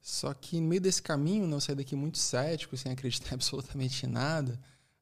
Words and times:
Só 0.00 0.32
que 0.32 0.60
no 0.60 0.68
meio 0.68 0.80
desse 0.80 1.02
caminho, 1.02 1.46
né, 1.46 1.54
eu 1.54 1.60
saí 1.60 1.74
daqui 1.74 1.94
muito 1.94 2.18
cético, 2.18 2.76
sem 2.76 2.90
acreditar 2.90 3.34
absolutamente 3.34 4.06
em 4.06 4.08
nada 4.08 4.58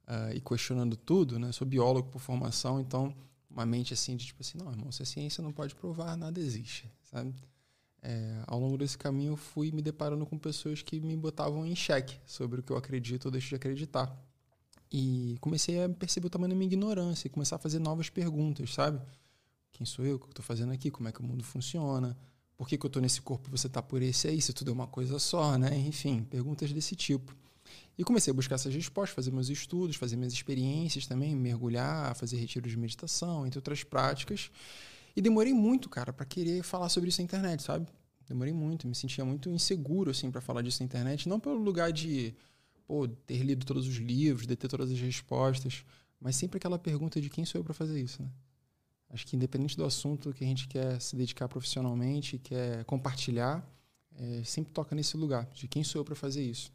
uh, 0.09 0.35
e 0.35 0.41
questionando 0.41 0.97
tudo, 0.97 1.39
né? 1.39 1.49
Eu 1.49 1.53
sou 1.53 1.67
biólogo 1.67 2.09
por 2.09 2.21
formação, 2.21 2.81
então 2.81 3.15
uma 3.51 3.65
mente 3.65 3.95
assim 3.95 4.17
de 4.17 4.27
tipo 4.27 4.43
assim, 4.43 4.59
não, 4.59 4.71
irmão, 4.71 4.93
se 4.93 5.03
a 5.03 5.07
ciência 5.07 5.43
não 5.43 5.53
pode 5.53 5.75
provar, 5.75 6.17
nada 6.17 6.39
existe, 6.41 6.91
sabe? 7.11 7.35
É, 8.01 8.43
ao 8.47 8.61
longo 8.61 8.79
desse 8.79 8.97
caminho 8.97 9.33
eu 9.33 9.37
fui 9.37 9.73
me 9.73 9.83
deparando 9.83 10.25
com 10.25 10.39
pessoas 10.39 10.83
que 10.83 11.01
me 11.01 11.17
botavam 11.17 11.67
em 11.67 11.75
xeque 11.75 12.21
sobre 12.25 12.61
o 12.61 12.63
que 12.63 12.71
eu 12.71 12.77
acredito 12.77 13.27
ou 13.27 13.31
deixo 13.31 13.49
de 13.49 13.55
acreditar. 13.57 14.17
E 14.91 15.37
comecei 15.41 15.83
a 15.83 15.89
perceber 15.89 16.29
o 16.29 16.31
tamanho 16.31 16.51
da 16.51 16.57
minha 16.57 16.67
ignorância 16.67 17.27
e 17.27 17.31
começar 17.31 17.57
a 17.57 17.59
fazer 17.59 17.79
novas 17.79 18.09
perguntas, 18.09 18.73
sabe? 18.73 19.01
Quem 19.73 19.85
sou 19.85 20.05
eu? 20.05 20.17
O 20.17 20.19
que 20.19 20.27
eu 20.27 20.31
estou 20.31 20.45
fazendo 20.45 20.73
aqui? 20.73 20.91
Como 20.91 21.09
é 21.09 21.13
que 21.13 21.21
o 21.21 21.25
mundo 21.25 21.45
funciona? 21.45 22.17
Por 22.59 22.69
que, 22.69 22.77
que 22.77 22.85
eu 22.85 22.89
estou 22.89 23.01
nesse 23.01 23.23
corpo 23.23 23.49
você 23.49 23.69
está 23.69 23.81
por 23.81 24.03
esse 24.03 24.27
aí? 24.27 24.43
Se 24.43 24.53
tudo 24.53 24.73
é 24.73 24.75
uma 24.75 24.89
coisa 24.89 25.21
só, 25.21 25.57
né? 25.57 25.79
Enfim, 25.79 26.25
perguntas 26.25 26.73
desse 26.73 26.97
tipo. 26.97 27.35
E 27.97 28.03
comecei 28.03 28.33
a 28.33 28.35
buscar 28.35 28.57
essas 28.57 28.75
respostas, 28.75 29.15
fazer 29.15 29.31
meus 29.31 29.49
estudos, 29.49 29.95
fazer 29.95 30.17
minhas 30.17 30.33
experiências 30.33 31.07
também, 31.07 31.37
mergulhar, 31.37 32.17
fazer 32.17 32.37
retiros 32.37 32.71
de 32.71 32.77
meditação, 32.77 33.47
entre 33.47 33.59
outras 33.59 33.85
práticas. 33.85 34.51
E 35.15 35.23
demorei 35.23 35.55
muito, 35.55 35.89
cara, 35.89 36.13
para 36.13 36.27
querer 36.27 36.65
falar 36.65 36.89
sobre 36.89 37.11
isso 37.11 37.21
na 37.21 37.25
internet, 37.25 37.63
sabe? 37.63 37.87
Demorei 38.29 38.53
muito, 38.53 38.89
me 38.89 38.95
sentia 38.95 39.25
muito 39.25 39.49
inseguro 39.49 40.11
assim 40.11 40.31
para 40.31 40.41
falar 40.41 40.63
disso 40.63 40.83
na 40.83 40.87
internet, 40.87 41.29
não 41.29 41.39
pelo 41.39 41.57
lugar 41.57 41.93
de 41.93 42.35
pô, 42.87 43.07
ter 43.07 43.43
lido 43.43 43.65
todos 43.65 43.87
os 43.87 43.97
livros, 43.97 44.47
de 44.47 44.57
ter 44.57 44.67
todas 44.67 44.91
as 44.91 44.99
respostas, 44.99 45.85
mas 46.21 46.35
sempre 46.35 46.57
aquela 46.59 46.79
pergunta 46.79 47.21
de 47.21 47.31
quem 47.31 47.45
sou 47.45 47.61
eu 47.61 47.65
para 47.65 47.73
fazer 47.73 48.01
isso, 48.01 48.21
né? 48.23 48.29
Acho 49.11 49.27
que 49.27 49.37
independente 49.37 49.77
do 49.77 49.85
assunto 49.85 50.33
que 50.33 50.45
a 50.45 50.47
gente 50.47 50.69
quer 50.69 51.01
se 51.01 51.17
dedicar 51.17 51.49
profissionalmente, 51.49 52.39
quer 52.39 52.85
compartilhar, 52.85 53.67
é, 54.17 54.43
sempre 54.45 54.73
toca 54.73 54.95
nesse 54.95 55.17
lugar 55.17 55.49
de 55.55 55.67
quem 55.67 55.83
sou 55.83 56.01
eu 56.01 56.05
para 56.05 56.15
fazer 56.15 56.43
isso. 56.43 56.71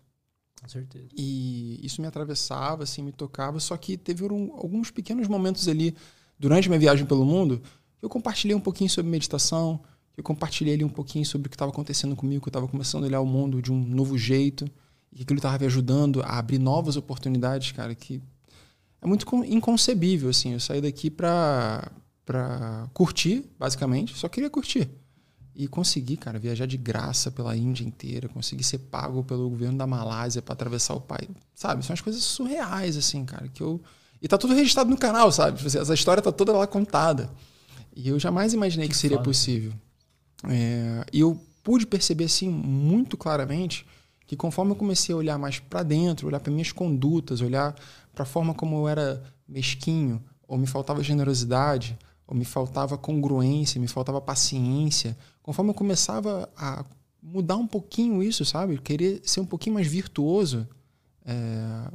Com 0.62 0.68
certeza. 0.68 1.10
E 1.16 1.80
isso 1.84 2.02
me 2.02 2.08
atravessava, 2.08 2.84
assim, 2.84 3.02
me 3.04 3.12
tocava. 3.12 3.60
Só 3.60 3.76
que 3.76 3.98
teve 3.98 4.24
um, 4.24 4.54
alguns 4.54 4.90
pequenos 4.90 5.28
momentos 5.28 5.68
ali 5.68 5.96
durante 6.40 6.70
minha 6.70 6.80
viagem 6.80 7.06
pelo 7.06 7.26
mundo 7.26 7.62
que 8.00 8.06
eu 8.06 8.10
compartilhei 8.10 8.56
um 8.56 8.60
pouquinho 8.60 8.90
sobre 8.90 9.12
meditação, 9.12 9.80
que 10.14 10.20
eu 10.20 10.24
compartilhei 10.24 10.74
ali 10.74 10.84
um 10.84 10.90
pouquinho 10.90 11.26
sobre 11.26 11.48
o 11.48 11.50
que 11.50 11.56
estava 11.56 11.72
acontecendo 11.72 12.16
comigo, 12.16 12.42
que 12.42 12.48
eu 12.48 12.52
estava 12.52 12.68
começando 12.68 13.04
a 13.04 13.08
olhar 13.08 13.22
o 13.22 13.26
mundo 13.26 13.62
de 13.62 13.72
um 13.72 13.80
novo 13.80 14.18
jeito 14.18 14.66
e 15.12 15.18
que 15.18 15.24
aquilo 15.24 15.38
estava 15.38 15.58
me 15.58 15.66
ajudando 15.66 16.22
a 16.24 16.38
abrir 16.38 16.60
novas 16.60 16.98
oportunidades, 16.98 17.72
cara, 17.72 17.94
que 17.94 18.22
é 19.02 19.08
muito 19.08 19.26
inconcebível, 19.46 20.30
assim. 20.30 20.54
Eu 20.54 20.60
saí 20.60 20.82
daqui 20.82 21.10
para 21.10 21.92
para 22.26 22.88
curtir, 22.94 23.46
basicamente, 23.60 24.16
só 24.16 24.30
queria 24.30 24.50
curtir. 24.50 24.90
E 25.56 25.68
consegui, 25.68 26.18
cara, 26.18 26.40
viajar 26.40 26.66
de 26.66 26.78
graça 26.78 27.30
pela 27.30 27.56
Índia 27.56 27.84
inteira, 27.86 28.28
consegui 28.28 28.64
ser 28.64 28.80
pago 28.80 29.24
pelo 29.24 29.50
governo 29.50 29.78
da 29.78 29.86
Malásia 29.86 30.42
para 30.42 30.54
atravessar 30.54 30.96
o 30.96 31.02
país. 31.02 31.30
Sabe? 31.54 31.86
São 31.86 31.94
as 31.94 32.02
coisas 32.02 32.24
surreais, 32.24 32.98
assim, 32.98 33.24
cara, 33.24 33.48
que 33.48 33.62
eu. 33.62 33.80
E 34.22 34.28
tá 34.28 34.38
tudo 34.38 34.56
registrado 34.56 34.90
no 34.90 34.98
canal, 34.98 35.32
sabe? 35.32 35.58
Tipo 35.58 35.68
assim, 35.68 35.78
essa 35.78 35.94
história 35.94 36.24
tá 36.24 36.32
toda 36.32 36.52
lá 36.54 36.66
contada. 36.66 37.30
E 37.96 38.10
eu 38.10 38.20
jamais 38.20 38.54
imaginei 38.54 38.88
que, 38.88 38.94
que 38.94 39.00
seria 39.00 39.18
foda. 39.18 39.30
possível. 39.30 39.74
É, 40.50 41.06
e 41.14 41.20
eu 41.20 41.40
pude 41.64 41.86
perceber, 41.86 42.24
assim, 42.26 42.50
muito 42.50 43.16
claramente 43.16 43.86
que 44.26 44.36
conforme 44.36 44.72
eu 44.72 44.76
comecei 44.76 45.14
a 45.14 45.18
olhar 45.18 45.38
mais 45.38 45.60
para 45.60 45.84
dentro, 45.84 46.28
olhar 46.28 46.40
para 46.40 46.52
minhas 46.52 46.72
condutas, 46.72 47.42
olhar 47.42 47.76
para 48.14 48.24
a 48.24 48.26
forma 48.26 48.54
como 48.54 48.78
eu 48.78 48.88
era 48.88 49.22
mesquinho, 49.48 50.24
ou 50.48 50.58
me 50.58 50.66
faltava 50.66 51.04
generosidade, 51.04 51.98
ou 52.28 52.36
me 52.36 52.46
faltava 52.46 52.98
congruência, 52.98 53.80
me 53.80 53.88
faltava 53.88 54.22
paciência. 54.22 55.18
Conforme 55.42 55.72
eu 55.72 55.76
começava 55.76 56.50
a 56.56 56.86
mudar 57.22 57.58
um 57.58 57.68
pouquinho 57.68 58.22
isso, 58.22 58.44
sabe? 58.46 58.78
Querer 58.78 59.22
ser 59.24 59.40
um 59.40 59.46
pouquinho 59.46 59.76
mais 59.76 59.88
virtuoso, 59.88 60.68
é, 61.26 61.90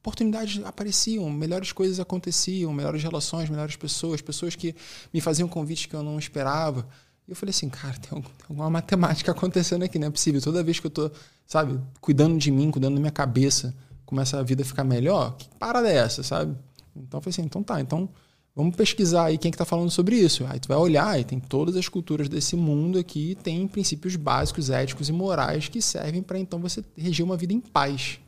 oportunidades 0.00 0.64
apareciam, 0.64 1.28
melhores 1.30 1.72
coisas 1.72 2.00
aconteciam, 2.00 2.72
melhores 2.72 3.02
relações, 3.02 3.48
melhores 3.48 3.76
pessoas, 3.76 4.20
pessoas 4.20 4.56
que 4.56 4.74
me 5.12 5.20
faziam 5.20 5.48
convites 5.48 5.86
que 5.86 5.94
eu 5.94 6.02
não 6.02 6.18
esperava. 6.18 6.88
E 7.28 7.30
eu 7.30 7.36
falei 7.36 7.50
assim, 7.50 7.68
cara, 7.68 7.96
tem, 7.98 8.24
alguma 8.48 8.70
matemática 8.70 9.30
acontecendo 9.30 9.84
aqui, 9.84 9.98
não 9.98 10.08
é 10.08 10.10
possível. 10.10 10.40
Toda 10.40 10.62
vez 10.62 10.80
que 10.80 10.86
eu 10.86 10.90
tô, 10.90 11.10
sabe, 11.46 11.78
cuidando 12.00 12.38
de 12.38 12.50
mim, 12.50 12.70
cuidando 12.70 12.94
da 12.94 13.00
minha 13.00 13.12
cabeça, 13.12 13.74
começa 14.04 14.38
a 14.38 14.42
vida 14.42 14.62
a 14.62 14.66
ficar 14.66 14.84
melhor, 14.84 15.36
que 15.36 15.48
parada 15.58 15.88
é 15.88 15.96
essa, 15.96 16.22
sabe? 16.22 16.56
Então 16.96 17.18
eu 17.18 17.22
falei 17.22 17.32
assim, 17.32 17.42
então 17.42 17.62
tá, 17.62 17.80
então 17.80 18.08
Vamos 18.54 18.74
pesquisar 18.74 19.26
aí 19.26 19.38
quem 19.38 19.48
é 19.48 19.52
que 19.52 19.54
está 19.54 19.64
falando 19.64 19.90
sobre 19.90 20.16
isso. 20.16 20.44
Aí 20.46 20.58
tu 20.58 20.68
vai 20.68 20.76
olhar 20.76 21.18
e 21.18 21.24
tem 21.24 21.38
todas 21.38 21.76
as 21.76 21.88
culturas 21.88 22.28
desse 22.28 22.56
mundo 22.56 22.98
aqui, 22.98 23.36
tem 23.42 23.66
princípios 23.68 24.16
básicos, 24.16 24.70
éticos 24.70 25.08
e 25.08 25.12
morais 25.12 25.68
que 25.68 25.80
servem 25.80 26.22
para 26.22 26.38
então 26.38 26.60
você 26.60 26.84
reger 26.96 27.24
uma 27.24 27.36
vida 27.36 27.52
em 27.52 27.60
paz, 27.60 28.18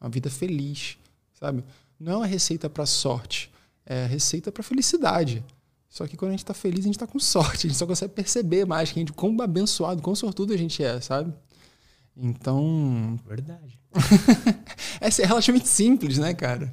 uma 0.00 0.08
vida 0.08 0.30
feliz, 0.30 0.96
sabe? 1.38 1.64
Não 1.98 2.12
é 2.12 2.16
uma 2.16 2.26
receita 2.26 2.70
para 2.70 2.86
sorte, 2.86 3.50
é 3.84 4.06
receita 4.06 4.52
para 4.52 4.62
felicidade. 4.62 5.44
Só 5.88 6.06
que 6.06 6.16
quando 6.16 6.30
a 6.30 6.32
gente 6.32 6.44
está 6.44 6.54
feliz, 6.54 6.80
a 6.80 6.88
gente 6.88 6.96
está 6.96 7.06
com 7.06 7.18
sorte, 7.18 7.66
a 7.66 7.70
gente 7.70 7.78
só 7.78 7.86
consegue 7.86 8.14
perceber 8.14 8.64
mais 8.64 8.90
que 8.90 8.98
a 8.98 9.02
gente 9.02 9.12
quão 9.12 9.36
abençoado, 9.42 10.00
quão 10.00 10.14
sortudo 10.14 10.54
a 10.54 10.56
gente 10.56 10.82
é, 10.82 11.00
sabe? 11.00 11.34
Então. 12.16 13.18
Verdade. 13.26 13.78
Essa 15.00 15.22
é 15.22 15.26
relativamente 15.26 15.68
simples, 15.68 16.18
né, 16.18 16.32
cara? 16.32 16.72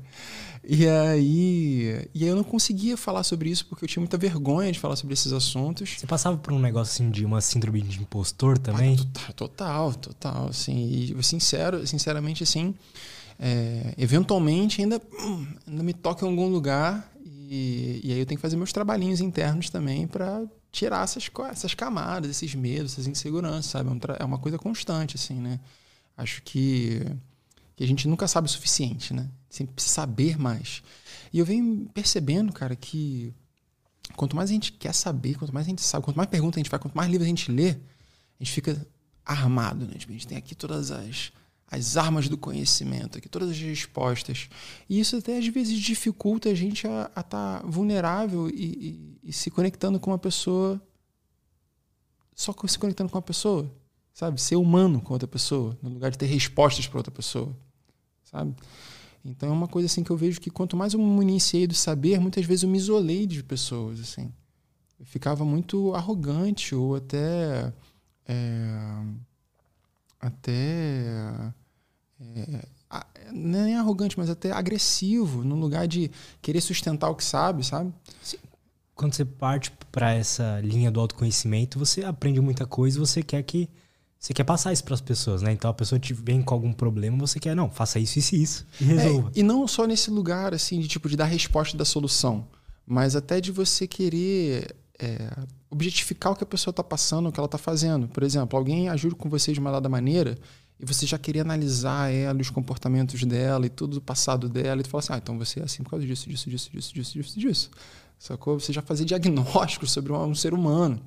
E 0.72 0.88
aí, 0.88 2.08
e 2.14 2.24
aí 2.24 2.30
eu 2.30 2.36
não 2.36 2.44
conseguia 2.44 2.96
falar 2.96 3.24
sobre 3.24 3.50
isso 3.50 3.66
porque 3.66 3.86
eu 3.86 3.90
tinha 3.90 4.02
muita 4.02 4.20
vergonha 4.20 4.72
de 4.72 4.80
falar 4.80 4.96
sobre 4.96 5.16
esses 5.16 5.34
assuntos. 5.34 5.96
Você 5.98 6.06
passava 6.06 6.38
por 6.38 6.54
um 6.54 6.60
negócio 6.60 6.94
assim 6.94 7.10
de 7.10 7.26
uma 7.26 7.42
síndrome 7.42 7.82
de 7.82 8.00
impostor 8.00 8.56
também? 8.60 8.96
Ah, 9.28 9.34
total, 9.34 9.96
total, 9.96 10.50
assim, 10.50 11.16
e 11.18 11.24
sincero, 11.24 11.88
sinceramente 11.88 12.44
assim, 12.44 12.76
é, 13.40 13.96
eventualmente 13.98 14.80
ainda, 14.80 15.02
ainda 15.66 15.82
me 15.82 15.92
toca 15.92 16.24
em 16.24 16.30
algum 16.30 16.48
lugar 16.48 17.12
e, 17.26 18.02
e 18.04 18.14
aí 18.14 18.20
eu 18.20 18.26
tenho 18.28 18.38
que 18.38 18.42
fazer 18.44 18.56
meus 18.56 18.72
trabalhinhos 18.72 19.22
internos 19.22 19.72
também 19.72 20.06
para 20.06 20.44
tirar 20.72 21.04
essas, 21.04 21.32
essas 21.52 21.74
camadas, 21.74 22.30
esses 22.30 22.54
medos, 22.54 22.92
essas 22.92 23.08
inseguranças, 23.08 23.72
sabe? 23.72 23.90
É, 23.90 24.22
é 24.22 24.24
uma 24.24 24.38
coisa 24.38 24.60
constante, 24.60 25.16
assim, 25.16 25.40
né? 25.40 25.60
Acho 26.16 26.44
que 26.44 27.02
que 27.76 27.86
a 27.86 27.88
gente 27.88 28.10
nunca 28.10 28.28
sabe 28.28 28.46
o 28.46 28.52
suficiente, 28.52 29.14
né? 29.14 29.30
Sempre 29.50 29.82
saber 29.82 30.38
mais. 30.38 30.84
E 31.34 31.40
eu 31.40 31.46
venho 31.46 31.90
percebendo, 31.94 32.54
cara, 32.54 32.76
que 32.76 33.34
quanto 34.16 34.36
mais 34.36 34.50
a 34.50 34.54
gente 34.54 34.72
quer 34.72 34.94
saber, 34.94 35.38
quanto 35.38 35.54
mais 35.54 35.66
a 35.66 35.70
gente 35.70 35.82
sabe, 35.82 36.06
quanto 36.06 36.18
mais 36.18 36.30
pergunta 36.30 36.58
a 36.58 36.60
gente 36.60 36.70
faz, 36.70 36.82
quanto 36.82 36.96
mais 36.96 37.10
livro 37.10 37.26
a 37.26 37.28
gente 37.28 37.52
lê, 37.52 37.70
a 37.70 38.44
gente 38.44 38.52
fica 38.52 38.86
armado, 39.26 39.86
né? 39.86 39.94
Tipo, 39.98 40.12
a 40.12 40.16
gente 40.16 40.28
tem 40.28 40.38
aqui 40.38 40.54
todas 40.54 40.92
as, 40.92 41.32
as 41.68 41.98
armas 41.98 42.30
do 42.30 42.38
conhecimento, 42.38 43.18
aqui 43.18 43.28
todas 43.28 43.50
as 43.50 43.58
respostas. 43.58 44.50
E 44.88 45.00
isso 45.00 45.18
até 45.18 45.38
às 45.38 45.48
vezes 45.48 45.80
dificulta 45.80 46.50
a 46.50 46.56
gente 46.56 46.88
a 46.88 47.06
estar 47.06 47.24
tá 47.24 47.62
vulnerável 47.66 48.50
e, 48.50 49.20
e, 49.24 49.30
e 49.30 49.34
se 49.34 49.50
conectando 49.50 50.00
com 50.00 50.12
uma 50.12 50.20
pessoa, 50.20 50.82
só 52.36 52.54
se 52.68 52.78
conectando 52.78 53.10
com 53.10 53.18
uma 53.18 53.24
pessoa, 53.24 53.72
sabe? 54.14 54.40
Ser 54.40 54.56
humano 54.56 55.02
com 55.02 55.14
outra 55.14 55.28
pessoa, 55.28 55.78
no 55.82 55.90
lugar 55.90 56.12
de 56.12 56.18
ter 56.18 56.28
respostas 56.28 56.88
para 56.88 57.00
outra 57.00 57.12
pessoa 57.12 57.56
sabe? 58.32 58.56
Então 59.30 59.50
é 59.50 59.52
uma 59.52 59.68
coisa 59.68 59.86
assim 59.86 60.04
que 60.04 60.10
eu 60.10 60.18
vejo 60.18 60.42
que 60.42 60.50
quanto 60.50 60.76
mais 60.76 60.94
eu 60.94 61.00
me 61.00 61.22
iniciei 61.22 61.68
do 61.68 61.76
saber, 61.76 62.20
muitas 62.20 62.44
vezes 62.46 62.64
eu 62.64 62.70
me 62.70 62.78
isolei 62.78 63.28
de 63.28 63.44
pessoas, 63.44 64.00
assim. 64.00 64.32
Eu 65.00 65.06
ficava 65.06 65.46
muito 65.46 65.94
arrogante 65.94 66.74
ou 66.74 66.96
até 66.96 67.72
é, 68.28 69.04
até 70.20 71.44
é, 72.20 72.68
nem 73.32 73.76
arrogante, 73.76 74.18
mas 74.18 74.32
até 74.32 74.52
agressivo, 74.52 75.44
no 75.44 75.56
lugar 75.56 75.88
de 75.88 76.10
querer 76.42 76.60
sustentar 76.60 77.10
o 77.10 77.16
que 77.16 77.24
sabe, 77.24 77.64
sabe? 77.64 77.94
Quando 78.96 79.14
você 79.14 79.24
parte 79.24 79.72
para 79.92 80.12
essa 80.14 80.60
linha 80.62 80.90
do 80.90 81.00
autoconhecimento, 81.00 81.78
você 81.78 82.04
aprende 82.04 82.42
muita 82.42 82.66
coisa, 82.66 83.00
você 83.00 83.22
quer 83.22 83.44
que 83.44 83.70
você 84.20 84.34
quer 84.34 84.44
passar 84.44 84.74
isso 84.74 84.84
para 84.84 84.94
as 84.94 85.02
pessoas, 85.02 85.42
né? 85.42 85.54
Então 85.54 85.72
a 85.72 85.74
pessoa 85.74 85.98
te 85.98 86.14
vem 86.14 86.42
com 86.42 86.54
algum 86.54 86.74
problema, 86.74 87.18
você 87.18 87.40
quer, 87.40 87.56
não, 87.56 87.70
faça 87.70 88.00
isso, 88.00 88.20
isso 88.20 88.36
e 88.36 88.44
isso 88.44 88.68
e 88.82 88.84
resolva. 88.84 89.32
É, 89.34 89.40
e 89.40 89.44
não 89.44 89.66
só 89.66 89.88
nesse 89.88 90.12
lugar, 90.12 90.54
assim, 90.54 90.80
de 90.80 90.90
tipo, 90.90 91.08
de 91.08 91.16
dar 91.16 91.26
resposta 91.26 91.78
da 91.78 91.86
solução, 91.86 92.46
mas 92.86 93.16
até 93.16 93.40
de 93.40 93.50
você 93.50 93.88
querer 93.88 94.76
é, 95.00 95.32
objetificar 95.70 96.34
o 96.34 96.36
que 96.36 96.44
a 96.44 96.48
pessoa 96.48 96.72
está 96.74 96.84
passando, 96.84 97.30
o 97.30 97.32
que 97.32 97.40
ela 97.40 97.46
está 97.46 97.58
fazendo. 97.58 98.10
Por 98.10 98.24
exemplo, 98.24 98.60
alguém 98.60 98.90
ajuda 98.90 99.16
com 99.16 99.30
você 99.30 99.54
de 99.54 99.60
uma 99.60 99.72
dada 99.72 99.88
maneira 99.88 100.38
e 100.78 100.86
você 100.86 101.06
já 101.06 101.18
queria 101.18 101.42
analisar 101.42 102.12
ela, 102.12 102.40
os 102.40 102.50
comportamentos 102.50 103.24
dela 103.24 103.66
e 103.66 103.70
tudo 103.70 103.96
do 103.96 104.02
passado 104.02 104.50
dela, 104.50 104.82
e 104.82 104.84
tu 104.84 104.90
fala 104.90 105.00
assim, 105.00 105.14
ah, 105.14 105.18
então 105.18 105.38
você 105.38 105.62
é 105.62 105.64
assim 105.64 105.82
por 105.82 105.92
causa 105.92 106.06
disso, 106.06 106.30
disso, 106.30 106.50
disso, 106.50 106.70
disso, 106.72 106.94
disso, 106.94 107.14
disso, 107.14 107.40
disso. 107.40 107.72
Sacou? 108.18 108.60
Você 108.60 108.74
já 108.74 108.82
fazer 108.82 109.06
diagnóstico 109.06 109.88
sobre 109.88 110.12
um, 110.12 110.22
um 110.26 110.36
ser 110.36 110.54
humano. 110.54 111.02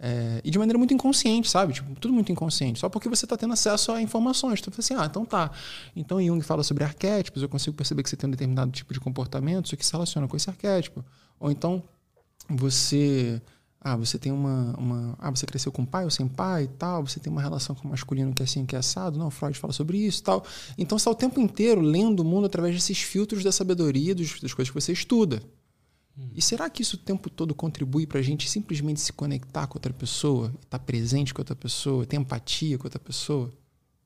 É, 0.00 0.40
e 0.44 0.50
de 0.50 0.58
maneira 0.58 0.78
muito 0.78 0.94
inconsciente, 0.94 1.50
sabe? 1.50 1.72
Tipo, 1.72 1.92
tudo 1.96 2.14
muito 2.14 2.30
inconsciente. 2.30 2.78
Só 2.78 2.88
porque 2.88 3.08
você 3.08 3.24
está 3.24 3.36
tendo 3.36 3.52
acesso 3.52 3.90
a 3.92 4.00
informações. 4.00 4.60
Então, 4.60 4.72
assim, 4.78 4.94
ah, 4.94 5.06
então 5.06 5.24
tá. 5.24 5.50
Então, 5.96 6.22
Jung 6.22 6.40
fala 6.42 6.62
sobre 6.62 6.84
arquétipos, 6.84 7.42
eu 7.42 7.48
consigo 7.48 7.76
perceber 7.76 8.02
que 8.02 8.08
você 8.08 8.16
tem 8.16 8.28
um 8.28 8.30
determinado 8.30 8.70
tipo 8.70 8.92
de 8.94 9.00
comportamento, 9.00 9.66
isso 9.66 9.76
que 9.76 9.84
se 9.84 9.92
relaciona 9.92 10.28
com 10.28 10.36
esse 10.36 10.48
arquétipo. 10.48 11.04
Ou 11.40 11.50
então, 11.50 11.82
você 12.48 13.42
Ah, 13.80 13.96
você 13.96 14.18
tem 14.18 14.32
uma, 14.32 14.74
uma. 14.76 15.16
Ah, 15.20 15.30
você 15.30 15.46
cresceu 15.46 15.70
com 15.70 15.84
pai 15.84 16.04
ou 16.04 16.10
sem 16.10 16.26
pai 16.28 16.64
e 16.64 16.68
tal. 16.68 17.06
Você 17.06 17.20
tem 17.20 17.32
uma 17.32 17.40
relação 17.40 17.76
com 17.76 17.86
o 17.86 17.90
masculino 17.90 18.32
que 18.34 18.42
é 18.42 18.44
assim, 18.44 18.66
que 18.66 18.74
é 18.74 18.78
assado. 18.78 19.18
Não, 19.18 19.30
Freud 19.30 19.56
fala 19.58 19.72
sobre 19.72 19.98
isso 19.98 20.20
e 20.20 20.24
tal. 20.24 20.44
Então 20.76 20.98
você 20.98 21.02
está 21.02 21.10
o 21.10 21.14
tempo 21.14 21.40
inteiro 21.40 21.80
lendo 21.80 22.20
o 22.20 22.24
mundo 22.24 22.46
através 22.46 22.74
desses 22.74 23.00
filtros 23.00 23.44
da 23.44 23.52
sabedoria, 23.52 24.14
dos, 24.14 24.40
das 24.40 24.52
coisas 24.52 24.70
que 24.70 24.80
você 24.80 24.92
estuda. 24.92 25.40
Hum. 26.18 26.30
E 26.34 26.42
será 26.42 26.68
que 26.68 26.82
isso 26.82 26.96
o 26.96 26.98
tempo 26.98 27.30
todo 27.30 27.54
contribui 27.54 28.06
para 28.06 28.18
a 28.18 28.22
gente 28.22 28.50
simplesmente 28.50 29.00
se 29.00 29.12
conectar 29.12 29.66
com 29.66 29.78
outra 29.78 29.92
pessoa, 29.92 30.48
estar 30.62 30.78
tá 30.78 30.84
presente 30.84 31.32
com 31.32 31.40
outra 31.40 31.54
pessoa, 31.54 32.04
ter 32.04 32.16
empatia 32.16 32.76
com 32.76 32.84
outra 32.84 32.98
pessoa? 32.98 33.52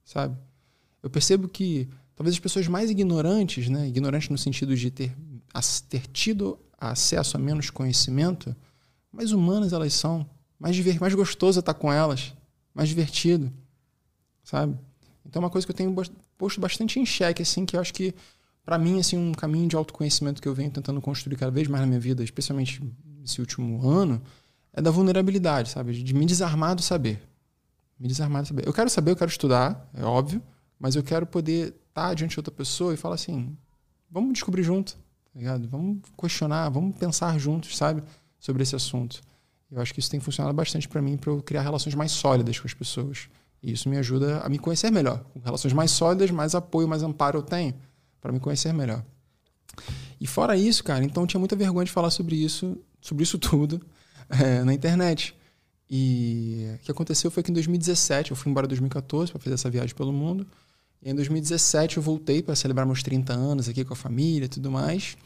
Sabe? 0.05 0.37
Eu 1.03 1.09
percebo 1.09 1.49
que 1.49 1.88
talvez 2.14 2.35
as 2.35 2.41
pessoas 2.41 2.69
mais 2.69 2.91
ignorantes, 2.91 3.69
né, 3.69 3.88
ignorantes 3.88 4.29
no 4.29 4.38
sentido 4.38 4.76
de 4.76 4.91
ter, 4.91 5.17
ter 5.88 6.06
tido 6.09 6.59
acesso 6.79 7.37
a 7.37 7.41
menos 7.41 7.70
conhecimento, 7.70 8.55
mais 9.11 9.32
humanas 9.32 9.73
elas 9.73 9.94
são, 9.94 10.29
mais, 10.59 10.76
mais 10.99 11.14
gostoso 11.14 11.61
estar 11.61 11.75
com 11.75 11.93
elas, 11.93 12.35
mais 12.75 12.88
divertido, 12.88 13.53
sabe? 14.44 14.79
Então 15.25 15.41
é 15.41 15.44
uma 15.44 15.50
coisa 15.50 15.67
que 15.67 15.70
eu 15.70 15.76
tenho 15.76 15.94
posto 16.37 16.61
bastante 16.61 16.99
em 16.99 17.06
xeque, 17.06 17.43
assim, 17.43 17.64
que 17.64 17.76
eu 17.76 17.81
acho 17.81 17.94
que 17.94 18.14
para 18.64 18.79
mim 18.79 19.00
assim 19.00 19.17
um 19.17 19.32
caminho 19.32 19.69
de 19.69 19.76
autoconhecimento 19.76 20.41
que 20.41 20.49
eu 20.49 20.55
venho 20.55 20.70
tentando 20.70 21.00
construir 21.00 21.37
cada 21.37 21.50
vez 21.50 21.69
mais 21.69 21.81
na 21.81 21.87
minha 21.87 22.00
vida, 22.00 22.23
especialmente 22.23 22.82
nesse 23.19 23.41
último 23.41 23.88
ano, 23.88 24.23
é 24.73 24.81
da 24.81 24.91
vulnerabilidade, 24.91 25.70
sabe? 25.70 25.93
De 26.03 26.14
me 26.14 26.25
desarmar 26.25 26.75
do 26.75 26.82
saber. 26.82 27.20
Me 27.99 28.09
desarmar 28.09 28.43
do 28.43 28.49
saber. 28.49 28.67
Eu 28.67 28.73
quero 28.73 28.91
saber, 28.91 29.12
eu 29.12 29.17
quero 29.17 29.31
estudar, 29.31 29.88
é 29.94 30.05
óbvio, 30.05 30.43
mas 30.79 30.97
eu 30.97 31.03
quero 31.03 31.26
poder 31.26 31.75
estar 31.88 32.14
diante 32.14 32.32
de 32.32 32.38
outra 32.41 32.53
pessoa 32.53 32.94
e 32.94 32.97
falar 32.97 33.14
assim: 33.14 33.56
vamos 34.11 34.32
descobrir 34.32 34.62
junto, 34.62 34.94
tá 34.94 35.38
ligado? 35.38 35.69
Vamos 35.69 36.00
questionar, 36.19 36.69
vamos 36.69 36.97
pensar 36.97 37.38
juntos, 37.38 37.76
sabe? 37.76 38.03
sobre 38.43 38.64
esse 38.64 38.75
assunto. 38.75 39.23
Eu 39.70 39.81
acho 39.81 39.94
que 39.94 40.00
isso 40.00 40.11
tem 40.11 40.20
funcionado 40.20 40.53
bastante 40.53 40.88
para 40.88 41.00
mim 41.00 41.17
para 41.17 41.31
eu 41.31 41.41
criar 41.41 41.62
relações 41.62 41.94
mais 41.94 42.11
sólidas 42.11 42.59
com 42.59 42.67
as 42.67 42.75
pessoas. 42.75 43.29
E 43.62 43.73
isso 43.73 43.88
me 43.88 43.97
ajuda 43.97 44.41
a 44.41 44.49
me 44.49 44.59
conhecer 44.59 44.91
melhor. 44.91 45.25
Com 45.32 45.38
relações 45.38 45.73
mais 45.73 45.93
sólidas, 45.93 46.31
mais 46.32 46.55
apoio, 46.55 46.88
mais 46.88 47.05
amparo 47.05 47.38
eu 47.38 47.43
tenho 47.43 47.73
para 48.23 48.33
me 48.33 48.41
conhecer 48.41 48.73
melhor. 48.73 49.05
E 50.21 50.27
fora 50.27 50.57
isso, 50.57 50.85
cara, 50.85 51.05
então 51.05 51.27
tinha 51.27 51.41
muita 51.41 51.57
vergonha 51.57 51.85
de 51.85 51.91
falar 51.91 52.11
sobre 52.11 52.37
isso, 52.37 52.79
sobre 53.01 53.25
isso 53.25 53.37
tudo 53.39 53.85
é, 54.31 54.63
na 54.63 54.73
internet. 54.73 55.35
E 55.91 56.71
o 56.77 56.79
que 56.79 56.91
aconteceu 56.91 57.31
foi 57.31 57.43
que 57.43 57.51
em 57.51 57.55
2017, 57.55 58.31
eu 58.31 58.37
fui 58.37 58.51
embora 58.51 58.67
em 58.67 58.69
2014 58.69 59.33
para 59.33 59.41
fazer 59.41 59.55
essa 59.55 59.69
viagem 59.69 59.95
pelo 59.95 60.13
mundo. 60.13 60.47
E 61.03 61.11
em 61.11 61.15
2017 61.15 61.97
eu 61.97 62.03
voltei 62.03 62.43
para 62.43 62.55
celebrar 62.55 62.87
meus 62.87 63.03
30 63.03 63.33
anos 63.33 63.69
aqui 63.69 63.85
com 63.85 63.93
a 63.93 63.97
família 63.97 64.47
e 64.47 64.49
tudo 64.49 64.71
mais. 64.71 65.17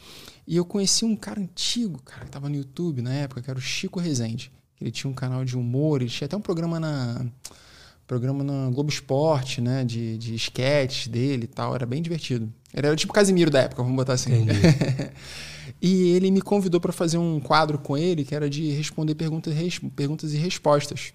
E 0.47 0.57
eu 0.57 0.65
conheci 0.65 1.05
um 1.05 1.15
cara 1.15 1.41
antigo, 1.41 2.03
cara, 2.03 2.25
que 2.25 2.31
tava 2.31 2.49
no 2.49 2.57
YouTube 2.57 3.03
na 3.03 3.13
época, 3.13 3.43
que 3.43 3.51
era 3.51 3.59
o 3.59 3.63
Chico 3.63 4.01
Rezende. 4.01 4.51
Ele 4.81 4.91
tinha 4.91 5.11
um 5.11 5.15
canal 5.15 5.45
de 5.45 5.57
humor, 5.57 6.01
ele 6.01 6.11
tinha 6.11 6.27
até 6.27 6.37
um 6.37 6.41
programa 6.41 6.81
na 6.81 7.27
programa 8.07 8.45
na 8.45 8.71
Globo 8.71 8.91
Esporte, 8.91 9.61
né, 9.61 9.85
de, 9.85 10.17
de 10.17 10.35
sketches 10.35 11.09
dele 11.09 11.45
e 11.45 11.49
tal, 11.49 11.75
era 11.75 11.85
bem 11.85 12.01
divertido. 12.01 12.53
Era 12.73 12.95
tipo 12.95 13.13
Casimiro 13.13 13.51
da 13.51 13.63
época, 13.63 13.83
vamos 13.83 13.97
botar 13.97 14.13
assim. 14.13 14.47
e 15.83 16.11
ele 16.11 16.31
me 16.31 16.41
convidou 16.41 16.81
para 16.81 16.93
fazer 16.93 17.19
um 17.19 17.41
quadro 17.41 17.79
com 17.79 17.97
ele 17.97 18.25
que 18.25 18.35
era 18.35 18.49
de 18.49 18.71
responder 18.71 19.15
perguntas, 19.15 19.55
perguntas 19.95 20.33
e 20.33 20.37
respostas. 20.37 21.13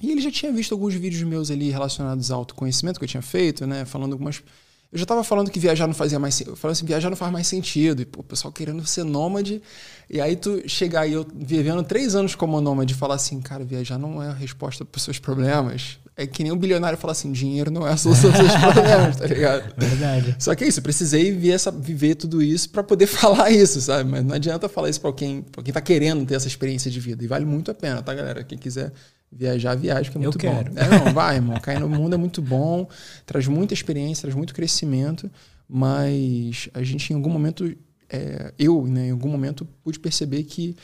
E 0.00 0.12
ele 0.12 0.20
já 0.20 0.30
tinha 0.30 0.52
visto 0.52 0.72
alguns 0.72 0.94
vídeos 0.94 1.22
meus 1.22 1.50
ali 1.50 1.70
relacionados 1.70 2.30
ao 2.30 2.40
autoconhecimento 2.40 3.00
que 3.00 3.04
eu 3.04 3.08
tinha 3.08 3.22
feito, 3.22 3.66
né, 3.66 3.84
falando 3.84 4.12
algumas 4.12 4.42
eu 4.90 4.98
já 4.98 5.04
estava 5.04 5.22
falando 5.22 5.50
que 5.50 5.58
viajar 5.58 5.86
não 5.86 5.92
fazia 5.92 6.18
mais 6.18 6.40
eu 6.40 6.56
falando 6.56 6.72
assim, 6.72 6.86
viajar 6.86 7.10
não 7.10 7.16
faz 7.16 7.30
mais 7.30 7.46
sentido. 7.46 8.00
E 8.00 8.06
pô, 8.06 8.20
o 8.20 8.24
pessoal 8.24 8.50
querendo 8.50 8.84
ser 8.86 9.04
nômade. 9.04 9.60
E 10.08 10.18
aí 10.18 10.34
tu 10.34 10.66
chegar 10.66 11.02
aí, 11.02 11.12
eu 11.12 11.26
vivendo 11.34 11.82
três 11.82 12.14
anos 12.14 12.34
como 12.34 12.58
nômade, 12.58 12.94
e 12.94 12.96
falar 12.96 13.16
assim, 13.16 13.38
cara, 13.40 13.64
viajar 13.64 13.98
não 13.98 14.22
é 14.22 14.28
a 14.28 14.32
resposta 14.32 14.86
para 14.86 14.96
os 14.96 15.02
seus 15.02 15.18
problemas. 15.18 15.98
É 16.18 16.26
que 16.26 16.42
nem 16.42 16.50
um 16.50 16.56
bilionário 16.56 16.98
falar 16.98 17.12
assim, 17.12 17.30
dinheiro 17.30 17.70
não 17.70 17.86
é 17.86 17.92
a 17.92 17.96
solução 17.96 18.30
dos 18.30 18.40
seus 18.40 18.54
problemas, 18.56 19.16
tá 19.16 19.26
ligado? 19.26 19.72
Verdade. 19.76 20.36
Só 20.38 20.54
que 20.54 20.64
é 20.64 20.68
isso, 20.68 20.80
eu 20.80 20.82
precisei 20.82 21.30
viver, 21.30 21.52
essa, 21.52 21.70
viver 21.70 22.16
tudo 22.16 22.42
isso 22.42 22.68
para 22.70 22.82
poder 22.82 23.06
falar 23.08 23.50
isso, 23.52 23.80
sabe? 23.80 24.10
Mas 24.10 24.24
não 24.24 24.34
adianta 24.34 24.68
falar 24.68 24.90
isso 24.90 25.00
para 25.00 25.12
quem, 25.12 25.42
pra 25.42 25.62
quem 25.62 25.72
tá 25.72 25.80
querendo 25.80 26.26
ter 26.26 26.34
essa 26.34 26.48
experiência 26.48 26.90
de 26.90 26.98
vida. 26.98 27.22
E 27.24 27.28
vale 27.28 27.44
muito 27.44 27.70
a 27.70 27.74
pena, 27.74 28.02
tá, 28.02 28.12
galera? 28.12 28.42
Quem 28.42 28.58
quiser 28.58 28.92
Viajar, 29.30 29.74
viagem, 29.74 30.10
que 30.10 30.16
é 30.16 30.20
muito 30.20 30.36
eu 30.36 30.40
quero. 30.40 30.72
bom. 30.72 30.80
É, 30.80 31.04
não, 31.04 31.12
vai, 31.12 31.36
irmão. 31.36 31.60
Cair 31.60 31.78
no 31.80 31.88
mundo 31.88 32.14
é 32.14 32.16
muito 32.16 32.40
bom, 32.40 32.88
traz 33.26 33.46
muita 33.46 33.74
experiência, 33.74 34.22
traz 34.22 34.34
muito 34.34 34.54
crescimento, 34.54 35.30
mas 35.68 36.70
a 36.72 36.82
gente 36.82 37.12
em 37.12 37.16
algum 37.16 37.28
momento, 37.28 37.70
é, 38.08 38.54
eu, 38.58 38.86
né, 38.86 39.08
em 39.08 39.10
algum 39.10 39.28
momento, 39.28 39.68
pude 39.84 40.00
perceber 40.00 40.44
que, 40.44 40.74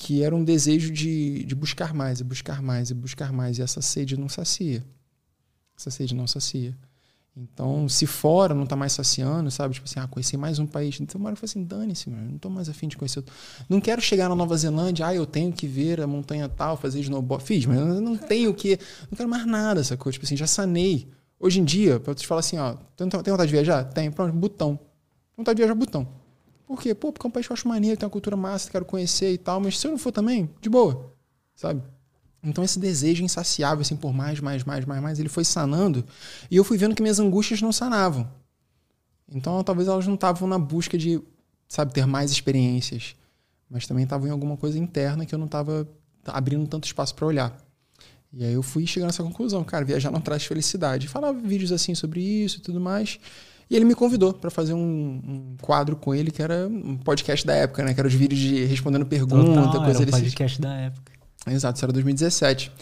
que 0.00 0.22
era 0.22 0.34
um 0.34 0.42
desejo 0.42 0.90
de, 0.90 1.44
de 1.44 1.54
buscar 1.54 1.92
mais, 1.92 2.20
e 2.20 2.24
buscar 2.24 2.62
mais, 2.62 2.90
e 2.90 2.94
buscar 2.94 3.30
mais, 3.34 3.58
e 3.58 3.62
essa 3.62 3.82
sede 3.82 4.16
não 4.16 4.30
sacia. 4.30 4.82
Essa 5.76 5.90
sede 5.90 6.14
não 6.14 6.26
sacia. 6.26 6.74
Então, 7.36 7.86
se 7.86 8.06
fora 8.06 8.54
não 8.54 8.64
tá 8.64 8.74
mais 8.74 8.94
saciando, 8.94 9.50
sabe? 9.50 9.74
Tipo 9.74 9.86
assim, 9.86 10.00
ah, 10.00 10.08
conheci 10.08 10.38
mais 10.38 10.58
um 10.58 10.66
país. 10.66 10.98
Então, 10.98 11.20
uma 11.20 11.28
hora 11.28 11.34
eu 11.34 11.36
falei 11.36 11.50
assim, 11.50 11.62
dane-se, 11.62 12.08
não 12.08 12.38
tô 12.38 12.48
mais 12.48 12.70
afim 12.70 12.88
de 12.88 12.96
conhecer 12.96 13.18
outro. 13.18 13.34
Não 13.68 13.78
quero 13.78 14.00
chegar 14.00 14.26
na 14.30 14.34
Nova 14.34 14.56
Zelândia, 14.56 15.06
ah, 15.06 15.14
eu 15.14 15.26
tenho 15.26 15.52
que 15.52 15.66
ver 15.66 16.00
a 16.00 16.06
montanha 16.06 16.48
tal, 16.48 16.78
fazer 16.78 16.98
snowboard. 17.00 17.44
Fiz, 17.44 17.66
mas 17.66 17.78
eu 17.78 18.00
não 18.00 18.16
tenho 18.16 18.54
que. 18.54 18.78
Não 19.10 19.16
quero 19.18 19.28
mais 19.28 19.44
nada, 19.44 19.82
essa 19.82 19.98
coisa. 19.98 20.14
Tipo 20.14 20.24
assim, 20.24 20.36
já 20.36 20.46
sanei. 20.46 21.10
Hoje 21.38 21.60
em 21.60 21.64
dia, 21.64 22.00
pra 22.00 22.14
te 22.14 22.26
falar 22.26 22.40
assim, 22.40 22.56
ó, 22.56 22.74
tem 22.96 23.06
vontade 23.06 23.48
de 23.48 23.52
viajar? 23.52 23.84
Tem, 23.84 24.10
pronto, 24.10 24.32
botão. 24.32 24.80
Vontade 25.36 25.56
de 25.56 25.62
viajar, 25.62 25.74
botão. 25.74 26.19
Por 26.70 26.80
quê? 26.80 26.94
Pô, 26.94 27.10
porque 27.10 27.26
é 27.26 27.28
um 27.28 27.32
país 27.32 27.48
que 27.48 27.52
eu 27.52 27.54
acho 27.54 27.66
maneiro, 27.66 27.96
tem 27.96 28.06
uma 28.06 28.12
cultura 28.12 28.36
massa, 28.36 28.70
quero 28.70 28.84
conhecer 28.84 29.32
e 29.32 29.38
tal, 29.38 29.60
mas 29.60 29.76
se 29.76 29.88
eu 29.88 29.90
não 29.90 29.98
for 29.98 30.12
também, 30.12 30.48
de 30.60 30.70
boa, 30.70 31.12
sabe? 31.52 31.82
Então 32.44 32.62
esse 32.62 32.78
desejo 32.78 33.24
insaciável 33.24 33.82
assim 33.82 33.96
por 33.96 34.12
mais, 34.12 34.38
mais, 34.38 34.62
mais, 34.62 34.84
mais, 34.84 35.02
mais, 35.02 35.18
ele 35.18 35.28
foi 35.28 35.42
sanando 35.44 36.04
e 36.48 36.54
eu 36.54 36.62
fui 36.62 36.78
vendo 36.78 36.94
que 36.94 37.02
minhas 37.02 37.18
angústias 37.18 37.60
não 37.60 37.72
sanavam. 37.72 38.30
Então 39.28 39.64
talvez 39.64 39.88
elas 39.88 40.06
não 40.06 40.14
estavam 40.14 40.46
na 40.46 40.60
busca 40.60 40.96
de, 40.96 41.20
sabe, 41.66 41.92
ter 41.92 42.06
mais 42.06 42.30
experiências, 42.30 43.16
mas 43.68 43.84
também 43.88 44.04
estavam 44.04 44.28
em 44.28 44.30
alguma 44.30 44.56
coisa 44.56 44.78
interna 44.78 45.26
que 45.26 45.34
eu 45.34 45.40
não 45.40 45.46
estava 45.46 45.88
abrindo 46.24 46.68
tanto 46.68 46.84
espaço 46.84 47.16
para 47.16 47.26
olhar. 47.26 47.58
E 48.32 48.44
aí 48.44 48.52
eu 48.52 48.62
fui 48.62 48.86
chegando 48.86 49.08
nessa 49.08 49.24
conclusão, 49.24 49.64
cara, 49.64 49.84
viajar 49.84 50.12
não 50.12 50.20
traz 50.20 50.44
felicidade. 50.44 51.08
Falava 51.08 51.36
vídeos 51.36 51.72
assim 51.72 51.96
sobre 51.96 52.20
isso 52.22 52.58
e 52.58 52.60
tudo 52.60 52.80
mais. 52.80 53.18
E 53.70 53.76
ele 53.76 53.84
me 53.84 53.94
convidou 53.94 54.34
para 54.34 54.50
fazer 54.50 54.74
um, 54.74 54.80
um, 54.80 55.56
quadro 55.62 55.94
com 55.94 56.12
ele 56.12 56.32
que 56.32 56.42
era 56.42 56.66
um 56.66 56.96
podcast 56.96 57.46
da 57.46 57.54
época, 57.54 57.84
né? 57.84 57.94
Que 57.94 58.00
era 58.00 58.08
os 58.08 58.14
vídeos 58.14 58.40
de 58.40 58.64
respondendo 58.64 59.06
pergunta, 59.06 59.62
Total, 59.62 59.84
coisa 59.84 60.02
era 60.02 60.08
um 60.08 60.12
podcast 60.12 60.60
da 60.60 60.74
época. 60.74 61.12
Exato, 61.46 61.76
isso 61.76 61.84
era 61.84 61.92
2017. 61.92 62.72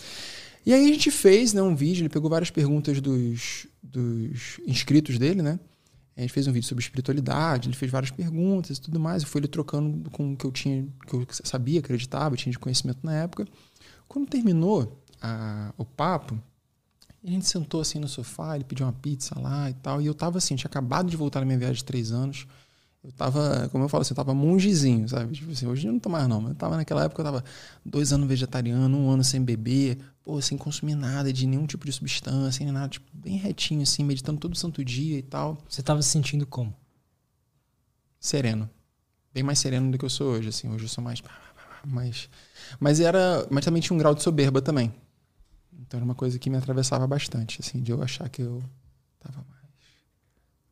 E 0.64 0.72
aí 0.72 0.86
a 0.86 0.88
gente 0.88 1.10
fez 1.10 1.52
né, 1.52 1.60
um 1.60 1.76
vídeo, 1.76 2.02
ele 2.02 2.08
pegou 2.08 2.30
várias 2.30 2.50
perguntas 2.50 3.00
dos, 3.02 3.66
dos 3.82 4.60
inscritos 4.66 5.18
dele, 5.18 5.42
né? 5.42 5.60
A 6.16 6.22
gente 6.22 6.32
fez 6.32 6.48
um 6.48 6.52
vídeo 6.52 6.66
sobre 6.66 6.82
espiritualidade, 6.82 7.68
ele 7.68 7.76
fez 7.76 7.92
várias 7.92 8.10
perguntas 8.10 8.78
e 8.78 8.80
tudo 8.80 8.98
mais, 8.98 9.22
e 9.22 9.26
foi 9.26 9.40
ele 9.40 9.48
trocando 9.48 10.10
com 10.10 10.32
o 10.32 10.36
que 10.36 10.44
eu 10.44 10.50
tinha, 10.50 10.88
que 11.06 11.14
eu 11.14 11.26
sabia, 11.30 11.78
acreditava, 11.78 12.34
tinha 12.34 12.50
de 12.50 12.58
conhecimento 12.58 12.98
na 13.04 13.14
época. 13.14 13.46
Quando 14.08 14.26
terminou 14.26 15.00
a, 15.22 15.72
o 15.76 15.84
papo, 15.84 16.36
a 17.24 17.30
gente 17.30 17.46
sentou 17.46 17.80
assim 17.80 17.98
no 17.98 18.08
sofá, 18.08 18.54
ele 18.54 18.64
pediu 18.64 18.86
uma 18.86 18.92
pizza 18.92 19.38
lá 19.38 19.68
e 19.70 19.74
tal, 19.74 20.00
e 20.00 20.06
eu 20.06 20.14
tava 20.14 20.38
assim, 20.38 20.56
tinha 20.56 20.68
acabado 20.68 21.10
de 21.10 21.16
voltar 21.16 21.40
na 21.40 21.46
minha 21.46 21.58
viagem 21.58 21.76
de 21.76 21.84
três 21.84 22.12
anos, 22.12 22.46
eu 23.02 23.12
tava, 23.12 23.68
como 23.70 23.84
eu 23.84 23.88
falo 23.88 24.02
assim, 24.02 24.12
eu 24.12 24.16
tava 24.16 24.34
mongezinho, 24.34 25.08
sabe? 25.08 25.32
Tipo 25.32 25.52
assim, 25.52 25.66
hoje 25.66 25.86
eu 25.86 25.92
não 25.92 26.00
tô 26.00 26.08
mais 26.08 26.26
não, 26.28 26.40
mas 26.40 26.50
eu 26.50 26.56
tava 26.56 26.76
naquela 26.76 27.04
época, 27.04 27.20
eu 27.20 27.24
tava 27.24 27.44
dois 27.84 28.12
anos 28.12 28.28
vegetariano, 28.28 28.98
um 28.98 29.10
ano 29.10 29.22
sem 29.22 29.42
beber, 29.42 29.98
pô, 30.22 30.40
sem 30.42 30.58
consumir 30.58 30.94
nada 30.94 31.32
de 31.32 31.46
nenhum 31.46 31.66
tipo 31.66 31.86
de 31.86 31.92
substância, 31.92 32.64
nem 32.64 32.72
nada, 32.72 32.88
tipo, 32.88 33.06
bem 33.12 33.36
retinho, 33.36 33.82
assim, 33.82 34.04
meditando 34.04 34.40
todo 34.40 34.56
santo 34.56 34.84
dia 34.84 35.18
e 35.18 35.22
tal. 35.22 35.58
Você 35.68 35.80
tava 35.82 36.02
se 36.02 36.10
sentindo 36.10 36.44
como? 36.46 36.74
Sereno. 38.20 38.68
Bem 39.32 39.42
mais 39.42 39.58
sereno 39.58 39.90
do 39.90 39.98
que 39.98 40.04
eu 40.04 40.10
sou 40.10 40.32
hoje, 40.32 40.48
assim. 40.48 40.68
Hoje 40.68 40.84
eu 40.84 40.88
sou 40.88 41.02
mais. 41.02 41.22
Mas, 41.86 42.28
mas 42.80 42.98
era. 42.98 43.46
Mas 43.50 43.64
também 43.64 43.80
tinha 43.80 43.94
um 43.94 43.98
grau 43.98 44.14
de 44.14 44.22
soberba 44.22 44.60
também. 44.60 44.92
Então 45.88 45.96
era 45.96 46.04
uma 46.04 46.14
coisa 46.14 46.38
que 46.38 46.50
me 46.50 46.56
atravessava 46.58 47.06
bastante, 47.06 47.62
assim, 47.62 47.80
de 47.80 47.90
eu 47.90 48.02
achar 48.02 48.28
que 48.28 48.42
eu 48.42 48.62
tava 49.18 49.42
mais, 49.48 49.64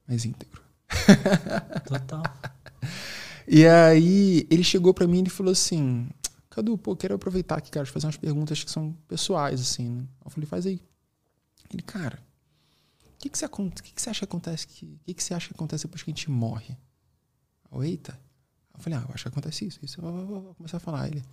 mais 0.07 0.25
íntegro. 0.27 0.63
Total. 1.89 2.23
e 3.49 3.67
aí 3.67 4.47
ele 4.51 4.63
chegou 4.63 4.93
para 4.93 5.07
mim 5.07 5.25
e 5.27 5.31
falou 5.31 5.53
assim: 5.53 6.07
Cadu, 6.51 6.77
pô, 6.77 6.95
quero 6.95 7.15
aproveitar 7.15 7.57
aqui, 7.57 7.71
cara, 7.71 7.87
fazer 7.87 8.05
umas 8.05 8.19
perguntas 8.19 8.63
que 8.63 8.71
são 8.71 8.93
pessoais, 9.09 9.59
assim, 9.59 9.89
né? 9.89 10.07
Eu 10.23 10.31
falei, 10.31 10.47
faz 10.47 10.67
aí. 10.67 10.83
Ele, 11.73 11.83
cara, 11.83 12.23
o 13.07 13.19
que, 13.19 13.31
que, 13.31 13.39
você, 13.39 13.49
que, 13.49 13.95
que 13.95 14.03
você 14.03 14.11
acha 14.11 14.19
que 14.19 14.25
acontece? 14.25 14.67
O 14.67 14.69
que, 14.69 15.01
que, 15.07 15.15
que 15.15 15.25
você 15.25 15.33
acha 15.33 15.49
que 15.49 15.55
acontece 15.55 15.85
depois 15.87 16.03
que 16.03 16.11
a 16.11 16.15
gente 16.15 16.31
morre? 16.31 16.77
Eu, 17.73 17.83
Eita. 17.83 18.21
Eu 18.75 18.81
falei, 18.81 18.99
ah, 18.99 19.03
eu 19.09 19.15
acho 19.15 19.25
que 19.25 19.29
acontece 19.29 19.67
isso. 19.67 19.81
isso. 19.83 19.99
Eu 19.99 20.27
vou 20.27 20.55
começar 20.57 20.77
a 20.77 20.81
falar. 20.81 21.09
Ele, 21.09 21.25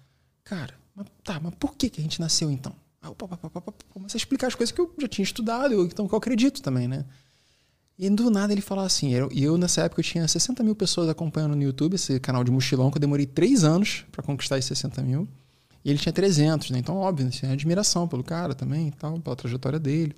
cara, 0.41 0.73
mas, 0.95 1.05
tá, 1.21 1.37
mas 1.41 1.53
por 1.55 1.75
que, 1.75 1.89
que 1.89 1.99
a 1.99 2.03
gente 2.03 2.21
nasceu 2.21 2.49
então? 2.49 2.73
Aí 3.03 3.09
eu 3.09 3.15
comecei 3.89 4.17
a 4.17 4.21
explicar 4.21 4.47
as 4.47 4.55
coisas 4.55 4.73
que 4.73 4.79
eu 4.79 4.89
já 4.97 5.07
tinha 5.07 5.23
estudado, 5.23 5.83
então 5.83 6.07
que 6.07 6.13
eu 6.13 6.17
acredito 6.17 6.61
também, 6.61 6.87
né? 6.87 7.03
E 7.99 8.09
do 8.09 8.31
nada 8.31 8.51
ele 8.53 8.61
falou 8.61 8.83
assim, 8.83 9.13
e 9.31 9.43
eu, 9.43 9.57
nessa 9.57 9.81
época 9.81 9.99
eu 9.99 10.03
tinha 10.03 10.27
60 10.27 10.63
mil 10.63 10.75
pessoas 10.75 11.09
acompanhando 11.09 11.55
no 11.55 11.61
YouTube, 11.61 11.93
esse 11.93 12.19
canal 12.19 12.43
de 12.43 12.49
mochilão, 12.49 12.89
que 12.89 12.97
eu 12.97 13.01
demorei 13.01 13.25
três 13.25 13.63
anos 13.63 14.05
para 14.11 14.23
conquistar 14.23 14.57
esses 14.57 14.69
60 14.69 15.01
mil. 15.03 15.27
E 15.85 15.89
ele 15.89 15.99
tinha 15.99 16.13
300, 16.13 16.71
né? 16.71 16.79
Então, 16.79 16.95
óbvio, 16.95 17.29
tinha 17.29 17.51
admiração 17.51 18.07
pelo 18.07 18.23
cara 18.23 18.55
também 18.55 18.89
tal, 18.91 19.19
pela 19.19 19.35
trajetória 19.35 19.77
dele. 19.77 20.15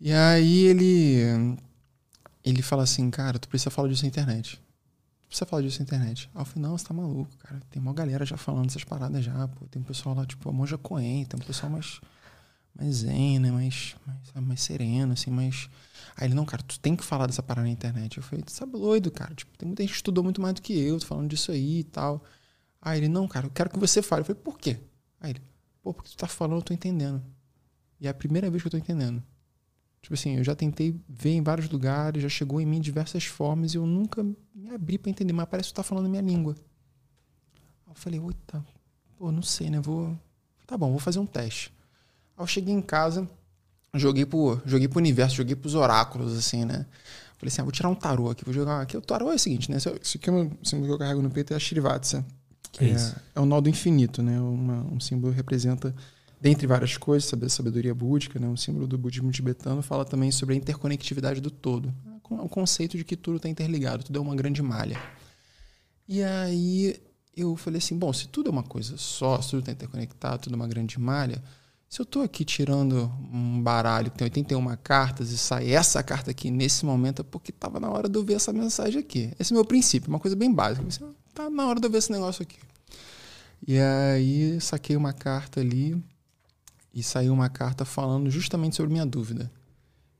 E 0.00 0.10
aí 0.12 0.64
ele 0.64 1.56
ele 2.42 2.60
fala 2.60 2.82
assim, 2.82 3.10
cara, 3.10 3.38
tu 3.38 3.48
precisa 3.48 3.70
falar 3.70 3.88
disso 3.88 4.02
na 4.02 4.08
internet. 4.08 4.60
Precisa 5.28 5.46
falar 5.46 5.62
disso 5.62 5.80
na 5.80 5.84
internet. 5.84 6.30
Aí 6.34 6.44
falei, 6.44 6.68
não, 6.68 6.78
você 6.78 6.84
tá 6.84 6.94
maluco, 6.94 7.36
cara. 7.38 7.60
Tem 7.70 7.80
uma 7.80 7.92
galera 7.92 8.24
já 8.24 8.36
falando 8.36 8.66
essas 8.66 8.84
paradas 8.84 9.24
já, 9.24 9.48
pô. 9.48 9.66
Tem 9.66 9.80
um 9.82 9.84
pessoal 9.84 10.14
lá, 10.14 10.24
tipo, 10.24 10.48
a 10.48 10.52
Monja 10.52 10.78
Coen, 10.78 11.24
tem 11.24 11.40
um 11.40 11.44
pessoal 11.44 11.72
mais, 11.72 12.00
mais 12.74 12.96
zen, 12.96 13.38
né? 13.40 13.50
Mais, 13.50 13.96
mais, 14.06 14.46
mais 14.46 14.60
sereno, 14.62 15.12
assim, 15.12 15.30
mais... 15.30 15.68
Aí 16.16 16.28
ele, 16.28 16.34
não, 16.34 16.44
cara, 16.44 16.62
tu 16.62 16.78
tem 16.78 16.94
que 16.94 17.04
falar 17.04 17.26
dessa 17.26 17.42
parada 17.42 17.66
na 17.66 17.72
internet. 17.72 18.18
Eu 18.18 18.22
falei, 18.22 18.44
tu 18.44 18.52
sabe 18.52 18.72
doido, 18.72 19.10
cara. 19.10 19.34
Tipo, 19.34 19.56
tem 19.58 19.66
muita 19.66 19.82
gente 19.82 19.90
que 19.90 19.96
estudou 19.96 20.22
muito 20.22 20.40
mais 20.40 20.54
do 20.54 20.62
que 20.62 20.72
eu, 20.78 20.98
tô 21.00 21.06
falando 21.06 21.28
disso 21.28 21.50
aí 21.50 21.80
e 21.80 21.84
tal. 21.84 22.22
Aí 22.80 23.00
ele, 23.00 23.08
não, 23.08 23.26
cara, 23.26 23.46
eu 23.46 23.50
quero 23.50 23.70
que 23.70 23.78
você 23.78 24.02
fale. 24.02 24.20
Eu 24.20 24.26
falei, 24.26 24.40
por 24.40 24.58
quê? 24.58 24.78
Aí 25.20 25.30
ele, 25.30 25.42
pô, 25.82 25.92
porque 25.92 26.10
tu 26.10 26.16
tá 26.16 26.28
falando, 26.28 26.58
eu 26.58 26.62
tô 26.62 26.74
entendendo. 26.74 27.22
E 28.00 28.06
é 28.06 28.10
a 28.10 28.14
primeira 28.14 28.50
vez 28.50 28.62
que 28.62 28.66
eu 28.66 28.70
tô 28.70 28.76
entendendo. 28.76 29.22
Tipo 30.04 30.12
assim, 30.12 30.36
eu 30.36 30.44
já 30.44 30.54
tentei 30.54 30.94
ver 31.08 31.30
em 31.30 31.40
vários 31.40 31.70
lugares, 31.70 32.22
já 32.22 32.28
chegou 32.28 32.60
em 32.60 32.66
mim 32.66 32.76
de 32.76 32.84
diversas 32.84 33.24
formas 33.24 33.72
e 33.72 33.78
eu 33.78 33.86
nunca 33.86 34.22
me 34.54 34.70
abri 34.70 34.98
para 34.98 35.08
entender, 35.08 35.32
mas 35.32 35.48
parece 35.48 35.70
que 35.70 35.72
tu 35.72 35.76
tá 35.76 35.82
falando 35.82 36.04
a 36.04 36.08
minha 36.10 36.20
língua. 36.20 36.54
Aí 37.86 37.92
eu 37.92 37.94
falei, 37.94 38.20
oi, 38.20 38.34
tá. 38.46 38.62
Pô, 39.16 39.32
não 39.32 39.40
sei, 39.40 39.70
né? 39.70 39.80
Vou. 39.80 40.14
Tá 40.66 40.76
bom, 40.76 40.90
vou 40.90 40.98
fazer 40.98 41.20
um 41.20 41.24
teste. 41.24 41.72
Aí 42.36 42.42
eu 42.42 42.46
cheguei 42.46 42.74
em 42.74 42.82
casa, 42.82 43.26
joguei 43.94 44.26
pro, 44.26 44.60
joguei 44.66 44.88
pro 44.88 44.98
universo, 44.98 45.36
joguei 45.36 45.56
pros 45.56 45.74
oráculos, 45.74 46.36
assim, 46.36 46.66
né? 46.66 46.84
Falei 47.38 47.48
assim, 47.48 47.62
ah, 47.62 47.64
vou 47.64 47.72
tirar 47.72 47.88
um 47.88 47.94
tarô 47.94 48.28
aqui, 48.28 48.44
vou 48.44 48.52
jogar 48.52 48.82
aqui. 48.82 48.98
O 48.98 49.00
tarô 49.00 49.32
é 49.32 49.36
o 49.36 49.38
seguinte, 49.38 49.70
né? 49.70 49.78
Esse 49.78 50.18
aqui 50.18 50.28
é 50.28 50.32
o 50.34 50.50
símbolo 50.62 50.86
que 50.86 50.92
eu 50.92 50.98
carrego 50.98 51.22
no 51.22 51.30
peito 51.30 51.54
é 51.54 51.56
a 51.56 51.58
Shrivatsa. 51.58 52.22
Que 52.70 52.84
é, 52.84 52.90
é, 52.90 53.14
é 53.36 53.40
o 53.40 53.46
nó 53.46 53.58
do 53.58 53.70
infinito, 53.70 54.22
né? 54.22 54.38
Uma, 54.38 54.82
um 54.92 55.00
símbolo 55.00 55.32
que 55.32 55.38
representa 55.38 55.94
dentre 56.44 56.66
várias 56.66 56.98
coisas, 56.98 57.32
a 57.32 57.48
sabedoria 57.48 57.94
búdica, 57.94 58.38
né, 58.38 58.46
um 58.46 58.54
símbolo 58.54 58.86
do 58.86 58.98
budismo 58.98 59.30
tibetano, 59.30 59.80
fala 59.80 60.04
também 60.04 60.30
sobre 60.30 60.54
a 60.54 60.58
interconectividade 60.58 61.40
do 61.40 61.50
todo. 61.50 61.90
O 62.28 62.50
conceito 62.50 62.98
de 62.98 63.04
que 63.04 63.16
tudo 63.16 63.38
está 63.38 63.48
interligado, 63.48 64.04
tudo 64.04 64.18
é 64.18 64.20
uma 64.20 64.36
grande 64.36 64.60
malha. 64.60 65.00
E 66.06 66.22
aí 66.22 67.00
eu 67.34 67.56
falei 67.56 67.78
assim, 67.78 67.98
bom, 67.98 68.12
se 68.12 68.28
tudo 68.28 68.50
é 68.50 68.52
uma 68.52 68.62
coisa 68.62 68.98
só, 68.98 69.40
se 69.40 69.52
tudo 69.52 69.60
está 69.60 69.72
interconectado, 69.72 70.42
tudo 70.42 70.52
é 70.52 70.56
uma 70.56 70.68
grande 70.68 71.00
malha, 71.00 71.42
se 71.88 71.98
eu 71.98 72.02
estou 72.02 72.20
aqui 72.20 72.44
tirando 72.44 73.10
um 73.32 73.62
baralho 73.62 74.10
que 74.10 74.18
tem 74.18 74.26
81 74.26 74.76
cartas 74.82 75.30
e 75.30 75.38
sai 75.38 75.70
essa 75.70 76.02
carta 76.02 76.30
aqui 76.30 76.50
nesse 76.50 76.84
momento, 76.84 77.20
é 77.20 77.22
porque 77.22 77.52
estava 77.52 77.80
na 77.80 77.88
hora 77.88 78.06
de 78.06 78.18
eu 78.18 78.22
ver 78.22 78.34
essa 78.34 78.52
mensagem 78.52 79.00
aqui. 79.00 79.32
Esse 79.38 79.54
é 79.54 79.56
o 79.56 79.56
meu 79.56 79.64
princípio, 79.64 80.10
uma 80.10 80.20
coisa 80.20 80.36
bem 80.36 80.52
básica. 80.52 80.84
Está 81.26 81.48
na 81.48 81.66
hora 81.66 81.80
de 81.80 81.86
eu 81.86 81.90
ver 81.90 81.98
esse 81.98 82.12
negócio 82.12 82.42
aqui. 82.42 82.58
E 83.66 83.78
aí 83.78 84.60
saquei 84.60 84.94
uma 84.94 85.14
carta 85.14 85.60
ali, 85.60 85.96
e 86.94 87.02
saiu 87.02 87.32
uma 87.32 87.48
carta 87.48 87.84
falando 87.84 88.30
justamente 88.30 88.76
sobre 88.76 88.92
minha 88.92 89.04
dúvida. 89.04 89.50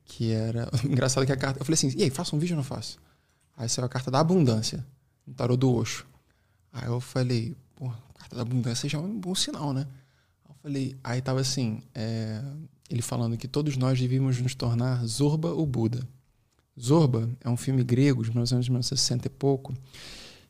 Que 0.04 0.33
era. 0.33 0.69
Engraçado 0.85 1.25
que 1.25 1.33
a 1.33 1.37
carta. 1.37 1.61
Eu 1.61 1.64
falei 1.64 1.75
assim: 1.75 1.93
e 1.97 2.02
aí, 2.02 2.11
faço 2.11 2.35
um 2.35 2.38
vídeo 2.38 2.54
ou 2.54 2.59
não 2.59 2.64
faço? 2.64 2.99
Aí 3.57 3.69
saiu 3.69 3.87
a 3.87 3.88
carta 3.88 4.11
da 4.11 4.19
abundância, 4.19 4.85
no 5.26 5.33
tarô 5.33 5.57
do 5.57 5.73
Osho. 5.73 6.04
Aí 6.73 6.87
eu 6.88 7.00
falei: 7.00 7.57
pô, 7.76 7.90
carta 8.14 8.35
da 8.35 8.43
abundância 8.43 8.88
já 8.88 8.99
é 8.99 9.00
um 9.00 9.19
bom 9.19 9.35
sinal, 9.35 9.73
né? 9.73 9.87
Aí 10.45 10.50
eu 10.50 10.54
falei: 10.61 10.97
aí 11.04 11.23
tava 11.23 11.40
assim, 11.40 11.81
é, 11.95 12.43
ele 12.90 13.02
falando 13.02 13.37
que 13.37 13.47
todos 13.47 13.76
nós 13.76 13.99
devíamos 13.99 14.40
nos 14.40 14.54
tornar 14.54 15.04
Zorba 15.07 15.50
ou 15.52 15.64
Buda. 15.64 16.07
Zorba 16.78 17.31
é 17.40 17.49
um 17.49 17.57
filme 17.57 17.85
grego 17.85 18.25
de 18.25 18.31
1960 18.31 19.28
e 19.28 19.31
pouco 19.31 19.73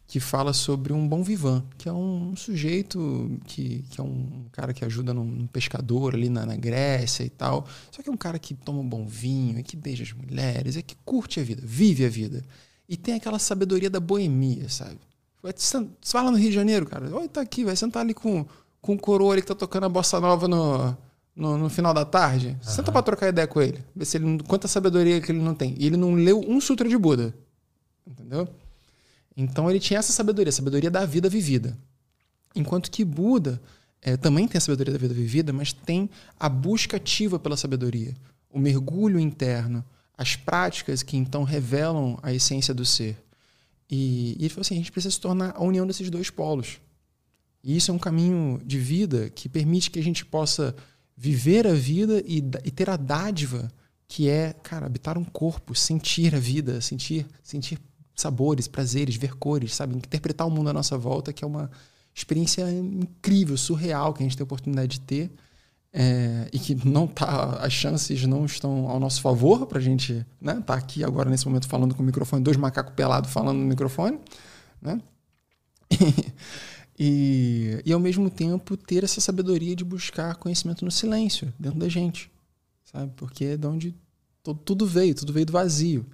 que 0.07 0.21
fala 0.21 0.53
sobre 0.53 0.93
um 0.93 1.09
bom 1.09 1.23
vivan, 1.23 1.65
que 1.79 1.89
é 1.89 1.93
um 1.93 2.37
sujeito 2.37 3.39
que, 3.47 3.83
que 3.91 4.01
é 4.01 4.05
um 4.05 4.47
cara 4.53 4.75
que 4.75 4.85
ajuda 4.85 5.15
num, 5.15 5.47
pescador 5.47 6.15
ali 6.15 6.29
na, 6.29 6.45
na, 6.45 6.57
Grécia 6.57 7.25
e 7.25 7.31
tal. 7.31 7.67
Só 7.91 8.03
que 8.03 8.09
é 8.09 8.13
um 8.13 8.17
cara 8.17 8.39
que 8.39 8.55
toma 8.55 8.81
um 8.81 8.89
bom 8.89 9.07
vinho, 9.07 9.59
é 9.59 9.63
que 9.63 9.77
beija 9.77 10.03
as 10.05 10.13
mulheres, 10.13 10.77
é 10.77 10.83
que 10.83 10.95
curte 11.05 11.41
a 11.41 11.43
vida, 11.43 11.63
vive 11.65 12.05
a 12.05 12.09
vida. 12.09 12.45
E 12.89 12.97
tem 12.97 13.15
aquela 13.15 13.39
sabedoria 13.39 13.89
da 13.89 13.99
boemia, 13.99 14.69
sabe? 14.69 14.99
Você 15.43 15.79
vai 16.13 16.25
lá 16.25 16.31
no 16.31 16.37
Rio 16.37 16.51
de 16.51 16.55
Janeiro, 16.55 16.87
cara. 16.87 17.15
Oi, 17.15 17.29
tá 17.29 17.41
aqui, 17.41 17.65
vai 17.65 17.77
sentar 17.77 18.03
ali 18.03 18.15
com, 18.15 18.47
com 18.81 18.95
o 18.95 18.99
coroa 18.99 19.33
ali 19.33 19.43
que 19.43 19.49
tá 19.49 19.55
tocando 19.55 19.85
a 19.85 19.89
bossa 19.89 20.21
nova 20.21 20.47
no, 20.47 20.97
no, 21.35 21.59
no 21.59 21.71
final 21.71 21.93
da 21.93 22.05
tarde. 22.05 22.49
Uhum. 22.49 22.71
Senta 22.71 22.93
pra 22.93 23.03
trocar 23.03 23.29
ideia 23.29 23.47
com 23.47 23.61
ele. 23.61 23.83
Ver 23.95 24.05
se 24.05 24.17
ele, 24.17 24.43
quanta 24.45 24.69
sabedoria 24.69 25.21
que 25.21 25.33
ele 25.33 25.41
não 25.41 25.55
tem. 25.55 25.75
E 25.79 25.87
ele 25.87 25.97
não 25.97 26.15
leu 26.15 26.41
um 26.47 26.61
sutra 26.61 26.89
de 26.89 26.97
Buda. 26.97 27.35
Entendeu? 28.07 28.49
Então 29.37 29.69
ele 29.69 29.81
tinha 29.81 29.99
essa 29.99 30.13
sabedoria, 30.13 30.53
sabedoria 30.53 30.91
da 30.91 31.05
vida 31.05 31.29
vivida. 31.29 31.77
Enquanto 32.55 32.91
que 32.91 33.05
Buda 33.05 33.61
é, 34.01 34.17
também 34.17 34.47
tem 34.47 34.59
a 34.59 34.61
sabedoria 34.61 34.93
da 34.93 34.99
vida 34.99 35.15
vivida, 35.15 35.53
mas 35.53 35.73
tem 35.73 36.09
a 36.39 36.49
busca 36.49 36.97
ativa 36.97 37.39
pela 37.39 37.57
sabedoria, 37.57 38.15
o 38.51 38.59
mergulho 38.59 39.19
interno, 39.19 39.85
as 40.17 40.37
práticas 40.37 41.03
que 41.03 41.17
então 41.17 41.43
revelam 41.43 42.19
a 42.23 42.33
essência 42.33 42.73
do 42.73 42.85
ser. 42.85 43.17
E, 43.91 44.37
e 44.39 44.43
ele 44.43 44.49
falou 44.49 44.63
assim: 44.63 44.75
a 44.75 44.79
gente 44.79 44.93
precisa 44.93 45.13
se 45.13 45.21
tornar 45.21 45.55
a 45.57 45.63
união 45.65 45.87
desses 45.87 46.09
dois 46.11 46.31
polos. 46.31 46.79
E 47.63 47.77
isso 47.77 47.91
é 47.91 47.95
um 47.95 47.99
caminho 47.99 48.61
de 48.65 48.79
vida 48.79 49.31
que 49.31 49.49
permite 49.49 49.91
que 49.91 49.99
a 49.99 50.03
gente 50.03 50.25
possa 50.25 50.77
viver 51.17 51.67
a 51.67 51.73
vida 51.73 52.23
e, 52.27 52.39
e 52.65 52.71
ter 52.71 52.91
a 52.91 52.97
dádiva 52.97 53.73
que 54.07 54.29
é, 54.29 54.53
cara, 54.53 54.87
habitar 54.87 55.17
um 55.17 55.25
corpo, 55.25 55.75
sentir 55.75 56.35
a 56.35 56.39
vida, 56.39 56.81
sentir, 56.81 57.27
sentir 57.43 57.79
sabores, 58.15 58.69
prazeres, 58.69 59.17
ver 59.17 59.35
cores, 59.35 59.75
sabe? 59.75 59.97
Interpretar 59.97 60.47
o 60.47 60.51
mundo 60.51 60.71
à 60.71 60.73
nossa 60.73 60.97
volta, 60.97 61.33
que 61.33 61.45
é 61.45 61.47
uma 61.47 61.71
experiência 62.15 62.71
incrível, 62.71 63.57
surreal 63.57 64.15
que 64.15 64.23
a 64.23 64.27
gente 64.27 64.37
tem 64.37 64.45
a 64.45 64.47
oportunidade 64.47 64.99
de 64.99 65.01
ter. 65.01 65.31
É, 65.97 66.49
e 66.53 66.59
que 66.59 66.75
não 66.89 67.07
tá, 67.07 67.59
as 67.61 67.73
chances 67.73 68.27
não 68.27 68.45
estão 68.45 68.89
ao 68.89 68.99
nosso 68.99 69.21
favor 69.21 69.65
para 69.65 69.79
a 69.79 69.81
gente 69.81 70.27
né, 70.41 70.61
tá 70.67 70.75
aqui 70.75 71.05
agora 71.05 71.31
nesse 71.31 71.47
momento 71.47 71.69
falando 71.69 71.95
com 71.95 72.03
o 72.03 72.05
microfone, 72.05 72.43
dois 72.43 72.57
macacos 72.57 72.95
pelados 72.97 73.31
falando 73.31 73.59
no 73.59 73.65
microfone, 73.65 74.19
né? 74.83 75.01
e, 76.99 77.81
e 77.87 77.93
ao 77.93 78.01
mesmo 78.01 78.29
tempo 78.29 78.77
ter 78.77 79.05
essa 79.05 79.21
sabedoria 79.21 79.77
de 79.77 79.85
buscar 79.85 80.35
conhecimento 80.35 80.85
no 80.85 80.91
silêncio 80.91 81.55
dentro 81.61 81.79
da 81.79 81.89
gente, 81.89 82.29
sabe? 82.83 83.13
Porque 83.15 83.45
é 83.45 83.57
de 83.57 83.67
onde 83.69 83.95
tudo 84.65 84.87
veio, 84.87 85.15
tudo 85.15 85.33
veio 85.33 85.47
do 85.47 85.53
vazio. 85.53 86.05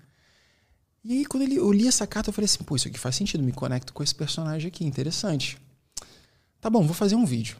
E 1.02 1.12
aí, 1.12 1.25
quando 1.25 1.45
ele, 1.45 1.57
eu 1.57 1.73
li 1.73 1.88
essa 1.88 2.07
carta, 2.07 2.30
eu 2.30 2.35
falei 2.35 2.45
assim: 2.47 2.62
pô, 2.62 2.76
isso 2.76 2.88
aqui 2.88 2.99
faz 2.99 3.16
sentido, 3.16 3.42
me 3.42 3.52
conecto 3.52 3.92
com 3.92 4.02
esse 4.02 4.14
personagem 4.14 4.69
aqui, 4.69 4.85
interessante. 4.85 5.59
Tá 6.61 6.69
bom, 6.69 6.85
vou 6.85 6.95
fazer 6.95 7.14
um 7.14 7.25
vídeo. 7.25 7.57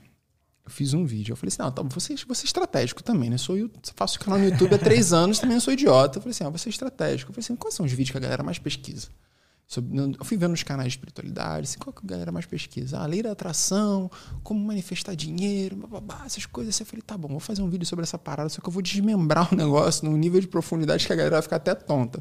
Eu 0.65 0.71
fiz 0.71 0.93
um 0.93 1.07
vídeo. 1.07 1.33
Eu 1.33 1.37
falei 1.37 1.49
assim: 1.49 1.63
não, 1.63 1.73
tá, 1.73 1.83
você, 1.83 2.15
você 2.27 2.45
é 2.45 2.47
estratégico 2.47 3.03
também, 3.03 3.31
né? 3.31 3.39
Sou, 3.39 3.57
eu 3.57 3.71
faço 3.97 4.21
canal 4.21 4.39
no 4.39 4.45
YouTube 4.45 4.75
há 4.75 4.79
três 4.79 5.13
anos, 5.15 5.39
também 5.39 5.59
sou 5.59 5.73
idiota. 5.73 6.19
Eu 6.19 6.23
falei 6.23 6.33
assim: 6.33 6.45
ah, 6.45 6.51
você 6.51 6.69
é 6.69 6.71
estratégico. 6.71 7.31
Eu 7.31 7.35
falei 7.35 7.45
assim: 7.45 7.57
quais 7.57 7.75
são 7.75 7.87
os 7.87 7.93
vídeos 7.93 8.11
que 8.11 8.19
a 8.19 8.21
galera 8.21 8.43
mais 8.43 8.59
pesquisa? 8.59 9.09
eu 10.19 10.25
fui 10.25 10.37
vendo 10.37 10.51
nos 10.51 10.65
canais 10.65 10.89
de 10.89 10.99
espiritualidade, 10.99 11.69
assim, 11.69 11.79
qual 11.79 11.93
que 11.93 12.05
a 12.05 12.09
galera 12.09 12.33
mais 12.33 12.45
pesquisa? 12.45 12.99
Ah, 12.99 13.07
lei 13.07 13.23
da 13.23 13.31
atração, 13.31 14.11
como 14.43 14.59
manifestar 14.59 15.15
dinheiro, 15.15 15.77
babá, 15.77 16.23
essas 16.27 16.45
coisas. 16.45 16.75
Assim, 16.75 16.83
eu 16.83 16.87
falei, 16.87 17.03
tá 17.03 17.17
bom, 17.17 17.29
vou 17.29 17.39
fazer 17.39 17.63
um 17.63 17.71
vídeo 17.71 17.87
sobre 17.87 18.03
essa 18.03 18.19
parada, 18.19 18.49
só 18.49 18.61
que 18.61 18.69
eu 18.69 18.73
vou 18.73 18.83
desmembrar 18.83 19.53
o 19.53 19.55
negócio 19.57 20.05
num 20.05 20.17
nível 20.17 20.41
de 20.41 20.49
profundidade 20.49 21.07
que 21.07 21.13
a 21.13 21.17
galera 21.17 21.37
vai 21.37 21.43
ficar 21.43 21.57
até 21.57 21.73
tonta. 21.77 22.21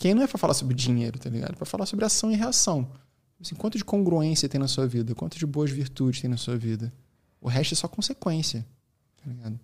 Quem 0.00 0.14
não 0.14 0.22
é 0.22 0.26
para 0.26 0.38
falar 0.38 0.54
sobre 0.54 0.74
dinheiro, 0.74 1.18
tá 1.18 1.28
ligado? 1.28 1.52
É 1.52 1.56
para 1.56 1.66
falar 1.66 1.84
sobre 1.84 2.06
ação 2.06 2.32
e 2.32 2.34
reação. 2.34 2.90
Assim, 3.38 3.54
quanto 3.54 3.76
de 3.76 3.84
congruência 3.84 4.48
tem 4.48 4.58
na 4.58 4.66
sua 4.66 4.86
vida? 4.86 5.14
Quanto 5.14 5.38
de 5.38 5.44
boas 5.44 5.70
virtudes 5.70 6.22
tem 6.22 6.30
na 6.30 6.38
sua 6.38 6.56
vida? 6.56 6.90
O 7.38 7.50
resto 7.50 7.74
é 7.74 7.76
só 7.76 7.86
consequência, 7.86 8.66
tá 9.22 9.30
ligado? 9.30 9.60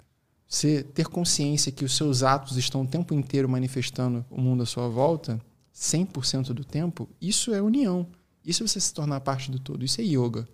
Você 0.46 0.82
ter 0.82 1.06
consciência 1.06 1.72
que 1.72 1.86
os 1.86 1.96
seus 1.96 2.22
atos 2.22 2.58
estão 2.58 2.82
o 2.82 2.86
tempo 2.86 3.14
inteiro 3.14 3.48
manifestando 3.48 4.26
o 4.30 4.38
mundo 4.38 4.62
à 4.62 4.66
sua 4.66 4.90
volta, 4.90 5.40
100% 5.74 6.52
do 6.52 6.66
tempo, 6.66 7.08
isso 7.18 7.54
é 7.54 7.62
união. 7.62 8.06
Isso 8.44 8.62
é 8.62 8.68
você 8.68 8.78
se 8.78 8.92
tornar 8.92 9.20
parte 9.20 9.50
do 9.50 9.58
todo. 9.58 9.86
Isso 9.86 10.02
é 10.02 10.04
yoga. 10.04 10.46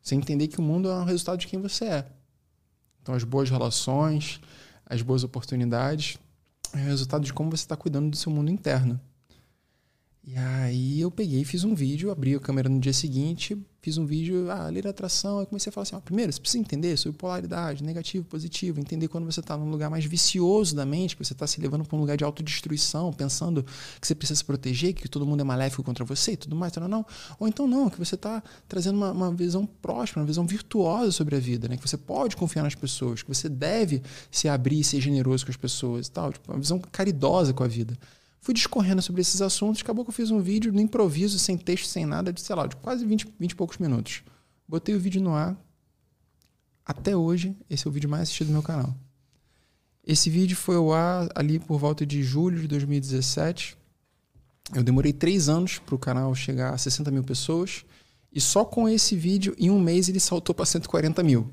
Você 0.00 0.14
entender 0.14 0.48
que 0.48 0.60
o 0.60 0.62
mundo 0.62 0.88
é 0.88 0.94
um 0.94 1.04
resultado 1.04 1.38
de 1.38 1.46
quem 1.46 1.60
você 1.60 1.84
é. 1.84 2.06
Então, 3.02 3.14
as 3.14 3.22
boas 3.22 3.50
relações, 3.50 4.40
as 4.86 5.02
boas 5.02 5.22
oportunidades, 5.22 6.16
é 6.72 6.78
o 6.78 6.84
resultado 6.86 7.22
de 7.22 7.34
como 7.34 7.50
você 7.50 7.64
está 7.64 7.76
cuidando 7.76 8.08
do 8.08 8.16
seu 8.16 8.32
mundo 8.32 8.50
interno. 8.50 8.98
E 10.26 10.36
aí 10.36 11.00
eu 11.00 11.08
peguei 11.08 11.44
fiz 11.44 11.62
um 11.62 11.72
vídeo, 11.72 12.10
abri 12.10 12.34
a 12.34 12.40
câmera 12.40 12.68
no 12.68 12.80
dia 12.80 12.92
seguinte, 12.92 13.56
fiz 13.80 13.96
um 13.96 14.04
vídeo, 14.04 14.50
ah, 14.50 14.68
ler 14.68 14.84
atração, 14.88 15.38
aí 15.38 15.46
comecei 15.46 15.70
a 15.70 15.72
falar 15.72 15.84
assim, 15.84 15.94
ó, 15.94 16.00
primeiro, 16.00 16.32
você 16.32 16.40
precisa 16.40 16.60
entender 16.60 16.96
sobre 16.96 17.16
polaridade, 17.16 17.84
negativo, 17.84 18.24
positivo, 18.24 18.80
entender 18.80 19.06
quando 19.06 19.24
você 19.24 19.38
está 19.38 19.56
num 19.56 19.70
lugar 19.70 19.88
mais 19.88 20.04
vicioso 20.04 20.74
da 20.74 20.84
mente, 20.84 21.16
que 21.16 21.24
você 21.24 21.32
está 21.32 21.46
se 21.46 21.60
levando 21.60 21.84
para 21.84 21.96
um 21.96 22.00
lugar 22.00 22.16
de 22.16 22.24
autodestruição, 22.24 23.12
pensando 23.12 23.64
que 24.00 24.04
você 24.04 24.16
precisa 24.16 24.38
se 24.38 24.44
proteger, 24.44 24.94
que 24.94 25.08
todo 25.08 25.24
mundo 25.24 25.42
é 25.42 25.44
maléfico 25.44 25.84
contra 25.84 26.04
você 26.04 26.32
e 26.32 26.36
tudo 26.36 26.56
mais, 26.56 26.74
não, 26.74 26.88
não. 26.88 27.06
Ou 27.38 27.46
então 27.46 27.68
não, 27.68 27.88
que 27.88 27.96
você 27.96 28.16
está 28.16 28.42
trazendo 28.66 28.96
uma, 28.96 29.12
uma, 29.12 29.32
visão 29.32 29.64
próxima, 29.64 30.22
uma 30.22 30.26
visão 30.26 30.44
virtuosa 30.44 31.12
sobre 31.12 31.36
a 31.36 31.38
vida, 31.38 31.68
né? 31.68 31.76
que 31.76 31.88
você 31.88 31.96
pode 31.96 32.36
confiar 32.36 32.64
nas 32.64 32.74
pessoas, 32.74 33.22
que 33.22 33.28
você 33.32 33.48
deve 33.48 34.02
se 34.28 34.48
abrir 34.48 34.80
e 34.80 34.84
ser 34.84 35.00
generoso 35.00 35.46
com 35.46 35.52
as 35.52 35.56
pessoas 35.56 36.08
e 36.08 36.10
tal, 36.10 36.32
tipo, 36.32 36.50
uma 36.50 36.58
visão 36.58 36.80
caridosa 36.80 37.52
com 37.52 37.62
a 37.62 37.68
vida. 37.68 37.96
Fui 38.46 38.54
discorrendo 38.54 39.02
sobre 39.02 39.20
esses 39.22 39.42
assuntos, 39.42 39.82
acabou 39.82 40.04
que 40.04 40.10
eu 40.10 40.14
fiz 40.14 40.30
um 40.30 40.40
vídeo 40.40 40.72
no 40.72 40.80
improviso, 40.80 41.36
sem 41.36 41.58
texto, 41.58 41.88
sem 41.88 42.06
nada, 42.06 42.32
de, 42.32 42.40
sei 42.40 42.54
lá, 42.54 42.68
de 42.68 42.76
quase 42.76 43.04
20, 43.04 43.34
20 43.40 43.50
e 43.50 43.56
poucos 43.56 43.78
minutos. 43.78 44.22
Botei 44.68 44.94
o 44.94 45.00
vídeo 45.00 45.20
no 45.20 45.34
ar, 45.34 45.60
até 46.84 47.16
hoje, 47.16 47.56
esse 47.68 47.88
é 47.88 47.90
o 47.90 47.92
vídeo 47.92 48.08
mais 48.08 48.22
assistido 48.22 48.46
do 48.46 48.52
meu 48.52 48.62
canal. 48.62 48.94
Esse 50.06 50.30
vídeo 50.30 50.56
foi 50.56 50.76
ao 50.76 50.92
ar 50.92 51.28
ali 51.34 51.58
por 51.58 51.76
volta 51.80 52.06
de 52.06 52.22
julho 52.22 52.60
de 52.60 52.68
2017. 52.68 53.76
Eu 54.72 54.84
demorei 54.84 55.12
três 55.12 55.48
anos 55.48 55.80
para 55.80 55.96
o 55.96 55.98
canal 55.98 56.32
chegar 56.32 56.72
a 56.72 56.78
60 56.78 57.10
mil 57.10 57.24
pessoas. 57.24 57.84
E 58.32 58.40
só 58.40 58.64
com 58.64 58.88
esse 58.88 59.16
vídeo, 59.16 59.56
em 59.58 59.70
um 59.70 59.80
mês, 59.80 60.08
ele 60.08 60.20
saltou 60.20 60.54
para 60.54 60.66
140 60.66 61.20
mil. 61.24 61.52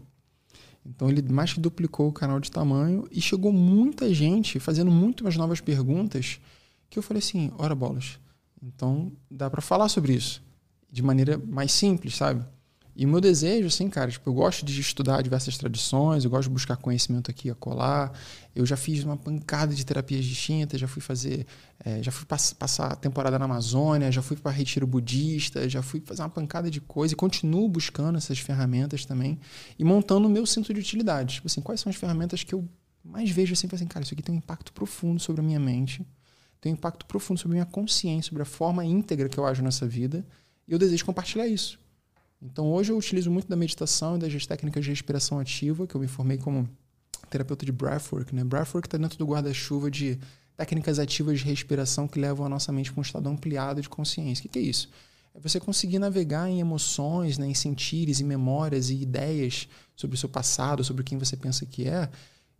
Então 0.85 1.09
ele 1.09 1.23
mais 1.23 1.53
que 1.53 1.59
duplicou 1.59 2.07
o 2.07 2.13
canal 2.13 2.39
de 2.39 2.51
tamanho 2.51 3.07
e 3.09 3.19
chegou 3.19 3.51
muita 3.51 4.13
gente 4.13 4.59
fazendo 4.59 4.91
muito 4.91 5.23
mais 5.23 5.35
novas 5.35 5.59
perguntas 5.59 6.39
que 6.93 6.99
eu 6.99 7.03
falei 7.03 7.19
assim, 7.19 7.51
ora 7.57 7.73
bolas. 7.73 8.19
Então 8.61 9.11
dá 9.29 9.49
para 9.49 9.61
falar 9.61 9.89
sobre 9.89 10.13
isso 10.13 10.41
de 10.91 11.01
maneira 11.01 11.39
mais 11.39 11.71
simples, 11.71 12.15
sabe? 12.15 12.45
E 12.95 13.07
o 13.07 13.09
meu 13.09 13.19
desejo, 13.19 13.65
assim, 13.65 13.89
cara, 13.89 14.11
tipo, 14.11 14.29
eu 14.29 14.33
gosto 14.35 14.63
de 14.63 14.79
estudar 14.79 15.23
diversas 15.23 15.57
tradições, 15.57 16.23
eu 16.23 16.29
gosto 16.29 16.43
de 16.43 16.53
buscar 16.53 16.77
conhecimento 16.77 17.31
aqui 17.31 17.49
a 17.49 17.55
colar. 17.55 18.13
Eu 18.55 18.63
já 18.67 18.77
fiz 18.77 19.03
uma 19.03 19.17
pancada 19.17 19.73
de 19.73 19.83
terapias 19.83 20.23
distintas, 20.23 20.79
já 20.79 20.87
fui 20.87 21.01
fazer, 21.01 21.47
é, 21.83 22.03
já 22.03 22.11
fui 22.11 22.27
pass 22.27 22.53
passar 22.53 22.95
temporada 22.97 23.39
na 23.39 23.45
Amazônia, 23.45 24.11
já 24.11 24.21
fui 24.21 24.37
para 24.37 24.51
retiro 24.51 24.85
budista, 24.85 25.67
já 25.67 25.81
fui 25.81 26.03
fazer 26.05 26.21
uma 26.21 26.29
pancada 26.29 26.69
de 26.69 26.79
coisa 26.79 27.15
e 27.15 27.17
continuo 27.17 27.67
buscando 27.67 28.19
essas 28.19 28.37
ferramentas 28.37 29.03
também 29.03 29.39
e 29.79 29.83
montando 29.83 30.27
o 30.27 30.29
meu 30.29 30.45
centro 30.45 30.71
de 30.71 30.79
utilidade. 30.79 31.35
Tipo 31.35 31.47
assim, 31.47 31.61
quais 31.61 31.81
são 31.81 31.89
as 31.89 31.95
ferramentas 31.95 32.43
que 32.43 32.53
eu 32.53 32.69
mais 33.03 33.31
vejo 33.31 33.53
assim, 33.53 33.67
assim, 33.73 33.87
cara, 33.87 34.03
isso 34.03 34.13
aqui 34.13 34.21
tem 34.21 34.35
um 34.35 34.37
impacto 34.37 34.71
profundo 34.71 35.19
sobre 35.19 35.41
a 35.41 35.43
minha 35.43 35.59
mente, 35.59 36.05
tem 36.63 36.71
um 36.71 36.75
impacto 36.75 37.05
profundo 37.05 37.41
sobre 37.41 37.57
a 37.57 37.59
minha 37.59 37.65
consciência, 37.65 38.29
sobre 38.29 38.41
a 38.41 38.45
forma 38.45 38.85
íntegra 38.85 39.27
que 39.27 39.37
eu 39.37 39.45
ajo 39.45 39.61
nessa 39.61 39.85
vida, 39.85 40.25
e 40.65 40.71
eu 40.71 40.79
desejo 40.79 41.03
compartilhar 41.03 41.45
isso. 41.45 41.77
Então 42.41 42.71
hoje 42.71 42.89
eu 42.89 42.97
utilizo 42.97 43.29
muito 43.29 43.49
da 43.49 43.55
meditação 43.57 44.15
e 44.15 44.19
das 44.19 44.45
técnicas 44.45 44.81
de 44.81 44.89
respiração 44.89 45.39
ativa, 45.39 45.85
que 45.85 45.93
eu 45.93 45.99
me 45.99 46.07
formei 46.07 46.37
como 46.37 46.69
terapeuta 47.29 47.65
de 47.65 47.71
breathwork. 47.73 48.33
Né? 48.33 48.45
Breathwork 48.45 48.87
está 48.87 48.97
dentro 48.97 49.17
do 49.17 49.25
guarda-chuva 49.25 49.91
de 49.91 50.17
técnicas 50.55 50.99
ativas 50.99 51.39
de 51.39 51.45
respiração 51.45 52.07
que 52.07 52.17
levam 52.17 52.45
a 52.45 52.49
nossa 52.49 52.71
mente 52.71 52.93
para 52.93 52.99
um 52.99 53.03
estado 53.03 53.27
ampliado 53.27 53.81
de 53.81 53.89
consciência. 53.89 54.47
O 54.47 54.49
que, 54.49 54.57
é 54.57 54.61
isso? 54.61 54.89
É 55.35 55.41
você 55.41 55.59
conseguir 55.59 55.99
navegar 55.99 56.49
em 56.49 56.61
emoções, 56.61 57.37
né, 57.37 57.45
em 57.45 57.53
sentires, 57.53 58.21
em 58.21 58.23
memórias 58.23 58.89
e 58.89 59.01
ideias 59.01 59.67
sobre 59.97 60.15
o 60.15 60.17
seu 60.17 60.29
passado, 60.29 60.81
sobre 60.81 61.03
quem 61.03 61.17
você 61.17 61.35
pensa 61.35 61.65
que 61.65 61.89
é, 61.89 62.09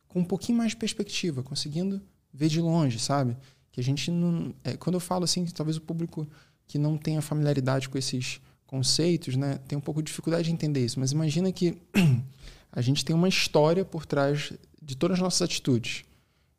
com 0.10 0.20
um 0.20 0.26
pouquinho 0.26 0.58
mais 0.58 0.72
de 0.72 0.76
perspectiva, 0.76 1.42
conseguindo 1.42 2.02
ver 2.34 2.50
de 2.50 2.60
longe, 2.60 3.00
sabe? 3.00 3.38
Que 3.74 3.82
a 3.82 3.84
gente 3.84 4.10
não. 4.10 4.54
É, 4.64 4.78
quando 4.78 4.94
eu 4.94 5.00
falo 5.00 5.26
assim, 5.26 5.44
talvez 5.46 5.76
o 5.76 5.82
público 5.82 6.26
que 6.66 6.78
não 6.78 6.98
tenha 6.98 7.22
familiaridade 7.22 7.90
com 7.90 7.98
esses 7.98 8.40
conceitos, 8.66 9.36
né, 9.36 9.60
tem 9.68 9.78
um 9.78 9.82
pouco 9.82 10.02
de 10.02 10.08
dificuldade 10.08 10.46
de 10.46 10.52
entender 10.52 10.86
isso. 10.86 11.00
Mas 11.00 11.12
imagina 11.12 11.52
que 11.52 11.78
a 12.72 12.82
gente 12.82 13.04
tem 13.04 13.16
uma 13.16 13.28
história 13.28 13.84
por 13.84 14.06
trás 14.06 14.54
de 14.82 14.96
todas 14.96 15.16
as 15.16 15.22
nossas 15.22 15.42
atitudes. 15.42 16.06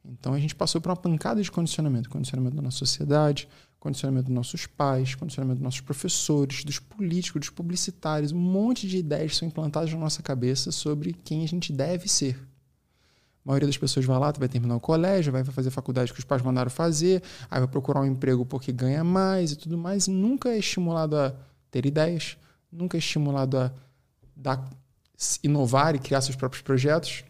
Então 0.05 0.35
a 0.35 0.39
gente 0.39 0.55
passou 0.55 0.81
por 0.81 0.91
uma 0.91 0.97
pancada 0.97 1.41
de 1.41 1.51
condicionamento, 1.51 2.11
condicionamento 2.11 2.57
da 2.57 2.63
nossa 2.63 2.79
sociedade, 2.79 3.49
condicionamento 3.79 4.27
dos 4.27 4.35
nossos 4.35 4.67
pais, 4.67 5.15
condicionamento 5.15 5.59
dos 5.59 5.65
nossos 5.65 5.81
professores, 5.81 6.65
dos 6.65 6.79
políticos, 6.79 7.41
dos 7.41 7.51
publicitários, 7.51 8.33
um 8.33 8.39
monte 8.39 8.89
de 8.89 8.99
ideias 8.99 9.37
são 9.37 9.47
implantadas 9.47 9.93
na 9.93 9.99
nossa 9.99 10.23
cabeça 10.23 10.73
sobre 10.73 11.15
quem 11.25 11.45
a 11.45 11.49
gente 11.49 11.73
deve 11.73 12.09
ser. 12.09 12.39
A 13.45 13.49
maioria 13.49 13.67
das 13.67 13.77
pessoas 13.77 14.07
vai 14.07 14.19
lá, 14.19 14.33
vai 14.33 14.49
terminar 14.49 14.77
o 14.77 14.81
colégio, 14.81 15.31
vai 15.31 15.45
fazer 15.45 15.71
faculdade 15.71 16.13
que 16.13 16.19
os 16.19 16.25
pais 16.25 16.41
mandaram 16.41 16.71
fazer, 16.71 17.23
aí 17.51 17.59
vai 17.61 17.69
procurar 17.69 18.01
um 18.01 18.07
emprego 18.07 18.47
porque 18.47 18.73
ganha 18.73 19.05
mais 19.05 19.53
e 19.53 19.57
tudo 19.57 19.77
mais, 19.77 20.09
nunca 20.09 20.49
é 20.49 20.59
estimulado 20.59 21.17
a 21.17 21.35
ter 21.71 21.85
ideias, 21.85 22.39
nunca 22.73 22.97
é 22.97 22.99
estimulado 22.99 23.59
a 23.59 23.71
dar, 24.35 24.65
inovar 25.43 25.95
e 25.95 25.99
criar 25.99 26.21
seus 26.23 26.37
próprios 26.37 26.63
projetos, 26.63 27.25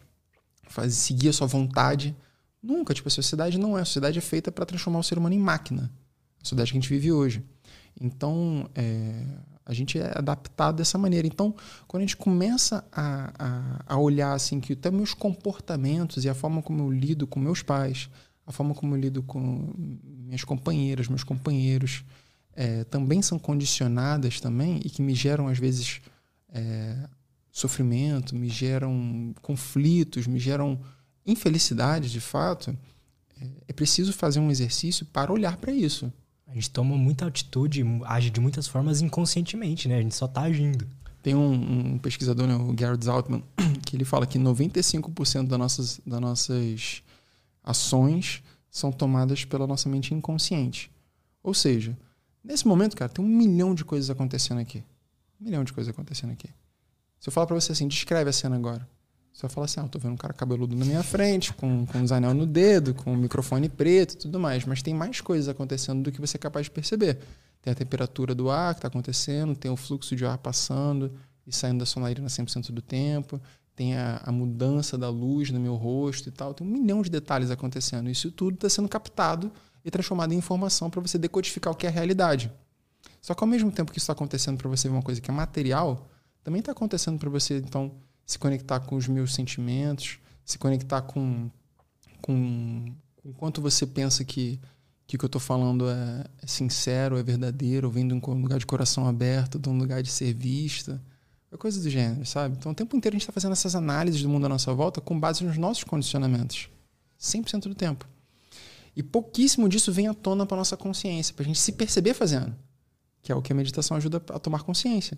fazer, 0.67 0.91
seguir 0.91 1.29
a 1.29 1.33
sua 1.33 1.47
vontade. 1.47 2.15
Nunca. 2.61 2.93
Tipo, 2.93 3.07
a 3.07 3.11
sociedade 3.11 3.57
não 3.59 3.77
é. 3.77 3.81
A 3.81 3.85
sociedade 3.85 4.17
é 4.17 4.21
feita 4.21 4.51
para 4.51 4.65
transformar 4.65 4.99
o 4.99 5.03
ser 5.03 5.17
humano 5.17 5.35
em 5.35 5.39
máquina. 5.39 5.91
A 6.41 6.43
sociedade 6.43 6.71
que 6.71 6.77
a 6.77 6.81
gente 6.81 6.89
vive 6.89 7.11
hoje. 7.11 7.43
Então, 7.99 8.69
é, 8.73 9.23
a 9.65 9.73
gente 9.73 9.99
é 9.99 10.11
adaptado 10.15 10.75
dessa 10.77 10.97
maneira. 10.97 11.25
Então, 11.25 11.55
quando 11.87 12.03
a 12.03 12.05
gente 12.05 12.17
começa 12.17 12.85
a, 12.91 13.33
a, 13.37 13.95
a, 13.95 13.97
olhar 13.97 14.33
assim 14.33 14.59
que 14.59 14.73
até 14.73 14.91
meus 14.91 15.13
comportamentos 15.13 16.23
e 16.23 16.29
a 16.29 16.35
forma 16.35 16.61
como 16.61 16.83
eu 16.83 16.91
lido 16.91 17.25
com 17.25 17.39
meus 17.39 17.63
pais, 17.63 18.09
a 18.45 18.51
forma 18.51 18.75
como 18.75 18.95
eu 18.95 18.99
lido 18.99 19.23
com 19.23 19.73
minhas 19.77 20.43
companheiras, 20.43 21.07
meus 21.07 21.23
companheiros, 21.23 22.03
é, 22.53 22.83
também 22.83 23.21
são 23.21 23.39
condicionadas 23.39 24.39
também 24.39 24.79
e 24.85 24.89
que 24.89 25.01
me 25.01 25.15
geram 25.15 25.47
às 25.47 25.57
vezes 25.57 25.99
é, 26.49 27.09
sofrimento, 27.51 28.35
me 28.35 28.49
geram 28.49 29.33
conflitos, 29.41 30.27
me 30.27 30.39
geram 30.39 30.79
infelicidade 31.25 32.11
de 32.11 32.21
fato, 32.21 32.77
é, 33.41 33.47
é 33.69 33.73
preciso 33.73 34.13
fazer 34.13 34.39
um 34.39 34.51
exercício 34.51 35.05
para 35.07 35.33
olhar 35.33 35.57
para 35.57 35.73
isso. 35.73 36.13
A 36.47 36.53
gente 36.53 36.69
toma 36.69 36.95
muita 36.97 37.25
altitude, 37.25 37.83
age 38.05 38.29
de 38.29 38.39
muitas 38.39 38.67
formas 38.67 39.01
inconscientemente, 39.01 39.87
né? 39.87 39.97
A 39.97 40.01
gente 40.01 40.15
só 40.15 40.25
está 40.25 40.41
agindo. 40.41 40.87
Tem 41.21 41.33
um, 41.33 41.93
um, 41.93 41.97
pesquisador, 41.97 42.45
né, 42.47 42.55
o 42.55 42.71
Garrett 42.73 43.03
Zaltman, 43.03 43.43
que 43.85 43.95
ele 43.95 44.05
fala 44.05 44.27
que 44.27 44.37
95% 44.37 45.47
das 45.47 45.57
nossas, 45.57 46.01
das 46.05 46.19
nossas 46.21 47.01
ações 47.63 48.43
são 48.69 48.91
tomadas 48.91 49.43
pela 49.43 49.65
nossa 49.65 49.89
mente 49.89 50.13
inconsciente. 50.13 50.91
Ou 51.41 51.53
seja, 51.53 51.97
Nesse 52.45 52.67
momento, 52.67 52.95
cara, 52.95 53.09
tem 53.09 53.25
um 53.25 53.27
milhão 53.27 53.73
de 53.73 53.83
coisas 53.83 54.07
acontecendo 54.11 54.59
aqui. 54.59 54.83
Um 55.41 55.45
milhão 55.45 55.63
de 55.63 55.73
coisas 55.73 55.91
acontecendo 55.91 56.31
aqui. 56.31 56.47
Se 57.19 57.27
eu 57.27 57.33
falar 57.33 57.47
para 57.47 57.55
você 57.55 57.71
assim, 57.71 57.87
descreve 57.87 58.29
a 58.29 58.33
cena 58.33 58.55
agora. 58.55 58.87
Você 59.35 59.41
vai 59.41 59.51
falar 59.51 59.65
assim, 59.65 59.81
ah, 59.81 59.87
tô 59.89 59.99
vendo 59.99 60.13
um 60.13 60.17
cara 60.17 60.33
cabeludo 60.33 60.77
na 60.77 60.85
minha 60.85 61.03
frente, 61.03 61.53
com, 61.53 61.85
com 61.85 61.97
uns 61.97 62.13
anel 62.13 62.33
no 62.33 62.45
dedo, 62.45 62.93
com 62.93 63.11
um 63.11 63.17
microfone 63.17 63.67
preto 63.67 64.13
e 64.13 64.17
tudo 64.17 64.39
mais. 64.39 64.63
Mas 64.63 64.81
tem 64.81 64.93
mais 64.93 65.19
coisas 65.19 65.49
acontecendo 65.49 66.03
do 66.03 66.11
que 66.11 66.21
você 66.21 66.37
é 66.37 66.39
capaz 66.39 66.67
de 66.67 66.71
perceber. 66.71 67.19
Tem 67.61 67.73
a 67.73 67.75
temperatura 67.75 68.33
do 68.33 68.49
ar 68.49 68.73
que 68.73 68.77
está 68.77 68.87
acontecendo, 68.87 69.53
tem 69.53 69.69
o 69.69 69.75
fluxo 69.75 70.15
de 70.15 70.25
ar 70.25 70.37
passando 70.37 71.11
e 71.45 71.53
saindo 71.53 71.79
da 71.79 71.85
sua 71.85 72.03
narina 72.03 72.27
100% 72.27 72.71
do 72.71 72.81
tempo, 72.81 73.41
tem 73.75 73.97
a, 73.97 74.21
a, 74.23 74.31
mudança 74.31 74.97
da 74.97 75.09
luz 75.09 75.51
no 75.51 75.59
meu 75.59 75.75
rosto 75.75 76.29
e 76.29 76.31
tal. 76.31 76.53
Tem 76.53 76.65
um 76.65 76.69
milhão 76.69 77.01
de 77.01 77.09
detalhes 77.09 77.51
acontecendo. 77.51 78.09
Isso 78.09 78.31
tudo 78.31 78.55
está 78.55 78.69
sendo 78.69 78.87
captado 78.87 79.51
e 79.83 79.91
transformado 79.91 80.31
em 80.31 80.37
informação 80.37 80.89
para 80.89 81.01
você 81.01 81.17
decodificar 81.17 81.73
o 81.73 81.75
que 81.75 81.85
é 81.85 81.89
a 81.89 81.91
realidade. 81.91 82.49
Só 83.21 83.33
que 83.33 83.43
ao 83.43 83.47
mesmo 83.49 83.69
tempo 83.69 83.91
que 83.91 83.97
isso 83.97 84.05
está 84.05 84.13
acontecendo 84.13 84.57
para 84.57 84.69
você 84.69 84.87
ver 84.87 84.95
uma 84.95 85.03
coisa 85.03 85.19
que 85.19 85.29
é 85.29 85.33
material, 85.33 86.07
também 86.41 86.59
está 86.59 86.71
acontecendo 86.71 87.19
para 87.19 87.29
você, 87.29 87.57
então, 87.57 87.91
se 88.25 88.39
conectar 88.39 88.79
com 88.79 88.95
os 88.95 89.07
meus 89.07 89.33
sentimentos, 89.33 90.19
se 90.43 90.57
conectar 90.57 91.01
com, 91.01 91.49
com, 92.21 92.85
com 93.17 93.33
quanto 93.33 93.61
você 93.61 93.85
pensa 93.85 94.23
que, 94.23 94.59
que 95.05 95.15
o 95.15 95.19
que 95.19 95.25
eu 95.25 95.27
estou 95.27 95.41
falando 95.41 95.89
é, 95.89 96.25
é, 96.41 96.47
sincero, 96.47 97.17
é 97.17 97.23
verdadeiro, 97.23 97.89
vem 97.89 98.07
de 98.07 98.13
um 98.13 98.19
lugar 98.41 98.59
de 98.59 98.65
coração 98.65 99.07
aberto, 99.07 99.59
de 99.59 99.69
um 99.69 99.77
lugar 99.77 100.01
de 100.01 100.09
ser 100.09 100.33
vista. 100.33 101.01
É 101.51 101.57
coisa 101.57 101.81
do 101.81 101.89
gênero, 101.89 102.25
sabe? 102.25 102.55
Então, 102.57 102.71
o 102.71 102.75
tempo 102.75 102.97
inteiro 102.97 103.15
a 103.15 103.17
gente 103.17 103.23
está 103.23 103.33
fazendo 103.33 103.53
essas 103.53 103.75
análises 103.75 104.21
do 104.21 104.29
mundo 104.29 104.45
à 104.45 104.49
nossa 104.49 104.73
volta 104.73 104.99
com 104.99 105.19
base 105.19 105.43
nos 105.43 105.57
nossos 105.57 105.83
condicionamentos. 105.83 106.69
100% 107.19 107.61
do 107.63 107.75
tempo. 107.75 108.07
E 108.95 109.03
pouquíssimo 109.03 109.67
disso 109.67 109.91
vem 109.91 110.07
à 110.07 110.13
tona 110.13 110.45
para 110.45 110.57
nossa 110.57 110.77
consciência, 110.77 111.33
para 111.33 111.43
a 111.43 111.47
gente 111.47 111.59
se 111.59 111.71
perceber 111.73 112.13
fazendo, 112.13 112.55
que 113.21 113.31
é 113.31 113.35
o 113.35 113.41
que 113.41 113.51
a 113.51 113.55
meditação 113.55 113.97
ajuda 113.97 114.17
a 114.29 114.39
tomar 114.39 114.63
consciência. 114.63 115.17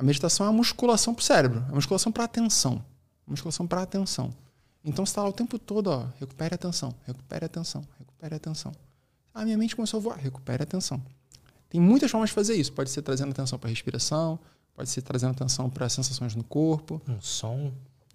A 0.00 0.02
meditação 0.02 0.46
é 0.46 0.48
a 0.48 0.52
musculação 0.52 1.12
para 1.12 1.20
o 1.20 1.24
cérebro, 1.24 1.62
é 1.68 1.72
a 1.72 1.74
musculação 1.74 2.10
para 2.10 2.24
a 2.24 2.24
atenção. 2.24 2.82
A 3.26 3.30
musculação 3.30 3.66
para 3.66 3.80
a 3.80 3.82
atenção. 3.82 4.32
Então 4.82 5.04
você 5.04 5.10
está 5.10 5.22
lá 5.22 5.28
o 5.28 5.32
tempo 5.32 5.58
todo, 5.58 5.88
ó, 5.88 6.06
recupere 6.18 6.54
a 6.54 6.56
atenção, 6.56 6.94
recupere 7.06 7.44
a 7.44 7.46
atenção, 7.46 7.84
recupere 7.98 8.32
a 8.32 8.36
atenção. 8.38 8.72
A 9.34 9.44
minha 9.44 9.58
mente 9.58 9.76
começou 9.76 9.98
a 9.98 10.02
voar, 10.02 10.16
recupere 10.16 10.62
a 10.62 10.64
atenção. 10.64 11.02
Tem 11.68 11.78
muitas 11.78 12.10
formas 12.10 12.30
de 12.30 12.34
fazer 12.34 12.54
isso. 12.54 12.72
Pode 12.72 12.88
ser 12.88 13.02
trazendo 13.02 13.32
atenção 13.32 13.58
para 13.58 13.68
a 13.68 13.72
respiração, 13.72 14.38
pode 14.74 14.88
ser 14.88 15.02
trazendo 15.02 15.32
atenção 15.32 15.68
para 15.68 15.84
as 15.84 15.92
sensações 15.92 16.34
no 16.34 16.44
corpo. 16.44 17.02
Um 17.06 17.20
som 17.20 17.70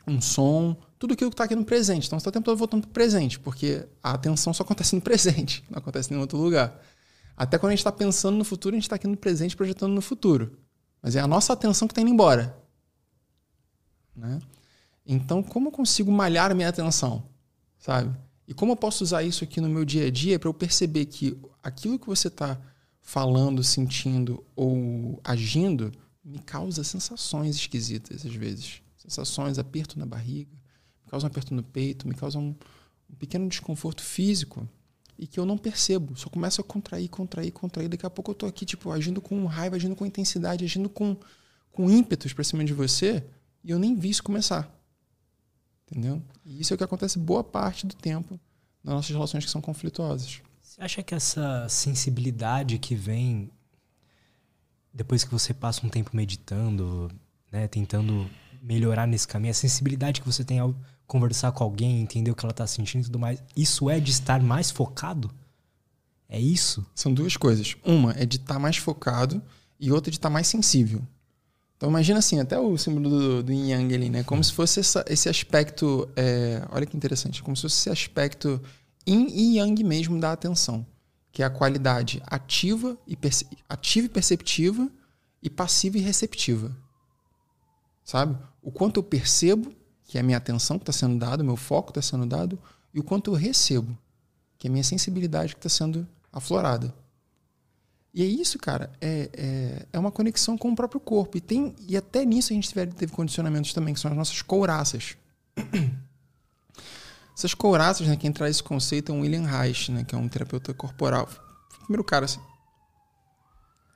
um 0.08 0.21
som, 0.21 0.76
tudo 1.00 1.13
aquilo 1.13 1.30
que 1.30 1.36
está 1.36 1.43
aqui 1.43 1.56
no 1.56 1.65
presente. 1.65 2.08
Então 2.08 2.19
você 2.19 2.24
está 2.24 2.30
o 2.30 2.34
tempo 2.34 2.45
todo 2.45 2.58
voltando 2.58 2.82
para 2.82 2.89
o 2.89 2.93
presente, 2.93 3.39
porque 3.39 3.88
a 4.04 4.12
atenção 4.12 4.54
só 4.54 4.63
acontece 4.63 4.95
no 4.95 5.02
presente, 5.04 5.63
não 5.69 5.78
acontece 5.78 6.12
em 6.12 6.17
outro 6.17 6.38
lugar. 6.38 6.80
Até 7.38 7.58
quando 7.58 7.71
a 7.71 7.74
gente 7.74 7.80
está 7.80 7.91
pensando 7.91 8.38
no 8.38 8.43
futuro, 8.43 8.76
a 8.76 8.78
gente 8.78 8.86
está 8.86 8.95
aqui 8.95 9.08
no 9.08 9.17
presente 9.17 9.56
projetando 9.56 9.93
no 9.93 10.02
futuro. 10.02 10.58
Mas 11.06 11.15
é 11.15 11.20
a 11.20 11.28
nossa 11.28 11.54
atenção 11.54 11.88
que 11.88 11.91
está 11.91 12.02
indo 12.02 12.10
embora. 12.10 12.58
Né? 14.15 14.39
Então, 15.06 15.44
como 15.44 15.68
eu 15.68 15.72
consigo 15.72 16.12
malhar 16.12 16.50
a 16.50 16.56
minha 16.56 16.68
atenção? 16.68 17.30
Sabe? 17.78 18.12
E 18.48 18.56
como 18.56 18.72
eu 18.72 18.76
posso 18.76 19.04
usar 19.04 19.22
isso 19.22 19.44
aqui 19.44 19.62
no 19.62 19.70
meu 19.70 19.86
dia 19.86 20.08
a 20.08 20.10
dia 20.10 20.39
para 20.39 20.50
eu 20.50 20.54
perceber 20.54 21.06
que 21.06 21.39
aquilo 21.62 22.00
que 22.00 22.08
você 22.08 22.28
está 22.28 22.60
falando, 23.04 23.63
sentindo 23.63 24.44
ou 24.56 25.22
agindo 25.24 25.91
me 26.24 26.39
causa 26.39 26.84
sensações 26.84 27.56
esquisitas 27.56 28.26
às 28.26 28.34
vezes 28.34 28.82
sensações, 28.98 29.60
aperto 29.60 30.00
na 30.00 30.08
barriga, 30.08 30.50
me 31.04 31.12
causa 31.12 31.28
um 31.28 31.30
aperto 31.30 31.54
no 31.54 31.62
peito, 31.62 32.08
me 32.08 32.15
causa 32.15 32.39
um, 32.39 32.56
um 33.08 33.15
pequeno 33.15 33.48
desconforto 33.48 34.02
físico 34.02 34.68
e 35.17 35.25
que 35.28 35.39
eu 35.39 35.45
não 35.45 35.58
percebo. 35.58 36.15
Só 36.15 36.30
começo 36.30 36.62
a 36.62 36.63
contrair, 36.63 37.08
contrair, 37.10 37.51
contrair. 37.51 37.89
Daqui 37.89 38.06
a 38.06 38.10
pouco 38.10 38.32
eu 38.32 38.34
estou 38.34 38.49
aqui, 38.49 38.65
tipo, 38.65 38.91
agindo 38.91 39.21
com 39.21 39.45
raiva, 39.45 39.75
agindo 39.75 39.95
com 39.95 40.06
intensidade, 40.06 40.65
agindo 40.65 40.89
com, 40.89 41.17
com 41.71 41.89
ímpetos 41.89 42.34
para 42.34 42.43
cima 42.43 42.63
de 42.63 42.73
você 42.73 43.23
e 43.63 43.71
eu 43.71 43.80
nem 43.80 43.95
vi 43.95 44.10
isso 44.10 44.23
começar. 44.23 44.71
Entendeu? 45.89 46.21
E 46.43 46.62
isso 46.62 46.73
é 46.73 46.75
o 46.75 46.78
que 46.78 46.84
acontece 46.84 47.17
boa 47.17 47.43
parte 47.43 47.86
do 47.86 47.95
tempo 47.95 48.39
nas 48.84 48.95
nossas 48.95 49.12
relações 49.12 49.45
que 49.45 49.51
são 49.51 49.62
conflituosas. 49.62 50.41
Você 50.62 50.82
acha 50.82 51.04
que 51.04 51.15
essa 51.15 51.67
sensibilidade 51.69 52.78
que 52.78 52.95
vem 52.95 53.51
depois 54.95 55.25
que 55.25 55.32
você 55.32 55.54
passa 55.54 55.86
um 55.86 55.89
tempo 55.89 56.15
meditando, 56.15 57.12
né, 57.51 57.67
tentando 57.67 58.30
melhorar 58.62 59.06
nesse 59.06 59.28
caminho, 59.28 59.51
a 59.51 59.54
sensibilidade 59.54 60.21
que 60.21 60.25
você 60.25 60.43
tem 60.43 60.60
ao 60.60 60.73
conversar 61.08 61.52
com 61.52 61.63
alguém, 61.63 62.02
entender 62.02 62.32
o 62.32 62.36
que 62.36 62.46
ela 62.46 62.52
está 62.52 62.65
sentindo 62.65 63.02
e 63.02 63.06
tudo 63.06 63.20
mais, 63.20 63.41
isso 63.56 63.89
é 63.89 64.00
de 64.00 64.12
estar 64.12 64.41
mais 64.41 64.72
focado? 64.72 65.32
É 66.28 66.39
isso? 66.39 66.86
São 66.96 67.13
duas 67.13 67.38
coisas. 67.38 67.76
Uma 67.84 68.12
é 68.13 68.26
de 68.26 68.38
estar 68.38 68.56
tá 68.56 68.60
mais 68.60 68.78
focado 68.78 69.41
e 69.80 69.91
outra 69.91 70.10
de 70.10 70.18
estar 70.18 70.30
tá 70.30 70.34
mais 70.34 70.48
sensível. 70.48 71.02
Então 71.78 71.89
imagina 71.89 72.20
assim, 72.20 72.39
até 72.39 72.58
o 72.58 72.78
símbolo 72.78 73.10
do, 73.10 73.44
do 73.44 73.52
Yin 73.52 73.70
Yang 73.70 73.96
ali, 73.96 74.10
né? 74.10 74.24
Como 74.24 74.44
se 74.44 74.52
fosse 74.52 74.80
essa, 74.80 75.06
esse 75.08 75.30
aspecto. 75.30 76.10
É, 76.15 76.65
olha 76.72 76.86
que 76.86 76.96
interessante, 76.96 77.44
como 77.44 77.56
se 77.56 77.63
fosse 77.63 77.80
esse 77.80 77.89
aspecto 77.89 78.62
Yin 79.08 79.28
e 79.30 79.58
Yang 79.58 79.84
mesmo 79.84 80.20
da 80.20 80.32
atenção. 80.32 80.86
Que 81.32 81.44
é 81.44 81.46
a 81.46 81.50
qualidade 81.50 82.24
ativa 82.26 82.98
e, 83.06 83.18
ativa 83.68 84.06
e 84.06 84.10
perceptiva 84.10 84.89
e 85.44 85.50
passiva 85.50 85.98
e 85.98 86.02
receptiva. 86.02 86.76
Sabe? 88.04 88.38
O 88.62 88.72
quanto 88.72 89.00
eu 89.00 89.04
percebo 89.04 89.74
que 90.15 90.17
é 90.17 90.21
a 90.21 90.23
minha 90.23 90.38
atenção 90.38 90.80
que 90.80 90.84
está 90.84 90.93
sendo 90.93 91.19
dada, 91.19 91.43
o 91.43 91.45
meu 91.45 91.58
foco 91.58 91.89
está 91.89 92.01
sendo 92.01 92.25
dado, 92.25 92.58
e 92.93 93.01
o 93.01 93.04
quanto 93.04 93.32
eu 93.32 93.36
recebo, 93.36 93.97
que 94.58 94.65
é 94.65 94.69
a 94.69 94.71
minha 94.71 94.82
sensibilidade 94.82 95.54
que 95.54 95.60
está 95.60 95.67
sendo 95.67 96.08
aflorada. 96.32 96.95
E 98.13 98.23
é 98.23 98.25
isso, 98.25 98.58
cara, 98.58 98.89
é, 99.01 99.30
é, 99.34 99.86
é, 99.91 99.99
uma 99.99 100.13
conexão 100.13 100.58
com 100.58 100.71
o 100.71 100.75
próprio 100.75 101.01
corpo. 101.01 101.36
E, 101.36 101.41
tem, 101.41 101.75
e 101.86 101.97
até 101.97 102.23
nisso 102.23 102.54
a 102.54 102.56
gente 102.56 102.73
teve, 102.73 102.93
teve 102.93 103.12
condicionamentos 103.12 103.73
também, 103.73 103.93
que 103.93 103.99
são 103.99 104.10
as 104.10 104.15
nossas 104.15 104.41
couraças. 104.41 105.17
Essas 107.38 107.54
couraças, 107.54 108.08
né, 108.08 108.15
quem 108.15 108.32
traz 108.32 108.56
esse 108.56 108.63
conceito 108.63 109.12
é 109.12 109.15
o 109.15 109.19
William 109.19 109.45
Reich, 109.45 109.91
né, 109.91 110.06
que 110.06 110.15
é 110.15 110.17
um 110.17 110.30
terapeuta 110.30 110.73
corporal. 110.73 111.28
Primeiro 111.82 112.06
cara, 112.06 112.23
assim. 112.23 112.39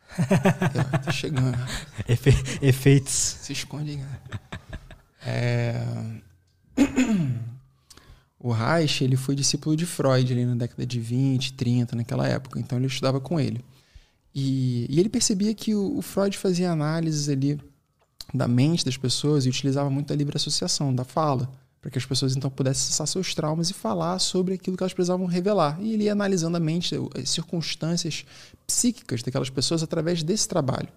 é, 0.19 0.97
tá 0.97 1.11
chegando. 1.13 1.57
Efe, 2.09 2.31
efeitos. 2.61 3.13
Se 3.13 3.53
esconde 3.53 3.95
cara. 3.95 4.48
É... 5.25 5.83
O 8.39 8.53
Reich, 8.53 9.03
ele 9.03 9.17
foi 9.17 9.35
discípulo 9.35 9.75
de 9.75 9.85
Freud 9.85 10.31
ali 10.31 10.45
na 10.45 10.55
década 10.55 10.85
de 10.85 10.97
20, 10.97 11.53
30, 11.53 11.95
naquela 11.97 12.25
época. 12.25 12.57
Então 12.57 12.77
ele 12.77 12.87
estudava 12.87 13.19
com 13.19 13.37
ele. 13.37 13.63
E, 14.33 14.87
e 14.89 14.99
ele 14.99 15.09
percebia 15.09 15.53
que 15.53 15.75
o, 15.75 15.97
o, 15.97 16.01
Freud 16.01 16.37
fazia 16.37 16.71
análises 16.71 17.27
ali 17.27 17.59
da 18.33 18.47
mente 18.47 18.85
das 18.85 18.95
pessoas 18.95 19.45
e 19.45 19.49
utilizava 19.49 19.89
muito 19.89 20.13
a 20.13 20.15
livre 20.15 20.37
associação, 20.37 20.95
da 20.95 21.03
fala, 21.03 21.51
para 21.81 21.91
que 21.91 21.97
as 21.97 22.05
pessoas 22.05 22.37
então 22.37 22.49
pudessem 22.49 22.83
acessar 22.83 23.07
seus 23.07 23.33
traumas 23.33 23.69
e 23.69 23.73
falar 23.73 24.19
sobre 24.19 24.53
aquilo 24.53 24.77
que 24.77 24.83
elas 24.83 24.93
precisavam 24.93 25.25
revelar. 25.25 25.77
E 25.81 25.93
ele 25.93 26.05
ia 26.05 26.13
analisando 26.13 26.55
a 26.55 26.59
mente, 26.59 26.95
as 27.21 27.29
circunstâncias 27.29 28.23
psíquicas 28.65 29.21
daquelas 29.21 29.49
pessoas 29.49 29.83
através 29.83 30.23
desse 30.23 30.47
trabalho. 30.47 30.87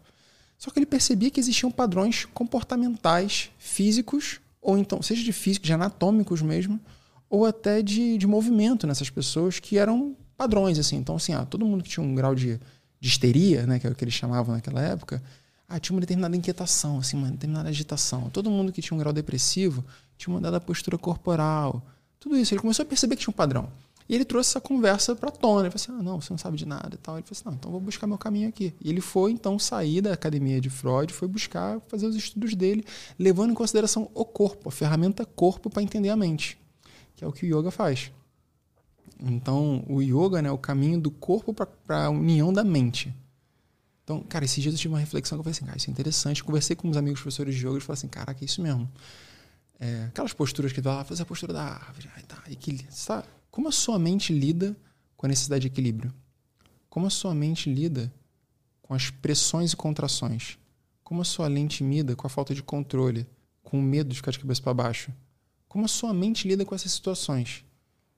Só 0.62 0.70
que 0.70 0.78
ele 0.78 0.86
percebia 0.86 1.30
que 1.30 1.40
existiam 1.40 1.72
padrões 1.72 2.24
comportamentais, 2.26 3.50
físicos, 3.58 4.40
ou 4.60 4.78
então, 4.78 5.02
seja 5.02 5.24
de 5.24 5.32
físicos, 5.32 5.66
de 5.66 5.72
anatômicos 5.72 6.40
mesmo, 6.40 6.78
ou 7.28 7.44
até 7.44 7.82
de, 7.82 8.16
de 8.16 8.26
movimento 8.26 8.86
nessas 8.86 9.10
pessoas 9.10 9.58
que 9.58 9.78
eram 9.78 10.14
padrões, 10.36 10.78
assim. 10.78 10.96
Então, 10.96 11.16
assim, 11.16 11.32
ah, 11.32 11.44
todo 11.44 11.66
mundo 11.66 11.82
que 11.82 11.90
tinha 11.90 12.04
um 12.04 12.14
grau 12.14 12.34
de 12.34 12.60
de 13.02 13.08
histeria, 13.08 13.66
né, 13.66 13.80
que 13.80 13.86
é 13.88 13.90
o 13.90 13.96
que 13.96 14.04
eles 14.04 14.14
chamavam 14.14 14.54
naquela 14.54 14.80
época, 14.80 15.20
ah, 15.68 15.80
tinha 15.80 15.92
uma 15.92 16.00
determinada 16.00 16.36
inquietação, 16.36 16.98
assim, 16.98 17.16
uma 17.16 17.28
determinada 17.28 17.68
agitação. 17.68 18.30
Todo 18.30 18.48
mundo 18.48 18.70
que 18.70 18.80
tinha 18.80 18.94
um 18.94 19.00
grau 19.00 19.12
depressivo 19.12 19.84
tinha 20.16 20.32
uma 20.32 20.40
dada 20.40 20.60
postura 20.60 20.96
corporal. 20.96 21.84
Tudo 22.20 22.36
isso. 22.36 22.54
Ele 22.54 22.60
começou 22.60 22.84
a 22.84 22.86
perceber 22.86 23.16
que 23.16 23.22
tinha 23.22 23.32
um 23.32 23.34
padrão. 23.34 23.68
E 24.08 24.14
ele 24.14 24.24
trouxe 24.24 24.50
essa 24.50 24.60
conversa 24.60 25.14
para 25.14 25.30
tona. 25.30 25.62
Ele 25.66 25.70
falou 25.70 25.82
assim: 25.82 25.92
ah, 25.92 26.02
não, 26.02 26.20
você 26.20 26.32
não 26.32 26.38
sabe 26.38 26.56
de 26.56 26.66
nada 26.66 26.90
e 26.94 26.98
tal. 26.98 27.16
Ele 27.16 27.24
falou 27.24 27.32
assim: 27.32 27.44
não, 27.46 27.54
então 27.54 27.70
vou 27.70 27.80
buscar 27.80 28.06
meu 28.06 28.18
caminho 28.18 28.48
aqui. 28.48 28.74
E 28.80 28.88
ele 28.88 29.00
foi, 29.00 29.32
então, 29.32 29.58
sair 29.58 30.00
da 30.00 30.12
academia 30.12 30.60
de 30.60 30.70
Freud, 30.70 31.12
foi 31.12 31.28
buscar 31.28 31.80
fazer 31.88 32.06
os 32.06 32.16
estudos 32.16 32.54
dele, 32.54 32.84
levando 33.18 33.50
em 33.50 33.54
consideração 33.54 34.10
o 34.14 34.24
corpo, 34.24 34.68
a 34.68 34.72
ferramenta 34.72 35.24
corpo 35.24 35.70
para 35.70 35.82
entender 35.82 36.10
a 36.10 36.16
mente, 36.16 36.58
que 37.14 37.24
é 37.24 37.26
o 37.26 37.32
que 37.32 37.46
o 37.46 37.58
yoga 37.58 37.70
faz. 37.70 38.10
Então, 39.20 39.84
o 39.88 40.02
yoga 40.02 40.42
né, 40.42 40.48
é 40.48 40.52
o 40.52 40.58
caminho 40.58 41.00
do 41.00 41.10
corpo 41.10 41.54
para 41.54 42.06
a 42.06 42.10
união 42.10 42.52
da 42.52 42.64
mente. 42.64 43.14
Então, 44.02 44.20
cara, 44.20 44.44
esses 44.44 44.60
dias 44.60 44.74
eu 44.74 44.78
tive 44.78 44.92
uma 44.92 45.00
reflexão 45.00 45.38
que 45.38 45.40
eu 45.40 45.44
falei 45.44 45.56
assim, 45.56 45.64
cara, 45.64 45.78
isso 45.78 45.88
é 45.88 45.92
interessante. 45.92 46.42
Conversei 46.42 46.74
com 46.74 46.88
uns 46.88 46.96
amigos 46.96 47.20
professores 47.20 47.54
de 47.54 47.66
yoga 47.66 47.78
e 47.78 47.80
falei 47.80 47.98
assim, 47.98 48.08
caraca, 48.08 48.42
é 48.42 48.44
isso 48.44 48.60
mesmo. 48.60 48.90
É, 49.78 50.04
aquelas 50.06 50.32
posturas 50.32 50.72
que 50.72 50.82
tu 50.82 50.88
lá, 50.88 51.04
fazer 51.04 51.22
a 51.22 51.26
postura 51.26 51.52
da 51.52 51.62
árvore, 51.62 52.10
aí 52.16 52.22
tá, 52.24 52.42
equilíbrio. 52.50 52.88
Sabe? 52.90 53.26
Como 53.52 53.68
a 53.68 53.72
sua 53.72 53.98
mente 53.98 54.32
lida 54.32 54.74
com 55.14 55.26
a 55.26 55.28
necessidade 55.28 55.60
de 55.60 55.66
equilíbrio? 55.66 56.10
Como 56.88 57.06
a 57.06 57.10
sua 57.10 57.34
mente 57.34 57.70
lida 57.70 58.10
com 58.80 58.94
as 58.94 59.10
pressões 59.10 59.72
e 59.72 59.76
contrações? 59.76 60.58
Como 61.04 61.20
a 61.20 61.24
sua 61.24 61.50
mente 61.50 61.84
lida 61.84 62.16
com 62.16 62.26
a 62.26 62.30
falta 62.30 62.54
de 62.54 62.62
controle, 62.62 63.26
com 63.62 63.78
o 63.78 63.82
medo 63.82 64.08
de 64.08 64.16
ficar 64.16 64.30
de 64.30 64.38
cabeça 64.38 64.62
para 64.62 64.72
baixo? 64.72 65.12
Como 65.68 65.84
a 65.84 65.88
sua 65.88 66.14
mente 66.14 66.48
lida 66.48 66.64
com 66.64 66.74
essas 66.74 66.92
situações? 66.92 67.62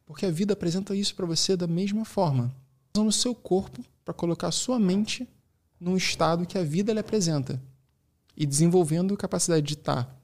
Porque 0.07 0.25
a 0.25 0.31
vida 0.31 0.53
apresenta 0.53 0.94
isso 0.94 1.16
para 1.16 1.27
você 1.27 1.57
da 1.57 1.66
mesma 1.66 2.05
forma. 2.05 2.55
Usando 2.94 3.09
o 3.09 3.12
seu 3.12 3.35
corpo 3.35 3.85
para 4.05 4.14
colocar 4.14 4.47
a 4.47 4.53
sua 4.53 4.79
mente 4.79 5.29
num 5.81 5.97
estado 5.97 6.47
que 6.47 6.57
a 6.57 6.62
vida 6.62 6.92
lhe 6.92 7.01
apresenta 7.01 7.61
e 8.37 8.47
desenvolvendo 8.47 9.16
capacidade 9.16 9.66
de 9.66 9.75
estar 9.75 10.16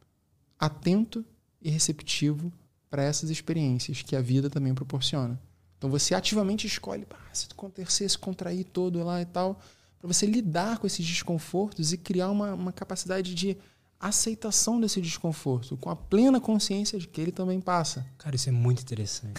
atento 0.57 1.25
e 1.61 1.69
receptivo 1.69 2.53
para 2.91 3.05
essas 3.05 3.31
experiências 3.31 4.03
que 4.03 4.17
a 4.17 4.21
vida 4.21 4.51
também 4.51 4.75
proporciona. 4.75 5.41
Então 5.79 5.89
você 5.89 6.15
ativamente 6.15 6.67
escolhe 6.67 7.07
ah, 7.11 7.17
se 7.33 7.47
acontecer, 7.51 8.09
se 8.09 8.19
contrair 8.19 8.65
todo 8.65 9.03
lá 9.03 9.23
e 9.23 9.25
tal, 9.25 9.59
para 9.99 10.09
você 10.09 10.27
lidar 10.27 10.79
com 10.79 10.87
esses 10.87 11.07
desconfortos 11.07 11.93
e 11.93 11.97
criar 11.97 12.31
uma, 12.31 12.53
uma 12.53 12.73
capacidade 12.73 13.35
de 13.35 13.57
aceitação 13.99 14.81
desse 14.81 15.01
desconforto, 15.01 15.77
com 15.77 15.91
a 15.91 15.97
plena 15.97 16.41
consciência 16.41 16.99
de 16.99 17.07
que 17.07 17.21
ele 17.21 17.33
também 17.33 17.61
passa. 17.61 18.07
Cara, 18.19 18.35
isso 18.35 18.49
é 18.49 18.53
muito 18.53 18.83
interessante. 18.83 19.39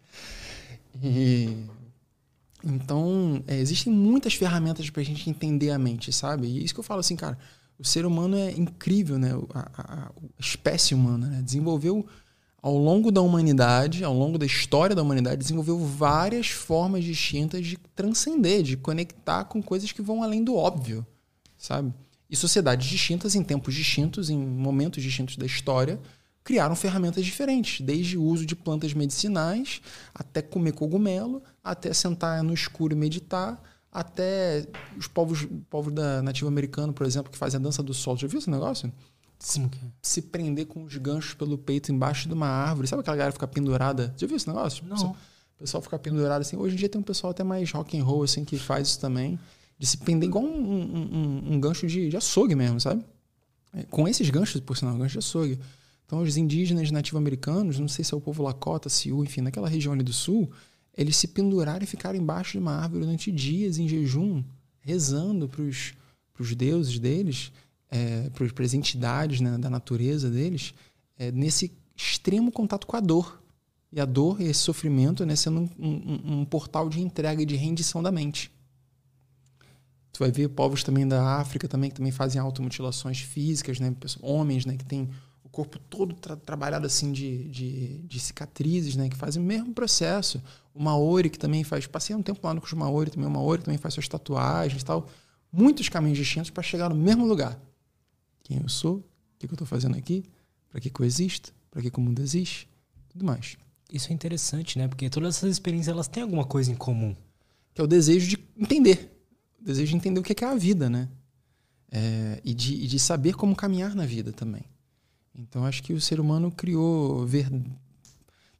e 1.02 1.66
então, 2.62 3.42
é, 3.46 3.58
existem 3.58 3.92
muitas 3.92 4.34
ferramentas 4.34 4.88
para 4.90 5.00
a 5.00 5.04
gente 5.04 5.28
entender 5.28 5.70
a 5.70 5.78
mente, 5.78 6.12
sabe? 6.12 6.46
E 6.46 6.64
isso 6.64 6.74
que 6.74 6.80
eu 6.80 6.84
falo 6.84 7.00
assim, 7.00 7.16
cara, 7.16 7.38
o 7.78 7.84
ser 7.84 8.04
humano 8.04 8.36
é 8.36 8.50
incrível, 8.52 9.18
né? 9.18 9.30
A, 9.54 9.70
a, 9.74 10.06
a 10.06 10.12
espécie 10.38 10.94
humana 10.94 11.28
né? 11.28 11.42
desenvolveu 11.42 12.06
ao 12.62 12.76
longo 12.76 13.10
da 13.10 13.22
humanidade, 13.22 14.04
ao 14.04 14.14
longo 14.14 14.36
da 14.36 14.44
história 14.44 14.94
da 14.94 15.02
humanidade, 15.02 15.38
desenvolveu 15.38 15.78
várias 15.78 16.48
formas 16.48 17.04
distintas 17.04 17.66
de 17.66 17.76
transcender, 17.94 18.62
de 18.62 18.76
conectar 18.76 19.44
com 19.44 19.62
coisas 19.62 19.92
que 19.92 20.02
vão 20.02 20.22
além 20.22 20.44
do 20.44 20.54
óbvio, 20.54 21.06
sabe? 21.56 21.92
E 22.28 22.36
sociedades 22.36 22.88
distintas, 22.88 23.34
em 23.34 23.42
tempos 23.42 23.74
distintos, 23.74 24.30
em 24.30 24.38
momentos 24.38 25.02
distintos 25.02 25.36
da 25.36 25.46
história, 25.46 25.98
criaram 26.44 26.76
ferramentas 26.76 27.24
diferentes, 27.24 27.80
desde 27.80 28.16
o 28.16 28.22
uso 28.22 28.46
de 28.46 28.54
plantas 28.54 28.92
medicinais, 28.94 29.80
até 30.14 30.40
comer 30.40 30.72
cogumelo, 30.72 31.42
até 31.62 31.92
sentar 31.92 32.42
no 32.42 32.54
escuro 32.54 32.94
e 32.94 32.96
meditar, 32.96 33.60
até 33.92 34.66
os 34.96 35.08
povos, 35.08 35.46
povos 35.68 35.92
da 35.92 36.22
americano, 36.46 36.92
por 36.92 37.04
exemplo, 37.04 37.32
que 37.32 37.38
fazem 37.38 37.58
a 37.58 37.62
dança 37.62 37.82
do 37.82 37.92
sol. 37.92 38.16
Já 38.16 38.28
viu 38.28 38.38
esse 38.38 38.50
negócio? 38.50 38.92
Se, 39.40 39.70
se 40.02 40.22
prender 40.22 40.66
com 40.66 40.84
os 40.84 40.96
ganchos 40.96 41.34
pelo 41.34 41.56
peito 41.56 41.90
embaixo 41.90 42.28
de 42.28 42.34
uma 42.34 42.46
árvore. 42.46 42.86
Sabe 42.86 43.00
aquela 43.00 43.16
galera 43.16 43.32
ficar 43.32 43.48
pendurada? 43.48 44.14
Já 44.16 44.26
viu 44.26 44.36
esse 44.36 44.46
negócio? 44.46 44.84
Não. 44.86 45.12
O 45.12 45.16
pessoal 45.58 45.82
ficar 45.82 45.98
pendurado 45.98 46.42
assim. 46.42 46.56
Hoje 46.56 46.74
em 46.74 46.78
dia 46.78 46.88
tem 46.88 47.00
um 47.00 47.04
pessoal 47.04 47.30
até 47.30 47.42
mais 47.42 47.70
rock 47.72 47.98
and 47.98 48.04
roll 48.04 48.22
assim 48.22 48.44
que 48.44 48.58
faz 48.58 48.88
isso 48.88 49.00
também 49.00 49.38
de 49.80 49.86
se 49.86 49.96
prender 49.96 50.28
igual 50.28 50.44
um, 50.44 50.48
um, 50.48 51.08
um, 51.16 51.54
um 51.54 51.60
gancho 51.60 51.86
de, 51.86 52.10
de, 52.10 52.16
açougue 52.16 52.54
mesmo, 52.54 52.78
sabe? 52.78 53.02
É, 53.72 53.82
com 53.84 54.06
esses 54.06 54.28
ganchos, 54.28 54.60
por 54.60 54.76
sinal, 54.76 54.94
gancho 54.94 55.14
de 55.14 55.18
açougue. 55.20 55.58
Então, 56.04 56.20
os 56.20 56.36
indígenas 56.36 56.90
nativo-americanos, 56.90 57.78
não 57.78 57.88
sei 57.88 58.04
se 58.04 58.12
é 58.12 58.16
o 58.16 58.20
povo 58.20 58.42
Lakota, 58.42 58.90
Sioux, 58.90 59.24
enfim, 59.24 59.40
naquela 59.40 59.70
região 59.70 59.94
ali 59.94 60.02
do 60.02 60.12
sul, 60.12 60.50
eles 60.94 61.16
se 61.16 61.28
penduraram 61.28 61.82
e 61.82 61.86
ficaram 61.86 62.18
embaixo 62.18 62.52
de 62.52 62.58
uma 62.58 62.72
árvore 62.72 63.04
durante 63.04 63.32
dias 63.32 63.78
em 63.78 63.88
jejum, 63.88 64.44
rezando 64.80 65.48
para 65.48 65.62
os 65.62 66.54
deuses 66.54 66.98
deles, 66.98 67.50
é, 67.90 68.30
para 68.30 68.64
as 68.64 68.74
entidades 68.74 69.40
né, 69.40 69.58
da 69.58 69.68
natureza 69.68 70.30
deles, 70.30 70.72
é, 71.18 71.32
nesse 71.32 71.72
extremo 71.96 72.50
contato 72.52 72.86
com 72.86 72.96
a 72.96 73.00
dor. 73.00 73.40
E 73.92 74.00
a 74.00 74.04
dor 74.04 74.40
e 74.40 74.44
esse 74.44 74.60
sofrimento 74.60 75.26
né, 75.26 75.34
sendo 75.34 75.68
um, 75.78 75.88
um, 75.88 76.40
um 76.40 76.44
portal 76.44 76.88
de 76.88 77.00
entrega 77.00 77.42
e 77.42 77.46
de 77.46 77.56
rendição 77.56 78.02
da 78.02 78.12
mente. 78.12 78.52
Tu 80.12 80.18
vai 80.20 80.30
ver 80.30 80.48
povos 80.48 80.84
também 80.84 81.06
da 81.06 81.38
África 81.38 81.66
também 81.66 81.90
que 81.90 81.96
também 81.96 82.12
fazem 82.12 82.40
automutilações 82.40 83.20
físicas, 83.20 83.80
né? 83.80 83.94
Homens, 84.20 84.64
né? 84.66 84.76
Que 84.76 84.84
tem 84.84 85.08
o 85.42 85.48
corpo 85.48 85.78
todo 85.78 86.14
tra 86.14 86.36
trabalhado 86.36 86.86
assim 86.86 87.10
de, 87.12 87.48
de, 87.48 87.98
de, 88.02 88.20
cicatrizes, 88.20 88.96
né? 88.96 89.08
Que 89.08 89.16
fazem 89.16 89.42
o 89.42 89.46
mesmo 89.46 89.72
processo. 89.72 90.42
O 90.74 90.82
Maori 90.82 91.30
que 91.30 91.38
também 91.38 91.64
faz... 91.64 91.86
Passei 91.86 92.14
um 92.14 92.22
tempo 92.22 92.40
lá 92.42 92.52
no 92.52 92.60
curso 92.60 92.76
Maori 92.76 93.10
também. 93.10 93.28
O 93.28 93.30
Maori 93.30 93.62
também 93.62 93.78
faz 93.78 93.94
suas 93.94 94.08
tatuagens 94.08 94.82
e 94.82 94.84
tal. 94.84 95.08
Muitos 95.52 95.88
caminhos 95.88 96.18
distintos 96.18 96.50
para 96.50 96.62
chegar 96.62 96.88
no 96.88 96.96
mesmo 96.96 97.26
lugar. 97.26 97.58
Quem 98.50 98.58
eu 98.60 98.68
sou, 98.68 99.08
que, 99.38 99.46
que 99.46 99.52
eu 99.52 99.54
estou 99.54 99.66
fazendo 99.66 99.96
aqui? 99.96 100.24
Para 100.68 100.80
que, 100.80 100.90
que 100.90 101.00
eu 101.00 101.06
existo? 101.06 101.54
Para 101.70 101.80
que, 101.80 101.88
que 101.88 101.98
o 102.00 102.02
mundo 102.02 102.20
existe? 102.20 102.68
Tudo 103.08 103.24
mais. 103.24 103.56
Isso 103.92 104.10
é 104.10 104.12
interessante, 104.12 104.76
né? 104.76 104.88
Porque 104.88 105.08
todas 105.08 105.36
essas 105.36 105.52
experiências 105.52 105.94
elas 105.94 106.08
têm 106.08 106.24
alguma 106.24 106.44
coisa 106.44 106.68
em 106.68 106.74
comum. 106.74 107.14
Que 107.72 107.80
é 107.80 107.84
o 107.84 107.86
desejo 107.86 108.28
de 108.28 108.44
entender. 108.58 109.08
O 109.60 109.66
desejo 109.66 109.92
de 109.92 109.96
entender 109.96 110.18
o 110.18 110.22
que 110.24 110.44
é 110.44 110.48
a 110.48 110.56
vida, 110.56 110.90
né? 110.90 111.08
É, 111.92 112.40
e, 112.44 112.52
de, 112.52 112.74
e 112.74 112.88
de 112.88 112.98
saber 112.98 113.34
como 113.34 113.54
caminhar 113.54 113.94
na 113.94 114.04
vida 114.04 114.32
também. 114.32 114.64
Então 115.32 115.64
acho 115.64 115.80
que 115.80 115.92
o 115.92 116.00
ser 116.00 116.18
humano 116.18 116.50
criou, 116.50 117.24
ver, 117.24 117.48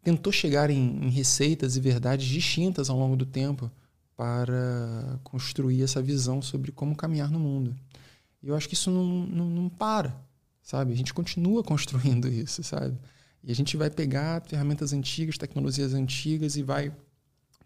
tentou 0.05 0.33
chegar 0.33 0.71
em, 0.71 1.05
em 1.05 1.11
receitas 1.11 1.77
e 1.77 1.81
verdades 1.81 2.29
distintas 2.29 2.89
ao 2.89 2.97
longo 2.97 3.17
do 3.17 3.27
tempo 3.27 3.69
para 4.17 5.19
construir 5.25 5.83
essa 5.83 6.01
visão 6.01 6.41
sobre 6.41 6.71
como 6.71 6.95
caminhar 6.95 7.29
no 7.29 7.41
mundo. 7.41 7.75
E 8.43 8.49
eu 8.49 8.57
acho 8.57 8.69
que 8.69 8.75
isso 8.75 8.91
não, 8.91 9.05
não, 9.05 9.51
não 9.51 9.69
para, 9.69 10.17
sabe? 10.63 10.93
A 10.93 10.97
gente 10.97 11.13
continua 11.13 11.63
construindo 11.65 12.29
isso, 12.29 12.63
sabe? 12.63 12.99
E 13.43 13.51
a 13.51 13.55
gente 13.55 13.77
vai 13.77 13.91
pegar 13.91 14.43
ferramentas 14.47 14.93
antigas, 14.93 15.39
tecnologias 15.39 15.95
antigas 15.95 16.57
e 16.57 16.63
vai 16.63 16.93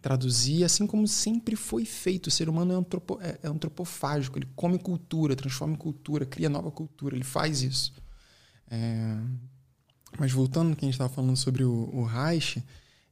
traduzir, 0.00 0.62
assim 0.64 0.86
como 0.86 1.08
sempre 1.08 1.56
foi 1.56 1.84
feito. 1.84 2.26
O 2.26 2.30
ser 2.30 2.48
humano 2.48 2.72
é, 2.72 2.76
antropo, 2.76 3.18
é, 3.20 3.38
é 3.42 3.48
antropofágico, 3.48 4.38
ele 4.38 4.46
come 4.54 4.78
cultura, 4.78 5.34
transforma 5.34 5.76
cultura, 5.76 6.26
cria 6.26 6.48
nova 6.48 6.70
cultura, 6.70 7.16
ele 7.16 7.24
faz 7.24 7.62
isso. 7.62 7.92
É... 8.70 9.16
Mas 10.18 10.30
voltando 10.30 10.70
ao 10.70 10.76
que 10.76 10.84
a 10.84 10.86
gente 10.86 10.94
estava 10.94 11.12
falando 11.12 11.36
sobre 11.36 11.64
o, 11.64 11.90
o 11.92 12.04
Reich, 12.04 12.62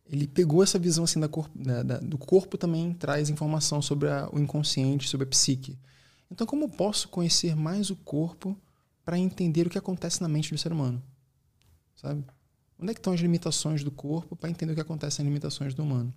ele 0.07 0.27
pegou 0.27 0.63
essa 0.63 0.79
visão 0.79 1.05
assim 1.05 1.19
da 1.19 1.29
corpo, 1.29 1.59
da, 1.59 1.83
da, 1.83 1.99
do 1.99 2.19
corpo 2.19 2.59
também 2.59 2.93
traz 2.93 3.31
informação 3.31 3.81
sobre 3.81 4.09
a, 4.09 4.29
o 4.31 4.39
inconsciente, 4.39 5.09
sobre 5.09 5.25
a 5.25 5.31
psique. 5.31 5.79
Então, 6.33 6.47
como 6.47 6.67
posso 6.67 7.09
conhecer 7.09 7.55
mais 7.55 7.91
o 7.91 7.97
corpo 7.97 8.57
para 9.05 9.19
entender 9.19 9.67
o 9.67 9.71
que 9.71 9.77
acontece 9.77 10.23
na 10.23 10.29
mente 10.29 10.51
do 10.51 10.57
ser 10.57 10.73
humano? 10.73 11.03
Sabe? 11.95 12.25
Onde 12.79 12.91
é 12.91 12.95
que 12.95 13.01
estão 13.01 13.13
as 13.13 13.21
limitações 13.21 13.85
do 13.85 13.91
corpo 13.91 14.35
para 14.35 14.49
entender 14.49 14.73
o 14.73 14.75
que 14.75 14.81
acontece 14.81 15.19
nas 15.19 15.27
limitações 15.29 15.75
do 15.75 15.83
humano? 15.83 16.13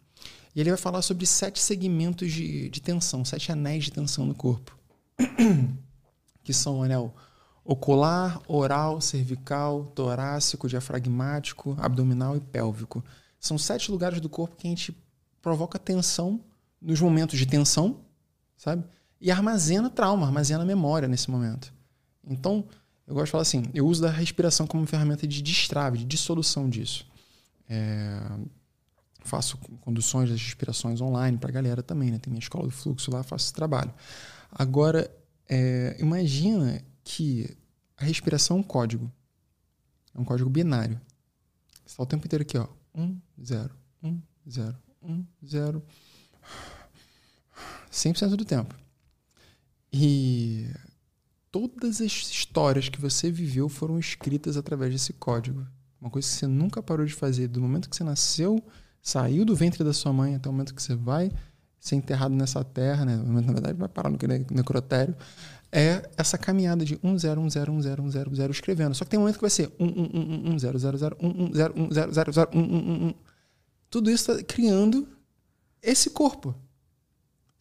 E 0.56 0.62
ele 0.62 0.70
vai 0.70 0.80
falar 0.80 1.02
sobre 1.02 1.26
sete 1.26 1.60
segmentos 1.60 2.32
de, 2.32 2.70
de 2.70 2.82
tensão, 2.82 3.26
sete 3.26 3.52
anéis 3.52 3.84
de 3.84 3.92
tensão 3.92 4.26
no 4.26 4.34
corpo. 4.34 4.80
que 6.46 6.54
são 6.54 6.80
o 6.80 6.84
anel 6.84 7.14
ocular, 7.66 8.42
oral, 8.48 9.02
cervical, 9.02 9.86
torácico, 9.88 10.70
diafragmático, 10.70 11.76
abdominal 11.78 12.38
e 12.38 12.40
pélvico. 12.40 13.04
São 13.38 13.58
sete 13.58 13.92
lugares 13.92 14.22
do 14.22 14.30
corpo 14.30 14.56
que 14.56 14.66
a 14.66 14.70
gente 14.70 14.96
provoca 15.42 15.78
tensão 15.78 16.40
nos 16.82 17.02
momentos 17.02 17.38
de 17.38 17.46
tensão, 17.46 18.00
sabe? 18.56 18.86
E 19.26 19.32
armazena 19.32 19.90
trauma, 19.90 20.28
armazena 20.28 20.64
memória 20.64 21.08
nesse 21.08 21.32
momento. 21.32 21.74
Então, 22.24 22.64
eu 23.08 23.16
gosto 23.16 23.26
de 23.26 23.32
falar 23.32 23.42
assim, 23.42 23.64
eu 23.74 23.88
uso 23.88 24.04
da 24.04 24.12
respiração 24.12 24.68
como 24.68 24.86
ferramenta 24.86 25.28
de 25.28 25.42
destrave, 25.42 25.98
de 25.98 26.06
dissolução 26.06 26.70
disso. 26.70 27.08
É, 27.68 28.22
faço 29.22 29.58
conduções 29.82 30.30
das 30.30 30.40
respirações 30.40 31.02
online 31.02 31.40
para 31.40 31.50
a 31.50 31.52
galera 31.52 31.82
também, 31.82 32.12
né? 32.12 32.20
Tem 32.20 32.30
minha 32.30 32.40
escola 32.40 32.66
do 32.66 32.72
fluxo 32.72 33.10
lá, 33.10 33.24
faço 33.24 33.46
esse 33.46 33.54
trabalho. 33.56 33.92
Agora, 34.52 35.12
é, 35.50 35.98
imagina 36.00 36.84
que 37.04 37.50
a 37.98 38.06
respiração 38.06 38.58
é 38.58 38.60
um 38.60 38.64
código. 38.64 39.12
É 40.14 40.20
um 40.20 40.24
código 40.24 40.52
binário. 40.52 41.02
Você 41.84 41.94
está 41.94 42.04
o 42.04 42.06
tempo 42.06 42.28
inteiro 42.28 42.44
aqui, 42.44 42.60
ó. 42.60 42.68
Um, 42.94 43.20
zero, 43.44 43.76
um, 44.04 44.22
zero, 44.48 44.78
um, 45.02 45.26
zero. 45.44 45.84
100% 47.92 48.36
do 48.36 48.46
tempo. 48.46 48.85
E 49.98 50.68
todas 51.50 52.02
as 52.02 52.12
histórias 52.12 52.90
que 52.90 53.00
você 53.00 53.32
viveu 53.32 53.70
foram 53.70 53.98
escritas 53.98 54.58
através 54.58 54.92
desse 54.92 55.14
código. 55.14 55.66
Uma 56.02 56.10
coisa 56.10 56.28
que 56.28 56.34
você 56.34 56.48
nunca 56.48 56.84
parou 56.84 57.06
de 57.06 57.14
fazer. 57.14 57.48
Do 57.48 57.62
momento 57.62 57.90
que 57.90 57.96
você 57.96 58.04
nasceu, 58.04 58.62
saiu 59.02 59.46
do 59.46 59.56
ventre 59.56 59.86
da 59.86 59.94
sua 59.94 60.12
mãe 60.12 60.36
até 60.36 60.50
o 60.50 60.52
momento 60.52 60.76
que 60.76 60.84
você 60.84 60.96
vai 60.96 61.32
ser 61.80 61.96
enterrado 61.96 62.36
nessa 62.36 62.62
terra, 62.62 63.06
né? 63.06 63.16
Na 63.16 63.54
verdade, 63.54 63.80
vai 63.80 63.88
parar 63.88 64.10
no 64.10 64.18
necrotério. 64.52 65.16
É 65.72 66.10
essa 66.18 66.38
caminhada 66.38 66.84
de 66.84 67.00
1, 67.02 67.18
0, 67.18 67.40
1, 67.40 67.50
0, 67.52 67.72
1, 67.72 67.82
0, 67.82 68.04
1, 68.04 68.10
0, 68.12 68.36
0, 68.36 68.52
escrevendo. 68.52 68.94
Só 68.94 69.06
que 69.06 69.12
tem 69.12 69.18
um 69.18 69.22
momento 69.22 69.36
que 69.36 69.42
vai 69.42 69.50
ser 69.50 69.72
1, 69.80 69.86
1, 69.86 70.50
1, 70.50 70.54
1, 70.56 70.60
0, 70.60 70.80
0, 70.80 70.98
0, 70.98 71.18
1, 71.22 71.28
1, 71.28 71.54
0, 71.54 71.74
1, 71.78 71.94
0, 71.94 72.12
0, 72.12 72.34
0, 72.34 72.50
1, 72.54 72.60
1, 72.60 73.08
1. 73.08 73.14
Tudo 73.90 74.12
isso 74.12 74.30
está 74.30 74.44
criando 74.44 75.08
esse 75.82 76.10
corpo. 76.10 76.54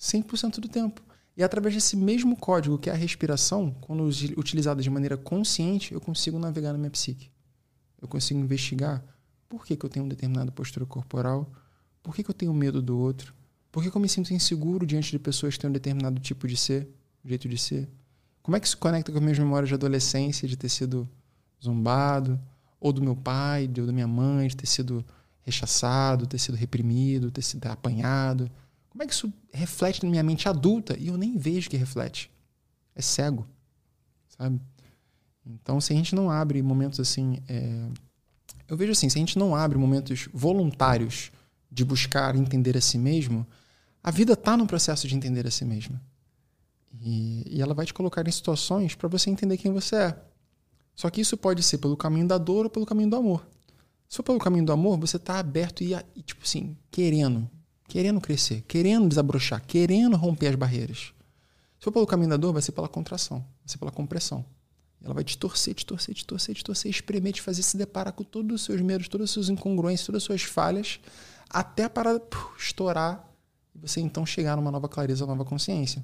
100% 0.00 0.58
do 0.58 0.68
tempo. 0.68 1.00
E 1.36 1.42
através 1.42 1.74
desse 1.74 1.96
mesmo 1.96 2.36
código, 2.36 2.78
que 2.78 2.88
é 2.88 2.92
a 2.92 2.96
respiração, 2.96 3.74
quando 3.80 4.04
utilizado 4.36 4.80
de 4.80 4.88
maneira 4.88 5.16
consciente, 5.16 5.92
eu 5.92 6.00
consigo 6.00 6.38
navegar 6.38 6.72
na 6.72 6.78
minha 6.78 6.90
psique. 6.90 7.30
Eu 8.00 8.06
consigo 8.06 8.38
investigar 8.38 9.04
por 9.48 9.66
que, 9.66 9.76
que 9.76 9.84
eu 9.84 9.90
tenho 9.90 10.04
uma 10.04 10.10
determinada 10.10 10.52
postura 10.52 10.86
corporal, 10.86 11.50
por 12.02 12.14
que, 12.14 12.22
que 12.22 12.30
eu 12.30 12.34
tenho 12.34 12.52
medo 12.54 12.80
do 12.80 12.98
outro, 12.98 13.34
por 13.72 13.82
que, 13.82 13.90
que 13.90 13.96
eu 13.96 14.00
me 14.00 14.08
sinto 14.08 14.32
inseguro 14.32 14.86
diante 14.86 15.10
de 15.10 15.18
pessoas 15.18 15.54
que 15.54 15.60
têm 15.60 15.70
um 15.70 15.72
determinado 15.72 16.20
tipo 16.20 16.46
de 16.46 16.56
ser, 16.56 16.88
jeito 17.24 17.48
de 17.48 17.58
ser. 17.58 17.88
Como 18.42 18.56
é 18.56 18.60
que 18.60 18.66
isso 18.66 18.78
conecta 18.78 19.10
com 19.10 19.18
as 19.18 19.24
minhas 19.24 19.38
memórias 19.38 19.68
de 19.68 19.74
adolescência, 19.74 20.46
de 20.46 20.56
ter 20.56 20.68
sido 20.68 21.08
zombado, 21.62 22.38
ou 22.78 22.92
do 22.92 23.02
meu 23.02 23.16
pai, 23.16 23.68
ou 23.78 23.86
da 23.86 23.92
minha 23.92 24.06
mãe, 24.06 24.46
de 24.46 24.56
ter 24.56 24.66
sido 24.66 25.04
rechaçado, 25.40 26.26
ter 26.26 26.38
sido 26.38 26.54
reprimido, 26.54 27.30
ter 27.30 27.42
sido 27.42 27.66
apanhado? 27.66 28.50
Como 28.94 29.02
é 29.02 29.06
que 29.08 29.12
isso 29.12 29.32
reflete 29.52 30.04
na 30.04 30.08
minha 30.08 30.22
mente 30.22 30.48
adulta 30.48 30.96
e 30.96 31.08
eu 31.08 31.18
nem 31.18 31.36
vejo 31.36 31.68
que 31.68 31.76
reflete? 31.76 32.30
É 32.94 33.02
cego, 33.02 33.44
sabe? 34.38 34.60
Então, 35.44 35.80
se 35.80 35.92
a 35.92 35.96
gente 35.96 36.14
não 36.14 36.30
abre 36.30 36.62
momentos 36.62 37.00
assim. 37.00 37.40
É... 37.48 37.88
Eu 38.68 38.76
vejo 38.76 38.92
assim: 38.92 39.08
se 39.08 39.18
a 39.18 39.20
gente 39.20 39.36
não 39.36 39.56
abre 39.56 39.76
momentos 39.76 40.28
voluntários 40.32 41.32
de 41.68 41.84
buscar 41.84 42.36
entender 42.36 42.76
a 42.76 42.80
si 42.80 42.96
mesmo, 42.96 43.44
a 44.00 44.12
vida 44.12 44.34
está 44.34 44.56
no 44.56 44.64
processo 44.64 45.08
de 45.08 45.16
entender 45.16 45.44
a 45.44 45.50
si 45.50 45.64
mesma. 45.64 46.00
E, 47.00 47.56
e 47.56 47.60
ela 47.60 47.74
vai 47.74 47.84
te 47.84 47.92
colocar 47.92 48.28
em 48.28 48.30
situações 48.30 48.94
para 48.94 49.08
você 49.08 49.28
entender 49.28 49.56
quem 49.56 49.72
você 49.72 49.96
é. 49.96 50.22
Só 50.94 51.10
que 51.10 51.20
isso 51.20 51.36
pode 51.36 51.64
ser 51.64 51.78
pelo 51.78 51.96
caminho 51.96 52.28
da 52.28 52.38
dor 52.38 52.66
ou 52.66 52.70
pelo 52.70 52.86
caminho 52.86 53.10
do 53.10 53.16
amor. 53.16 53.44
Se 54.08 54.18
for 54.18 54.22
pelo 54.22 54.38
caminho 54.38 54.64
do 54.64 54.70
amor, 54.70 55.00
você 55.00 55.16
está 55.16 55.40
aberto 55.40 55.82
e, 55.82 55.94
e, 56.14 56.22
tipo 56.22 56.44
assim, 56.44 56.76
querendo, 56.92 57.50
querendo 57.88 58.20
crescer, 58.20 58.62
querendo 58.66 59.08
desabrochar, 59.08 59.62
querendo 59.66 60.16
romper 60.16 60.48
as 60.48 60.54
barreiras. 60.54 61.12
Se 61.78 61.84
for 61.84 61.92
pelo 61.92 62.06
caminho 62.06 62.30
da 62.30 62.36
dor, 62.36 62.52
vai 62.52 62.62
ser 62.62 62.72
pela 62.72 62.88
contração, 62.88 63.38
vai 63.38 63.66
ser 63.66 63.78
pela 63.78 63.90
compressão. 63.90 64.44
Ela 65.02 65.12
vai 65.12 65.22
te 65.22 65.36
torcer, 65.36 65.74
te 65.74 65.84
torcer, 65.84 66.14
te 66.14 66.24
torcer, 66.24 66.54
te 66.54 66.64
torcer, 66.64 66.90
espremer, 66.90 67.34
te 67.34 67.42
fazer 67.42 67.62
se 67.62 67.76
deparar 67.76 68.14
com 68.14 68.24
todos 68.24 68.54
os 68.54 68.64
seus 68.64 68.80
medos, 68.80 69.06
todas 69.06 69.24
as 69.24 69.30
suas 69.32 69.48
incongruências, 69.50 70.06
todas 70.06 70.22
as 70.22 70.24
suas 70.24 70.42
falhas, 70.42 70.98
até 71.50 71.84
a 71.84 71.90
parada 71.90 72.22
estourar 72.58 73.30
e 73.74 73.78
você 73.78 74.00
então 74.00 74.24
chegar 74.24 74.56
numa 74.56 74.70
nova 74.70 74.88
clareza, 74.88 75.26
nova 75.26 75.44
consciência. 75.44 76.02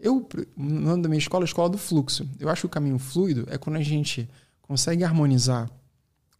Eu, 0.00 0.28
no 0.56 0.80
nome 0.80 1.02
da 1.02 1.08
minha 1.08 1.18
escola, 1.18 1.44
é 1.44 1.46
a 1.46 1.48
escola 1.48 1.68
do 1.68 1.78
fluxo. 1.78 2.28
Eu 2.40 2.48
acho 2.48 2.62
que 2.62 2.66
o 2.66 2.70
caminho 2.70 2.98
fluido 2.98 3.46
é 3.48 3.56
quando 3.58 3.76
a 3.76 3.82
gente 3.82 4.28
consegue 4.60 5.04
harmonizar 5.04 5.70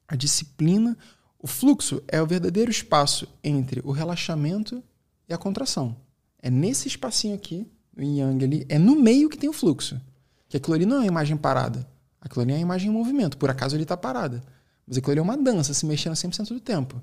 a 0.08 0.16
disciplina. 0.16 0.96
O 1.44 1.46
fluxo 1.46 2.02
é 2.08 2.22
o 2.22 2.26
verdadeiro 2.26 2.70
espaço 2.70 3.28
entre 3.44 3.82
o 3.84 3.92
relaxamento 3.92 4.82
e 5.28 5.34
a 5.34 5.36
contração. 5.36 5.94
É 6.40 6.48
nesse 6.48 6.88
espacinho 6.88 7.34
aqui, 7.34 7.70
o 7.94 8.00
yang 8.00 8.42
ali, 8.42 8.66
é 8.66 8.78
no 8.78 8.96
meio 8.96 9.28
que 9.28 9.36
tem 9.36 9.50
o 9.50 9.52
fluxo. 9.52 10.00
Que 10.48 10.56
aquilo 10.56 10.74
ali 10.74 10.86
não 10.86 10.96
é 10.96 11.00
uma 11.00 11.06
imagem 11.06 11.36
parada. 11.36 11.86
Aquilo 12.18 12.40
ali 12.40 12.52
é 12.52 12.54
uma 12.54 12.62
imagem 12.62 12.88
em 12.88 12.94
movimento. 12.94 13.36
Por 13.36 13.50
acaso 13.50 13.76
ele 13.76 13.82
está 13.82 13.94
parada. 13.94 14.42
Mas 14.86 14.96
aquilo 14.96 15.10
ali 15.10 15.20
é 15.20 15.22
uma 15.22 15.36
dança, 15.36 15.74
se 15.74 15.84
mexendo 15.84 16.14
100% 16.14 16.48
do 16.48 16.60
tempo. 16.60 16.98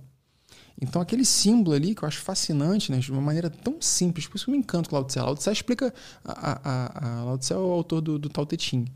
Então, 0.81 0.99
aquele 0.99 1.23
símbolo 1.23 1.75
ali 1.75 1.93
que 1.93 2.03
eu 2.03 2.07
acho 2.07 2.21
fascinante, 2.21 2.91
né, 2.91 2.97
de 2.97 3.11
uma 3.11 3.21
maneira 3.21 3.47
tão 3.47 3.79
simples, 3.79 4.25
por 4.25 4.37
isso 4.37 4.45
que 4.45 4.49
eu 4.49 4.53
me 4.53 4.57
encanto 4.57 4.89
com 4.89 4.95
Lao 4.95 5.05
Tse. 5.05 5.19
Lao 5.19 5.35
Tse 5.35 5.51
explica. 5.51 5.93
A, 6.25 6.59
a, 6.63 7.19
a 7.21 7.23
Lao 7.25 7.37
Tse 7.37 7.53
é 7.53 7.57
o 7.57 7.71
autor 7.71 8.01
do, 8.01 8.17
do 8.17 8.27
Tao 8.27 8.47
Te 8.47 8.57
Ching, 8.59 8.87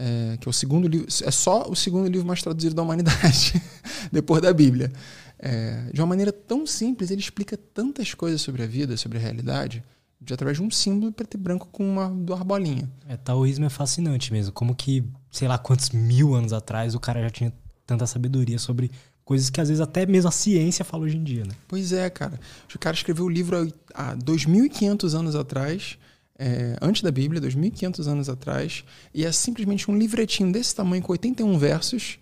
é, 0.00 0.36
que 0.38 0.48
é 0.48 0.50
o 0.50 0.52
segundo 0.52 0.88
livro. 0.88 1.06
É 1.22 1.30
só 1.30 1.68
o 1.68 1.76
segundo 1.76 2.08
livro 2.08 2.26
mais 2.26 2.42
traduzido 2.42 2.74
da 2.74 2.82
humanidade, 2.82 3.60
depois 4.10 4.40
da 4.40 4.52
Bíblia. 4.52 4.90
É, 5.38 5.90
de 5.92 6.00
uma 6.00 6.06
maneira 6.06 6.32
tão 6.32 6.66
simples, 6.66 7.10
ele 7.10 7.20
explica 7.20 7.56
tantas 7.56 8.14
coisas 8.14 8.40
sobre 8.40 8.62
a 8.62 8.66
vida, 8.66 8.96
sobre 8.96 9.18
a 9.18 9.20
realidade, 9.20 9.84
de 10.20 10.32
através 10.32 10.56
de 10.56 10.62
um 10.62 10.70
símbolo 10.70 11.12
preto 11.12 11.34
e 11.34 11.38
branco 11.38 11.68
com 11.70 11.86
uma 11.86 12.08
do 12.08 12.32
arbolinha. 12.32 12.90
É, 13.08 13.16
taoísmo 13.16 13.66
é 13.66 13.70
fascinante 13.70 14.32
mesmo. 14.32 14.52
Como 14.52 14.74
que, 14.74 15.04
sei 15.30 15.46
lá 15.46 15.58
quantos 15.58 15.90
mil 15.90 16.34
anos 16.34 16.52
atrás, 16.52 16.94
o 16.94 17.00
cara 17.00 17.20
já 17.22 17.30
tinha 17.30 17.52
tanta 17.86 18.06
sabedoria 18.06 18.58
sobre 18.58 18.90
Coisas 19.30 19.48
que 19.48 19.60
às 19.60 19.68
vezes 19.68 19.80
até 19.80 20.04
mesmo 20.06 20.28
a 20.28 20.32
ciência 20.32 20.84
fala 20.84 21.04
hoje 21.04 21.16
em 21.16 21.22
dia, 21.22 21.44
né? 21.44 21.54
Pois 21.68 21.92
é, 21.92 22.10
cara. 22.10 22.40
O 22.74 22.78
cara 22.80 22.96
escreveu 22.96 23.26
o 23.26 23.28
livro 23.28 23.72
há 23.94 24.16
2.500 24.16 25.14
anos 25.16 25.36
atrás, 25.36 25.96
é, 26.42 26.74
antes 26.80 27.02
da 27.02 27.10
Bíblia, 27.10 27.38
2.500 27.38 28.06
anos 28.06 28.30
atrás, 28.30 28.82
e 29.12 29.26
é 29.26 29.30
simplesmente 29.30 29.90
um 29.90 29.98
livretinho 29.98 30.50
desse 30.50 30.74
tamanho, 30.74 31.02
com 31.02 31.12
81 31.12 31.58
versos, 31.58 32.18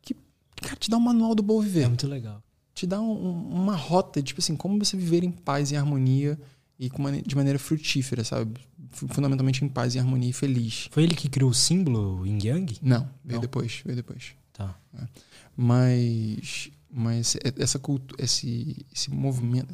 que, 0.00 0.16
cara, 0.62 0.76
te 0.76 0.88
dá 0.88 0.96
um 0.96 1.00
manual 1.00 1.34
do 1.34 1.42
bom 1.42 1.60
viver. 1.60 1.82
É 1.82 1.88
muito 1.88 2.06
legal. 2.08 2.42
Te 2.74 2.86
dá 2.86 2.98
um, 2.98 3.12
uma 3.12 3.76
rota, 3.76 4.22
tipo 4.22 4.40
assim, 4.40 4.56
como 4.56 4.82
você 4.82 4.96
viver 4.96 5.22
em 5.22 5.30
paz 5.30 5.70
e 5.70 5.76
harmonia 5.76 6.38
e 6.80 6.90
uma, 6.96 7.12
de 7.12 7.36
maneira 7.36 7.58
frutífera, 7.58 8.24
sabe? 8.24 8.58
fundamentalmente 8.90 9.62
em 9.62 9.68
paz 9.68 9.94
e 9.94 9.98
harmonia 9.98 10.30
e 10.30 10.32
feliz. 10.32 10.88
Foi 10.90 11.02
ele 11.02 11.14
que 11.14 11.28
criou 11.28 11.50
o 11.50 11.54
símbolo 11.54 12.26
Yin 12.26 12.38
Yang? 12.42 12.78
Não, 12.80 13.08
veio 13.22 13.36
Não. 13.36 13.40
depois, 13.40 13.82
veio 13.84 13.96
depois. 13.96 14.32
Tá. 14.54 14.74
Mas, 15.54 16.70
mas 16.90 17.36
essa 17.58 17.78
cultura, 17.78 18.22
esse, 18.22 18.86
esse 18.94 19.10
movimento, 19.10 19.70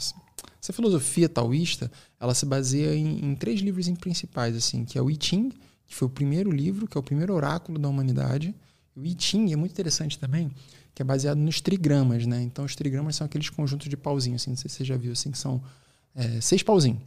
essa 0.61 0.73
filosofia 0.73 1.29
taoísta, 1.29 1.91
ela 2.21 2.35
se 2.35 2.47
baseia 2.47 2.95
em, 2.95 3.25
em 3.25 3.35
três 3.35 3.61
livros 3.61 3.89
principais, 3.91 4.57
assim, 4.57 4.85
que 4.85 4.99
é 4.99 5.03
o 5.03 5.11
I 5.11 5.19
Ching, 5.21 5.51
que 5.87 5.95
foi 5.95 6.07
o 6.07 6.11
primeiro 6.11 6.51
livro, 6.51 6.87
que 6.87 6.97
é 6.97 7.01
o 7.01 7.03
primeiro 7.03 7.35
oráculo 7.35 7.79
da 7.79 7.89
humanidade. 7.89 8.55
O 8.95 9.05
I 9.05 9.17
Ching 9.19 9.53
é 9.53 9.57
muito 9.57 9.73
interessante 9.73 10.19
também, 10.19 10.51
que 10.95 11.03
é 11.03 11.05
baseado 11.05 11.39
nos 11.39 11.61
trigramas, 11.61 12.27
né? 12.27 12.43
Então, 12.43 12.65
os 12.65 12.77
trigramas 12.77 13.17
são 13.17 13.25
aqueles 13.25 13.49
conjuntos 13.49 13.89
de 13.89 13.97
pauzinhos, 13.97 14.43
assim, 14.43 14.51
não 14.51 14.57
sei 14.57 14.71
se 14.71 14.77
você 14.77 14.85
já 14.85 14.97
viu, 14.97 15.13
assim, 15.13 15.31
que 15.31 15.39
são 15.39 15.63
é, 16.15 16.41
seis 16.41 16.63
pauzinhos. 16.63 17.01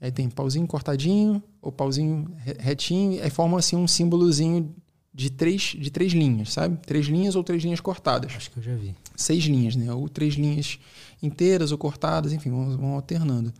Aí 0.00 0.12
tem 0.12 0.28
pauzinho 0.28 0.66
cortadinho, 0.66 1.42
ou 1.60 1.72
pauzinho 1.72 2.30
retinho, 2.58 3.22
aí 3.22 3.30
forma 3.30 3.58
assim 3.58 3.74
um 3.74 3.88
símbolozinho 3.88 4.74
de 5.12 5.30
três, 5.30 5.74
de 5.76 5.90
três 5.90 6.12
linhas, 6.12 6.52
sabe? 6.52 6.76
Três 6.86 7.06
linhas 7.06 7.34
ou 7.34 7.42
três 7.42 7.62
linhas 7.62 7.80
cortadas. 7.80 8.32
Acho 8.36 8.50
que 8.50 8.58
eu 8.58 8.62
já 8.62 8.74
vi. 8.76 8.94
Seis 9.16 9.42
linhas, 9.44 9.74
né? 9.74 9.92
Ou 9.92 10.08
três 10.08 10.34
linhas 10.34 10.78
inteiras 11.22 11.72
ou 11.72 11.78
cortadas, 11.78 12.32
enfim, 12.32 12.50
vão, 12.50 12.76
vão 12.76 12.94
alternando. 12.94 13.52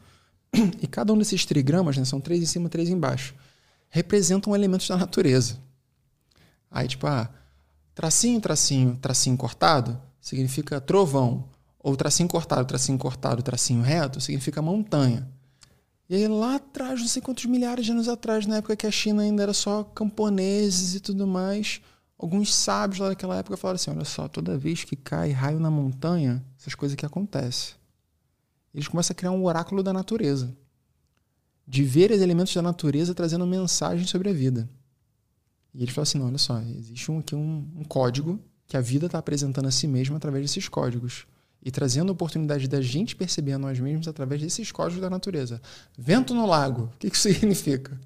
E 0.81 0.87
cada 0.87 1.13
um 1.13 1.19
desses 1.19 1.45
trigramas, 1.45 1.97
né? 1.97 2.05
São 2.05 2.21
três 2.21 2.43
em 2.43 2.47
cima, 2.47 2.69
três 2.69 2.89
embaixo. 2.89 3.35
Representam 3.91 4.55
elementos 4.55 4.89
da 4.89 4.97
natureza. 4.97 5.59
Aí, 6.71 6.89
tipo, 6.89 7.07
ah, 7.07 7.29
tracinho, 7.95 8.41
tracinho, 8.41 8.97
tracinho 9.01 9.37
cortado 9.37 10.01
significa 10.21 10.81
trovão. 10.81 11.45
Ou 11.79 11.97
tracinho 11.97 12.29
cortado, 12.29 12.67
tracinho 12.67 12.99
cortado, 12.99 13.43
tracinho 13.43 13.83
reto 13.83 14.21
significa 14.21 14.61
montanha. 14.61 15.29
E 16.09 16.15
aí 16.15 16.27
lá 16.27 16.57
atrás, 16.57 17.01
não 17.01 17.07
sei 17.07 17.21
quantos 17.21 17.45
milhares 17.45 17.85
de 17.85 17.93
anos 17.93 18.09
atrás, 18.09 18.47
na 18.47 18.57
época 18.57 18.77
que 18.77 18.87
a 18.87 18.91
China 18.91 19.23
ainda 19.23 19.43
era 19.43 19.53
só 19.53 19.85
camponeses 19.85 20.95
e 20.95 21.01
tudo 21.01 21.27
mais, 21.27 21.81
alguns 22.19 22.53
sábios 22.53 22.99
lá 22.99 23.09
daquela 23.09 23.37
época 23.37 23.57
falaram 23.57 23.77
assim: 23.77 23.91
olha 23.91 24.05
só, 24.05 24.27
toda 24.27 24.59
vez 24.59 24.85
que 24.85 24.97
cai 24.97 25.31
raio 25.31 25.61
na 25.61 25.71
montanha, 25.71 26.45
essas 26.59 26.75
coisas 26.75 26.97
que 26.97 27.07
acontecem. 27.07 27.75
Eles 28.75 28.89
começam 28.89 29.15
a 29.15 29.17
criar 29.17 29.31
um 29.31 29.45
oráculo 29.45 29.83
da 29.83 29.93
natureza. 29.93 30.55
De 31.67 31.83
ver 31.85 32.11
os 32.11 32.21
elementos 32.21 32.55
da 32.55 32.63
natureza 32.63 33.15
trazendo 33.15 33.47
mensagens 33.47 34.09
sobre 34.09 34.31
a 34.31 34.33
vida. 34.33 34.69
E 35.73 35.83
eles 35.83 35.95
falam 35.95 36.03
assim: 36.03 36.19
não, 36.19 36.27
olha 36.27 36.39
só, 36.39 36.61
existe 36.61 37.11
um, 37.11 37.19
aqui 37.19 37.35
um, 37.35 37.67
um 37.77 37.85
código 37.85 38.41
que 38.67 38.77
a 38.77 38.81
vida 38.81 39.07
está 39.07 39.19
apresentando 39.19 39.67
a 39.67 39.71
si 39.71 39.87
mesma 39.87 40.17
através 40.17 40.45
desses 40.45 40.69
códigos 40.69 41.27
e 41.63 41.71
trazendo 41.71 42.11
a 42.11 42.13
oportunidade 42.13 42.69
da 42.69 42.81
gente 42.81 43.17
perceber 43.17 43.53
a 43.53 43.59
nós 43.59 43.79
mesmos 43.81 44.07
através 44.07 44.41
desses 44.41 44.71
códigos 44.71 45.01
da 45.01 45.11
natureza. 45.11 45.61
Vento 45.97 46.35
no 46.35 46.47
lago, 46.47 46.85
o 46.95 46.99
que 46.99 47.09
isso 47.09 47.23
significa? 47.33 47.99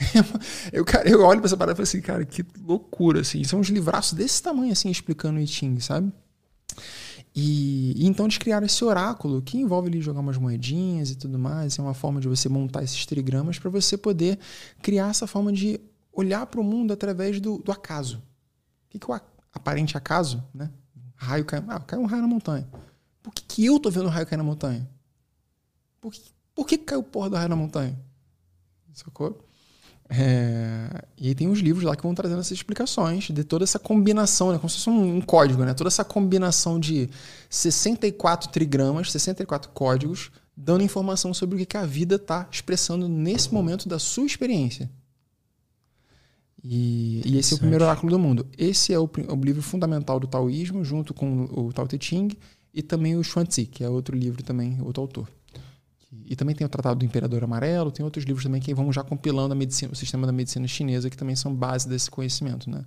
Eu, 0.72 0.84
cara, 0.84 1.08
eu 1.08 1.20
olho 1.22 1.40
para 1.40 1.46
essa 1.46 1.56
parada 1.56 1.72
e 1.72 1.76
falo 1.76 1.84
assim, 1.84 2.00
cara, 2.00 2.24
que 2.24 2.44
loucura, 2.66 3.20
assim. 3.20 3.44
São 3.44 3.60
uns 3.60 3.68
livraços 3.68 4.14
desse 4.14 4.42
tamanho, 4.42 4.72
assim, 4.72 4.90
explicando 4.90 5.38
o 5.38 5.42
I 5.42 5.46
Ching, 5.46 5.78
sabe? 5.80 6.12
E, 7.34 7.92
e, 7.96 8.06
então 8.06 8.26
eles 8.26 8.38
criaram 8.38 8.66
esse 8.66 8.84
oráculo 8.84 9.40
que 9.40 9.58
envolve 9.58 9.88
ali 9.88 10.00
jogar 10.00 10.20
umas 10.20 10.36
moedinhas 10.36 11.10
e 11.10 11.16
tudo 11.16 11.38
mais. 11.38 11.78
É 11.78 11.82
uma 11.82 11.94
forma 11.94 12.20
de 12.20 12.28
você 12.28 12.48
montar 12.48 12.82
esses 12.82 13.06
trigramas 13.06 13.58
para 13.58 13.70
você 13.70 13.96
poder 13.96 14.38
criar 14.82 15.10
essa 15.10 15.26
forma 15.26 15.52
de 15.52 15.80
olhar 16.12 16.46
para 16.46 16.60
o 16.60 16.64
mundo 16.64 16.92
através 16.92 17.40
do, 17.40 17.58
do 17.58 17.70
acaso. 17.70 18.18
O 18.18 18.90
que, 18.90 18.98
que 18.98 19.10
é 19.10 19.14
o 19.14 19.20
aparente 19.52 19.96
acaso? 19.96 20.42
Né? 20.52 20.70
Raio 21.14 21.44
cai, 21.44 21.62
ah, 21.68 21.80
cai 21.80 21.98
um 21.98 22.06
raio 22.06 22.22
na 22.22 22.28
montanha. 22.28 22.68
Por 23.22 23.32
que, 23.32 23.42
que 23.42 23.64
eu 23.64 23.78
tô 23.78 23.90
vendo 23.90 24.06
o 24.06 24.08
raio 24.08 24.26
cair 24.26 24.38
na 24.38 24.44
montanha? 24.44 24.88
Por 26.00 26.12
que, 26.12 26.20
por 26.54 26.66
que 26.66 26.78
caiu 26.78 27.00
o 27.00 27.04
porra 27.04 27.30
do 27.30 27.36
raio 27.36 27.48
na 27.48 27.56
montanha? 27.56 27.96
Sacou? 28.92 29.49
É, 30.12 31.04
e 31.16 31.28
aí 31.28 31.34
tem 31.36 31.46
uns 31.46 31.60
livros 31.60 31.84
lá 31.84 31.94
que 31.94 32.02
vão 32.02 32.14
trazendo 32.14 32.40
essas 32.40 32.50
explicações 32.50 33.24
de 33.30 33.44
toda 33.44 33.62
essa 33.62 33.78
combinação, 33.78 34.50
né? 34.50 34.58
como 34.58 34.68
se 34.68 34.78
fosse 34.78 34.90
um, 34.90 35.18
um, 35.18 35.20
código, 35.20 35.64
né? 35.64 35.72
toda 35.72 35.86
essa 35.86 36.04
combinação 36.04 36.80
de 36.80 37.08
64 37.48 38.50
trigramas, 38.50 39.12
64 39.12 39.70
códigos, 39.70 40.32
dando 40.56 40.82
informação 40.82 41.32
sobre 41.32 41.54
o 41.54 41.58
que, 41.58 41.66
que 41.66 41.76
a 41.76 41.86
vida 41.86 42.16
está 42.16 42.48
expressando 42.50 43.08
nesse 43.08 43.54
momento 43.54 43.88
da 43.88 44.00
sua 44.00 44.26
experiência. 44.26 44.90
E, 46.62 47.22
e 47.24 47.38
esse 47.38 47.54
é 47.54 47.56
o 47.56 47.60
primeiro 47.60 47.84
oráculo 47.84 48.10
do 48.10 48.18
mundo. 48.18 48.46
Esse 48.58 48.92
é 48.92 48.98
o, 48.98 49.08
o 49.28 49.44
livro 49.44 49.62
fundamental 49.62 50.18
do 50.18 50.26
taoísmo, 50.26 50.84
junto 50.84 51.14
com 51.14 51.44
o 51.44 51.72
Tao 51.72 51.86
Te 51.86 51.96
Ching 52.04 52.36
e 52.74 52.82
também 52.82 53.16
o 53.16 53.22
Xuanzi, 53.22 53.64
que 53.64 53.84
é 53.84 53.88
outro 53.88 54.16
livro 54.16 54.42
também, 54.42 54.76
outro 54.82 55.02
autor. 55.02 55.28
E 56.12 56.34
também 56.34 56.54
tem 56.56 56.66
o 56.66 56.70
Tratado 56.70 56.98
do 56.98 57.04
Imperador 57.04 57.44
Amarelo, 57.44 57.92
tem 57.92 58.04
outros 58.04 58.24
livros 58.24 58.44
também 58.44 58.60
que 58.60 58.74
vão 58.74 58.92
já 58.92 59.04
compilando 59.04 59.52
a 59.52 59.56
medicina, 59.56 59.92
o 59.92 59.96
sistema 59.96 60.26
da 60.26 60.32
medicina 60.32 60.66
chinesa, 60.66 61.08
que 61.08 61.16
também 61.16 61.36
são 61.36 61.54
base 61.54 61.88
desse 61.88 62.10
conhecimento, 62.10 62.68
né? 62.68 62.84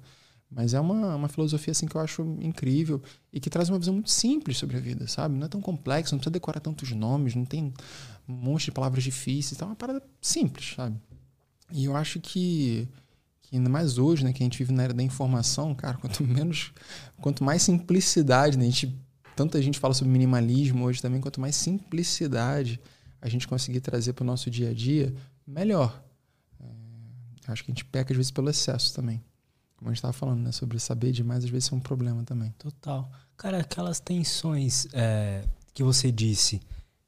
Mas 0.52 0.74
é 0.74 0.80
uma, 0.80 1.16
uma 1.16 1.28
filosofia 1.28 1.72
assim 1.72 1.88
que 1.88 1.96
eu 1.96 2.02
acho 2.02 2.22
incrível 2.42 3.02
e 3.32 3.40
que 3.40 3.50
traz 3.50 3.70
uma 3.70 3.80
visão 3.80 3.94
muito 3.94 4.12
simples 4.12 4.58
sobre 4.58 4.78
a 4.78 4.80
vida, 4.80 5.08
sabe? 5.08 5.36
Não 5.36 5.46
é 5.46 5.50
tão 5.50 5.62
complexo, 5.62 6.14
não 6.14 6.20
precisa 6.20 6.34
decorar 6.34 6.60
tantos 6.60 6.92
nomes, 6.92 7.34
não 7.34 7.46
tem 7.46 7.74
um 8.28 8.34
monte 8.34 8.66
de 8.66 8.72
palavras 8.72 9.04
difíceis, 9.04 9.54
então 9.54 9.70
é 9.70 9.72
uma 9.72 9.76
parada 9.76 10.04
simples, 10.22 10.74
sabe? 10.76 10.98
E 11.72 11.86
eu 11.86 11.96
acho 11.96 12.20
que, 12.20 12.88
que 13.42 13.56
ainda 13.56 13.70
mais 13.70 13.98
hoje, 13.98 14.24
né, 14.24 14.32
que 14.32 14.44
a 14.44 14.46
gente 14.46 14.58
vive 14.58 14.74
na 14.74 14.84
era 14.84 14.94
da 14.94 15.02
informação, 15.02 15.74
cara, 15.74 15.98
quanto 15.98 16.24
menos, 16.28 16.72
quanto 17.20 17.44
mais 17.44 17.64
simplicidade, 17.64 18.58
né, 18.58 18.66
a 18.66 18.70
gente 18.70 18.96
tanta 19.36 19.60
gente 19.62 19.80
fala 19.80 19.96
sobre 19.96 20.12
minimalismo 20.12 20.86
hoje 20.86 21.02
também, 21.02 21.20
quanto 21.20 21.42
mais 21.42 21.56
simplicidade 21.56 22.80
a 23.24 23.30
gente 23.30 23.48
conseguir 23.48 23.80
trazer 23.80 24.12
para 24.12 24.24
o 24.24 24.26
nosso 24.26 24.52
dia 24.52 24.72
a 24.72 24.74
dia, 24.74 25.16
melhor. 25.48 26.04
É, 26.60 27.52
acho 27.52 27.64
que 27.64 27.72
a 27.72 27.74
gente 27.74 27.86
peca 27.86 28.12
às 28.12 28.18
vezes 28.18 28.32
pelo 28.32 28.50
excesso 28.50 28.94
também. 28.94 29.24
Como 29.78 29.90
a 29.90 29.94
gente 29.94 30.00
estava 30.00 30.12
falando, 30.12 30.42
né? 30.42 30.52
Sobre 30.52 30.78
saber 30.78 31.14
demais, 31.14 31.46
às 31.46 31.50
vezes 31.50 31.72
é 31.72 31.76
um 31.76 31.80
problema 31.80 32.22
também. 32.24 32.54
Total. 32.60 33.10
Cara, 33.38 33.60
aquelas 33.60 34.02
tensões 34.02 34.88
é, 34.92 35.46
que 35.74 35.84
você 35.84 36.12
disse, 36.12 36.62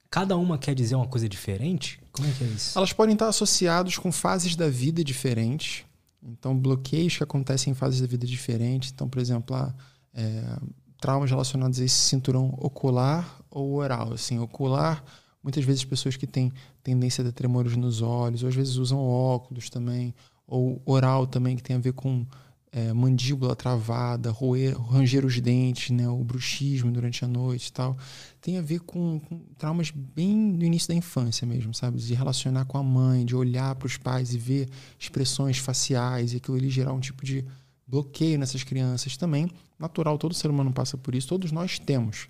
cada 0.10 0.38
uma 0.38 0.58
quer 0.58 0.74
dizer 0.74 0.96
uma 0.96 1.08
coisa 1.08 1.28
diferente? 1.28 2.00
Como 2.14 2.26
é 2.30 2.32
que 2.32 2.46
é 2.46 2.48
isso? 2.48 2.78
Elas 2.78 2.94
podem 2.94 3.14
estar 3.14 3.28
associadas 3.28 3.98
com 3.98 4.10
fases 4.10 4.56
da 4.56 4.70
vida 4.70 5.04
diferentes. 5.04 5.84
Então, 6.24 6.58
bloqueios 6.58 7.18
que 7.18 7.24
acontecem 7.24 7.72
em 7.72 7.76
fases 7.76 8.00
da 8.00 8.08
vida 8.08 8.26
diferentes. 8.26 8.90
Então, 8.90 9.10
por 9.10 9.20
exemplo, 9.20 9.54
ah, 9.54 9.76
é, 10.14 10.58
traumas 10.98 11.30
relacionados 11.30 11.78
a 11.82 11.84
esse 11.84 11.96
cinturão 11.96 12.56
ocular 12.58 13.42
ou 13.50 13.74
oral. 13.76 14.14
Assim, 14.14 14.40
ocular, 14.40 15.04
muitas 15.46 15.64
vezes 15.64 15.86
pessoas 15.86 16.18
que 16.18 16.26
têm 16.26 16.52
tendência 16.82 17.22
a 17.22 17.26
ter 17.26 17.32
tremores 17.32 17.78
nos 17.78 18.02
olhos, 18.02 18.42
ou 18.42 18.50
às 18.50 18.56
vezes 18.56 18.78
usam 18.78 18.98
óculos 18.98 19.70
também, 19.70 20.12
ou 20.48 20.82
oral 20.84 21.28
também, 21.28 21.56
que 21.56 21.62
tem 21.62 21.76
a 21.76 21.80
ver 21.80 21.94
com 21.94 22.26
é, 22.72 22.92
mandíbula 22.92 23.56
travada, 23.56 24.32
roer, 24.32 24.76
ranger 24.76 25.24
os 25.24 25.40
dentes, 25.40 25.92
né, 25.92 26.10
o 26.10 26.24
bruxismo 26.24 26.92
durante 26.92 27.24
a 27.24 27.28
noite 27.28 27.68
e 27.68 27.72
tal. 27.72 27.96
Tem 28.42 28.58
a 28.58 28.62
ver 28.62 28.80
com, 28.80 29.20
com 29.20 29.38
traumas 29.56 29.92
bem 29.92 30.36
no 30.36 30.64
início 30.64 30.88
da 30.88 30.96
infância 30.96 31.46
mesmo, 31.46 31.76
sabe? 31.76 32.00
De 32.00 32.16
relacionar 32.16 32.66
com 32.66 32.80
a 32.80 32.84
mãe, 32.84 33.24
de 33.24 33.36
olhar 33.36 33.76
para 33.76 33.86
os 33.86 33.98
pais 33.98 34.34
e 34.34 34.40
ver 34.40 34.68
expressões 34.98 35.60
faciais 35.60 36.34
e 36.34 36.38
aquilo 36.38 36.58
ali 36.58 36.72
gerar 36.72 36.92
um 36.92 37.00
tipo 37.00 37.24
de 37.24 37.46
bloqueio 37.86 38.40
nessas 38.40 38.64
crianças 38.64 39.16
também. 39.16 39.48
Natural, 39.78 40.18
todo 40.18 40.34
ser 40.34 40.50
humano 40.50 40.74
passa 40.74 40.98
por 40.98 41.14
isso, 41.14 41.28
todos 41.28 41.52
nós 41.52 41.78
temos. 41.78 42.30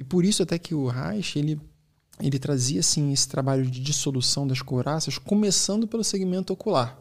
E 0.00 0.04
por 0.04 0.24
isso 0.24 0.42
até 0.42 0.58
que 0.58 0.74
o 0.74 0.86
Reich, 0.86 1.38
ele, 1.38 1.60
ele 2.20 2.38
trazia 2.38 2.80
assim, 2.80 3.12
esse 3.12 3.28
trabalho 3.28 3.64
de 3.64 3.80
dissolução 3.80 4.46
das 4.46 4.62
couraças, 4.62 5.18
começando 5.18 5.86
pelo 5.86 6.04
segmento 6.04 6.52
ocular. 6.52 6.98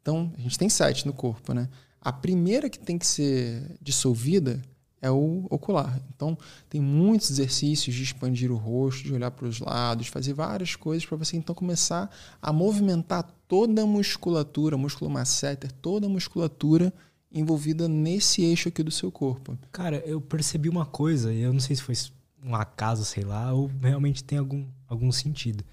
Então, 0.00 0.32
a 0.36 0.40
gente 0.40 0.58
tem 0.58 0.68
sete 0.68 1.06
no 1.06 1.12
corpo, 1.12 1.52
né? 1.52 1.68
A 2.00 2.12
primeira 2.12 2.68
que 2.68 2.78
tem 2.78 2.98
que 2.98 3.06
ser 3.06 3.76
dissolvida 3.80 4.60
é 5.00 5.10
o 5.10 5.46
ocular. 5.50 6.00
Então, 6.14 6.38
tem 6.68 6.80
muitos 6.80 7.30
exercícios 7.30 7.94
de 7.94 8.02
expandir 8.02 8.50
o 8.52 8.56
rosto, 8.56 9.04
de 9.04 9.12
olhar 9.12 9.30
para 9.32 9.46
os 9.46 9.58
lados, 9.58 10.06
fazer 10.06 10.32
várias 10.32 10.76
coisas 10.76 11.04
para 11.04 11.16
você 11.16 11.36
então 11.36 11.54
começar 11.54 12.08
a 12.40 12.52
movimentar 12.52 13.28
toda 13.48 13.82
a 13.82 13.86
musculatura, 13.86 14.76
músculo 14.76 15.10
masseter, 15.10 15.72
toda 15.72 16.06
a 16.06 16.08
musculatura 16.08 16.92
envolvida 17.32 17.88
nesse 17.88 18.42
eixo 18.42 18.68
aqui 18.68 18.82
do 18.82 18.90
seu 18.90 19.10
corpo. 19.10 19.58
Cara, 19.72 19.98
eu 20.06 20.20
percebi 20.20 20.68
uma 20.68 20.86
coisa, 20.86 21.32
e 21.32 21.40
eu 21.40 21.52
não 21.52 21.60
sei 21.60 21.74
se 21.74 21.82
foi 21.82 21.94
um 22.42 22.54
acaso, 22.54 23.04
sei 23.04 23.24
lá, 23.24 23.52
ou 23.52 23.70
realmente 23.80 24.24
tem 24.24 24.38
algum, 24.38 24.66
algum 24.88 25.12
sentido. 25.12 25.64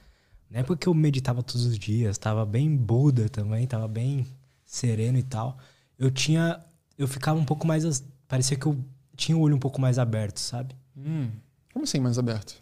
Na 0.49 0.59
época 0.59 0.77
que 0.77 0.87
eu 0.87 0.93
meditava 0.93 1.43
todos 1.43 1.65
os 1.65 1.77
dias, 1.77 2.11
estava 2.11 2.45
bem 2.45 2.75
Buda 2.75 3.29
também, 3.29 3.63
estava 3.63 3.87
bem 3.87 4.25
sereno 4.65 5.17
e 5.17 5.23
tal. 5.23 5.57
Eu 5.97 6.09
tinha. 6.09 6.59
Eu 6.97 7.07
ficava 7.07 7.39
um 7.39 7.45
pouco 7.45 7.67
mais. 7.67 8.03
Parecia 8.27 8.57
que 8.57 8.65
eu 8.65 8.77
tinha 9.15 9.37
o 9.37 9.41
olho 9.41 9.55
um 9.55 9.59
pouco 9.59 9.79
mais 9.79 9.99
aberto, 9.99 10.39
sabe? 10.39 10.75
Hum, 10.95 11.29
como 11.73 11.83
assim 11.83 11.99
mais 11.99 12.17
aberto? 12.17 12.55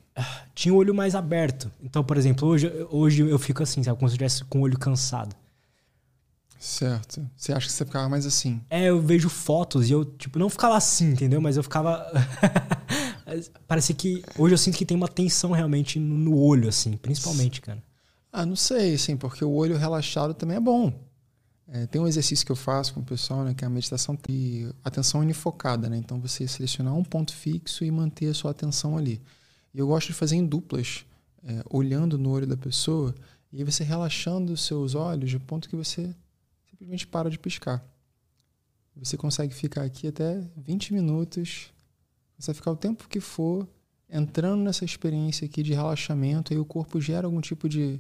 Tinha 0.56 0.74
o 0.74 0.78
olho 0.78 0.94
mais 0.94 1.16
aberto. 1.16 1.72
Então, 1.82 2.04
por 2.04 2.18
exemplo, 2.18 2.48
hoje, 2.48 2.72
hoje 2.90 3.22
eu 3.22 3.38
fico 3.38 3.62
assim, 3.62 3.84
sabe? 3.84 3.98
Como 4.00 4.10
se 4.10 4.14
eu 4.14 4.26
estivesse 4.26 4.44
com 4.46 4.60
o 4.60 4.62
olho 4.62 4.78
cansado. 4.78 5.36
Certo. 6.60 7.30
Você 7.36 7.54
acha 7.54 7.68
que 7.68 7.72
você 7.72 7.86
ficava 7.86 8.10
mais 8.10 8.26
assim? 8.26 8.62
É, 8.70 8.86
eu 8.86 9.00
vejo 9.00 9.30
fotos 9.30 9.90
e 9.90 9.94
eu, 9.94 10.04
tipo, 10.04 10.40
não 10.40 10.50
ficava 10.50 10.76
assim, 10.76 11.12
entendeu? 11.12 11.40
Mas 11.40 11.56
eu 11.56 11.64
ficava. 11.64 12.06
Parece 13.68 13.94
que. 13.94 14.24
Hoje 14.38 14.54
eu 14.54 14.58
sinto 14.58 14.78
que 14.78 14.86
tem 14.86 14.96
uma 14.96 15.08
tensão 15.08 15.52
realmente 15.52 16.00
no 16.00 16.38
olho, 16.38 16.70
assim, 16.70 16.94
principalmente, 16.94 17.62
cara. 17.62 17.84
Ah, 18.32 18.46
não 18.46 18.56
sei, 18.56 18.96
assim, 18.96 19.18
porque 19.18 19.44
o 19.44 19.52
olho 19.52 19.78
relaxado 19.78 20.34
também 20.34 20.58
é 20.58 20.60
bom. 20.60 20.94
É, 21.70 21.86
tem 21.86 22.00
um 22.00 22.08
exercício 22.08 22.46
que 22.46 22.52
eu 22.52 22.56
faço 22.56 22.94
com 22.94 23.02
o 23.02 23.04
pessoal, 23.04 23.44
né, 23.44 23.54
que 23.54 23.66
é 23.66 23.68
a 23.68 23.70
meditação 23.70 24.18
de 24.28 24.74
atenção 24.84 25.20
unifocada, 25.20 25.90
né? 25.90 25.98
Então 25.98 26.20
você 26.20 26.48
selecionar 26.48 26.96
um 26.96 27.04
ponto 27.04 27.34
fixo 27.34 27.84
e 27.84 27.92
manter 27.92 28.28
a 28.28 28.34
sua 28.34 28.52
atenção 28.52 28.98
ali. 28.98 29.22
E 29.74 29.80
eu 29.80 29.88
gosto 29.88 30.08
de 30.08 30.14
fazer 30.14 30.38
em 30.38 30.46
duplas, 30.46 31.06
é, 31.44 31.62
olhando 31.70 32.18
no 32.18 32.30
olho 32.30 32.48
da 32.48 32.56
pessoa 32.56 33.14
e 33.52 33.64
você 33.64 33.84
relaxando 33.84 34.54
os 34.54 34.66
seus 34.66 34.96
olhos 34.96 35.30
de 35.30 35.40
ponto 35.40 35.68
que 35.68 35.76
você 35.76 36.16
simplesmente 36.70 37.06
para 37.06 37.30
de 37.30 37.38
piscar. 37.38 37.84
Você 38.96 39.18
consegue 39.18 39.54
ficar 39.54 39.84
aqui 39.84 40.08
até 40.08 40.42
20 40.56 40.94
minutos, 40.94 41.72
você 42.38 42.52
vai 42.52 42.56
ficar 42.56 42.72
o 42.72 42.76
tempo 42.76 43.08
que 43.08 43.20
for 43.20 43.68
entrando 44.10 44.64
nessa 44.64 44.86
experiência 44.86 45.46
aqui 45.46 45.62
de 45.64 45.74
relaxamento 45.74 46.54
e 46.54 46.58
o 46.58 46.66
corpo 46.66 47.02
gera 47.02 47.28
algum 47.28 47.42
tipo 47.42 47.68
de, 47.68 48.00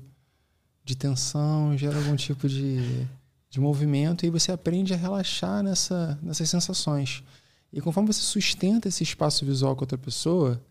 de 0.83 0.95
tensão, 0.95 1.77
gera 1.77 1.97
algum 1.97 2.15
tipo 2.15 2.47
de 2.47 3.07
de 3.49 3.59
movimento 3.59 4.25
e 4.25 4.29
você 4.29 4.51
aprende 4.51 4.93
a 4.93 4.97
relaxar 4.97 5.63
nessa, 5.63 6.17
nessas 6.21 6.49
sensações. 6.49 7.23
E 7.71 7.81
conforme 7.81 8.11
você 8.11 8.21
sustenta 8.21 8.87
esse 8.87 9.03
espaço 9.03 9.45
visual 9.45 9.75
com 9.75 9.83
outra 9.83 9.97
pessoa, 9.97 10.61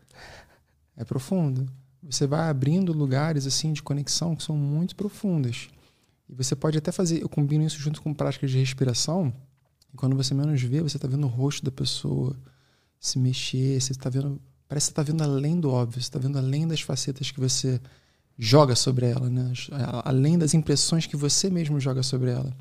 é 0.96 1.04
profundo. 1.04 1.66
Você 2.02 2.26
vai 2.26 2.48
abrindo 2.48 2.92
lugares 2.92 3.46
assim 3.46 3.72
de 3.72 3.82
conexão 3.82 4.36
que 4.36 4.42
são 4.42 4.56
muito 4.56 4.94
profundas. 4.94 5.68
E 6.28 6.34
você 6.34 6.54
pode 6.54 6.78
até 6.78 6.92
fazer, 6.92 7.22
eu 7.22 7.28
combino 7.28 7.64
isso 7.64 7.78
junto 7.78 8.02
com 8.02 8.14
práticas 8.14 8.50
de 8.50 8.58
respiração. 8.58 9.32
E 9.92 9.96
quando 9.96 10.16
você 10.16 10.34
menos 10.34 10.60
vê, 10.62 10.80
você 10.80 10.96
está 10.96 11.08
vendo 11.08 11.24
o 11.24 11.30
rosto 11.30 11.64
da 11.64 11.70
pessoa 11.70 12.36
se 13.00 13.18
mexer, 13.18 13.80
você 13.80 13.92
está 13.92 14.08
vendo, 14.08 14.40
parece 14.68 14.88
que 14.88 14.92
está 14.92 15.02
vendo 15.02 15.22
além 15.22 15.58
do 15.60 15.70
óbvio, 15.70 16.00
você 16.00 16.06
está 16.06 16.18
vendo 16.18 16.38
além 16.38 16.66
das 16.66 16.80
facetas 16.80 17.30
que 17.30 17.40
você 17.40 17.80
joga 18.38 18.74
sobre 18.74 19.06
ela, 19.06 19.30
né? 19.30 19.52
além 20.04 20.38
das 20.38 20.54
impressões 20.54 21.06
que 21.06 21.16
você 21.16 21.48
mesmo 21.50 21.80
joga 21.80 22.02
sobre 22.02 22.30
ela. 22.30 22.54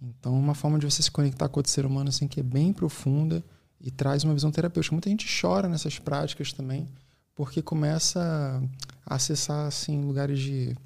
Então, 0.00 0.38
uma 0.38 0.54
forma 0.54 0.78
de 0.78 0.86
você 0.86 1.02
se 1.02 1.10
conectar 1.10 1.48
com 1.48 1.58
outro 1.58 1.72
ser 1.72 1.84
humano 1.84 2.08
assim 2.08 2.28
que 2.28 2.40
é 2.40 2.42
bem 2.42 2.72
profunda 2.72 3.44
e 3.80 3.90
traz 3.90 4.24
uma 4.24 4.34
visão 4.34 4.50
terapêutica. 4.50 4.94
Muita 4.94 5.10
gente 5.10 5.26
chora 5.40 5.68
nessas 5.68 5.98
práticas 5.98 6.52
também, 6.52 6.88
porque 7.34 7.60
começa 7.60 8.62
a 9.04 9.14
acessar 9.16 9.66
assim 9.66 10.00
lugares 10.02 10.38
de 10.38 10.76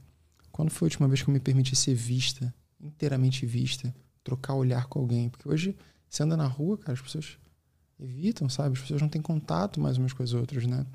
quando 0.51 0.71
foi 0.71 0.87
a 0.87 0.89
última 0.89 1.09
vez 1.09 1.23
que 1.23 1.29
eu 1.29 1.33
me 1.33 1.41
permiti 1.41 1.75
ser 1.75 1.95
vista, 1.95 2.53
inteiramente 2.81 3.47
vista, 3.47 3.95
trocar 4.23 4.55
olhar 4.55 4.87
com 4.87 4.99
alguém? 4.99 5.29
Porque 5.29 5.49
hoje 5.49 5.77
você 6.09 6.23
anda 6.23 6.37
na 6.37 6.47
rua, 6.47 6.77
cara, 6.79 6.93
as 6.93 7.01
pessoas 7.01 7.39
evitam, 8.03 8.49
sabe? 8.49 8.75
As 8.75 8.81
pessoas 8.81 9.01
não 9.01 9.09
têm 9.09 9.23
contato 9.23 9.81
mais 9.81 9.99
umas 9.99 10.13
com 10.13 10.23
as 10.23 10.33
outras, 10.33 10.67
né? 10.67 10.87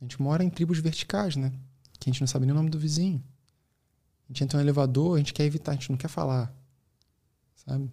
A 0.00 0.04
gente 0.04 0.20
mora 0.20 0.42
em 0.42 0.50
tribos 0.50 0.78
verticais, 0.78 1.36
né? 1.36 1.52
Que 1.98 2.10
a 2.10 2.12
gente 2.12 2.20
não 2.20 2.26
sabe 2.26 2.46
nem 2.46 2.52
o 2.52 2.56
nome 2.56 2.70
do 2.70 2.78
vizinho. 2.78 3.22
A 4.28 4.32
gente 4.32 4.44
entra 4.44 4.58
no 4.58 4.64
elevador, 4.64 5.16
a 5.16 5.18
gente 5.18 5.32
quer 5.32 5.44
evitar, 5.44 5.72
a 5.72 5.74
gente 5.74 5.90
não 5.90 5.96
quer 5.96 6.08
falar 6.08 6.52
sabe? 7.66 7.90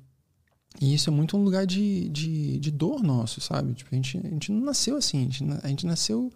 E 0.80 0.94
isso 0.94 1.10
é 1.10 1.14
muito 1.14 1.36
um 1.36 1.44
lugar 1.44 1.66
de, 1.66 2.10
de, 2.10 2.60
de 2.60 2.72
dor 2.72 3.02
nosso, 3.02 3.42
sabe? 3.42 3.74
Tipo, 3.74 3.90
a, 3.94 3.96
gente, 3.96 4.18
a 4.18 4.30
gente 4.30 4.52
não 4.52 4.62
nasceu 4.62 4.98
assim, 4.98 5.20
a 5.20 5.24
gente, 5.24 5.44
a 5.64 5.68
gente 5.68 5.86
nasceu 5.86 6.32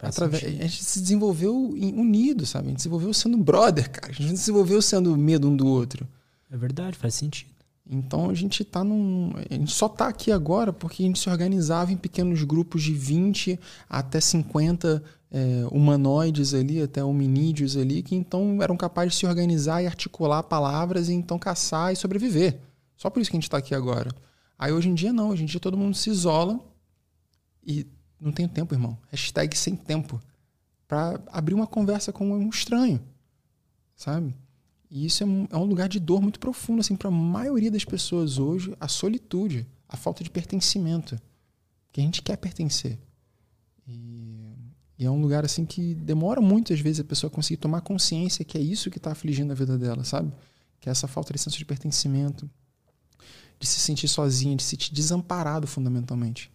através. 0.00 0.44
A 0.44 0.48
gente 0.48 0.84
se 0.84 1.00
desenvolveu 1.00 1.54
unido, 1.56 2.46
sabe? 2.46 2.68
A 2.68 2.70
gente 2.70 2.82
se 2.82 2.88
desenvolveu 2.88 3.12
sendo 3.12 3.36
brother, 3.36 3.90
cara. 3.90 4.12
A 4.12 4.14
gente 4.14 4.28
se 4.28 4.34
desenvolveu 4.34 4.80
sendo 4.80 5.16
medo 5.16 5.48
um 5.48 5.56
do 5.56 5.66
outro. 5.66 6.06
É 6.50 6.56
verdade, 6.56 6.96
faz 6.96 7.14
sentido. 7.14 7.52
Então 7.86 8.30
a 8.30 8.34
gente 8.34 8.64
tá 8.64 8.82
num. 8.82 9.32
A 9.50 9.54
gente 9.54 9.72
só 9.72 9.88
tá 9.88 10.08
aqui 10.08 10.32
agora 10.32 10.72
porque 10.72 11.02
a 11.02 11.06
gente 11.06 11.18
se 11.18 11.28
organizava 11.28 11.92
em 11.92 11.96
pequenos 11.96 12.42
grupos 12.42 12.82
de 12.82 12.94
20 12.94 13.60
até 13.88 14.20
50 14.20 15.02
é, 15.30 15.66
humanoides 15.70 16.54
ali, 16.54 16.80
até 16.80 17.04
hominídeos 17.04 17.76
ali, 17.76 18.02
que 18.02 18.14
então 18.14 18.62
eram 18.62 18.76
capazes 18.76 19.12
de 19.12 19.18
se 19.18 19.26
organizar 19.26 19.82
e 19.82 19.86
articular 19.86 20.42
palavras 20.44 21.08
e 21.08 21.12
então 21.12 21.38
caçar 21.38 21.92
e 21.92 21.96
sobreviver. 21.96 22.58
Só 22.96 23.10
por 23.10 23.20
isso 23.20 23.30
que 23.30 23.36
a 23.36 23.38
gente 23.38 23.48
está 23.48 23.58
aqui 23.58 23.74
agora. 23.74 24.10
Aí 24.58 24.72
hoje 24.72 24.88
em 24.88 24.94
dia 24.94 25.12
não, 25.12 25.30
hoje 25.30 25.42
em 25.42 25.46
dia 25.46 25.60
todo 25.60 25.76
mundo 25.76 25.94
se 25.94 26.08
isola 26.08 26.58
e 27.66 27.86
não 28.18 28.32
tem 28.32 28.48
tempo, 28.48 28.74
irmão. 28.74 28.96
Hashtag 29.10 29.56
sem 29.56 29.76
tempo. 29.76 30.20
para 30.86 31.20
abrir 31.32 31.54
uma 31.54 31.66
conversa 31.66 32.12
com 32.12 32.30
um 32.30 32.48
estranho, 32.48 33.00
sabe? 33.96 34.34
E 34.90 35.06
isso 35.06 35.22
é 35.22 35.26
um, 35.26 35.46
é 35.50 35.56
um 35.56 35.64
lugar 35.64 35.88
de 35.88 35.98
dor 35.98 36.20
muito 36.20 36.38
profundo, 36.38 36.80
assim, 36.80 36.96
para 36.96 37.08
a 37.08 37.10
maioria 37.10 37.70
das 37.70 37.84
pessoas 37.84 38.38
hoje, 38.38 38.74
a 38.78 38.88
solitude, 38.88 39.66
a 39.88 39.96
falta 39.96 40.22
de 40.22 40.30
pertencimento. 40.30 41.18
Que 41.92 42.00
a 42.00 42.04
gente 42.04 42.22
quer 42.22 42.36
pertencer. 42.36 42.98
E 43.86 44.34
e 44.98 45.04
é 45.04 45.10
um 45.10 45.20
lugar 45.20 45.44
assim 45.44 45.64
que 45.64 45.94
demora 45.94 46.40
muitas 46.40 46.80
vezes 46.80 47.00
a 47.00 47.04
pessoa 47.04 47.30
conseguir 47.30 47.56
tomar 47.56 47.80
consciência 47.80 48.44
que 48.44 48.56
é 48.56 48.60
isso 48.60 48.90
que 48.90 48.98
está 48.98 49.12
afligindo 49.12 49.52
a 49.52 49.54
vida 49.54 49.76
dela, 49.76 50.04
sabe? 50.04 50.32
Que 50.80 50.88
é 50.88 50.92
essa 50.92 51.08
falta 51.08 51.32
de 51.32 51.38
senso 51.38 51.58
de 51.58 51.64
pertencimento, 51.64 52.48
de 53.58 53.66
se 53.66 53.80
sentir 53.80 54.06
sozinha, 54.08 54.56
de 54.56 54.62
se 54.62 54.70
sentir 54.70 54.94
desamparado 54.94 55.66
fundamentalmente. 55.66 56.50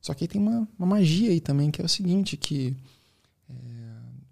Só 0.00 0.12
que 0.12 0.24
aí 0.24 0.28
tem 0.28 0.40
uma, 0.40 0.68
uma 0.78 0.86
magia 0.86 1.30
aí 1.30 1.40
também, 1.40 1.70
que 1.70 1.80
é 1.80 1.84
o 1.84 1.88
seguinte, 1.88 2.36
que 2.36 2.76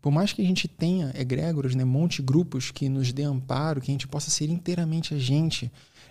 por 0.03 0.11
mais 0.11 0.33
que 0.33 0.43
a 0.43 0.45
gente 0.45 0.67
tenha 0.67 1.13
egrégoras, 1.15 1.77
né, 1.77 1.85
monte 1.85 2.21
grupos 2.21 2.73
que 2.73 2.89
nos 2.89 3.13
dê 3.13 3.23
amparo, 3.23 3.81
que 3.81 3.89
a 3.89 3.95
gente 3.95 4.09
possa 4.09 4.31
ser 4.31 4.51
inteiramente 4.51 5.15
a 5.15 5.19
gente, 5.19 5.71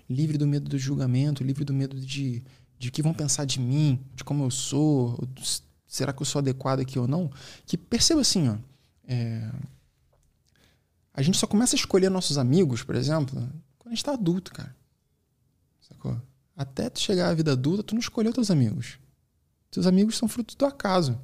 livre 0.09 0.37
do 0.37 0.47
medo 0.47 0.69
do 0.69 0.79
julgamento, 0.79 1.43
livre 1.43 1.65
do 1.65 1.73
medo 1.73 1.99
de, 1.99 2.41
de 2.79 2.89
que 2.89 3.03
vão 3.03 3.13
pensar 3.13 3.43
de 3.43 3.59
mim, 3.59 3.99
de 4.15 4.23
como 4.23 4.45
eu 4.45 4.49
sou, 4.49 5.19
será 5.85 6.13
que 6.13 6.21
eu 6.21 6.25
sou 6.25 6.39
adequado 6.39 6.79
aqui 6.79 6.97
ou 6.97 7.05
não? 7.05 7.29
Que 7.65 7.77
perceba 7.77 8.21
assim, 8.21 8.47
ó, 8.47 8.55
é, 9.05 9.51
a 11.13 11.21
gente 11.21 11.37
só 11.37 11.45
começa 11.45 11.75
a 11.75 11.79
escolher 11.79 12.09
nossos 12.09 12.37
amigos, 12.37 12.83
por 12.83 12.95
exemplo, 12.95 13.35
quando 13.77 13.87
a 13.87 13.89
gente 13.89 13.97
está 13.97 14.13
adulto, 14.13 14.53
cara. 14.53 14.73
Sacou? 15.81 16.19
Até 16.55 16.89
tu 16.89 17.01
chegar 17.01 17.29
à 17.29 17.33
vida 17.33 17.51
adulta, 17.51 17.83
tu 17.83 17.93
não 17.93 17.99
escolheu 17.99 18.31
teus 18.31 18.49
amigos. 18.49 18.97
Teus 19.69 19.85
amigos 19.85 20.17
são 20.17 20.29
fruto 20.29 20.55
do 20.55 20.65
acaso. 20.65 21.19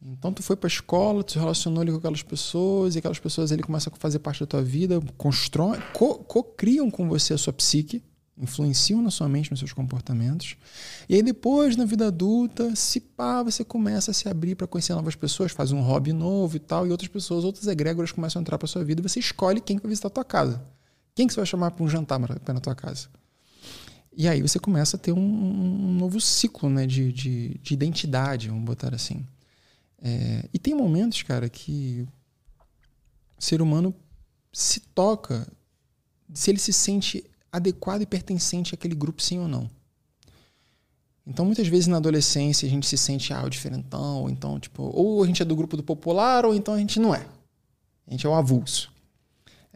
Então 0.00 0.32
tu 0.32 0.42
foi 0.42 0.56
para 0.56 0.66
a 0.66 0.70
escola, 0.70 1.24
tu 1.24 1.32
se 1.32 1.38
relacionou 1.38 1.80
ali 1.80 1.90
com 1.90 1.98
aquelas 1.98 2.22
pessoas, 2.22 2.94
e 2.94 2.98
aquelas 2.98 3.18
pessoas 3.18 3.50
ali 3.50 3.62
começam 3.62 3.92
a 3.92 3.96
fazer 3.96 4.18
parte 4.18 4.40
da 4.40 4.46
tua 4.46 4.62
vida, 4.62 5.00
constroem, 5.16 5.80
co-criam 5.92 6.90
com 6.90 7.08
você 7.08 7.34
a 7.34 7.38
sua 7.38 7.52
psique, 7.52 8.02
influenciam 8.38 9.00
na 9.00 9.10
sua 9.10 9.28
mente, 9.28 9.50
nos 9.50 9.58
seus 9.58 9.72
comportamentos. 9.72 10.56
E 11.08 11.14
aí 11.14 11.22
depois, 11.22 11.76
na 11.76 11.84
vida 11.84 12.08
adulta, 12.08 12.76
se 12.76 13.00
pá, 13.00 13.42
você 13.42 13.64
começa 13.64 14.10
a 14.10 14.14
se 14.14 14.28
abrir 14.28 14.54
para 14.54 14.66
conhecer 14.66 14.94
novas 14.94 15.14
pessoas, 15.14 15.52
faz 15.52 15.72
um 15.72 15.80
hobby 15.80 16.12
novo 16.12 16.56
e 16.56 16.60
tal, 16.60 16.86
e 16.86 16.90
outras 16.90 17.08
pessoas, 17.08 17.44
outras 17.44 17.66
egrégoras 17.66 18.12
começam 18.12 18.38
a 18.38 18.42
entrar 18.42 18.58
para 18.58 18.68
sua 18.68 18.84
vida, 18.84 19.00
e 19.00 19.08
você 19.08 19.18
escolhe 19.18 19.60
quem 19.60 19.78
vai 19.78 19.88
visitar 19.88 20.08
a 20.08 20.10
tua 20.10 20.24
casa. 20.24 20.62
Quem 21.14 21.26
que 21.26 21.32
você 21.32 21.40
vai 21.40 21.46
chamar 21.46 21.70
para 21.70 21.82
um 21.82 21.88
jantar 21.88 22.20
na 22.20 22.60
tua 22.60 22.74
casa? 22.74 23.08
E 24.14 24.28
aí 24.28 24.40
você 24.40 24.58
começa 24.58 24.96
a 24.96 25.00
ter 25.00 25.12
um, 25.12 25.18
um 25.18 25.92
novo 25.94 26.20
ciclo 26.20 26.70
né, 26.70 26.86
de, 26.86 27.12
de, 27.12 27.60
de, 27.62 27.74
identidade, 27.74 28.48
vamos 28.48 28.64
botar 28.64 28.94
assim. 28.94 29.26
É, 30.02 30.48
e 30.52 30.58
tem 30.58 30.74
momentos, 30.74 31.22
cara, 31.22 31.48
que 31.48 32.06
o 33.38 33.42
ser 33.42 33.62
humano 33.62 33.94
se 34.52 34.80
toca, 34.80 35.46
se 36.32 36.50
ele 36.50 36.58
se 36.58 36.72
sente 36.72 37.24
adequado 37.50 38.02
e 38.02 38.06
pertencente 38.06 38.74
àquele 38.74 38.94
grupo, 38.94 39.22
sim 39.22 39.38
ou 39.38 39.48
não. 39.48 39.70
Então, 41.26 41.44
muitas 41.44 41.66
vezes 41.66 41.88
na 41.88 41.96
adolescência 41.96 42.66
a 42.66 42.70
gente 42.70 42.86
se 42.86 42.96
sente 42.96 43.32
ah, 43.32 43.42
o 43.44 43.50
diferentão, 43.50 44.22
ou 44.22 44.30
então, 44.30 44.60
tipo, 44.60 44.82
ou 44.82 45.24
a 45.24 45.26
gente 45.26 45.42
é 45.42 45.44
do 45.44 45.56
grupo 45.56 45.76
do 45.76 45.82
popular, 45.82 46.44
ou 46.44 46.54
então 46.54 46.74
a 46.74 46.78
gente 46.78 47.00
não 47.00 47.14
é. 47.14 47.26
A 48.06 48.10
gente 48.12 48.24
é 48.24 48.28
o 48.28 48.34
avulso. 48.34 48.92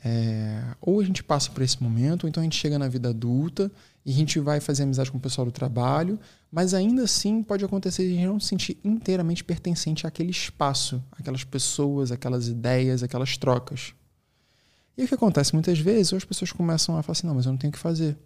É, 0.02 0.76
ou 0.80 1.00
a 1.00 1.04
gente 1.04 1.22
passa 1.24 1.50
por 1.50 1.62
esse 1.62 1.82
momento, 1.82 2.24
ou 2.24 2.28
então 2.28 2.40
a 2.40 2.44
gente 2.44 2.56
chega 2.56 2.78
na 2.78 2.88
vida 2.88 3.10
adulta 3.10 3.70
e 4.04 4.10
a 4.10 4.14
gente 4.14 4.38
vai 4.40 4.60
fazer 4.60 4.84
amizade 4.84 5.10
com 5.10 5.18
o 5.18 5.20
pessoal 5.20 5.44
do 5.44 5.52
trabalho, 5.52 6.18
mas 6.50 6.72
ainda 6.72 7.02
assim 7.04 7.42
pode 7.42 7.64
acontecer 7.64 8.04
de 8.04 8.14
a 8.14 8.16
gente 8.16 8.26
não 8.26 8.40
se 8.40 8.48
sentir 8.48 8.78
inteiramente 8.82 9.44
pertencente 9.44 10.06
àquele 10.06 10.30
espaço, 10.30 11.02
aquelas 11.12 11.44
pessoas, 11.44 12.10
aquelas 12.10 12.48
ideias, 12.48 13.02
aquelas 13.02 13.36
trocas. 13.36 13.94
E 14.96 15.04
o 15.04 15.08
que 15.08 15.14
acontece 15.14 15.52
muitas 15.52 15.78
vezes, 15.78 16.12
as 16.12 16.24
pessoas 16.24 16.50
começam 16.50 16.96
a 16.96 17.02
falar 17.02 17.12
assim, 17.12 17.26
não, 17.26 17.34
mas 17.34 17.46
eu 17.46 17.52
não 17.52 17.58
tenho 17.58 17.70
o 17.70 17.72
que 17.72 17.78
fazer. 17.78 18.16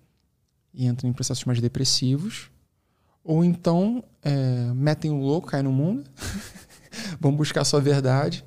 E 0.73 0.87
entram 0.87 1.11
em 1.11 1.13
processos 1.13 1.45
mais 1.45 1.61
depressivos, 1.61 2.51
ou 3.23 3.45
então 3.45 4.03
é, 4.23 4.73
metem 4.75 5.11
o 5.11 5.19
louco, 5.19 5.49
caem 5.49 5.65
no 5.65 5.73
mundo, 5.73 6.05
vão 7.21 7.35
buscar 7.35 7.63
a 7.63 7.65
sua 7.65 7.81
verdade, 7.81 8.45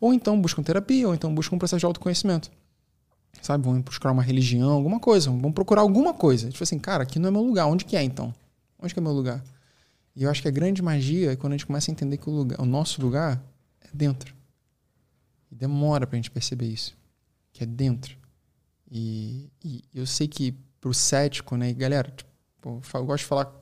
ou 0.00 0.14
então 0.14 0.40
buscam 0.40 0.62
terapia, 0.62 1.06
ou 1.06 1.14
então 1.14 1.34
buscam 1.34 1.56
um 1.56 1.58
processo 1.58 1.80
de 1.80 1.86
autoconhecimento. 1.86 2.50
Sabe, 3.42 3.64
vão 3.64 3.80
buscar 3.80 4.10
uma 4.10 4.22
religião, 4.22 4.70
alguma 4.70 5.00
coisa, 5.00 5.30
vão 5.30 5.50
procurar 5.50 5.80
alguma 5.80 6.12
coisa. 6.12 6.50
Tipo 6.50 6.62
assim, 6.62 6.78
cara, 6.78 7.04
aqui 7.04 7.18
não 7.18 7.28
é 7.28 7.32
meu 7.32 7.42
lugar, 7.42 7.66
onde 7.66 7.84
que 7.84 7.96
é 7.96 8.02
então? 8.02 8.34
Onde 8.78 8.92
que 8.92 9.00
é 9.00 9.02
meu 9.02 9.12
lugar? 9.12 9.42
E 10.14 10.24
eu 10.24 10.30
acho 10.30 10.42
que 10.42 10.48
a 10.48 10.50
grande 10.50 10.82
magia 10.82 11.32
é 11.32 11.36
quando 11.36 11.54
a 11.54 11.56
gente 11.56 11.66
começa 11.66 11.90
a 11.90 11.92
entender 11.92 12.18
que 12.18 12.28
o, 12.28 12.32
lugar, 12.32 12.60
o 12.60 12.66
nosso 12.66 13.00
lugar 13.00 13.42
é 13.80 13.88
dentro. 13.94 14.34
E 15.50 15.54
demora 15.54 16.06
pra 16.06 16.16
gente 16.16 16.30
perceber 16.30 16.66
isso 16.66 16.94
que 17.52 17.62
é 17.62 17.66
dentro. 17.66 18.16
E, 18.90 19.50
e 19.64 19.84
eu 19.94 20.06
sei 20.06 20.26
que 20.26 20.52
pro 20.80 20.94
cético, 20.94 21.56
né, 21.56 21.70
e 21.70 21.74
galera, 21.74 22.10
tipo, 22.10 22.80
eu 22.94 23.04
gosto 23.04 23.22
de 23.22 23.28
falar, 23.28 23.52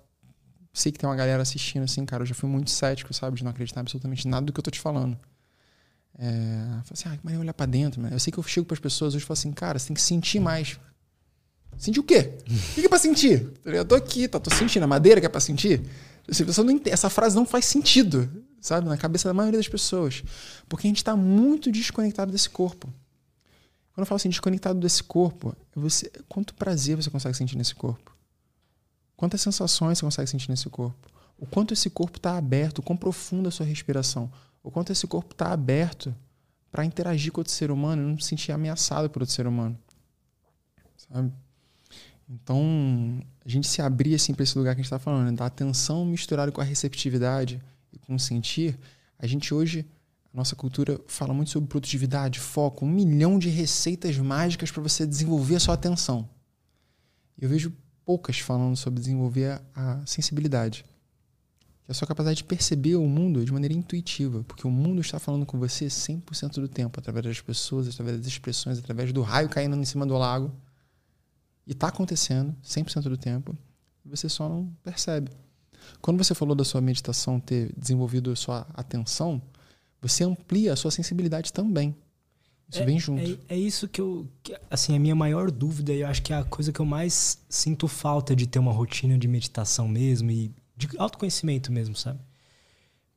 sei 0.72 0.93
que 0.93 0.99
tem 0.99 1.09
uma 1.09 1.16
galera 1.16 1.43
assistindo 1.43 1.83
assim, 1.83 2.05
cara, 2.05 2.22
eu 2.22 2.26
já 2.26 2.35
fui 2.35 2.49
muito 2.49 2.70
cético, 2.70 3.12
sabe, 3.12 3.37
de 3.37 3.45
não 3.45 3.51
acreditar 3.51 3.81
absolutamente 3.81 4.29
nada 4.29 4.47
do 4.47 4.53
que 4.53 4.61
eu 4.61 4.62
tô 4.62 4.70
te 4.70 4.81
falando. 4.81 5.18
É, 6.19 6.81
assim, 6.93 7.09
ah, 7.09 7.16
mas 7.23 7.39
olhar 7.39 7.55
para 7.55 7.66
dentro, 7.66 8.03
né? 8.03 8.09
Eu 8.11 8.19
sei 8.19 8.33
que 8.33 8.39
eu 8.39 8.43
chego 8.43 8.66
para 8.66 8.75
as 8.75 8.81
pessoas 8.81 9.14
hoje 9.14 9.23
e 9.23 9.27
falo 9.27 9.39
assim, 9.39 9.53
cara, 9.53 9.79
você 9.79 9.87
tem 9.87 9.95
que 9.95 10.03
sentir 10.03 10.41
mais. 10.41 10.79
Sentir 11.77 12.01
o 12.01 12.03
quê? 12.03 12.35
O 12.73 12.75
que 12.75 12.87
é 12.87 12.89
pra 12.89 12.99
sentir? 12.99 13.53
Eu 13.64 13.85
tô 13.85 13.95
aqui, 13.95 14.27
tá, 14.27 14.41
tô 14.41 14.53
sentindo. 14.53 14.83
A 14.83 14.87
madeira 14.89 15.21
que 15.21 15.27
é 15.27 15.29
pra 15.29 15.41
sentir? 15.41 15.81
Não, 16.27 16.81
essa 16.87 17.09
frase 17.09 17.37
não 17.37 17.47
faz 17.47 17.66
sentido, 17.66 18.29
sabe? 18.61 18.89
Na 18.89 18.97
cabeça 18.97 19.29
da 19.29 19.33
maioria 19.33 19.59
das 19.59 19.69
pessoas. 19.69 20.25
Porque 20.69 20.89
a 20.89 20.91
gente 20.91 20.97
está 20.97 21.14
muito 21.14 21.71
desconectado 21.71 22.33
desse 22.33 22.51
corpo. 22.51 22.93
Quando 23.93 24.03
eu 24.03 24.07
falo 24.07 24.16
assim, 24.16 24.29
desconectado 24.29 24.79
desse 24.81 25.03
corpo, 25.05 25.57
é 25.77 25.81
você, 25.81 26.11
quanto 26.29 26.53
prazer 26.55 26.97
você 26.97 27.11
consegue 27.11 27.37
sentir 27.37 27.57
nesse 27.57 27.75
corpo? 27.75 28.16
Quantas 29.16 29.41
sensações 29.41 29.99
você 29.99 30.05
consegue 30.05 30.29
sentir 30.29 30.51
nesse 30.51 30.69
corpo? 30.69 31.09
O 31.39 31.47
quanto 31.47 31.73
esse 31.73 31.89
corpo 31.89 32.16
está 32.16 32.37
aberto, 32.37 32.79
o 32.79 32.83
quão 32.83 32.97
profunda 32.97 33.49
a 33.49 33.53
sua 33.53 33.64
respiração, 33.64 34.31
o 34.69 34.71
quanto 34.71 34.93
esse 34.93 35.07
corpo 35.07 35.33
está 35.33 35.51
aberto 35.51 36.14
para 36.71 36.85
interagir 36.85 37.33
com 37.33 37.41
outro 37.41 37.51
ser 37.51 37.71
humano 37.71 38.03
e 38.03 38.05
não 38.05 38.19
se 38.19 38.29
sentir 38.29 38.53
ameaçado 38.53 39.09
por 39.09 39.23
outro 39.23 39.35
ser 39.35 39.47
humano. 39.47 39.79
Sabe? 40.95 41.33
Então, 42.29 43.19
a 43.43 43.49
gente 43.49 43.66
se 43.66 43.81
abrir 43.81 44.14
assim 44.14 44.35
para 44.35 44.43
esse 44.43 44.59
lugar 44.59 44.75
que 44.75 44.81
a 44.81 44.83
gente 44.83 44.93
está 44.93 44.99
falando, 44.99 45.31
né? 45.31 45.33
da 45.33 45.47
atenção 45.47 46.05
misturada 46.05 46.53
com 46.53 46.61
a 46.61 46.64
receptividade 46.64 47.62
e 47.91 47.99
com 47.99 48.14
o 48.14 48.21
sentir, 48.21 48.79
a 49.19 49.27
gente 49.27 49.55
hoje, 49.55 49.87
a 50.35 50.37
nossa 50.37 50.55
cultura 50.55 51.01
fala 51.07 51.33
muito 51.33 51.51
sobre 51.51 51.66
produtividade, 51.66 52.39
foco, 52.39 52.85
um 52.85 52.91
milhão 52.91 53.39
de 53.39 53.49
receitas 53.49 54.19
mágicas 54.19 54.71
para 54.71 54.83
você 54.83 55.07
desenvolver 55.07 55.57
a 55.57 55.61
sua 55.61 55.73
atenção. 55.73 56.29
Eu 57.39 57.49
vejo 57.49 57.73
poucas 58.05 58.39
falando 58.39 58.77
sobre 58.77 59.01
desenvolver 59.01 59.62
a 59.75 60.05
sensibilidade, 60.05 60.85
é 61.89 61.93
a 61.93 61.95
sua 61.95 62.07
capacidade 62.07 62.36
de 62.36 62.45
perceber 62.45 62.97
o 62.97 63.07
mundo 63.07 63.43
de 63.43 63.51
maneira 63.51 63.72
intuitiva, 63.72 64.45
porque 64.45 64.66
o 64.66 64.70
mundo 64.70 65.01
está 65.01 65.18
falando 65.18 65.47
com 65.47 65.59
você 65.59 65.86
100% 65.86 66.61
do 66.61 66.68
tempo, 66.68 67.01
através 67.01 67.24
das 67.24 67.41
pessoas, 67.41 67.89
através 67.89 68.18
das 68.18 68.26
expressões, 68.26 68.78
através 68.78 69.11
do 69.11 69.22
raio 69.22 69.49
caindo 69.49 69.74
em 69.74 69.84
cima 69.86 70.05
do 70.05 70.16
lago 70.18 70.53
e 71.66 71.72
está 71.72 71.89
acontecendo 71.89 72.55
100% 72.62 73.03
do 73.05 73.16
tempo, 73.16 73.57
e 74.05 74.09
você 74.11 74.28
só 74.28 74.49
não 74.51 74.70
percebe. 74.84 75.30
Quando 76.03 76.22
você 76.22 76.34
falou 76.34 76.55
da 76.55 76.64
sua 76.64 76.82
meditação 76.82 77.41
ter 77.41 77.72
desenvolvido 77.74 78.30
a 78.30 78.36
sua 78.36 78.66
atenção, 78.74 79.41
você 80.01 80.24
amplia 80.24 80.74
a 80.74 80.76
sua 80.76 80.91
sensibilidade 80.91 81.53
também. 81.53 81.97
Isso 82.70 82.82
é, 82.82 82.84
vem 82.84 83.01
junto. 83.01 83.22
É, 83.49 83.55
é, 83.55 83.57
isso 83.57 83.89
que 83.89 83.99
eu. 83.99 84.28
Que, 84.43 84.55
assim, 84.70 84.95
a 84.95 85.01
minha 85.01 85.14
maior 85.14 85.51
dúvida, 85.51 85.93
e 85.95 86.01
eu 86.01 86.07
acho 86.07 86.22
que 86.22 86.34
é 86.34 86.36
a 86.36 86.45
coisa 86.45 86.70
que 86.70 86.80
eu 86.80 86.84
mais 86.84 87.39
sinto 87.49 87.89
falta 87.89 88.36
de 88.36 88.47
ter 88.47 88.59
uma 88.59 88.72
rotina 88.72 89.16
de 89.16 89.26
meditação 89.26 89.89
mesmo 89.89 90.30
e 90.30 90.53
de 90.79 90.89
autoconhecimento 90.97 91.72
mesmo, 91.72 91.97
sabe? 91.97 92.20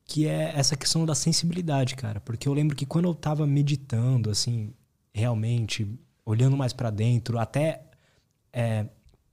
Que 0.04 0.26
é 0.26 0.52
essa 0.56 0.76
questão 0.76 1.06
da 1.06 1.14
sensibilidade, 1.14 1.94
cara. 1.94 2.20
Porque 2.20 2.48
eu 2.48 2.52
lembro 2.52 2.74
que 2.74 2.84
quando 2.84 3.04
eu 3.06 3.14
tava 3.14 3.46
meditando, 3.46 4.28
assim, 4.28 4.74
realmente, 5.14 5.86
olhando 6.26 6.56
mais 6.56 6.72
para 6.72 6.90
dentro, 6.90 7.38
até 7.38 7.84
é, 8.52 8.86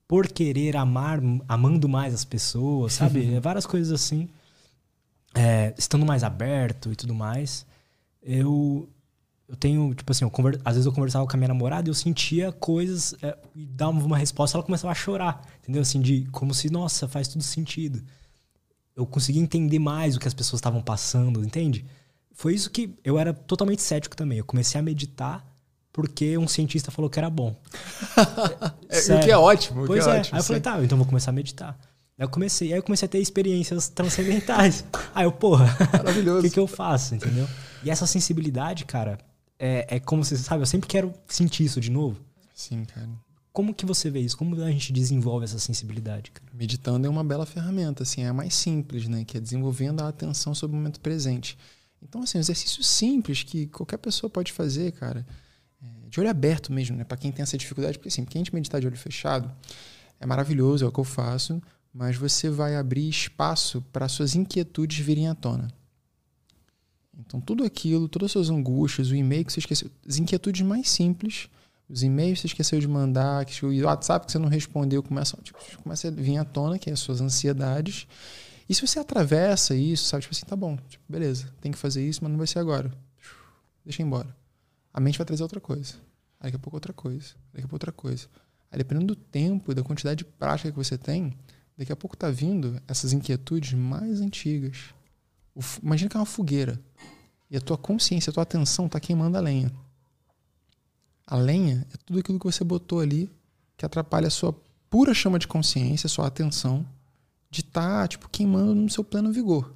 por 0.08 0.28
querer 0.28 0.78
amar, 0.78 1.20
amando 1.48 1.90
mais 1.90 2.14
as 2.14 2.24
pessoas, 2.24 2.94
sabe? 2.94 3.34
É 3.34 3.40
várias 3.40 3.66
coisas 3.66 3.92
assim. 3.92 4.30
É, 5.34 5.74
estando 5.78 6.06
mais 6.06 6.24
aberto 6.24 6.92
e 6.92 6.96
tudo 6.96 7.16
mais. 7.16 7.66
Eu, 8.22 8.88
eu 9.50 9.56
tenho, 9.56 9.96
tipo 9.96 10.12
assim, 10.12 10.30
conver, 10.30 10.62
às 10.64 10.76
vezes 10.76 10.86
eu 10.86 10.94
conversava 10.94 11.26
com 11.26 11.36
a 11.36 11.38
minha 11.38 11.48
namorada 11.48 11.90
e 11.90 11.92
eu 11.92 11.96
sentia 11.96 12.52
coisas 12.52 13.16
é, 13.24 13.36
e 13.56 13.66
dava 13.66 13.92
uma 13.92 14.18
resposta 14.18 14.56
ela 14.56 14.64
começava 14.64 14.92
a 14.92 14.96
chorar, 14.96 15.42
entendeu? 15.64 15.82
Assim, 15.82 16.00
de 16.00 16.28
como 16.32 16.54
se, 16.54 16.70
nossa, 16.70 17.08
faz 17.08 17.28
tudo 17.28 17.44
sentido. 17.44 18.04
Eu 18.96 19.08
conseguia 19.08 19.42
entender 19.42 19.80
mais 19.80 20.16
o 20.16 20.20
que 20.20 20.28
as 20.28 20.36
pessoas 20.36 20.60
estavam 20.60 20.84
passando, 20.84 21.44
entende? 21.44 21.84
Foi 22.32 22.54
isso 22.54 22.70
que 22.70 22.94
eu 23.04 23.18
era 23.18 23.34
totalmente 23.34 23.82
cético 23.82 24.16
também. 24.16 24.38
Eu 24.38 24.46
comecei 24.46 24.80
a 24.80 24.84
meditar 24.84 25.44
porque 25.92 26.38
um 26.38 26.48
cientista 26.48 26.92
falou 26.92 27.10
que 27.10 27.18
era 27.18 27.30
bom. 27.30 27.60
é, 28.88 29.16
o 29.16 29.20
que 29.20 29.32
é 29.32 29.38
ótimo. 29.38 29.88
Pois 29.88 30.06
é. 30.06 30.18
é. 30.18 30.20
Ótimo, 30.20 30.36
aí 30.36 30.40
eu 30.42 30.44
falei, 30.44 30.62
tá, 30.62 30.84
então 30.84 30.98
vou 30.98 31.08
começar 31.08 31.32
a 31.32 31.34
meditar. 31.34 31.76
Aí 32.20 32.24
eu 32.24 32.30
comecei, 32.30 32.72
aí 32.72 32.78
eu 32.78 32.84
comecei 32.84 33.08
a 33.08 33.10
ter 33.10 33.20
experiências 33.20 33.90
transcendentais. 33.90 34.86
aí 35.16 35.26
eu, 35.26 35.32
porra, 35.32 35.76
o 36.38 36.42
que, 36.44 36.52
que 36.52 36.60
eu 36.60 36.68
faço, 36.68 37.16
entendeu? 37.16 37.48
E 37.84 37.90
essa 37.90 38.06
sensibilidade, 38.06 38.86
cara, 38.86 39.18
é, 39.60 39.98
é 39.98 40.00
como 40.00 40.24
você 40.24 40.38
sabe, 40.38 40.62
eu 40.62 40.66
sempre 40.66 40.88
quero 40.88 41.14
sentir 41.28 41.66
isso 41.66 41.80
de 41.80 41.92
novo. 41.92 42.20
Sim, 42.56 42.86
cara. 42.86 43.10
Como 43.52 43.74
que 43.74 43.86
você 43.86 44.10
vê 44.10 44.22
isso? 44.22 44.38
Como 44.38 44.56
a 44.62 44.72
gente 44.72 44.94
desenvolve 44.94 45.44
essa 45.44 45.60
sensibilidade? 45.60 46.32
Cara? 46.32 46.50
Meditando 46.54 47.06
é 47.06 47.10
uma 47.10 47.24
bela 47.24 47.46
ferramenta, 47.46 48.04
assim, 48.04 48.22
é 48.22 48.28
a 48.28 48.34
mais 48.34 48.54
simples, 48.54 49.08
né? 49.08 49.26
Que 49.26 49.38
é 49.38 49.40
desenvolvendo 49.42 50.02
a 50.02 50.08
atenção 50.08 50.56
sobre 50.56 50.76
o 50.76 50.80
momento 50.80 51.00
presente. 51.00 51.58
Então, 52.02 52.22
assim, 52.22 52.38
um 52.38 52.42
exercício 52.42 52.82
simples 52.84 53.44
que 53.44 53.68
qualquer 53.68 53.98
pessoa 53.98 54.30
pode 54.30 54.54
fazer, 54.54 54.92
cara 54.94 55.26
de 56.10 56.20
olho 56.20 56.30
aberto 56.30 56.74
mesmo, 56.74 56.98
né? 56.98 57.04
Para 57.04 57.18
quem 57.18 57.32
tem 57.32 57.44
essa 57.44 57.58
dificuldade, 57.58 57.98
porque 57.98 58.10
assim, 58.10 58.26
quem 58.26 58.42
a 58.42 58.44
gente 58.44 58.54
meditar 58.54 58.82
de 58.82 58.88
olho 58.88 58.98
fechado 58.98 59.50
é 60.20 60.26
maravilhoso, 60.26 60.84
é 60.84 60.88
o 60.88 60.92
que 60.92 61.00
eu 61.00 61.04
faço, 61.04 61.62
mas 61.94 62.18
você 62.18 62.50
vai 62.50 62.76
abrir 62.76 63.08
espaço 63.08 63.82
para 63.94 64.08
suas 64.08 64.36
inquietudes 64.36 64.98
virem 65.00 65.28
à 65.28 65.36
tona. 65.36 65.72
Então, 67.20 67.40
tudo 67.42 67.64
aquilo, 67.64 68.08
todas 68.08 68.28
as 68.28 68.32
suas 68.32 68.50
angústias, 68.50 69.10
o 69.12 69.16
e-mail 69.16 69.46
que 69.46 69.54
você 69.54 69.60
esqueceu, 69.60 69.90
as 70.08 70.18
inquietudes 70.18 70.62
mais 70.62 70.90
simples, 70.90 71.50
os 71.88 72.02
e-mails 72.04 72.40
que 72.40 72.42
você 72.42 72.48
esqueceu 72.48 72.80
de 72.80 72.88
mandar, 72.88 73.46
que 73.46 73.66
o 73.66 73.86
WhatsApp 73.86 74.26
que 74.26 74.32
você 74.32 74.40
não 74.40 74.48
respondeu, 74.48 75.04
começa, 75.04 75.38
tipo, 75.44 75.60
começa 75.84 76.08
a 76.08 76.12
vir 76.12 76.38
à 76.38 76.46
tona, 76.46 76.80
que 76.80 76.90
é 76.90 76.94
as 76.94 77.00
suas 77.00 77.20
ansiedades. 77.20 78.08
E 78.68 78.76
se 78.76 78.86
você 78.86 79.00
atravessa 79.00 79.76
isso, 79.76 80.06
sabe, 80.06 80.22
tipo 80.22 80.34
assim, 80.34 80.46
tá 80.46 80.56
bom, 80.56 80.78
tipo, 80.88 81.04
beleza, 81.10 81.48
tem 81.60 81.72
que 81.72 81.78
fazer 81.78 82.08
isso, 82.08 82.20
mas 82.24 82.32
não 82.32 82.38
vai 82.38 82.48
ser 82.48 82.60
agora. 82.60 82.92
Deixa 83.84 84.02
embora 84.02 84.40
a 84.94 85.00
mente 85.00 85.18
vai 85.18 85.26
trazer 85.26 85.44
outra 85.44 85.62
coisa. 85.62 85.94
Aí 86.40 86.48
daqui 86.48 86.56
a 86.56 86.60
pouco 86.60 86.76
outra 86.76 86.94
coisa. 86.94 87.34
Daqui 87.54 87.66
a 87.66 87.68
pouco 87.68 87.76
outra 87.76 87.92
coisa. 87.92 88.28
Aí 88.72 88.78
dependendo 88.78 89.08
do 89.08 89.16
tempo 89.16 89.72
e 89.72 89.76
da 89.76 89.84
quantidade 89.84 90.20
de 90.20 90.26
prática 90.26 90.72
que 90.72 90.78
você 90.78 90.98
tem, 90.98 91.34
daqui 91.78 91.92
a 91.92 91.96
pouco 91.96 92.18
tá 92.18 92.30
vindo 92.30 92.82
essas 92.88 93.14
inquietudes 93.14 93.74
mais 93.74 94.22
antigas. 94.22 94.94
Imagina 95.82 96.10
que 96.10 96.18
é 96.18 96.20
uma 96.20 96.26
fogueira. 96.26 96.80
E 97.50 97.58
a 97.58 97.62
tua 97.62 97.78
consciência, 97.78 98.30
a 98.30 98.34
tua 98.34 98.44
atenção 98.44 98.86
está 98.86 99.00
queimando 99.00 99.38
a 99.38 99.42
lenha. 99.42 99.72
A 101.26 101.36
lenha 101.36 101.86
é 101.94 101.98
tudo 102.06 102.20
aquilo 102.20 102.40
que 102.40 102.46
você 102.46 102.64
botou 102.64 103.00
ali 103.00 103.30
que 103.78 103.86
atrapalha 103.86 104.28
a 104.28 104.32
sua 104.32 104.54
pura 104.90 105.14
chama 105.14 105.40
de 105.40 105.48
consciência, 105.48 106.08
a 106.08 106.10
sua 106.10 106.28
atenção, 106.28 106.86
de 107.50 107.62
estar 107.62 108.02
tá, 108.02 108.08
tipo, 108.08 108.28
queimando 108.30 108.76
no 108.76 108.90
seu 108.90 109.04
pleno 109.04 109.32
vigor. 109.32 109.74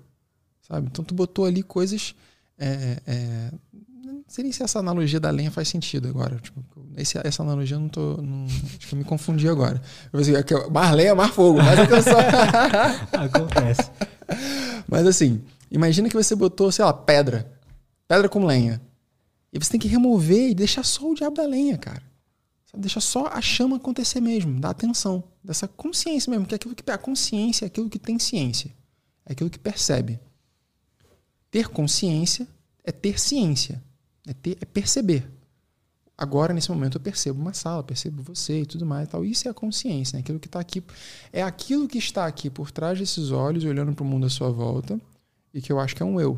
Sabe? 0.62 0.88
Então 0.88 1.06
tu 1.06 1.14
botou 1.14 1.46
ali 1.46 1.64
coisas 1.64 2.16
é, 2.58 3.02
é, 3.08 3.52
não 4.24 4.24
sei 4.28 4.44
nem 4.44 4.54
se 4.54 4.64
essa 4.64 4.80
analogia 4.80 5.20
da 5.20 5.30
lenha 5.30 5.52
faz 5.52 5.68
sentido 5.68 6.08
agora. 6.08 6.38
Tipo, 6.38 6.64
esse, 6.96 7.20
essa 7.24 7.44
analogia 7.44 7.76
eu 7.76 7.82
não 7.82 7.90
tô. 7.90 8.18
Não, 8.22 8.46
acho 8.46 8.88
que 8.88 8.94
eu 8.94 8.98
me 8.98 9.04
confundi 9.04 9.48
agora. 9.48 9.82
Eu 10.12 10.20
pensei, 10.20 10.36
é 10.36 10.70
mar 10.72 10.96
lenha, 10.96 11.14
mar 11.14 11.32
fogo. 11.32 11.60
Mas 11.62 11.80
atenção. 11.80 12.20
Acontece. 13.12 13.92
Mas 14.88 15.06
assim, 15.06 15.42
imagina 15.74 16.08
que 16.08 16.16
você 16.16 16.36
botou, 16.36 16.72
sei 16.72 16.86
lá, 16.86 16.94
pedra. 16.94 17.60
Pedra 18.08 18.30
com 18.30 18.46
lenha. 18.46 18.82
E 19.52 19.60
você 19.60 19.72
tem 19.72 19.80
que 19.80 19.88
remover 19.88 20.52
e 20.52 20.56
deixar 20.56 20.84
só 20.84 21.12
o 21.12 21.14
diabo 21.14 21.36
da 21.36 21.46
lenha, 21.46 21.78
cara. 21.78 22.02
Deixa 22.76 23.00
só 23.00 23.28
a 23.28 23.40
chama 23.40 23.76
acontecer 23.76 24.20
mesmo, 24.20 24.60
dá 24.60 24.72
atenção, 24.72 25.24
dessa 25.44 25.68
consciência 25.68 26.32
mesmo, 26.32 26.48
que 26.48 26.56
é 26.56 26.58
aquilo 26.58 26.74
que 26.74 26.90
a 26.90 26.98
consciência 26.98 27.66
é 27.66 27.68
aquilo 27.68 27.88
que 27.88 28.00
tem 28.00 28.18
ciência, 28.18 28.74
é 29.28 29.34
aquilo 29.34 29.48
que 29.50 29.60
percebe. 29.60 30.20
Ter 31.52 31.68
consciência 31.68 32.48
é 32.84 32.92
ter 32.92 33.20
ciência. 33.20 33.80
É, 34.28 34.34
ter, 34.34 34.58
é 34.60 34.66
perceber. 34.66 35.30
Agora, 36.18 36.54
nesse 36.54 36.72
momento, 36.72 36.98
eu 36.98 37.02
percebo 37.02 37.40
uma 37.40 37.54
sala, 37.54 37.84
percebo 37.84 38.24
você 38.24 38.62
e 38.62 38.66
tudo 38.66 38.86
mais 38.86 39.08
e 39.08 39.12
tal. 39.12 39.26
Isso 39.26 39.48
é 39.48 39.52
a 39.52 39.54
consciência, 39.54 40.16
né? 40.16 40.22
aquilo 40.22 40.40
que 40.40 40.48
está 40.48 40.60
aqui. 40.60 40.84
É 41.32 41.44
aquilo 41.44 41.88
que 41.88 41.98
está 41.98 42.26
aqui 42.26 42.50
por 42.50 42.72
trás 42.72 42.98
desses 42.98 43.30
olhos, 43.30 43.66
olhando 43.66 43.94
para 43.94 44.04
o 44.04 44.08
mundo 44.08 44.26
à 44.26 44.30
sua 44.30 44.50
volta, 44.50 45.00
e 45.54 45.62
que 45.62 45.72
eu 45.72 45.80
acho 45.80 45.96
que 45.96 46.02
é 46.02 46.06
um 46.06 46.20
eu, 46.20 46.38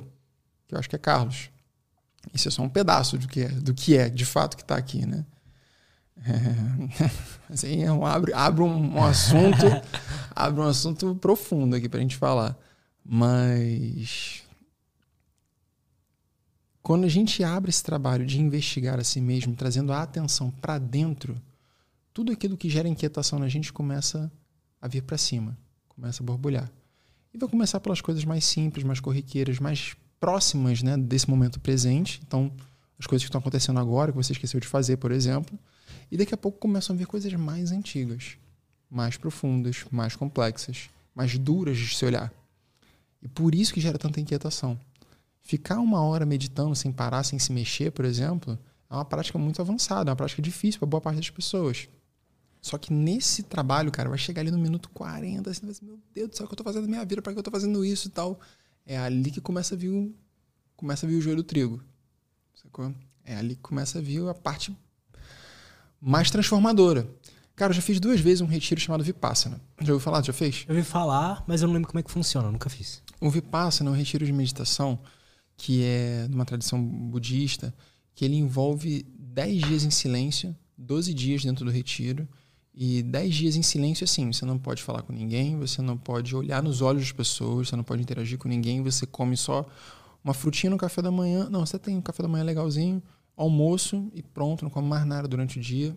que 0.68 0.76
eu 0.76 0.80
acho 0.80 0.89
que 0.89 0.95
é 0.95 0.99
Carlos. 0.99 1.49
Isso 2.34 2.47
é 2.47 2.51
só 2.51 2.61
um 2.63 2.70
pedaço 2.70 3.18
do 3.18 3.28
que 3.28 3.41
é, 3.41 3.49
do 3.49 3.74
que 3.74 3.95
é 3.95 4.09
de 4.09 4.26
fato 4.26 4.57
que 4.57 4.63
está 4.63 4.76
aqui, 4.76 5.05
né? 5.05 5.26
É, 6.18 7.11
assim, 7.53 7.84
é 7.84 7.91
um, 7.91 8.05
abre, 8.05 8.34
abre 8.34 8.63
um, 8.63 8.95
um 8.95 9.03
assunto, 9.03 9.66
abre 10.36 10.59
um 10.59 10.68
assunto 10.68 11.16
profundo 11.16 11.76
aqui 11.76 11.88
para 11.88 11.99
a 11.99 12.01
gente 12.01 12.18
falar. 12.18 12.57
Mas 13.03 14.43
quando 16.82 17.05
a 17.05 17.09
gente 17.09 17.43
abre 17.43 17.70
esse 17.70 17.84
trabalho 17.84 18.26
de 18.26 18.39
investigar 18.39 18.99
a 18.99 19.03
si 19.03 19.22
mesmo, 19.22 19.55
trazendo 19.55 19.93
a 19.93 20.01
atenção 20.01 20.49
para 20.49 20.78
dentro, 20.78 21.39
tudo 22.13 22.32
aquilo 22.32 22.57
que 22.57 22.70
gera 22.70 22.88
inquietação 22.88 23.39
na 23.39 23.47
gente 23.47 23.72
começa 23.72 24.32
a 24.82 24.88
vir 24.88 25.01
para 25.01 25.18
cima, 25.18 25.57
começa 25.88 26.22
a 26.24 26.26
borbulhar. 26.26 26.72
E 27.36 27.38
vai 27.38 27.49
começar 27.49 27.81
pelas 27.81 27.99
coisas 27.99 28.23
mais 28.23 28.45
simples, 28.45 28.86
mais 28.86 29.01
corriqueiras, 29.01 29.59
mais 29.59 29.93
próximas 30.21 30.81
né, 30.81 30.95
desse 30.95 31.29
momento 31.29 31.59
presente. 31.59 32.21
Então, 32.25 32.49
as 32.97 33.05
coisas 33.05 33.25
que 33.25 33.27
estão 33.27 33.39
acontecendo 33.39 33.77
agora, 33.77 34.13
que 34.13 34.17
você 34.17 34.31
esqueceu 34.31 34.57
de 34.57 34.67
fazer, 34.67 34.95
por 34.95 35.11
exemplo. 35.11 35.59
E 36.09 36.15
daqui 36.15 36.33
a 36.33 36.38
pouco 36.38 36.57
começam 36.57 36.95
a 36.95 36.97
vir 36.97 37.05
coisas 37.05 37.33
mais 37.33 37.73
antigas, 37.73 38.38
mais 38.89 39.17
profundas, 39.17 39.83
mais 39.91 40.15
complexas, 40.15 40.89
mais 41.13 41.38
duras 41.38 41.77
de 41.77 41.93
se 41.93 42.05
olhar. 42.05 42.31
E 43.21 43.27
por 43.27 43.53
isso 43.53 43.73
que 43.73 43.81
gera 43.81 43.97
tanta 43.97 44.21
inquietação 44.21 44.79
Ficar 45.45 45.79
uma 45.79 46.01
hora 46.01 46.25
meditando 46.25 46.75
sem 46.75 46.91
parar, 46.91 47.23
sem 47.23 47.38
se 47.38 47.51
mexer, 47.51 47.91
por 47.91 48.03
exemplo, 48.03 48.57
é 48.89 48.95
uma 48.95 49.05
prática 49.05 49.38
muito 49.38 49.61
avançada, 49.61 50.09
é 50.09 50.11
uma 50.11 50.15
prática 50.15 50.41
difícil 50.41 50.79
para 50.79 50.88
boa 50.88 50.99
parte 50.99 51.17
das 51.17 51.29
pessoas. 51.29 51.88
Só 52.66 52.80
que 52.80 52.91
nesse 52.91 53.43
trabalho, 53.43 53.91
cara, 53.91 54.09
vai 54.09 54.18
chegar 54.18 54.41
ali 54.41 54.49
no 54.49 54.57
minuto 54.57 54.89
40, 54.89 55.51
assim, 55.51 55.68
meu 55.84 55.99
Deus 56.11 56.30
do 56.32 56.36
céu, 56.36 56.47
o 56.47 56.49
que 56.49 56.53
eu 56.53 56.57
tô 56.57 56.63
fazendo 56.63 56.82
na 56.82 56.88
minha 56.88 57.05
vida? 57.05 57.22
Para 57.22 57.32
que 57.32 57.38
eu 57.38 57.43
tô 57.43 57.51
fazendo 57.51 57.86
isso 57.86 58.07
e 58.07 58.09
tal? 58.09 58.39
É 58.84 58.97
ali 58.97 59.30
que 59.30 59.39
começa 59.39 59.76
a 59.76 59.78
vir 59.78 59.89
o, 59.89 60.11
começa 60.76 61.05
a 61.05 61.09
vir 61.09 61.16
o 61.16 61.22
joio 61.22 61.36
do 61.36 61.43
trigo. 61.43 61.80
Sacou? 62.55 62.91
É 63.24 63.36
ali 63.36 63.53
que 63.53 63.61
começa 63.61 63.99
a 63.99 64.01
vir 64.01 64.28
a 64.28 64.34
parte 64.34 64.76
mais 66.01 66.32
transformadora. 66.32 67.07
Cara, 67.55 67.70
eu 67.70 67.76
já 67.76 67.84
fiz 67.84 67.99
duas 67.99 68.20
vezes 68.20 68.41
um 68.41 68.47
retiro 68.47 68.82
chamado 68.82 69.03
Vipassana. 69.03 69.61
Já 69.82 69.93
ouviu 69.93 70.03
falar? 70.03 70.24
Já 70.24 70.34
fez? 70.34 70.66
Eu 70.68 70.74
ouvi 70.74 70.88
falar, 70.88 71.43
mas 71.45 71.61
eu 71.61 71.68
não 71.68 71.76
lembro 71.76 71.88
como 71.88 71.99
é 71.99 72.03
que 72.03 72.09
funciona, 72.09 72.47
eu 72.47 72.51
nunca 72.51 72.68
fiz. 72.68 73.03
O 73.22 73.30
Vipassana 73.30 73.91
é 73.91 73.93
um 73.93 73.95
retiro 73.95 74.26
de 74.26 74.34
meditação 74.34 74.99
que 75.55 75.84
é 75.84 76.28
de 76.28 76.34
uma 76.34 76.45
tradição 76.45 76.84
budista, 76.84 77.72
que 78.16 78.26
ele 78.26 78.38
envolve 78.38 79.05
10 79.20 79.68
dias 79.68 79.84
em 79.84 79.91
silêncio, 79.91 80.57
12 80.76 81.13
dias 81.13 81.43
dentro 81.43 81.63
do 81.63 81.70
retiro, 81.70 82.28
e 82.78 83.01
10 83.01 83.34
dias 83.34 83.55
em 83.55 83.61
silêncio 83.61 84.03
assim, 84.03 84.34
você 84.34 84.45
não 84.45 84.59
pode 84.59 84.84
falar 84.84 85.01
com 85.01 85.13
ninguém, 85.13 85.57
você 85.57 85.82
não 85.82 85.97
pode 85.97 86.36
olhar 86.36 86.61
nos 86.61 86.82
olhos 86.82 87.03
das 87.03 87.11
pessoas, 87.13 87.69
você 87.69 87.76
não 87.76 87.86
pode 87.86 88.01
interagir 88.01 88.38
com 88.38 88.49
ninguém, 88.49 88.84
você 88.84 89.05
come 89.05 89.38
só 89.38 89.65
uma 90.21 90.34
frutinha 90.34 90.69
no 90.69 90.78
café 90.78 91.01
da 91.01 91.09
manhã. 91.09 91.47
Não, 91.49 91.65
você 91.65 91.80
tem 91.80 91.95
um 91.95 92.01
café 92.01 92.21
da 92.21 92.28
manhã 92.28 92.43
legalzinho, 92.43 93.01
almoço 93.38 94.11
e 94.13 94.21
pronto, 94.21 94.63
não 94.63 94.69
come 94.69 94.89
mais 94.89 95.05
nada 95.05 95.26
durante 95.26 95.57
o 95.57 95.61
dia. 95.61 95.95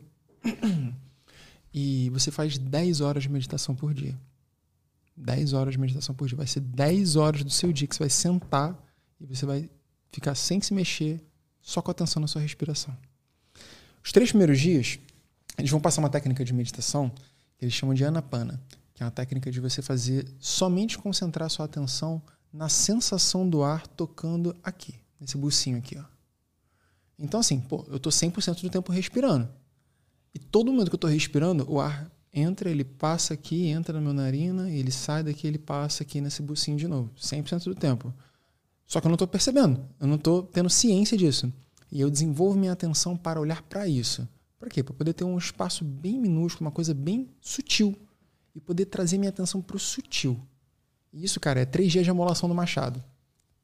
E 1.74 2.08
você 2.10 2.30
faz 2.30 2.56
10 2.56 3.00
horas 3.00 3.24
de 3.24 3.28
meditação 3.28 3.74
por 3.74 3.92
dia. 3.92 4.18
10 5.16 5.52
horas 5.52 5.72
de 5.72 5.78
meditação 5.78 6.14
por 6.14 6.28
dia. 6.28 6.36
Vai 6.36 6.46
ser 6.46 6.60
10 6.60 7.16
horas 7.16 7.42
do 7.42 7.50
seu 7.50 7.72
dia 7.72 7.86
que 7.88 7.94
você 7.94 8.04
vai 8.04 8.10
sentar 8.10 8.78
e 9.20 9.26
você 9.26 9.44
vai 9.44 9.68
ficar 10.10 10.34
sem 10.34 10.60
se 10.60 10.72
mexer, 10.72 11.20
só 11.60 11.82
com 11.82 11.90
atenção 11.90 12.20
na 12.20 12.26
sua 12.26 12.40
respiração. 12.40 12.96
Os 14.02 14.12
três 14.12 14.30
primeiros 14.30 14.60
dias, 14.60 14.98
eles 15.58 15.70
vão 15.70 15.80
passar 15.80 16.00
uma 16.00 16.08
técnica 16.08 16.44
de 16.44 16.52
meditação 16.52 17.10
que 17.56 17.64
eles 17.64 17.74
chamam 17.74 17.94
de 17.94 18.04
anapana, 18.04 18.60
que 18.94 19.02
é 19.02 19.06
uma 19.06 19.12
técnica 19.12 19.50
de 19.50 19.60
você 19.60 19.82
fazer 19.82 20.32
somente 20.38 20.96
concentrar 20.98 21.50
sua 21.50 21.64
atenção 21.64 22.22
na 22.52 22.68
sensação 22.68 23.48
do 23.48 23.62
ar 23.62 23.86
tocando 23.86 24.56
aqui, 24.62 24.94
nesse 25.20 25.36
bucinho 25.36 25.78
aqui, 25.78 25.98
ó. 25.98 26.04
Então 27.18 27.40
assim, 27.40 27.60
pô, 27.60 27.84
eu 27.88 27.98
tô 27.98 28.10
100% 28.10 28.62
do 28.62 28.70
tempo 28.70 28.92
respirando. 28.92 29.48
E 30.32 30.38
todo 30.38 30.70
momento 30.70 30.88
que 30.88 30.94
eu 30.94 31.00
tô 31.00 31.08
respirando, 31.08 31.66
o 31.68 31.80
ar 31.80 32.10
entra, 32.32 32.70
ele 32.70 32.84
passa 32.84 33.34
aqui, 33.34 33.66
entra 33.66 33.94
na 33.94 34.00
minha 34.00 34.12
narina, 34.12 34.70
ele 34.70 34.92
sai 34.92 35.24
daqui, 35.24 35.46
ele 35.46 35.58
passa 35.58 36.04
aqui 36.04 36.20
nesse 36.20 36.42
bucinho 36.42 36.76
de 36.76 36.86
novo, 36.86 37.10
100% 37.18 37.64
do 37.64 37.74
tempo. 37.74 38.14
Só 38.86 39.00
que 39.00 39.06
eu 39.06 39.10
não 39.10 39.16
estou 39.16 39.28
percebendo, 39.28 39.84
eu 40.00 40.06
não 40.06 40.14
estou 40.14 40.42
tendo 40.42 40.70
ciência 40.70 41.16
disso. 41.16 41.52
E 41.90 42.00
eu 42.00 42.10
desenvolvo 42.10 42.58
minha 42.58 42.72
atenção 42.72 43.16
para 43.16 43.40
olhar 43.40 43.62
para 43.62 43.88
isso. 43.88 44.28
Para 44.58 44.68
quê? 44.68 44.82
Para 44.82 44.94
poder 44.94 45.12
ter 45.12 45.24
um 45.24 45.38
espaço 45.38 45.84
bem 45.84 46.20
minúsculo, 46.20 46.66
uma 46.66 46.72
coisa 46.72 46.92
bem 46.92 47.28
sutil. 47.40 47.96
E 48.54 48.60
poder 48.60 48.86
trazer 48.86 49.18
minha 49.18 49.30
atenção 49.30 49.62
para 49.62 49.76
o 49.76 49.78
sutil. 49.78 50.40
E 51.12 51.24
isso, 51.24 51.38
cara, 51.38 51.60
é 51.60 51.64
três 51.64 51.92
dias 51.92 52.04
de 52.04 52.10
amolação 52.10 52.48
do 52.48 52.54
machado. 52.54 53.02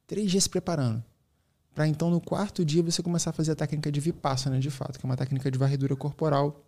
Três 0.07 0.31
dias 0.31 0.43
se 0.43 0.49
preparando. 0.49 1.03
Para 1.73 1.87
então, 1.87 2.09
no 2.09 2.21
quarto 2.21 2.63
dia, 2.63 2.81
você 2.81 3.03
começar 3.03 3.31
a 3.31 3.33
fazer 3.33 3.51
a 3.51 3.55
técnica 3.55 3.91
de 3.91 3.99
vipassana, 3.99 4.57
de 4.59 4.71
fato, 4.71 4.97
que 4.97 5.05
é 5.05 5.07
uma 5.09 5.17
técnica 5.17 5.51
de 5.51 5.57
varredura 5.57 5.93
corporal, 5.95 6.63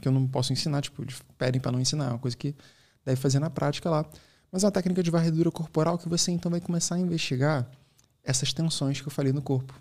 que 0.00 0.06
eu 0.06 0.12
não 0.12 0.26
posso 0.28 0.52
ensinar, 0.52 0.82
tipo, 0.82 1.02
pedem 1.38 1.58
para 1.58 1.72
não 1.72 1.80
ensinar, 1.80 2.06
é 2.06 2.08
uma 2.08 2.18
coisa 2.18 2.36
que 2.36 2.54
deve 3.04 3.18
fazer 3.18 3.38
na 3.38 3.48
prática 3.48 3.88
lá. 3.88 4.04
Mas 4.50 4.62
é 4.62 4.66
uma 4.66 4.72
técnica 4.72 5.02
de 5.02 5.10
varredura 5.10 5.50
corporal 5.50 5.96
que 5.96 6.08
você 6.08 6.30
então 6.30 6.50
vai 6.50 6.60
começar 6.60 6.96
a 6.96 6.98
investigar 6.98 7.66
essas 8.22 8.52
tensões 8.52 9.00
que 9.00 9.08
eu 9.08 9.10
falei 9.10 9.32
no 9.32 9.40
corpo. 9.40 9.74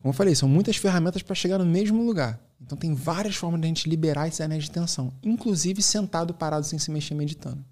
Como 0.00 0.12
eu 0.12 0.16
falei, 0.16 0.34
são 0.34 0.48
muitas 0.48 0.76
ferramentas 0.76 1.22
para 1.22 1.34
chegar 1.34 1.58
no 1.58 1.66
mesmo 1.66 2.04
lugar. 2.04 2.40
Então 2.60 2.76
tem 2.76 2.94
várias 2.94 3.36
formas 3.36 3.60
de 3.60 3.66
a 3.66 3.68
gente 3.68 3.88
liberar 3.88 4.28
esse 4.28 4.42
anéis 4.42 4.64
de 4.64 4.70
tensão, 4.70 5.12
inclusive 5.22 5.82
sentado, 5.82 6.34
parado, 6.34 6.64
sem 6.64 6.78
se 6.78 6.90
mexer, 6.90 7.14
meditando. 7.14 7.64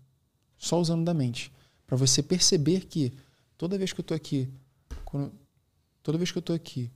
Só 0.58 0.80
usando 0.80 1.04
da 1.04 1.14
mente. 1.14 1.52
Para 1.86 1.96
você 1.96 2.22
perceber 2.22 2.86
que 2.86 3.12
toda 3.56 3.78
vez 3.78 3.92
que 3.92 4.00
eu 4.00 4.02
estou 4.02 4.16
aqui, 4.16 4.48
quando, 5.04 5.32
toda 6.02 6.18
vez 6.18 6.30
que 6.30 6.38
eu 6.38 6.40
estou 6.40 6.54
aqui, 6.56 6.90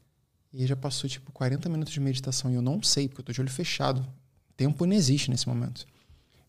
e 0.53 0.67
já 0.67 0.75
passou 0.75 1.09
tipo 1.09 1.31
40 1.31 1.69
minutos 1.69 1.93
de 1.93 2.01
meditação 2.01 2.51
e 2.51 2.55
eu 2.55 2.63
não 2.63 2.83
sei, 2.83 3.09
porque 3.09 3.21
eu 3.21 3.23
estou 3.23 3.33
de 3.33 3.41
olho 3.41 3.51
fechado. 3.51 4.05
Tempo 4.57 4.85
não 4.85 4.95
existe 4.95 5.31
nesse 5.31 5.49
momento. 5.49 5.87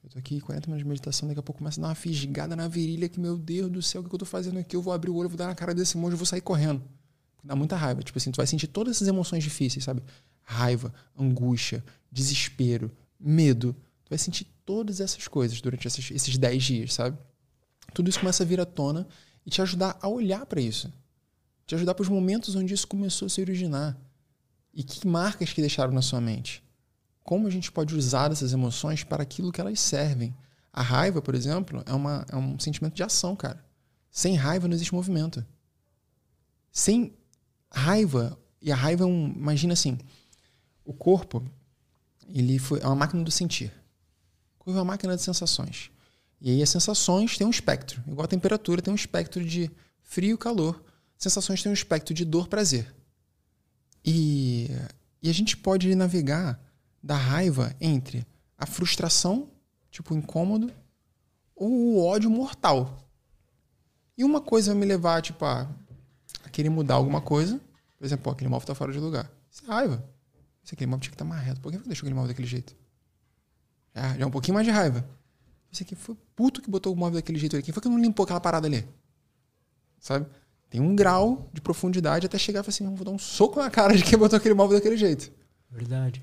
Eu 0.04 0.10
tô 0.10 0.18
aqui 0.18 0.42
40 0.42 0.68
minutos 0.68 0.84
de 0.84 0.90
meditação, 0.90 1.28
daqui 1.28 1.40
a 1.40 1.44
pouco 1.44 1.60
começa 1.60 1.80
a 1.80 1.84
dar 1.84 1.90
uma 1.90 1.96
fisgada 1.96 2.56
na 2.56 2.68
virilha 2.68 3.08
que, 3.08 3.20
meu 3.20 3.38
Deus 3.38 3.70
do 3.70 3.82
céu, 3.82 4.02
o 4.02 4.10
que 4.10 4.14
eu 4.14 4.20
tô 4.20 4.26
fazendo 4.26 4.58
aqui? 4.58 4.76
Eu 4.76 4.82
vou 4.82 4.92
abrir 4.92 5.12
o 5.12 5.16
olho, 5.16 5.30
vou 5.30 5.38
dar 5.38 5.48
na 5.48 5.56
cara 5.56 5.76
desse 5.76 5.96
monge, 5.98 6.14
eu 6.14 6.18
vou 6.18 6.26
sair 6.26 6.42
correndo. 6.42 6.82
Dá 7.44 7.56
muita 7.56 7.76
raiva. 7.76 8.04
Tipo 8.04 8.18
assim, 8.18 8.32
tu 8.32 8.38
vai 8.38 8.48
sentir 8.48 8.68
todas 8.68 8.98
essas 8.98 9.08
emoções 9.08 9.44
difíceis, 9.44 9.84
sabe? 9.84 10.04
Raiva, 10.44 10.94
angústia, 11.18 11.84
desespero, 12.12 12.92
medo. 13.20 13.74
Tu 14.06 14.10
vai 14.10 14.18
sentir 14.18 14.46
todas 14.66 15.02
essas 15.02 15.28
coisas 15.28 15.60
durante 15.62 15.88
esses, 15.88 16.12
esses 16.12 16.38
10 16.38 16.64
dias, 16.64 16.94
sabe? 16.94 17.18
Tudo 17.94 18.10
isso 18.10 18.20
começa 18.20 18.44
a 18.44 18.46
vir 18.46 18.60
à 18.60 18.66
tona 18.66 19.08
e 19.46 19.50
te 19.50 19.62
ajudar 19.62 19.98
a 20.02 20.08
olhar 20.08 20.46
para 20.46 20.62
isso. 20.62 20.92
Te 21.66 21.76
ajudar 21.76 21.94
para 21.94 22.04
os 22.04 22.10
momentos 22.10 22.56
onde 22.56 22.74
isso 22.74 22.88
começou 22.88 23.26
a 23.26 23.30
se 23.30 23.42
originar. 23.42 23.98
E 24.74 24.84
que 24.84 25.06
marcas 25.08 25.52
que 25.52 25.62
deixaram 25.62 25.94
na 25.94 26.02
sua 26.02 26.22
mente. 26.22 26.64
Como 27.24 27.48
a 27.48 27.50
gente 27.50 27.72
pode 27.72 27.96
usar 27.96 28.32
essas 28.32 28.54
emoções 28.54 29.04
para 29.04 29.24
aquilo 29.24 29.52
que 29.52 29.62
elas 29.62 29.80
servem. 29.80 30.36
A 30.72 30.82
raiva, 30.82 31.22
por 31.22 31.36
exemplo, 31.36 31.84
é, 31.86 31.94
uma, 31.94 32.26
é 32.30 32.36
um 32.36 32.58
sentimento 32.60 32.96
de 32.96 33.04
ação, 33.04 33.36
cara. 33.36 33.64
Sem 34.10 34.36
raiva 34.36 34.68
não 34.68 34.76
existe 34.76 34.94
movimento. 34.94 35.46
Sem 36.72 37.14
raiva, 37.72 38.38
e 38.62 38.72
a 38.72 38.76
raiva 38.76 39.04
é 39.04 39.08
um. 39.08 39.28
Imagina 39.36 39.74
assim: 39.74 39.98
o 40.86 40.94
corpo 40.94 41.44
ele 42.28 42.60
foi, 42.60 42.80
é 42.80 42.86
uma 42.86 42.96
máquina 42.96 43.24
do 43.24 43.32
sentir. 43.32 43.72
O 44.56 44.64
corpo 44.64 44.78
é 44.78 44.82
uma 44.82 44.92
máquina 44.92 45.16
de 45.16 45.22
sensações. 45.22 45.92
E 46.40 46.50
aí 46.50 46.62
as 46.62 46.70
sensações 46.70 47.38
têm 47.38 47.46
um 47.46 47.52
espectro. 47.52 48.02
Igual 48.08 48.26
a 48.26 48.28
temperatura 48.28 48.82
tem 48.82 48.92
um 48.92 48.96
espectro 48.96 49.44
de 49.44 49.70
frio 50.02 50.36
e 50.36 50.38
calor. 50.38 50.84
Sensações 51.18 51.62
têm 51.62 51.72
um 51.72 51.74
espectro 51.74 52.14
de 52.14 52.26
dor 52.26 52.48
prazer. 52.48 52.94
E, 54.04 54.72
e 55.22 55.30
a 55.30 55.34
gente 55.34 55.56
pode 55.56 55.94
navegar 55.94 56.60
da 57.04 57.16
raiva 57.16 57.76
entre 57.80 58.26
a 58.58 58.66
frustração, 58.66 59.50
tipo 59.92 60.16
incômodo, 60.16 60.72
ou 61.56 61.70
o 61.70 62.06
ódio 62.06 62.30
mortal. 62.30 63.08
E 64.18 64.24
uma 64.24 64.42
coisa 64.42 64.72
vai 64.72 64.80
me 64.80 64.86
levar 64.88 65.22
tipo, 65.22 65.46
a, 65.46 65.62
a 65.62 65.68
querer 66.52 66.70
mudar 66.70 66.96
alguma 66.96 67.22
coisa. 67.22 67.60
Por 67.98 68.06
exemplo, 68.06 68.32
aquele 68.32 68.50
móvel 68.50 68.68
tá 68.68 68.76
fora 68.76 68.92
de 68.92 69.00
lugar. 69.00 69.32
Isso 69.50 69.64
é 69.66 69.68
raiva. 69.68 70.04
Esse 70.64 70.76
aquele 70.76 70.88
móvel 70.88 71.02
tinha 71.02 71.12
que 71.12 71.16
estar 71.16 71.26
tá 71.26 71.30
mais 71.30 71.44
reto. 71.44 71.62
Por 71.62 71.72
que 71.72 71.78
deixou 71.80 72.04
aquele 72.04 72.16
móvel 72.16 72.30
daquele 72.30 72.48
jeito? 72.48 72.76
Já, 73.96 74.18
já 74.18 74.24
é 74.24 74.26
um 74.26 74.32
pouquinho 74.32 74.56
mais 74.56 74.66
de 74.66 74.72
raiva. 74.72 75.08
Esse 75.72 75.84
aqui 75.84 75.96
foi 75.96 76.16
puto 76.36 76.62
que 76.62 76.70
botou 76.70 76.94
o 76.94 76.96
móvel 76.96 77.16
daquele 77.16 77.40
jeito 77.40 77.56
ali. 77.56 77.64
Quem 77.64 77.74
foi 77.74 77.82
que 77.82 77.90
não 77.90 78.00
limpou 78.00 78.24
aquela 78.24 78.40
parada 78.40 78.68
ali? 78.68 78.88
Sabe? 80.00 80.26
Tem 80.70 80.82
um 80.82 80.96
grau 80.96 81.50
de 81.54 81.62
profundidade 81.62 82.26
até 82.26 82.38
chegar 82.38 82.62
e 82.62 82.64
falar 82.64 82.70
assim, 82.70 82.96
vou 82.96 83.06
dar 83.06 83.12
um 83.12 83.20
soco 83.20 83.60
na 83.60 83.70
cara 83.70 83.96
de 83.96 84.04
quem 84.04 84.18
botou 84.18 84.38
aquele 84.38 84.54
móvel 84.54 84.78
daquele 84.78 84.98
jeito. 84.98 85.32
Verdade. 85.70 86.22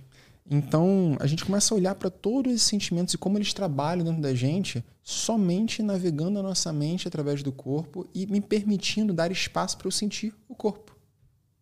Então, 0.50 1.16
a 1.20 1.26
gente 1.26 1.44
começa 1.44 1.74
a 1.74 1.76
olhar 1.76 1.94
para 1.94 2.08
todos 2.08 2.52
esses 2.52 2.66
sentimentos 2.66 3.12
e 3.12 3.18
como 3.18 3.36
eles 3.36 3.52
trabalham 3.52 4.04
dentro 4.04 4.22
da 4.22 4.34
gente, 4.34 4.82
somente 5.02 5.82
navegando 5.82 6.38
a 6.38 6.42
nossa 6.42 6.72
mente 6.72 7.06
através 7.06 7.42
do 7.42 7.52
corpo 7.52 8.08
e 8.14 8.26
me 8.26 8.40
permitindo 8.40 9.12
dar 9.12 9.30
espaço 9.30 9.76
para 9.76 9.86
eu 9.86 9.92
sentir 9.92 10.34
o 10.48 10.54
corpo. 10.54 10.96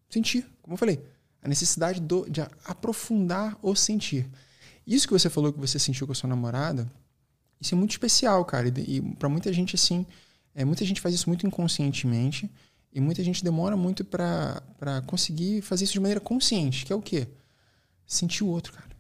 Sentir, 0.09 0.47
como 0.63 0.75
eu 0.75 0.79
falei, 0.79 1.03
a 1.43 1.49
necessidade 1.49 2.01
do, 2.01 2.31
de 2.31 2.41
aprofundar 2.65 3.59
o 3.61 3.75
sentir. 3.75 4.29
Isso 4.87 5.09
que 5.09 5.13
você 5.13 5.29
falou 5.29 5.53
que 5.53 5.59
você 5.59 5.81
sentiu 5.81 6.07
com 6.07 6.13
a 6.13 6.17
sua 6.17 6.29
namorada, 6.29 6.89
isso 7.61 7.75
é 7.75 7.79
muito 7.79 7.91
especial, 7.91 8.45
cara. 8.45 8.69
E, 8.69 8.99
e 8.99 9.03
para 9.03 9.29
muita 9.29 9.53
gente, 9.53 9.75
assim, 9.75 10.07
é, 10.55 10.65
muita 10.65 10.85
gente 10.85 11.01
faz 11.01 11.13
isso 11.13 11.29
muito 11.29 11.45
inconscientemente 11.45 12.49
e 12.93 13.01
muita 13.01 13.23
gente 13.25 13.43
demora 13.43 13.77
muito 13.77 14.05
para 14.05 14.63
conseguir 15.07 15.61
fazer 15.63 15.85
isso 15.85 15.93
de 15.93 16.01
maneira 16.01 16.21
consciente, 16.21 16.87
que 16.87 16.93
é 16.93 16.97
o 16.97 17.03
quê? 17.03 17.27
Sentir 18.07 18.45
o 18.45 18.49
outro, 18.49 18.73
cara. 18.73 18.97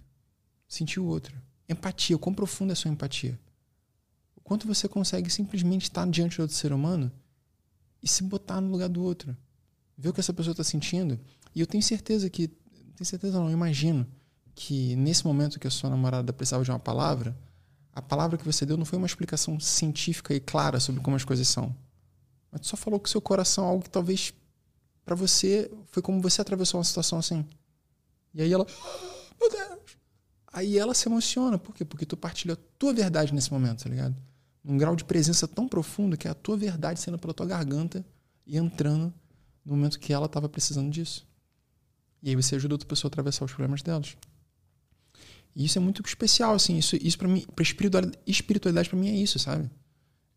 Sentir 0.68 1.00
o 1.00 1.06
outro. 1.06 1.40
Empatia. 1.68 2.16
O 2.16 2.18
quão 2.18 2.34
profunda 2.34 2.72
é 2.72 2.74
a 2.74 2.76
sua 2.76 2.90
empatia? 2.90 3.38
O 4.34 4.40
quanto 4.40 4.66
você 4.66 4.88
consegue 4.88 5.30
simplesmente 5.30 5.84
estar 5.84 6.06
diante 6.08 6.36
de 6.36 6.42
outro 6.42 6.56
ser 6.56 6.72
humano 6.72 7.10
e 8.02 8.08
se 8.08 8.22
botar 8.22 8.60
no 8.60 8.70
lugar 8.70 8.88
do 8.88 9.02
outro. 9.02 9.36
Ver 9.96 10.08
o 10.08 10.12
que 10.12 10.20
essa 10.20 10.32
pessoa 10.32 10.52
está 10.52 10.64
sentindo. 10.64 11.18
E 11.54 11.60
eu 11.60 11.66
tenho 11.66 11.82
certeza 11.82 12.28
que. 12.28 12.48
Tenho 12.48 13.06
certeza 13.06 13.38
não, 13.38 13.46
eu 13.46 13.52
imagino 13.52 14.06
que 14.54 14.96
nesse 14.96 15.24
momento 15.24 15.60
que 15.60 15.66
a 15.66 15.70
sua 15.70 15.90
namorada 15.90 16.32
precisava 16.32 16.64
de 16.64 16.70
uma 16.70 16.78
palavra, 16.78 17.36
a 17.92 18.00
palavra 18.00 18.38
que 18.38 18.44
você 18.44 18.64
deu 18.64 18.76
não 18.76 18.86
foi 18.86 18.96
uma 18.96 19.06
explicação 19.06 19.60
científica 19.60 20.34
e 20.34 20.40
clara 20.40 20.80
sobre 20.80 21.02
como 21.02 21.14
as 21.14 21.24
coisas 21.24 21.46
são. 21.46 21.74
Mas 22.50 22.66
só 22.66 22.76
falou 22.76 22.98
que 22.98 23.10
seu 23.10 23.20
coração 23.20 23.64
algo 23.64 23.82
que 23.82 23.90
talvez 23.90 24.32
para 25.04 25.14
você 25.14 25.70
foi 25.86 26.02
como 26.02 26.20
você 26.22 26.40
atravessou 26.40 26.78
uma 26.78 26.84
situação 26.84 27.18
assim. 27.18 27.44
E 28.36 28.42
aí 28.42 28.52
ela, 28.52 28.66
meu 29.40 29.50
Deus. 29.50 29.96
Aí 30.52 30.78
ela 30.78 30.92
se 30.92 31.08
emociona. 31.08 31.58
Por 31.58 31.74
quê? 31.74 31.86
Porque 31.86 32.04
tu 32.04 32.18
partilha 32.18 32.52
a 32.52 32.58
tua 32.78 32.92
verdade 32.92 33.34
nesse 33.34 33.50
momento, 33.50 33.82
tá 33.82 33.88
ligado? 33.88 34.14
Num 34.62 34.76
grau 34.76 34.94
de 34.94 35.04
presença 35.04 35.48
tão 35.48 35.66
profundo 35.66 36.18
que 36.18 36.28
é 36.28 36.30
a 36.30 36.34
tua 36.34 36.56
verdade 36.56 37.00
sendo 37.00 37.18
pela 37.18 37.32
tua 37.32 37.46
garganta 37.46 38.04
e 38.46 38.58
entrando 38.58 39.12
no 39.64 39.74
momento 39.74 39.98
que 39.98 40.12
ela 40.12 40.26
estava 40.26 40.50
precisando 40.50 40.90
disso. 40.90 41.26
E 42.22 42.28
aí 42.28 42.36
você 42.36 42.56
ajuda 42.56 42.74
outra 42.74 42.86
pessoa 42.86 43.08
a 43.08 43.10
atravessar 43.12 43.44
os 43.46 43.52
problemas 43.52 43.80
delas. 43.82 44.16
E 45.54 45.64
isso 45.64 45.78
é 45.78 45.80
muito 45.80 46.02
especial, 46.04 46.54
assim. 46.54 46.76
Isso, 46.76 46.94
isso 46.96 47.16
para 47.16 47.28
mim, 47.28 47.46
para 47.54 47.62
espiritualidade, 47.62 48.18
espiritualidade 48.26 48.90
para 48.90 48.98
mim 48.98 49.08
é 49.08 49.16
isso, 49.16 49.38
sabe? 49.38 49.70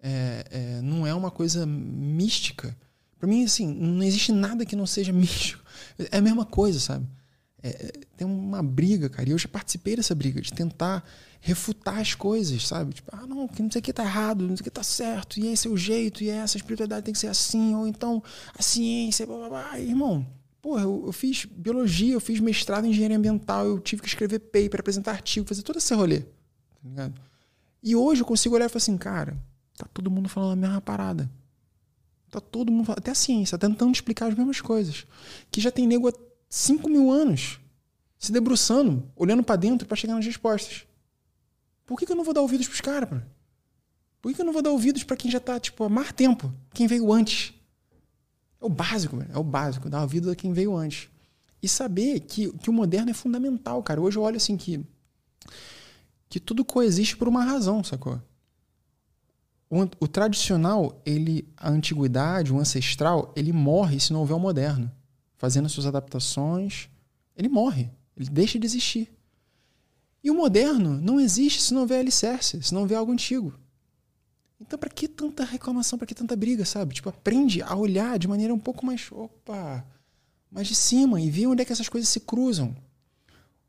É, 0.02 0.46
é, 0.50 0.82
não 0.82 1.06
é 1.06 1.14
uma 1.14 1.30
coisa 1.30 1.66
mística. 1.66 2.78
Para 3.18 3.28
mim, 3.28 3.44
assim, 3.44 3.68
não 3.68 4.02
existe 4.02 4.32
nada 4.32 4.66
que 4.66 4.76
não 4.78 4.88
seja 4.88 5.12
místico. 5.14 5.62
É 6.12 6.20
a 6.20 6.22
mesma 6.22 6.46
coisa, 6.46 6.80
sabe? 6.80 7.06
É, 7.62 7.70
é, 7.70 7.92
tem 8.16 8.28
uma 8.28 8.64
briga, 8.64 9.10
cara. 9.10 9.28
E 9.28 9.32
eu 9.32 9.38
já 9.38 9.48
participei 9.48 9.96
dessa 9.96 10.16
briga, 10.16 10.42
de 10.42 10.54
tentar 10.54 11.04
refutar 11.42 12.00
as 12.00 12.14
coisas, 12.14 12.68
sabe? 12.68 12.94
Tipo, 12.94 13.10
ah, 13.14 13.26
não, 13.26 13.50
não 13.60 13.72
sei 13.72 13.80
o 13.80 13.82
que 13.82 13.94
tá 13.94 14.04
errado, 14.04 14.48
não 14.48 14.56
sei 14.56 14.62
o 14.62 14.64
que 14.64 14.70
tá 14.70 14.84
certo, 14.84 15.40
e 15.40 15.48
esse 15.48 15.68
é 15.68 15.70
o 15.70 15.78
jeito, 15.78 16.24
e 16.24 16.30
essa 16.30 16.58
espiritualidade 16.58 17.06
tem 17.06 17.14
que 17.14 17.20
ser 17.20 17.28
assim, 17.28 17.74
ou 17.76 17.88
então 17.88 18.22
a 18.58 18.62
ciência, 18.62 19.26
blá 19.26 19.38
blá 19.38 19.50
blá. 19.50 19.80
irmão, 19.80 20.26
porra, 20.62 20.84
eu, 20.84 21.04
eu, 21.06 21.14
fiz 21.14 21.46
biologia, 21.46 22.14
eu 22.14 22.20
fiz 22.20 22.40
mestrado 22.40 22.86
em 22.86 22.90
engenharia 22.90 23.18
ambiental, 23.18 23.66
eu 23.66 23.80
tive 23.80 24.02
que 24.02 24.08
escrever 24.08 24.40
paper, 24.40 24.82
apresentar 24.82 25.12
artigo, 25.12 25.48
fazer 25.48 25.62
todo 25.62 25.78
esse 25.78 25.94
rolê, 25.94 26.20
tá 26.22 26.28
ligado? 26.84 27.22
E 27.82 27.96
hoje 27.96 28.22
eu 28.22 28.26
consigo 28.26 28.56
olhar 28.56 28.66
e 28.66 28.70
falar 28.70 28.78
assim, 28.78 28.98
cara, 28.98 29.38
tá 29.78 29.88
todo 29.94 30.12
mundo 30.12 30.28
falando 30.28 30.52
a 30.52 30.56
mesma 30.56 30.82
parada. 30.82 31.30
Tá 32.30 32.42
todo 32.42 32.72
mundo 32.72 32.86
falando, 32.86 33.00
até 33.00 33.12
a 33.12 33.16
ciência, 33.16 33.58
tá 33.58 33.68
tentando 33.68 33.92
explicar 33.94 34.28
as 34.28 34.36
mesmas 34.36 34.60
coisas. 34.60 35.08
Que 35.50 35.62
já 35.62 35.72
tem 35.72 35.88
nego 35.88 36.12
5 36.50 36.90
mil 36.90 37.12
anos 37.12 37.60
se 38.18 38.32
debruçando, 38.32 39.10
olhando 39.16 39.44
para 39.44 39.56
dentro 39.56 39.88
para 39.88 39.96
chegar 39.96 40.16
nas 40.16 40.26
respostas. 40.26 40.86
Por 41.86 41.98
que, 41.98 42.06
que 42.06 42.12
eu 42.12 42.16
não 42.16 42.24
vou 42.24 42.34
dar 42.34 42.42
ouvidos 42.42 42.68
pros 42.68 42.82
caras, 42.82 43.10
Por 44.22 44.30
que, 44.30 44.36
que 44.36 44.42
eu 44.42 44.46
não 44.46 44.52
vou 44.54 44.62
dar 44.62 44.72
ouvidos 44.72 45.04
para 45.04 45.16
quem 45.16 45.32
já 45.32 45.40
tá, 45.40 45.60
tipo, 45.60 45.84
há 45.84 45.90
mais 45.90 46.12
tempo? 46.12 46.54
Quem 46.74 46.86
veio 46.86 47.12
antes? 47.14 47.54
É 48.62 48.66
o 48.66 48.70
básico, 48.70 49.16
mano. 49.16 49.30
É 49.34 49.38
o 49.38 49.44
básico. 49.44 49.90
Dar 49.90 50.02
ouvido 50.02 50.30
a 50.30 50.36
quem 50.36 50.52
veio 50.52 50.76
antes. 50.76 51.10
E 51.64 51.68
saber 51.68 52.20
que, 52.22 52.52
que 52.58 52.70
o 52.70 52.74
moderno 52.74 53.12
é 53.12 53.14
fundamental, 53.14 53.82
cara. 53.82 54.02
Hoje 54.02 54.18
eu 54.18 54.24
olho 54.24 54.38
assim 54.38 54.58
que. 54.58 54.86
Que 56.28 56.40
tudo 56.40 56.66
coexiste 56.66 57.18
por 57.18 57.28
uma 57.28 57.44
razão, 57.44 57.84
sacou? 57.84 58.22
O, 59.70 59.82
o 60.00 60.08
tradicional, 60.08 61.02
ele, 61.06 61.48
a 61.58 61.70
antiguidade, 61.70 62.52
o 62.52 62.60
ancestral, 62.60 63.34
ele 63.36 63.54
morre 63.54 64.00
se 64.00 64.12
não 64.12 64.20
houver 64.20 64.36
o 64.36 64.40
moderno. 64.40 64.92
Fazendo 65.40 65.70
suas 65.70 65.86
adaptações, 65.86 66.90
ele 67.34 67.48
morre. 67.48 67.90
Ele 68.16 68.30
deixa 68.30 68.60
de 68.60 68.68
existir. 68.68 69.10
E 70.22 70.30
o 70.30 70.36
moderno 70.36 71.00
não 71.00 71.18
existe 71.18 71.62
se 71.62 71.74
não 71.74 71.82
houver 71.82 72.02
alicerce, 72.02 72.62
se 72.62 72.74
não 72.74 72.82
houver 72.82 72.96
algo 72.96 73.14
antigo. 73.14 73.58
Então, 74.60 74.78
para 74.78 74.90
que 74.90 75.08
tanta 75.08 75.46
reclamação, 75.46 75.98
para 75.98 76.06
que 76.06 76.14
tanta 76.14 76.36
briga, 76.36 76.66
sabe? 76.66 76.94
Tipo, 76.94 77.08
aprende 77.08 77.62
a 77.62 77.74
olhar 77.74 78.20
de 78.20 78.28
maneira 78.28 78.54
um 78.54 78.60
pouco 78.60 78.86
mais, 78.86 79.10
opa, 79.14 79.86
mais 80.52 80.68
de 80.68 80.76
cima 80.76 81.22
e 81.22 81.32
ver 81.32 81.48
onde 81.48 81.62
é 81.62 81.66
que 81.66 81.72
essas 81.72 81.88
coisas 81.88 82.10
se 82.10 82.20
cruzam. 82.20 82.76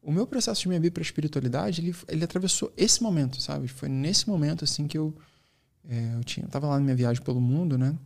O 0.02 0.10
meu 0.10 0.26
processo 0.26 0.62
de 0.62 0.68
me 0.68 0.74
abrir 0.74 0.90
para 0.90 1.02
a 1.02 1.04
espiritualidade, 1.04 1.80
ele, 1.80 1.94
ele 2.08 2.24
atravessou 2.24 2.72
esse 2.76 3.00
momento, 3.00 3.40
sabe? 3.40 3.68
Foi 3.68 3.88
nesse 3.88 4.28
momento, 4.28 4.64
assim, 4.64 4.88
que 4.88 4.98
eu, 4.98 5.14
é, 5.88 6.14
eu 6.16 6.24
tinha, 6.24 6.46
eu 6.46 6.50
tava 6.50 6.66
lá 6.66 6.74
na 6.78 6.80
minha 6.80 6.96
viagem 6.96 7.22
pelo 7.22 7.40
mundo, 7.40 7.78
né? 7.78 7.96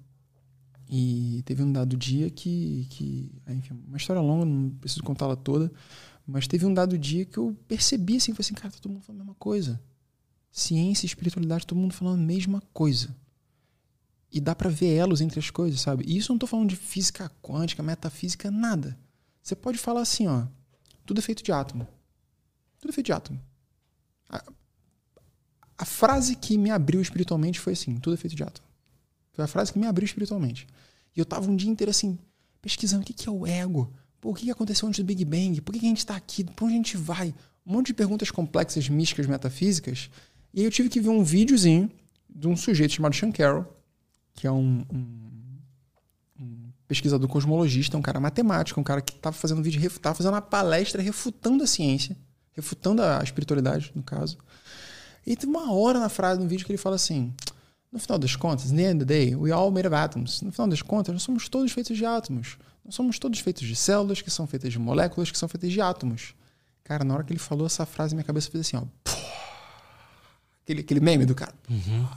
E 0.89 1.43
teve 1.45 1.63
um 1.63 1.73
dado 1.73 1.97
dia 1.97 2.31
que, 2.31 2.87
que 2.91 3.33
enfim, 3.49 3.81
uma 3.87 3.97
história 3.97 4.21
longa, 4.21 4.45
não 4.45 4.71
preciso 4.71 5.03
contá-la 5.03 5.35
toda, 5.35 5.73
mas 6.27 6.47
teve 6.47 6.67
um 6.67 6.75
dado 6.75 6.97
dia 6.99 7.25
que 7.25 7.39
eu 7.39 7.57
percebi 7.67 8.17
assim, 8.17 8.33
falei 8.33 8.47
assim, 8.47 8.55
cara, 8.55 8.71
tá 8.71 8.79
todo 8.81 8.93
mundo 8.93 9.03
falando 9.03 9.23
a 9.23 9.25
mesma 9.25 9.35
coisa. 9.37 9.81
Ciência 10.51 11.05
e 11.05 11.09
espiritualidade, 11.09 11.67
todo 11.67 11.79
mundo 11.79 11.95
falando 11.95 12.21
a 12.21 12.25
mesma 12.25 12.63
coisa. 12.73 13.15
E 14.31 14.41
dá 14.41 14.55
para 14.55 14.71
ver 14.71 14.95
elos 14.95 15.21
entre 15.21 15.39
as 15.39 15.51
coisas, 15.51 15.81
sabe? 15.81 16.05
E 16.07 16.17
isso 16.17 16.31
eu 16.31 16.35
não 16.35 16.39
tô 16.39 16.47
falando 16.47 16.69
de 16.69 16.77
física 16.77 17.31
quântica, 17.43 17.83
metafísica, 17.83 18.51
nada. 18.51 18.99
Você 19.43 19.55
pode 19.55 19.79
falar 19.79 20.01
assim, 20.01 20.27
ó, 20.27 20.47
tudo 21.05 21.19
é 21.19 21.23
feito 21.23 21.43
de 21.43 21.53
átomo. 21.53 21.87
Tudo 22.81 22.91
é 22.91 22.93
feito 22.93 23.07
de 23.07 23.13
átomo. 23.13 23.41
A, 24.29 24.43
a 25.79 25.85
frase 25.85 26.35
que 26.37 26.57
me 26.57 26.71
abriu 26.71 27.01
espiritualmente 27.01 27.61
foi 27.61 27.75
assim, 27.75 27.97
tudo 27.99 28.15
é 28.15 28.17
feito 28.17 28.35
de 28.35 28.43
átomo. 28.43 28.64
Foi 29.35 29.45
a 29.45 29.49
frase 29.49 29.73
que 29.73 29.79
me 29.79 29.87
abriu 29.87 30.07
espiritualmente. 30.07 30.67
E 31.15 31.21
eu 31.21 31.27
tava 31.27 31.51
um 31.51 31.55
dia 31.55 31.71
inteiro 31.71 31.91
assim, 31.91 32.19
pesquisando 32.63 33.03
o 33.03 33.07
que, 33.07 33.13
que 33.13 33.29
é 33.29 33.33
o 33.33 33.47
ego, 33.47 33.93
Pô, 34.25 34.31
o 34.31 34.35
que 34.35 34.51
aconteceu 34.51 34.89
antes 34.89 35.01
do 35.01 35.05
Big 35.05 35.23
Bang? 35.23 35.61
Por 35.61 35.75
que 35.75 35.85
a 35.85 35.89
gente 35.91 35.99
está 35.99 36.17
aqui? 36.17 36.45
Por 36.45 36.65
onde 36.65 36.73
a 36.73 36.77
gente 36.79 36.97
vai? 36.97 37.35
Um 37.67 37.75
monte 37.75 37.89
de 37.89 37.93
perguntas 37.93 38.31
complexas, 38.31 38.89
místicas, 38.89 39.27
metafísicas. 39.27 40.09
E 40.55 40.61
aí 40.61 40.65
eu 40.65 40.71
tive 40.71 40.89
que 40.89 40.99
ver 40.99 41.11
um 41.11 41.23
videozinho 41.23 41.91
de 42.35 42.49
um 42.49 42.57
sujeito 42.57 42.95
chamado 42.95 43.15
Sean 43.15 43.31
Carroll, 43.31 43.67
que 44.33 44.47
é 44.47 44.51
um, 44.51 44.83
um, 44.91 45.59
um 46.41 46.73
pesquisador 46.89 47.29
cosmologista, 47.29 47.99
um 47.99 48.01
cara 48.01 48.19
matemático, 48.19 48.81
um 48.81 48.83
cara 48.83 49.03
que 49.03 49.13
estava 49.13 49.37
fazendo 49.37 49.63
vídeo, 49.63 49.87
estava 49.87 50.15
fazendo 50.15 50.33
uma 50.33 50.41
palestra 50.41 51.03
refutando 51.03 51.63
a 51.63 51.67
ciência, 51.67 52.17
refutando 52.53 53.03
a 53.03 53.23
espiritualidade, 53.23 53.93
no 53.95 54.03
caso. 54.03 54.39
E 55.27 55.37
tem 55.37 55.51
uma 55.51 55.71
hora 55.71 56.01
na 56.01 56.09
frase 56.09 56.41
no 56.41 56.49
vídeo 56.49 56.65
que 56.65 56.73
ele 56.73 56.79
fala 56.79 56.97
assim: 56.97 57.35
no 57.95 58.01
final 58.01 58.19
das 58.19 58.35
contas, 58.35 58.73
in 58.73 58.77
the 58.77 58.83
end 58.83 58.97
of 58.97 58.99
the 58.99 59.05
day, 59.05 59.37
we 59.37 59.53
all 59.53 59.71
made 59.71 59.87
of 59.87 59.95
atoms. 59.95 60.43
No 60.43 60.51
final 60.51 60.67
das 60.67 60.83
contas, 60.83 61.13
nós 61.13 61.23
somos 61.23 61.49
todos 61.49 61.71
feitos 61.71 61.97
de 61.97 62.05
átomos. 62.05 62.59
Nós 62.85 62.93
somos 62.93 63.21
todos 63.21 63.39
feitos 63.39 63.65
de 63.65 63.77
células, 63.77 64.21
que 64.21 64.33
são 64.33 64.49
feitas 64.49 64.73
de 64.73 64.81
moléculas, 64.81 65.31
que 65.31 65.39
são 65.39 65.49
feitas 65.49 65.71
de 65.71 65.81
átomos. 65.81 66.35
Cara, 66.83 67.05
na 67.05 67.15
hora 67.15 67.23
que 67.23 67.33
ele 67.33 67.39
falou 67.39 67.69
essa 67.69 67.87
frase, 67.87 68.17
minha 68.17 68.25
cabeça 68.25 68.51
fez 68.51 68.67
assim, 68.67 68.77
ó. 68.77 68.83
Aquele, 70.65 70.81
aquele 70.81 70.99
meme 70.99 71.25
do 71.25 71.37
cara. 71.37 71.55
Uhum. 71.71 72.09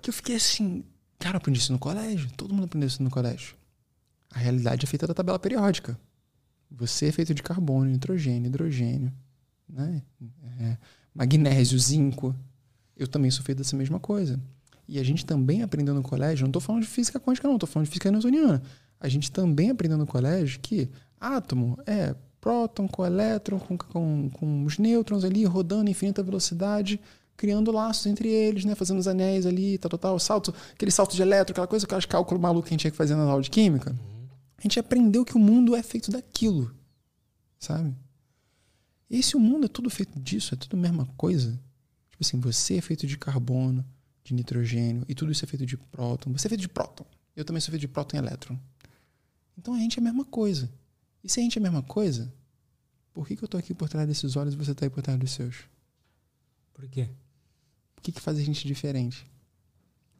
Que 0.00 0.08
eu 0.08 0.14
fiquei 0.14 0.36
assim. 0.36 0.84
Cara, 1.18 1.34
eu 1.34 1.38
aprendi 1.38 1.58
isso 1.58 1.72
no 1.72 1.78
colégio. 1.78 2.30
Todo 2.36 2.54
mundo 2.54 2.66
aprendeu 2.66 2.86
isso 2.86 3.02
no 3.02 3.10
colégio. 3.10 3.56
A 4.32 4.38
realidade 4.38 4.84
é 4.84 4.88
feita 4.88 5.04
da 5.04 5.14
tabela 5.14 5.38
periódica. 5.40 5.98
Você 6.70 7.06
é 7.06 7.12
feito 7.12 7.34
de 7.34 7.42
carbono, 7.42 7.90
nitrogênio, 7.90 8.46
hidrogênio, 8.46 9.12
né? 9.68 10.00
É, 10.60 10.76
magnésio, 11.12 11.76
zinco. 11.78 12.36
Eu 12.98 13.06
também 13.06 13.30
sou 13.30 13.44
feito 13.44 13.58
dessa 13.58 13.76
mesma 13.76 14.00
coisa. 14.00 14.38
E 14.88 14.98
a 14.98 15.02
gente 15.02 15.24
também 15.24 15.62
aprendeu 15.62 15.94
no 15.94 16.02
colégio, 16.02 16.44
não 16.44 16.48
estou 16.48 16.60
falando 16.62 16.82
de 16.82 16.88
física 16.88 17.20
quântica, 17.20 17.46
não, 17.46 17.54
estou 17.54 17.68
falando 17.68 17.86
de 17.86 17.90
física 17.90 18.10
newtoniana 18.10 18.62
a 19.00 19.08
gente 19.08 19.30
também 19.30 19.70
aprendeu 19.70 19.96
no 19.96 20.06
colégio 20.06 20.58
que 20.60 20.88
átomo 21.20 21.78
é 21.86 22.14
próton 22.40 22.88
com 22.88 23.04
elétron, 23.04 23.58
com, 23.58 23.76
com, 23.76 24.30
com 24.30 24.64
os 24.64 24.78
nêutrons 24.78 25.24
ali 25.24 25.44
rodando 25.44 25.88
em 25.88 25.92
infinita 25.92 26.22
velocidade, 26.22 27.00
criando 27.36 27.70
laços 27.70 28.06
entre 28.06 28.28
eles, 28.28 28.64
né? 28.64 28.74
Fazendo 28.74 28.98
os 28.98 29.08
anéis 29.08 29.46
ali, 29.46 29.78
tal, 29.78 29.90
tal, 29.90 29.98
tal. 29.98 30.18
Salto, 30.18 30.54
aquele 30.72 30.90
salto 30.90 31.14
de 31.14 31.22
elétron, 31.22 31.52
aquela 31.52 31.66
coisa, 31.66 31.86
aqueles 31.86 32.06
cálculo 32.06 32.40
maluco 32.40 32.66
que 32.66 32.70
a 32.70 32.74
gente 32.74 32.80
tinha 32.80 32.90
que 32.90 32.96
fazer 32.96 33.14
na 33.14 33.24
aula 33.24 33.42
de 33.42 33.50
química. 33.50 33.94
A 34.56 34.62
gente 34.62 34.78
aprendeu 34.78 35.24
que 35.24 35.36
o 35.36 35.38
mundo 35.38 35.76
é 35.76 35.82
feito 35.82 36.10
daquilo, 36.10 36.72
sabe? 37.58 37.94
E 39.08 39.22
se 39.22 39.36
o 39.36 39.40
mundo 39.40 39.66
é 39.66 39.68
tudo 39.68 39.88
feito 39.88 40.18
disso, 40.18 40.54
é 40.54 40.56
tudo 40.56 40.76
a 40.76 40.80
mesma 40.80 41.06
coisa. 41.16 41.58
Tipo 42.18 42.26
assim, 42.26 42.40
você 42.40 42.78
é 42.78 42.80
feito 42.80 43.06
de 43.06 43.16
carbono, 43.16 43.86
de 44.24 44.34
nitrogênio, 44.34 45.04
e 45.08 45.14
tudo 45.14 45.30
isso 45.30 45.44
é 45.44 45.48
feito 45.48 45.64
de 45.64 45.76
próton. 45.76 46.32
Você 46.32 46.48
é 46.48 46.50
feito 46.50 46.62
de 46.62 46.68
próton. 46.68 47.06
Eu 47.36 47.44
também 47.44 47.60
sou 47.60 47.70
feito 47.70 47.82
de 47.82 47.86
próton 47.86 48.16
e 48.16 48.18
elétron. 48.18 48.58
Então 49.56 49.72
a 49.72 49.78
gente 49.78 49.98
é 49.98 50.00
a 50.00 50.04
mesma 50.04 50.24
coisa. 50.24 50.68
E 51.22 51.28
se 51.28 51.38
a 51.38 51.42
gente 51.44 51.56
é 51.56 51.60
a 51.60 51.62
mesma 51.62 51.82
coisa, 51.82 52.32
por 53.12 53.24
que, 53.24 53.36
que 53.36 53.44
eu 53.44 53.46
estou 53.46 53.58
aqui 53.58 53.72
por 53.72 53.88
trás 53.88 54.08
desses 54.08 54.34
olhos 54.34 54.54
e 54.54 54.56
você 54.56 54.72
está 54.72 54.84
aí 54.84 54.90
por 54.90 55.00
trás 55.00 55.16
dos 55.16 55.30
seus? 55.30 55.68
Por 56.74 56.88
quê? 56.88 57.08
O 57.96 58.00
que, 58.00 58.10
que 58.10 58.20
faz 58.20 58.36
a 58.36 58.42
gente 58.42 58.66
diferente? 58.66 59.30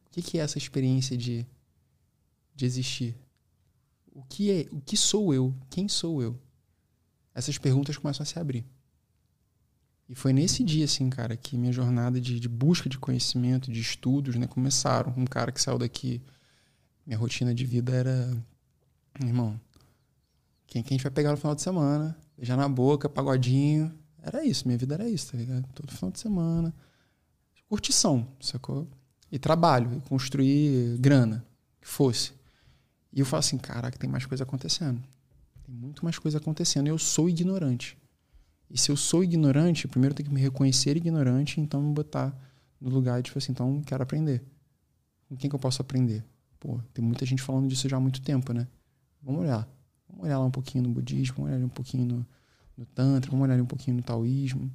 O 0.06 0.10
que, 0.10 0.22
que 0.22 0.38
é 0.38 0.42
essa 0.42 0.56
experiência 0.56 1.16
de, 1.16 1.44
de 2.54 2.64
existir? 2.64 3.16
O 4.12 4.22
que 4.22 4.52
é? 4.52 4.68
O 4.70 4.80
que 4.80 4.96
sou 4.96 5.34
eu? 5.34 5.52
Quem 5.68 5.88
sou 5.88 6.22
eu? 6.22 6.40
Essas 7.34 7.58
perguntas 7.58 7.96
começam 7.96 8.22
a 8.22 8.26
se 8.26 8.38
abrir. 8.38 8.64
E 10.08 10.14
foi 10.14 10.32
nesse 10.32 10.64
dia, 10.64 10.86
assim, 10.86 11.10
cara, 11.10 11.36
que 11.36 11.56
minha 11.58 11.72
jornada 11.72 12.20
de, 12.20 12.40
de 12.40 12.48
busca 12.48 12.88
de 12.88 12.98
conhecimento, 12.98 13.70
de 13.70 13.80
estudos, 13.80 14.36
né, 14.36 14.46
começaram. 14.46 15.12
Um 15.16 15.26
cara 15.26 15.52
que 15.52 15.60
saiu 15.60 15.78
daqui, 15.78 16.22
minha 17.06 17.18
rotina 17.18 17.54
de 17.54 17.66
vida 17.66 17.92
era 17.92 18.36
Irmão, 19.26 19.60
quem, 20.66 20.82
quem 20.82 20.94
a 20.94 20.96
gente 20.96 21.02
vai 21.02 21.10
pegar 21.10 21.30
no 21.32 21.36
final 21.36 21.54
de 21.54 21.62
semana, 21.62 22.16
beijar 22.36 22.56
na 22.56 22.68
boca, 22.68 23.08
pagodinho. 23.08 23.92
Era 24.22 24.44
isso, 24.44 24.66
minha 24.66 24.78
vida 24.78 24.94
era 24.94 25.08
isso, 25.08 25.32
tá 25.32 25.38
ligado? 25.38 25.66
Todo 25.74 25.92
final 25.92 26.10
de 26.10 26.20
semana. 26.20 26.74
Curtição, 27.68 28.28
sacou? 28.40 28.86
E 29.30 29.38
trabalho, 29.38 29.96
e 29.96 30.00
construir 30.08 30.98
grana, 30.98 31.44
que 31.80 31.88
fosse. 31.88 32.32
E 33.12 33.20
eu 33.20 33.26
falo 33.26 33.40
assim, 33.40 33.58
caraca, 33.58 33.98
tem 33.98 34.08
mais 34.08 34.24
coisa 34.24 34.44
acontecendo. 34.44 35.02
Tem 35.64 35.74
muito 35.74 36.04
mais 36.04 36.18
coisa 36.18 36.38
acontecendo. 36.38 36.86
Eu 36.86 36.98
sou 36.98 37.28
ignorante. 37.28 37.96
E 38.70 38.78
se 38.78 38.90
eu 38.90 38.96
sou 38.96 39.24
ignorante, 39.24 39.88
primeiro 39.88 40.14
tenho 40.14 40.28
que 40.28 40.34
me 40.34 40.40
reconhecer 40.40 40.96
ignorante, 40.96 41.60
então 41.60 41.80
me 41.82 41.92
botar 41.92 42.36
no 42.80 42.90
lugar 42.90 43.20
de, 43.20 43.26
tipo 43.26 43.38
assim, 43.38 43.52
então 43.52 43.82
quero 43.82 44.02
aprender. 44.02 44.42
Com 45.28 45.36
quem 45.36 45.48
que 45.48 45.56
eu 45.56 45.60
posso 45.60 45.80
aprender? 45.82 46.24
Pô, 46.60 46.80
tem 46.92 47.04
muita 47.04 47.24
gente 47.24 47.42
falando 47.42 47.68
disso 47.68 47.88
já 47.88 47.96
há 47.96 48.00
muito 48.00 48.20
tempo, 48.20 48.52
né? 48.52 48.66
Vamos 49.22 49.42
olhar. 49.42 49.68
Vamos 50.08 50.24
olhar 50.24 50.38
lá 50.38 50.44
um 50.44 50.50
pouquinho 50.50 50.84
no 50.84 50.90
budismo, 50.90 51.36
vamos 51.36 51.52
olhar 51.52 51.64
um 51.64 51.68
pouquinho 51.68 52.06
no, 52.06 52.26
no 52.76 52.86
tantra, 52.86 53.30
vamos 53.30 53.44
olhar 53.44 53.60
um 53.60 53.66
pouquinho 53.66 53.96
no 53.96 54.02
taoísmo. 54.02 54.70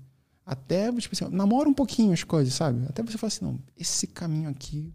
Até, 0.46 0.92
tipo 0.94 1.16
assim, 1.16 1.34
namora 1.34 1.70
um 1.70 1.74
pouquinho 1.74 2.12
as 2.12 2.24
coisas, 2.24 2.54
sabe? 2.54 2.86
Até 2.88 3.02
você 3.02 3.18
falar 3.18 3.30
assim, 3.30 3.46
não, 3.46 3.60
esse 3.78 4.08
caminho 4.08 4.50
aqui 4.50 4.94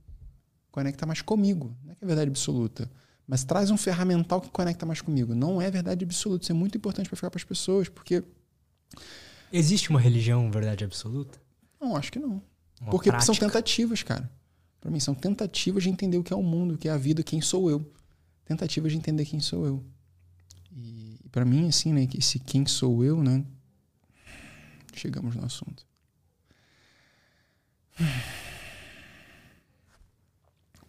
conecta 0.71 1.07
mais 1.07 1.23
comigo. 1.23 1.75
Não 1.85 1.93
é 1.93 1.95
que 1.95 2.05
é 2.05 2.07
verdade 2.07 2.29
absoluta. 2.29 2.91
Mas 3.27 3.45
traz 3.45 3.71
um 3.71 3.77
ferramental 3.77 4.41
que 4.41 4.51
conecta 4.51 4.87
mais 4.87 5.01
comigo. 5.01 5.35
Não 5.35 5.61
é 5.61 5.71
verdade 5.71 6.05
absoluta. 6.05 6.45
Isso 6.45 6.53
é 6.53 6.55
muito 6.55 6.77
importante 6.79 7.09
para 7.09 7.17
ficar 7.17 7.31
para 7.31 7.39
as 7.39 7.45
pessoas, 7.45 7.89
porque. 7.89 8.25
Existe 9.53 9.91
uma 9.91 10.01
religião 10.01 10.51
verdade 10.51 10.85
absoluta? 10.85 11.41
Não, 11.81 11.97
acho 11.97 12.13
que 12.13 12.19
não. 12.19 12.43
Uma 12.81 12.91
porque 12.91 13.11
prática? 13.11 13.27
são 13.27 13.35
tentativas, 13.35 14.03
cara. 14.03 14.31
Para 14.81 14.91
mim, 14.91 15.01
são 15.01 15.15
tentativas 15.15 15.83
de 15.83 15.91
entender 15.91 16.19
o 16.19 16.23
que 16.23 16.33
é 16.33 16.37
o 16.37 16.43
mundo, 16.43 16.75
o 16.75 16.79
que 16.79 16.89
é 16.89 16.93
a 16.93 16.97
vida, 16.97 17.23
quem 17.23 17.41
sou 17.41 17.71
eu. 17.71 17.93
Tentativas 18.45 18.93
de 18.93 18.99
entender 18.99 19.25
quem 19.25 19.41
sou 19.41 19.67
eu. 19.67 19.85
E, 20.71 21.21
e 21.25 21.29
para 21.29 21.45
mim, 21.45 21.69
assim, 21.69 21.93
né, 21.93 22.09
esse 22.17 22.39
quem 22.39 22.67
sou 22.67 23.05
eu, 23.05 23.23
né? 23.23 23.45
Chegamos 24.95 25.35
no 25.35 25.45
assunto. 25.45 25.87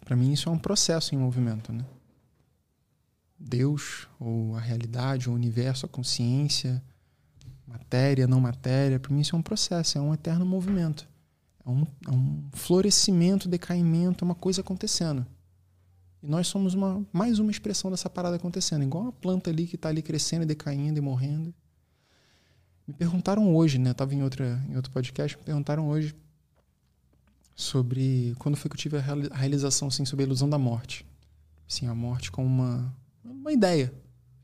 Para 0.05 0.15
mim, 0.15 0.33
isso 0.33 0.49
é 0.49 0.51
um 0.51 0.57
processo 0.57 1.13
em 1.13 1.17
movimento, 1.17 1.71
né? 1.71 1.85
Deus, 3.37 4.07
ou 4.19 4.55
a 4.55 4.59
realidade, 4.59 5.29
ou 5.29 5.33
o 5.35 5.37
universo, 5.37 5.85
a 5.85 5.89
consciência, 5.89 6.83
matéria, 7.69 8.27
não 8.27 8.39
matéria, 8.39 8.99
para 8.99 9.13
mim 9.13 9.21
isso 9.21 9.35
é 9.35 9.39
um 9.39 9.41
processo, 9.41 9.97
é 9.97 10.01
um 10.01 10.13
eterno 10.13 10.45
movimento. 10.45 11.07
É 11.65 11.69
um, 11.69 11.85
é 12.07 12.11
um 12.11 12.43
florescimento, 12.53 13.47
decaimento, 13.47 14.23
é 14.23 14.25
uma 14.25 14.35
coisa 14.35 14.61
acontecendo. 14.61 15.25
E 16.21 16.27
nós 16.27 16.47
somos 16.47 16.73
uma, 16.73 17.05
mais 17.13 17.39
uma 17.39 17.51
expressão 17.51 17.91
dessa 17.91 18.09
parada 18.09 18.35
acontecendo, 18.35 18.83
igual 18.83 19.03
uma 19.03 19.11
planta 19.11 19.49
ali 19.49 19.67
que 19.67 19.75
está 19.75 19.89
ali 19.89 20.01
crescendo, 20.01 20.43
e 20.43 20.45
decaindo 20.45 20.97
e 20.97 21.01
morrendo. 21.01 21.53
Me 22.87 22.93
perguntaram 22.93 23.55
hoje, 23.55 23.77
né? 23.77 23.91
Estava 23.91 24.13
em, 24.15 24.23
outra, 24.23 24.61
em 24.67 24.75
outro 24.75 24.91
podcast, 24.91 25.37
me 25.37 25.43
perguntaram 25.43 25.87
hoje 25.87 26.15
sobre 27.55 28.33
quando 28.39 28.57
foi 28.57 28.69
que 28.69 28.75
eu 28.75 28.79
tive 28.79 28.97
a 28.97 29.01
reali- 29.01 29.29
a 29.31 29.35
realização 29.35 29.89
assim, 29.89 30.05
sobre 30.05 30.23
a 30.23 30.25
ilusão 30.25 30.49
da 30.49 30.57
morte. 30.57 31.05
Assim, 31.69 31.87
a 31.87 31.93
morte 31.93 32.31
como 32.31 32.47
uma, 32.47 32.95
uma 33.23 33.51
ideia. 33.51 33.93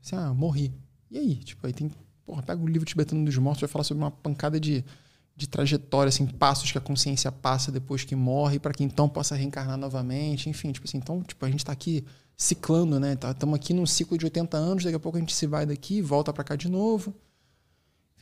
Assim, 0.00 0.14
ah, 0.14 0.32
morri. 0.32 0.72
E 1.10 1.18
aí? 1.18 1.34
Tipo, 1.36 1.66
aí 1.66 1.72
tem. 1.72 1.90
Porra, 2.26 2.42
pega 2.42 2.60
o 2.60 2.66
livro 2.66 2.84
tibetano 2.84 3.24
dos 3.24 3.38
mortos, 3.38 3.60
vai 3.60 3.68
falar 3.68 3.84
sobre 3.84 4.02
uma 4.02 4.10
pancada 4.10 4.58
de, 4.58 4.84
de 5.36 5.48
trajetória, 5.48 6.08
assim, 6.08 6.26
passos 6.26 6.70
que 6.72 6.76
a 6.76 6.80
consciência 6.80 7.30
passa 7.30 7.70
depois 7.70 8.04
que 8.04 8.16
morre, 8.16 8.58
para 8.58 8.74
que 8.74 8.82
então 8.84 9.08
possa 9.08 9.36
reencarnar 9.36 9.78
novamente. 9.78 10.50
Enfim, 10.50 10.72
tipo 10.72 10.86
assim, 10.86 10.98
então, 10.98 11.22
tipo, 11.22 11.44
a 11.44 11.50
gente 11.50 11.64
tá 11.64 11.72
aqui 11.72 12.04
ciclando, 12.36 12.98
né? 12.98 13.14
Estamos 13.14 13.54
aqui 13.54 13.72
num 13.72 13.86
ciclo 13.86 14.18
de 14.18 14.24
80 14.24 14.56
anos, 14.56 14.84
daqui 14.84 14.96
a 14.96 15.00
pouco 15.00 15.16
a 15.16 15.20
gente 15.20 15.34
se 15.34 15.46
vai 15.46 15.64
daqui, 15.64 16.02
volta 16.02 16.32
para 16.32 16.44
cá 16.44 16.56
de 16.56 16.68
novo. 16.68 17.14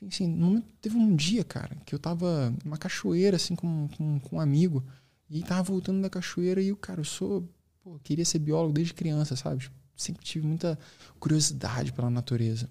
Enfim, 0.02 0.26
assim, 0.26 0.62
teve 0.82 0.96
um 0.96 1.16
dia, 1.16 1.42
cara, 1.42 1.76
que 1.86 1.94
eu 1.94 1.98
tava 1.98 2.52
numa 2.62 2.76
cachoeira, 2.76 3.36
assim, 3.36 3.56
com, 3.56 3.88
com, 3.96 4.20
com 4.20 4.36
um 4.36 4.40
amigo, 4.40 4.84
e 5.30 5.42
tava 5.42 5.62
voltando 5.62 6.02
da 6.02 6.10
cachoeira, 6.10 6.60
e 6.60 6.70
o 6.70 6.76
cara, 6.76 7.00
eu 7.00 7.04
sou. 7.04 7.48
Pô, 7.82 7.98
queria 8.02 8.24
ser 8.24 8.38
biólogo 8.38 8.74
desde 8.74 8.92
criança, 8.94 9.34
sabe? 9.34 9.60
Tipo, 9.60 9.84
Sempre 9.96 10.24
tive 10.24 10.46
muita 10.46 10.78
curiosidade 11.18 11.92
pela 11.92 12.10
natureza. 12.10 12.68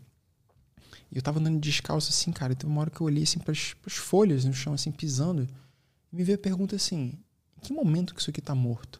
E 1.13 1.17
eu 1.17 1.21
tava 1.21 1.39
andando 1.39 1.59
descalço 1.59 2.09
assim, 2.09 2.31
cara, 2.31 2.55
teve 2.55 2.71
uma 2.71 2.81
hora 2.81 2.89
que 2.89 2.99
eu 2.99 3.05
olhei 3.05 3.21
assim 3.21 3.37
pras, 3.37 3.75
pras 3.75 3.95
folhas 3.95 4.43
no 4.45 4.53
chão, 4.53 4.73
assim, 4.73 4.91
pisando, 4.91 5.47
e 6.11 6.15
me 6.15 6.23
veio 6.23 6.39
a 6.39 6.41
pergunta 6.41 6.75
assim: 6.75 7.19
em 7.55 7.61
que 7.61 7.71
momento 7.71 8.15
que 8.15 8.19
isso 8.19 8.31
aqui 8.31 8.41
tá 8.41 8.55
morto? 8.55 8.99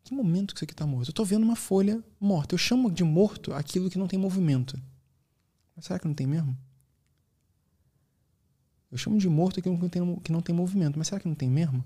Em 0.00 0.08
que 0.08 0.14
momento 0.14 0.52
que 0.52 0.58
isso 0.58 0.64
aqui 0.64 0.74
tá 0.74 0.84
morto? 0.84 1.10
Eu 1.10 1.14
tô 1.14 1.24
vendo 1.24 1.44
uma 1.44 1.54
folha 1.54 2.02
morta. 2.18 2.54
Eu 2.54 2.58
chamo 2.58 2.90
de 2.90 3.04
morto 3.04 3.54
aquilo 3.54 3.88
que 3.88 3.96
não 3.96 4.08
tem 4.08 4.18
movimento. 4.18 4.76
Mas 5.76 5.84
será 5.84 5.96
que 5.98 6.08
não 6.08 6.14
tem 6.14 6.26
mesmo? 6.26 6.58
Eu 8.90 8.98
chamo 8.98 9.16
de 9.16 9.28
morto 9.28 9.60
aquilo 9.60 9.76
que 9.76 9.82
não 9.82 9.88
tem, 9.88 10.16
que 10.20 10.32
não 10.32 10.40
tem 10.40 10.54
movimento. 10.54 10.98
Mas 10.98 11.06
será 11.06 11.20
que 11.20 11.28
não 11.28 11.36
tem 11.36 11.48
mesmo? 11.48 11.84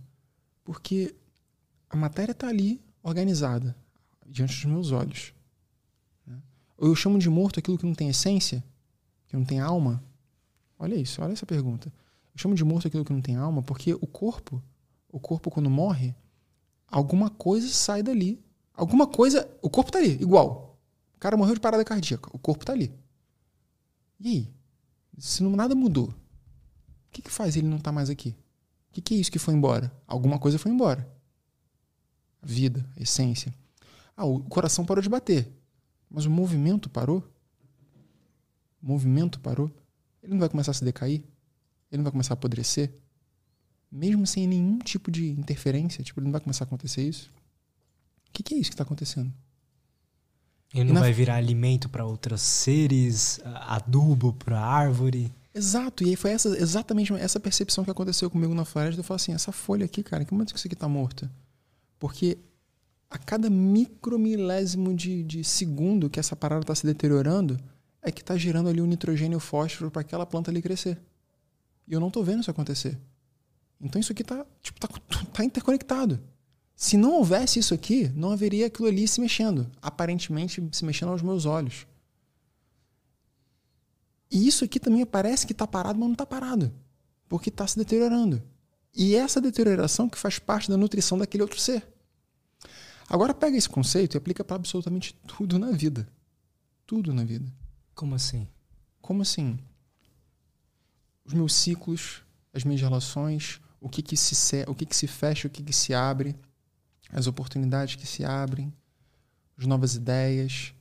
Porque 0.64 1.14
a 1.90 1.96
matéria 1.96 2.32
está 2.32 2.48
ali 2.48 2.82
organizada 3.02 3.76
diante 4.26 4.54
dos 4.54 4.64
meus 4.64 4.92
olhos. 4.92 5.34
né? 6.26 6.40
Ou 6.78 6.88
eu 6.88 6.96
chamo 6.96 7.18
de 7.18 7.28
morto 7.28 7.60
aquilo 7.60 7.78
que 7.78 7.86
não 7.86 7.94
tem 7.94 8.08
essência, 8.08 8.64
que 9.28 9.36
não 9.36 9.44
tem 9.44 9.60
alma? 9.60 10.02
Olha 10.78 10.94
isso, 10.94 11.22
olha 11.22 11.32
essa 11.32 11.46
pergunta. 11.46 11.92
Eu 12.34 12.38
chamo 12.40 12.54
de 12.54 12.64
morto 12.64 12.88
aquilo 12.88 13.04
que 13.04 13.12
não 13.12 13.20
tem 13.20 13.36
alma 13.36 13.62
porque 13.62 13.94
o 13.94 14.06
corpo, 14.06 14.62
o 15.08 15.20
corpo 15.20 15.50
quando 15.50 15.68
morre, 15.68 16.14
alguma 16.86 17.30
coisa 17.30 17.68
sai 17.68 18.02
dali. 18.02 18.42
Alguma 18.74 19.06
coisa, 19.06 19.48
o 19.60 19.68
corpo 19.68 19.90
tá 19.90 19.98
ali, 19.98 20.12
igual. 20.22 20.78
O 21.16 21.18
cara 21.18 21.36
morreu 21.36 21.54
de 21.54 21.60
parada 21.60 21.84
cardíaca, 21.84 22.30
o 22.32 22.38
corpo 22.38 22.64
tá 22.64 22.72
ali. 22.72 22.92
E 24.20 24.28
aí? 24.28 24.54
Se 25.18 25.42
não, 25.42 25.50
nada 25.50 25.74
mudou, 25.74 26.10
o 26.10 26.14
que, 27.10 27.20
que 27.20 27.30
faz 27.30 27.56
ele 27.56 27.66
não 27.66 27.78
estar 27.78 27.90
mais 27.90 28.08
aqui? 28.08 28.36
O 28.88 28.92
que, 28.92 29.00
que 29.00 29.14
é 29.14 29.16
isso 29.18 29.32
que 29.32 29.38
foi 29.38 29.52
embora? 29.54 29.92
Alguma 30.06 30.38
coisa 30.38 30.58
foi 30.58 30.70
embora. 30.70 31.10
A 32.40 32.46
vida, 32.46 32.88
a 32.96 33.02
essência. 33.02 33.52
Ah, 34.16 34.24
o 34.24 34.40
coração 34.44 34.84
parou 34.84 35.02
de 35.02 35.08
bater. 35.08 35.52
Mas 36.08 36.24
o 36.24 36.30
movimento 36.30 36.88
parou? 36.88 37.22
Movimento 38.88 39.38
parou? 39.40 39.70
Ele 40.22 40.32
não 40.32 40.40
vai 40.40 40.48
começar 40.48 40.70
a 40.70 40.74
se 40.74 40.82
decair? 40.84 41.22
Ele 41.92 41.98
não 41.98 42.04
vai 42.04 42.10
começar 42.12 42.32
a 42.32 42.36
apodrecer? 42.36 42.90
Mesmo 43.92 44.26
sem 44.26 44.46
nenhum 44.46 44.78
tipo 44.78 45.10
de 45.10 45.28
interferência? 45.30 46.02
Tipo, 46.02 46.20
ele 46.20 46.24
não 46.26 46.32
vai 46.32 46.40
começar 46.40 46.64
a 46.64 46.66
acontecer 46.66 47.02
isso? 47.06 47.30
O 48.28 48.32
que, 48.32 48.42
que 48.42 48.54
é 48.54 48.58
isso 48.58 48.70
que 48.70 48.74
está 48.74 48.84
acontecendo? 48.84 49.32
Ele 50.74 50.84
não 50.84 50.94
Na- 50.94 51.00
vai 51.00 51.12
virar 51.12 51.36
alimento 51.36 51.88
para 51.88 52.04
outros 52.04 52.40
seres, 52.42 53.40
adubo 53.44 54.32
para 54.34 54.60
árvore. 54.60 55.32
Exato, 55.54 56.04
e 56.04 56.10
aí 56.10 56.16
foi 56.16 56.30
essa, 56.30 56.48
exatamente 56.58 57.12
essa 57.14 57.40
percepção 57.40 57.84
que 57.84 57.90
aconteceu 57.90 58.30
comigo 58.30 58.54
na 58.54 58.64
floresta. 58.64 59.00
Eu 59.00 59.04
falei 59.04 59.16
assim: 59.16 59.32
essa 59.32 59.50
folha 59.52 59.84
aqui, 59.86 60.02
cara, 60.02 60.24
que 60.24 60.32
momento 60.32 60.52
que 60.52 60.58
isso 60.58 60.68
aqui 60.68 60.76
tá 60.76 60.88
morta? 60.88 61.30
Porque 61.98 62.38
a 63.10 63.16
cada 63.18 63.48
micromilésimo 63.50 64.94
de, 64.94 65.22
de 65.24 65.42
segundo 65.42 66.10
que 66.10 66.20
essa 66.20 66.36
parada 66.36 66.64
tá 66.64 66.74
se 66.74 66.86
deteriorando, 66.86 67.58
é 68.02 68.10
que 68.10 68.22
tá 68.22 68.36
gerando 68.36 68.68
ali 68.68 68.80
o 68.80 68.86
nitrogênio 68.86 69.36
e 69.36 69.38
o 69.38 69.40
fósforo 69.40 69.90
para 69.90 70.02
aquela 70.02 70.26
planta 70.26 70.50
ali 70.50 70.62
crescer. 70.62 70.98
E 71.86 71.92
eu 71.92 72.00
não 72.00 72.10
tô 72.10 72.22
vendo 72.22 72.40
isso 72.40 72.50
acontecer. 72.50 72.98
Então 73.80 74.00
isso 74.00 74.12
aqui 74.12 74.24
tá, 74.24 74.44
tipo, 74.62 74.78
tá, 74.80 74.88
tá 75.32 75.44
interconectado. 75.44 76.20
Se 76.74 76.96
não 76.96 77.14
houvesse 77.14 77.58
isso 77.58 77.74
aqui, 77.74 78.08
não 78.14 78.30
haveria 78.30 78.66
aquilo 78.66 78.86
ali 78.86 79.06
se 79.08 79.20
mexendo. 79.20 79.70
Aparentemente 79.82 80.62
se 80.72 80.84
mexendo 80.84 81.08
aos 81.08 81.22
meus 81.22 81.44
olhos. 81.44 81.86
E 84.30 84.46
isso 84.46 84.64
aqui 84.64 84.78
também 84.78 85.04
parece 85.04 85.46
que 85.46 85.52
está 85.52 85.66
parado, 85.66 85.98
mas 85.98 86.06
não 86.06 86.12
está 86.12 86.26
parado. 86.26 86.72
Porque 87.28 87.48
está 87.48 87.66
se 87.66 87.76
deteriorando. 87.76 88.42
E 88.94 89.14
é 89.14 89.18
essa 89.18 89.40
deterioração 89.40 90.08
que 90.08 90.18
faz 90.18 90.38
parte 90.38 90.68
da 90.68 90.76
nutrição 90.76 91.18
daquele 91.18 91.42
outro 91.42 91.58
ser. 91.58 91.86
Agora 93.08 93.32
pega 93.32 93.56
esse 93.56 93.68
conceito 93.68 94.14
e 94.14 94.18
aplica 94.18 94.44
para 94.44 94.56
absolutamente 94.56 95.14
tudo 95.26 95.58
na 95.58 95.70
vida. 95.70 96.08
Tudo 96.86 97.12
na 97.12 97.24
vida. 97.24 97.50
Como 97.98 98.14
assim? 98.14 98.46
Como 99.02 99.22
assim? 99.22 99.58
Os 101.24 101.32
meus 101.32 101.52
ciclos, 101.52 102.22
as 102.54 102.62
minhas 102.62 102.80
relações, 102.80 103.60
o 103.80 103.88
que 103.88 104.02
que 104.02 104.16
se, 104.16 104.64
o 104.68 104.74
que 104.74 104.86
que 104.86 104.94
se 104.94 105.08
fecha, 105.08 105.48
o 105.48 105.50
que 105.50 105.64
que 105.64 105.72
se 105.72 105.92
abre, 105.92 106.36
as 107.10 107.26
oportunidades 107.26 107.96
que 107.96 108.06
se 108.06 108.24
abrem, 108.24 108.72
as 109.56 109.66
novas 109.66 109.96
ideias, 109.96 110.72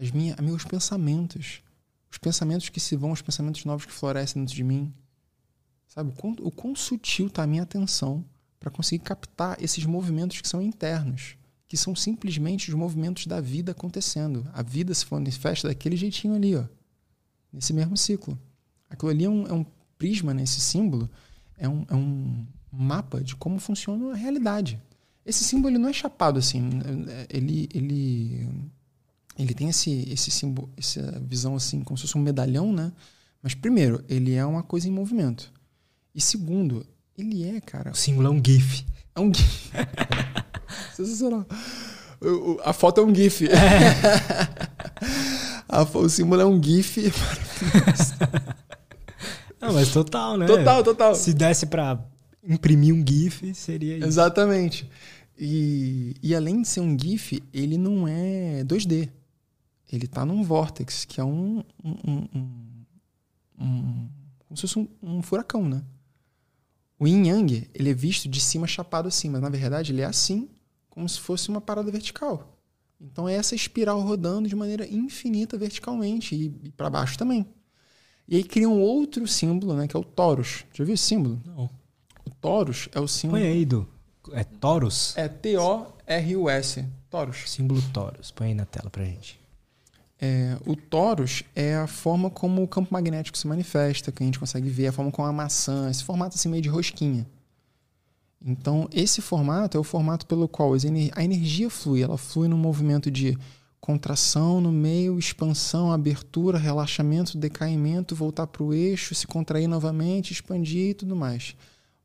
as 0.00 0.10
minhas, 0.10 0.36
meus 0.40 0.64
pensamentos, 0.64 1.62
os 2.10 2.18
pensamentos 2.18 2.68
que 2.70 2.80
se 2.80 2.96
vão, 2.96 3.12
os 3.12 3.22
pensamentos 3.22 3.64
novos 3.64 3.86
que 3.86 3.92
florescem 3.92 4.42
dentro 4.42 4.56
de 4.56 4.64
mim. 4.64 4.92
Sabe? 5.86 6.10
O 6.10 6.12
quão, 6.12 6.36
o 6.40 6.50
quão 6.50 6.74
sutil 6.74 7.28
está 7.28 7.44
a 7.44 7.46
minha 7.46 7.62
atenção 7.62 8.24
para 8.58 8.68
conseguir 8.68 9.04
captar 9.04 9.62
esses 9.62 9.84
movimentos 9.84 10.40
que 10.40 10.48
são 10.48 10.60
internos, 10.60 11.37
que 11.68 11.76
são 11.76 11.94
simplesmente 11.94 12.70
os 12.70 12.74
movimentos 12.74 13.26
da 13.26 13.40
vida 13.40 13.72
acontecendo. 13.72 14.48
A 14.54 14.62
vida 14.62 14.94
se 14.94 15.06
manifesta 15.12 15.68
daquele 15.68 15.96
jeitinho 15.96 16.34
ali, 16.34 16.56
ó, 16.56 16.64
nesse 17.52 17.74
mesmo 17.74 17.96
ciclo. 17.96 18.38
Aquilo 18.88 19.10
ali 19.10 19.24
é 19.24 19.28
um, 19.28 19.46
é 19.46 19.52
um 19.52 19.66
prisma, 19.98 20.32
né? 20.32 20.42
esse 20.42 20.60
símbolo, 20.60 21.10
é 21.58 21.68
um, 21.68 21.84
é 21.90 21.94
um 21.94 22.46
mapa 22.72 23.20
de 23.20 23.36
como 23.36 23.58
funciona 23.58 24.12
a 24.12 24.16
realidade. 24.16 24.80
Esse 25.26 25.44
símbolo 25.44 25.72
ele 25.74 25.78
não 25.78 25.90
é 25.90 25.92
chapado 25.92 26.38
assim, 26.38 26.70
ele, 27.28 27.68
ele, 27.74 28.48
ele 29.38 29.52
tem 29.52 29.68
esse, 29.68 30.10
esse 30.10 30.30
símbolo, 30.30 30.70
essa 30.74 31.20
visão 31.20 31.54
assim, 31.54 31.82
como 31.82 31.98
se 31.98 32.02
fosse 32.02 32.16
um 32.16 32.22
medalhão, 32.22 32.72
né? 32.72 32.90
Mas 33.42 33.54
primeiro, 33.54 34.02
ele 34.08 34.32
é 34.34 34.44
uma 34.44 34.62
coisa 34.62 34.88
em 34.88 34.90
movimento. 34.90 35.52
E 36.14 36.20
segundo, 36.20 36.86
ele 37.16 37.44
é, 37.44 37.60
cara, 37.60 37.90
O 37.90 37.94
símbolo 37.94 38.28
é 38.28 38.30
um 38.30 38.42
GIF. 38.42 38.86
é 39.14 39.20
um 39.20 39.32
GIF. 39.32 39.70
Sensacional. 41.04 41.46
A 42.64 42.72
foto 42.72 43.00
é 43.00 43.04
um 43.04 43.14
GIF. 43.14 43.44
A 45.68 45.84
fo- 45.86 46.00
o 46.00 46.08
símbolo 46.08 46.40
é 46.42 46.46
um 46.46 46.60
GIF. 46.62 47.12
Não, 49.60 49.72
mas 49.72 49.92
total, 49.92 50.36
né? 50.36 50.46
Total, 50.46 50.82
total. 50.84 51.14
Se 51.14 51.32
desse 51.34 51.66
pra 51.66 52.04
imprimir 52.42 52.94
um 52.94 53.04
GIF, 53.06 53.54
seria 53.54 53.96
isso. 53.98 54.06
Exatamente. 54.06 54.88
E, 55.38 56.14
e 56.22 56.34
além 56.34 56.62
de 56.62 56.68
ser 56.68 56.80
um 56.80 56.96
GIF, 56.98 57.42
ele 57.52 57.76
não 57.78 58.06
é 58.08 58.64
2D. 58.64 59.08
Ele 59.92 60.06
tá 60.06 60.24
num 60.24 60.42
vórtex, 60.42 61.04
que 61.04 61.20
é 61.20 61.24
um. 61.24 61.62
um, 61.84 61.90
um, 62.06 62.28
um- 62.34 62.84
um- 63.60 64.08
como 64.46 64.56
se 64.56 64.62
fosse 64.62 64.78
um, 64.78 64.88
um 65.02 65.22
furacão, 65.22 65.68
né? 65.68 65.82
O 66.98 67.06
yin 67.06 67.28
yang, 67.28 67.68
ele 67.74 67.90
é 67.90 67.94
visto 67.94 68.28
de 68.28 68.40
cima 68.40 68.66
chapado 68.66 69.06
assim, 69.08 69.28
mas 69.30 69.40
na 69.42 69.48
verdade 69.48 69.92
ele 69.92 70.00
é 70.02 70.04
assim, 70.06 70.48
como 70.98 71.08
se 71.08 71.20
fosse 71.20 71.48
uma 71.48 71.60
parada 71.60 71.92
vertical. 71.92 72.58
Então 73.00 73.28
é 73.28 73.34
essa 73.34 73.54
espiral 73.54 74.00
rodando 74.00 74.48
de 74.48 74.56
maneira 74.56 74.84
infinita 74.84 75.56
verticalmente 75.56 76.34
e, 76.34 76.52
e 76.64 76.72
para 76.72 76.90
baixo 76.90 77.16
também. 77.16 77.46
E 78.26 78.34
aí 78.34 78.42
cria 78.42 78.68
um 78.68 78.80
outro 78.80 79.24
símbolo, 79.28 79.74
né, 79.74 79.86
que 79.86 79.96
é 79.96 80.00
o 80.00 80.02
Taurus. 80.02 80.64
Já 80.74 80.84
viu 80.84 80.94
esse 80.94 81.04
símbolo? 81.04 81.40
Não. 81.46 81.70
O 82.26 82.30
Taurus 82.30 82.88
é 82.92 82.98
o 82.98 83.06
símbolo. 83.06 83.40
Põe 83.40 83.48
aí, 83.48 83.64
Du. 83.64 83.86
É 84.32 84.42
Taurus? 84.42 85.16
É 85.16 85.28
T-O-R-U-S. 85.28 86.84
Taurus. 87.08 87.44
Símbolo 87.46 87.80
Taurus. 87.92 88.32
Põe 88.32 88.48
aí 88.48 88.54
na 88.54 88.66
tela 88.66 88.90
pra 88.90 89.04
gente. 89.04 89.38
É, 90.20 90.58
o 90.66 90.74
Taurus 90.74 91.44
é 91.54 91.76
a 91.76 91.86
forma 91.86 92.28
como 92.28 92.60
o 92.60 92.66
campo 92.66 92.92
magnético 92.92 93.38
se 93.38 93.46
manifesta, 93.46 94.10
que 94.10 94.20
a 94.20 94.26
gente 94.26 94.40
consegue 94.40 94.68
ver, 94.68 94.88
a 94.88 94.92
forma 94.92 95.12
como 95.12 95.28
a 95.28 95.32
maçã, 95.32 95.88
esse 95.88 96.02
formato 96.02 96.34
assim 96.34 96.48
meio 96.48 96.62
de 96.62 96.68
rosquinha. 96.68 97.24
Então, 98.40 98.88
esse 98.92 99.20
formato 99.20 99.76
é 99.76 99.80
o 99.80 99.84
formato 99.84 100.26
pelo 100.26 100.48
qual 100.48 100.72
a 100.72 101.24
energia 101.24 101.68
flui. 101.68 102.02
Ela 102.02 102.16
flui 102.16 102.48
no 102.48 102.56
movimento 102.56 103.10
de 103.10 103.36
contração 103.80 104.60
no 104.60 104.70
meio, 104.70 105.18
expansão, 105.18 105.92
abertura, 105.92 106.58
relaxamento, 106.58 107.38
decaimento, 107.38 108.14
voltar 108.14 108.46
para 108.46 108.62
o 108.62 108.72
eixo, 108.74 109.14
se 109.14 109.26
contrair 109.26 109.66
novamente, 109.66 110.32
expandir 110.32 110.90
e 110.90 110.94
tudo 110.94 111.16
mais. 111.16 111.56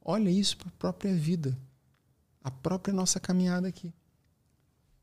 Olha 0.04 0.30
isso 0.30 0.58
para 0.58 0.70
a 0.70 0.80
própria 0.80 1.14
vida. 1.14 1.58
A 2.44 2.52
própria 2.52 2.94
nossa 2.94 3.20
caminhada 3.20 3.68
aqui. 3.68 3.94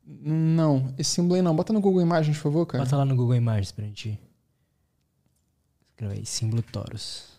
Não, 0.05 0.93
esse 0.97 1.11
símbolo 1.11 1.35
aí 1.35 1.41
não. 1.41 1.55
Bota 1.55 1.71
no 1.71 1.79
Google 1.79 2.01
Imagens, 2.01 2.37
por 2.37 2.43
favor, 2.43 2.65
cara. 2.65 2.83
Bota 2.83 2.97
lá 2.97 3.05
no 3.05 3.15
Google 3.15 3.35
Imagens 3.35 3.71
pra 3.71 3.85
gente. 3.85 4.19
Escreve 5.91 6.15
aí, 6.15 6.25
símbolo 6.25 6.61
Taurus. 6.63 7.30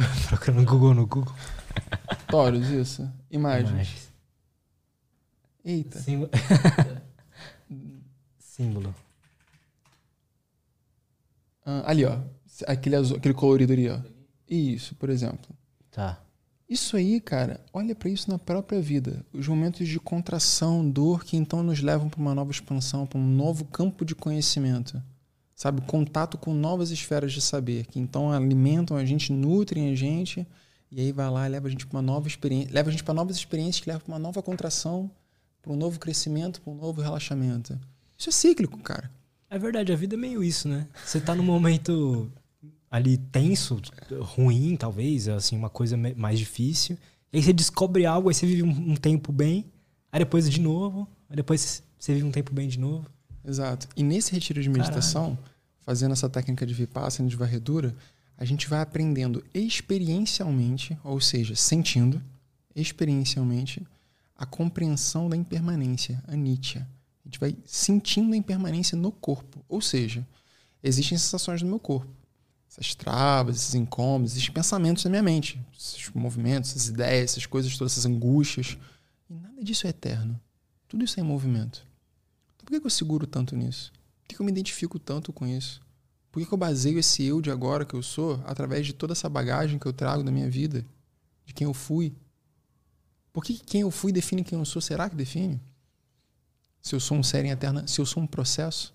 Procurando 0.28 0.60
no 0.60 0.66
Google 0.66 0.94
no 0.94 1.06
Google. 1.06 1.34
Taurus, 2.26 2.68
isso. 2.68 3.10
Imagens. 3.30 3.70
Imagens. 3.70 4.10
Eita. 5.64 6.00
Símbolo. 6.00 6.30
Símbolo. 8.38 8.94
Ah, 11.64 11.84
ali, 11.86 12.04
ó. 12.04 12.18
Aquele, 12.66 12.96
azul, 12.96 13.16
aquele 13.16 13.34
colorido 13.34 13.72
ali, 13.72 13.88
ó. 13.88 13.98
Isso, 14.48 14.94
por 14.96 15.10
exemplo. 15.10 15.54
Tá. 15.90 16.20
Isso 16.68 16.96
aí, 16.96 17.20
cara, 17.20 17.60
olha 17.72 17.94
para 17.94 18.08
isso 18.08 18.30
na 18.30 18.38
própria 18.38 18.80
vida. 18.80 19.24
Os 19.32 19.48
momentos 19.48 19.88
de 19.88 19.98
contração, 19.98 20.88
dor, 20.88 21.24
que 21.24 21.36
então 21.36 21.62
nos 21.62 21.80
levam 21.80 22.08
para 22.08 22.20
uma 22.20 22.34
nova 22.34 22.50
expansão, 22.50 23.06
para 23.06 23.18
um 23.18 23.26
novo 23.26 23.64
campo 23.64 24.04
de 24.04 24.14
conhecimento. 24.14 25.02
Sabe? 25.60 25.82
Contato 25.82 26.38
com 26.38 26.54
novas 26.54 26.90
esferas 26.90 27.34
de 27.34 27.42
saber, 27.42 27.84
que 27.84 28.00
então 28.00 28.32
alimentam 28.32 28.96
a 28.96 29.04
gente, 29.04 29.30
nutrem 29.30 29.92
a 29.92 29.94
gente, 29.94 30.46
e 30.90 31.02
aí 31.02 31.12
vai 31.12 31.28
lá 31.28 31.46
e 31.46 31.50
leva 31.50 31.68
a 31.68 31.70
gente 31.70 31.86
para 31.86 31.98
uma 31.98 32.02
nova 32.02 32.26
experiência, 32.26 32.72
leva 32.72 32.88
a 32.88 32.90
gente 32.90 33.04
para 33.04 33.12
novas 33.12 33.36
experiências 33.36 33.78
que 33.78 33.90
levam 33.90 34.00
para 34.00 34.14
uma 34.14 34.18
nova 34.18 34.42
contração, 34.42 35.10
para 35.60 35.70
um 35.70 35.76
novo 35.76 36.00
crescimento, 36.00 36.62
para 36.62 36.72
um 36.72 36.76
novo 36.76 37.02
relaxamento. 37.02 37.78
Isso 38.16 38.30
é 38.30 38.32
cíclico, 38.32 38.78
cara. 38.78 39.10
É 39.50 39.58
verdade, 39.58 39.92
a 39.92 39.96
vida 39.96 40.14
é 40.14 40.16
meio 40.16 40.42
isso, 40.42 40.66
né? 40.66 40.88
Você 41.04 41.20
tá 41.20 41.34
num 41.34 41.44
momento 41.44 42.32
ali 42.90 43.18
tenso, 43.18 43.82
ruim, 44.18 44.76
talvez, 44.76 45.28
assim, 45.28 45.58
uma 45.58 45.68
coisa 45.68 45.94
mais 46.16 46.38
difícil. 46.38 46.96
E 47.30 47.36
aí 47.36 47.42
você 47.42 47.52
descobre 47.52 48.06
algo, 48.06 48.30
aí 48.30 48.34
você 48.34 48.46
vive 48.46 48.62
um, 48.62 48.92
um 48.92 48.96
tempo 48.96 49.30
bem, 49.30 49.66
aí 50.10 50.20
depois 50.20 50.48
de 50.48 50.58
novo, 50.58 51.06
aí 51.28 51.36
depois 51.36 51.82
você 51.98 52.14
vive 52.14 52.24
um 52.24 52.32
tempo 52.32 52.50
bem 52.54 52.66
de 52.66 52.78
novo. 52.78 53.04
Exato. 53.44 53.88
E 53.96 54.02
nesse 54.02 54.32
retiro 54.32 54.62
de 54.62 54.68
meditação, 54.68 55.36
Caralho. 55.36 55.49
Fazendo 55.90 56.12
essa 56.12 56.28
técnica 56.28 56.64
de 56.64 56.72
vipassana, 56.72 57.28
de 57.28 57.34
varredura, 57.34 57.96
a 58.38 58.44
gente 58.44 58.68
vai 58.68 58.80
aprendendo 58.80 59.44
experiencialmente, 59.52 60.96
ou 61.02 61.20
seja, 61.20 61.56
sentindo 61.56 62.22
experiencialmente 62.76 63.84
a 64.36 64.46
compreensão 64.46 65.28
da 65.28 65.36
impermanência, 65.36 66.22
a 66.28 66.36
nitya. 66.36 66.88
A 67.24 67.28
gente 67.28 67.40
vai 67.40 67.56
sentindo 67.66 68.32
a 68.34 68.36
impermanência 68.36 68.96
no 68.96 69.10
corpo. 69.10 69.64
Ou 69.68 69.80
seja, 69.80 70.24
existem 70.80 71.18
sensações 71.18 71.60
no 71.60 71.68
meu 71.68 71.80
corpo. 71.80 72.14
Essas 72.70 72.94
travas, 72.94 73.56
esses 73.56 73.74
incômodos, 73.74 74.36
esses 74.36 74.48
pensamentos 74.48 75.02
na 75.02 75.10
minha 75.10 75.24
mente. 75.24 75.60
Esses 75.76 76.08
movimentos, 76.14 76.70
essas 76.70 76.86
ideias, 76.86 77.32
essas 77.32 77.46
coisas 77.46 77.76
todas, 77.76 77.94
essas 77.94 78.06
angústias. 78.06 78.78
E 79.28 79.34
nada 79.34 79.60
disso 79.64 79.88
é 79.88 79.90
eterno. 79.90 80.40
Tudo 80.86 81.02
isso 81.02 81.18
é 81.18 81.22
em 81.24 81.26
movimento. 81.26 81.84
Então 82.54 82.64
por 82.64 82.80
que 82.80 82.86
eu 82.86 82.90
seguro 82.90 83.26
tanto 83.26 83.56
nisso? 83.56 83.92
Por 84.30 84.36
que 84.36 84.42
eu 84.42 84.46
me 84.46 84.52
identifico 84.52 84.96
tanto 84.96 85.32
com 85.32 85.44
isso? 85.44 85.80
Por 86.30 86.46
que 86.46 86.52
eu 86.52 86.56
baseio 86.56 87.00
esse 87.00 87.24
eu 87.24 87.40
de 87.40 87.50
agora 87.50 87.84
que 87.84 87.94
eu 87.94 88.02
sou 88.02 88.40
através 88.46 88.86
de 88.86 88.92
toda 88.92 89.12
essa 89.12 89.28
bagagem 89.28 89.76
que 89.76 89.86
eu 89.86 89.92
trago 89.92 90.22
da 90.22 90.30
minha 90.30 90.48
vida? 90.48 90.86
De 91.44 91.52
quem 91.52 91.64
eu 91.64 91.74
fui? 91.74 92.14
Por 93.32 93.42
que 93.42 93.58
quem 93.58 93.80
eu 93.80 93.90
fui 93.90 94.12
define 94.12 94.44
quem 94.44 94.56
eu 94.56 94.64
sou? 94.64 94.80
Será 94.80 95.10
que 95.10 95.16
define? 95.16 95.60
Se 96.80 96.94
eu 96.94 97.00
sou 97.00 97.18
um 97.18 97.24
ser 97.24 97.44
em 97.44 97.50
eterna, 97.50 97.84
se 97.88 98.00
eu 98.00 98.06
sou 98.06 98.22
um 98.22 98.26
processo? 98.26 98.94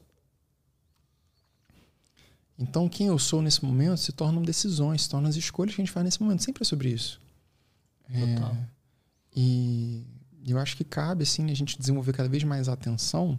Então, 2.57 2.87
quem 2.87 3.07
eu 3.07 3.19
sou 3.19 3.41
nesse 3.41 3.63
momento 3.65 3.97
se 3.97 4.13
tornam 4.13 4.41
decisões, 4.41 5.01
se 5.01 5.09
tornam 5.09 5.29
as 5.29 5.35
escolhas 5.35 5.75
que 5.75 5.81
a 5.81 5.83
gente 5.83 5.91
faz 5.91 6.05
nesse 6.05 6.23
momento. 6.23 6.43
Sempre 6.43 6.63
é 6.63 6.65
sobre 6.65 6.89
isso. 6.89 7.19
Total. 8.07 8.55
É, 8.55 8.67
e 9.35 10.07
eu 10.47 10.57
acho 10.57 10.77
que 10.77 10.85
cabe 10.85 11.23
assim 11.23 11.51
a 11.51 11.53
gente 11.53 11.77
desenvolver 11.77 12.13
cada 12.13 12.29
vez 12.29 12.41
mais 12.45 12.69
a 12.69 12.73
atenção, 12.73 13.37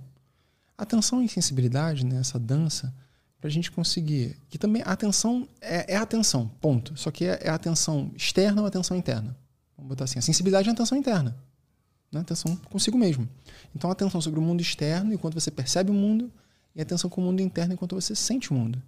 atenção 0.77 1.23
e 1.23 1.29
sensibilidade, 1.29 2.05
né, 2.05 2.19
essa 2.19 2.39
dança, 2.39 2.95
para 3.41 3.49
a 3.49 3.51
gente 3.51 3.71
conseguir. 3.71 4.37
Que 4.49 4.59
também 4.59 4.83
a 4.83 4.93
atenção 4.93 5.49
é, 5.61 5.95
é 5.95 5.97
atenção, 5.97 6.49
ponto. 6.61 6.97
Só 6.97 7.11
que 7.11 7.25
é, 7.25 7.39
é 7.43 7.49
atenção 7.49 8.11
externa 8.15 8.61
ou 8.61 8.67
atenção 8.67 8.97
interna. 8.97 9.37
Vamos 9.77 9.91
botar 9.91 10.05
assim, 10.05 10.19
a 10.19 10.23
sensibilidade 10.23 10.69
é 10.69 10.71
a 10.71 10.75
atenção 10.75 10.97
interna. 10.97 11.37
Né? 12.11 12.21
Atenção 12.21 12.57
consigo 12.57 12.97
mesmo. 12.97 13.29
Então, 13.75 13.91
atenção 13.91 14.21
sobre 14.21 14.39
o 14.41 14.43
mundo 14.43 14.61
externo 14.61 15.13
enquanto 15.13 15.35
você 15.35 15.51
percebe 15.51 15.91
o 15.91 15.95
mundo 15.95 16.33
e 16.75 16.81
atenção 16.81 17.11
com 17.11 17.21
o 17.21 17.25
mundo 17.25 17.41
interno 17.41 17.75
enquanto 17.75 17.95
você 17.95 18.15
sente 18.15 18.51
o 18.51 18.55
mundo. 18.55 18.83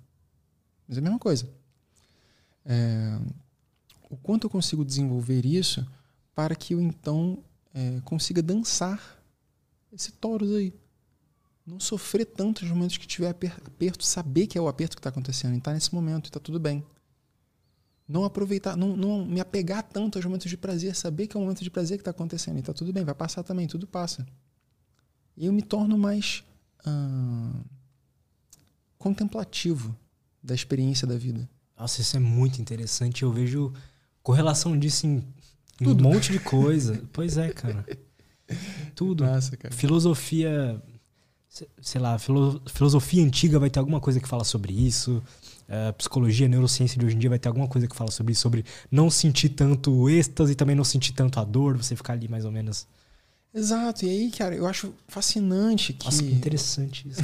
Mas 0.87 0.97
é 0.97 1.01
a 1.01 1.03
mesma 1.03 1.19
coisa. 1.19 1.49
É, 2.65 3.19
o 4.11 4.17
quanto 4.17 4.47
eu 4.47 4.51
consigo 4.51 4.85
desenvolver 4.85 5.45
isso 5.45 5.87
para 6.35 6.55
que 6.55 6.75
eu 6.75 6.81
então 6.81 7.39
é, 7.75 8.01
consiga 8.05 8.43
dançar 8.43 9.01
esse 9.93 10.13
toros 10.13 10.55
aí. 10.55 10.73
Não 11.69 11.79
sofrer 11.79 12.25
tanto 12.25 12.65
nos 12.65 12.73
momentos 12.73 12.97
que 12.97 13.07
tiver 13.07 13.29
aperto, 13.29 14.05
saber 14.05 14.47
que 14.47 14.57
é 14.57 14.61
o 14.61 14.69
aperto 14.69 14.97
que 14.97 15.01
está 15.01 15.11
acontecendo 15.11 15.55
e 15.57 15.61
tá 15.61 15.73
nesse 15.73 15.95
momento 15.95 16.27
e 16.27 16.29
está 16.29 16.41
tudo 16.41 16.59
bem 16.59 16.85
não 18.09 18.25
aproveitar, 18.25 18.75
não, 18.75 18.97
não 18.97 19.25
me 19.27 19.39
apegar 19.39 19.83
tanto 19.83 20.17
aos 20.17 20.25
momentos 20.25 20.49
de 20.49 20.57
prazer, 20.57 20.97
saber 20.97 21.27
que 21.27 21.37
é 21.37 21.39
um 21.39 21.43
momento 21.43 21.63
de 21.63 21.71
prazer 21.71 21.99
que 21.99 22.01
está 22.01 22.11
acontecendo 22.11 22.57
e 22.57 22.61
está 22.61 22.73
tudo 22.73 22.91
bem, 22.91 23.05
vai 23.05 23.15
passar 23.15 23.43
também, 23.43 23.67
tudo 23.67 23.87
passa. 23.87 24.27
E 25.37 25.45
eu 25.45 25.53
me 25.53 25.61
torno 25.61 25.99
mais 25.99 26.43
ah, 26.87 27.61
contemplativo 28.97 29.95
da 30.43 30.55
experiência 30.55 31.07
da 31.07 31.19
vida. 31.19 31.49
Nossa, 31.79 32.01
isso 32.01 32.17
é 32.17 32.21
muito 32.21 32.61
interessante. 32.61 33.23
Eu 33.23 33.31
vejo 33.31 33.73
correlação 34.23 34.77
disso 34.77 35.07
em, 35.07 35.23
em 35.81 35.87
um 35.87 35.95
monte 35.95 36.33
de 36.33 36.41
coisa. 36.41 37.03
pois 37.13 37.37
é, 37.37 37.53
cara. 37.53 37.85
Tudo. 38.97 39.25
Nossa, 39.25 39.57
cara. 39.57 39.73
Filosofia, 39.73 40.83
sei 41.81 42.01
lá, 42.01 42.17
filosofia 42.19 43.25
antiga 43.25 43.59
vai 43.59 43.71
ter 43.71 43.79
alguma 43.79 44.01
coisa 44.01 44.21
que 44.21 44.29
fala 44.29 44.45
sobre 44.45 44.73
isso 44.73 45.23
uh, 45.69 45.93
psicologia, 45.95 46.49
neurociência 46.49 46.99
de 46.99 47.07
hoje 47.07 47.17
em 47.17 47.19
dia 47.19 47.31
vai 47.31 47.39
ter 47.39 47.49
alguma 47.49 47.69
coisa 47.69 47.87
que 47.87 47.95
fala 47.95 48.11
sobre 48.11 48.33
isso, 48.33 48.43
sobre 48.43 48.65
não 48.91 49.11
sentir 49.11 49.51
tanto 49.51 49.93
o 49.93 50.09
êxtase 50.09 50.53
e 50.53 50.55
também 50.55 50.75
não 50.75 50.85
sentir 50.85 51.13
tanto 51.13 51.39
a 51.39 51.45
dor, 51.45 51.77
você 51.77 51.95
ficar 51.95 52.15
ali 52.15 52.29
mais 52.29 52.45
ou 52.45 52.51
menos. 52.51 52.87
Exato, 53.55 54.05
e 54.05 54.11
aí, 54.11 54.31
cara, 54.31 54.55
eu 54.55 54.67
acho 54.67 54.93
fascinante 55.07 55.93
que. 55.93 56.05
Nossa, 56.05 56.23
que 56.23 56.31
interessante 56.31 57.09
isso. 57.09 57.21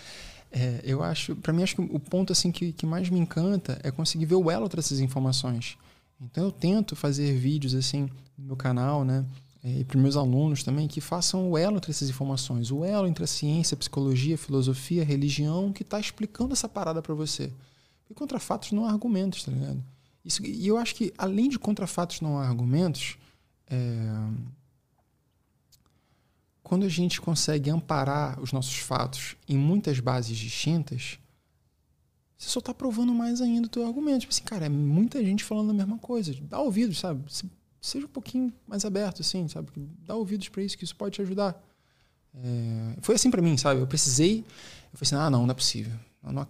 é, 0.50 0.80
eu 0.82 1.02
acho, 1.02 1.36
para 1.36 1.52
mim, 1.52 1.62
acho 1.62 1.76
que 1.76 1.82
o 1.82 2.00
ponto 2.00 2.32
assim 2.32 2.50
que, 2.50 2.72
que 2.72 2.86
mais 2.86 3.08
me 3.10 3.18
encanta 3.18 3.78
é 3.82 3.90
conseguir 3.90 4.26
ver 4.26 4.36
o 4.36 4.50
elo 4.50 4.68
dessas 4.68 5.00
informações. 5.00 5.76
Então 6.20 6.44
eu 6.44 6.50
tento 6.50 6.96
fazer 6.96 7.34
vídeos 7.34 7.74
assim 7.74 8.08
no 8.38 8.46
meu 8.46 8.56
canal, 8.56 9.04
né? 9.04 9.24
É, 9.66 9.80
e 9.80 9.84
para 9.84 10.00
meus 10.00 10.16
alunos 10.16 10.62
também, 10.62 10.86
que 10.86 11.00
façam 11.00 11.50
o 11.50 11.58
elo 11.58 11.78
entre 11.78 11.90
essas 11.90 12.08
informações, 12.08 12.70
o 12.70 12.84
elo 12.84 13.08
entre 13.08 13.24
a 13.24 13.26
ciência, 13.26 13.76
psicologia, 13.76 14.38
filosofia, 14.38 15.04
religião, 15.04 15.72
que 15.72 15.82
está 15.82 15.98
explicando 15.98 16.52
essa 16.52 16.68
parada 16.68 17.02
para 17.02 17.12
você. 17.14 17.52
E 18.08 18.14
contra 18.14 18.38
fatos 18.38 18.70
não 18.70 18.86
há 18.86 18.92
argumentos, 18.92 19.42
tá 19.42 19.50
ligado? 19.50 19.82
Isso, 20.24 20.46
e 20.46 20.68
eu 20.68 20.78
acho 20.78 20.94
que, 20.94 21.12
além 21.18 21.48
de 21.48 21.58
contra 21.58 21.84
fatos 21.84 22.20
não 22.20 22.38
há 22.38 22.46
argumentos, 22.46 23.18
é, 23.68 24.28
quando 26.62 26.86
a 26.86 26.88
gente 26.88 27.20
consegue 27.20 27.68
amparar 27.68 28.40
os 28.40 28.52
nossos 28.52 28.76
fatos 28.76 29.34
em 29.48 29.58
muitas 29.58 29.98
bases 29.98 30.38
distintas, 30.38 31.18
você 32.38 32.48
só 32.50 32.60
está 32.60 32.72
provando 32.72 33.12
mais 33.12 33.40
ainda 33.40 33.66
o 33.66 33.70
teu 33.70 33.84
argumento. 33.84 34.20
Tipo 34.20 34.32
assim, 34.32 34.44
cara, 34.44 34.66
é 34.66 34.68
muita 34.68 35.24
gente 35.24 35.42
falando 35.42 35.70
a 35.70 35.74
mesma 35.74 35.98
coisa. 35.98 36.32
Dá 36.42 36.60
ouvidos, 36.60 37.00
sabe? 37.00 37.24
Seja 37.86 38.04
um 38.04 38.08
pouquinho 38.08 38.52
mais 38.66 38.84
aberto, 38.84 39.22
assim, 39.22 39.46
sabe? 39.46 39.68
Dá 40.04 40.16
ouvidos 40.16 40.48
para 40.48 40.60
isso, 40.60 40.76
que 40.76 40.82
isso 40.82 40.96
pode 40.96 41.14
te 41.14 41.22
ajudar. 41.22 41.56
É, 42.34 42.96
foi 43.00 43.14
assim 43.14 43.30
para 43.30 43.40
mim, 43.40 43.56
sabe? 43.56 43.80
Eu 43.80 43.86
precisei. 43.86 44.40
Eu 44.92 44.98
falei 44.98 45.02
assim: 45.02 45.14
ah, 45.14 45.30
não, 45.30 45.46
não 45.46 45.52
é 45.52 45.54
possível. 45.54 45.92
Não, 46.20 46.32
não, 46.32 46.48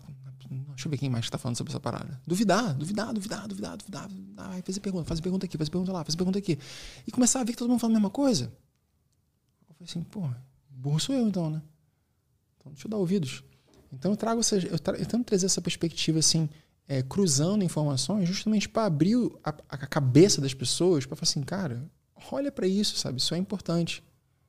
deixa 0.71 0.87
eu 0.87 0.91
ver 0.91 0.97
quem 0.97 1.11
mais 1.11 1.27
está 1.27 1.37
falando 1.37 1.55
sobre 1.55 1.71
essa 1.71 1.79
parada. 1.79 2.19
Duvidar, 2.27 2.73
duvidar, 2.73 3.13
duvidar, 3.13 3.47
duvidar, 3.47 3.77
duvidar. 3.77 4.09
Aí 4.51 4.63
fazer 4.63 4.81
pergunta, 4.81 5.05
fazer 5.05 5.21
pergunta 5.21 5.45
aqui, 5.45 5.59
fazer 5.59 5.71
pergunta 5.71 5.93
lá, 5.93 6.03
fazer 6.03 6.17
pergunta 6.17 6.39
aqui. 6.39 6.59
E 7.07 7.13
começar 7.13 7.41
a 7.41 7.45
ver 7.45 7.53
que 7.53 7.59
todo 7.59 7.69
mundo 7.69 7.81
fala 7.81 7.93
a 7.93 7.97
mesma 7.97 8.09
coisa. 8.09 8.51
Eu 9.69 9.75
falei 9.75 9.91
assim, 9.91 10.03
pô, 10.05 10.27
burro 10.71 10.99
sou 10.99 11.15
eu 11.15 11.29
então, 11.29 11.51
né? 11.51 11.61
Então 12.57 12.73
deixa 12.73 12.87
eu 12.87 12.91
dar 12.91 12.97
ouvidos. 12.97 13.45
Então 13.93 14.11
eu 14.11 14.17
trago 14.17 14.41
essa, 14.41 14.57
eu, 14.57 14.79
tra 14.79 14.97
eu 14.97 15.05
tento 15.05 15.27
trazer 15.27 15.45
essa 15.45 15.61
perspectiva 15.61 16.19
assim, 16.19 16.49
é, 16.89 17.03
cruzando 17.03 17.65
informações, 17.65 18.29
justamente 18.29 18.69
para 18.69 18.85
abrir 18.85 19.17
a, 19.43 19.55
a, 19.69 19.87
cabeça 19.87 20.41
das 20.41 20.55
pessoas, 20.55 21.05
para 21.05 21.17
falar 21.17 21.29
assim, 21.29 21.43
cara, 21.43 21.83
olha 22.31 22.53
para 22.53 22.67
isso, 22.67 22.97
sabe? 22.97 23.19
Isso 23.19 23.35
é 23.35 23.39
importante. 23.39 24.03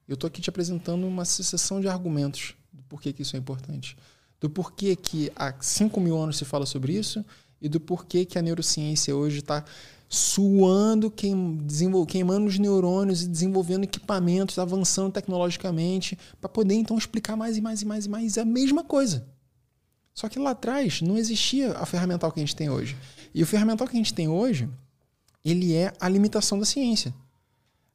Eu 0.08 0.14
estou 0.14 0.28
aqui 0.28 0.42
te 0.42 0.50
apresentando 0.50 1.06
uma 1.06 1.26
sucessão 1.26 1.82
de 1.82 1.88
argumentos 1.88 2.56
do 2.72 2.84
porquê 2.84 3.12
que 3.12 3.24
isso 3.24 3.36
é 3.36 3.40
importante. 3.40 3.98
Do 4.40 4.50
porquê 4.50 4.96
que 4.96 5.32
há 5.36 5.54
5 5.60 6.00
mil 6.00 6.18
anos 6.18 6.38
se 6.38 6.46
fala 6.46 6.66
sobre 6.66 6.94
isso 6.94 7.26
e 7.60 7.68
do 7.68 7.80
porquê 7.80 8.24
que 8.24 8.38
a 8.38 8.42
neurociência 8.42 9.16
hoje 9.16 9.40
está 9.40 9.66
suando, 10.08 11.12
queim, 11.12 11.66
queimando 12.08 12.46
os 12.46 12.58
neurônios 12.58 13.24
e 13.24 13.28
desenvolvendo 13.28 13.84
equipamentos, 13.84 14.58
avançando 14.58 15.12
tecnologicamente, 15.12 16.18
para 16.40 16.48
poder 16.48 16.76
então 16.76 16.98
explicar 16.98 17.36
mais 17.36 17.58
e 17.58 17.62
mais 17.62 17.82
e 17.82 17.86
mais 17.86 18.06
e 18.06 18.10
mais. 18.10 18.38
A 18.38 18.46
mesma 18.46 18.84
coisa. 18.84 19.28
Só 20.18 20.28
que 20.28 20.40
lá 20.40 20.50
atrás 20.50 21.00
não 21.00 21.16
existia 21.16 21.74
a 21.74 21.86
ferramental 21.86 22.32
que 22.32 22.40
a 22.40 22.44
gente 22.44 22.56
tem 22.56 22.72
hoje. 22.72 22.98
E 23.36 23.44
o 23.44 23.46
ferramental 23.46 23.88
que 23.88 23.96
a 23.96 24.00
gente 24.00 24.16
tem 24.16 24.28
hoje, 24.28 24.68
ele 25.46 25.76
é 25.76 25.94
a 26.00 26.10
limitação 26.10 26.58
da 26.58 26.66
ciência. 26.66 27.14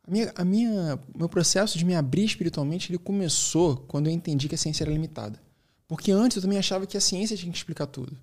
A 0.06 0.10
minha, 0.10 0.32
a 0.36 0.44
minha, 0.44 1.00
meu 1.16 1.28
processo 1.28 1.76
de 1.76 1.84
me 1.84 1.96
abrir 1.96 2.24
espiritualmente 2.24 2.92
ele 2.92 2.98
começou 2.98 3.76
quando 3.76 4.06
eu 4.06 4.12
entendi 4.12 4.48
que 4.48 4.54
a 4.54 4.58
ciência 4.58 4.84
era 4.84 4.92
limitada. 4.92 5.42
Porque 5.88 6.12
antes 6.12 6.36
eu 6.36 6.42
também 6.42 6.58
achava 6.58 6.86
que 6.86 6.96
a 6.96 7.00
ciência 7.00 7.36
tinha 7.36 7.50
que 7.50 7.58
explicar 7.58 7.86
tudo. 7.86 8.16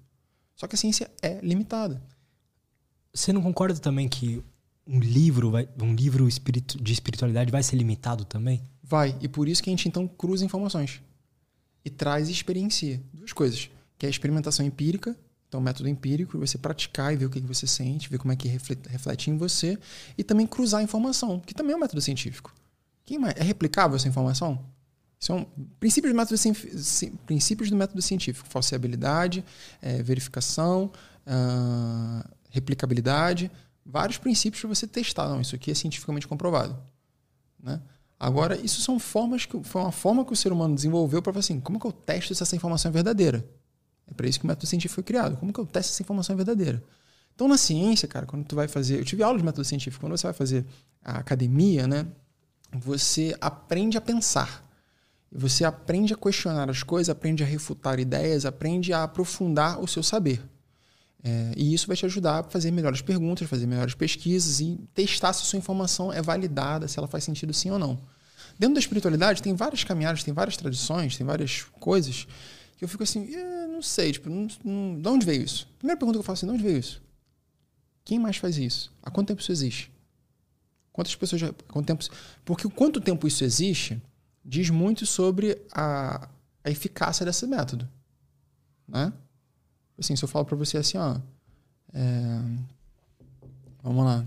Só 0.56 0.66
que 0.66 0.76
a 0.76 0.78
ciência 0.78 1.12
é 1.22 1.42
limitada. 1.42 2.02
Você 3.14 3.34
não 3.34 3.42
concorda 3.42 3.78
também 3.80 4.08
que 4.08 4.42
um 4.88 5.02
livro, 5.02 5.52
vai, 5.52 5.68
um 5.78 5.94
livro 5.94 6.26
de 6.26 6.94
espiritualidade 6.94 7.52
vai 7.52 7.64
ser 7.64 7.76
limitado 7.76 8.24
também? 8.24 8.64
Vai. 8.82 9.18
E 9.20 9.28
por 9.28 9.50
isso 9.50 9.62
que 9.62 9.70
a 9.70 9.74
gente 9.74 9.90
então 9.90 10.08
cruza 10.08 10.46
informações. 10.46 11.02
E 11.84 11.90
traz 11.90 12.30
e 12.30 12.32
experiencia. 12.32 13.04
Duas 13.14 13.34
coisas. 13.34 13.70
Que 14.00 14.08
é 14.08 14.08
a 14.08 14.10
experimentação 14.10 14.66
empírica 14.66 15.16
então, 15.50 15.60
método 15.60 15.90
empírico, 15.90 16.38
você 16.38 16.60
praticar 16.60 17.12
e 17.12 17.18
ver 17.18 17.26
o 17.26 17.30
que 17.30 17.40
você 17.40 17.66
sente, 17.66 18.08
ver 18.08 18.20
como 18.20 18.32
é 18.32 18.36
que 18.36 18.48
reflete 18.48 19.32
em 19.32 19.36
você, 19.36 19.80
e 20.16 20.24
também 20.24 20.46
cruzar 20.46 20.80
a 20.80 20.84
informação, 20.84 21.40
que 21.40 21.56
também 21.56 21.74
é 21.74 21.76
um 21.76 21.80
método 21.80 22.00
científico. 22.00 22.54
É 23.36 23.44
replicável 23.44 23.96
essa 23.96 24.08
informação? 24.08 24.64
São 25.20 25.48
princípios 25.80 26.14
do 26.14 26.16
método, 26.16 26.40
princípios 27.26 27.70
do 27.72 27.76
método 27.76 28.00
científico: 28.00 28.48
falseabilidade, 28.48 29.44
é, 29.82 30.04
verificação, 30.04 30.92
uh, 31.26 32.30
replicabilidade, 32.52 33.52
vários 33.84 34.20
princípios 34.20 34.62
para 34.62 34.70
você 34.70 34.86
testar. 34.86 35.28
Não, 35.28 35.42
isso 35.42 35.56
aqui 35.56 35.72
é 35.72 35.74
cientificamente 35.74 36.28
comprovado. 36.28 36.80
Né? 37.62 37.82
Agora, 38.20 38.56
isso 38.56 38.82
são 38.82 39.00
formas 39.00 39.48
que 39.48 39.62
foi 39.64 39.82
uma 39.82 39.92
forma 39.92 40.24
que 40.24 40.32
o 40.32 40.36
ser 40.36 40.54
humano 40.54 40.76
desenvolveu 40.76 41.24
para 41.24 41.38
assim: 41.40 41.60
como 41.60 41.80
que 41.80 41.88
eu 41.88 41.92
testo 41.92 42.36
se 42.36 42.44
essa 42.44 42.56
informação 42.56 42.90
é 42.90 42.94
verdadeira? 42.94 43.44
É 44.10 44.14
para 44.14 44.28
isso 44.28 44.40
que 44.40 44.46
o 44.46 44.48
método 44.48 44.68
científico 44.68 44.96
foi 44.96 45.04
criado. 45.04 45.38
Como 45.38 45.54
que 45.54 45.60
eu 45.60 45.66
testo 45.66 45.92
essa 45.92 46.02
informação 46.02 46.34
é 46.34 46.38
verdadeira? 46.38 46.84
Então, 47.36 47.48
na 47.48 47.58
ciência, 47.58 48.08
cara, 48.08 48.26
quando 48.26 48.44
tu 48.46 48.56
vai 48.56 48.68
fazer. 48.68 49.00
Eu 49.00 49.06
tive 49.06 49.24
aula 49.24 49.38
de 49.38 49.44
método 49.44 49.64
científico. 49.64 50.04
Quando 50.04 50.18
você 50.18 50.28
vai 50.28 50.34
fazer 50.34 50.66
a 51.04 51.20
academia, 51.20 51.88
né? 51.88 52.06
Você 52.74 53.36
aprende 53.40 53.98
a 53.98 54.02
pensar. 54.02 54.68
Você 55.32 55.64
aprende 55.64 56.14
a 56.14 56.18
questionar 56.18 56.70
as 56.70 56.84
coisas, 56.84 57.10
aprende 57.10 57.44
a 57.44 57.46
refutar 57.46 58.00
ideias, 58.00 58.46
aprende 58.46 58.92
a 58.92 59.04
aprofundar 59.04 59.80
o 59.80 59.88
seu 59.88 60.02
saber. 60.02 60.44
É, 61.24 61.52
e 61.56 61.74
isso 61.74 61.86
vai 61.86 61.96
te 61.96 62.06
ajudar 62.06 62.40
a 62.40 62.44
fazer 62.44 62.72
melhores 62.72 63.02
perguntas, 63.02 63.48
fazer 63.48 63.68
melhores 63.68 63.94
pesquisas 63.94 64.60
e 64.60 64.80
testar 64.94 65.34
se 65.34 65.44
a 65.44 65.46
sua 65.46 65.60
informação 65.60 66.12
é 66.12 66.22
validada, 66.22 66.88
se 66.88 66.98
ela 66.98 67.08
faz 67.08 67.24
sentido 67.24 67.54
sim 67.54 67.70
ou 67.70 67.78
não. 67.78 68.00
Dentro 68.58 68.76
da 68.76 68.80
espiritualidade, 68.80 69.42
tem 69.42 69.54
várias 69.54 69.84
caminhadas, 69.84 70.24
tem 70.24 70.34
várias 70.34 70.58
tradições, 70.58 71.16
tem 71.16 71.26
várias 71.26 71.64
coisas 71.80 72.28
que 72.80 72.86
eu 72.86 72.88
fico 72.88 73.04
assim, 73.04 73.36
eh, 73.36 73.68
não 73.68 73.82
sei, 73.82 74.14
tipo, 74.14 74.30
não, 74.30 74.48
não, 74.64 75.02
de 75.02 75.10
onde 75.10 75.26
veio 75.26 75.44
isso? 75.44 75.68
Primeira 75.78 76.00
pergunta 76.00 76.18
que 76.18 76.22
eu 76.22 76.24
faço 76.24 76.46
assim, 76.46 76.48
de 76.48 76.54
onde 76.54 76.64
veio 76.64 76.80
isso? 76.80 77.02
Quem 78.06 78.18
mais 78.18 78.38
faz 78.38 78.58
isso? 78.58 78.90
Há 79.04 79.12
quanto 79.12 79.28
tempo 79.28 79.42
isso 79.42 79.52
existe? 79.52 79.92
Quantas 80.94 81.14
pessoas 81.14 81.42
já. 81.42 81.54
Quanto 81.68 81.88
tempo, 81.88 82.06
porque 82.46 82.66
o 82.66 82.70
quanto 82.70 83.02
tempo 83.02 83.28
isso 83.28 83.44
existe 83.44 84.02
diz 84.46 84.70
muito 84.70 85.06
sobre 85.06 85.62
a, 85.74 86.30
a 86.64 86.70
eficácia 86.70 87.26
desse 87.26 87.46
método. 87.46 87.86
Né? 88.88 89.12
Assim, 89.98 90.16
se 90.16 90.24
eu 90.24 90.30
falo 90.30 90.46
para 90.46 90.56
você 90.56 90.78
assim, 90.78 90.98
ó. 90.98 91.18
É, 91.94 92.42
vamos 93.84 94.06
lá. 94.06 94.26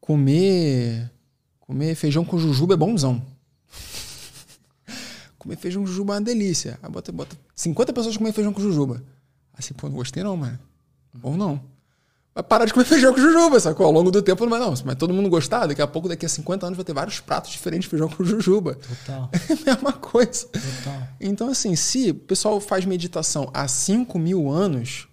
Comer. 0.00 1.08
Comer 1.60 1.94
feijão 1.94 2.24
com 2.24 2.36
jujuba 2.36 2.74
é 2.74 2.76
bonzão. 2.76 3.24
Comer 5.38 5.56
feijão 5.56 5.82
com 5.82 5.88
jujuba 5.88 6.14
é 6.14 6.16
uma 6.16 6.22
delícia. 6.22 6.78
Aí 6.82 6.90
bota, 6.90 7.12
bota 7.12 7.36
50 7.54 7.92
pessoas 7.92 8.16
comer 8.16 8.32
feijão 8.32 8.52
com 8.52 8.60
jujuba. 8.60 9.02
Assim, 9.56 9.72
pô, 9.74 9.88
não 9.88 9.96
gostei 9.96 10.22
não, 10.22 10.36
mano. 10.36 10.58
Bom 11.14 11.36
não. 11.36 11.60
Vai 12.34 12.42
parar 12.42 12.64
de 12.64 12.72
comer 12.72 12.84
feijão 12.86 13.12
com 13.12 13.20
jujuba, 13.20 13.58
sacou? 13.58 13.86
Ao 13.86 13.92
longo 13.92 14.10
do 14.10 14.22
tempo 14.22 14.44
não 14.44 14.50
vai 14.50 14.60
não. 14.60 14.74
Mas 14.84 14.96
todo 14.96 15.12
mundo 15.12 15.28
gostar, 15.28 15.66
daqui 15.66 15.82
a 15.82 15.86
pouco, 15.86 16.08
daqui 16.08 16.26
a 16.26 16.28
50 16.28 16.66
anos, 16.66 16.76
vai 16.76 16.84
ter 16.84 16.92
vários 16.92 17.20
pratos 17.20 17.50
diferentes 17.50 17.86
de 17.86 17.90
feijão 17.90 18.08
com 18.08 18.24
jujuba. 18.24 18.74
Total. 18.74 19.30
É 19.66 19.70
a 19.70 19.74
mesma 19.74 19.92
coisa. 19.92 20.46
Total. 20.46 21.08
Então, 21.20 21.48
assim, 21.48 21.74
se 21.76 22.10
o 22.10 22.14
pessoal 22.14 22.60
faz 22.60 22.84
meditação 22.84 23.50
há 23.52 23.66
5 23.66 24.18
mil 24.18 24.50
anos, 24.50 25.08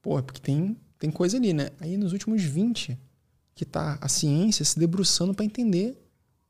pô, 0.00 0.18
é 0.18 0.22
porque 0.22 0.40
tem, 0.40 0.76
tem 0.98 1.10
coisa 1.10 1.36
ali, 1.36 1.52
né? 1.52 1.70
Aí 1.80 1.96
nos 1.96 2.12
últimos 2.12 2.42
20, 2.42 2.98
que 3.54 3.64
tá 3.64 3.98
a 4.00 4.08
ciência 4.08 4.64
se 4.64 4.78
debruçando 4.78 5.34
para 5.34 5.44
entender 5.44 5.98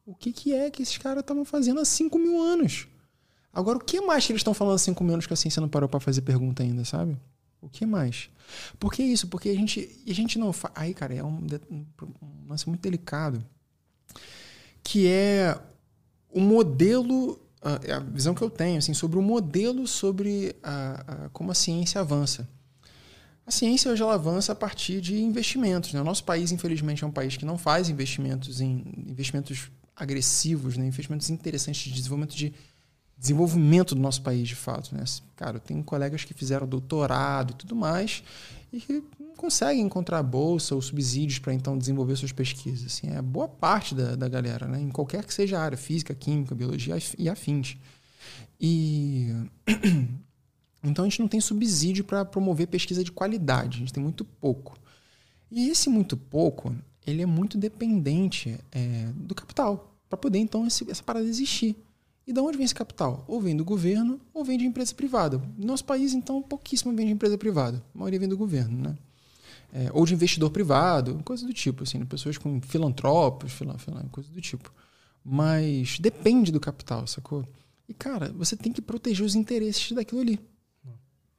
o 0.06 0.14
que, 0.14 0.32
que 0.32 0.54
é 0.54 0.70
que 0.70 0.82
esses 0.82 0.98
caras 0.98 1.20
estavam 1.20 1.44
fazendo 1.44 1.80
há 1.80 1.84
5 1.84 2.18
mil 2.18 2.40
anos. 2.40 2.86
Agora, 3.54 3.78
o 3.78 3.80
que 3.80 4.00
mais 4.00 4.26
que 4.26 4.32
eles 4.32 4.40
estão 4.40 4.52
falando 4.52 4.74
assim 4.74 4.92
com 4.92 5.04
menos 5.04 5.26
que 5.26 5.32
a 5.32 5.36
ciência 5.36 5.60
não 5.60 5.68
parou 5.68 5.88
para 5.88 6.00
fazer 6.00 6.22
pergunta 6.22 6.62
ainda, 6.62 6.84
sabe? 6.84 7.16
O 7.60 7.68
que 7.68 7.86
mais? 7.86 8.28
Por 8.78 8.92
que 8.92 9.02
isso? 9.02 9.28
Porque 9.28 9.48
a 9.48 9.54
gente, 9.54 9.88
a 10.06 10.12
gente 10.12 10.38
não 10.38 10.52
faz. 10.52 10.74
Aí, 10.76 10.92
cara, 10.92 11.14
é 11.14 11.24
um, 11.24 11.46
um, 11.70 11.86
lance 12.48 12.68
muito 12.68 12.82
delicado. 12.82 13.42
Que 14.82 15.06
é 15.06 15.58
o 16.30 16.40
modelo, 16.40 17.40
a, 17.62 17.96
a, 17.96 18.00
visão 18.00 18.34
que 18.34 18.42
eu 18.42 18.50
tenho, 18.50 18.78
assim, 18.78 18.92
sobre 18.92 19.18
o 19.18 19.22
modelo 19.22 19.86
sobre 19.86 20.54
a, 20.62 21.04
a, 21.06 21.28
como 21.30 21.52
a 21.52 21.54
ciência 21.54 22.00
avança. 22.00 22.46
A 23.46 23.50
ciência 23.50 23.90
hoje 23.90 24.02
ela 24.02 24.14
avança 24.14 24.52
a 24.52 24.54
partir 24.54 25.00
de 25.00 25.22
investimentos. 25.22 25.92
Né? 25.94 26.00
O 26.00 26.04
nosso 26.04 26.24
país, 26.24 26.50
infelizmente, 26.52 27.04
é 27.04 27.06
um 27.06 27.10
país 27.10 27.36
que 27.36 27.46
não 27.46 27.56
faz 27.56 27.88
investimentos 27.88 28.60
em 28.60 28.84
investimentos 29.06 29.70
agressivos, 29.96 30.76
né? 30.76 30.86
investimentos 30.86 31.30
interessantes 31.30 31.82
de 31.82 31.92
desenvolvimento 31.92 32.34
de 32.36 32.52
desenvolvimento 33.16 33.94
do 33.94 34.00
nosso 34.00 34.22
país, 34.22 34.48
de 34.48 34.54
fato. 34.54 34.94
Né? 34.94 35.04
Cara, 35.36 35.56
eu 35.56 35.60
tenho 35.60 35.82
colegas 35.82 36.24
que 36.24 36.34
fizeram 36.34 36.66
doutorado 36.66 37.52
e 37.52 37.54
tudo 37.54 37.74
mais 37.74 38.22
e 38.72 38.80
que 38.80 39.02
não 39.18 39.34
conseguem 39.36 39.82
encontrar 39.82 40.22
bolsa 40.22 40.74
ou 40.74 40.82
subsídios 40.82 41.38
para 41.38 41.54
então 41.54 41.78
desenvolver 41.78 42.16
suas 42.16 42.32
pesquisas. 42.32 42.86
Assim, 42.86 43.08
é 43.08 43.22
boa 43.22 43.48
parte 43.48 43.94
da, 43.94 44.16
da 44.16 44.28
galera, 44.28 44.66
né? 44.66 44.80
em 44.80 44.90
qualquer 44.90 45.24
que 45.24 45.32
seja 45.32 45.58
a 45.58 45.62
área, 45.62 45.78
física, 45.78 46.14
química, 46.14 46.54
biologia 46.54 46.96
e 47.18 47.28
afins. 47.28 47.76
E 48.60 49.28
então 50.82 51.04
a 51.04 51.08
gente 51.08 51.20
não 51.20 51.28
tem 51.28 51.40
subsídio 51.40 52.04
para 52.04 52.24
promover 52.24 52.66
pesquisa 52.66 53.04
de 53.04 53.12
qualidade, 53.12 53.76
a 53.76 53.80
gente 53.80 53.92
tem 53.92 54.02
muito 54.02 54.24
pouco. 54.24 54.76
E 55.50 55.68
esse 55.68 55.88
muito 55.88 56.16
pouco, 56.16 56.74
ele 57.06 57.22
é 57.22 57.26
muito 57.26 57.56
dependente 57.56 58.58
é, 58.72 59.08
do 59.14 59.34
capital 59.34 59.94
para 60.08 60.16
poder 60.16 60.38
então 60.38 60.66
esse, 60.66 60.88
essa 60.90 61.02
parada 61.02 61.26
existir. 61.26 61.76
E 62.26 62.32
de 62.32 62.40
onde 62.40 62.56
vem 62.56 62.64
esse 62.64 62.74
capital? 62.74 63.24
Ou 63.28 63.40
vem 63.40 63.56
do 63.56 63.64
governo 63.64 64.20
ou 64.32 64.44
vem 64.44 64.56
de 64.56 64.64
empresa 64.64 64.94
privada. 64.94 65.38
No 65.58 65.66
nosso 65.66 65.84
país, 65.84 66.14
então, 66.14 66.42
pouquíssimo 66.42 66.94
vem 66.94 67.06
de 67.06 67.12
empresa 67.12 67.36
privada. 67.36 67.82
A 67.94 67.98
maioria 67.98 68.18
vem 68.18 68.28
do 68.28 68.36
governo, 68.36 68.80
né? 68.80 68.96
É, 69.72 69.90
ou 69.92 70.06
de 70.06 70.14
investidor 70.14 70.50
privado, 70.50 71.20
coisa 71.24 71.44
do 71.46 71.52
tipo, 71.52 71.82
assim, 71.82 71.98
né? 71.98 72.06
pessoas 72.08 72.38
com 72.38 72.60
filantropos, 72.62 73.52
filan, 73.52 73.76
filan, 73.76 74.04
coisa 74.08 74.30
do 74.30 74.40
tipo. 74.40 74.72
Mas 75.24 75.98
depende 75.98 76.52
do 76.52 76.60
capital, 76.60 77.06
sacou? 77.06 77.44
E, 77.88 77.92
cara, 77.92 78.32
você 78.32 78.56
tem 78.56 78.72
que 78.72 78.80
proteger 78.80 79.26
os 79.26 79.34
interesses 79.34 79.92
daquilo 79.92 80.20
ali. 80.20 80.38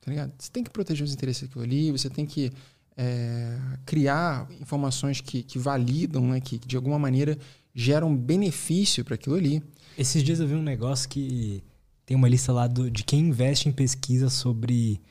Tá 0.01 0.11
ligado? 0.11 0.33
Você 0.37 0.51
tem 0.51 0.63
que 0.63 0.69
proteger 0.69 1.03
os 1.03 1.13
interesses 1.13 1.43
daquilo 1.43 1.63
ali, 1.63 1.91
você 1.91 2.09
tem 2.09 2.27
que 2.27 2.51
é, 2.95 3.57
criar 3.85 4.47
informações 4.61 5.19
que, 5.19 5.41
que 5.41 5.57
validam, 5.57 6.27
né? 6.27 6.39
que 6.39 6.59
de 6.59 6.75
alguma 6.75 6.99
maneira 6.99 7.37
geram 7.73 8.15
benefício 8.15 9.03
para 9.03 9.15
aquilo 9.15 9.35
ali. 9.35 9.63
Esses 9.97 10.23
dias 10.23 10.39
eu 10.39 10.47
vi 10.47 10.55
um 10.55 10.61
negócio 10.61 11.07
que 11.07 11.63
tem 12.05 12.15
uma 12.15 12.27
lista 12.27 12.51
lá 12.51 12.67
do, 12.67 12.89
de 12.91 13.03
quem 13.03 13.21
investe 13.21 13.69
em 13.69 13.71
pesquisa 13.71 14.29
sobre 14.29 15.01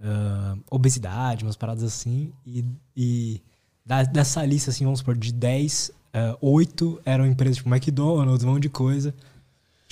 uh, 0.00 0.60
obesidade, 0.70 1.44
umas 1.44 1.56
paradas 1.56 1.82
assim. 1.82 2.32
E, 2.46 2.64
e 2.96 3.40
da, 3.84 4.02
dessa 4.02 4.44
lista, 4.44 4.70
assim, 4.70 4.84
vamos 4.84 4.98
supor, 5.00 5.16
de 5.16 5.32
10, 5.32 5.92
uh, 6.14 6.38
8 6.40 7.00
eram 7.04 7.26
empresas 7.26 7.56
tipo 7.56 7.68
McDonald's, 7.68 8.44
um 8.44 8.52
monte 8.52 8.62
de 8.62 8.68
coisa. 8.68 9.14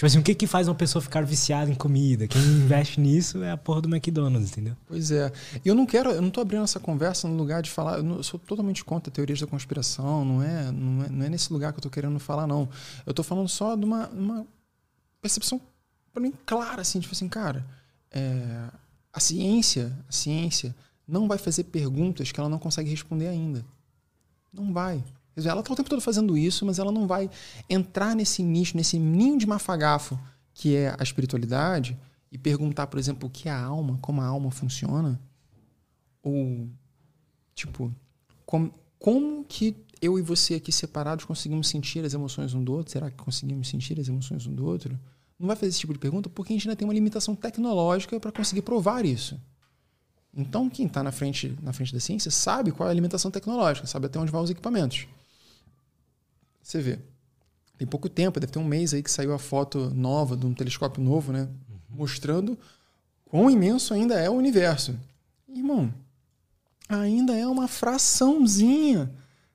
Tipo 0.01 0.07
assim, 0.07 0.19
o 0.19 0.23
que 0.23 0.35
que 0.35 0.47
faz 0.47 0.67
uma 0.67 0.75
pessoa 0.75 1.03
ficar 1.03 1.27
viciada 1.27 1.71
em 1.71 1.75
comida? 1.75 2.27
Quem 2.27 2.41
investe 2.41 2.99
nisso 2.99 3.43
é 3.43 3.51
a 3.51 3.57
porra 3.59 3.83
do 3.83 3.95
McDonald's, 3.95 4.51
entendeu? 4.51 4.75
Pois 4.87 5.11
é. 5.11 5.31
E 5.63 5.69
eu 5.69 5.75
não 5.75 5.85
quero, 5.85 6.11
eu 6.11 6.23
não 6.23 6.31
tô 6.31 6.41
abrindo 6.41 6.65
essa 6.65 6.81
conversa 6.81 7.29
no 7.29 7.37
lugar 7.37 7.61
de 7.61 7.71
falar, 7.71 7.99
eu, 7.99 8.03
não, 8.03 8.17
eu 8.17 8.23
sou 8.23 8.41
totalmente 8.41 8.83
contra 8.83 9.13
teorias 9.13 9.39
da 9.39 9.47
conspiração, 9.47 10.25
não 10.25 10.43
é, 10.43 10.73
não 10.73 11.05
é, 11.05 11.09
não 11.11 11.27
é 11.27 11.29
nesse 11.29 11.53
lugar 11.53 11.75
que 11.75 11.81
eu 11.81 11.83
tô 11.83 11.91
querendo 11.91 12.19
falar, 12.19 12.47
não. 12.47 12.67
Eu 13.05 13.13
tô 13.13 13.23
falando 13.23 13.47
só 13.47 13.77
de 13.77 13.85
uma, 13.85 14.09
uma 14.09 14.47
percepção 15.21 15.61
para 16.15 16.23
mim 16.23 16.33
clara, 16.47 16.81
assim, 16.81 16.99
tipo 16.99 17.13
assim, 17.13 17.29
cara, 17.29 17.63
é, 18.11 18.71
a 19.13 19.21
ciência, 19.21 19.93
a 20.09 20.13
ciência 20.13 20.75
não 21.07 21.29
vai 21.29 21.37
fazer 21.37 21.65
perguntas 21.65 22.33
que 22.33 22.41
ela 22.41 22.49
não 22.49 22.59
consegue 22.59 22.89
responder 22.89 23.29
ainda. 23.29 23.63
Não 24.51 24.73
vai. 24.73 25.05
Ela 25.47 25.61
está 25.61 25.73
o 25.73 25.77
tempo 25.77 25.89
todo 25.89 26.01
fazendo 26.01 26.37
isso, 26.37 26.65
mas 26.67 26.79
ela 26.79 26.93
não 26.93 27.07
vai 27.07 27.31
entrar 27.69 28.15
nesse 28.15 28.43
nicho, 28.43 28.77
nesse 28.77 28.99
ninho 28.99 29.39
de 29.39 29.47
mafagafo 29.47 30.19
que 30.53 30.77
é 30.77 30.95
a 30.99 31.03
espiritualidade 31.03 31.97
e 32.31 32.39
perguntar, 32.39 32.87
por 32.87 32.99
exemplo, 32.99 33.29
o 33.29 33.31
que 33.31 33.49
é 33.49 33.53
a 33.53 33.63
alma, 33.63 33.99
como 34.01 34.21
a 34.21 34.27
alma 34.27 34.51
funciona. 34.51 35.21
Ou, 36.23 36.69
tipo, 37.55 37.95
como, 38.45 38.73
como 38.99 39.45
que 39.45 39.75
eu 40.03 40.19
e 40.19 40.23
você 40.23 40.55
aqui 40.55 40.71
separados 40.71 41.25
conseguimos 41.25 41.69
sentir 41.69 42.05
as 42.05 42.15
emoções 42.15 42.55
um 42.55 42.63
do 42.63 42.73
outro? 42.73 42.93
Será 42.93 43.11
que 43.11 43.17
conseguimos 43.17 43.69
sentir 43.69 43.99
as 43.99 44.09
emoções 44.09 44.47
um 44.47 44.55
do 44.55 44.67
outro? 44.67 44.99
Não 45.39 45.47
vai 45.47 45.57
fazer 45.57 45.71
esse 45.71 45.81
tipo 45.81 45.93
de 45.93 45.99
pergunta 45.99 46.29
porque 46.29 46.53
a 46.53 46.57
gente 46.57 46.69
ainda 46.69 46.77
tem 46.77 46.87
uma 46.87 46.95
limitação 46.95 47.35
tecnológica 47.35 48.21
para 48.21 48.31
conseguir 48.31 48.63
provar 48.63 49.05
isso. 49.05 49.41
Então, 50.37 50.71
quem 50.71 50.87
está 50.87 51.03
na 51.03 51.11
frente, 51.11 51.57
na 51.63 51.73
frente 51.73 51.93
da 51.93 51.99
ciência 51.99 52.31
sabe 52.31 52.71
qual 52.71 52.89
é 52.89 52.93
a 52.93 52.95
limitação 52.95 53.31
tecnológica, 53.31 53.87
sabe 53.87 54.07
até 54.07 54.19
onde 54.19 54.31
vão 54.31 54.43
os 54.43 54.51
equipamentos. 54.51 55.09
Você 56.71 56.81
vê. 56.81 57.01
Tem 57.77 57.89
pouco 57.89 58.09
tempo, 58.09 58.39
deve 58.39 58.53
ter 58.53 58.61
um 58.61 58.65
mês 58.65 58.95
aí 58.95 59.03
que 59.03 59.11
saiu 59.11 59.35
a 59.35 59.41
foto 59.41 59.91
nova 59.93 60.37
de 60.37 60.47
um 60.47 60.55
telescópio 60.55 61.03
novo, 61.03 61.33
né? 61.33 61.49
Uhum. 61.69 61.97
Mostrando 61.99 62.57
quão 63.25 63.51
imenso 63.51 63.93
ainda 63.93 64.15
é 64.15 64.31
o 64.31 64.35
universo. 64.35 64.97
Irmão, 65.49 65.93
ainda 66.89 67.37
é 67.37 67.45
uma 67.45 67.67
fraçãozinha 67.67 69.11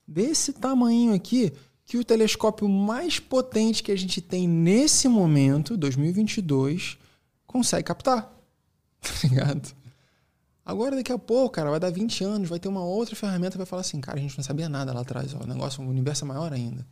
desse 0.06 0.52
tamanho 0.52 1.14
aqui 1.14 1.54
que 1.86 1.98
o 1.98 2.04
telescópio 2.04 2.68
mais 2.68 3.18
potente 3.18 3.82
que 3.82 3.94
a 3.94 3.98
gente 3.98 4.20
tem 4.20 4.46
nesse 4.46 5.08
momento, 5.08 5.78
2022, 5.78 6.98
consegue 7.48 7.86
captar. 7.86 8.30
Tá 9.00 9.12
ligado? 9.24 9.74
Agora, 10.66 10.96
daqui 10.96 11.14
a 11.14 11.18
pouco, 11.20 11.54
cara, 11.54 11.70
vai 11.70 11.80
dar 11.80 11.92
20 11.92 12.24
anos, 12.24 12.50
vai 12.50 12.60
ter 12.60 12.68
uma 12.68 12.84
outra 12.84 13.16
ferramenta 13.16 13.52
que 13.52 13.60
vai 13.60 13.68
falar 13.68 13.82
assim, 13.82 14.02
cara, 14.02 14.18
a 14.18 14.22
gente 14.22 14.36
não 14.36 14.44
sabia 14.44 14.68
nada 14.68 14.92
lá 14.92 15.02
atrás, 15.02 15.32
ó, 15.36 15.44
o 15.44 15.48
negócio, 15.48 15.82
o 15.82 15.88
universo 15.88 16.26
é 16.26 16.28
maior 16.28 16.52
ainda. 16.52 16.84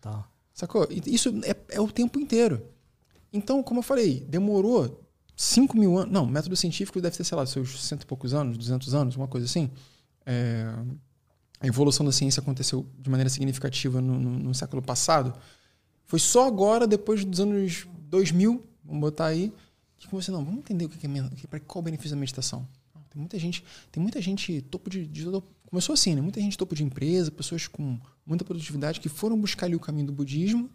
Total. 0.00 0.26
Sacou? 0.52 0.88
Isso 1.06 1.28
é, 1.44 1.76
é 1.76 1.80
o 1.80 1.88
tempo 1.88 2.18
inteiro. 2.18 2.62
Então, 3.32 3.62
como 3.62 3.80
eu 3.80 3.82
falei, 3.82 4.20
demorou 4.20 5.04
5 5.36 5.76
mil 5.76 5.98
anos. 5.98 6.12
Não, 6.12 6.26
método 6.26 6.56
científico 6.56 7.00
deve 7.00 7.16
ter, 7.16 7.24
sei 7.24 7.36
lá, 7.36 7.44
seus 7.44 7.84
cento 7.84 8.02
e 8.02 8.06
poucos 8.06 8.32
anos, 8.32 8.56
200 8.56 8.94
anos, 8.94 9.16
uma 9.16 9.28
coisa 9.28 9.44
assim. 9.44 9.70
É, 10.24 10.66
a 11.60 11.66
evolução 11.66 12.04
da 12.04 12.12
ciência 12.12 12.40
aconteceu 12.40 12.86
de 12.98 13.10
maneira 13.10 13.28
significativa 13.28 14.00
no, 14.00 14.18
no, 14.18 14.30
no, 14.38 14.54
século 14.54 14.80
passado. 14.80 15.34
Foi 16.06 16.18
só 16.18 16.46
agora, 16.46 16.86
depois 16.86 17.24
dos 17.24 17.40
anos 17.40 17.86
2000, 18.08 18.64
vamos 18.84 19.00
botar 19.00 19.26
aí, 19.26 19.52
que 19.98 20.14
você 20.14 20.30
não, 20.30 20.44
vamos 20.44 20.60
entender 20.60 20.84
o 20.84 20.88
que 20.88 21.06
é, 21.06 21.46
para 21.48 21.60
qual 21.60 21.80
o 21.80 21.84
benefício 21.84 22.10
da 22.10 22.16
meditação. 22.16 22.66
Tem 23.10 23.20
muita 23.20 23.38
gente, 23.38 23.64
tem 23.90 24.02
muita 24.02 24.20
gente 24.20 24.62
topo 24.62 24.88
de, 24.88 25.06
de, 25.06 25.24
começou 25.66 25.92
assim, 25.92 26.14
né? 26.14 26.20
Muita 26.20 26.40
gente 26.40 26.56
topo 26.56 26.74
de 26.74 26.84
empresa, 26.84 27.30
pessoas 27.30 27.66
com 27.66 27.98
muita 28.26 28.44
produtividade 28.44 29.00
que 29.00 29.08
foram 29.08 29.40
buscar 29.40 29.66
ali 29.66 29.76
o 29.76 29.80
caminho 29.80 30.06
do 30.06 30.12
budismo 30.12 30.68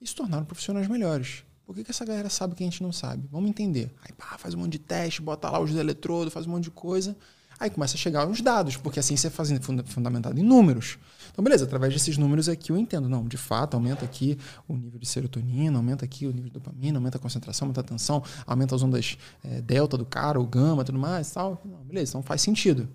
e 0.00 0.06
se 0.06 0.14
tornaram 0.14 0.44
profissionais 0.44 0.88
melhores. 0.88 1.44
Por 1.66 1.74
que, 1.74 1.84
que 1.84 1.90
essa 1.90 2.04
galera 2.04 2.28
sabe 2.28 2.54
que 2.54 2.62
a 2.62 2.66
gente 2.66 2.82
não 2.82 2.92
sabe? 2.92 3.26
Vamos 3.30 3.48
entender. 3.48 3.94
Aí 4.02 4.12
pá, 4.12 4.36
faz 4.38 4.54
um 4.54 4.58
monte 4.58 4.72
de 4.72 4.78
teste, 4.78 5.22
bota 5.22 5.50
lá 5.50 5.58
os 5.60 5.74
eletrodos, 5.74 6.32
faz 6.32 6.46
um 6.46 6.50
monte 6.50 6.64
de 6.64 6.70
coisa. 6.70 7.16
Aí 7.58 7.70
começa 7.70 7.94
a 7.94 7.98
chegar 7.98 8.28
os 8.28 8.40
dados, 8.40 8.76
porque 8.76 8.98
assim 8.98 9.16
você 9.16 9.28
é 9.28 9.30
fazendo 9.30 9.62
fundamentado 9.86 10.38
em 10.38 10.42
números. 10.42 10.98
Então, 11.30 11.42
beleza, 11.42 11.64
através 11.64 11.92
desses 11.92 12.18
números 12.18 12.48
aqui 12.48 12.70
eu 12.70 12.76
entendo. 12.76 13.08
Não, 13.08 13.26
de 13.26 13.36
fato, 13.36 13.74
aumenta 13.74 14.04
aqui 14.04 14.36
o 14.68 14.76
nível 14.76 14.98
de 14.98 15.06
serotonina, 15.06 15.78
aumenta 15.78 16.04
aqui 16.04 16.26
o 16.26 16.32
nível 16.32 16.44
de 16.44 16.54
dopamina, 16.54 16.98
aumenta 16.98 17.16
a 17.16 17.20
concentração, 17.20 17.66
aumenta 17.66 17.80
a 17.80 17.84
tensão, 17.84 18.22
aumenta 18.46 18.74
as 18.74 18.82
ondas 18.82 19.16
é, 19.42 19.62
delta 19.62 19.96
do 19.96 20.04
cara, 20.04 20.40
o 20.40 20.46
gama, 20.46 20.84
tudo 20.84 20.98
mais 20.98 21.30
tal. 21.30 21.62
Não, 21.64 21.78
beleza, 21.84 22.10
então 22.10 22.22
faz 22.22 22.42
sentido. 22.42 22.88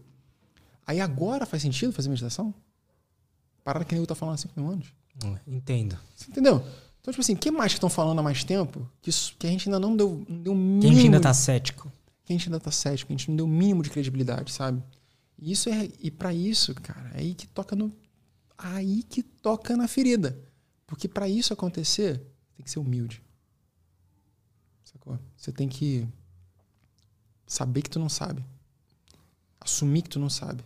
Aí 0.85 0.99
agora 0.99 1.45
faz 1.45 1.61
sentido 1.61 1.93
fazer 1.93 2.09
meditação? 2.09 2.53
Parada 3.63 3.85
que 3.85 3.93
nem 3.93 4.01
eu 4.01 4.07
tá 4.07 4.15
falando 4.15 4.35
há 4.35 4.37
5 4.37 4.59
mil 4.59 4.71
anos. 4.71 4.87
Entendo. 5.47 5.97
Você 6.15 6.31
entendeu? 6.31 6.63
Então, 7.01 7.11
tipo 7.11 7.21
assim, 7.21 7.33
o 7.33 7.37
que 7.37 7.51
mais 7.51 7.73
que 7.73 7.77
estão 7.77 7.89
falando 7.89 8.19
há 8.19 8.23
mais 8.23 8.43
tempo 8.43 8.89
que, 9.01 9.09
isso, 9.09 9.35
que 9.37 9.47
a 9.47 9.49
gente 9.49 9.67
ainda 9.67 9.79
não 9.79 9.95
deu, 9.95 10.25
não 10.27 10.41
deu 10.41 10.55
mínimo... 10.55 10.81
Que 10.81 10.87
a 10.87 10.91
gente 10.91 11.05
ainda 11.05 11.19
tá 11.19 11.33
cético 11.33 11.91
que 12.29 12.33
a 12.33 12.37
gente 12.37 12.47
ainda 12.47 12.59
tá 12.59 12.69
cético, 12.69 13.07
que 13.07 13.13
a 13.13 13.17
gente 13.17 13.29
não 13.29 13.37
deu 13.37 13.45
o 13.47 13.49
mínimo 13.49 13.81
de 13.81 13.89
credibilidade, 13.89 14.51
sabe? 14.51 14.83
E 15.35 15.51
isso 15.51 15.67
é 15.67 15.89
e 15.99 16.11
para 16.11 16.31
isso, 16.31 16.75
cara, 16.75 17.09
é 17.15 17.21
aí 17.21 17.33
que 17.33 17.47
toca 17.47 17.75
no 17.75 17.91
aí 18.55 19.01
que 19.01 19.23
toca 19.23 19.75
na 19.75 19.87
ferida. 19.87 20.39
Porque 20.85 21.07
para 21.07 21.27
isso 21.27 21.51
acontecer, 21.51 22.19
tem 22.55 22.63
que 22.63 22.69
ser 22.69 22.77
humilde. 22.77 23.23
Sacou? 24.83 25.17
Você 25.35 25.51
tem 25.51 25.67
que 25.67 26.07
saber 27.47 27.81
que 27.81 27.89
tu 27.89 27.97
não 27.97 28.09
sabe. 28.09 28.45
Assumir 29.59 30.03
que 30.03 30.09
tu 30.09 30.19
não 30.19 30.29
sabe. 30.29 30.63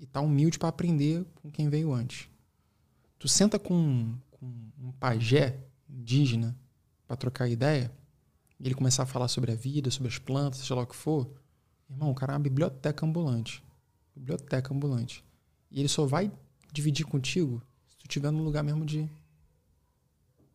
E 0.00 0.06
tá 0.06 0.20
humilde 0.20 0.58
para 0.58 0.70
aprender 0.70 1.24
com 1.36 1.50
quem 1.50 1.68
veio 1.68 1.92
antes. 1.92 2.28
Tu 3.18 3.28
senta 3.28 3.58
com, 3.58 4.16
com 4.30 4.46
um 4.80 4.90
pajé 4.92 5.60
indígena 5.88 6.56
para 7.06 7.16
trocar 7.16 7.48
ideia, 7.48 7.92
e 8.58 8.66
ele 8.66 8.74
começar 8.74 9.02
a 9.02 9.06
falar 9.06 9.28
sobre 9.28 9.52
a 9.52 9.54
vida, 9.54 9.90
sobre 9.90 10.08
as 10.08 10.18
plantas, 10.18 10.60
seja 10.60 10.74
lá 10.74 10.82
o 10.82 10.86
que 10.86 10.96
for, 10.96 11.30
irmão, 11.88 12.10
o 12.10 12.14
cara 12.14 12.32
é 12.32 12.36
uma 12.36 12.42
biblioteca 12.42 13.04
ambulante. 13.04 13.62
Biblioteca 14.14 14.74
ambulante. 14.74 15.24
E 15.70 15.80
ele 15.80 15.88
só 15.88 16.06
vai 16.06 16.30
dividir 16.72 17.04
contigo 17.04 17.62
se 17.88 17.96
tu 17.98 18.06
estiver 18.06 18.30
no 18.30 18.42
lugar 18.42 18.62
mesmo 18.62 18.84
de 18.84 19.08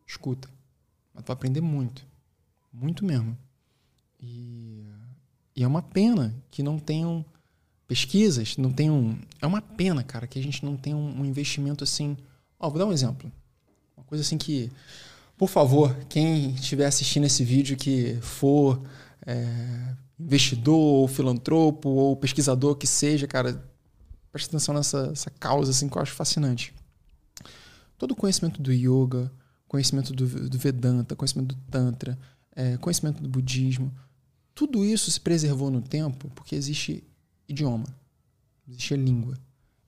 escuta. 0.06 0.48
Mas 1.12 1.24
tu 1.24 1.28
vai 1.28 1.34
aprender 1.34 1.60
muito. 1.60 2.06
Muito 2.72 3.04
mesmo. 3.04 3.36
E, 4.20 4.86
e 5.54 5.62
é 5.62 5.66
uma 5.66 5.82
pena 5.82 6.34
que 6.50 6.62
não 6.62 6.78
tenham 6.78 7.24
pesquisas, 7.86 8.56
não 8.56 8.72
tenham. 8.72 9.18
É 9.40 9.46
uma 9.46 9.62
pena, 9.62 10.02
cara, 10.02 10.26
que 10.26 10.38
a 10.38 10.42
gente 10.42 10.64
não 10.64 10.76
tenha 10.76 10.96
um, 10.96 11.20
um 11.20 11.24
investimento 11.24 11.84
assim. 11.84 12.16
Ó, 12.58 12.68
vou 12.68 12.78
dar 12.78 12.86
um 12.86 12.92
exemplo. 12.92 13.30
Uma 13.96 14.04
coisa 14.04 14.22
assim 14.22 14.38
que 14.38 14.70
por 15.36 15.48
favor, 15.48 15.94
quem 16.08 16.52
estiver 16.52 16.86
assistindo 16.86 17.24
esse 17.24 17.44
vídeo 17.44 17.76
que 17.76 18.16
for 18.22 18.80
é, 19.26 19.94
investidor, 20.18 20.74
ou 20.74 21.06
filantropo, 21.06 21.90
ou 21.90 22.16
pesquisador 22.16 22.74
que 22.76 22.86
seja, 22.86 23.26
cara, 23.26 23.62
preste 24.32 24.48
atenção 24.48 24.74
nessa, 24.74 25.08
nessa 25.08 25.28
causa 25.28 25.70
assim, 25.70 25.88
que 25.90 25.98
eu 25.98 26.00
acho 26.00 26.14
fascinante. 26.14 26.74
Todo 27.98 28.12
o 28.12 28.16
conhecimento 28.16 28.62
do 28.62 28.72
yoga, 28.72 29.30
conhecimento 29.68 30.14
do, 30.14 30.26
do 30.48 30.58
Vedanta, 30.58 31.14
conhecimento 31.14 31.54
do 31.54 31.60
Tantra, 31.70 32.18
é, 32.54 32.78
conhecimento 32.78 33.22
do 33.22 33.28
budismo, 33.28 33.92
tudo 34.54 34.82
isso 34.86 35.10
se 35.10 35.20
preservou 35.20 35.70
no 35.70 35.82
tempo 35.82 36.30
porque 36.34 36.54
existe 36.54 37.04
idioma, 37.48 37.86
existe 38.68 38.94
a 38.94 38.96
língua. 38.96 39.38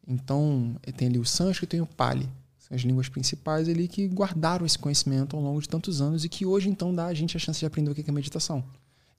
Então, 0.07 0.77
tem 0.97 1.09
ali 1.09 1.19
o 1.19 1.25
sânscrito 1.25 1.77
e 1.77 1.81
o 1.81 1.87
pali 1.87 2.29
são 2.59 2.75
as 2.77 2.83
línguas 2.83 3.09
principais 3.09 3.69
ali 3.69 3.89
que 3.89 4.07
guardaram 4.09 4.67
esse 4.67 4.79
conhecimento 4.79 5.37
ao 5.37 5.43
longo 5.43 5.61
de 5.61 5.69
tantos 5.69 6.01
anos 6.01 6.25
e 6.25 6.29
que 6.29 6.45
hoje 6.45 6.69
então 6.69 6.95
dá 6.95 7.07
a 7.07 7.15
gente 7.15 7.37
a 7.37 7.41
chance 7.41 7.61
de 7.61 7.67
aprender 7.67 7.91
o 7.91 7.95
que 7.95 8.09
é 8.09 8.13
meditação 8.13 8.65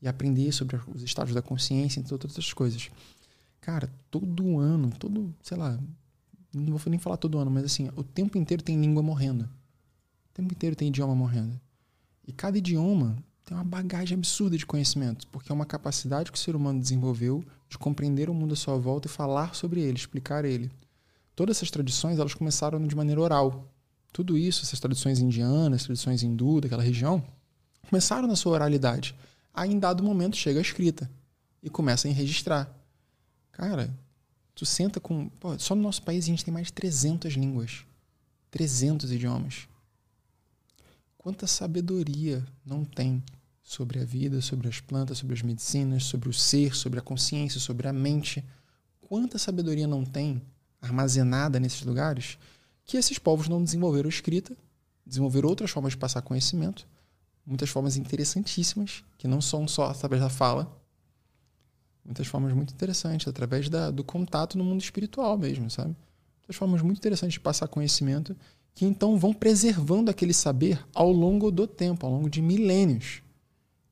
e 0.01 0.07
aprender 0.07 0.51
sobre 0.51 0.79
os 0.87 1.01
estados 1.01 1.33
da 1.33 1.41
consciência 1.41 1.99
e 1.99 2.03
todas 2.03 2.31
outras 2.31 2.53
coisas. 2.53 2.89
Cara, 3.59 3.91
todo 4.09 4.57
ano, 4.57 4.91
todo, 4.97 5.33
sei 5.41 5.57
lá, 5.57 5.77
não 6.53 6.77
vou 6.77 6.89
nem 6.89 6.99
falar 6.99 7.17
todo 7.17 7.37
ano, 7.37 7.51
mas 7.51 7.65
assim, 7.65 7.89
o 7.95 8.03
tempo 8.03 8.37
inteiro 8.37 8.63
tem 8.63 8.79
língua 8.79 9.03
morrendo. 9.03 9.43
O 9.43 10.33
tempo 10.33 10.53
inteiro 10.53 10.75
tem 10.75 10.87
idioma 10.87 11.13
morrendo. 11.13 11.59
E 12.25 12.31
cada 12.31 12.57
idioma 12.57 13.17
tem 13.43 13.57
uma 13.57 13.63
bagagem 13.63 14.15
absurda 14.15 14.57
de 14.57 14.65
conhecimento, 14.65 15.27
porque 15.27 15.51
é 15.51 15.55
uma 15.55 15.65
capacidade 15.65 16.31
que 16.31 16.37
o 16.37 16.41
ser 16.41 16.55
humano 16.55 16.79
desenvolveu 16.79 17.43
de 17.69 17.77
compreender 17.77 18.29
o 18.29 18.33
mundo 18.33 18.53
à 18.53 18.57
sua 18.57 18.77
volta 18.77 19.07
e 19.07 19.11
falar 19.11 19.55
sobre 19.55 19.81
ele, 19.81 19.97
explicar 19.97 20.43
ele 20.43 20.71
todas 21.39 21.55
essas 21.55 21.71
tradições 21.71 22.19
elas 22.19 22.33
começaram 22.33 22.85
de 22.85 22.93
maneira 22.93 23.21
oral. 23.21 23.65
Tudo 24.11 24.37
isso, 24.37 24.63
essas 24.63 24.77
tradições 24.77 25.19
indianas, 25.19 25.85
tradições 25.85 26.21
hindu 26.21 26.59
daquela 26.59 26.83
região, 26.83 27.23
começaram 27.89 28.27
na 28.27 28.35
sua 28.35 28.51
oralidade. 28.51 29.15
Aí, 29.53 29.71
em 29.71 29.79
dado 29.79 30.03
momento, 30.03 30.35
chega 30.35 30.59
a 30.59 30.61
escrita 30.61 31.09
e 31.63 31.69
começa 31.69 32.09
a 32.09 32.11
registrar. 32.11 32.69
Cara, 33.53 33.89
tu 34.53 34.65
senta 34.65 34.99
com. 34.99 35.29
Pô, 35.39 35.57
só 35.57 35.73
no 35.75 35.81
nosso 35.81 36.03
país 36.03 36.25
a 36.25 36.27
gente 36.27 36.43
tem 36.43 36.53
mais 36.53 36.67
de 36.67 36.73
300 36.73 37.31
línguas, 37.35 37.85
300 38.51 39.09
idiomas. 39.09 39.65
Quanta 41.17 41.47
sabedoria 41.47 42.45
não 42.65 42.83
tem 42.83 43.23
sobre 43.69 43.99
a 43.99 44.03
vida, 44.03 44.41
sobre 44.41 44.67
as 44.67 44.79
plantas, 44.79 45.19
sobre 45.19 45.35
as 45.35 45.43
medicinas, 45.43 46.03
sobre 46.05 46.27
o 46.27 46.33
ser, 46.33 46.75
sobre 46.75 46.97
a 46.97 47.03
consciência, 47.03 47.59
sobre 47.59 47.87
a 47.87 47.93
mente? 47.93 48.43
Quanta 48.99 49.37
sabedoria 49.37 49.85
não 49.85 50.03
tem 50.03 50.41
armazenada 50.81 51.59
nesses 51.59 51.83
lugares 51.83 52.39
que 52.83 52.97
esses 52.97 53.19
povos 53.19 53.47
não 53.47 53.63
desenvolveram 53.63 54.09
escrita, 54.09 54.57
desenvolveram 55.05 55.49
outras 55.49 55.69
formas 55.69 55.91
de 55.91 55.99
passar 55.99 56.23
conhecimento, 56.23 56.87
muitas 57.45 57.69
formas 57.69 57.95
interessantíssimas, 57.95 59.03
que 59.19 59.27
não 59.27 59.39
são 59.39 59.67
só 59.67 59.85
através 59.85 60.19
da 60.19 60.29
fala, 60.29 60.75
muitas 62.03 62.25
formas 62.25 62.51
muito 62.53 62.73
interessantes, 62.73 63.27
através 63.27 63.69
da, 63.69 63.91
do 63.91 64.03
contato 64.03 64.57
no 64.57 64.63
mundo 64.63 64.81
espiritual 64.81 65.37
mesmo, 65.37 65.69
sabe? 65.69 65.95
Muitas 66.39 66.55
formas 66.55 66.81
muito 66.81 66.97
interessantes 66.97 67.33
de 67.33 67.39
passar 67.39 67.67
conhecimento, 67.67 68.35
que 68.73 68.83
então 68.83 69.15
vão 69.15 69.31
preservando 69.31 70.09
aquele 70.09 70.33
saber 70.33 70.83
ao 70.91 71.11
longo 71.11 71.51
do 71.51 71.67
tempo, 71.67 72.07
ao 72.07 72.11
longo 72.11 72.31
de 72.31 72.41
milênios. 72.41 73.21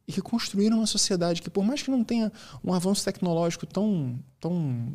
E 0.08 0.14
que 0.14 0.22
construíram 0.22 0.78
uma 0.78 0.88
sociedade 0.88 1.42
que, 1.42 1.50
por 1.50 1.66
mais 1.66 1.82
que 1.82 1.92
não 1.92 2.04
tenha 2.04 2.32
um 2.64 2.74
avanço 2.74 3.04
tecnológico 3.04 3.66
tão. 3.66 4.18
tão 4.40 4.94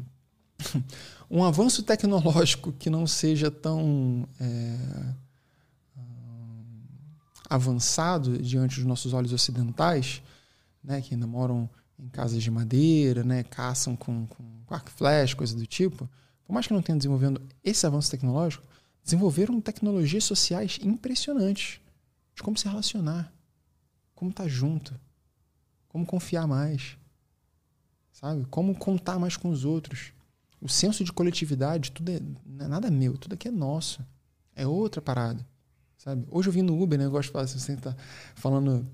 um 1.31 1.45
avanço 1.45 1.83
tecnológico 1.83 2.73
que 2.73 2.89
não 2.89 3.07
seja 3.07 3.51
tão. 3.51 4.27
É, 4.41 5.23
avançado 7.53 8.39
diante 8.39 8.77
dos 8.77 8.87
nossos 8.87 9.13
olhos 9.13 9.31
ocidentais, 9.31 10.23
né, 10.83 11.03
que 11.03 11.13
ainda 11.13 11.27
moram 11.27 11.69
em 11.99 12.09
casas 12.09 12.43
de 12.43 12.51
madeira, 12.51 13.23
né, 13.23 13.43
caçam 13.43 13.95
com, 13.95 14.27
com 14.27 14.75
arco 14.75 14.91
flash, 14.91 15.35
coisa 15.35 15.55
do 15.55 15.67
tipo, 15.67 16.09
por 16.47 16.53
mais 16.55 16.67
que 16.67 16.73
não 16.73 16.81
tenham 16.81 16.97
desenvolvendo 16.97 17.43
esse 17.63 17.87
avanço 17.87 18.11
tecnológico, 18.11 18.65
desenvolveram 19.05 19.61
tecnologias 19.61 20.25
sociais 20.25 20.79
impressionantes 20.83 21.79
de 22.35 22.43
como 22.43 22.57
se 22.57 22.67
relacionar, 22.67 23.31
como 24.23 24.31
estar 24.31 24.45
tá 24.45 24.49
junto, 24.49 24.95
como 25.89 26.07
confiar 26.07 26.47
mais, 26.47 26.97
sabe? 28.13 28.45
Como 28.45 28.73
contar 28.73 29.19
mais 29.19 29.37
com 29.37 29.49
os 29.49 29.65
outros. 29.65 30.13
O 30.61 30.69
senso 30.69 31.03
de 31.03 31.13
coletividade, 31.13 31.91
tudo 31.91 32.13
é, 32.13 32.21
não 32.47 32.67
é 32.67 32.69
nada 32.69 32.89
meu, 32.89 33.19
tudo 33.19 33.33
aqui 33.33 33.49
é 33.49 33.51
nosso. 33.51 34.01
É 34.55 34.65
outra 34.65 35.03
parada. 35.03 35.45
Sabe? 35.99 36.25
Hoje 36.31 36.49
eu 36.49 36.53
vim 36.53 36.63
no 36.63 36.81
Uber, 36.81 36.97
né? 36.97 37.05
Eu 37.05 37.11
gosto 37.11 37.27
de 37.29 37.33
falar 37.33 37.45
assim, 37.47 37.59
você 37.59 37.77
tá 37.77 37.97
falando 38.37 38.87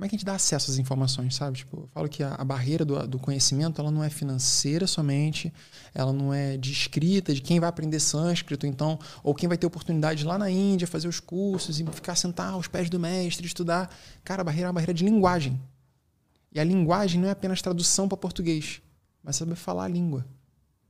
como 0.00 0.06
é 0.06 0.08
que 0.08 0.14
a 0.14 0.18
gente 0.18 0.24
dá 0.24 0.34
acesso 0.34 0.70
às 0.70 0.78
informações, 0.78 1.34
sabe? 1.34 1.58
Tipo, 1.58 1.80
eu 1.80 1.88
falo 1.88 2.08
que 2.08 2.22
a, 2.22 2.32
a 2.32 2.42
barreira 2.42 2.86
do, 2.86 3.06
do, 3.06 3.18
conhecimento, 3.18 3.82
ela 3.82 3.90
não 3.90 4.02
é 4.02 4.08
financeira 4.08 4.86
somente, 4.86 5.52
ela 5.92 6.10
não 6.10 6.32
é 6.32 6.56
de 6.56 6.72
escrita, 6.72 7.34
de 7.34 7.42
quem 7.42 7.60
vai 7.60 7.68
aprender 7.68 8.00
sânscrito, 8.00 8.66
então, 8.66 8.98
ou 9.22 9.34
quem 9.34 9.46
vai 9.46 9.58
ter 9.58 9.66
oportunidade 9.66 10.24
lá 10.24 10.38
na 10.38 10.48
Índia 10.48 10.86
fazer 10.86 11.06
os 11.06 11.20
cursos 11.20 11.78
e 11.78 11.84
ficar 11.84 12.14
sentar 12.14 12.54
aos 12.54 12.66
pés 12.66 12.88
do 12.88 12.98
mestre, 12.98 13.46
estudar. 13.46 13.94
Cara, 14.24 14.40
a 14.40 14.44
barreira 14.44 14.68
é 14.68 14.70
uma 14.70 14.72
barreira 14.72 14.94
de 14.94 15.04
linguagem. 15.04 15.60
E 16.50 16.58
a 16.58 16.64
linguagem 16.64 17.20
não 17.20 17.28
é 17.28 17.32
apenas 17.32 17.60
tradução 17.60 18.08
para 18.08 18.16
português, 18.16 18.80
mas 19.22 19.36
saber 19.36 19.54
falar 19.54 19.84
a 19.84 19.88
língua. 19.88 20.24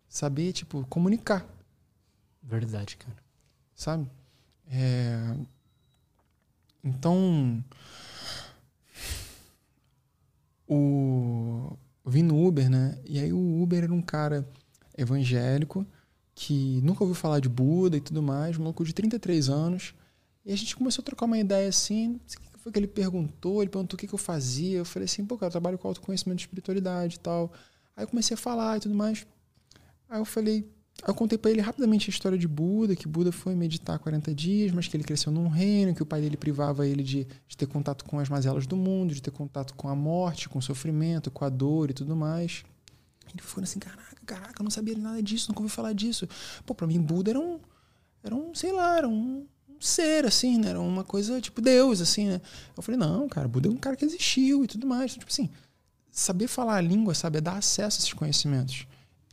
Saber, 0.09 0.53
tipo, 0.53 0.87
comunicar. 0.89 1.45
Verdade, 2.41 2.97
cara. 2.97 3.17
Sabe? 3.75 4.09
É... 4.71 5.35
Então, 6.85 7.61
o... 10.71 11.77
eu 12.05 12.11
vim 12.11 12.23
no 12.23 12.47
Uber, 12.47 12.71
né? 12.71 12.99
E 13.05 13.19
aí 13.19 13.33
o 13.33 13.63
Uber 13.63 13.85
era 13.85 13.93
um 13.93 14.01
cara 14.01 14.49
evangélico 14.97 15.87
que 16.35 16.81
nunca 16.83 17.03
ouviu 17.03 17.15
falar 17.15 17.41
de 17.41 17.49
Buda 17.49 17.97
e 17.97 18.01
tudo 18.01 18.23
mais, 18.23 18.57
um 18.57 18.63
louco 18.63 18.85
de 18.85 18.95
33 18.95 19.49
anos. 19.49 19.95
E 20.45 20.53
a 20.53 20.57
gente 20.57 20.77
começou 20.77 21.03
a 21.03 21.05
trocar 21.05 21.27
uma 21.27 21.39
ideia 21.39 21.69
assim. 21.69 22.15
O 22.15 22.53
que 22.53 22.59
foi 22.59 22.73
que 22.73 22.79
ele 22.79 22.87
perguntou? 22.87 23.63
Ele 23.63 23.71
perguntou 23.71 23.97
o 23.97 23.99
que, 23.99 24.07
que 24.07 24.15
eu 24.15 24.19
fazia. 24.19 24.79
Eu 24.79 24.85
falei 24.85 25.05
assim, 25.05 25.25
pô, 25.25 25.37
cara, 25.37 25.49
eu 25.49 25.53
trabalho 25.53 25.79
com 25.79 25.89
autoconhecimento 25.89 26.39
de 26.39 26.45
espiritualidade 26.45 27.17
e 27.17 27.19
tal. 27.19 27.53
Aí 27.97 28.05
eu 28.05 28.09
comecei 28.09 28.35
a 28.35 28.39
falar 28.39 28.79
e 28.79 28.81
tudo 28.81 28.95
mais. 28.95 29.27
Aí 30.09 30.19
eu 30.19 30.25
falei, 30.25 30.67
eu 31.07 31.15
contei 31.15 31.39
para 31.39 31.51
ele 31.51 31.61
rapidamente 31.61 32.11
a 32.11 32.13
história 32.13 32.37
de 32.37 32.47
Buda, 32.47 32.95
que 32.95 33.09
Buda 33.09 33.33
foi 33.33 33.55
meditar 33.55 33.99
40 33.99 34.35
dias, 34.35 34.73
mas 34.73 34.87
que 34.87 34.97
ele 34.97 35.05
cresceu 35.05 35.33
num 35.33 35.49
reino, 35.49 35.95
que 35.95 36.03
o 36.03 36.07
pai 36.07 36.21
dele 36.21 36.37
privava 36.37 36.87
ele 36.87 37.03
de, 37.03 37.27
de 37.49 37.57
ter 37.57 37.67
contato 37.67 38.05
com 38.05 38.19
as 38.19 38.29
mazelas 38.29 38.67
do 38.67 38.77
mundo, 38.77 39.15
de 39.15 39.23
ter 39.23 39.31
contato 39.31 39.75
com 39.75 39.89
a 39.89 39.95
morte, 39.95 40.49
com 40.49 40.59
o 40.59 40.63
sofrimento, 40.63 41.31
com 41.31 41.45
a 41.45 41.49
dor 41.49 41.91
e 41.91 41.95
tudo 41.95 42.15
mais. 42.15 42.65
Ele 43.33 43.43
foi 43.43 43.63
assim, 43.63 43.79
caraca, 43.79 44.17
caraca, 44.27 44.61
eu 44.61 44.65
não 44.65 44.71
sabia 44.71 44.97
nada 44.97 45.23
disso, 45.23 45.49
nunca 45.49 45.63
ouvi 45.63 45.73
falar 45.73 45.93
disso. 45.93 46.29
Pô, 46.67 46.75
pra 46.75 46.87
mim 46.87 47.01
Buda 47.01 47.31
era 47.31 47.41
um, 47.41 47.59
era 48.23 48.35
um 48.35 48.55
sei 48.55 48.73
lá, 48.73 48.99
era 48.99 49.09
um, 49.09 49.47
um 49.69 49.81
ser, 49.81 50.27
assim, 50.27 50.59
né? 50.59 50.71
Era 50.71 50.81
uma 50.81 51.05
coisa 51.05 51.41
tipo 51.41 51.61
Deus, 51.61 52.01
assim, 52.01 52.27
né? 52.27 52.41
Eu 52.77 52.83
falei, 52.83 52.99
não, 52.99 53.29
cara, 53.29 53.49
Buda 53.49 53.69
é 53.69 53.71
um 53.71 53.77
cara 53.77 53.97
que 53.97 54.05
existiu 54.05 54.65
e 54.65 54.67
tudo 54.67 54.87
mais. 54.87 55.13
Então, 55.13 55.21
tipo 55.21 55.33
assim, 55.33 55.49
saber 56.11 56.49
falar 56.49 56.77
a 56.77 56.81
língua, 56.81 57.15
sabe, 57.15 57.39
é 57.39 57.41
dar 57.41 57.57
acesso 57.57 57.99
a 57.99 58.01
esses 58.01 58.13
conhecimentos. 58.13 58.87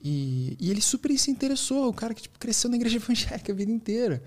E, 0.04 0.56
e 0.60 0.70
ele 0.70 0.82
super 0.82 1.18
se 1.18 1.32
interessou, 1.32 1.90
o 1.90 1.94
cara 1.94 2.14
que 2.14 2.24
tipo, 2.24 2.38
cresceu 2.40 2.70
na 2.70 2.76
igreja 2.76 2.98
evangélica 3.00 3.52
a 3.52 3.56
vida 3.56 3.72
inteira. 3.72 4.22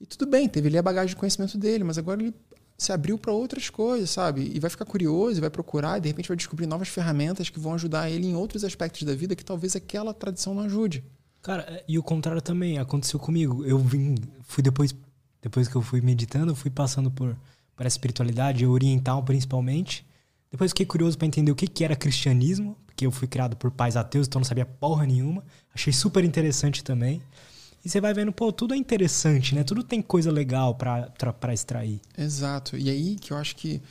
E 0.00 0.06
tudo 0.06 0.26
bem, 0.26 0.48
teve 0.48 0.68
ali 0.68 0.78
a 0.78 0.82
bagagem 0.82 1.10
de 1.10 1.16
conhecimento 1.16 1.56
dele, 1.56 1.84
mas 1.84 1.96
agora 1.96 2.20
ele 2.20 2.34
se 2.76 2.92
abriu 2.92 3.16
para 3.16 3.32
outras 3.32 3.70
coisas, 3.70 4.10
sabe? 4.10 4.50
E 4.52 4.58
vai 4.58 4.68
ficar 4.68 4.84
curioso, 4.84 5.40
vai 5.40 5.50
procurar, 5.50 5.98
e 5.98 6.00
de 6.00 6.08
repente 6.08 6.28
vai 6.28 6.36
descobrir 6.36 6.66
novas 6.66 6.88
ferramentas 6.88 7.48
que 7.48 7.60
vão 7.60 7.74
ajudar 7.74 8.10
ele 8.10 8.26
em 8.26 8.34
outros 8.34 8.64
aspectos 8.64 9.04
da 9.04 9.14
vida 9.14 9.36
que 9.36 9.44
talvez 9.44 9.76
aquela 9.76 10.12
tradição 10.12 10.54
não 10.54 10.64
ajude. 10.64 11.04
Cara, 11.40 11.62
é, 11.68 11.84
e 11.86 11.98
o 11.98 12.02
contrário 12.02 12.42
também 12.42 12.78
aconteceu 12.78 13.20
comigo. 13.20 13.64
Eu 13.64 13.78
vim, 13.78 14.16
fui 14.42 14.62
depois, 14.62 14.94
depois 15.40 15.68
que 15.68 15.76
eu 15.76 15.82
fui 15.82 16.00
meditando, 16.00 16.54
fui 16.54 16.70
passando 16.70 17.10
por, 17.10 17.36
por 17.76 17.86
espiritualidade 17.86 18.66
oriental 18.66 19.22
principalmente. 19.22 20.04
Depois 20.50 20.72
fiquei 20.72 20.86
curioso 20.86 21.16
para 21.16 21.26
entender 21.26 21.52
o 21.52 21.56
que, 21.56 21.66
que 21.66 21.84
era 21.84 21.96
cristianismo, 21.96 22.76
porque 22.92 23.06
eu 23.06 23.10
fui 23.10 23.26
criado 23.26 23.56
por 23.56 23.70
pais 23.70 23.96
ateus, 23.96 24.26
então 24.26 24.38
não 24.38 24.44
sabia 24.44 24.66
porra 24.66 25.06
nenhuma. 25.06 25.42
Achei 25.74 25.92
super 25.92 26.22
interessante 26.24 26.84
também. 26.84 27.22
E 27.84 27.88
você 27.88 28.00
vai 28.00 28.12
vendo, 28.14 28.32
pô, 28.32 28.52
tudo 28.52 28.74
é 28.74 28.76
interessante, 28.76 29.54
né? 29.54 29.64
Tudo 29.64 29.82
tem 29.82 30.00
coisa 30.00 30.30
legal 30.30 30.74
para 30.74 31.52
extrair. 31.52 32.00
Exato. 32.16 32.76
E 32.76 32.88
aí 32.90 33.16
que 33.16 33.32
eu 33.32 33.36
acho 33.36 33.56
que 33.56 33.82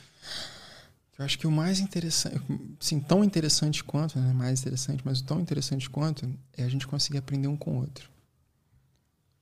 eu 1.18 1.24
acho 1.24 1.38
que 1.38 1.46
o 1.46 1.50
mais 1.50 1.78
interessante, 1.78 2.40
sim, 2.80 2.98
tão 3.00 3.22
interessante 3.22 3.84
quanto, 3.84 4.18
né, 4.18 4.32
mais 4.32 4.60
interessante, 4.60 5.02
mas 5.04 5.20
o 5.20 5.24
tão 5.24 5.40
interessante 5.40 5.90
quanto 5.90 6.26
é 6.56 6.62
a 6.64 6.68
gente 6.68 6.86
conseguir 6.86 7.18
aprender 7.18 7.48
um 7.48 7.56
com 7.56 7.72
o 7.72 7.80
outro. 7.80 8.08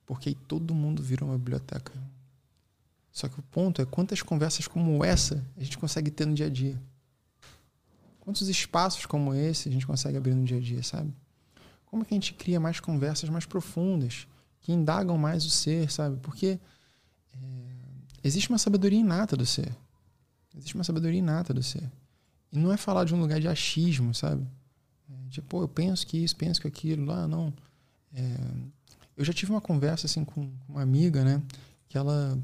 Porque 0.05 0.29
aí 0.29 0.35
todo 0.35 0.75
mundo 0.75 1.01
vira 1.01 1.23
uma 1.23 1.37
biblioteca. 1.37 1.93
Só 3.11 3.29
que 3.29 3.39
o 3.39 3.43
ponto 3.43 3.81
é 3.81 3.85
quantas 3.85 4.21
conversas 4.21 4.67
como 4.67 5.05
essa 5.05 5.45
a 5.55 5.63
gente 5.63 5.77
consegue 5.77 6.11
ter 6.11 6.25
no 6.25 6.33
dia 6.33 6.47
a 6.47 6.49
dia. 6.49 6.81
Quantos 8.31 8.47
espaços 8.47 9.05
como 9.05 9.33
esse 9.33 9.67
a 9.67 9.71
gente 9.73 9.85
consegue 9.85 10.15
abrir 10.15 10.33
no 10.33 10.45
dia 10.45 10.55
a 10.55 10.61
dia, 10.61 10.81
sabe? 10.81 11.13
Como 11.85 12.05
que 12.05 12.13
a 12.13 12.15
gente 12.15 12.33
cria 12.33 12.61
mais 12.61 12.79
conversas 12.79 13.29
mais 13.29 13.45
profundas, 13.45 14.25
que 14.61 14.71
indagam 14.71 15.17
mais 15.17 15.45
o 15.45 15.49
ser, 15.49 15.91
sabe? 15.91 16.17
Porque 16.21 16.57
é, 17.33 17.37
existe 18.23 18.47
uma 18.47 18.57
sabedoria 18.57 18.97
inata 18.97 19.35
do 19.35 19.45
ser. 19.45 19.75
Existe 20.55 20.75
uma 20.75 20.85
sabedoria 20.85 21.19
inata 21.19 21.53
do 21.53 21.61
ser. 21.61 21.83
E 22.53 22.57
não 22.57 22.71
é 22.71 22.77
falar 22.77 23.03
de 23.03 23.13
um 23.13 23.19
lugar 23.19 23.37
de 23.37 23.49
achismo, 23.49 24.15
sabe? 24.15 24.47
É, 25.09 25.41
pô, 25.41 25.63
eu 25.63 25.67
penso 25.67 26.07
que 26.07 26.17
isso, 26.17 26.37
penso 26.37 26.61
que 26.61 26.69
aquilo. 26.69 27.07
Lá, 27.07 27.27
não. 27.27 27.53
É, 28.13 28.37
eu 29.17 29.25
já 29.25 29.33
tive 29.33 29.51
uma 29.51 29.59
conversa, 29.59 30.05
assim, 30.05 30.23
com 30.23 30.49
uma 30.69 30.81
amiga, 30.81 31.25
né? 31.25 31.43
Que 31.89 31.97
ela 31.97 32.41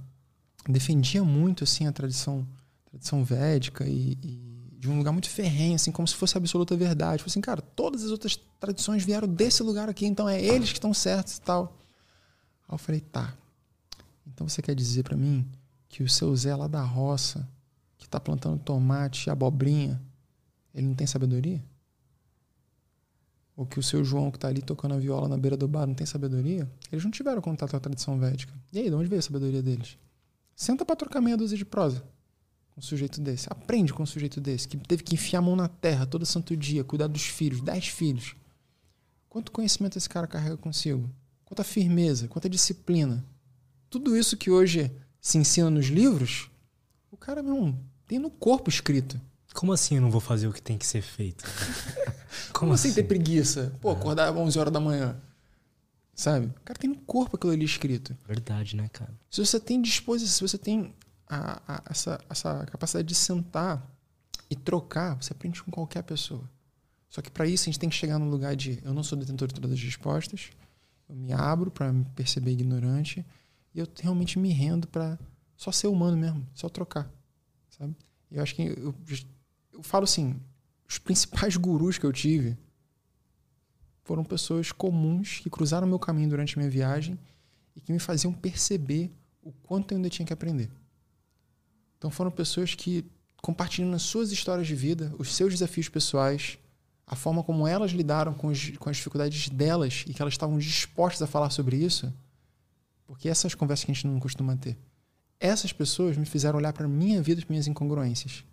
defendia 0.68 1.23
muito, 1.23 1.64
assim, 1.64 1.88
a 1.88 1.93
tradição, 1.93 2.45
tradição 2.91 3.23
védica 3.23 3.88
e, 3.88 4.18
e 4.22 4.56
de 4.77 4.87
um 4.87 4.97
lugar 4.97 5.11
muito 5.11 5.29
ferrenho, 5.29 5.75
assim, 5.75 5.91
como 5.91 6.07
se 6.07 6.13
fosse 6.13 6.37
absoluta 6.37 6.77
verdade. 6.77 7.23
Falei 7.23 7.31
assim, 7.31 7.41
cara, 7.41 7.61
todas 7.61 8.03
as 8.03 8.11
outras 8.11 8.39
tradições 8.59 9.03
vieram 9.03 9.27
desse 9.27 9.63
lugar 9.63 9.89
aqui, 9.89 10.05
então 10.05 10.29
é 10.29 10.39
eles 10.39 10.69
que 10.69 10.77
estão 10.77 10.93
certos 10.93 11.37
e 11.37 11.41
tal. 11.41 11.75
Aí 12.67 12.75
eu 12.75 12.77
falei, 12.77 13.01
tá. 13.01 13.35
Então 14.27 14.47
você 14.47 14.61
quer 14.61 14.75
dizer 14.75 15.01
para 15.01 15.17
mim 15.17 15.49
que 15.89 16.03
o 16.03 16.09
seu 16.09 16.35
Zé 16.35 16.55
lá 16.55 16.67
da 16.67 16.83
roça, 16.83 17.49
que 17.97 18.05
está 18.05 18.19
plantando 18.19 18.59
tomate 18.59 19.27
e 19.27 19.31
abobrinha, 19.31 19.99
ele 20.75 20.85
não 20.85 20.93
tem 20.93 21.07
sabedoria? 21.07 21.63
Ou 23.55 23.65
que 23.65 23.79
o 23.79 23.83
seu 23.83 24.03
João 24.03 24.29
que 24.29 24.37
está 24.37 24.47
ali 24.47 24.61
tocando 24.61 24.93
a 24.93 24.99
viola 24.99 25.27
na 25.27 25.37
beira 25.37 25.57
do 25.57 25.67
bar 25.67 25.87
não 25.87 25.95
tem 25.95 26.05
sabedoria? 26.05 26.71
Eles 26.91 27.03
não 27.03 27.09
tiveram 27.09 27.41
contato 27.41 27.71
com 27.71 27.77
a 27.77 27.79
tradição 27.79 28.19
védica. 28.19 28.53
E 28.71 28.77
aí, 28.77 28.89
de 28.89 28.95
onde 28.95 29.09
veio 29.09 29.17
a 29.17 29.23
sabedoria 29.23 29.63
deles? 29.63 29.97
Senta 30.55 30.85
para 30.85 30.95
trocar 30.95 31.19
meia 31.19 31.35
dúzia 31.35 31.57
de 31.57 31.65
prosa 31.65 32.03
um 32.77 32.81
sujeito 32.81 33.19
desse. 33.19 33.47
Aprende 33.49 33.91
com 33.91 34.03
um 34.03 34.05
sujeito 34.05 34.39
desse, 34.39 34.67
que 34.67 34.77
teve 34.77 35.03
que 35.03 35.15
enfiar 35.15 35.39
a 35.39 35.41
mão 35.41 35.55
na 35.55 35.67
terra 35.67 36.05
todo 36.05 36.25
santo 36.25 36.55
dia, 36.55 36.83
cuidar 36.83 37.07
dos 37.07 37.23
filhos, 37.23 37.59
dez 37.59 37.87
filhos. 37.87 38.35
Quanto 39.27 39.51
conhecimento 39.51 39.97
esse 39.97 40.07
cara 40.07 40.27
carrega 40.27 40.57
consigo? 40.57 41.09
Quanta 41.43 41.63
firmeza, 41.63 42.27
quanta 42.27 42.49
disciplina. 42.49 43.25
Tudo 43.89 44.15
isso 44.15 44.37
que 44.37 44.51
hoje 44.51 44.91
se 45.19 45.37
ensina 45.37 45.69
nos 45.69 45.87
livros, 45.87 46.49
o 47.11 47.17
cara 47.17 47.41
não 47.41 47.77
tem 48.05 48.19
no 48.19 48.29
corpo 48.29 48.69
escrito. 48.69 49.19
Como 49.53 49.73
assim 49.73 49.95
eu 49.95 50.01
não 50.01 50.11
vou 50.11 50.21
fazer 50.21 50.47
o 50.47 50.53
que 50.53 50.61
tem 50.61 50.77
que 50.77 50.85
ser 50.85 51.01
feito? 51.01 51.43
Como, 52.53 52.59
Como 52.59 52.73
assim, 52.73 52.89
assim 52.89 52.95
ter 52.95 53.03
preguiça? 53.03 53.75
Pô, 53.81 53.89
acordar 53.89 54.29
às 54.29 54.35
11 54.35 54.59
horas 54.59 54.73
da 54.73 54.79
manhã. 54.79 55.19
Sabe? 56.13 56.47
O 56.47 56.61
cara 56.63 56.79
tem 56.79 56.89
no 56.89 56.97
corpo 56.97 57.35
aquilo 57.35 57.53
ali 57.53 57.65
escrito. 57.65 58.15
Verdade, 58.27 58.75
né, 58.75 58.89
cara? 58.89 59.13
Se 59.29 59.43
você 59.43 59.59
tem 59.59 59.81
disposição, 59.81 60.35
se 60.35 60.41
você 60.41 60.57
tem 60.57 60.93
a, 61.29 61.61
a, 61.67 61.83
essa, 61.89 62.19
essa 62.29 62.65
capacidade 62.65 63.07
de 63.07 63.15
sentar 63.15 63.85
e 64.49 64.55
trocar, 64.55 65.15
você 65.15 65.33
aprende 65.33 65.61
com 65.61 65.71
qualquer 65.71 66.03
pessoa. 66.03 66.49
Só 67.09 67.21
que 67.21 67.31
para 67.31 67.47
isso 67.47 67.63
a 67.63 67.65
gente 67.65 67.79
tem 67.79 67.89
que 67.89 67.95
chegar 67.95 68.19
no 68.19 68.29
lugar 68.29 68.55
de 68.55 68.79
eu 68.83 68.93
não 68.93 69.03
sou 69.03 69.17
detentor 69.17 69.47
de 69.47 69.55
todas 69.55 69.71
as 69.71 69.81
respostas, 69.81 70.49
eu 71.07 71.15
me 71.15 71.31
abro 71.31 71.71
para 71.71 71.91
me 71.91 72.05
perceber 72.15 72.51
ignorante 72.51 73.25
e 73.73 73.79
eu 73.79 73.87
realmente 74.01 74.37
me 74.37 74.51
rendo 74.51 74.87
para 74.87 75.17
só 75.55 75.71
ser 75.71 75.87
humano 75.87 76.17
mesmo, 76.17 76.47
só 76.53 76.69
trocar. 76.69 77.11
sabe? 77.69 77.95
Eu 78.29 78.43
acho 78.43 78.53
que 78.55 78.63
eu, 78.63 78.93
eu 79.73 79.83
falo 79.83 80.03
assim, 80.03 80.39
os 80.87 80.97
principais 80.97 81.55
gurus 81.55 81.97
que 81.97 82.05
eu 82.05 82.11
tive 82.11 82.57
foram 84.03 84.23
pessoas 84.23 84.71
comuns 84.71 85.39
que 85.39 85.49
cruzaram 85.49 85.87
meu 85.87 85.99
caminho 85.99 86.29
durante 86.29 86.57
minha 86.57 86.69
viagem 86.69 87.19
e 87.75 87.81
que 87.81 87.91
me 87.91 87.99
faziam 87.99 88.33
perceber 88.33 89.11
o 89.41 89.51
quanto 89.51 89.91
eu 89.91 89.97
ainda 89.97 90.09
tinha 90.09 90.25
que 90.25 90.33
aprender. 90.33 90.69
Então 91.98 92.10
foram 92.10 92.32
pessoas 92.32 92.76
que 92.76 93.06
compartilhando 93.41 93.95
as 93.95 94.02
suas 94.02 94.32
histórias 94.32 94.68
de 94.68 94.76
vida, 94.76 95.14
os 95.18 95.36
seus 95.36 95.53
desafios 95.53 95.90
pessoais, 95.90 96.57
a 97.06 97.15
forma 97.15 97.44
como 97.44 97.68
elas 97.68 97.91
lidaram 97.91 98.34
com, 98.34 98.48
os, 98.48 98.72
com 98.78 98.90
as 98.90 98.98
dificuldades 98.98 99.48
delas 99.49 100.03
e 100.07 100.14
que 100.14 100.22
elas 100.22 100.34
estavam 100.34 100.57
dispostas 100.57 101.22
a 101.22 101.28
falar 101.28 101.49
sobre 101.49 101.78
isso, 101.78 102.14
porque 103.06 103.30
essas 103.30 103.56
conversas 103.56 103.86
que 103.86 103.91
a 103.91 103.94
gente 103.94 104.07
não 104.07 104.19
costuma 104.19 104.56
ter. 104.57 104.78
Essas 105.40 105.72
pessoas 105.72 106.18
me 106.18 106.26
fizeram 106.26 106.57
olhar 106.57 106.74
para 106.74 106.88
minha 106.88 107.22
vida 107.22 107.41
e 107.41 107.45
minhas 107.48 107.68
incongruências. 107.68 108.44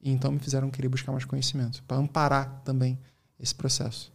E 0.00 0.10
então 0.10 0.30
me 0.30 0.38
fizeram 0.38 0.70
querer 0.70 0.88
buscar 0.88 1.12
mais 1.12 1.24
conhecimento, 1.24 1.82
para 1.82 1.96
amparar 1.96 2.62
também 2.64 2.98
esse 3.38 3.54
processo. 3.54 4.12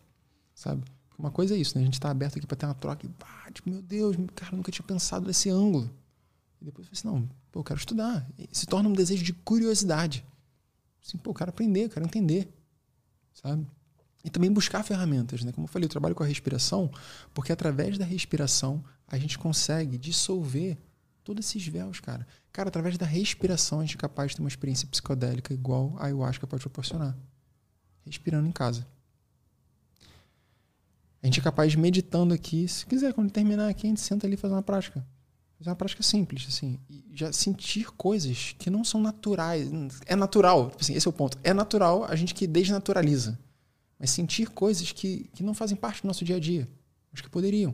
Sabe? 0.54 0.84
Uma 1.18 1.32
coisa 1.32 1.56
é 1.56 1.58
isso, 1.58 1.78
né? 1.78 1.82
A 1.82 1.86
gente 1.86 1.96
está 1.96 2.10
aberto 2.10 2.38
aqui 2.38 2.48
para 2.48 2.56
ter 2.56 2.66
uma 2.66 2.74
troca 2.74 3.06
e, 3.06 3.10
pá, 3.10 3.50
tipo, 3.52 3.70
meu 3.70 3.82
Deus, 3.82 4.16
cara, 4.34 4.56
nunca 4.56 4.72
tinha 4.72 4.86
pensado 4.86 5.28
nesse 5.28 5.50
ângulo. 5.50 5.90
E 6.62 6.66
depois 6.66 6.88
eu 6.88 6.96
falei 6.96 7.14
assim, 7.14 7.26
não, 7.26 7.30
pô, 7.56 7.62
eu 7.62 7.64
quero 7.64 7.80
estudar. 7.80 8.28
E 8.38 8.50
se 8.52 8.66
torna 8.66 8.90
um 8.90 8.94
desejo 8.94 9.24
de 9.24 9.32
curiosidade. 9.32 10.26
Assim, 11.02 11.18
pô, 11.18 11.30
eu 11.30 11.34
quero 11.34 11.52
aprender, 11.52 11.86
eu 11.86 11.90
quero 11.90 12.06
entender. 12.06 12.54
Sabe? 13.34 13.66
E 14.26 14.30
também 14.30 14.52
buscar 14.52 14.84
ferramentas, 14.84 15.42
né? 15.42 15.54
Como 15.54 15.66
eu 15.66 15.72
falei, 15.72 15.86
eu 15.86 15.90
trabalho 15.90 16.14
com 16.14 16.24
a 16.24 16.26
respiração, 16.26 16.92
porque 17.34 17.54
através 17.54 17.98
da 17.98 18.04
respiração 18.04 18.84
a 19.08 19.18
gente 19.18 19.40
consegue 19.40 19.98
dissolver 19.98 20.78
todos 21.24 21.46
esses 21.46 21.66
véus, 21.66 22.02
cara. 22.02 22.28
Cara, 22.52 22.68
através 22.68 22.98
da 22.98 23.06
respiração 23.06 23.80
a 23.80 23.86
gente 23.86 23.96
é 23.96 24.00
capaz 24.00 24.32
de 24.32 24.38
ter 24.38 24.42
uma 24.42 24.50
experiência 24.50 24.88
psicodélica 24.88 25.54
igual 25.54 25.96
a 25.98 26.08
ayahuasca 26.08 26.46
pode 26.46 26.62
proporcionar. 26.62 27.16
Respirando 28.06 28.50
em 28.50 28.52
casa. 28.52 28.86
A 31.24 31.26
gente 31.26 31.40
é 31.40 31.44
capaz 31.44 31.74
meditando 31.76 32.34
aqui. 32.34 32.68
Se 32.68 32.86
quiser, 32.86 33.14
quando 33.14 33.32
terminar 33.32 33.70
aqui, 33.70 33.88
a 33.88 33.90
gente 33.90 34.02
senta 34.02 34.28
ali 34.28 34.34
e 34.34 34.38
faz 34.38 34.52
uma 34.52 34.62
prática. 34.62 35.06
Fazer 35.58 35.70
uma 35.70 35.76
prática 35.76 36.04
simples, 36.04 36.46
assim. 36.50 36.80
E 36.90 37.04
já 37.14 37.32
sentir 37.32 37.92
coisas 37.94 38.56
que 38.58 38.70
não 38.70 38.84
são 38.84 39.02
naturais. 39.02 39.70
É 40.06 40.16
natural, 40.16 40.70
tipo 40.70 40.82
assim, 40.82 40.94
esse 40.94 41.08
é 41.08 41.10
o 41.10 41.14
ponto. 41.14 41.38
É 41.44 41.54
natural 41.54 42.04
a 42.04 42.16
gente 42.16 42.34
que 42.34 42.46
desnaturaliza. 42.46 43.40
Mas 43.98 44.12
sentir 44.12 44.50
coisas 44.50 44.92
que, 44.92 45.30
que 45.34 45.42
não 45.42 45.54
fazem 45.54 45.78
parte 45.78 46.02
do 46.02 46.08
nosso 46.08 46.26
dia 46.26 46.36
a 46.36 46.40
dia. 46.40 46.68
Mas 47.12 47.22
que 47.22 47.30
poderiam. 47.30 47.74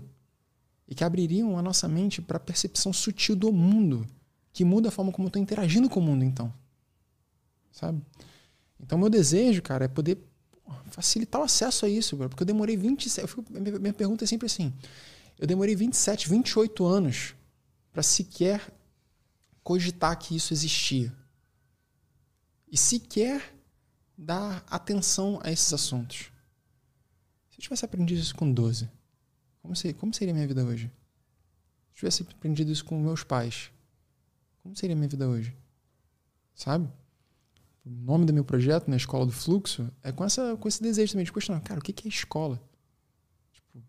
E 0.87 0.93
que 0.93 1.03
abririam 1.03 1.57
a 1.57 1.61
nossa 1.61 1.87
mente 1.87 2.21
para 2.21 2.37
a 2.37 2.39
percepção 2.39 2.93
sutil 2.93 3.35
do 3.35 3.51
mundo. 3.51 4.05
Que 4.53 4.63
muda 4.63 4.89
a 4.89 4.91
forma 4.91 5.11
como 5.11 5.25
eu 5.25 5.29
estou 5.29 5.41
interagindo 5.41 5.89
com 5.89 5.99
o 5.99 6.03
mundo, 6.03 6.23
então. 6.23 6.53
Sabe? 7.71 8.01
Então, 8.79 8.97
meu 8.97 9.09
desejo, 9.09 9.61
cara, 9.61 9.85
é 9.85 9.87
poder 9.87 10.19
facilitar 10.91 11.41
o 11.41 11.43
acesso 11.43 11.85
a 11.85 11.89
isso, 11.89 12.15
porque 12.17 12.43
eu 12.43 12.47
demorei 12.47 12.77
27. 12.77 13.21
Eu 13.21 13.27
fico, 13.27 13.45
minha 13.79 13.93
pergunta 13.93 14.23
é 14.23 14.27
sempre 14.27 14.45
assim: 14.45 14.73
eu 15.39 15.47
demorei 15.47 15.75
27, 15.75 16.29
28 16.29 16.85
anos 16.85 17.33
para 17.91 18.03
sequer 18.03 18.73
cogitar 19.63 20.17
que 20.17 20.35
isso 20.35 20.53
existia. 20.53 21.13
E 22.71 22.77
sequer 22.77 23.53
dar 24.17 24.63
atenção 24.67 25.39
a 25.43 25.51
esses 25.51 25.73
assuntos. 25.73 26.31
Se 27.49 27.57
eu 27.57 27.61
tivesse 27.61 27.85
aprendido 27.85 28.19
isso 28.19 28.35
com 28.35 28.51
12, 28.51 28.89
como 29.61 29.75
seria, 29.75 29.93
como 29.93 30.13
seria 30.13 30.33
minha 30.33 30.47
vida 30.47 30.63
hoje? 30.63 30.87
Se 30.87 31.91
eu 31.91 31.95
tivesse 31.95 32.23
aprendido 32.23 32.71
isso 32.71 32.85
com 32.85 32.99
meus 32.99 33.23
pais, 33.23 33.71
como 34.63 34.75
seria 34.75 34.95
minha 34.95 35.07
vida 35.07 35.27
hoje? 35.27 35.55
Sabe? 36.55 36.89
O 37.83 37.89
nome 37.89 38.25
do 38.25 38.33
meu 38.33 38.45
projeto, 38.45 38.87
na 38.87 38.91
né, 38.91 38.97
Escola 38.97 39.25
do 39.25 39.31
Fluxo, 39.31 39.91
é 40.03 40.11
com, 40.11 40.23
essa, 40.23 40.55
com 40.55 40.67
esse 40.67 40.81
desejo 40.81 41.13
também 41.13 41.25
de 41.25 41.33
questionar, 41.33 41.61
cara, 41.61 41.79
o 41.79 41.83
que 41.83 42.07
é 42.07 42.09
escola? 42.09 42.61
Tipo, 43.51 43.79
o 43.79 43.83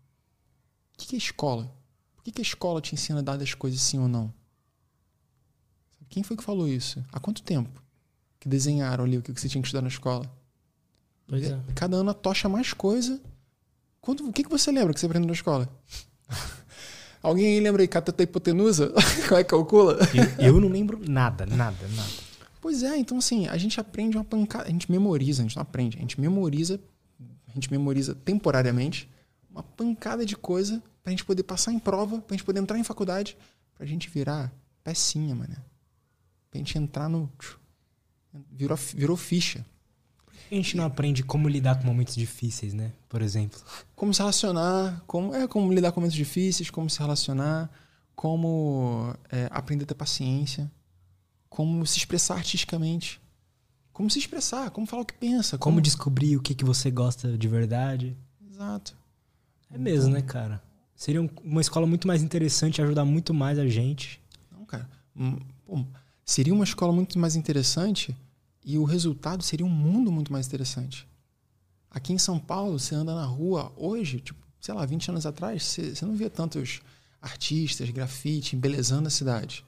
que 0.97 1.15
é 1.15 1.17
escola? 1.17 1.71
Por 2.23 2.31
que, 2.31 2.39
a 2.39 2.41
escola 2.41 2.79
te 2.79 2.95
ensina 2.95 3.19
a 3.19 3.21
dar 3.21 3.41
as 3.41 3.53
coisas 3.53 3.81
sim 3.81 3.99
ou 3.99 4.07
não? 4.07 4.33
Quem 6.09 6.23
foi 6.23 6.37
que 6.37 6.43
falou 6.43 6.67
isso? 6.67 7.03
Há 7.11 7.19
quanto 7.19 7.41
tempo 7.43 7.81
que 8.39 8.47
desenharam 8.47 9.03
ali 9.03 9.17
o 9.17 9.21
que 9.21 9.31
você 9.31 9.49
tinha 9.49 9.61
que 9.61 9.67
estudar 9.67 9.81
na 9.81 9.87
escola? 9.87 10.31
Pois 11.27 11.43
é. 11.43 11.59
Cada 11.75 11.97
ano 11.97 12.13
tocha 12.13 12.47
mais 12.47 12.71
coisa. 12.71 13.19
Quanto, 13.99 14.27
o 14.27 14.31
que, 14.31 14.43
que 14.43 14.49
você 14.49 14.71
lembra 14.71 14.93
que 14.93 14.99
você 14.99 15.05
aprendeu 15.05 15.27
na 15.27 15.33
escola? 15.33 15.67
Alguém 17.21 17.55
aí 17.55 17.59
lembra 17.59 17.81
aí, 17.81 17.87
cateta 17.87 18.21
hipotenusa? 18.21 18.93
Como 19.27 19.39
é 19.39 19.43
que 19.43 19.49
calcula? 19.49 19.97
Eu, 20.37 20.53
eu 20.53 20.61
não 20.61 20.69
lembro 20.69 20.99
nada, 21.09 21.45
nada, 21.45 21.87
nada. 21.87 22.11
Pois 22.61 22.83
é, 22.83 22.97
então 22.97 23.17
assim, 23.17 23.47
a 23.47 23.57
gente 23.57 23.79
aprende 23.79 24.15
uma 24.15 24.23
pancada, 24.23 24.65
a 24.65 24.71
gente 24.71 24.89
memoriza, 24.89 25.41
a 25.41 25.43
gente 25.45 25.55
não 25.55 25.63
aprende, 25.63 25.97
a 25.97 26.01
gente 26.01 26.19
memoriza, 26.19 26.79
a 27.47 27.53
gente 27.53 27.71
memoriza 27.71 28.15
temporariamente 28.15 29.09
uma 29.49 29.63
pancada 29.63 30.25
de 30.25 30.35
coisa 30.35 30.81
pra 31.03 31.11
gente 31.11 31.25
poder 31.25 31.43
passar 31.43 31.73
em 31.73 31.79
prova, 31.79 32.21
pra 32.21 32.35
gente 32.35 32.45
poder 32.45 32.61
entrar 32.61 32.79
em 32.79 32.83
faculdade, 32.83 33.37
pra 33.75 33.85
gente 33.85 34.09
virar 34.09 34.51
pecinha, 34.83 35.35
mano. 35.35 35.55
Pra 36.49 36.57
gente 36.57 36.77
entrar 36.77 37.09
no. 37.09 37.29
Virou, 38.51 38.77
virou 38.95 39.17
ficha. 39.17 39.65
A 40.51 40.55
gente 40.55 40.77
não 40.77 40.85
aprende 40.85 41.23
como 41.23 41.49
lidar 41.49 41.79
com 41.79 41.85
momentos 41.85 42.15
difíceis, 42.15 42.73
né? 42.73 42.93
Por 43.09 43.21
exemplo. 43.21 43.59
Como 43.95 44.13
se 44.13 44.19
relacionar, 44.19 45.03
como, 45.07 45.33
é, 45.33 45.47
como 45.47 45.71
lidar 45.71 45.91
com 45.91 45.99
momentos 45.99 46.15
difíceis, 46.15 46.69
como 46.69 46.89
se 46.89 46.99
relacionar, 46.99 47.69
como 48.15 49.15
é, 49.31 49.47
aprender 49.51 49.83
a 49.83 49.87
ter 49.87 49.95
paciência, 49.95 50.71
como 51.49 51.85
se 51.85 51.97
expressar 51.97 52.35
artisticamente. 52.35 53.21
Como 53.91 54.09
se 54.09 54.19
expressar, 54.19 54.71
como 54.71 54.87
falar 54.87 55.03
o 55.03 55.05
que 55.05 55.13
pensa. 55.13 55.57
Como, 55.57 55.75
como 55.75 55.81
descobrir 55.81 56.35
o 56.35 56.41
que, 56.41 56.55
que 56.55 56.65
você 56.65 56.89
gosta 56.89 57.37
de 57.37 57.47
verdade. 57.47 58.17
Exato. 58.49 58.95
É 59.71 59.77
mesmo, 59.77 60.11
né, 60.11 60.21
cara? 60.21 60.61
Seria 61.03 61.19
uma 61.43 61.59
escola 61.59 61.85
muito 61.85 62.07
mais 62.07 62.23
interessante, 62.23 62.81
ajudar 62.81 63.03
muito 63.03 63.33
mais 63.33 63.59
a 63.59 63.67
gente. 63.67 64.21
Não, 64.49 64.63
cara. 64.63 64.89
Hum, 65.13 65.35
seria 66.23 66.53
uma 66.53 66.63
escola 66.63 66.93
muito 66.93 67.19
mais 67.19 67.35
interessante 67.35 68.15
e 68.63 68.77
o 68.77 68.85
resultado 68.85 69.43
seria 69.43 69.65
um 69.65 69.69
mundo 69.69 70.09
muito 70.13 70.31
mais 70.31 70.47
interessante. 70.47 71.05
Aqui 71.91 72.13
em 72.13 72.17
São 72.17 72.39
Paulo, 72.39 72.79
você 72.79 72.95
anda 72.95 73.13
na 73.13 73.25
rua 73.25 73.73
hoje, 73.75 74.21
tipo, 74.21 74.39
sei 74.61 74.73
lá, 74.73 74.85
20 74.85 75.09
anos 75.09 75.25
atrás, 75.25 75.63
você, 75.63 75.93
você 75.93 76.05
não 76.05 76.15
via 76.15 76.29
tantos 76.29 76.79
artistas, 77.21 77.89
grafite, 77.89 78.55
embelezando 78.55 79.09
a 79.09 79.11
cidade. 79.11 79.65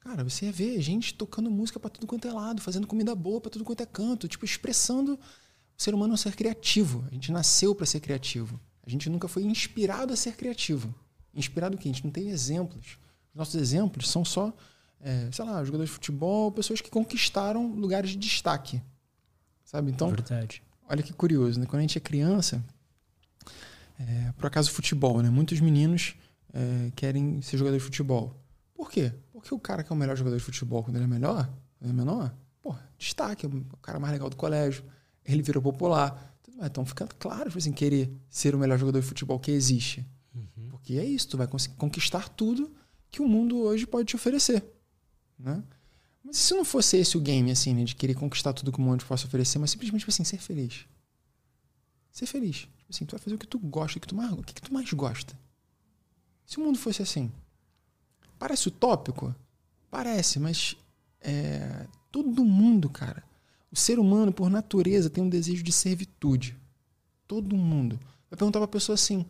Cara, 0.00 0.24
você 0.24 0.46
ia 0.46 0.52
ver 0.52 0.80
gente 0.80 1.12
tocando 1.12 1.50
música 1.50 1.78
para 1.78 1.90
tudo 1.90 2.06
quanto 2.06 2.26
é 2.26 2.32
lado, 2.32 2.62
fazendo 2.62 2.86
comida 2.86 3.14
boa 3.14 3.42
para 3.42 3.50
tudo 3.50 3.62
quanto 3.62 3.82
é 3.82 3.86
canto, 3.86 4.26
tipo, 4.26 4.46
expressando 4.46 5.16
o 5.16 5.82
ser 5.82 5.94
humano 5.94 6.14
a 6.14 6.16
ser 6.16 6.34
criativo. 6.34 7.04
A 7.10 7.12
gente 7.12 7.30
nasceu 7.30 7.74
para 7.74 7.84
ser 7.84 8.00
criativo. 8.00 8.58
A 8.88 8.90
gente 8.90 9.10
nunca 9.10 9.28
foi 9.28 9.42
inspirado 9.42 10.14
a 10.14 10.16
ser 10.16 10.34
criativo. 10.34 10.94
Inspirado 11.34 11.76
o 11.76 11.78
quê? 11.78 11.90
A 11.90 11.92
gente 11.92 12.04
não 12.04 12.10
tem 12.10 12.30
exemplos. 12.30 12.98
Os 13.34 13.34
nossos 13.34 13.54
exemplos 13.54 14.08
são 14.08 14.24
só, 14.24 14.50
é, 14.98 15.28
sei 15.30 15.44
lá, 15.44 15.62
jogadores 15.62 15.90
de 15.90 15.94
futebol, 15.94 16.50
pessoas 16.50 16.80
que 16.80 16.88
conquistaram 16.88 17.70
lugares 17.74 18.12
de 18.12 18.16
destaque. 18.16 18.80
Sabe? 19.62 19.90
Então, 19.90 20.08
Verdade. 20.08 20.62
olha 20.88 21.02
que 21.02 21.12
curioso, 21.12 21.60
né? 21.60 21.66
Quando 21.66 21.80
a 21.80 21.82
gente 21.82 21.98
é 21.98 22.00
criança, 22.00 22.64
é, 24.00 24.32
por 24.38 24.46
acaso 24.46 24.70
futebol, 24.70 25.20
né? 25.20 25.28
Muitos 25.28 25.60
meninos 25.60 26.14
é, 26.54 26.90
querem 26.96 27.42
ser 27.42 27.58
jogador 27.58 27.76
de 27.76 27.84
futebol. 27.84 28.34
Por 28.72 28.90
quê? 28.90 29.12
Porque 29.30 29.52
o 29.52 29.58
cara 29.58 29.84
que 29.84 29.92
é 29.92 29.94
o 29.94 29.98
melhor 29.98 30.16
jogador 30.16 30.38
de 30.38 30.42
futebol 30.42 30.82
quando 30.82 30.96
ele 30.96 31.04
é 31.04 31.08
melhor, 31.08 31.44
quando 31.78 31.90
ele 31.90 31.92
é 31.92 31.92
menor, 31.92 32.34
pô, 32.62 32.74
destaque, 32.96 33.44
é 33.44 33.48
o 33.50 33.76
cara 33.82 34.00
mais 34.00 34.14
legal 34.14 34.30
do 34.30 34.36
colégio, 34.36 34.82
ele 35.26 35.42
virou 35.42 35.62
popular. 35.62 36.37
Então 36.60 36.84
fica 36.84 37.06
claro, 37.06 37.52
assim, 37.56 37.72
querer 37.72 38.10
ser 38.28 38.54
o 38.54 38.58
melhor 38.58 38.78
jogador 38.78 39.00
de 39.00 39.06
futebol 39.06 39.38
que 39.38 39.50
existe. 39.50 40.04
Uhum. 40.34 40.68
Porque 40.70 40.94
é 40.94 41.04
isso, 41.04 41.28
tu 41.28 41.36
vai 41.36 41.46
conseguir 41.46 41.76
conquistar 41.76 42.28
tudo 42.28 42.74
que 43.10 43.22
o 43.22 43.28
mundo 43.28 43.58
hoje 43.58 43.86
pode 43.86 44.08
te 44.08 44.16
oferecer. 44.16 44.64
Né? 45.38 45.62
Mas 46.22 46.36
se 46.36 46.54
não 46.54 46.64
fosse 46.64 46.96
esse 46.96 47.16
o 47.16 47.20
game, 47.20 47.50
assim, 47.50 47.74
né, 47.74 47.84
de 47.84 47.94
querer 47.94 48.14
conquistar 48.14 48.52
tudo 48.52 48.72
que 48.72 48.78
o 48.78 48.82
mundo 48.82 49.04
possa 49.04 49.26
oferecer, 49.26 49.58
mas 49.58 49.70
simplesmente, 49.70 50.00
tipo 50.00 50.10
assim, 50.10 50.24
ser 50.24 50.38
feliz. 50.38 50.86
Ser 52.10 52.26
feliz. 52.26 52.56
Tipo 52.56 52.90
assim, 52.90 53.04
tu 53.06 53.12
vai 53.12 53.20
fazer 53.20 53.36
o 53.36 53.38
que 53.38 53.46
tu 53.46 53.58
gosta, 53.58 53.98
o 53.98 54.00
que 54.00 54.08
tu 54.08 54.14
mais, 54.14 54.32
o 54.32 54.42
que 54.42 54.60
tu 54.60 54.74
mais 54.74 54.92
gosta. 54.92 55.38
Se 56.44 56.58
o 56.58 56.60
mundo 56.60 56.78
fosse 56.78 57.02
assim, 57.02 57.30
parece 58.38 58.68
utópico? 58.68 59.34
Parece, 59.90 60.38
mas 60.38 60.76
é, 61.20 61.86
todo 62.10 62.44
mundo, 62.44 62.90
cara, 62.90 63.22
o 63.70 63.76
ser 63.76 63.98
humano, 63.98 64.32
por 64.32 64.50
natureza, 64.50 65.10
tem 65.10 65.22
um 65.22 65.28
desejo 65.28 65.62
de 65.62 65.72
servitude. 65.72 66.56
Todo 67.26 67.56
mundo. 67.56 67.98
Vai 68.30 68.38
perguntar 68.38 68.58
para 68.58 68.64
a 68.64 68.68
pessoa 68.68 68.94
assim. 68.94 69.24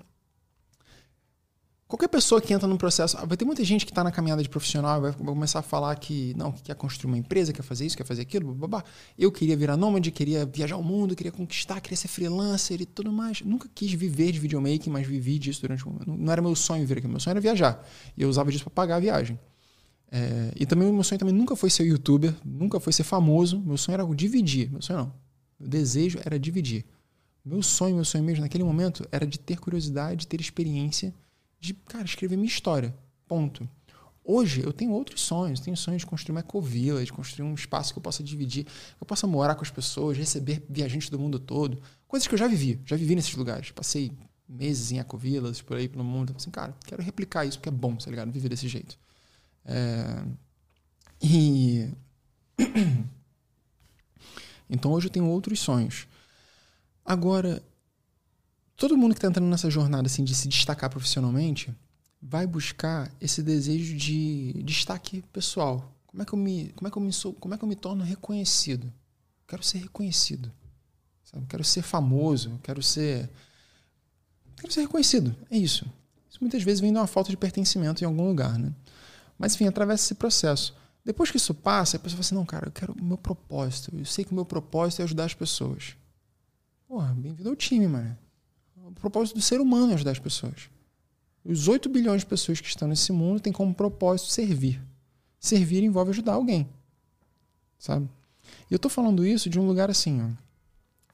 Qualquer 1.89 2.09
pessoa 2.09 2.39
que 2.39 2.53
entra 2.53 2.69
num 2.69 2.77
processo. 2.77 3.17
Vai 3.27 3.35
ter 3.35 3.47
muita 3.47 3.65
gente 3.65 3.87
que 3.87 3.91
está 3.91 4.05
na 4.05 4.13
caminhada 4.13 4.43
de 4.43 4.49
profissional 4.49 5.01
vai 5.01 5.11
começar 5.15 5.61
a 5.61 5.63
falar 5.63 5.97
que 5.97 6.35
não, 6.37 6.53
que 6.53 6.63
quer 6.63 6.75
construir 6.75 7.11
uma 7.11 7.17
empresa, 7.17 7.51
quer 7.51 7.63
fazer 7.63 7.87
isso, 7.87 7.97
quer 7.97 8.05
fazer 8.05 8.21
aquilo. 8.21 8.55
Babá. 8.55 8.85
Eu 9.19 9.33
queria 9.33 9.57
virar 9.57 9.75
nômade, 9.75 10.11
queria 10.11 10.45
viajar 10.45 10.77
o 10.77 10.83
mundo, 10.83 11.17
queria 11.17 11.33
conquistar, 11.33 11.81
queria 11.81 11.97
ser 11.97 12.09
freelancer 12.09 12.83
e 12.83 12.85
tudo 12.85 13.11
mais. 13.11 13.41
Nunca 13.41 13.71
quis 13.75 13.91
viver 13.93 14.33
de 14.33 14.39
videomaking, 14.39 14.91
mas 14.91 15.07
vivi 15.07 15.39
disso 15.39 15.63
durante 15.63 15.89
um. 15.89 15.99
Não 16.07 16.31
era 16.31 16.43
meu 16.43 16.55
sonho 16.55 16.87
vir 16.87 16.99
aqui. 16.99 17.09
Meu 17.09 17.21
sonho 17.21 17.33
era 17.33 17.41
viajar. 17.41 17.83
E 18.15 18.23
eu 18.23 18.29
usava 18.29 18.53
disso 18.53 18.65
para 18.65 18.73
pagar 18.73 18.97
a 18.97 19.01
viagem. 19.01 19.39
É, 20.11 20.53
e 20.57 20.65
também 20.65 20.91
meu 20.91 21.05
sonho 21.05 21.19
também 21.19 21.35
nunca 21.35 21.55
foi 21.55 21.69
ser 21.69 21.85
youtuber, 21.85 22.35
nunca 22.45 22.81
foi 22.81 22.93
ser 22.93 23.05
famoso. 23.05 23.61
Meu 23.61 23.77
sonho 23.77 23.95
era 23.95 24.15
dividir. 24.15 24.71
Meu 24.71 24.83
sonho 24.83 25.01
não. 25.01 25.13
Meu 25.59 25.69
desejo 25.69 26.19
era 26.25 26.39
dividir. 26.39 26.85
Meu 27.45 27.63
sonho, 27.63 27.95
meu 27.95 28.05
sonho 28.05 28.25
mesmo 28.25 28.43
naquele 28.43 28.65
momento 28.65 29.07
era 29.11 29.27
de 29.27 29.39
ter 29.39 29.59
curiosidade, 29.59 30.21
de 30.21 30.27
ter 30.27 30.41
experiência, 30.41 31.15
de, 31.61 31.75
cara, 31.75 32.05
escrever 32.05 32.37
minha 32.37 32.49
história. 32.49 32.95
Ponto. 33.27 33.69
Hoje 34.25 34.63
eu 34.63 34.73
tenho 34.75 34.93
outros 34.93 35.23
sonhos. 35.23 35.61
Tenho 35.61 35.77
sonhos 35.77 36.01
de 36.01 36.07
construir 36.07 36.35
uma 36.35 36.41
ecovila, 36.41 37.05
de 37.05 37.13
construir 37.13 37.49
um 37.49 37.55
espaço 37.55 37.93
que 37.93 37.99
eu 37.99 38.03
possa 38.03 38.23
dividir, 38.23 38.65
que 38.65 39.03
eu 39.03 39.07
possa 39.07 39.27
morar 39.27 39.55
com 39.55 39.63
as 39.63 39.71
pessoas, 39.71 40.19
receber 40.19 40.63
viajantes 40.69 41.09
do 41.09 41.19
mundo 41.19 41.39
todo. 41.39 41.81
Coisas 42.07 42.27
que 42.27 42.35
eu 42.35 42.39
já 42.39 42.47
vivi, 42.47 42.79
já 42.85 42.97
vivi 42.97 43.15
nesses 43.15 43.35
lugares. 43.35 43.71
Passei 43.71 44.13
meses 44.47 44.93
em 44.93 44.99
ecovilas, 44.99 45.61
por 45.63 45.77
aí 45.77 45.89
pelo 45.89 46.05
mundo. 46.05 46.35
Assim, 46.37 46.51
cara, 46.51 46.75
quero 46.87 47.03
replicar 47.03 47.45
isso 47.47 47.59
porque 47.59 47.71
é 47.71 47.73
bom, 47.73 47.97
tá 47.97 48.11
ligado? 48.11 48.31
Viver 48.31 48.49
desse 48.51 48.69
jeito. 48.69 48.99
É... 49.69 50.25
E. 51.23 51.91
então 54.69 54.91
hoje 54.93 55.07
eu 55.07 55.11
tenho 55.11 55.27
outros 55.27 55.61
sonhos. 55.61 56.09
Agora, 57.05 57.63
todo 58.77 58.97
mundo 58.97 59.13
que 59.13 59.19
está 59.19 59.29
entrando 59.29 59.49
nessa 59.49 59.71
jornada 59.71 60.07
assim, 60.07 60.25
de 60.25 60.35
se 60.35 60.49
destacar 60.49 60.89
profissionalmente 60.89 61.75
vai 62.21 62.47
buscar 62.47 63.13
esse 63.21 63.43
desejo 63.43 63.97
de 63.97 64.63
destaque 64.65 65.23
pessoal. 65.33 65.95
Como 66.07 66.23
é 66.23 66.27
que 66.27 66.33
eu 66.33 66.39
me, 66.39 66.73
como 66.75 66.89
é 66.89 66.91
que 66.91 66.97
eu 66.97 67.03
me 67.03 67.13
sou, 67.13 67.33
como 67.35 67.55
é 67.55 67.59
que 67.59 67.65
eu 67.65 67.69
me 67.69 67.77
torno 67.77 68.03
reconhecido? 68.03 68.93
Quero 69.47 69.63
ser 69.63 69.79
reconhecido. 69.79 70.51
Sabe? 71.25 71.47
Quero 71.47 71.63
ser 71.63 71.83
famoso, 71.83 72.59
quero 72.63 72.83
ser 72.83 73.29
quero 74.57 74.73
ser 74.73 74.81
reconhecido. 74.83 75.35
É 75.51 75.57
isso. 75.57 75.87
Isso 76.29 76.39
muitas 76.41 76.63
vezes 76.63 76.81
vem 76.81 76.93
de 76.93 76.99
uma 76.99 77.07
falta 77.07 77.31
de 77.31 77.37
pertencimento 77.37 78.03
em 78.03 78.07
algum 78.07 78.27
lugar, 78.27 78.59
né? 78.59 78.73
Mas 79.39 79.55
enfim, 79.55 79.67
atravessa 79.67 80.05
esse 80.05 80.15
processo. 80.15 80.75
Depois 81.05 81.31
que 81.31 81.37
isso 81.37 81.55
passa, 81.55 81.97
a 81.97 82.01
pessoa 82.01 82.17
fala 82.17 82.21
assim: 82.27 82.35
"Não, 82.35 82.45
cara, 82.45 82.67
eu 82.69 82.73
quero 82.73 82.93
o 82.93 83.03
meu 83.03 83.17
propósito. 83.17 83.97
Eu 83.97 84.05
sei 84.05 84.25
que 84.25 84.33
o 84.33 84.35
meu 84.35 84.45
propósito 84.45 85.01
é 85.01 85.05
ajudar 85.05 85.25
as 85.25 85.35
pessoas." 85.35 85.97
Porra, 86.87 87.15
bem-vindo 87.15 87.49
ao 87.49 87.57
time, 87.57 87.87
mano. 87.87 88.19
O 88.77 88.93
propósito 88.93 89.37
do 89.37 89.43
ser 89.43 89.61
humano 89.61 89.93
é 89.93 89.95
ajudar 89.95 90.11
as 90.11 90.19
pessoas. 90.19 90.71
Os 91.45 91.69
8 91.69 91.89
bilhões 91.89 92.23
de 92.23 92.27
pessoas 92.27 92.61
que 92.61 92.69
estão 92.69 92.89
nesse 92.89 93.13
mundo 93.13 93.41
têm 93.41 93.53
como 93.53 93.73
propósito 93.75 94.31
servir. 94.31 94.83
Servir 95.39 95.83
envolve 95.83 96.11
ajudar 96.11 96.35
alguém. 96.35 96.69
Sabe? 97.79 98.09
E 98.71 98.75
eu 98.75 98.79
tô 98.79 98.89
falando 98.89 99.25
isso 99.25 99.49
de 99.49 99.59
um 99.59 99.67
lugar 99.67 99.91
assim, 99.91 100.21
ó. 100.21 100.49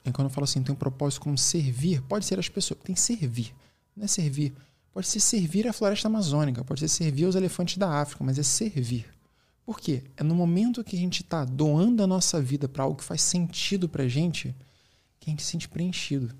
E 0.09 0.11
quando 0.11 0.27
eu 0.27 0.33
falo 0.33 0.45
assim, 0.45 0.61
tem 0.63 0.73
um 0.73 0.77
propósito 0.77 1.21
como 1.21 1.37
servir, 1.37 2.01
pode 2.03 2.25
ser 2.25 2.39
as 2.39 2.49
pessoas. 2.49 2.79
Tem 2.83 2.95
servir. 2.95 3.53
Não 3.95 4.05
é 4.05 4.07
servir. 4.07 4.53
Pode 4.95 5.07
ser 5.07 5.19
servir 5.19 5.67
a 5.67 5.73
floresta 5.73 6.07
amazônica, 6.07 6.63
pode 6.63 6.79
ser 6.79 6.87
servir 6.87 7.25
aos 7.25 7.35
elefantes 7.35 7.77
da 7.77 7.99
África, 7.99 8.23
mas 8.23 8.39
é 8.39 8.43
servir. 8.43 9.05
Por 9.65 9.77
quê? 9.77 10.05
É 10.15 10.23
no 10.23 10.33
momento 10.33 10.85
que 10.85 10.95
a 10.95 10.99
gente 10.99 11.21
está 11.21 11.43
doando 11.43 12.01
a 12.01 12.07
nossa 12.07 12.41
vida 12.41 12.69
para 12.69 12.85
algo 12.85 12.95
que 12.95 13.03
faz 13.03 13.21
sentido 13.21 13.89
pra 13.89 14.07
gente 14.07 14.55
que 15.19 15.29
a 15.29 15.31
gente 15.31 15.43
se 15.43 15.51
sente 15.51 15.67
preenchido. 15.67 16.33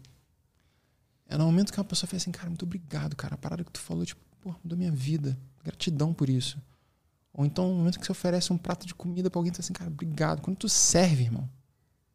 É 1.27 1.38
no 1.38 1.44
momento 1.44 1.73
que 1.73 1.77
uma 1.77 1.84
pessoa 1.84 2.07
fala 2.07 2.15
assim, 2.15 2.32
cara, 2.32 2.48
muito 2.48 2.64
obrigado, 2.64 3.14
cara. 3.14 3.36
A 3.36 3.38
parada 3.38 3.61
que 3.61 3.73
tu 3.73 3.80
falou, 3.82 4.06
tipo, 4.06 4.22
pô, 4.40 4.56
mudou 4.64 4.77
minha 4.77 4.91
vida. 4.91 5.38
Gratidão 5.61 6.14
por 6.14 6.30
isso. 6.30 6.57
Ou 7.34 7.45
então, 7.45 7.68
no 7.68 7.76
momento 7.76 7.99
que 7.99 8.06
você 8.06 8.14
oferece 8.14 8.53
um 8.53 8.57
prato 8.57 8.88
de 8.88 8.95
comida 8.95 9.30
para 9.30 9.38
alguém, 9.38 9.52
tu 9.52 9.57
fala 9.57 9.65
assim, 9.65 9.73
cara, 9.73 9.91
obrigado. 9.91 10.41
Quando 10.41 10.56
tu 10.56 10.69
serve, 10.69 11.23
irmão, 11.23 11.49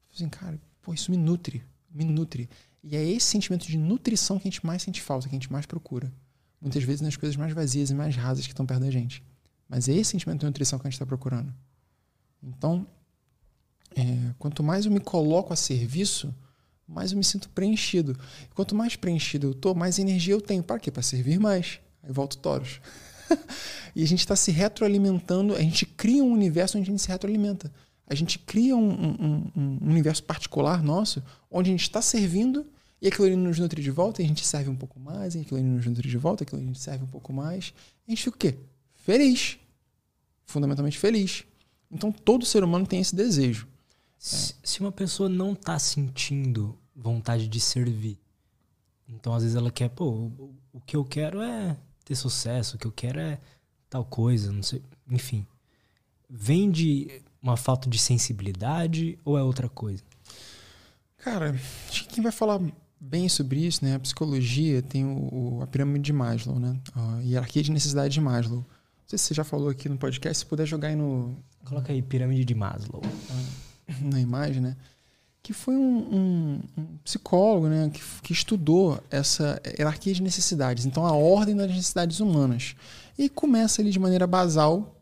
tu 0.08 0.14
assim, 0.14 0.28
cara, 0.30 0.58
pô, 0.80 0.94
isso 0.94 1.10
me 1.10 1.18
nutre, 1.18 1.62
me 1.90 2.06
nutre. 2.06 2.48
E 2.82 2.96
é 2.96 3.04
esse 3.04 3.26
sentimento 3.26 3.66
de 3.66 3.76
nutrição 3.76 4.38
que 4.38 4.48
a 4.48 4.50
gente 4.50 4.64
mais 4.64 4.82
sente 4.82 5.02
falta, 5.02 5.28
que 5.28 5.34
a 5.34 5.38
gente 5.38 5.52
mais 5.52 5.66
procura. 5.66 6.10
Muitas 6.60 6.82
vezes 6.82 7.00
nas 7.00 7.16
coisas 7.16 7.36
mais 7.36 7.52
vazias 7.52 7.90
e 7.90 7.94
mais 7.94 8.14
rasas 8.16 8.46
que 8.46 8.52
estão 8.52 8.66
perto 8.66 8.82
da 8.82 8.90
gente. 8.90 9.22
Mas 9.68 9.88
é 9.88 9.92
esse 9.92 10.10
sentimento 10.10 10.40
de 10.40 10.46
nutrição 10.46 10.78
que 10.78 10.86
a 10.86 10.90
gente 10.90 10.96
está 10.96 11.06
procurando. 11.06 11.54
Então, 12.42 12.86
é, 13.96 14.34
quanto 14.38 14.62
mais 14.62 14.84
eu 14.84 14.92
me 14.92 15.00
coloco 15.00 15.52
a 15.52 15.56
serviço, 15.56 16.34
mais 16.86 17.12
eu 17.12 17.18
me 17.18 17.24
sinto 17.24 17.48
preenchido. 17.50 18.18
Quanto 18.54 18.74
mais 18.74 18.96
preenchido 18.96 19.48
eu 19.48 19.54
tô, 19.54 19.74
mais 19.74 19.98
energia 19.98 20.34
eu 20.34 20.40
tenho. 20.40 20.62
Para 20.62 20.78
quê? 20.78 20.90
Para 20.90 21.02
servir 21.02 21.38
mais. 21.38 21.80
Aí 22.02 22.12
volta 22.12 22.36
o 22.36 22.40
Toros. 22.40 22.80
e 23.94 24.02
a 24.02 24.06
gente 24.06 24.20
está 24.20 24.34
se 24.34 24.50
retroalimentando, 24.50 25.54
a 25.54 25.60
gente 25.60 25.86
cria 25.86 26.22
um 26.22 26.32
universo 26.32 26.76
onde 26.76 26.90
a 26.90 26.92
gente 26.92 27.02
se 27.02 27.08
retroalimenta. 27.08 27.72
A 28.06 28.14
gente 28.14 28.40
cria 28.40 28.76
um, 28.76 28.90
um, 28.90 29.50
um, 29.56 29.78
um 29.82 29.90
universo 29.90 30.24
particular 30.24 30.82
nosso, 30.82 31.22
onde 31.48 31.70
a 31.70 31.72
gente 31.72 31.82
está 31.82 32.02
servindo 32.02 32.66
e 33.00 33.08
aquilo 33.08 33.26
ali 33.26 33.36
nos 33.36 33.58
nutre 33.58 33.82
de 33.82 33.90
volta, 33.90 34.20
e 34.20 34.24
a 34.24 34.28
gente 34.28 34.46
serve 34.46 34.68
um 34.68 34.76
pouco 34.76 35.00
mais, 35.00 35.34
e 35.34 35.40
aquilo 35.40 35.58
ali 35.58 35.68
nos 35.68 35.86
nutre 35.86 36.08
de 36.08 36.18
volta, 36.18 36.44
aquilo 36.44 36.58
ali 36.58 36.66
a 36.66 36.72
gente 36.72 36.82
serve 36.82 37.04
um 37.04 37.08
pouco 37.08 37.32
mais. 37.32 37.72
A 38.06 38.10
gente 38.10 38.22
fica 38.24 38.36
o 38.36 38.38
quê? 38.38 38.58
Feliz. 38.94 39.58
Fundamentalmente 40.44 40.98
feliz. 40.98 41.44
Então 41.90 42.12
todo 42.12 42.44
ser 42.44 42.62
humano 42.62 42.86
tem 42.86 43.00
esse 43.00 43.14
desejo. 43.14 43.66
Se, 44.18 44.54
se 44.62 44.80
uma 44.80 44.92
pessoa 44.92 45.28
não 45.28 45.52
está 45.52 45.78
sentindo 45.78 46.78
vontade 46.94 47.48
de 47.48 47.60
servir. 47.60 48.18
Então, 49.08 49.34
às 49.34 49.42
vezes, 49.42 49.56
ela 49.56 49.70
quer, 49.70 49.88
pô, 49.88 50.04
o, 50.04 50.54
o 50.72 50.80
que 50.80 50.94
eu 50.94 51.04
quero 51.04 51.40
é 51.40 51.76
ter 52.04 52.14
sucesso, 52.14 52.76
o 52.76 52.78
que 52.78 52.86
eu 52.86 52.92
quero 52.92 53.18
é 53.18 53.40
tal 53.88 54.04
coisa, 54.04 54.52
não 54.52 54.62
sei. 54.62 54.82
Enfim. 55.10 55.46
Vem 56.28 56.70
de 56.70 57.22
uma 57.42 57.56
falta 57.56 57.88
de 57.88 57.98
sensibilidade 57.98 59.18
ou 59.24 59.36
é 59.36 59.42
outra 59.42 59.68
coisa? 59.68 60.02
Cara, 61.16 61.58
acho 61.88 62.04
que 62.04 62.14
quem 62.14 62.22
vai 62.22 62.32
falar 62.32 62.60
bem 63.00 63.28
sobre 63.28 63.66
isso, 63.66 63.84
né? 63.84 63.94
A 63.94 63.98
psicologia 63.98 64.82
tem 64.82 65.04
o, 65.04 65.56
o, 65.58 65.62
a 65.62 65.66
pirâmide 65.66 66.04
de 66.04 66.12
Maslow, 66.12 66.58
né? 66.58 66.76
A 66.94 67.20
hierarquia 67.22 67.62
de 67.62 67.72
necessidade 67.72 68.12
de 68.12 68.20
Maslow. 68.20 68.58
Não 68.58 68.66
sei 69.06 69.18
se 69.18 69.24
você 69.26 69.34
já 69.34 69.44
falou 69.44 69.70
aqui 69.70 69.88
no 69.88 69.96
podcast, 69.96 70.38
se 70.38 70.46
puder 70.46 70.66
jogar 70.66 70.88
aí 70.88 70.96
no. 70.96 71.36
Coloca 71.64 71.92
aí 71.92 72.02
pirâmide 72.02 72.44
de 72.44 72.54
Maslow. 72.54 73.02
Na 74.00 74.20
imagem, 74.20 74.60
né? 74.60 74.76
que 75.42 75.52
foi 75.54 75.74
um, 75.74 75.98
um, 75.98 76.60
um 76.76 76.86
psicólogo 77.02 77.66
né, 77.66 77.90
que, 77.92 78.00
que, 78.22 78.32
estudou 78.32 79.02
essa 79.10 79.60
hierarquia 79.66 80.12
de 80.12 80.22
necessidades, 80.22 80.84
então 80.84 81.06
a 81.06 81.12
ordem 81.12 81.56
das 81.56 81.68
necessidades 81.68 82.20
humanas. 82.20 82.76
E 83.18 83.28
começa 83.28 83.80
ali 83.80 83.90
de 83.90 83.98
maneira 83.98 84.26
basal 84.26 84.94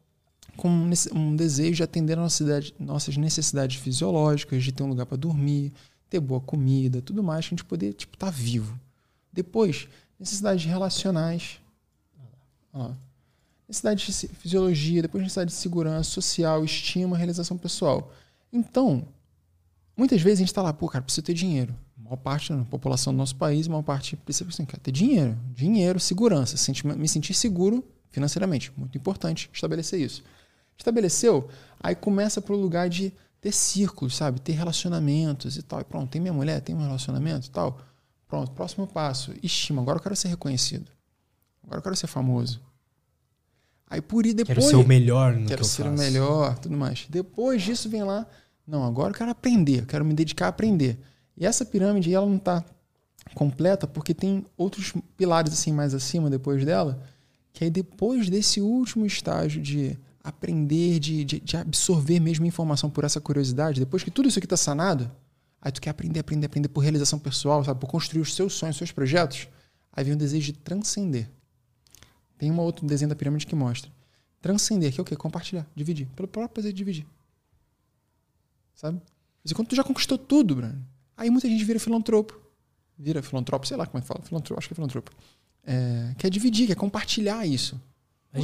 com 0.57 0.69
um 1.15 1.37
desejo 1.37 1.77
de 1.77 1.83
atender 1.83 2.19
às 2.19 2.41
nossas 2.79 3.17
necessidades 3.17 3.77
fisiológicas, 3.77 4.63
de 4.63 4.73
ter 4.73 4.83
um 4.83 4.89
lugar 4.89 5.07
para 5.07 5.17
dormir, 5.17 5.73
ter 6.09 6.21
boa 6.21 6.41
comida, 6.41 7.03
tudo 7.03 7.23
mais, 7.23 7.47
que 7.47 7.55
a 7.55 7.57
gente 7.57 7.65
poder 7.65 7.93
tipo, 7.93 8.15
estar 8.15 8.27
tá 8.27 8.33
vivo. 8.33 8.79
Depois, 9.33 9.89
necessidades 10.19 10.65
relacionais. 10.65 11.61
Ó, 12.73 12.93
necessidade 13.69 14.05
de 14.05 14.29
fisiologia, 14.29 15.03
depois 15.03 15.23
necessidade 15.23 15.51
de 15.51 15.57
segurança 15.57 16.11
social, 16.11 16.65
estima, 16.65 17.17
realização 17.17 17.57
pessoal. 17.59 18.13
Então, 18.53 19.07
Muitas 19.99 20.23
vezes 20.23 20.39
a 20.39 20.43
gente 20.43 20.51
está 20.51 20.63
lá, 20.63 20.73
pô, 20.73 20.87
cara, 20.89 21.03
precisa 21.03 21.27
ter 21.27 21.35
dinheiro. 21.35 21.75
A 21.99 22.05
maior 22.05 22.17
parte 22.17 22.53
da 22.53 22.63
população 22.63 23.13
do 23.13 23.17
nosso 23.17 23.35
país, 23.35 23.67
a 23.67 23.71
maior 23.71 23.83
parte 23.83 24.15
precisa 24.17 24.49
assim, 24.49 24.65
ter 24.65 24.93
dinheiro. 24.93 25.37
Dinheiro, 25.53 25.99
segurança. 25.99 26.55
Me 26.97 27.09
sentir 27.09 27.35
seguro 27.35 27.85
financeiramente. 28.09 28.73
Muito 28.77 28.97
importante 28.97 29.51
estabelecer 29.53 30.01
isso. 30.01 30.23
Estabeleceu, 30.79 31.49
aí 31.81 31.97
começa 31.97 32.41
para 32.41 32.55
o 32.55 32.57
lugar 32.57 32.89
de 32.89 33.13
ter 33.41 33.53
círculos, 33.53 34.17
sabe? 34.17 34.41
Ter 34.41 34.53
relacionamentos 34.53 35.57
e 35.57 35.63
tal. 35.63 35.81
E 35.81 35.85
pronto, 35.85 36.11
tem 36.11 36.21
minha 36.21 36.33
mulher, 36.33 36.61
tem 36.61 36.75
um 36.75 36.83
relacionamento 36.83 37.47
e 37.47 37.51
tal. 37.51 37.79
Pronto, 38.27 38.53
próximo 38.53 38.87
passo. 38.87 39.33
Estima, 39.43 39.83
agora 39.83 39.99
eu 39.99 40.03
quero 40.03 40.17
ser 40.17 40.29
reconhecido. 40.29 40.91
Agora 41.63 41.79
eu 41.79 41.83
quero 41.83 41.97
ser 41.97 42.07
famoso. 42.07 42.61
Aí 43.89 44.01
por 44.01 44.27
ir 44.27 44.35
depois. 44.35 44.59
Quero 44.59 44.69
ser 44.69 44.77
o 44.77 44.87
melhor 44.87 45.35
no 45.35 45.47
Quero 45.47 45.63
que 45.63 45.69
ser 45.69 45.85
faço. 45.85 45.95
o 45.95 45.99
melhor, 45.99 46.59
tudo 46.59 46.77
mais. 46.77 47.07
Depois 47.09 47.63
disso 47.63 47.89
vem 47.89 48.03
lá 48.03 48.27
não, 48.69 48.85
agora 48.85 49.13
eu 49.13 49.15
quero 49.15 49.31
aprender, 49.31 49.81
eu 49.81 49.87
quero 49.87 50.05
me 50.05 50.13
dedicar 50.13 50.45
a 50.45 50.49
aprender. 50.51 50.99
E 51.35 51.47
essa 51.47 51.65
pirâmide 51.65 52.13
ela 52.13 52.27
não 52.27 52.37
está 52.37 52.63
completa 53.35 53.87
porque 53.87 54.13
tem 54.13 54.45
outros 54.59 54.93
pilares 55.17 55.55
assim 55.55 55.73
mais 55.73 55.95
acima 55.95 56.29
depois 56.29 56.63
dela, 56.67 57.03
que 57.51 57.65
aí 57.65 57.71
depois 57.71 58.29
desse 58.29 58.61
último 58.61 59.07
estágio 59.07 59.63
de 59.63 59.99
aprender, 60.29 60.99
de, 60.99 61.25
de, 61.25 61.41
de 61.41 61.57
absorver 61.57 62.21
mesmo 62.21 62.47
informação 62.47 62.89
por 62.91 63.05
essa 63.05 63.21
curiosidade, 63.21 63.81
depois 63.81 64.03
que 64.03 64.11
tudo 64.11 64.29
isso 64.29 64.39
aqui 64.39 64.47
está 64.47 64.57
sanado, 64.57 65.11
aí 65.61 65.73
tu 65.73 65.81
quer 65.81 65.91
aprender, 65.91 66.21
aprender, 66.21 66.47
aprender 66.47 66.69
por 66.69 66.81
realização 66.81 67.19
pessoal, 67.19 67.65
sabe, 67.65 67.81
por 67.81 67.89
construir 67.89 68.21
os 68.21 68.35
seus 68.35 68.53
sonhos, 68.55 68.77
os 68.77 68.79
seus 68.79 68.93
projetos, 68.93 69.49
aí 69.93 70.05
vem 70.05 70.15
o 70.15 70.17
desejo 70.17 70.53
de 70.53 70.59
transcender. 70.59 71.31
Tem 72.37 72.51
um 72.51 72.59
outro 72.61 72.87
desenho 72.87 73.09
da 73.09 73.17
pirâmide 73.17 73.47
que 73.47 73.55
mostra. 73.55 73.91
Transcender, 74.41 74.93
que 74.93 75.01
é 75.01 75.03
o 75.03 75.05
quê? 75.05 75.17
Compartilhar, 75.17 75.67
dividir. 75.75 76.07
Pelo 76.15 76.29
próprio 76.29 76.55
prazer 76.55 76.73
de 76.73 76.79
dividir 76.79 77.07
sabe? 78.79 79.01
Mas 79.43 79.53
quando 79.53 79.69
tu 79.69 79.75
já 79.75 79.83
conquistou 79.83 80.17
tudo, 80.17 80.55
Bruno, 80.55 80.87
aí 81.17 81.29
muita 81.31 81.49
gente 81.49 81.65
vira 81.65 81.81
filantropo. 81.81 82.41
Vira 82.97 83.23
filantropo, 83.23 83.67
sei 83.67 83.77
lá 83.77 83.87
como 83.87 83.99
é 83.99 84.01
que 84.01 84.07
fala. 84.07 84.23
Filantropo, 84.23 84.59
acho 84.59 84.69
que 84.69 84.75
é 84.75 84.77
filantropo. 84.77 85.11
É, 85.65 86.15
quer 86.17 86.31
dividir, 86.31 86.69
quer 86.69 86.77
compartilhar 86.77 87.45
isso. 87.45 87.81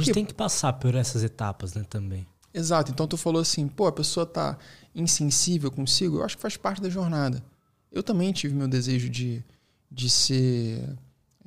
A 0.01 0.03
gente 0.03 0.13
tem 0.13 0.25
que 0.25 0.33
passar 0.33 0.73
por 0.73 0.95
essas 0.95 1.23
etapas, 1.23 1.73
né, 1.73 1.85
também. 1.89 2.25
Exato. 2.53 2.91
Então 2.91 3.05
tu 3.07 3.17
falou 3.17 3.41
assim, 3.41 3.67
pô, 3.67 3.85
a 3.85 3.91
pessoa 3.91 4.25
tá 4.25 4.57
insensível 4.93 5.69
consigo. 5.69 6.17
Eu 6.17 6.23
acho 6.23 6.37
que 6.37 6.41
faz 6.41 6.55
parte 6.55 6.81
da 6.81 6.89
jornada. 6.89 7.43
Eu 7.91 8.01
também 8.01 8.31
tive 8.31 8.55
meu 8.55 8.67
desejo 8.67 9.09
de, 9.09 9.43
de 9.91 10.09
ser. 10.09 10.97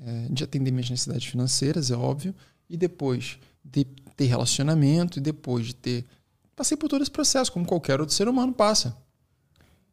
É, 0.01 0.29
de 0.31 0.45
atender 0.45 0.71
minhas 0.71 0.89
necessidades 0.89 1.27
financeiras, 1.27 1.91
é 1.91 1.97
óbvio. 1.97 2.35
E 2.71 2.77
depois 2.77 3.39
de 3.65 3.85
ter 4.17 4.27
relacionamento 4.27 5.19
e 5.19 5.23
depois 5.23 5.67
de 5.67 5.75
ter. 5.75 6.05
Passei 6.55 6.77
por 6.77 6.89
todo 6.89 7.03
esse 7.03 7.11
processo, 7.11 7.53
como 7.53 7.65
qualquer 7.65 8.01
outro 8.01 8.15
ser 8.15 8.29
humano 8.29 8.53
passa. 8.53 8.97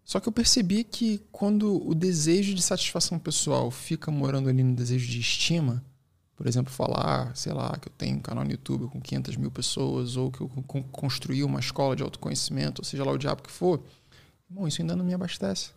Só 0.03 0.19
que 0.19 0.27
eu 0.27 0.31
percebi 0.31 0.83
que 0.83 1.19
quando 1.31 1.87
o 1.87 1.95
desejo 1.95 2.53
de 2.53 2.61
satisfação 2.61 3.17
pessoal 3.17 3.71
fica 3.71 4.11
morando 4.11 4.49
ali 4.49 4.63
no 4.63 4.75
desejo 4.75 5.07
de 5.07 5.19
estima, 5.19 5.83
por 6.35 6.47
exemplo, 6.47 6.71
falar, 6.71 7.35
sei 7.35 7.53
lá, 7.53 7.77
que 7.77 7.87
eu 7.87 7.93
tenho 7.97 8.17
um 8.17 8.21
canal 8.21 8.43
no 8.43 8.51
YouTube 8.51 8.87
com 8.87 8.99
500 8.99 9.37
mil 9.37 9.49
pessoas, 9.49 10.17
ou 10.17 10.29
que 10.29 10.41
eu 10.41 10.49
construí 10.91 11.43
uma 11.43 11.59
escola 11.59 11.95
de 11.95 12.03
autoconhecimento, 12.03 12.81
ou 12.81 12.85
seja 12.85 13.05
lá 13.05 13.11
o 13.11 13.17
diabo 13.17 13.41
que 13.41 13.51
for, 13.51 13.81
bom, 14.49 14.67
isso 14.67 14.81
ainda 14.81 14.95
não 14.95 15.05
me 15.05 15.13
abastece. 15.13 15.71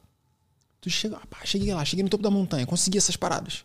Tu 0.81 0.91
chega, 0.91 1.17
ah, 1.17 1.45
cheguei 1.45 1.73
lá, 1.73 1.85
cheguei 1.85 2.03
no 2.03 2.09
topo 2.09 2.23
da 2.23 2.31
montanha, 2.31 2.67
consegui 2.67 2.99
essas 2.99 3.17
paradas. 3.17 3.65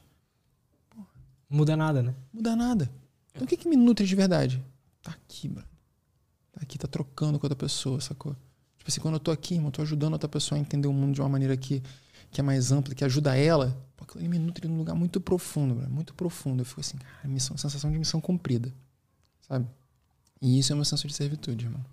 Porra. 0.89 1.07
Muda 1.49 1.75
nada, 1.75 2.03
né? 2.03 2.15
Muda 2.31 2.55
nada. 2.55 2.89
Então 3.33 3.45
o 3.45 3.47
que, 3.47 3.57
que 3.57 3.67
me 3.67 3.75
nutre 3.75 4.05
de 4.05 4.15
verdade? 4.15 4.63
Tá 5.01 5.11
aqui, 5.11 5.49
mano. 5.49 5.67
Tá 6.51 6.61
aqui, 6.61 6.77
tá 6.77 6.87
trocando 6.87 7.39
com 7.39 7.45
outra 7.45 7.55
pessoa, 7.55 7.99
sacou? 7.99 8.35
Tipo 8.77 8.91
assim, 8.91 9.01
quando 9.01 9.15
eu 9.15 9.19
tô 9.19 9.31
aqui, 9.31 9.55
irmão, 9.55 9.71
tô 9.71 9.81
ajudando 9.81 10.13
outra 10.13 10.29
pessoa 10.29 10.57
a 10.57 10.61
entender 10.61 10.87
o 10.87 10.93
mundo 10.93 11.15
de 11.15 11.21
uma 11.21 11.29
maneira 11.29 11.57
que, 11.57 11.81
que 12.29 12.39
é 12.39 12.43
mais 12.43 12.71
ampla, 12.71 12.93
que 12.93 13.03
ajuda 13.03 13.35
ela, 13.35 13.75
pô, 14.05 14.17
aquilo 14.17 14.29
me 14.29 14.39
nutre 14.39 14.67
num 14.67 14.77
lugar 14.77 14.95
muito 14.95 15.19
profundo, 15.21 15.75
bro, 15.75 15.89
muito 15.89 16.13
profundo. 16.13 16.61
Eu 16.61 16.65
fico 16.65 16.81
assim, 16.81 16.97
cara, 16.97 17.27
missão, 17.27 17.57
sensação 17.57 17.91
de 17.91 17.97
missão 17.97 18.19
cumprida, 18.21 18.73
sabe? 19.41 19.67
E 20.41 20.59
isso 20.59 20.73
é 20.73 20.75
uma 20.75 20.85
sensação 20.85 21.07
de 21.07 21.13
servitude, 21.15 21.65
irmão. 21.65 21.83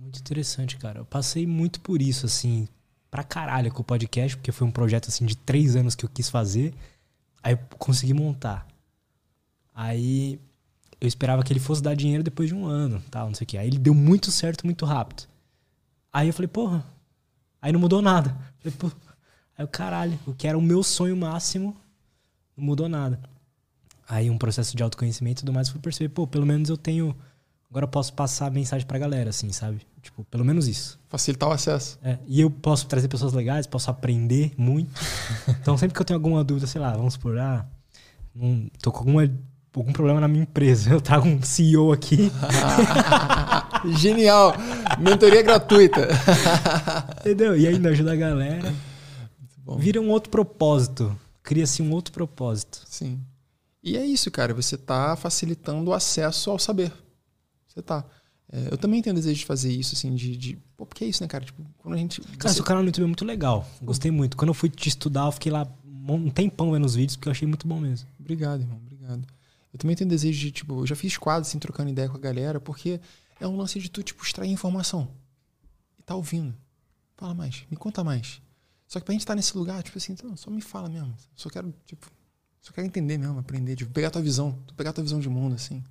Muito 0.00 0.20
interessante, 0.20 0.76
cara. 0.76 1.00
Eu 1.00 1.04
passei 1.04 1.46
muito 1.46 1.80
por 1.80 2.00
isso, 2.00 2.26
assim, 2.26 2.68
pra 3.10 3.24
caralho 3.24 3.72
com 3.72 3.80
o 3.80 3.84
podcast, 3.84 4.36
porque 4.36 4.52
foi 4.52 4.66
um 4.66 4.70
projeto, 4.70 5.08
assim, 5.08 5.24
de 5.24 5.36
três 5.36 5.76
anos 5.76 5.94
que 5.94 6.04
eu 6.04 6.08
quis 6.08 6.28
fazer. 6.28 6.74
Aí 7.42 7.54
eu 7.54 7.58
consegui 7.78 8.14
montar. 8.14 8.66
Aí 9.74 10.38
eu 11.00 11.08
esperava 11.08 11.42
que 11.42 11.52
ele 11.52 11.60
fosse 11.60 11.82
dar 11.82 11.94
dinheiro 11.94 12.22
depois 12.22 12.48
de 12.48 12.54
um 12.54 12.66
ano, 12.66 13.02
tal, 13.10 13.26
não 13.26 13.34
sei 13.34 13.44
o 13.44 13.48
quê. 13.48 13.58
Aí 13.58 13.66
ele 13.66 13.78
deu 13.78 13.94
muito 13.94 14.30
certo, 14.30 14.64
muito 14.64 14.84
rápido. 14.84 15.28
Aí 16.12 16.28
eu 16.28 16.32
falei, 16.32 16.48
porra. 16.48 16.84
Aí 17.60 17.72
não 17.72 17.80
mudou 17.80 18.00
nada. 18.00 18.36
Falei. 18.58 18.96
Aí 19.56 19.64
o 19.64 19.68
caralho, 19.68 20.18
o 20.26 20.34
que 20.34 20.46
era 20.48 20.58
o 20.58 20.62
meu 20.62 20.82
sonho 20.82 21.16
máximo, 21.16 21.76
não 22.56 22.64
mudou 22.64 22.88
nada. 22.88 23.20
Aí 24.08 24.28
um 24.28 24.36
processo 24.36 24.76
de 24.76 24.82
autoconhecimento 24.82 25.40
e 25.40 25.42
tudo 25.42 25.52
mais, 25.52 25.68
fui 25.68 25.80
perceber, 25.80 26.10
pô, 26.10 26.26
pelo 26.26 26.44
menos 26.44 26.68
eu 26.68 26.76
tenho. 26.76 27.16
Agora 27.70 27.84
eu 27.84 27.88
posso 27.88 28.12
passar 28.12 28.46
a 28.46 28.50
mensagem 28.50 28.86
pra 28.86 28.98
galera, 28.98 29.30
assim, 29.30 29.50
sabe? 29.50 29.80
Tipo, 30.00 30.22
pelo 30.24 30.44
menos 30.44 30.68
isso. 30.68 30.98
Facilitar 31.08 31.48
o 31.48 31.52
acesso. 31.52 31.98
É, 32.02 32.18
e 32.26 32.40
eu 32.40 32.50
posso 32.50 32.86
trazer 32.86 33.08
pessoas 33.08 33.32
legais, 33.32 33.66
posso 33.66 33.90
aprender 33.90 34.52
muito. 34.56 34.92
então 35.60 35.76
sempre 35.76 35.94
que 35.94 36.00
eu 36.00 36.04
tenho 36.04 36.18
alguma 36.18 36.44
dúvida, 36.44 36.66
sei 36.66 36.80
lá, 36.80 36.92
vamos 36.92 37.16
por, 37.16 37.38
ah, 37.38 37.66
um, 38.36 38.68
tô 38.80 38.92
com 38.92 38.98
alguma 38.98 39.28
algum 39.76 39.92
problema 39.92 40.20
na 40.20 40.28
minha 40.28 40.42
empresa. 40.42 40.90
Eu 40.94 41.00
trago 41.00 41.26
um 41.26 41.42
CEO 41.42 41.92
aqui. 41.92 42.30
Genial! 43.98 44.54
Mentoria 45.00 45.42
gratuita. 45.42 46.08
Entendeu? 47.20 47.56
E 47.56 47.66
ainda 47.66 47.90
ajuda 47.90 48.12
a 48.12 48.16
galera. 48.16 48.72
Vira 49.78 50.00
um 50.00 50.10
outro 50.10 50.30
propósito. 50.30 51.16
Cria-se 51.42 51.82
um 51.82 51.92
outro 51.92 52.12
propósito. 52.12 52.82
Sim. 52.86 53.20
E 53.82 53.96
é 53.96 54.04
isso, 54.04 54.30
cara. 54.30 54.54
Você 54.54 54.76
está 54.76 55.14
facilitando 55.16 55.90
o 55.90 55.94
acesso 55.94 56.50
ao 56.50 56.58
saber. 56.58 56.92
Você 57.68 57.82
tá. 57.82 58.04
É, 58.50 58.68
eu 58.70 58.78
também 58.78 59.02
tenho 59.02 59.14
desejo 59.14 59.40
de 59.40 59.46
fazer 59.46 59.72
isso, 59.72 59.94
assim, 59.94 60.14
de. 60.14 60.36
de 60.36 60.56
pô, 60.76 60.86
porque 60.86 61.04
é 61.04 61.08
isso, 61.08 61.22
né, 61.22 61.28
cara? 61.28 61.44
Tipo, 61.44 61.62
quando 61.78 61.94
a 61.94 61.98
gente. 61.98 62.20
Cara, 62.20 62.50
você... 62.50 62.56
seu 62.56 62.64
canal 62.64 62.82
no 62.82 62.88
YouTube 62.88 63.04
é 63.04 63.06
muito 63.06 63.24
legal. 63.24 63.68
Gostei 63.82 64.10
muito. 64.10 64.36
Quando 64.36 64.48
eu 64.48 64.54
fui 64.54 64.70
te 64.70 64.88
estudar, 64.88 65.26
eu 65.26 65.32
fiquei 65.32 65.52
lá 65.52 65.66
um 66.08 66.30
tempão 66.30 66.72
vendo 66.72 66.84
os 66.84 66.94
vídeos, 66.94 67.16
porque 67.16 67.28
eu 67.28 67.32
achei 67.32 67.48
muito 67.48 67.66
bom 67.66 67.80
mesmo. 67.80 68.08
Obrigado, 68.18 68.60
irmão. 68.60 68.78
Obrigado. 68.84 69.26
Eu 69.72 69.78
também 69.78 69.96
tenho 69.96 70.08
desejo 70.08 70.38
de, 70.38 70.50
tipo, 70.50 70.82
eu 70.82 70.86
já 70.86 70.94
fiz 70.94 71.18
quadros 71.18 71.48
assim, 71.48 71.58
trocando 71.58 71.90
ideia 71.90 72.08
com 72.08 72.16
a 72.16 72.20
galera, 72.20 72.60
porque 72.60 73.00
é 73.40 73.46
um 73.46 73.56
lance 73.56 73.80
de 73.80 73.90
tu, 73.90 74.02
tipo, 74.02 74.22
extrair 74.22 74.50
informação. 74.50 75.08
E 75.98 76.02
tá 76.02 76.14
ouvindo. 76.14 76.54
Fala 77.16 77.34
mais, 77.34 77.64
me 77.70 77.76
conta 77.76 78.04
mais. 78.04 78.40
Só 78.94 79.00
que 79.00 79.06
pra 79.06 79.12
gente 79.12 79.26
tá 79.26 79.34
nesse 79.34 79.58
lugar, 79.58 79.82
tipo 79.82 79.98
assim, 79.98 80.12
então, 80.12 80.36
só 80.36 80.48
me 80.52 80.60
fala 80.60 80.88
mesmo. 80.88 81.12
Só 81.34 81.50
quero, 81.50 81.74
tipo, 81.84 82.08
só 82.60 82.72
quero 82.72 82.86
entender 82.86 83.18
mesmo, 83.18 83.36
aprender, 83.40 83.74
tipo, 83.74 83.90
pegar 83.90 84.08
tua 84.08 84.22
visão, 84.22 84.56
pegar 84.76 84.92
tua 84.92 85.02
visão 85.02 85.18
de 85.18 85.28
mundo, 85.28 85.56
assim. 85.56 85.82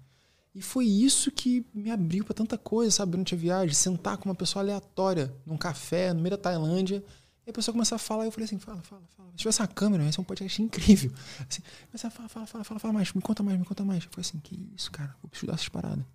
E 0.55 0.61
foi 0.61 0.85
isso 0.85 1.29
que 1.29 1.65
me 1.73 1.91
abriu 1.91 2.23
para 2.23 2.33
tanta 2.33 2.57
coisa, 2.57 2.91
sabe, 2.91 3.11
durante 3.11 3.35
a 3.35 3.37
viagem. 3.37 3.75
Sentar 3.75 4.15
com 4.15 4.29
uma 4.29 4.35
pessoa 4.35 4.63
aleatória 4.63 5.35
num 5.45 5.57
café 5.57 6.13
no 6.13 6.21
meio 6.21 6.29
da 6.29 6.37
Tailândia 6.37 7.03
e 7.45 7.49
a 7.49 7.53
pessoa 7.53 7.73
começa 7.73 7.95
a 7.95 7.97
falar, 7.97 8.23
eu 8.23 8.31
falei 8.31 8.45
assim, 8.45 8.57
fala, 8.57 8.81
fala, 8.83 9.01
fala. 9.17 9.29
Se 9.31 9.35
tivesse 9.39 9.61
uma 9.61 9.67
câmera, 9.67 10.01
ia 10.05 10.13
ser 10.13 10.21
um 10.21 10.23
podcast 10.23 10.61
incrível. 10.61 11.11
Assim, 11.49 11.61
começa 11.87 12.07
a 12.07 12.09
falar, 12.09 12.29
fala, 12.29 12.45
fala, 12.45 12.63
fala, 12.63 12.79
fala 12.79 12.93
mais, 12.93 13.11
me 13.11 13.21
conta 13.21 13.43
mais, 13.43 13.59
me 13.59 13.65
conta 13.65 13.83
mais. 13.83 14.05
Eu 14.05 14.09
falei 14.11 14.25
assim, 14.25 14.39
que 14.39 14.71
isso, 14.73 14.89
cara, 14.89 15.13
vou 15.21 15.29
estudar 15.33 15.55
essas 15.55 15.67
paradas. 15.67 16.05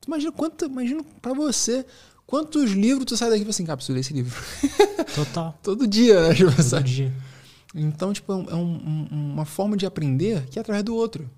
Tu 0.00 0.06
imagina 0.06 0.32
quanto, 0.32 0.64
imagina 0.64 1.04
pra 1.20 1.34
você, 1.34 1.84
quantos 2.26 2.72
livros 2.72 3.04
tu 3.06 3.16
sai 3.16 3.28
daqui 3.28 3.42
e 3.42 3.44
fala 3.44 3.50
assim, 3.50 3.64
cara, 3.64 3.76
preciso 3.76 3.94
ler 3.94 4.00
esse 4.00 4.12
livro. 4.12 4.42
Total. 5.14 5.58
Todo 5.62 5.86
dia, 5.86 6.28
né? 6.28 6.34
Tipo, 6.34 6.50
Todo 6.56 6.82
dia. 6.82 7.12
Então, 7.74 8.12
tipo, 8.12 8.32
é, 8.32 8.54
um, 8.54 9.08
um, 9.10 9.32
uma 9.32 9.44
forma 9.44 9.76
de 9.76 9.84
aprender 9.84 10.46
que 10.46 10.58
é 10.58 10.62
através 10.62 10.84
do 10.84 10.94
outro. 10.94 11.28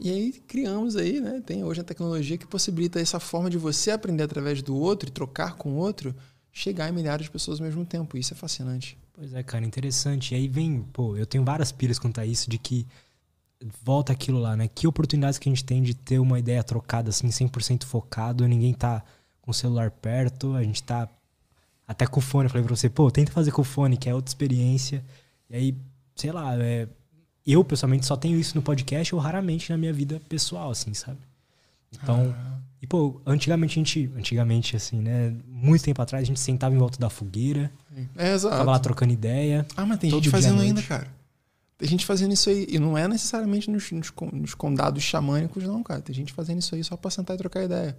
E 0.00 0.10
aí 0.10 0.32
criamos 0.46 0.94
aí, 0.94 1.20
né? 1.20 1.42
Tem 1.44 1.64
hoje 1.64 1.80
a 1.80 1.84
tecnologia 1.84 2.38
que 2.38 2.46
possibilita 2.46 3.00
essa 3.00 3.18
forma 3.18 3.50
de 3.50 3.58
você 3.58 3.90
aprender 3.90 4.22
através 4.22 4.62
do 4.62 4.76
outro 4.76 5.08
e 5.08 5.12
trocar 5.12 5.54
com 5.54 5.72
o 5.72 5.76
outro 5.76 6.14
chegar 6.52 6.88
em 6.88 6.92
milhares 6.92 7.26
de 7.26 7.30
pessoas 7.30 7.60
ao 7.60 7.66
mesmo 7.66 7.84
tempo. 7.84 8.16
Isso 8.16 8.32
é 8.32 8.36
fascinante. 8.36 8.96
Pois 9.12 9.34
é, 9.34 9.42
cara, 9.42 9.64
interessante. 9.64 10.34
E 10.34 10.36
aí 10.36 10.48
vem, 10.48 10.82
pô, 10.92 11.16
eu 11.16 11.26
tenho 11.26 11.44
várias 11.44 11.72
pilhas 11.72 11.98
quanto 11.98 12.20
a 12.20 12.26
isso, 12.26 12.48
de 12.48 12.58
que 12.58 12.86
volta 13.82 14.12
aquilo 14.12 14.38
lá, 14.38 14.56
né? 14.56 14.68
Que 14.68 14.86
oportunidades 14.86 15.38
que 15.38 15.48
a 15.48 15.52
gente 15.52 15.64
tem 15.64 15.82
de 15.82 15.94
ter 15.94 16.18
uma 16.18 16.38
ideia 16.38 16.62
trocada, 16.62 17.10
assim, 17.10 17.28
100% 17.28 17.84
focado, 17.84 18.46
ninguém 18.46 18.72
tá 18.72 19.02
com 19.48 19.52
o 19.52 19.54
celular 19.54 19.90
perto, 19.90 20.54
a 20.54 20.62
gente 20.62 20.82
tá 20.82 21.08
até 21.86 22.06
com 22.06 22.20
o 22.20 22.22
fone. 22.22 22.44
Eu 22.44 22.50
falei 22.50 22.66
pra 22.66 22.76
você, 22.76 22.90
pô, 22.90 23.10
tenta 23.10 23.32
fazer 23.32 23.50
com 23.50 23.62
o 23.62 23.64
fone, 23.64 23.96
que 23.96 24.06
é 24.06 24.14
outra 24.14 24.28
experiência. 24.28 25.02
E 25.48 25.56
aí, 25.56 25.76
sei 26.14 26.30
lá, 26.30 26.54
é, 26.62 26.86
eu 27.46 27.64
pessoalmente 27.64 28.04
só 28.04 28.14
tenho 28.14 28.38
isso 28.38 28.54
no 28.54 28.60
podcast 28.60 29.14
ou 29.14 29.20
raramente 29.20 29.70
na 29.70 29.78
minha 29.78 29.92
vida 29.92 30.20
pessoal, 30.28 30.70
assim, 30.70 30.92
sabe? 30.92 31.18
Então, 31.90 32.34
ah. 32.36 32.58
E, 32.82 32.86
pô, 32.86 33.18
antigamente 33.26 33.72
a 33.72 33.82
gente. 33.82 34.12
Antigamente, 34.14 34.76
assim, 34.76 35.00
né? 35.00 35.34
Muito 35.46 35.82
tempo 35.82 36.02
atrás, 36.02 36.22
a 36.22 36.26
gente 36.26 36.38
sentava 36.38 36.74
em 36.74 36.78
volta 36.78 36.98
da 36.98 37.08
fogueira. 37.08 37.72
É, 38.14 38.34
exato. 38.34 38.54
Tava 38.54 38.70
lá 38.72 38.78
trocando 38.78 39.14
ideia. 39.14 39.66
Ah, 39.74 39.86
mas 39.86 39.98
tem 39.98 40.10
gente 40.10 40.28
fazendo 40.28 40.60
ainda, 40.60 40.82
cara. 40.82 41.08
Tem 41.78 41.88
gente 41.88 42.04
fazendo 42.04 42.34
isso 42.34 42.50
aí. 42.50 42.66
E 42.68 42.78
não 42.78 42.98
é 42.98 43.08
necessariamente 43.08 43.70
nos, 43.70 43.90
nos, 43.92 44.12
nos, 44.30 44.54
condados 44.54 45.02
xamânicos, 45.02 45.64
não, 45.64 45.82
cara. 45.82 46.02
Tem 46.02 46.14
gente 46.14 46.34
fazendo 46.34 46.58
isso 46.58 46.74
aí 46.74 46.84
só 46.84 46.98
pra 46.98 47.10
sentar 47.10 47.34
e 47.34 47.38
trocar 47.38 47.64
ideia. 47.64 47.96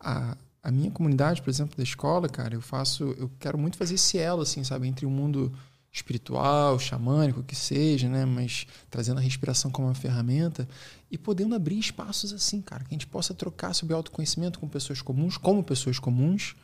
A, 0.00 0.36
a 0.62 0.70
minha 0.70 0.90
comunidade, 0.90 1.42
por 1.42 1.50
exemplo, 1.50 1.76
da 1.76 1.82
escola, 1.82 2.28
cara, 2.28 2.54
eu 2.54 2.60
faço. 2.60 3.04
Eu 3.18 3.30
quero 3.40 3.58
muito 3.58 3.76
fazer 3.76 3.94
esse 3.94 4.16
elo, 4.16 4.42
assim, 4.42 4.62
sabe? 4.62 4.86
Entre 4.86 5.04
o 5.04 5.10
mundo 5.10 5.52
espiritual, 5.92 6.78
xamânico, 6.78 7.42
que 7.42 7.54
seja, 7.54 8.08
né? 8.08 8.24
Mas 8.24 8.66
trazendo 8.88 9.18
a 9.18 9.20
respiração 9.20 9.70
como 9.70 9.88
uma 9.88 9.94
ferramenta 9.94 10.66
e 11.10 11.18
podendo 11.18 11.54
abrir 11.54 11.78
espaços 11.78 12.32
assim, 12.32 12.62
cara, 12.62 12.82
que 12.84 12.90
a 12.90 12.94
gente 12.94 13.06
possa 13.06 13.34
trocar 13.34 13.74
sobre 13.74 13.94
autoconhecimento 13.94 14.58
com 14.58 14.66
pessoas 14.68 15.02
comuns, 15.02 15.36
como 15.36 15.62
pessoas 15.62 15.98
comuns 15.98 16.56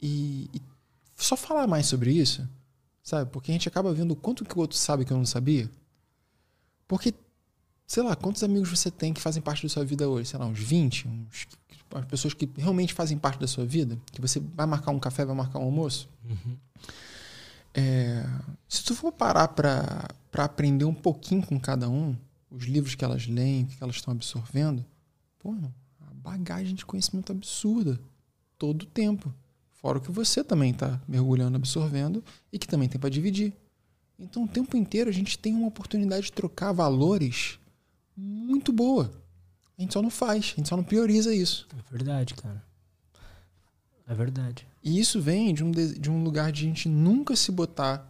e, 0.00 0.48
e 0.54 0.62
só 1.14 1.36
falar 1.36 1.66
mais 1.66 1.86
sobre 1.86 2.12
isso, 2.12 2.48
sabe? 3.02 3.30
Porque 3.30 3.50
a 3.50 3.54
gente 3.54 3.68
acaba 3.68 3.92
vendo 3.92 4.16
quanto 4.16 4.44
que 4.44 4.56
o 4.56 4.60
outro 4.60 4.78
sabe 4.78 5.04
que 5.04 5.12
eu 5.12 5.18
não 5.18 5.26
sabia. 5.26 5.70
Porque, 6.88 7.12
sei 7.86 8.02
lá, 8.02 8.16
quantos 8.16 8.42
amigos 8.42 8.70
você 8.70 8.90
tem 8.90 9.12
que 9.12 9.20
fazem 9.20 9.42
parte 9.42 9.62
da 9.62 9.68
sua 9.68 9.84
vida 9.84 10.08
hoje? 10.08 10.30
Sei 10.30 10.38
lá, 10.38 10.46
uns 10.46 10.58
20, 10.58 11.06
uns, 11.06 11.46
as 11.92 12.04
pessoas 12.04 12.34
que 12.34 12.48
realmente 12.56 12.94
fazem 12.94 13.18
parte 13.18 13.40
da 13.40 13.46
sua 13.46 13.64
vida, 13.64 13.98
que 14.12 14.20
você 14.20 14.40
vai 14.54 14.66
marcar 14.66 14.90
um 14.90 14.98
café, 14.98 15.24
vai 15.24 15.34
marcar 15.34 15.58
um 15.58 15.64
almoço. 15.64 16.08
Uhum. 16.24 16.56
É, 17.74 18.26
se 18.68 18.84
tu 18.84 18.94
for 18.94 19.12
parar 19.12 19.48
para 19.48 20.08
aprender 20.34 20.84
um 20.84 20.94
pouquinho 20.94 21.42
com 21.44 21.58
cada 21.58 21.88
um, 21.88 22.16
os 22.50 22.64
livros 22.64 22.94
que 22.94 23.04
elas 23.04 23.26
leem, 23.26 23.66
que 23.66 23.82
elas 23.82 23.96
estão 23.96 24.12
absorvendo, 24.12 24.84
pô, 25.38 25.54
a 26.00 26.14
bagagem 26.14 26.74
de 26.74 26.84
conhecimento 26.84 27.32
absurda 27.32 27.98
todo 28.58 28.82
o 28.82 28.86
tempo. 28.86 29.32
Fora 29.70 29.98
o 29.98 30.00
que 30.00 30.10
você 30.10 30.44
também 30.44 30.72
está 30.72 31.00
mergulhando, 31.08 31.56
absorvendo 31.56 32.22
e 32.52 32.58
que 32.58 32.68
também 32.68 32.88
tem 32.88 33.00
para 33.00 33.08
dividir. 33.08 33.54
Então, 34.18 34.44
o 34.44 34.48
tempo 34.48 34.76
inteiro 34.76 35.08
a 35.08 35.12
gente 35.12 35.38
tem 35.38 35.54
uma 35.54 35.68
oportunidade 35.68 36.26
de 36.26 36.32
trocar 36.32 36.72
valores 36.72 37.58
muito 38.14 38.70
boa. 38.70 39.10
A 39.80 39.82
gente 39.82 39.94
só 39.94 40.02
não 40.02 40.10
faz, 40.10 40.52
a 40.52 40.56
gente 40.56 40.68
só 40.68 40.76
não 40.76 40.84
prioriza 40.84 41.34
isso. 41.34 41.66
É 41.72 41.90
verdade, 41.90 42.34
cara. 42.34 42.62
É 44.06 44.14
verdade. 44.14 44.66
E 44.84 45.00
isso 45.00 45.22
vem 45.22 45.54
de 45.54 45.64
um, 45.64 45.70
de 45.70 46.10
um 46.10 46.22
lugar 46.22 46.52
de 46.52 46.66
a 46.66 46.68
gente 46.68 46.86
nunca 46.86 47.34
se 47.34 47.50
botar, 47.50 48.06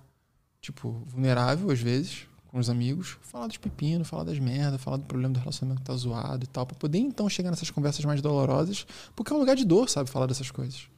tipo, 0.60 0.90
vulnerável 1.06 1.70
às 1.70 1.78
vezes, 1.78 2.26
com 2.48 2.58
os 2.58 2.68
amigos, 2.68 3.18
falar 3.22 3.46
dos 3.46 3.56
pepinos, 3.56 4.08
falar 4.08 4.24
das 4.24 4.40
merdas, 4.40 4.82
falar 4.82 4.96
do 4.96 5.04
problema 5.04 5.32
do 5.32 5.38
relacionamento 5.38 5.80
que 5.80 5.86
tá 5.86 5.94
zoado 5.94 6.42
e 6.42 6.48
tal, 6.48 6.66
para 6.66 6.76
poder 6.76 6.98
então 6.98 7.28
chegar 7.28 7.50
nessas 7.50 7.70
conversas 7.70 8.04
mais 8.04 8.20
dolorosas, 8.20 8.84
porque 9.14 9.32
é 9.32 9.36
um 9.36 9.38
lugar 9.38 9.54
de 9.54 9.64
dor, 9.64 9.88
sabe, 9.88 10.10
falar 10.10 10.26
dessas 10.26 10.50
coisas. 10.50 10.88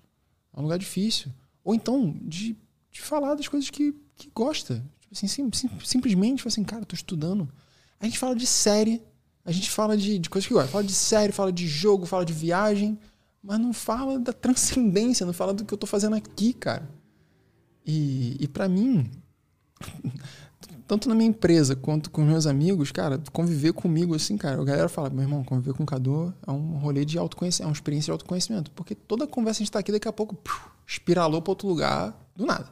É 0.57 0.59
um 0.59 0.63
lugar 0.63 0.79
difícil. 0.79 1.31
Ou 1.63 1.75
então, 1.75 2.17
de, 2.23 2.57
de 2.91 3.03
falar 3.03 3.35
das 3.35 3.47
coisas 3.47 3.69
que, 3.69 3.95
que 4.17 4.31
gosta. 4.35 4.83
Tipo 5.03 5.13
assim, 5.13 5.27
sim, 5.27 5.51
sim, 5.53 5.69
simplesmente, 5.85 6.39
tipo 6.39 6.49
assim, 6.49 6.65
cara, 6.65 6.87
tô 6.87 6.95
estudando. 6.95 7.47
A 8.01 8.07
gente 8.07 8.19
fala 8.19 8.35
de 8.35 8.47
série 8.47 9.03
A 9.45 9.51
gente 9.51 9.71
fala 9.71 9.97
de, 9.97 10.19
de 10.19 10.31
coisas 10.31 10.47
que 10.47 10.55
gosta. 10.55 10.71
Fala 10.71 10.85
de 10.85 10.93
série, 10.93 11.33
fala 11.33 11.53
de 11.53 11.67
jogo, 11.67 12.07
fala 12.07 12.25
de 12.25 12.33
viagem, 12.33 12.99
mas 13.43 13.59
não 13.59 13.73
fala 13.73 14.19
da 14.19 14.33
transcendência, 14.33 15.27
não 15.27 15.33
fala 15.33 15.53
do 15.53 15.65
que 15.65 15.75
eu 15.75 15.79
tô 15.79 15.87
fazendo 15.87 16.15
aqui, 16.15 16.53
cara. 16.53 16.89
E, 17.85 18.37
e 18.39 18.47
para 18.47 18.69
mim, 18.69 19.11
tanto 20.87 21.09
na 21.09 21.15
minha 21.15 21.29
empresa 21.29 21.75
quanto 21.75 22.11
com 22.11 22.23
meus 22.23 22.47
amigos, 22.47 22.93
cara, 22.93 23.21
conviver 23.33 23.73
comigo 23.73 24.15
assim, 24.15 24.37
cara, 24.37 24.61
a 24.61 24.65
galera 24.65 24.89
fala, 24.89 25.11
meu 25.11 25.23
irmão, 25.23 25.43
conviver 25.43 25.75
com 25.75 25.83
o 25.83 25.87
Cadu 25.87 26.33
é 26.47 26.51
um 26.51 26.79
rolê 26.79 27.05
de 27.05 27.19
autoconhecimento, 27.19 27.65
é 27.65 27.69
uma 27.69 27.75
experiência 27.75 28.07
de 28.07 28.13
autoconhecimento. 28.13 28.71
Porque 28.71 28.95
toda 28.95 29.27
conversa 29.27 29.59
a 29.59 29.63
gente 29.65 29.73
tá 29.73 29.81
aqui, 29.81 29.91
daqui 29.91 30.07
a 30.07 30.13
pouco, 30.13 30.39
espiralou 30.87 31.43
para 31.43 31.51
outro 31.51 31.67
lugar, 31.67 32.17
do 32.37 32.47
nada. 32.47 32.71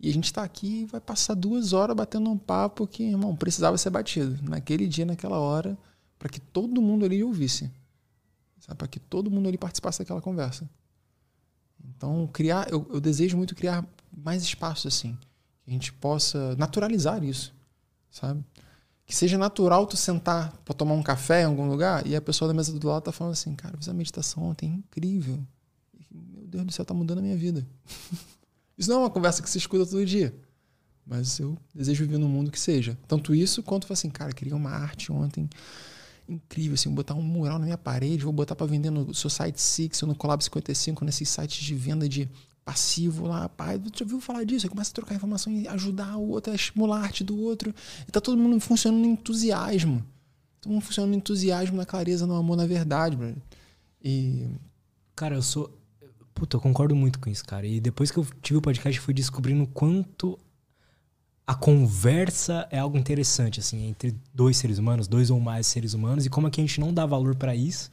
E 0.00 0.08
a 0.08 0.12
gente 0.12 0.32
tá 0.32 0.42
aqui 0.42 0.80
e 0.80 0.86
vai 0.86 1.00
passar 1.00 1.34
duas 1.34 1.72
horas 1.72 1.94
batendo 1.94 2.30
um 2.30 2.38
papo 2.38 2.86
que, 2.86 3.04
irmão, 3.04 3.36
precisava 3.36 3.76
ser 3.76 3.90
batido. 3.90 4.38
Naquele 4.42 4.88
dia, 4.88 5.04
naquela 5.04 5.38
hora, 5.38 5.78
para 6.20 6.28
que 6.28 6.38
todo 6.38 6.82
mundo 6.82 7.06
ali 7.06 7.24
ouvisse. 7.24 7.68
Para 8.76 8.86
que 8.86 9.00
todo 9.00 9.30
mundo 9.30 9.48
ali 9.48 9.56
participasse 9.56 9.98
daquela 9.98 10.20
conversa. 10.20 10.68
Então, 11.82 12.28
criar, 12.30 12.70
eu, 12.70 12.86
eu 12.92 13.00
desejo 13.00 13.36
muito 13.36 13.56
criar 13.56 13.84
mais 14.14 14.42
espaço 14.42 14.86
assim. 14.86 15.16
Que 15.64 15.70
a 15.70 15.72
gente 15.72 15.92
possa 15.94 16.54
naturalizar 16.56 17.24
isso, 17.24 17.54
sabe? 18.10 18.44
Que 19.06 19.16
seja 19.16 19.38
natural 19.38 19.86
tu 19.86 19.96
sentar 19.96 20.52
para 20.62 20.74
tomar 20.74 20.92
um 20.94 21.02
café 21.02 21.40
em 21.40 21.46
algum 21.46 21.66
lugar 21.66 22.06
e 22.06 22.14
a 22.14 22.20
pessoa 22.20 22.46
da 22.46 22.54
mesa 22.54 22.70
do 22.78 22.86
lado 22.86 23.02
tá 23.02 23.12
falando 23.12 23.32
assim, 23.32 23.54
cara, 23.54 23.76
fiz 23.78 23.88
a 23.88 23.94
meditação 23.94 24.44
ontem, 24.44 24.68
incrível. 24.68 25.42
Meu 26.12 26.46
Deus 26.46 26.64
do 26.66 26.72
céu, 26.72 26.84
tá 26.84 26.92
mudando 26.92 27.18
a 27.18 27.22
minha 27.22 27.36
vida. 27.36 27.66
isso 28.76 28.90
não 28.90 28.98
é 28.98 29.00
uma 29.00 29.10
conversa 29.10 29.42
que 29.42 29.48
se 29.48 29.56
escuta 29.56 29.86
todo 29.86 30.04
dia. 30.04 30.34
Mas 31.04 31.40
eu 31.40 31.56
desejo 31.74 32.04
viver 32.04 32.18
num 32.18 32.28
mundo 32.28 32.50
que 32.50 32.60
seja. 32.60 32.96
Tanto 33.08 33.34
isso 33.34 33.62
quanto 33.62 33.90
assim, 33.90 34.10
cara, 34.10 34.32
queria 34.32 34.54
uma 34.54 34.70
arte 34.70 35.10
ontem 35.10 35.48
incrível, 36.30 36.74
assim, 36.74 36.90
botar 36.90 37.14
um 37.14 37.22
mural 37.22 37.58
na 37.58 37.64
minha 37.64 37.78
parede, 37.78 38.24
vou 38.24 38.32
botar 38.32 38.54
para 38.54 38.66
vender 38.66 38.90
no 38.90 39.12
Society 39.12 39.60
Six 39.60 40.02
ou 40.02 40.08
no 40.08 40.14
Collab 40.14 40.42
55, 40.42 41.04
nesses 41.04 41.28
sites 41.28 41.62
de 41.62 41.74
venda 41.74 42.08
de 42.08 42.28
passivo 42.64 43.26
lá, 43.26 43.48
pai, 43.48 43.80
já 43.94 44.04
ouviu 44.04 44.20
falar 44.20 44.44
disso? 44.44 44.66
Aí 44.66 44.70
começa 44.70 44.90
a 44.92 44.94
trocar 44.94 45.14
informação 45.14 45.52
e 45.52 45.66
ajudar 45.66 46.16
o 46.16 46.28
outro, 46.28 46.52
a 46.52 46.54
estimular 46.54 46.98
a 46.98 47.02
arte 47.02 47.24
do 47.24 47.36
outro. 47.40 47.74
E 48.06 48.12
tá 48.12 48.20
todo 48.20 48.38
mundo 48.38 48.60
funcionando 48.60 49.04
em 49.04 49.12
entusiasmo. 49.12 50.04
Todo 50.60 50.72
mundo 50.72 50.82
funcionando 50.82 51.14
em 51.14 51.16
entusiasmo, 51.16 51.76
na 51.76 51.86
clareza, 51.86 52.26
no 52.26 52.36
amor, 52.36 52.56
na 52.56 52.66
verdade, 52.66 53.16
bro. 53.16 53.34
E. 54.02 54.46
Cara, 55.16 55.34
eu 55.34 55.42
sou. 55.42 55.76
Puta, 56.34 56.56
eu 56.56 56.60
concordo 56.60 56.94
muito 56.94 57.18
com 57.18 57.28
isso, 57.28 57.44
cara. 57.44 57.66
E 57.66 57.80
depois 57.80 58.10
que 58.10 58.18
eu 58.18 58.26
tive 58.40 58.58
o 58.58 58.62
podcast, 58.62 59.00
fui 59.00 59.12
descobrindo 59.12 59.66
quanto 59.66 60.38
a 61.50 61.54
conversa 61.56 62.68
é 62.70 62.78
algo 62.78 62.96
interessante, 62.96 63.58
assim, 63.58 63.88
entre 63.88 64.14
dois 64.32 64.56
seres 64.56 64.78
humanos, 64.78 65.08
dois 65.08 65.30
ou 65.30 65.40
mais 65.40 65.66
seres 65.66 65.94
humanos, 65.94 66.24
e 66.24 66.30
como 66.30 66.46
é 66.46 66.50
que 66.50 66.60
a 66.60 66.64
gente 66.64 66.78
não 66.78 66.94
dá 66.94 67.04
valor 67.04 67.34
para 67.34 67.56
isso. 67.56 67.90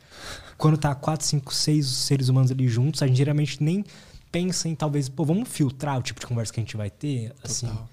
Quando 0.59 0.77
tá 0.77 0.93
quatro, 0.93 1.25
cinco, 1.25 1.51
seis 1.51 1.87
seres 1.87 2.29
humanos 2.29 2.51
ali 2.51 2.67
juntos, 2.67 3.01
a 3.01 3.07
gente 3.07 3.17
geralmente 3.17 3.63
nem 3.63 3.83
pensa 4.31 4.69
em 4.69 4.75
talvez, 4.75 5.09
pô, 5.09 5.25
vamos 5.25 5.49
filtrar 5.49 5.97
o 5.97 6.03
tipo 6.03 6.19
de 6.19 6.27
conversa 6.27 6.53
que 6.53 6.59
a 6.59 6.63
gente 6.63 6.77
vai 6.77 6.91
ter, 6.91 7.33
assim. 7.43 7.65
Total. 7.65 7.89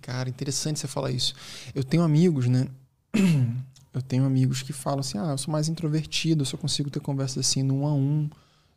Cara, 0.00 0.26
interessante 0.30 0.80
você 0.80 0.88
falar 0.88 1.10
isso. 1.10 1.34
Eu 1.74 1.84
tenho 1.84 2.02
amigos, 2.02 2.46
né? 2.46 2.66
Eu 3.92 4.02
tenho 4.02 4.24
amigos 4.24 4.62
que 4.62 4.72
falam 4.72 5.00
assim: 5.00 5.18
ah, 5.18 5.30
eu 5.30 5.38
sou 5.38 5.50
mais 5.50 5.66
introvertido, 5.66 6.42
eu 6.42 6.46
só 6.46 6.56
consigo 6.56 6.88
ter 6.88 7.00
conversa 7.00 7.40
assim 7.40 7.62
no 7.62 7.80
um 7.80 7.86
a 7.86 7.92
um, 7.92 8.28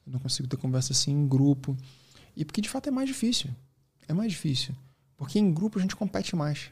eu 0.08 0.14
não 0.14 0.20
consigo 0.20 0.48
ter 0.48 0.58
conversa 0.58 0.94
assim 0.94 1.12
em 1.12 1.28
grupo. 1.28 1.78
E 2.36 2.44
porque 2.44 2.60
de 2.60 2.70
fato 2.70 2.88
é 2.88 2.92
mais 2.92 3.08
difícil. 3.08 3.50
É 4.08 4.14
mais 4.14 4.32
difícil. 4.32 4.74
Porque 5.22 5.38
em 5.38 5.54
grupo 5.54 5.78
a 5.78 5.82
gente 5.84 5.96
compete 5.96 6.36
mais. 6.36 6.72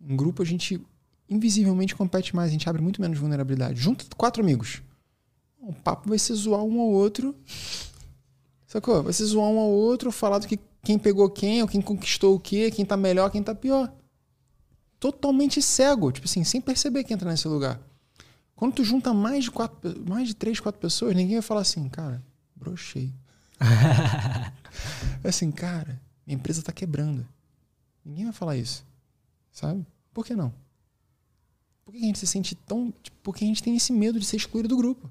Em 0.00 0.16
grupo 0.16 0.40
a 0.40 0.46
gente 0.46 0.80
invisivelmente 1.28 1.94
compete 1.94 2.34
mais, 2.34 2.48
a 2.48 2.52
gente 2.52 2.66
abre 2.66 2.80
muito 2.80 3.02
menos 3.02 3.18
vulnerabilidade. 3.18 3.78
Junta 3.78 4.06
quatro 4.16 4.42
amigos. 4.42 4.80
O 5.60 5.70
papo 5.70 6.08
vai 6.08 6.18
ser 6.18 6.32
zoar 6.32 6.62
um 6.62 6.80
ao 6.80 6.88
outro. 6.88 7.36
Sacou? 8.66 9.02
Vai 9.02 9.12
ser 9.12 9.26
zoar 9.26 9.50
um 9.50 9.58
ao 9.58 9.68
outro, 9.68 10.10
falar 10.10 10.38
do 10.38 10.46
que 10.48 10.58
quem 10.82 10.98
pegou 10.98 11.28
quem, 11.28 11.60
ou 11.60 11.68
quem 11.68 11.82
conquistou 11.82 12.34
o 12.34 12.40
quê, 12.40 12.70
quem 12.70 12.86
tá 12.86 12.96
melhor, 12.96 13.30
quem 13.30 13.42
tá 13.42 13.54
pior. 13.54 13.92
Totalmente 14.98 15.60
cego, 15.60 16.10
tipo 16.10 16.26
assim, 16.26 16.42
sem 16.44 16.62
perceber 16.62 17.04
que 17.04 17.12
entra 17.12 17.30
nesse 17.30 17.46
lugar. 17.46 17.78
Quando 18.56 18.76
tu 18.76 18.84
junta 18.84 19.12
mais 19.12 19.44
de 19.44 19.50
quatro, 19.50 20.02
mais 20.08 20.28
de 20.28 20.34
três, 20.34 20.58
quatro 20.58 20.80
pessoas, 20.80 21.14
ninguém 21.14 21.36
vai 21.36 21.42
falar 21.42 21.60
assim, 21.60 21.86
cara, 21.90 22.24
brochei. 22.56 23.12
é 25.22 25.28
assim, 25.28 25.50
cara, 25.50 26.00
minha 26.26 26.38
empresa 26.38 26.62
tá 26.62 26.72
quebrando. 26.72 27.28
Ninguém 28.04 28.24
vai 28.24 28.32
falar 28.32 28.56
isso. 28.56 28.84
Sabe? 29.52 29.86
Por 30.12 30.24
que 30.24 30.34
não? 30.34 30.52
Por 31.84 31.92
que 31.92 31.98
a 31.98 32.06
gente 32.06 32.18
se 32.18 32.26
sente 32.26 32.54
tão. 32.54 32.92
Tipo, 33.02 33.16
porque 33.22 33.44
a 33.44 33.46
gente 33.46 33.62
tem 33.62 33.76
esse 33.76 33.92
medo 33.92 34.18
de 34.18 34.24
ser 34.24 34.36
excluído 34.36 34.68
do 34.68 34.76
grupo. 34.76 35.10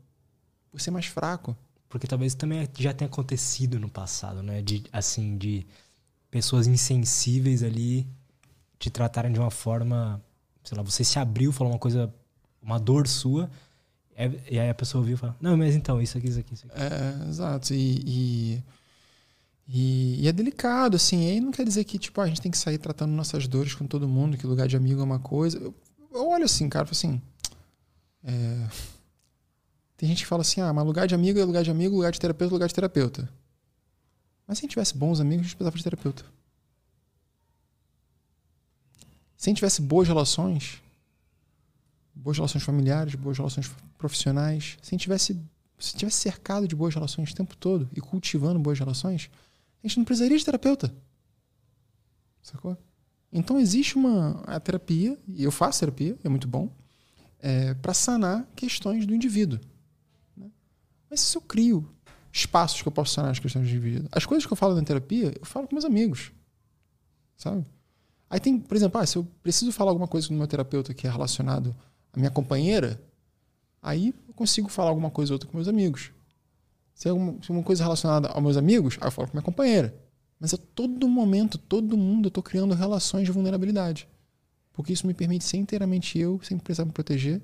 Por 0.72 0.80
ser 0.80 0.91
mais 0.91 1.06
fraco. 1.06 1.56
Porque 1.88 2.07
talvez 2.07 2.36
também 2.36 2.68
já 2.78 2.94
tenha 2.94 3.10
acontecido 3.10 3.80
no 3.80 3.90
passado, 3.90 4.44
né? 4.44 4.61
De, 4.61 4.84
assim, 4.91 5.38
de 5.38 5.66
pessoas 6.30 6.68
insensíveis 6.68 7.64
ali 7.64 8.07
te 8.78 8.90
tratarem 8.90 9.32
de 9.32 9.40
uma 9.40 9.52
forma. 9.52 10.22
Sei 10.64 10.78
lá, 10.78 10.84
você 10.84 11.03
se 11.03 11.18
abriu, 11.18 11.52
falou 11.52 11.74
uma 11.74 11.80
coisa, 11.80 12.14
uma 12.61 12.80
dor 12.80 13.07
sua. 13.07 13.49
É, 14.16 14.30
e 14.52 14.60
aí 14.60 14.70
a 14.70 14.76
pessoa 14.76 15.02
ouviu 15.02 15.16
e 15.16 15.18
fala: 15.18 15.36
Não, 15.41 15.57
mas 15.57 15.76
então, 15.76 16.02
isso 16.02 16.18
aqui, 16.18 16.28
isso 16.28 16.40
aqui, 16.40 16.53
isso 16.53 16.68
aqui. 16.68 16.76
É, 16.82 17.28
exato. 17.28 17.74
e, 17.74 18.03
e 18.06 18.64
e, 19.72 20.24
e, 20.24 20.28
é 20.28 20.32
delicado, 20.32 20.96
assim. 20.96 21.28
E 21.28 21.32
aí 21.32 21.40
não 21.40 21.52
quer 21.52 21.64
dizer 21.64 21.84
que 21.84 22.00
tipo, 22.00 22.20
a 22.20 22.26
gente 22.26 22.41
tem 22.41 22.52
que 22.52 22.58
sair 22.58 22.80
tratando 22.80 23.12
nossas 23.12 23.48
dores 23.48 23.76
com 23.76 23.86
todo 23.86 24.08
mundo, 24.08 24.36
que 24.36 24.48
lugar 24.48 24.68
de 24.68 24.76
amigo 24.76 25.00
é 25.00 25.04
uma 25.04 25.20
coisa. 25.20 25.60
Eu, 25.60 25.76
eu 26.12 26.28
olho 26.28 26.46
assim, 26.46 26.68
cara, 26.68 26.88
assim. 26.90 27.22
É... 28.24 28.68
Tem 29.96 30.10
gente 30.10 30.24
que 30.24 30.28
fala 30.28 30.41
assim: 30.41 30.60
ah, 30.60 30.74
mas 30.74 30.84
lugar 30.84 31.08
de 31.08 31.14
amigo 31.14 31.38
é 31.38 31.46
lugar 31.46 31.64
de 31.64 31.70
amigo, 31.70 31.96
lugar 31.96 32.12
de 32.12 32.20
terapeuta 32.20 32.52
é 32.52 32.56
lugar 32.56 32.68
de 32.68 32.74
terapeuta. 32.74 33.30
Mas 34.48 34.58
se 34.58 34.62
a 34.62 34.64
gente 34.64 34.72
tivesse 34.72 34.98
bons 34.98 35.20
amigos, 35.20 35.46
a 35.46 35.50
gente 35.50 35.56
precisava 35.56 35.78
de 35.78 35.84
terapeuta. 35.84 36.26
Se 39.38 39.48
a 39.48 39.52
gente 39.52 39.58
tivesse 39.58 39.84
boas 39.84 40.08
relações, 40.08 40.82
boas 42.16 42.38
relações 42.38 42.64
familiares, 42.64 43.14
boas 43.14 43.38
relações 43.38 43.70
profissionais, 44.00 44.80
se 44.82 44.90
a 44.90 44.91
gente 44.91 45.02
tivesse, 45.02 45.40
se 45.78 45.96
tivesse 45.96 46.18
cercado 46.18 46.68
de 46.68 46.76
boas 46.76 46.96
relações 46.96 47.30
o 47.30 47.36
tempo 47.36 47.56
todo 47.56 47.88
e 47.96 48.02
cultivando 48.02 48.60
boas 48.60 48.80
relações, 48.80 49.30
a 49.84 49.88
gente 49.88 49.98
não 49.98 50.06
precisaria 50.06 50.38
de 50.38 50.46
terapeuta. 50.46 50.94
Sacou? 52.42 52.78
Então 53.32 53.60
existe 53.60 53.96
uma 53.96 54.42
a 54.46 54.60
terapia, 54.60 55.18
e 55.28 55.44
eu 55.44 55.52
faço 55.52 55.80
terapia, 55.80 56.18
é 56.24 56.30
muito 56.30 56.48
bom, 56.48 56.74
é, 57.40 57.74
para 57.76 57.94
sanar 57.94 58.48
questões 58.56 59.06
do 59.06 59.14
indivíduo. 59.14 59.60
Né? 60.36 60.50
Mas 61.10 61.22
se 61.22 61.38
eu 61.38 61.42
crio 61.42 61.88
espaços 62.32 62.82
que 62.82 62.88
eu 62.88 62.92
posso 62.92 63.14
sanar 63.14 63.32
as 63.32 63.40
questões 63.40 63.66
do 63.66 63.70
indivíduo, 63.70 64.10
as 64.12 64.26
coisas 64.26 64.46
que 64.46 64.54
eu 64.54 64.58
falo 64.58 64.76
na 64.76 64.84
terapia, 64.84 65.34
eu 65.40 65.46
falo 65.46 65.68
com 65.68 65.76
meus 65.76 65.86
amigos. 65.86 66.32
Sabe? 67.36 67.66
Aí 68.30 68.40
tem, 68.40 68.60
por 68.60 68.76
exemplo, 68.76 69.00
ah, 69.00 69.06
se 69.06 69.18
eu 69.18 69.26
preciso 69.42 69.72
falar 69.72 69.92
alguma 69.92 70.08
coisa 70.08 70.28
com 70.28 70.34
o 70.34 70.38
meu 70.38 70.48
terapeuta 70.48 70.94
que 70.94 71.08
é 71.08 71.10
relacionado 71.10 71.76
à 72.14 72.18
minha 72.18 72.30
companheira, 72.30 73.02
aí 73.82 74.14
eu 74.28 74.34
consigo 74.34 74.70
falar 74.70 74.90
alguma 74.90 75.10
coisa 75.10 75.34
ou 75.34 75.36
outra 75.36 75.50
com 75.50 75.58
meus 75.58 75.68
amigos. 75.68 76.12
Se 77.00 77.08
é 77.08 77.14
uma, 77.14 77.42
se 77.42 77.50
é 77.50 77.54
uma 77.54 77.64
coisa 77.64 77.82
relacionada 77.82 78.28
aos 78.28 78.44
meus 78.44 78.58
amigos, 78.58 78.98
aí 79.00 79.08
eu 79.08 79.12
falo 79.12 79.30
com 79.30 79.34
minha 79.34 79.42
companheira. 79.42 79.96
Mas 80.38 80.54
a 80.54 80.58
todo 80.58 81.08
momento, 81.08 81.58
todo 81.58 81.98
mundo, 81.98 82.26
eu 82.26 82.28
estou 82.28 82.44
criando 82.44 82.76
relações 82.76 83.24
de 83.24 83.32
vulnerabilidade. 83.32 84.06
Porque 84.74 84.92
isso 84.92 85.08
me 85.08 85.14
permite 85.14 85.46
ser 85.46 85.56
inteiramente 85.56 86.20
eu, 86.20 86.42
sem 86.44 86.58
precisar 86.58 86.84
me 86.84 86.92
proteger. 86.92 87.42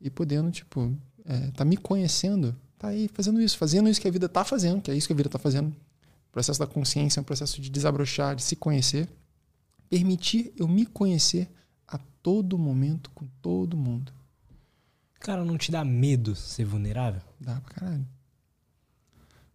E 0.00 0.08
podendo, 0.08 0.52
tipo, 0.52 0.96
é, 1.24 1.50
tá 1.50 1.64
me 1.64 1.76
conhecendo, 1.76 2.54
tá 2.78 2.88
aí 2.88 3.08
fazendo 3.08 3.42
isso, 3.42 3.58
fazendo 3.58 3.88
isso 3.88 4.00
que 4.00 4.06
a 4.06 4.10
vida 4.10 4.28
tá 4.28 4.44
fazendo, 4.44 4.80
que 4.80 4.88
é 4.88 4.94
isso 4.94 5.08
que 5.08 5.12
a 5.12 5.16
vida 5.16 5.28
tá 5.28 5.38
fazendo. 5.38 5.70
O 6.28 6.30
processo 6.30 6.60
da 6.60 6.66
consciência 6.66 7.18
é 7.18 7.22
um 7.22 7.24
processo 7.24 7.60
de 7.60 7.68
desabrochar, 7.70 8.36
de 8.36 8.42
se 8.44 8.54
conhecer. 8.54 9.08
Permitir 9.88 10.52
eu 10.56 10.68
me 10.68 10.86
conhecer 10.86 11.50
a 11.88 11.98
todo 12.22 12.56
momento, 12.56 13.10
com 13.16 13.26
todo 13.42 13.76
mundo. 13.76 14.12
Cara, 15.18 15.44
não 15.44 15.58
te 15.58 15.72
dá 15.72 15.84
medo 15.84 16.36
ser 16.36 16.64
vulnerável? 16.66 17.22
Dá 17.40 17.60
pra 17.60 17.74
caralho. 17.74 18.19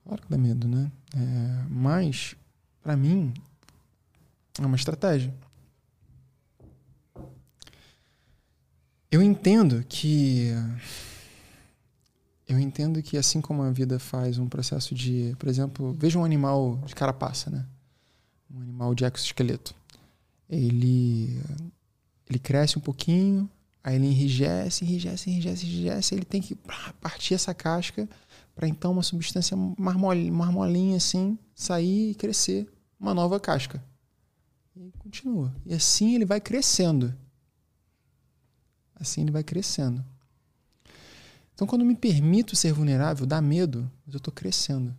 Claro 0.06 0.22
que 0.22 0.30
dá 0.30 0.38
medo, 0.38 0.68
né? 0.68 0.92
É, 1.16 1.66
mas, 1.68 2.36
para 2.84 2.96
mim, 2.96 3.34
é 4.62 4.66
uma 4.66 4.76
estratégia. 4.76 5.34
Eu 9.12 9.22
entendo 9.22 9.84
que. 9.90 10.52
Eu 12.48 12.60
entendo 12.60 13.02
que, 13.02 13.18
assim 13.18 13.42
como 13.42 13.64
a 13.64 13.72
vida 13.72 13.98
faz 13.98 14.38
um 14.38 14.48
processo 14.48 14.94
de. 14.94 15.36
Por 15.40 15.50
exemplo, 15.50 15.94
veja 15.94 16.20
um 16.20 16.24
animal 16.24 16.78
de 16.86 16.94
carapaça, 16.94 17.50
né? 17.50 17.66
Um 18.54 18.62
animal 18.62 18.94
de 18.94 19.06
exoesqueleto. 19.06 19.74
Ele. 20.48 21.42
Ele 22.30 22.40
cresce 22.40 22.78
um 22.78 22.82
pouquinho, 22.82 23.50
aí 23.84 23.96
ele 23.96 24.08
enrijece, 24.08 24.84
enrijece, 24.84 25.30
enrijece, 25.30 25.66
enrijece, 25.66 26.16
ele 26.16 26.26
tem 26.26 26.42
que 26.42 26.58
partir 27.00 27.36
essa 27.36 27.54
casca 27.54 28.10
para 28.56 28.68
então 28.68 28.94
uma 28.94 29.04
substância 29.04 29.56
marmolinha, 29.78 30.32
marmolinha 30.32 30.98
assim 30.98 31.38
sair 31.54 32.12
e 32.12 32.16
crescer 32.16 32.72
uma 33.00 33.14
nova 33.14 33.40
casca. 33.40 33.84
E 34.76 34.92
continua. 34.98 35.54
E 35.66 35.74
assim 35.74 36.16
ele 36.16 36.26
vai 36.26 36.40
crescendo. 36.40 37.14
assim 38.96 39.22
ele 39.22 39.32
vai 39.32 39.44
crescendo. 39.44 40.04
Então, 41.54 41.66
quando 41.66 41.86
me 41.86 41.96
permito 41.96 42.54
ser 42.54 42.74
vulnerável, 42.74 43.26
dá 43.26 43.42
medo, 43.42 43.90
mas 44.06 44.14
eu 44.14 44.20
tô 44.20 44.30
crescendo. 44.30 44.94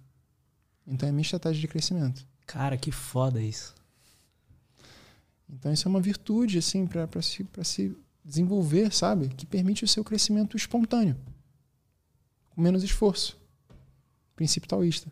Então, 0.86 1.06
é 1.06 1.10
a 1.10 1.12
minha 1.12 1.22
estratégia 1.22 1.60
de 1.60 1.68
crescimento. 1.68 2.26
Cara, 2.46 2.78
que 2.78 2.90
foda 2.90 3.42
isso. 3.42 3.74
Então, 5.50 5.70
isso 5.70 5.86
é 5.86 5.90
uma 5.90 6.00
virtude, 6.00 6.56
assim, 6.56 6.86
para 6.86 7.20
se, 7.20 7.44
pra 7.44 7.62
se 7.62 7.94
desenvolver, 8.24 8.90
sabe? 8.90 9.28
Que 9.28 9.44
permite 9.44 9.84
o 9.84 9.88
seu 9.88 10.02
crescimento 10.02 10.56
espontâneo, 10.56 11.14
com 12.50 12.62
menos 12.62 12.82
esforço. 12.82 13.38
Princípio 14.36 14.68
taoísta. 14.68 15.10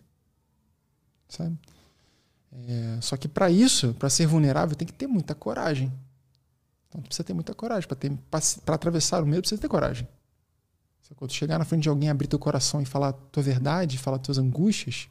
Sabe? 1.28 1.58
É, 2.68 3.00
só 3.00 3.16
que 3.16 3.26
para 3.26 3.50
isso, 3.50 3.94
para 3.94 4.08
ser 4.08 4.26
vulnerável, 4.26 4.76
tem 4.76 4.86
que 4.86 4.92
ter 4.92 5.08
muita 5.08 5.34
coragem. 5.34 5.92
Então, 6.88 7.02
precisa 7.02 7.24
ter 7.24 7.34
muita 7.34 7.52
coragem. 7.54 7.88
Para 8.64 8.74
atravessar 8.74 9.22
o 9.22 9.26
medo, 9.26 9.40
precisa 9.40 9.60
ter 9.60 9.68
coragem. 9.68 10.06
Quando 11.16 11.32
chegar 11.32 11.58
na 11.58 11.64
frente 11.64 11.82
de 11.82 11.88
alguém, 11.88 12.08
abrir 12.08 12.26
teu 12.26 12.38
coração 12.38 12.80
e 12.80 12.84
falar 12.84 13.08
a 13.08 13.12
tua 13.12 13.42
verdade, 13.42 13.98
falar 13.98 14.18
tuas 14.18 14.38
angústias, 14.38 15.08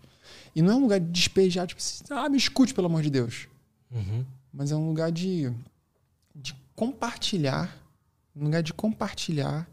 e 0.56 0.61
não 0.61 0.72
é 0.72 0.76
um 0.76 0.81
lugar 0.81 0.99
de 0.99 1.07
despejar, 1.07 1.68
tipo 1.68 1.80
assim, 1.80 2.03
ah, 2.10 2.27
me 2.30 2.38
escute, 2.38 2.73
pelo 2.73 2.88
amor 2.88 3.02
de 3.03 3.10
Deus. 3.10 3.48
Uhum. 3.91 4.26
Mas 4.52 4.72
é 4.72 4.76
um 4.76 4.88
lugar 4.88 5.11
de, 5.11 5.52
de 6.35 6.56
compartilhar, 6.76 7.77
um 8.35 8.45
lugar 8.45 8.64
de 8.64 8.73
compartilhar 8.73 9.69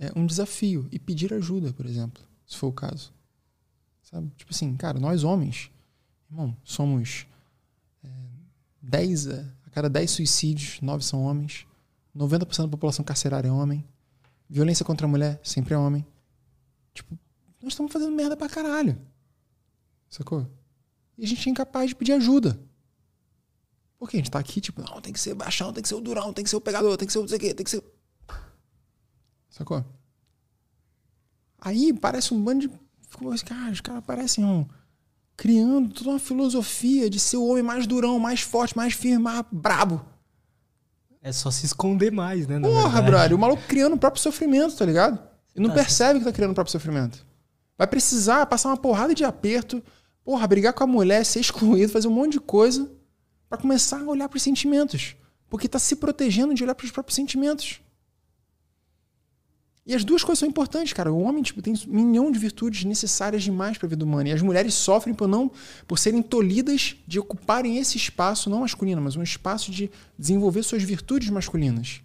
é, 0.00 0.10
um 0.16 0.26
desafio 0.26 0.88
e 0.90 0.98
pedir 0.98 1.32
ajuda, 1.34 1.72
por 1.72 1.86
exemplo, 1.86 2.22
se 2.46 2.56
for 2.56 2.68
o 2.68 2.72
caso. 2.72 3.12
Sabe? 4.10 4.32
Tipo 4.36 4.52
assim, 4.52 4.74
cara, 4.74 4.98
nós 4.98 5.22
homens, 5.22 5.70
irmão, 6.30 6.56
somos 6.64 7.26
é, 8.02 8.08
10, 8.80 9.28
a 9.28 9.70
cada 9.70 9.90
10 9.90 10.10
suicídios, 10.10 10.80
9 10.80 11.04
são 11.04 11.22
homens, 11.24 11.66
90% 12.16 12.62
da 12.62 12.68
população 12.68 13.04
carcerária 13.04 13.48
é 13.48 13.52
homem, 13.52 13.84
violência 14.48 14.82
contra 14.82 15.06
a 15.06 15.10
mulher 15.10 15.38
sempre 15.44 15.74
é 15.74 15.78
homem. 15.78 16.06
Tipo, 16.94 17.18
nós 17.62 17.74
estamos 17.74 17.92
fazendo 17.92 18.14
merda 18.16 18.34
pra 18.34 18.48
caralho. 18.48 18.98
Sacou? 20.08 20.50
E 21.18 21.24
a 21.24 21.28
gente 21.28 21.46
é 21.46 21.52
incapaz 21.52 21.90
de 21.90 21.96
pedir 21.96 22.12
ajuda. 22.12 22.58
Porque 23.98 24.16
a 24.16 24.20
gente 24.20 24.30
tá 24.30 24.38
aqui, 24.38 24.58
tipo, 24.58 24.80
não, 24.80 25.02
tem 25.02 25.12
que 25.12 25.20
ser 25.20 25.34
baixão, 25.34 25.70
tem 25.70 25.82
que 25.82 25.88
ser 25.88 25.96
o 25.96 26.00
durão, 26.00 26.32
tem 26.32 26.44
que 26.44 26.48
ser 26.48 26.56
o 26.56 26.60
pegador, 26.62 26.96
tem 26.96 27.06
que 27.06 27.12
ser 27.12 27.18
o 27.18 27.22
não 27.22 27.28
sei 27.28 27.36
o 27.36 27.40
quê, 27.40 27.52
tem 27.52 27.64
que 27.64 27.70
ser. 27.70 27.84
Sacou? 29.50 29.84
Aí 31.60 31.92
parece 31.92 32.32
um 32.32 32.42
bando 32.42 32.68
de. 32.68 32.87
Ficou 33.08 33.32
assim, 33.32 33.44
cara, 33.44 33.72
os 33.72 33.80
caras 33.80 34.04
parecem 34.04 34.44
um, 34.44 34.66
criando 35.36 35.92
toda 35.94 36.10
uma 36.10 36.18
filosofia 36.18 37.08
de 37.08 37.18
ser 37.18 37.36
o 37.36 37.46
homem 37.46 37.62
mais 37.62 37.86
durão, 37.86 38.18
mais 38.18 38.40
forte, 38.40 38.76
mais 38.76 38.92
firme, 38.92 39.18
mais 39.18 39.44
brabo. 39.50 40.04
É 41.22 41.32
só 41.32 41.50
se 41.50 41.66
esconder 41.66 42.12
mais, 42.12 42.46
né? 42.46 42.60
Porra, 42.60 43.02
brother, 43.02 43.34
o 43.34 43.38
maluco 43.38 43.62
criando 43.66 43.94
o 43.94 43.98
próprio 43.98 44.22
sofrimento, 44.22 44.76
tá 44.76 44.84
ligado? 44.84 45.18
E 45.54 45.60
não 45.60 45.70
tá 45.70 45.76
percebe 45.76 46.20
que 46.20 46.24
tá 46.24 46.32
criando 46.32 46.52
o 46.52 46.54
próprio 46.54 46.72
sofrimento. 46.72 47.26
Vai 47.76 47.86
precisar 47.86 48.46
passar 48.46 48.68
uma 48.68 48.76
porrada 48.76 49.14
de 49.14 49.24
aperto, 49.24 49.82
porra, 50.24 50.46
brigar 50.46 50.72
com 50.72 50.84
a 50.84 50.86
mulher, 50.86 51.24
ser 51.24 51.40
excluído, 51.40 51.92
fazer 51.92 52.08
um 52.08 52.12
monte 52.12 52.32
de 52.32 52.40
coisa 52.40 52.90
para 53.48 53.58
começar 53.58 54.00
a 54.00 54.04
olhar 54.04 54.28
para 54.28 54.36
os 54.36 54.42
sentimentos. 54.42 55.16
Porque 55.48 55.68
tá 55.68 55.78
se 55.78 55.96
protegendo 55.96 56.54
de 56.54 56.62
olhar 56.62 56.74
para 56.74 56.84
os 56.84 56.90
próprios 56.90 57.16
sentimentos. 57.16 57.80
E 59.88 59.94
as 59.94 60.04
duas 60.04 60.22
coisas 60.22 60.40
são 60.40 60.46
importantes, 60.46 60.92
cara. 60.92 61.10
O 61.10 61.22
homem 61.22 61.42
tipo, 61.42 61.62
tem 61.62 61.72
um 61.88 62.04
milhão 62.04 62.30
de 62.30 62.38
virtudes 62.38 62.84
necessárias 62.84 63.42
demais 63.42 63.78
para 63.78 63.86
a 63.86 63.88
vida 63.88 64.04
humana. 64.04 64.28
E 64.28 64.32
as 64.32 64.42
mulheres 64.42 64.74
sofrem 64.74 65.14
por 65.14 65.26
não 65.26 65.50
por 65.86 65.98
serem 65.98 66.20
tolhidas 66.20 66.94
de 67.06 67.18
ocuparem 67.18 67.78
esse 67.78 67.96
espaço, 67.96 68.50
não 68.50 68.60
masculino, 68.60 69.00
mas 69.00 69.16
um 69.16 69.22
espaço 69.22 69.72
de 69.72 69.90
desenvolver 70.18 70.62
suas 70.62 70.82
virtudes 70.82 71.30
masculinas. 71.30 72.02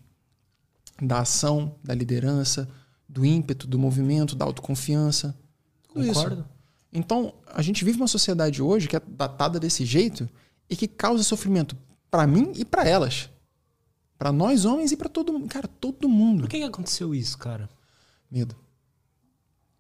Da 1.02 1.20
ação, 1.20 1.76
da 1.84 1.94
liderança, 1.94 2.70
do 3.08 3.26
ímpeto, 3.26 3.68
do 3.68 3.78
movimento, 3.78 4.34
da 4.34 4.46
autoconfiança. 4.46 5.38
Tudo 5.94 6.08
Concordo. 6.08 6.36
Isso. 6.36 6.46
Então, 6.94 7.34
a 7.48 7.62
gente 7.62 7.84
vive 7.84 7.98
uma 7.98 8.08
sociedade 8.08 8.62
hoje 8.62 8.88
que 8.88 8.96
é 8.96 9.02
datada 9.06 9.60
desse 9.60 9.84
jeito 9.84 10.30
e 10.70 10.78
que 10.78 10.88
causa 10.88 11.22
sofrimento 11.22 11.76
para 12.10 12.26
mim 12.26 12.54
e 12.56 12.64
para 12.64 12.88
elas. 12.88 13.30
Para 14.24 14.32
nós 14.32 14.64
homens 14.64 14.94
e 14.94 14.96
para 14.96 15.10
todo 15.10 15.34
mundo. 15.34 15.50
Cara, 15.50 15.68
todo 15.68 16.08
mundo. 16.08 16.44
Por 16.44 16.50
que, 16.50 16.60
que 16.60 16.64
aconteceu 16.64 17.14
isso, 17.14 17.38
cara? 17.38 17.70
Medo. 18.32 18.56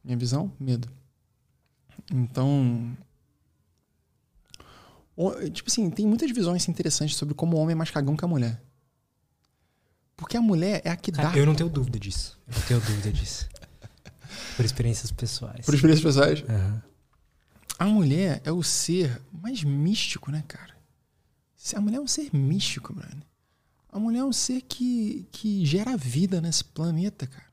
Minha 0.04 0.18
visão? 0.18 0.52
Medo. 0.60 0.90
Então. 2.12 2.94
Tipo 5.54 5.70
assim, 5.70 5.90
tem 5.90 6.06
muitas 6.06 6.30
visões 6.32 6.68
interessantes 6.68 7.16
sobre 7.16 7.34
como 7.34 7.56
o 7.56 7.60
homem 7.62 7.72
é 7.72 7.76
mais 7.76 7.90
cagão 7.90 8.18
que 8.18 8.26
a 8.26 8.28
mulher. 8.28 8.62
Porque 10.18 10.36
a 10.36 10.42
mulher 10.42 10.82
é 10.84 10.90
a 10.90 10.98
que 10.98 11.14
Cara, 11.14 11.30
dá. 11.30 11.38
Eu 11.38 11.46
não 11.46 11.56
tenho 11.56 11.70
dúvida 11.70 11.98
disso. 11.98 12.38
Eu 12.46 12.54
não 12.54 12.68
tenho 12.68 12.82
dúvida 12.82 13.14
disso. 13.14 13.48
Por 14.58 14.66
experiências 14.66 15.10
pessoais. 15.10 15.66
Por 15.66 15.74
experiências 15.74 16.04
pessoais? 16.04 16.42
Uhum. 16.42 16.82
A 17.80 17.86
mulher 17.86 18.42
é 18.44 18.52
o 18.52 18.62
ser 18.62 19.22
mais 19.32 19.64
místico, 19.64 20.30
né, 20.30 20.44
cara? 20.46 20.76
A 21.74 21.80
mulher 21.80 21.96
é 21.96 22.02
um 22.02 22.08
ser 22.08 22.30
místico, 22.36 22.94
mano. 22.94 23.24
A 23.94 24.00
mulher 24.00 24.20
é 24.20 24.26
um 24.26 24.34
ser 24.34 24.62
que, 24.62 25.28
que 25.32 25.64
gera 25.64 25.96
vida 25.96 26.42
nesse 26.42 26.64
planeta, 26.64 27.28
cara. 27.28 27.46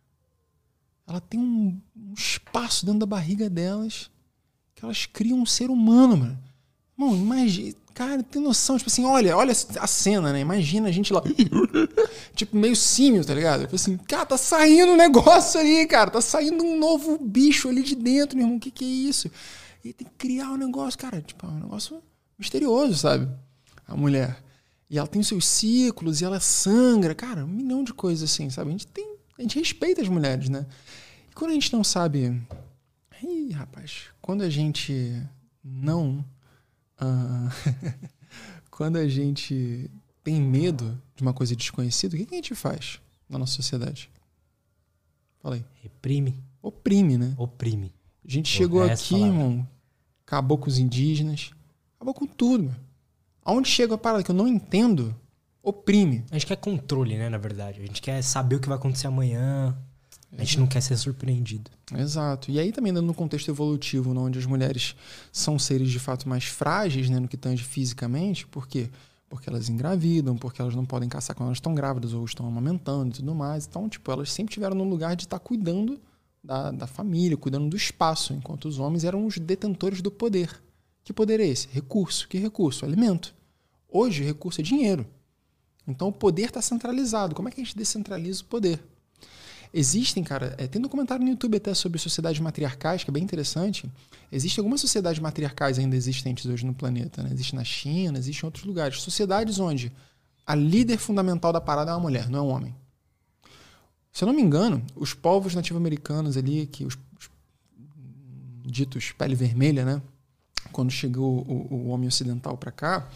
Ela 1.06 1.20
tem 1.20 1.38
um, 1.38 1.78
um 1.94 2.14
espaço 2.14 2.86
dentro 2.86 3.00
da 3.00 3.06
barriga 3.06 3.50
delas 3.50 4.10
que 4.74 4.82
elas 4.82 5.04
criam 5.04 5.38
um 5.38 5.44
ser 5.44 5.68
humano, 5.68 6.16
mano. 6.16 6.38
Mano, 6.96 7.16
imagina. 7.16 7.74
Cara, 7.92 8.22
tem 8.22 8.40
noção, 8.40 8.78
tipo 8.78 8.88
assim, 8.88 9.04
olha, 9.04 9.36
olha 9.36 9.52
a 9.52 9.86
cena, 9.86 10.32
né? 10.32 10.40
Imagina 10.40 10.88
a 10.88 10.92
gente 10.92 11.12
lá. 11.12 11.22
tipo, 12.34 12.56
meio 12.56 12.74
símio, 12.74 13.22
tá 13.22 13.34
ligado? 13.34 13.62
Tipo 13.62 13.74
assim, 13.74 13.98
cara, 13.98 14.24
tá 14.24 14.38
saindo 14.38 14.92
um 14.92 14.96
negócio 14.96 15.60
ali, 15.60 15.86
cara. 15.86 16.10
Tá 16.10 16.22
saindo 16.22 16.64
um 16.64 16.78
novo 16.78 17.18
bicho 17.18 17.68
ali 17.68 17.82
de 17.82 17.94
dentro, 17.94 18.36
meu 18.36 18.46
irmão. 18.46 18.56
O 18.56 18.60
que, 18.60 18.70
que 18.70 18.84
é 18.84 18.88
isso? 18.88 19.30
E 19.84 19.92
tem 19.92 20.06
que 20.06 20.14
criar 20.14 20.50
um 20.52 20.56
negócio, 20.56 20.98
cara. 20.98 21.20
Tipo, 21.20 21.46
é 21.46 21.50
um 21.50 21.60
negócio 21.60 22.02
misterioso, 22.38 22.96
sabe? 22.96 23.28
A 23.86 23.94
mulher. 23.94 24.42
E 24.90 24.98
ela 24.98 25.06
tem 25.06 25.20
os 25.20 25.28
seus 25.28 25.46
ciclos, 25.46 26.20
e 26.20 26.24
ela 26.24 26.40
sangra. 26.40 27.14
Cara, 27.14 27.44
um 27.44 27.48
milhão 27.48 27.84
de 27.84 27.94
coisas 27.94 28.28
assim, 28.28 28.50
sabe? 28.50 28.70
A 28.70 28.72
gente 28.72 28.88
tem. 28.88 29.16
A 29.38 29.42
gente 29.42 29.58
respeita 29.58 30.02
as 30.02 30.08
mulheres, 30.08 30.48
né? 30.48 30.66
E 31.30 31.34
quando 31.34 31.52
a 31.52 31.54
gente 31.54 31.72
não 31.72 31.84
sabe. 31.84 32.42
Ih, 33.22 33.52
rapaz, 33.52 34.06
quando 34.20 34.42
a 34.42 34.50
gente 34.50 35.22
não. 35.62 36.24
Uh, 37.00 38.08
quando 38.68 38.96
a 38.96 39.06
gente 39.06 39.88
tem 40.24 40.40
medo 40.40 41.00
de 41.14 41.22
uma 41.22 41.32
coisa 41.32 41.54
desconhecida, 41.54 42.16
o 42.16 42.18
que, 42.18 42.26
que 42.26 42.34
a 42.34 42.38
gente 42.38 42.54
faz 42.56 43.00
na 43.28 43.38
nossa 43.38 43.54
sociedade? 43.54 44.10
Fala 45.38 45.54
aí. 45.54 45.64
Reprime. 45.82 46.42
Oprime, 46.60 47.16
né? 47.16 47.34
Oprime. 47.38 47.94
A 48.24 48.30
gente 48.30 48.48
chegou 48.48 48.82
aqui, 48.82 49.14
irmão, 49.14 49.66
acabou 50.26 50.58
com 50.58 50.68
os 50.68 50.78
indígenas, 50.78 51.52
acabou 51.96 52.12
com 52.12 52.26
tudo, 52.26 52.64
meu. 52.64 52.89
Aonde 53.44 53.68
chega 53.68 53.94
a 53.94 53.98
parada 53.98 54.22
que 54.22 54.30
eu 54.30 54.34
não 54.34 54.46
entendo, 54.46 55.14
oprime. 55.62 56.24
A 56.30 56.34
gente 56.34 56.46
quer 56.46 56.56
controle, 56.56 57.16
né, 57.16 57.28
na 57.28 57.38
verdade. 57.38 57.80
A 57.80 57.86
gente 57.86 58.02
quer 58.02 58.22
saber 58.22 58.56
o 58.56 58.60
que 58.60 58.68
vai 58.68 58.76
acontecer 58.76 59.06
amanhã. 59.06 59.76
A 60.36 60.44
gente 60.44 60.60
não 60.60 60.66
quer 60.66 60.80
ser 60.80 60.96
surpreendido. 60.96 61.70
Exato. 61.96 62.50
E 62.50 62.60
aí 62.60 62.70
também 62.70 62.92
dando 62.92 63.06
no 63.06 63.14
contexto 63.14 63.50
evolutivo, 63.50 64.16
onde 64.16 64.38
as 64.38 64.46
mulheres 64.46 64.94
são 65.32 65.58
seres 65.58 65.90
de 65.90 65.98
fato 65.98 66.28
mais 66.28 66.44
frágeis, 66.44 67.10
né, 67.10 67.18
no 67.18 67.26
que 67.26 67.36
tange 67.36 67.64
fisicamente, 67.64 68.46
por 68.46 68.68
quê? 68.68 68.88
Porque 69.28 69.48
elas 69.48 69.68
engravidam, 69.68 70.36
porque 70.36 70.60
elas 70.60 70.74
não 70.74 70.84
podem 70.84 71.08
caçar 71.08 71.34
quando 71.34 71.48
elas 71.48 71.58
estão 71.58 71.74
grávidas 71.74 72.12
ou 72.12 72.24
estão 72.24 72.46
amamentando 72.46 73.10
e 73.10 73.12
tudo 73.14 73.34
mais. 73.34 73.66
Então, 73.66 73.88
tipo, 73.88 74.10
elas 74.10 74.30
sempre 74.30 74.54
tiveram 74.54 74.76
no 74.76 74.84
lugar 74.84 75.16
de 75.16 75.24
estar 75.24 75.38
tá 75.38 75.44
cuidando 75.44 76.00
da, 76.42 76.70
da 76.70 76.86
família, 76.86 77.36
cuidando 77.36 77.68
do 77.68 77.76
espaço, 77.76 78.32
enquanto 78.32 78.66
os 78.66 78.78
homens 78.78 79.04
eram 79.04 79.26
os 79.26 79.36
detentores 79.38 80.00
do 80.00 80.10
poder. 80.10 80.50
Que 81.04 81.12
poder 81.12 81.40
é 81.40 81.46
esse? 81.46 81.68
Recurso. 81.68 82.28
Que 82.28 82.38
recurso? 82.38 82.84
Alimento. 82.84 83.34
Hoje, 83.88 84.22
recurso 84.22 84.60
é 84.60 84.64
dinheiro. 84.64 85.06
Então, 85.86 86.08
o 86.08 86.12
poder 86.12 86.46
está 86.46 86.62
centralizado. 86.62 87.34
Como 87.34 87.48
é 87.48 87.52
que 87.52 87.60
a 87.60 87.64
gente 87.64 87.76
descentraliza 87.76 88.42
o 88.42 88.46
poder? 88.46 88.80
Existem, 89.72 90.24
cara, 90.24 90.54
é, 90.58 90.66
tem 90.66 90.80
um 90.80 90.82
documentário 90.82 91.24
no 91.24 91.30
YouTube 91.30 91.56
até 91.56 91.72
sobre 91.74 91.98
sociedades 91.98 92.40
matriarcais, 92.40 93.04
que 93.04 93.10
é 93.10 93.12
bem 93.12 93.22
interessante. 93.22 93.90
Existem 94.30 94.60
algumas 94.60 94.80
sociedades 94.80 95.20
matriarcais 95.20 95.78
ainda 95.78 95.96
existentes 95.96 96.46
hoje 96.46 96.66
no 96.66 96.74
planeta. 96.74 97.22
Né? 97.22 97.30
Existe 97.32 97.54
na 97.54 97.64
China, 97.64 98.18
existe 98.18 98.42
em 98.42 98.46
outros 98.46 98.64
lugares. 98.64 99.00
Sociedades 99.00 99.60
onde 99.60 99.92
a 100.44 100.54
líder 100.56 100.98
fundamental 100.98 101.52
da 101.52 101.60
parada 101.60 101.92
é 101.92 101.94
uma 101.94 102.00
mulher, 102.00 102.28
não 102.28 102.40
é 102.40 102.42
um 102.42 102.48
homem. 102.48 102.74
Se 104.12 104.24
eu 104.24 104.26
não 104.26 104.34
me 104.34 104.42
engano, 104.42 104.84
os 104.96 105.14
povos 105.14 105.54
nativo-americanos 105.54 106.36
ali, 106.36 106.66
que 106.66 106.84
os, 106.84 106.98
os, 107.18 107.30
ditos 108.64 109.12
pele 109.12 109.36
vermelha, 109.36 109.84
né? 109.84 110.02
Quando 110.80 110.92
chegou 110.92 111.44
o, 111.46 111.74
o 111.74 111.86
homem 111.88 112.08
ocidental 112.08 112.56
para 112.56 112.72
cá 112.72 113.06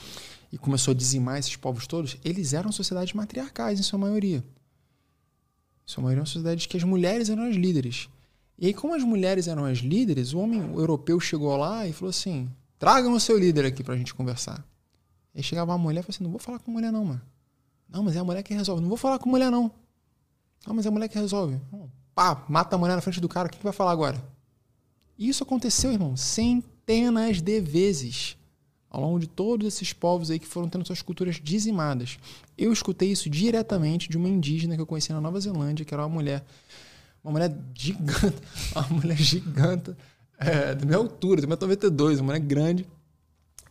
e 0.52 0.58
começou 0.58 0.92
a 0.92 0.94
dizimar 0.94 1.38
esses 1.38 1.56
povos 1.56 1.86
todos, 1.86 2.18
eles 2.22 2.52
eram 2.52 2.70
sociedades 2.70 3.14
matriarcais 3.14 3.80
em 3.80 3.82
sua 3.82 3.98
maioria. 3.98 4.40
Em 4.40 4.44
sua 5.86 6.02
maioria 6.02 6.18
eram 6.18 6.26
sociedades 6.26 6.66
que 6.66 6.76
as 6.76 6.84
mulheres 6.84 7.30
eram 7.30 7.44
as 7.44 7.56
líderes. 7.56 8.10
E 8.58 8.66
aí, 8.66 8.74
como 8.74 8.94
as 8.94 9.02
mulheres 9.02 9.48
eram 9.48 9.64
as 9.64 9.78
líderes, 9.78 10.34
o 10.34 10.40
homem 10.40 10.60
europeu 10.74 11.18
chegou 11.18 11.56
lá 11.56 11.86
e 11.86 11.94
falou 11.94 12.10
assim: 12.10 12.50
tragam 12.78 13.14
o 13.14 13.18
seu 13.18 13.38
líder 13.38 13.64
aqui 13.64 13.82
pra 13.82 13.96
gente 13.96 14.12
conversar. 14.12 14.62
Aí 15.34 15.42
chegava 15.42 15.72
uma 15.72 15.78
mulher 15.78 16.00
e 16.00 16.02
falou 16.02 16.14
assim: 16.14 16.24
não 16.24 16.30
vou 16.30 16.38
falar 16.38 16.58
com 16.58 16.70
mulher 16.70 16.92
não, 16.92 17.06
mano. 17.06 17.22
Não, 17.88 18.02
mas 18.02 18.14
é 18.14 18.18
a 18.18 18.24
mulher 18.24 18.42
que 18.42 18.52
resolve. 18.52 18.82
Não 18.82 18.90
vou 18.90 18.98
falar 18.98 19.18
com 19.18 19.30
mulher 19.30 19.50
não. 19.50 19.72
Ah, 20.66 20.74
mas 20.74 20.84
é 20.84 20.90
a 20.90 20.92
mulher 20.92 21.08
que 21.08 21.18
resolve. 21.18 21.58
Pá, 22.14 22.44
mata 22.46 22.76
a 22.76 22.78
mulher 22.78 22.94
na 22.94 23.00
frente 23.00 23.22
do 23.22 23.28
cara, 23.28 23.48
o 23.48 23.50
que, 23.50 23.56
que 23.56 23.64
vai 23.64 23.72
falar 23.72 23.92
agora? 23.92 24.22
E 25.16 25.30
isso 25.30 25.42
aconteceu, 25.42 25.90
irmão, 25.90 26.14
centenas 26.86 27.40
de 27.40 27.60
vezes 27.60 28.36
ao 28.90 29.00
longo 29.00 29.18
de 29.18 29.26
todos 29.26 29.66
esses 29.66 29.92
povos 29.92 30.30
aí 30.30 30.38
que 30.38 30.46
foram 30.46 30.68
tendo 30.68 30.86
suas 30.86 31.02
culturas 31.02 31.40
dizimadas. 31.42 32.16
Eu 32.56 32.72
escutei 32.72 33.10
isso 33.10 33.28
diretamente 33.28 34.08
de 34.08 34.16
uma 34.16 34.28
indígena 34.28 34.76
que 34.76 34.80
eu 34.80 34.86
conheci 34.86 35.12
na 35.12 35.20
Nova 35.20 35.40
Zelândia, 35.40 35.84
que 35.84 35.92
era 35.92 36.04
uma 36.04 36.08
mulher, 36.08 36.44
uma 37.22 37.32
mulher 37.32 37.58
gigante, 37.74 38.36
uma 38.76 38.88
mulher 38.88 39.16
gigante, 39.16 39.96
é, 40.38 40.74
da 40.74 40.86
minha 40.86 40.98
altura, 40.98 41.40
da 41.40 41.46
minha 41.46 41.58
92, 41.60 42.20
uma 42.20 42.26
mulher 42.26 42.40
grande. 42.40 42.86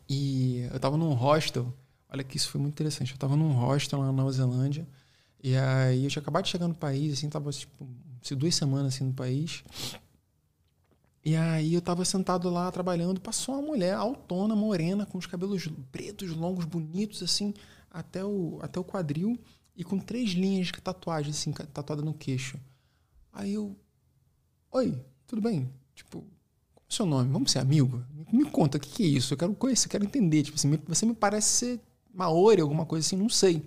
E 0.10 0.68
eu 0.73 0.80
tava 0.80 0.98
num 0.98 1.14
hostel, 1.14 1.73
olha 2.10 2.23
que 2.23 2.35
isso 2.35 2.49
foi 2.49 2.60
muito 2.60 2.73
interessante, 2.73 3.14
eu 3.14 3.18
tava 3.18 3.38
num 3.38 3.53
hostel 3.53 3.99
lá 3.99 4.07
na 4.07 4.11
Nova 4.11 4.31
Zelândia, 4.31 4.85
e 5.41 5.56
aí 5.56 6.03
eu 6.03 6.10
tinha 6.10 6.22
acabado 6.22 6.44
de 6.44 6.49
chegar 6.49 6.68
no 6.68 6.76
país, 6.76 7.14
assim, 7.14 7.30
tava 7.30 7.49
tipo, 7.52 7.88
duas 8.35 8.56
semanas 8.56 8.94
assim 8.95 9.06
no 9.06 9.14
país, 9.14 9.64
e 11.26 11.36
aí 11.36 11.74
eu 11.74 11.82
tava 11.82 12.04
sentado 12.04 12.50
lá 12.50 12.70
trabalhando, 12.72 13.22
passou 13.22 13.56
uma 13.56 13.62
mulher 13.62 13.94
autona, 13.94 14.56
morena, 14.56 15.06
com 15.06 15.18
os 15.18 15.26
cabelos 15.26 15.70
pretos, 15.91 16.32
longos, 16.32 16.66
bonitos, 16.66 17.24
assim, 17.24 17.54
até 17.90 18.26
o, 18.26 18.60
até 18.62 18.80
o 18.80 18.84
quadril, 18.84 19.40
e 19.76 19.84
com 19.84 19.98
três 19.98 20.32
linhas 20.32 20.68
de 20.68 20.74
tatuagem, 20.74 21.32
assim, 21.32 21.52
tatuada 21.52 22.02
no 22.02 22.14
queixo. 22.14 22.60
Aí 23.32 23.54
eu. 23.54 23.76
Oi, 24.72 25.00
tudo 25.26 25.41
bem? 25.41 25.70
Tipo, 25.95 26.20
qual 26.76 26.86
é 26.90 26.94
seu 26.94 27.06
nome? 27.06 27.32
Vamos 27.32 27.52
ser 27.52 27.60
amigo? 27.60 28.04
Me, 28.14 28.44
me 28.44 28.50
conta, 28.50 28.78
o 28.78 28.82
que, 28.82 28.90
que, 28.90 29.04
é 29.04 29.08
isso? 29.08 29.34
Eu 29.34 29.38
quero 29.38 29.56
conhecer, 29.56 29.88
eu 29.88 29.91
quero 29.91 30.04
entender. 30.04 30.44
Tipo 30.44 30.56
assim, 30.56 30.78
você 30.88 31.06
me 31.06 31.16
parece 31.16 31.48
ser 31.48 31.82
maori, 32.14 32.62
alguma 32.62 32.86
coisa 32.86 33.06
assim, 33.08 33.16
não 33.16 33.30
sei. 33.30 33.64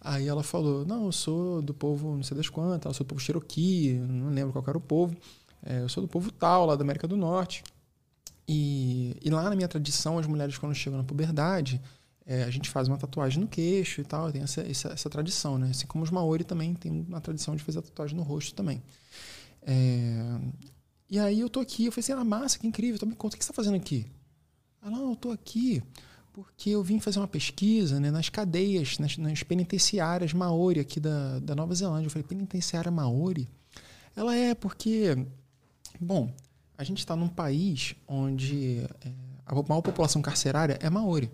Aí 0.00 0.28
ela 0.28 0.42
falou: 0.42 0.84
Não, 0.84 1.06
eu 1.06 1.12
sou 1.12 1.62
do 1.62 1.74
povo 1.74 2.14
não 2.14 2.22
sei 2.22 2.36
das 2.36 2.48
quantas, 2.48 2.90
eu 2.90 2.94
sou 2.94 3.04
do 3.04 3.08
povo 3.08 3.20
Cherokee, 3.20 3.94
não 3.94 4.30
lembro 4.30 4.52
qual 4.52 4.64
era 4.68 4.78
o 4.78 4.80
povo. 4.80 5.16
É, 5.64 5.80
eu 5.80 5.88
sou 5.88 6.02
do 6.02 6.08
povo 6.08 6.30
tal, 6.30 6.66
lá 6.66 6.76
da 6.76 6.82
América 6.82 7.06
do 7.06 7.16
Norte. 7.16 7.62
E, 8.46 9.16
e 9.22 9.30
lá 9.30 9.42
na 9.42 9.54
minha 9.54 9.68
tradição, 9.68 10.18
as 10.18 10.26
mulheres, 10.26 10.56
quando 10.56 10.74
chegam 10.74 10.98
na 10.98 11.04
puberdade, 11.04 11.80
é, 12.24 12.44
a 12.44 12.50
gente 12.50 12.70
faz 12.70 12.88
uma 12.88 12.96
tatuagem 12.96 13.40
no 13.40 13.48
queixo 13.48 14.00
e 14.00 14.04
tal, 14.04 14.32
tem 14.32 14.42
essa, 14.42 14.60
essa, 14.62 14.88
essa, 14.88 15.10
tradição, 15.10 15.58
né? 15.58 15.70
Assim 15.70 15.86
como 15.86 16.04
os 16.04 16.10
Maori 16.10 16.44
também 16.44 16.74
tem 16.74 16.90
uma 16.90 17.20
tradição 17.20 17.54
de 17.56 17.62
fazer 17.62 17.80
a 17.80 17.82
tatuagem 17.82 18.16
no 18.16 18.22
rosto 18.22 18.54
também. 18.54 18.82
É, 19.62 20.38
e 21.10 21.18
aí 21.18 21.40
eu 21.40 21.48
tô 21.48 21.60
aqui, 21.60 21.86
eu 21.86 21.92
falei 21.92 22.04
assim, 22.04 22.12
ah, 22.12 22.24
massa, 22.24 22.58
que 22.58 22.66
incrível, 22.66 22.96
então 22.96 23.08
me 23.08 23.14
conta, 23.14 23.34
o 23.34 23.38
que 23.38 23.44
você 23.44 23.50
tá 23.50 23.54
fazendo 23.54 23.76
aqui? 23.76 24.06
Ela, 24.82 24.90
não, 24.90 25.10
eu 25.10 25.16
tô 25.16 25.30
aqui 25.30 25.82
porque 26.32 26.70
eu 26.70 26.84
vim 26.84 27.00
fazer 27.00 27.18
uma 27.18 27.26
pesquisa 27.26 27.98
né, 27.98 28.12
nas 28.12 28.28
cadeias, 28.28 28.98
nas, 28.98 29.16
nas 29.18 29.42
penitenciárias 29.42 30.32
Maori 30.32 30.78
aqui 30.78 31.00
da, 31.00 31.40
da 31.40 31.52
Nova 31.52 31.74
Zelândia. 31.74 32.06
Eu 32.06 32.10
falei, 32.10 32.26
penitenciária 32.28 32.92
Maori? 32.92 33.48
Ela 34.14 34.36
é 34.36 34.54
porque 34.54 35.26
Bom, 36.00 36.32
a 36.76 36.84
gente 36.84 36.98
está 36.98 37.16
num 37.16 37.28
país 37.28 37.94
onde 38.06 38.78
é, 39.04 39.12
a 39.44 39.54
maior 39.54 39.82
população 39.82 40.22
carcerária 40.22 40.78
é 40.80 40.88
maori. 40.88 41.30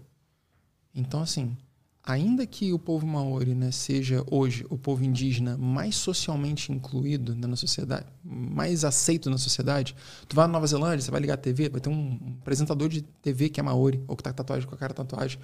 Então, 0.94 1.20
assim, 1.20 1.56
ainda 2.02 2.46
que 2.46 2.72
o 2.72 2.78
povo 2.78 3.06
maori 3.06 3.54
né, 3.54 3.70
seja 3.70 4.24
hoje 4.30 4.64
o 4.70 4.78
povo 4.78 5.04
indígena 5.04 5.56
mais 5.56 5.96
socialmente 5.96 6.70
incluído 6.70 7.34
né, 7.34 7.46
na 7.46 7.56
sociedade, 7.56 8.06
mais 8.22 8.84
aceito 8.84 9.28
na 9.28 9.36
sociedade, 9.36 9.96
tu 10.28 10.36
vai 10.36 10.46
na 10.46 10.52
Nova 10.52 10.66
Zelândia, 10.66 11.00
você 11.00 11.10
vai 11.10 11.20
ligar 11.20 11.34
a 11.34 11.38
TV, 11.38 11.68
vai 11.68 11.80
ter 11.80 11.88
um 11.88 12.36
apresentador 12.40 12.88
de 12.88 13.02
TV 13.02 13.48
que 13.48 13.58
é 13.58 13.62
maori, 13.62 14.02
ou 14.06 14.16
que 14.16 14.22
tá 14.22 14.30
com 14.30 14.36
tatuagem 14.36 14.68
com 14.68 14.74
a 14.74 14.78
cara 14.78 14.94
tatuagem, 14.94 15.38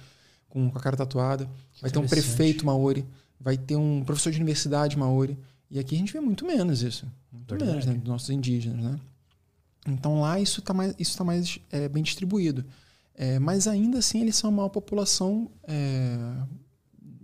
com, 0.47 0.69
com 0.69 0.77
a 0.77 0.81
cara 0.81 0.95
tatuada, 0.95 1.49
vai 1.81 1.91
ter 1.91 1.99
um 1.99 2.07
prefeito 2.07 2.65
maori, 2.65 3.05
vai 3.39 3.57
ter 3.57 3.75
um 3.75 4.03
professor 4.03 4.31
de 4.31 4.37
universidade 4.37 4.97
maori. 4.97 5.37
E 5.69 5.79
aqui 5.79 5.95
a 5.95 5.97
gente 5.97 6.11
vê 6.11 6.19
muito 6.19 6.45
menos 6.45 6.81
isso. 6.81 7.05
Muito 7.31 7.49
Verdade. 7.49 7.71
menos, 7.71 7.85
né, 7.85 7.93
dos 7.93 8.07
nossos 8.07 8.29
indígenas, 8.29 8.83
né? 8.83 8.99
Então 9.87 10.21
lá 10.21 10.39
isso 10.39 10.59
está 10.59 10.73
mais, 10.73 10.93
isso 10.99 11.17
tá 11.17 11.23
mais 11.23 11.59
é, 11.71 11.89
bem 11.89 12.03
distribuído. 12.03 12.65
É, 13.15 13.39
mas 13.39 13.67
ainda 13.67 13.99
assim 13.99 14.21
eles 14.21 14.35
são 14.35 14.49
uma 14.49 14.69
população 14.69 15.51
é, 15.63 16.17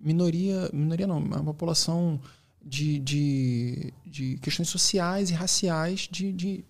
minoria, 0.01 0.69
minoria 0.73 1.07
não, 1.07 1.19
uma 1.19 1.43
população 1.43 2.19
de, 2.63 2.99
de, 2.99 3.93
de 4.05 4.37
questões 4.39 4.69
sociais 4.69 5.29
e 5.29 5.33
raciais 5.33 6.01
de 6.11 6.27
estar 6.27 6.37
de, 6.37 6.65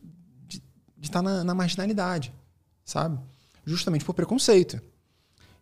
de, 0.47 0.63
de 0.97 1.11
tá 1.11 1.21
na, 1.21 1.43
na 1.43 1.55
marginalidade, 1.55 2.33
sabe? 2.85 3.19
Justamente 3.65 4.05
por 4.05 4.13
preconceito. 4.13 4.79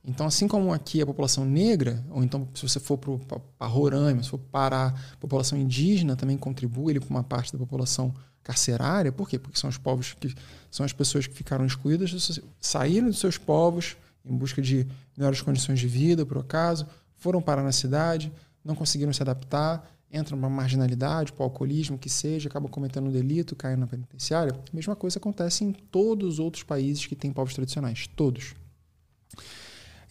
Então, 0.08 0.28
assim 0.28 0.48
como 0.48 0.72
aqui 0.72 1.02
a 1.02 1.06
população 1.06 1.46
negra, 1.46 2.06
ou 2.12 2.24
então 2.24 2.48
se 2.54 2.62
você 2.62 2.80
for 2.80 2.98
para 2.98 3.68
Roraima, 3.68 4.22
se 4.22 4.30
for 4.30 4.38
para 4.38 4.88
a 4.88 5.18
população 5.18 5.58
indígena, 5.58 6.16
também 6.16 6.38
contribui 6.38 6.94
ele 6.94 7.02
uma 7.10 7.24
parte 7.24 7.52
da 7.52 7.58
população 7.58 8.14
carcerária. 8.46 9.12
Por 9.12 9.28
quê? 9.28 9.38
Porque 9.38 9.60
são 9.60 9.70
os 9.70 9.78
povos 9.78 10.14
que 10.14 10.34
são 10.72 10.86
as 10.86 10.94
pessoas 10.94 11.28
que 11.28 11.34
ficaram 11.34 11.66
excluídas, 11.66 12.40
saíram 12.62 13.08
dos 13.08 13.20
seus 13.20 13.38
povos 13.38 13.98
em 14.24 14.36
busca 14.36 14.62
de 14.62 14.88
melhores 15.18 15.42
condições 15.42 15.80
de 15.80 15.88
vida, 15.88 16.26
por 16.26 16.38
acaso, 16.38 16.88
foram 17.16 17.42
parar 17.42 17.64
na 17.64 17.72
cidade, 17.72 18.32
não 18.64 18.76
conseguiram 18.76 19.12
se 19.12 19.22
adaptar, 19.22 19.92
entram 20.12 20.38
numa 20.38 20.50
marginalidade, 20.50 21.34
para 21.34 21.42
o 21.42 21.46
alcoolismo, 21.46 21.98
que 21.98 22.10
seja, 22.10 22.48
acabam 22.48 22.70
cometendo 22.70 23.08
um 23.08 23.12
delito, 23.12 23.56
caem 23.56 23.78
na 23.78 23.88
penitenciária. 23.88 24.54
A 24.54 24.76
mesma 24.76 24.96
coisa 24.96 25.20
acontece 25.20 25.64
em 25.64 25.72
todos 25.72 26.34
os 26.34 26.40
outros 26.40 26.64
países 26.64 27.06
que 27.06 27.16
têm 27.16 27.32
povos 27.32 27.54
tradicionais, 27.54 28.08
todos. 28.16 28.56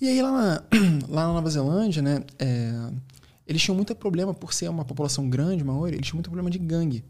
E 0.01 0.09
aí 0.09 0.21
lá 0.21 0.33
na, 0.33 0.63
lá 1.09 1.27
na 1.27 1.33
Nova 1.33 1.51
Zelândia, 1.51 2.03
né, 2.03 2.25
é, 2.39 2.93
eles 3.47 3.63
tinham 3.63 3.77
muito 3.77 3.95
problema 3.95 4.35
por 4.35 4.53
ser 4.53 4.69
uma 4.69 4.85
população 4.85 5.29
grande, 5.29 5.65
maori, 5.65 5.97
eles 5.97 6.07
tinham 6.07 6.17
muito 6.17 6.31
problema 6.31 6.51
de 6.51 6.59
gangue. 6.59 7.05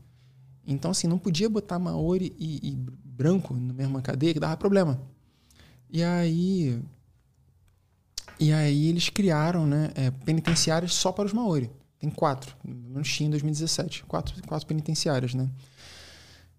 Então, 0.66 0.90
assim, 0.90 1.06
não 1.06 1.18
podia 1.18 1.48
botar 1.48 1.78
maori 1.78 2.34
e, 2.38 2.68
e 2.68 2.76
branco 3.04 3.54
na 3.54 3.72
mesma 3.72 4.00
cadeia 4.00 4.32
que 4.32 4.40
dava 4.40 4.56
problema. 4.56 5.00
E 5.90 6.02
aí. 6.02 6.80
E 8.40 8.52
aí 8.52 8.88
eles 8.88 9.08
criaram 9.08 9.64
né, 9.66 9.90
é, 9.94 10.10
penitenciárias 10.10 10.92
só 10.92 11.12
para 11.12 11.26
os 11.26 11.32
maori. 11.32 11.70
Tem 11.98 12.10
quatro, 12.10 12.56
no 12.64 13.00
tinha 13.02 13.28
em 13.28 13.30
2017. 13.30 14.04
Quatro, 14.04 14.42
quatro 14.46 14.66
penitenciárias, 14.66 15.34
né? 15.34 15.48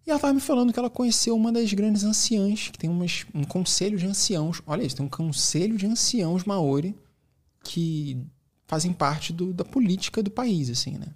E 0.06 0.10
ela 0.10 0.18
estava 0.18 0.34
me 0.34 0.40
falando 0.40 0.72
que 0.72 0.80
ela 0.80 0.90
conheceu 0.90 1.36
uma 1.36 1.52
das 1.52 1.74
grandes 1.74 2.04
anciãs, 2.04 2.70
que 2.70 2.78
tem 2.78 2.90
umas, 2.90 3.26
um 3.34 3.44
conselho 3.44 3.98
de 3.98 4.06
anciãos. 4.06 4.62
Olha 4.66 4.84
isso, 4.84 4.96
tem 4.96 5.06
um 5.06 5.10
conselho 5.10 5.78
de 5.78 5.86
anciãos 5.86 6.44
maori 6.46 6.96
que 7.64 8.18
fazem 8.68 8.94
parte 8.94 9.34
do, 9.34 9.54
da 9.54 9.66
política 9.66 10.22
do 10.24 10.32
país, 10.32 10.70
assim, 10.70 10.98
né? 10.98 11.08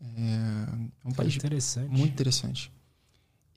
É 0.00 1.08
um 1.08 1.12
país 1.12 1.36
interessante. 1.36 1.90
muito 1.90 2.12
interessante. 2.12 2.72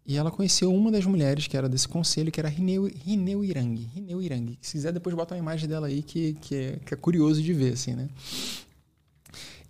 E 0.06 0.18
ela 0.18 0.32
conheceu 0.32 0.74
uma 0.74 0.92
das 0.92 1.06
mulheres 1.06 1.48
que 1.48 1.56
era 1.56 1.70
desse 1.70 1.88
conselho, 1.88 2.32
que 2.32 2.40
era 2.40 2.50
Rineu, 2.50 2.86
Rineu 2.86 3.46
Irang. 3.46 3.76
Rineu 3.94 4.22
Irang. 4.22 4.58
Se 4.62 4.74
quiser, 4.74 4.92
depois 4.92 5.16
bota 5.16 5.36
uma 5.36 5.40
imagem 5.40 5.70
dela 5.70 5.88
aí, 5.88 6.02
que, 6.02 6.34
que, 6.34 6.56
é, 6.56 6.80
que 6.86 6.94
é 6.94 6.98
curioso 6.98 7.42
de 7.42 7.54
ver, 7.54 7.74
assim, 7.74 7.94
né? 7.94 8.10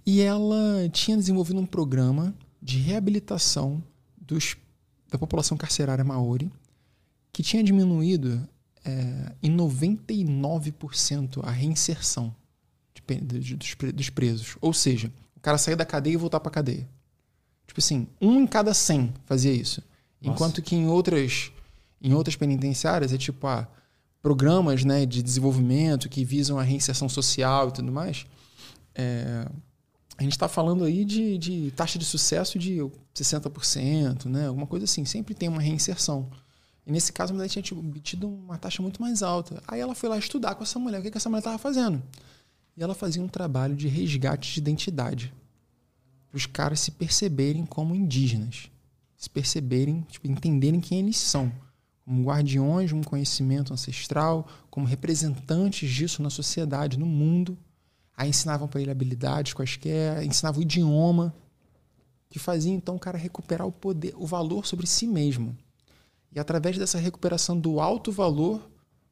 E 0.06 0.22
ela 0.22 0.90
tinha 0.92 1.18
desenvolvido 1.18 1.60
um 1.60 1.66
programa 1.66 2.34
de 2.62 2.78
reabilitação 2.78 3.84
dos, 4.20 4.56
da 5.10 5.18
população 5.18 5.58
carcerária 5.58 6.04
maori, 6.04 6.52
que 7.34 7.44
tinha 7.44 7.64
diminuído 7.64 8.48
é, 8.84 9.36
em 9.44 9.56
99% 9.56 11.44
a 11.44 11.52
reinserção 11.52 12.34
de, 12.94 13.02
de, 13.40 13.56
dos, 13.56 13.76
dos 13.94 14.10
presos. 14.10 14.58
Ou 14.62 14.74
seja, 14.74 15.12
o 15.42 15.44
cara 15.44 15.58
sair 15.58 15.76
da 15.76 15.84
cadeia 15.84 16.14
e 16.14 16.18
voltar 16.18 16.40
pra 16.40 16.52
cadeia. 16.52 16.88
Tipo 17.66 17.80
assim, 17.80 18.08
um 18.22 18.42
em 18.42 18.46
cada 18.46 18.76
cem 18.76 19.12
fazia 19.26 19.52
isso. 19.52 19.82
Nossa. 20.22 20.36
Enquanto 20.36 20.62
que 20.62 20.76
em 20.76 20.88
outras, 20.88 21.52
em 22.00 22.14
outras 22.14 22.36
penitenciárias 22.36 23.12
é 23.12 23.18
tipo, 23.18 23.48
ah, 23.48 23.68
programas 24.22 24.86
né, 24.86 25.04
de 25.04 25.24
desenvolvimento 25.24 26.08
que 26.08 26.24
visam 26.24 26.60
a 26.60 26.64
reinserção 26.64 27.10
social 27.10 27.70
e 27.70 27.72
tudo 27.72 27.92
mais. 27.92 28.28
É, 28.94 29.48
a 30.16 30.22
gente 30.22 30.34
está 30.34 30.48
falando 30.48 30.84
aí 30.84 31.04
de, 31.04 31.40
de, 31.40 31.72
taxa 31.72 31.98
de 31.98 32.06
sucesso 32.06 32.60
de 32.60 32.78
60%, 33.16 34.26
né? 34.26 34.46
alguma 34.46 34.68
coisa 34.68 34.86
assim. 34.86 35.04
Sempre 35.06 35.34
tem 35.34 35.50
uma 35.50 35.62
reinserção. 35.62 36.30
E 36.86 36.92
nesse 36.92 37.12
caso, 37.12 37.34
a 37.34 37.36
mulher 37.36 37.50
tinha 37.50 37.64
tido 37.64 38.28
uma 38.28 38.60
taxa 38.60 38.84
muito 38.84 39.02
mais 39.02 39.24
alta. 39.24 39.64
Aí 39.68 39.80
ela 39.80 39.96
foi 39.96 40.08
lá 40.08 40.20
estudar 40.20 40.54
com 40.54 40.62
essa 40.62 40.78
mulher, 40.78 41.00
o 41.00 41.02
que, 41.02 41.10
que 41.10 41.18
essa 41.18 41.30
mulher 41.30 41.40
estava 41.40 41.58
fazendo. 41.58 42.04
E 42.76 42.84
ela 42.84 42.96
fazia 42.96 43.22
um 43.22 43.28
trabalho 43.28 43.76
de 43.76 43.88
resgate 43.88 44.54
de 44.54 44.60
identidade. 44.60 45.34
Para 46.30 46.38
os 46.38 46.46
caras 46.46 46.80
se 46.80 46.92
perceberem 46.92 47.66
como 47.66 47.96
indígenas. 47.96 48.70
Se 49.18 49.30
perceberem, 49.30 50.06
tipo, 50.10 50.28
entenderem 50.28 50.80
quem 50.80 51.00
eles 51.00 51.18
são. 51.18 51.52
Como 52.06 52.24
guardiões 52.24 52.90
de 52.90 52.96
um 52.96 53.04
conhecimento 53.04 53.74
ancestral, 53.74 54.48
como 54.70 54.88
representantes 54.88 55.90
disso 55.90 56.24
na 56.24 56.30
sociedade, 56.30 56.98
no 56.98 57.06
mundo. 57.06 57.58
Aí 58.16 58.30
ensinavam 58.30 58.68
para 58.68 58.82
ele 58.82 58.92
habilidades 58.92 59.54
quaisquer, 59.54 60.24
ensinavam 60.24 60.60
o 60.60 60.64
idioma, 60.64 61.34
que 62.30 62.40
fazia 62.40 62.72
então 62.72 62.96
o 62.96 63.00
cara 63.00 63.18
recuperar 63.18 63.68
o 63.68 63.72
poder, 63.72 64.14
o 64.16 64.26
valor 64.26 64.66
sobre 64.66 64.88
si 64.88 65.06
mesmo. 65.06 65.56
E 66.34 66.40
através 66.40 66.78
dessa 66.78 66.98
recuperação 66.98 67.60
do 67.60 67.82
alto 67.82 68.12
valor, 68.12 68.62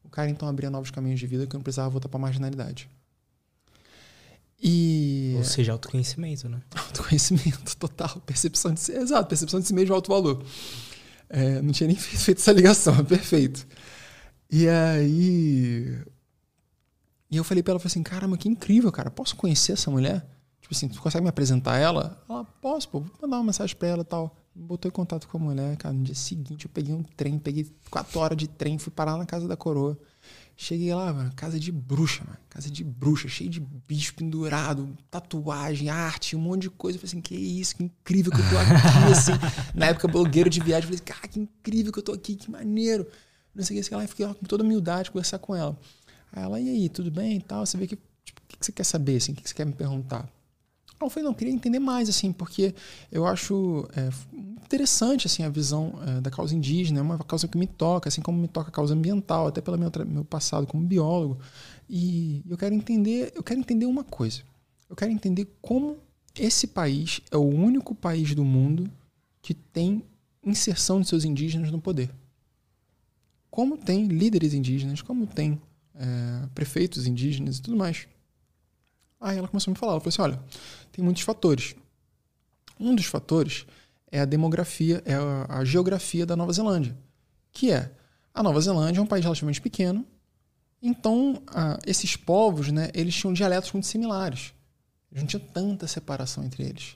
o 0.03 0.09
cara 0.09 0.29
então 0.29 0.47
abria 0.47 0.69
novos 0.69 0.89
caminhos 0.89 1.19
de 1.19 1.27
vida 1.27 1.45
que 1.45 1.53
não 1.53 1.61
precisava 1.61 1.89
voltar 1.89 2.07
para 2.07 2.17
a 2.17 2.21
marginalidade. 2.21 2.89
Ou 5.39 5.43
seja, 5.43 5.71
autoconhecimento, 5.71 6.47
né? 6.47 6.61
Autoconhecimento, 6.75 7.75
total. 7.77 8.21
Percepção 8.25 8.73
de 8.73 8.79
si. 8.79 8.91
Exato, 8.91 9.27
percepção 9.27 9.59
de 9.59 9.67
si 9.67 9.73
mesmo, 9.73 9.95
alto 9.95 10.09
valor. 10.09 10.43
É, 11.29 11.61
não 11.61 11.71
tinha 11.71 11.87
nem 11.87 11.95
feito 11.97 12.39
essa 12.39 12.51
ligação, 12.51 13.03
perfeito. 13.05 13.67
E 14.51 14.67
aí. 14.67 16.01
E 17.31 17.37
eu 17.37 17.43
falei 17.43 17.61
pra 17.61 17.73
ela, 17.73 17.79
falei 17.79 17.91
assim, 17.91 18.03
caramba, 18.03 18.37
que 18.37 18.49
incrível, 18.49 18.91
cara. 18.91 19.11
Posso 19.11 19.35
conhecer 19.35 19.73
essa 19.73 19.91
mulher? 19.91 20.25
Tipo 20.61 20.73
assim, 20.75 20.87
tu 20.87 21.01
consegue 21.01 21.23
me 21.23 21.29
apresentar 21.29 21.77
ela? 21.77 22.21
Ela, 22.27 22.43
posso, 22.43 22.89
pô, 22.89 22.99
vou 23.01 23.11
mandar 23.21 23.37
uma 23.37 23.43
mensagem 23.45 23.75
pra 23.75 23.87
ela 23.87 24.01
e 24.01 24.05
tal. 24.05 24.35
Botou 24.53 24.89
em 24.89 24.91
contato 24.91 25.27
com 25.27 25.37
a 25.37 25.39
mulher, 25.39 25.77
cara. 25.77 25.93
No 25.93 26.03
dia 26.03 26.15
seguinte 26.15 26.65
eu 26.65 26.71
peguei 26.71 26.93
um 26.93 27.03
trem, 27.03 27.37
peguei 27.39 27.71
quatro 27.89 28.19
horas 28.19 28.37
de 28.37 28.47
trem, 28.47 28.77
fui 28.77 28.91
parar 28.91 29.17
na 29.17 29.25
casa 29.25 29.47
da 29.47 29.55
coroa. 29.55 29.97
Cheguei 30.61 30.93
lá, 30.93 31.13
mano, 31.13 31.31
casa 31.37 31.57
de 31.57 31.71
bruxa, 31.71 32.21
mano. 32.25 32.37
Casa 32.49 32.69
de 32.69 32.83
bruxa, 32.83 33.29
cheio 33.29 33.49
de 33.49 33.61
bicho 33.61 34.13
pendurado, 34.13 34.93
tatuagem, 35.09 35.89
arte, 35.89 36.35
um 36.35 36.39
monte 36.39 36.63
de 36.63 36.69
coisa. 36.69 36.97
Eu 36.97 36.99
falei 36.99 37.11
assim, 37.11 37.21
que 37.21 37.33
isso, 37.33 37.77
que 37.77 37.83
incrível 37.83 38.29
que 38.29 38.41
eu 38.41 38.49
tô 38.49 38.57
aqui, 38.57 38.73
assim. 39.09 39.31
Na 39.73 39.85
época, 39.85 40.09
blogueiro 40.09 40.49
de 40.49 40.59
viagem, 40.59 40.91
eu 40.91 40.97
falei, 40.97 40.99
cara, 40.99 41.29
que 41.29 41.39
incrível 41.39 41.93
que 41.93 41.99
eu 41.99 42.03
tô 42.03 42.11
aqui, 42.11 42.35
que 42.35 42.51
maneiro. 42.51 43.07
Não 43.55 43.63
sei 43.63 43.77
o 43.77 43.79
que, 43.79 43.87
sei 43.87 43.95
lá, 43.95 44.03
e 44.03 44.07
fiquei 44.07 44.25
lá 44.25 44.33
com 44.33 44.45
toda 44.45 44.61
humildade 44.61 45.11
conversar 45.11 45.39
com 45.39 45.55
ela. 45.55 45.79
Aí 46.33 46.43
ela, 46.43 46.59
e 46.59 46.67
aí, 46.67 46.89
tudo 46.89 47.09
bem 47.09 47.37
e 47.37 47.41
tal? 47.41 47.65
Você 47.65 47.77
vê 47.77 47.87
que, 47.87 47.97
tipo, 48.25 48.41
o 48.43 48.47
que 48.49 48.57
você 48.59 48.73
quer 48.73 48.83
saber, 48.83 49.15
assim? 49.15 49.31
O 49.31 49.35
que 49.35 49.47
você 49.47 49.55
quer 49.55 49.65
me 49.65 49.71
perguntar? 49.71 50.29
Eu 51.01 51.09
falei, 51.09 51.27
não, 51.27 51.33
queria 51.33 51.53
entender 51.53 51.79
mais, 51.79 52.09
assim, 52.09 52.31
porque 52.31 52.75
eu 53.11 53.25
acho 53.25 53.87
é, 53.95 54.09
interessante, 54.33 55.27
assim, 55.27 55.43
a 55.43 55.49
visão 55.49 55.93
é, 56.05 56.21
da 56.21 56.29
causa 56.29 56.53
indígena, 56.53 56.99
é 56.99 57.01
uma 57.01 57.17
causa 57.19 57.47
que 57.47 57.57
me 57.57 57.67
toca, 57.67 58.09
assim 58.09 58.21
como 58.21 58.37
me 58.37 58.47
toca 58.47 58.69
a 58.69 58.71
causa 58.71 58.93
ambiental, 58.93 59.47
até 59.47 59.61
pelo 59.61 59.77
meu, 59.77 59.91
meu 60.05 60.25
passado 60.25 60.67
como 60.67 60.85
biólogo. 60.85 61.39
E 61.89 62.43
eu 62.47 62.57
quero 62.57 62.75
entender, 62.75 63.31
eu 63.35 63.41
quero 63.41 63.59
entender 63.59 63.85
uma 63.85 64.03
coisa. 64.03 64.41
Eu 64.89 64.95
quero 64.95 65.11
entender 65.11 65.47
como 65.61 65.97
esse 66.35 66.67
país 66.67 67.21
é 67.31 67.37
o 67.37 67.47
único 67.47 67.95
país 67.95 68.35
do 68.35 68.43
mundo 68.43 68.89
que 69.41 69.53
tem 69.53 70.03
inserção 70.43 71.01
de 71.01 71.07
seus 71.07 71.25
indígenas 71.25 71.71
no 71.71 71.81
poder. 71.81 72.09
Como 73.49 73.77
tem 73.77 74.07
líderes 74.07 74.53
indígenas, 74.53 75.01
como 75.01 75.25
tem 75.25 75.59
é, 75.95 76.47
prefeitos 76.53 77.07
indígenas 77.07 77.57
e 77.57 77.61
tudo 77.61 77.77
mais. 77.77 78.07
Aí 79.19 79.37
ela 79.37 79.47
começou 79.47 79.71
a 79.71 79.73
me 79.73 79.79
falar, 79.79 79.93
ela 79.93 79.99
falou 79.99 80.09
assim, 80.09 80.21
olha, 80.21 80.39
tem 80.91 81.03
muitos 81.03 81.23
fatores. 81.23 81.75
Um 82.79 82.95
dos 82.95 83.05
fatores 83.05 83.65
é 84.11 84.21
a 84.21 84.25
demografia, 84.25 85.01
é 85.05 85.15
a, 85.15 85.59
a 85.59 85.65
geografia 85.65 86.25
da 86.25 86.35
Nova 86.35 86.53
Zelândia, 86.53 86.97
que 87.51 87.71
é 87.71 87.91
a 88.33 88.41
Nova 88.41 88.61
Zelândia 88.61 88.99
é 88.99 89.03
um 89.03 89.07
país 89.07 89.23
relativamente 89.23 89.59
pequeno, 89.59 90.05
então 90.81 91.41
a, 91.47 91.77
esses 91.85 92.15
povos, 92.15 92.71
né, 92.71 92.89
eles 92.93 93.15
tinham 93.15 93.33
dialetos 93.33 93.71
muito 93.73 93.87
similares. 93.87 94.53
Eles 95.11 95.23
não 95.23 95.27
tinha 95.27 95.39
tanta 95.39 95.87
separação 95.87 96.43
entre 96.43 96.63
eles. 96.63 96.95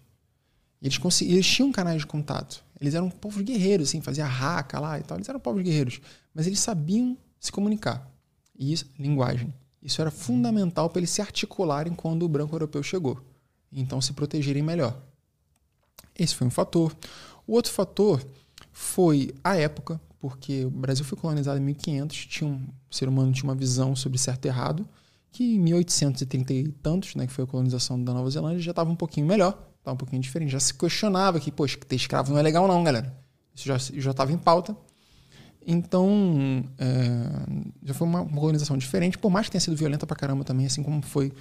Eles, 0.82 1.22
eles 1.22 1.48
tinham 1.48 1.72
canais 1.72 2.02
de 2.02 2.08
contato. 2.08 2.64
Eles 2.80 2.94
eram 2.94 3.10
povos 3.10 3.42
guerreiros, 3.42 3.90
assim, 3.90 4.02
fazia 4.02 4.26
raca 4.26 4.80
lá 4.80 5.00
e 5.00 5.04
tal. 5.04 5.18
Eles 5.18 5.30
eram 5.30 5.40
povos 5.40 5.64
guerreiros, 5.64 6.00
mas 6.34 6.46
eles 6.46 6.60
sabiam 6.60 7.18
se 7.40 7.52
comunicar. 7.52 8.10
E 8.58 8.72
isso, 8.72 8.86
linguagem. 9.00 9.54
Isso 9.84 10.02
era 10.02 10.10
fundamental 10.10 10.90
para 10.90 11.00
eles 11.00 11.10
se 11.10 11.22
articularem 11.22 11.94
quando 11.94 12.24
o 12.24 12.30
branco 12.30 12.56
europeu 12.56 12.82
chegou. 12.82 13.20
Então 13.72 14.00
se 14.00 14.14
protegerem 14.14 14.64
melhor. 14.64 14.98
Esse 16.18 16.36
foi 16.36 16.48
um 16.48 16.52
fator. 16.52 16.96
O 17.46 17.54
outro 17.54 17.72
fator 17.72 18.26
foi 18.72 19.34
a 19.44 19.56
época, 19.56 20.00
porque 20.20 20.64
o 20.66 20.70
Brasil 20.70 21.04
foi 21.04 21.18
colonizado 21.18 21.60
em 21.60 21.64
1500, 21.64 22.26
tinha 22.28 22.50
um, 22.50 22.66
o 22.90 22.96
ser 22.96 23.10
humano 23.10 23.34
tinha 23.34 23.44
uma 23.44 23.56
visão 23.56 23.96
sobre 23.96 24.18
certo 24.18 24.46
e 24.46 24.48
errado, 24.48 24.88
que 25.32 25.56
em 25.56 25.60
1830 25.60 26.54
e 26.54 26.68
tantos, 26.72 27.16
né, 27.16 27.28
que 27.28 27.34
foi 27.34 27.44
a 27.44 27.48
colonização 27.48 28.02
da 28.02 28.14
Nova 28.14 28.30
Zelândia, 28.30 28.60
já 28.60 28.72
estava 28.72 28.90
um 28.90 28.96
pouquinho 28.96 29.28
melhor, 29.28 29.68
estava 29.80 29.96
um 29.96 29.98
pouquinho 29.98 30.22
diferente, 30.22 30.52
já 30.52 30.60
se 30.60 30.74
questionava 30.74 31.40
que, 31.40 31.52
poxa, 31.52 31.78
ter 31.78 31.96
escravo 31.96 32.32
não 32.32 32.40
é 32.40 32.42
legal 32.42 32.68
não, 32.68 32.84
galera. 32.84 33.14
Isso 33.54 33.68
já 33.68 34.12
estava 34.12 34.32
em 34.32 34.38
pauta. 34.38 34.76
Então, 35.66 36.64
é, 36.78 37.84
já 37.84 37.94
foi 37.94 38.08
uma, 38.08 38.26
colonização 38.26 38.78
diferente, 38.78 39.18
por 39.18 39.30
mais 39.30 39.48
que 39.48 39.52
tenha 39.52 39.62
sido 39.62 39.76
violenta 39.76 40.06
pra 40.06 40.16
caramba 40.16 40.44
também, 40.44 40.66
assim 40.66 40.84
como 40.84 41.02
foi 41.02 41.32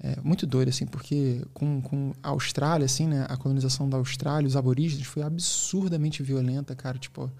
é, 0.00 0.20
muito 0.20 0.46
doido, 0.46 0.68
assim, 0.68 0.86
porque 0.86 1.44
com, 1.54 1.80
com 1.80 2.12
a 2.22 2.30
Austrália, 2.30 2.84
assim, 2.84 3.06
né, 3.06 3.26
a 3.28 3.36
colonização 3.36 3.88
da 3.88 3.96
Austrália, 3.96 4.48
os 4.48 4.56
aborígenes, 4.56 5.06
foi 5.06 5.22
absurdamente 5.22 6.22
violenta, 6.22 6.74
cara, 6.74 6.98
tipo, 6.98 7.30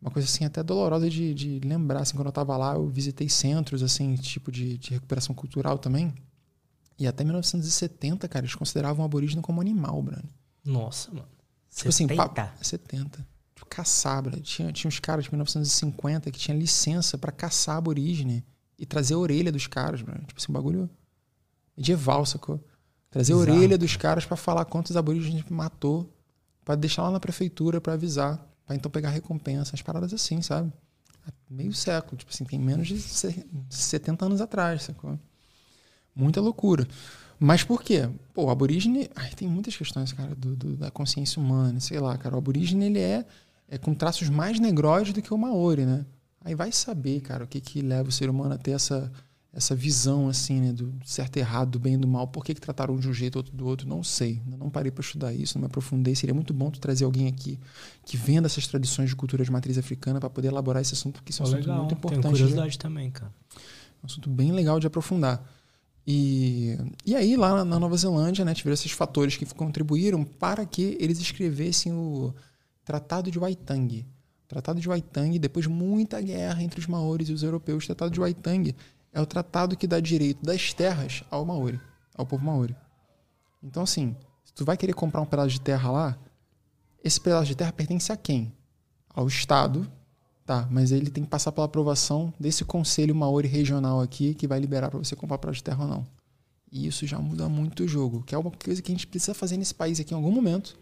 uma 0.00 0.10
coisa, 0.10 0.28
assim, 0.28 0.44
até 0.44 0.62
dolorosa 0.62 1.08
de, 1.08 1.32
de 1.32 1.60
lembrar, 1.60 2.00
assim, 2.00 2.16
quando 2.16 2.26
eu 2.26 2.32
tava 2.32 2.56
lá, 2.56 2.74
eu 2.74 2.88
visitei 2.88 3.28
centros, 3.28 3.82
assim, 3.82 4.14
tipo 4.16 4.50
de, 4.50 4.76
de 4.76 4.90
recuperação 4.90 5.34
cultural 5.34 5.78
também, 5.78 6.12
e 6.98 7.06
até 7.06 7.24
1970, 7.24 8.28
cara, 8.28 8.44
eles 8.44 8.54
consideravam 8.54 9.02
o 9.02 9.06
aborígene 9.06 9.42
como 9.42 9.60
animal, 9.60 10.02
Bruno. 10.02 10.28
Nossa, 10.64 11.10
mano. 11.10 11.28
Tipo 11.74 11.90
70? 11.90 12.22
assim, 12.22 12.34
pá, 12.34 12.54
70 12.60 13.31
caçar. 13.66 14.22
Tinha, 14.40 14.72
tinha 14.72 14.88
uns 14.88 14.98
caras 14.98 15.24
de 15.24 15.30
1950 15.30 16.30
que 16.30 16.38
tinha 16.38 16.56
licença 16.56 17.16
para 17.16 17.32
caçar 17.32 17.76
aborígene 17.76 18.44
e 18.78 18.86
trazer 18.86 19.14
a 19.14 19.18
orelha 19.18 19.52
dos 19.52 19.66
caras, 19.66 20.02
bro. 20.02 20.14
Tipo 20.26 20.40
assim, 20.40 20.50
um 20.50 20.54
bagulho 20.54 20.90
medieval, 21.76 22.24
sacou? 22.26 22.62
Trazer 23.10 23.32
Exato. 23.32 23.50
a 23.50 23.54
orelha 23.54 23.78
dos 23.78 23.96
caras 23.96 24.24
para 24.24 24.36
falar 24.36 24.64
quantos 24.64 24.96
aborígenes 24.96 25.44
matou, 25.48 26.12
para 26.64 26.74
deixar 26.74 27.02
lá 27.02 27.10
na 27.10 27.20
prefeitura 27.20 27.80
para 27.80 27.92
avisar, 27.92 28.44
para 28.64 28.74
então 28.74 28.90
pegar 28.90 29.10
recompensa, 29.10 29.74
as 29.74 29.82
paradas 29.82 30.14
assim, 30.14 30.40
sabe? 30.40 30.72
Meio 31.48 31.72
século, 31.72 32.16
tipo 32.16 32.32
assim, 32.32 32.44
tem 32.44 32.58
menos 32.58 32.88
de 32.88 32.98
70 32.98 34.24
anos 34.24 34.40
atrás, 34.40 34.84
sacou? 34.84 35.18
Muita 36.14 36.40
loucura. 36.40 36.86
Mas 37.38 37.64
por 37.64 37.82
quê? 37.82 38.08
Pô, 38.32 38.44
o 38.44 38.50
aborígene. 38.50 39.10
Ai, 39.16 39.30
tem 39.30 39.48
muitas 39.48 39.76
questões, 39.76 40.12
cara, 40.12 40.34
do, 40.34 40.54
do, 40.54 40.76
da 40.76 40.90
consciência 40.90 41.42
humana, 41.42 41.80
sei 41.80 41.98
lá, 41.98 42.16
cara. 42.16 42.36
O 42.36 42.38
aborígene, 42.38 42.86
ele 42.86 43.00
é 43.00 43.26
é 43.72 43.78
com 43.78 43.94
traços 43.94 44.28
mais 44.28 44.60
negróides 44.60 45.14
do 45.14 45.22
que 45.22 45.32
o 45.32 45.38
Maori, 45.38 45.86
né? 45.86 46.04
Aí 46.44 46.54
vai 46.54 46.70
saber, 46.70 47.22
cara, 47.22 47.44
o 47.44 47.46
que, 47.46 47.58
que 47.58 47.80
leva 47.80 48.10
o 48.10 48.12
ser 48.12 48.28
humano 48.28 48.52
a 48.52 48.58
ter 48.58 48.72
essa, 48.72 49.10
essa 49.50 49.74
visão, 49.74 50.28
assim, 50.28 50.60
né, 50.60 50.72
do 50.74 50.92
certo 51.06 51.38
e 51.38 51.40
errado, 51.40 51.70
do 51.70 51.78
bem 51.78 51.94
e 51.94 51.96
do 51.96 52.06
mal. 52.06 52.28
Por 52.28 52.44
que, 52.44 52.52
que 52.52 52.60
trataram 52.60 52.92
um 52.92 52.98
de 52.98 53.08
um 53.08 53.14
jeito, 53.14 53.36
outro 53.36 53.56
do 53.56 53.64
outro? 53.64 53.88
Não 53.88 54.04
sei. 54.04 54.42
não 54.46 54.68
parei 54.68 54.90
para 54.90 55.00
estudar 55.00 55.32
isso, 55.32 55.56
não 55.56 55.62
me 55.62 55.66
aprofundei. 55.68 56.14
Seria 56.14 56.34
muito 56.34 56.52
bom 56.52 56.70
tu 56.70 56.80
trazer 56.80 57.06
alguém 57.06 57.28
aqui 57.28 57.58
que 58.04 58.14
venda 58.14 58.44
essas 58.44 58.66
tradições 58.66 59.08
de 59.08 59.16
cultura 59.16 59.42
de 59.42 59.50
matriz 59.50 59.78
africana 59.78 60.20
para 60.20 60.28
poder 60.28 60.48
elaborar 60.48 60.82
esse 60.82 60.92
assunto, 60.92 61.14
porque 61.14 61.30
isso 61.30 61.42
é 61.42 61.46
um 61.46 61.48
assunto 61.48 61.72
muito 61.72 61.94
importante. 61.94 62.22
Tenho 62.24 62.34
curiosidade 62.34 62.78
também, 62.78 63.10
cara. 63.10 63.32
É 63.54 64.04
um 64.04 64.06
assunto 64.06 64.28
bem 64.28 64.52
legal 64.52 64.78
de 64.78 64.86
aprofundar. 64.86 65.42
E, 66.06 66.76
e 67.06 67.16
aí, 67.16 67.38
lá 67.38 67.64
na 67.64 67.80
Nova 67.80 67.96
Zelândia, 67.96 68.44
né, 68.44 68.52
tiveram 68.52 68.74
esses 68.74 68.92
fatores 68.92 69.34
que 69.34 69.46
contribuíram 69.54 70.24
para 70.24 70.66
que 70.66 70.94
eles 71.00 71.18
escrevessem 71.20 71.90
o 71.94 72.34
Tratado 72.84 73.30
de 73.30 73.38
Waitangi. 73.38 74.06
Tratado 74.48 74.80
de 74.80 74.88
Waitangi, 74.88 75.38
depois 75.38 75.66
de 75.66 75.70
muita 75.70 76.20
guerra 76.20 76.62
entre 76.62 76.80
os 76.80 76.86
maores 76.86 77.28
e 77.28 77.32
os 77.32 77.42
europeus, 77.42 77.84
o 77.84 77.86
Tratado 77.86 78.10
de 78.10 78.20
Waitangi 78.20 78.74
é 79.12 79.20
o 79.20 79.26
tratado 79.26 79.76
que 79.76 79.86
dá 79.86 80.00
direito 80.00 80.44
das 80.44 80.72
terras 80.72 81.22
ao 81.30 81.44
maori, 81.44 81.80
ao 82.14 82.26
povo 82.26 82.44
maori. 82.44 82.74
Então, 83.62 83.82
assim, 83.82 84.16
se 84.44 84.52
tu 84.54 84.64
vai 84.64 84.76
querer 84.76 84.94
comprar 84.94 85.20
um 85.20 85.26
pedaço 85.26 85.50
de 85.50 85.60
terra 85.60 85.90
lá, 85.90 86.18
esse 87.04 87.20
pedaço 87.20 87.46
de 87.46 87.54
terra 87.54 87.72
pertence 87.72 88.10
a 88.10 88.16
quem? 88.16 88.52
Ao 89.08 89.28
Estado, 89.28 89.90
tá? 90.44 90.66
Mas 90.70 90.90
ele 90.90 91.10
tem 91.10 91.24
que 91.24 91.30
passar 91.30 91.52
pela 91.52 91.66
aprovação 91.66 92.32
desse 92.40 92.64
conselho 92.64 93.14
maori 93.14 93.46
regional 93.46 94.00
aqui, 94.00 94.34
que 94.34 94.48
vai 94.48 94.58
liberar 94.58 94.90
para 94.90 94.98
você 94.98 95.14
comprar 95.14 95.38
pedaço 95.38 95.58
de 95.58 95.64
terra 95.64 95.84
ou 95.84 95.88
não. 95.88 96.06
E 96.70 96.86
isso 96.86 97.06
já 97.06 97.18
muda 97.18 97.48
muito 97.48 97.84
o 97.84 97.88
jogo, 97.88 98.22
que 98.22 98.34
é 98.34 98.38
uma 98.38 98.50
coisa 98.50 98.80
que 98.80 98.90
a 98.90 98.94
gente 98.94 99.06
precisa 99.06 99.34
fazer 99.34 99.58
nesse 99.58 99.74
país 99.74 100.00
aqui 100.00 100.14
em 100.14 100.16
algum 100.16 100.32
momento 100.32 100.78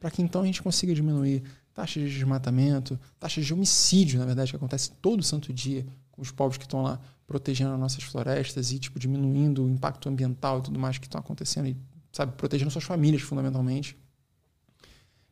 para 0.00 0.10
que 0.10 0.22
então 0.22 0.40
a 0.40 0.46
gente 0.46 0.62
consiga 0.62 0.94
diminuir 0.94 1.44
taxas 1.74 2.02
de 2.02 2.10
desmatamento, 2.10 2.98
taxas 3.18 3.44
de 3.44 3.52
homicídio, 3.52 4.18
na 4.18 4.24
verdade, 4.24 4.50
que 4.50 4.56
acontece 4.56 4.90
todo 5.00 5.22
santo 5.22 5.52
dia 5.52 5.86
com 6.10 6.22
os 6.22 6.32
povos 6.32 6.56
que 6.56 6.64
estão 6.64 6.82
lá 6.82 6.98
protegendo 7.26 7.72
as 7.74 7.78
nossas 7.78 8.02
florestas 8.02 8.72
e 8.72 8.78
tipo 8.78 8.98
diminuindo 8.98 9.64
o 9.64 9.68
impacto 9.68 10.08
ambiental 10.08 10.58
e 10.58 10.62
tudo 10.62 10.78
mais 10.80 10.98
que 10.98 11.06
estão 11.06 11.20
acontecendo 11.20 11.68
e 11.68 11.76
sabe 12.10 12.32
protegendo 12.32 12.70
suas 12.70 12.84
famílias 12.84 13.22
fundamentalmente. 13.22 13.96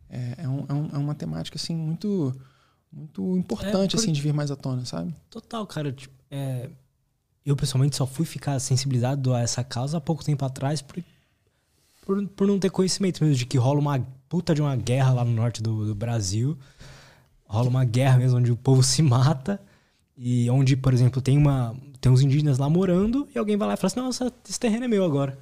É, 0.08 0.44
é, 0.44 0.48
um, 0.48 0.64
é, 0.68 0.72
um, 0.72 0.88
é 0.92 0.98
uma 0.98 1.14
temática 1.14 1.56
assim 1.56 1.74
muito 1.74 2.34
muito 2.90 3.36
importante 3.36 3.96
é, 3.96 3.98
assim 3.98 4.12
de 4.12 4.22
vir 4.22 4.32
mais 4.32 4.50
à 4.50 4.56
tona, 4.56 4.84
sabe? 4.84 5.14
Total, 5.28 5.66
cara. 5.66 5.92
Tipo, 5.92 6.14
é, 6.30 6.70
eu 7.44 7.56
pessoalmente 7.56 7.96
só 7.96 8.06
fui 8.06 8.24
ficar 8.24 8.58
sensibilizado 8.60 9.34
a 9.34 9.40
essa 9.40 9.62
causa 9.64 9.98
há 9.98 10.00
pouco 10.00 10.24
tempo 10.24 10.44
atrás 10.44 10.80
por, 10.80 11.02
por, 12.02 12.28
por 12.28 12.46
não 12.46 12.58
ter 12.58 12.70
conhecimento 12.70 13.22
mesmo 13.22 13.36
de 13.36 13.44
que 13.44 13.58
rola 13.58 13.80
uma 13.80 14.06
puta 14.28 14.54
de 14.54 14.60
uma 14.60 14.76
guerra 14.76 15.12
lá 15.12 15.24
no 15.24 15.32
norte 15.32 15.62
do, 15.62 15.86
do 15.86 15.94
Brasil. 15.94 16.56
Rola 17.46 17.68
uma 17.68 17.84
guerra 17.84 18.18
mesmo 18.18 18.38
onde 18.38 18.52
o 18.52 18.56
povo 18.56 18.82
se 18.84 19.02
mata 19.02 19.60
e 20.16 20.50
onde, 20.50 20.76
por 20.76 20.92
exemplo, 20.92 21.22
tem 21.22 21.38
uma 21.38 21.74
tem 22.00 22.12
uns 22.12 22.22
indígenas 22.22 22.58
lá 22.58 22.70
morando 22.70 23.28
e 23.34 23.38
alguém 23.38 23.56
vai 23.56 23.68
lá 23.68 23.74
e 23.74 23.76
fala 23.76 23.86
assim: 23.86 24.00
"Nossa, 24.00 24.32
esse 24.48 24.58
terreno 24.58 24.84
é 24.84 24.88
meu 24.88 25.04
agora". 25.04 25.38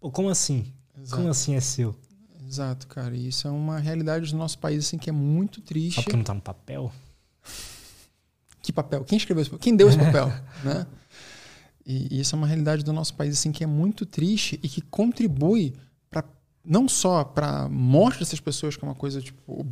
Pô, 0.00 0.10
como 0.10 0.28
assim? 0.28 0.72
Exato. 0.96 1.16
Como 1.16 1.28
assim 1.28 1.54
é 1.54 1.60
seu? 1.60 1.94
Exato, 2.46 2.86
cara. 2.86 3.16
E 3.16 3.28
isso 3.28 3.48
é 3.48 3.50
uma 3.50 3.78
realidade 3.78 4.30
do 4.30 4.36
nosso 4.36 4.58
país 4.58 4.86
assim 4.86 4.98
que 4.98 5.08
é 5.08 5.12
muito 5.12 5.60
triste. 5.60 5.96
Só 5.96 6.02
porque 6.02 6.16
não 6.16 6.24
tá 6.24 6.34
no 6.34 6.40
papel? 6.40 6.92
Que 8.60 8.72
papel? 8.72 9.04
Quem 9.04 9.16
escreveu 9.16 9.42
esse 9.42 9.50
papel? 9.50 9.62
Quem 9.62 9.76
deu 9.76 9.88
esse 9.88 9.98
papel, 9.98 10.28
né? 10.62 10.86
E, 11.84 12.14
e 12.14 12.20
isso 12.20 12.34
é 12.34 12.38
uma 12.38 12.46
realidade 12.46 12.84
do 12.84 12.92
nosso 12.92 13.14
país 13.14 13.34
assim 13.38 13.50
que 13.50 13.64
é 13.64 13.66
muito 13.66 14.06
triste 14.06 14.60
e 14.62 14.68
que 14.68 14.80
contribui 14.80 15.74
não 16.64 16.88
só 16.88 17.24
para 17.24 17.62
a 17.62 17.68
morte 17.68 18.20
dessas 18.20 18.40
pessoas, 18.40 18.76
que 18.76 18.84
é 18.84 18.88
uma 18.88 18.94
coisa 18.94 19.20
tipo 19.20 19.66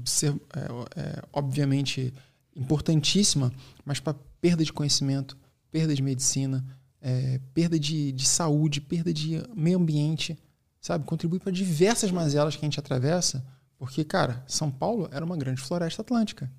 é, 0.55 1.01
é, 1.01 1.23
obviamente 1.33 2.13
importantíssima, 2.55 3.53
mas 3.85 4.01
para 4.01 4.15
perda 4.41 4.65
de 4.65 4.73
conhecimento, 4.73 5.37
perda 5.71 5.95
de 5.95 6.03
medicina, 6.03 6.65
é, 7.01 7.41
perda 7.55 7.79
de, 7.79 8.13
de 8.13 8.27
saúde, 8.27 8.81
perda 8.81 9.13
de 9.13 9.43
meio 9.55 9.79
ambiente, 9.79 10.39
sabe? 10.81 11.05
Contribui 11.05 11.39
para 11.39 11.53
diversas 11.53 12.11
mazelas 12.11 12.57
que 12.57 12.65
a 12.65 12.67
gente 12.67 12.81
atravessa, 12.81 13.45
porque, 13.79 14.05
cara, 14.05 14.45
São 14.47 14.71
Paulo 14.71 15.09
era 15.13 15.25
uma 15.25 15.37
grande 15.37 15.61
floresta 15.61 16.03
atlântica. 16.03 16.51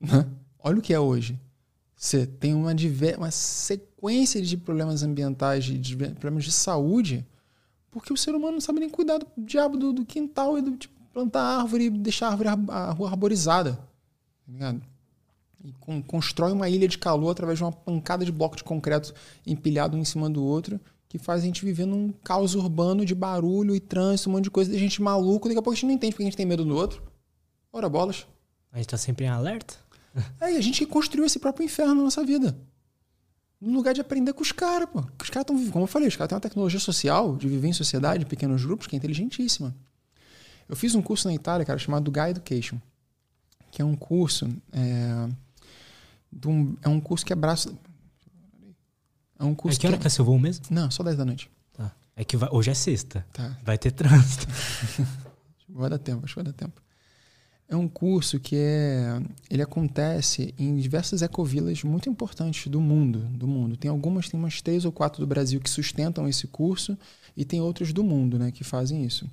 Né? 0.00 0.26
Olha 0.58 0.78
o 0.78 0.82
que 0.82 0.94
é 0.94 1.00
hoje. 1.00 1.38
Você 1.94 2.26
tem 2.26 2.54
uma, 2.54 2.72
uma 3.18 3.30
sequência 3.30 4.40
de 4.40 4.56
problemas 4.56 5.02
ambientais, 5.02 5.64
de, 5.64 5.76
de, 5.76 5.96
problemas 5.96 6.44
de 6.44 6.52
saúde, 6.52 7.26
porque 7.90 8.12
o 8.12 8.16
ser 8.16 8.34
humano 8.34 8.52
não 8.52 8.60
sabe 8.60 8.80
nem 8.80 8.88
cuidar 8.88 9.18
do 9.18 9.26
diabo 9.36 9.76
do, 9.76 9.92
do 9.92 10.04
quintal 10.04 10.56
e 10.58 10.62
do 10.62 10.76
tipo, 10.76 10.94
plantar 11.12 11.60
árvore 11.60 11.84
e 11.84 11.90
deixar 11.90 12.28
a 12.28 12.30
árvore 12.30 12.48
a 12.48 12.90
rua 12.92 13.10
arborizada. 13.10 13.72
Tá 13.74 14.52
ligado? 14.52 14.82
E 15.64 15.72
com, 15.72 16.02
constrói 16.02 16.52
uma 16.52 16.68
ilha 16.68 16.88
de 16.88 16.98
calor 16.98 17.30
através 17.30 17.58
de 17.58 17.64
uma 17.64 17.72
pancada 17.72 18.24
de 18.24 18.32
bloco 18.32 18.56
de 18.56 18.64
concreto 18.64 19.12
empilhado 19.46 19.96
um 19.96 20.00
em 20.00 20.04
cima 20.04 20.30
do 20.30 20.42
outro, 20.42 20.80
que 21.08 21.18
faz 21.18 21.42
a 21.42 21.44
gente 21.44 21.64
viver 21.64 21.86
num 21.86 22.12
caos 22.24 22.54
urbano 22.54 23.04
de 23.04 23.14
barulho 23.14 23.74
e 23.74 23.80
trânsito, 23.80 24.30
um 24.30 24.32
monte 24.32 24.44
de 24.44 24.50
coisa, 24.50 24.70
de 24.70 24.78
gente 24.78 25.02
maluco. 25.02 25.48
Daqui 25.48 25.58
a 25.58 25.62
pouco 25.62 25.72
a 25.72 25.74
gente 25.74 25.86
não 25.86 25.92
entende 25.92 26.12
porque 26.12 26.22
a 26.22 26.26
gente 26.26 26.36
tem 26.36 26.46
medo 26.46 26.64
do 26.64 26.74
outro. 26.74 27.02
Ora 27.72 27.88
bolas. 27.88 28.26
A 28.72 28.78
gente 28.78 28.88
tá 28.88 28.96
sempre 28.96 29.26
em 29.26 29.28
alerta. 29.28 29.74
É, 30.40 30.52
e 30.52 30.56
a 30.56 30.60
gente 30.60 30.84
que 30.84 30.90
construiu 30.90 31.24
esse 31.24 31.38
próprio 31.38 31.64
inferno 31.64 31.94
na 31.94 32.02
nossa 32.02 32.24
vida. 32.24 32.56
No 33.60 33.74
lugar 33.74 33.92
de 33.92 34.00
aprender 34.00 34.32
com 34.32 34.42
os 34.42 34.52
caras, 34.52 34.88
pô. 34.88 35.00
Os 35.20 35.28
caras 35.28 35.50
estão, 35.50 35.70
como 35.70 35.84
eu 35.84 35.86
falei, 35.86 36.08
os 36.08 36.16
caras 36.16 36.30
têm 36.30 36.36
uma 36.36 36.40
tecnologia 36.40 36.80
social 36.80 37.36
de 37.36 37.46
viver 37.46 37.68
em 37.68 37.72
sociedade, 37.72 38.24
em 38.24 38.26
pequenos 38.26 38.64
grupos, 38.64 38.86
que 38.86 38.96
é 38.96 38.98
inteligentíssima. 38.98 39.74
Eu 40.66 40.74
fiz 40.74 40.94
um 40.94 41.02
curso 41.02 41.28
na 41.28 41.34
Itália, 41.34 41.66
cara, 41.66 41.78
chamado 41.78 42.10
Guy 42.10 42.30
Education, 42.30 42.78
que 43.70 43.82
é 43.82 43.84
um 43.84 43.94
curso. 43.94 44.48
É, 44.72 45.28
um, 46.46 46.76
é 46.80 46.88
um 46.88 47.00
curso 47.00 47.26
que 47.26 47.32
é 47.32 47.36
braço. 47.36 47.76
É 49.38 49.44
um 49.44 49.54
curso. 49.54 49.78
É 49.78 49.80
que 49.80 49.86
hora 49.86 49.96
que, 49.96 50.00
é, 50.00 50.02
que 50.02 50.06
é 50.06 50.10
seu 50.10 50.24
voo 50.24 50.38
mesmo? 50.38 50.64
Não, 50.70 50.90
só 50.90 51.02
10 51.02 51.16
da 51.16 51.24
noite. 51.24 51.50
Tá. 51.74 51.92
É 52.16 52.24
que 52.24 52.36
vai, 52.36 52.48
hoje 52.52 52.70
é 52.70 52.74
sexta. 52.74 53.26
Tá. 53.32 53.58
Vai 53.62 53.76
ter 53.76 53.90
trânsito. 53.90 54.46
vai 55.68 55.90
dar 55.90 55.98
tempo, 55.98 56.24
acho 56.24 56.34
que 56.34 56.42
vai 56.42 56.52
dar 56.52 56.56
tempo. 56.56 56.80
É 57.70 57.76
um 57.76 57.86
curso 57.86 58.40
que 58.40 58.56
é, 58.56 59.22
ele 59.48 59.62
acontece 59.62 60.52
em 60.58 60.76
diversas 60.76 61.22
ecovilas 61.22 61.84
muito 61.84 62.10
importantes 62.10 62.66
do 62.66 62.80
mundo, 62.80 63.20
do 63.30 63.46
mundo. 63.46 63.76
Tem 63.76 63.88
algumas, 63.88 64.28
tem 64.28 64.40
umas 64.40 64.60
três 64.60 64.84
ou 64.84 64.90
quatro 64.90 65.20
do 65.20 65.26
Brasil 65.26 65.60
que 65.60 65.70
sustentam 65.70 66.28
esse 66.28 66.48
curso 66.48 66.98
e 67.36 67.44
tem 67.44 67.60
outras 67.60 67.92
do 67.92 68.02
mundo, 68.02 68.40
né, 68.40 68.50
que 68.50 68.64
fazem 68.64 69.04
isso. 69.04 69.24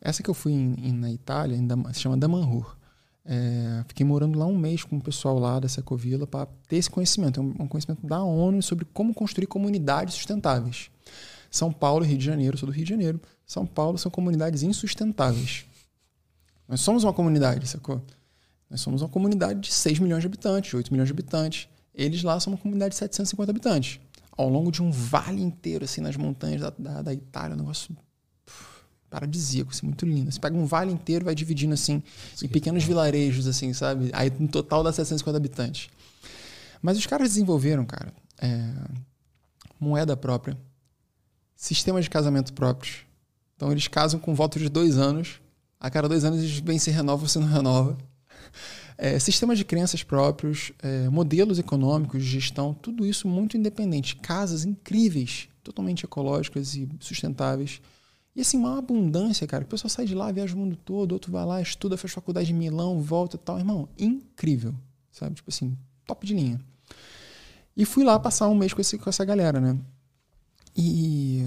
Essa 0.00 0.20
que 0.20 0.28
eu 0.28 0.34
fui 0.34 0.50
em, 0.50 0.74
em, 0.82 0.92
na 0.92 1.12
Itália 1.12 1.56
se 1.92 2.00
chama 2.00 2.16
Damanhur. 2.16 2.76
É, 3.24 3.84
fiquei 3.86 4.04
morando 4.04 4.36
lá 4.36 4.46
um 4.46 4.58
mês 4.58 4.82
com 4.82 4.96
o 4.96 5.00
pessoal 5.00 5.38
lá 5.38 5.60
dessa 5.60 5.78
ecovila 5.78 6.26
para 6.26 6.48
ter 6.66 6.78
esse 6.78 6.90
conhecimento, 6.90 7.38
é 7.38 7.42
um, 7.42 7.54
um 7.60 7.68
conhecimento 7.68 8.04
da 8.04 8.20
ONU 8.20 8.64
sobre 8.64 8.84
como 8.92 9.14
construir 9.14 9.46
comunidades 9.46 10.14
sustentáveis. 10.14 10.90
São 11.48 11.72
Paulo 11.72 12.04
e 12.04 12.08
Rio 12.08 12.18
de 12.18 12.24
Janeiro, 12.24 12.58
sou 12.58 12.66
do 12.66 12.72
Rio 12.72 12.84
de 12.84 12.90
Janeiro. 12.90 13.20
São 13.46 13.64
Paulo 13.64 13.96
são 13.96 14.10
comunidades 14.10 14.64
insustentáveis. 14.64 15.65
Nós 16.68 16.80
somos 16.80 17.04
uma 17.04 17.12
comunidade, 17.12 17.66
sacou? 17.68 18.02
Nós 18.68 18.80
somos 18.80 19.02
uma 19.02 19.08
comunidade 19.08 19.60
de 19.60 19.72
6 19.72 19.98
milhões 20.00 20.20
de 20.20 20.26
habitantes, 20.26 20.74
8 20.74 20.92
milhões 20.92 21.08
de 21.08 21.12
habitantes. 21.12 21.68
Eles 21.94 22.22
lá 22.22 22.38
são 22.40 22.52
uma 22.52 22.58
comunidade 22.58 22.92
de 22.92 22.98
750 22.98 23.50
habitantes. 23.50 24.00
Ao 24.36 24.48
longo 24.48 24.70
de 24.70 24.82
um 24.82 24.90
vale 24.90 25.40
inteiro, 25.40 25.84
assim, 25.84 26.00
nas 26.00 26.16
montanhas 26.16 26.60
da, 26.60 26.70
da, 26.76 27.02
da 27.02 27.12
Itália, 27.12 27.54
um 27.54 27.58
negócio 27.58 27.96
paradisíaco, 29.08 29.70
assim, 29.70 29.86
muito 29.86 30.04
lindo. 30.04 30.30
Você 30.30 30.40
pega 30.40 30.56
um 30.56 30.66
vale 30.66 30.92
inteiro 30.92 31.24
vai 31.24 31.34
dividindo, 31.34 31.72
assim, 31.72 32.02
Sim. 32.34 32.46
em 32.46 32.48
pequenos 32.48 32.84
vilarejos, 32.84 33.46
assim, 33.46 33.72
sabe? 33.72 34.10
Aí 34.12 34.30
no 34.38 34.48
total 34.48 34.82
dá 34.82 34.92
750 34.92 35.36
habitantes. 35.36 35.88
Mas 36.82 36.98
os 36.98 37.06
caras 37.06 37.28
desenvolveram, 37.28 37.86
cara, 37.86 38.12
é, 38.38 38.74
moeda 39.80 40.16
própria, 40.16 40.58
sistemas 41.54 42.04
de 42.04 42.10
casamento 42.10 42.52
próprios. 42.52 43.06
Então 43.56 43.72
eles 43.72 43.88
casam 43.88 44.20
com 44.20 44.34
voto 44.34 44.58
de 44.58 44.68
dois 44.68 44.98
anos 44.98 45.40
a 45.78 45.90
cada 45.90 46.08
dois 46.08 46.24
anos 46.24 46.40
eles 46.40 46.60
bem 46.60 46.78
se 46.78 46.90
renova, 46.90 47.26
você 47.26 47.38
não 47.38 47.46
renova. 47.46 47.96
É, 48.98 49.18
sistemas 49.18 49.58
de 49.58 49.64
crenças 49.64 50.02
próprios, 50.02 50.72
é, 50.82 51.08
modelos 51.10 51.58
econômicos 51.58 52.22
gestão, 52.22 52.72
tudo 52.72 53.04
isso 53.04 53.28
muito 53.28 53.56
independente. 53.56 54.16
Casas 54.16 54.64
incríveis, 54.64 55.48
totalmente 55.62 56.04
ecológicas 56.04 56.74
e 56.74 56.88
sustentáveis. 56.98 57.80
E 58.34 58.40
assim, 58.40 58.56
uma 58.56 58.78
abundância, 58.78 59.46
cara. 59.46 59.64
O 59.64 59.66
pessoal 59.66 59.90
sai 59.90 60.06
de 60.06 60.14
lá, 60.14 60.30
viaja 60.32 60.54
o 60.54 60.58
mundo 60.58 60.76
todo, 60.76 61.12
outro 61.12 61.30
vai 61.30 61.44
lá, 61.44 61.60
estuda, 61.60 61.96
faz 61.96 62.12
faculdade 62.12 62.52
em 62.52 62.54
Milão, 62.54 63.00
volta 63.00 63.36
e 63.36 63.38
tal. 63.38 63.58
Irmão, 63.58 63.88
incrível. 63.98 64.74
Sabe? 65.10 65.34
Tipo 65.34 65.50
assim, 65.50 65.76
top 66.06 66.26
de 66.26 66.34
linha. 66.34 66.60
E 67.76 67.84
fui 67.84 68.04
lá 68.04 68.18
passar 68.18 68.48
um 68.48 68.54
mês 68.54 68.72
com, 68.72 68.80
esse, 68.80 68.96
com 68.96 69.08
essa 69.08 69.24
galera, 69.24 69.60
né? 69.60 69.78
E, 70.74 71.42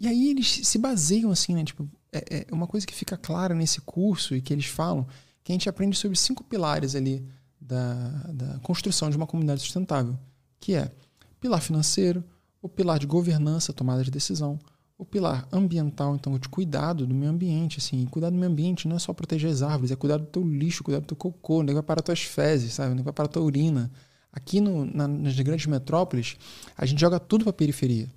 e 0.00 0.06
aí 0.06 0.30
eles 0.30 0.60
se 0.66 0.78
baseiam 0.78 1.30
assim, 1.30 1.54
né? 1.54 1.64
Tipo, 1.64 1.88
é, 2.12 2.46
é 2.48 2.54
uma 2.54 2.66
coisa 2.66 2.86
que 2.86 2.94
fica 2.94 3.16
clara 3.16 3.54
nesse 3.54 3.80
curso 3.80 4.36
e 4.36 4.42
que 4.42 4.52
eles 4.52 4.66
falam 4.66 5.06
que 5.42 5.50
a 5.50 5.54
gente 5.54 5.68
aprende 5.68 5.96
sobre 5.96 6.16
cinco 6.16 6.44
pilares 6.44 6.94
ali 6.94 7.26
da, 7.60 8.08
da 8.32 8.58
construção 8.60 9.10
de 9.10 9.16
uma 9.16 9.26
comunidade 9.26 9.60
sustentável, 9.60 10.18
que 10.60 10.74
é 10.74 10.92
pilar 11.40 11.60
financeiro, 11.60 12.22
o 12.60 12.68
pilar 12.68 12.98
de 12.98 13.06
governança, 13.06 13.72
tomada 13.72 14.04
de 14.04 14.10
decisão, 14.10 14.58
o 14.96 15.04
pilar 15.04 15.48
ambiental, 15.50 16.14
então, 16.14 16.38
de 16.38 16.48
cuidado 16.48 17.04
do 17.04 17.14
meio 17.14 17.32
ambiente, 17.32 17.78
assim, 17.78 18.06
cuidar 18.06 18.30
do 18.30 18.36
meio 18.36 18.50
ambiente 18.50 18.86
não 18.86 18.94
é 18.94 18.98
só 19.00 19.12
proteger 19.12 19.50
as 19.50 19.60
árvores, 19.60 19.90
é 19.90 19.96
cuidar 19.96 20.18
do 20.18 20.26
teu 20.26 20.46
lixo, 20.46 20.84
cuidar 20.84 21.00
do 21.00 21.06
teu 21.06 21.16
cocô, 21.16 21.60
onde 21.60 21.72
vai 21.72 21.82
para 21.82 22.00
as 22.00 22.04
tuas 22.04 22.22
fezes, 22.22 22.74
sabe? 22.74 22.92
Onde 22.92 23.02
vai 23.02 23.12
para 23.12 23.24
a 23.24 23.28
tua 23.28 23.42
urina. 23.42 23.90
Aqui 24.32 24.60
no, 24.60 24.84
na, 24.84 25.08
nas 25.08 25.38
grandes 25.40 25.66
metrópoles, 25.66 26.36
a 26.76 26.86
gente 26.86 27.00
joga 27.00 27.18
tudo 27.18 27.42
para 27.42 27.52
periferia. 27.52 28.08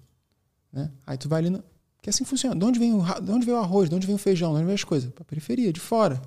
Né? 0.71 0.91
Aí 1.07 1.17
tu 1.17 1.27
vai 1.27 1.39
ali, 1.39 1.49
no, 1.49 1.63
que 2.05 2.09
assim 2.11 2.23
funciona. 2.23 2.55
De 2.55 2.63
onde 2.63 2.77
vem 2.77 2.93
o, 2.93 3.01
de 3.19 3.31
onde 3.31 3.47
vem 3.47 3.55
o 3.55 3.57
arroz? 3.57 3.89
De 3.89 3.95
onde 3.95 4.05
vem 4.05 4.15
o 4.15 4.19
feijão? 4.19 4.51
De 4.51 4.57
onde 4.57 4.65
vem 4.65 4.75
as 4.75 4.83
coisas? 4.83 5.11
Para 5.11 5.23
a 5.23 5.25
periferia, 5.25 5.73
de 5.73 5.79
fora. 5.79 6.21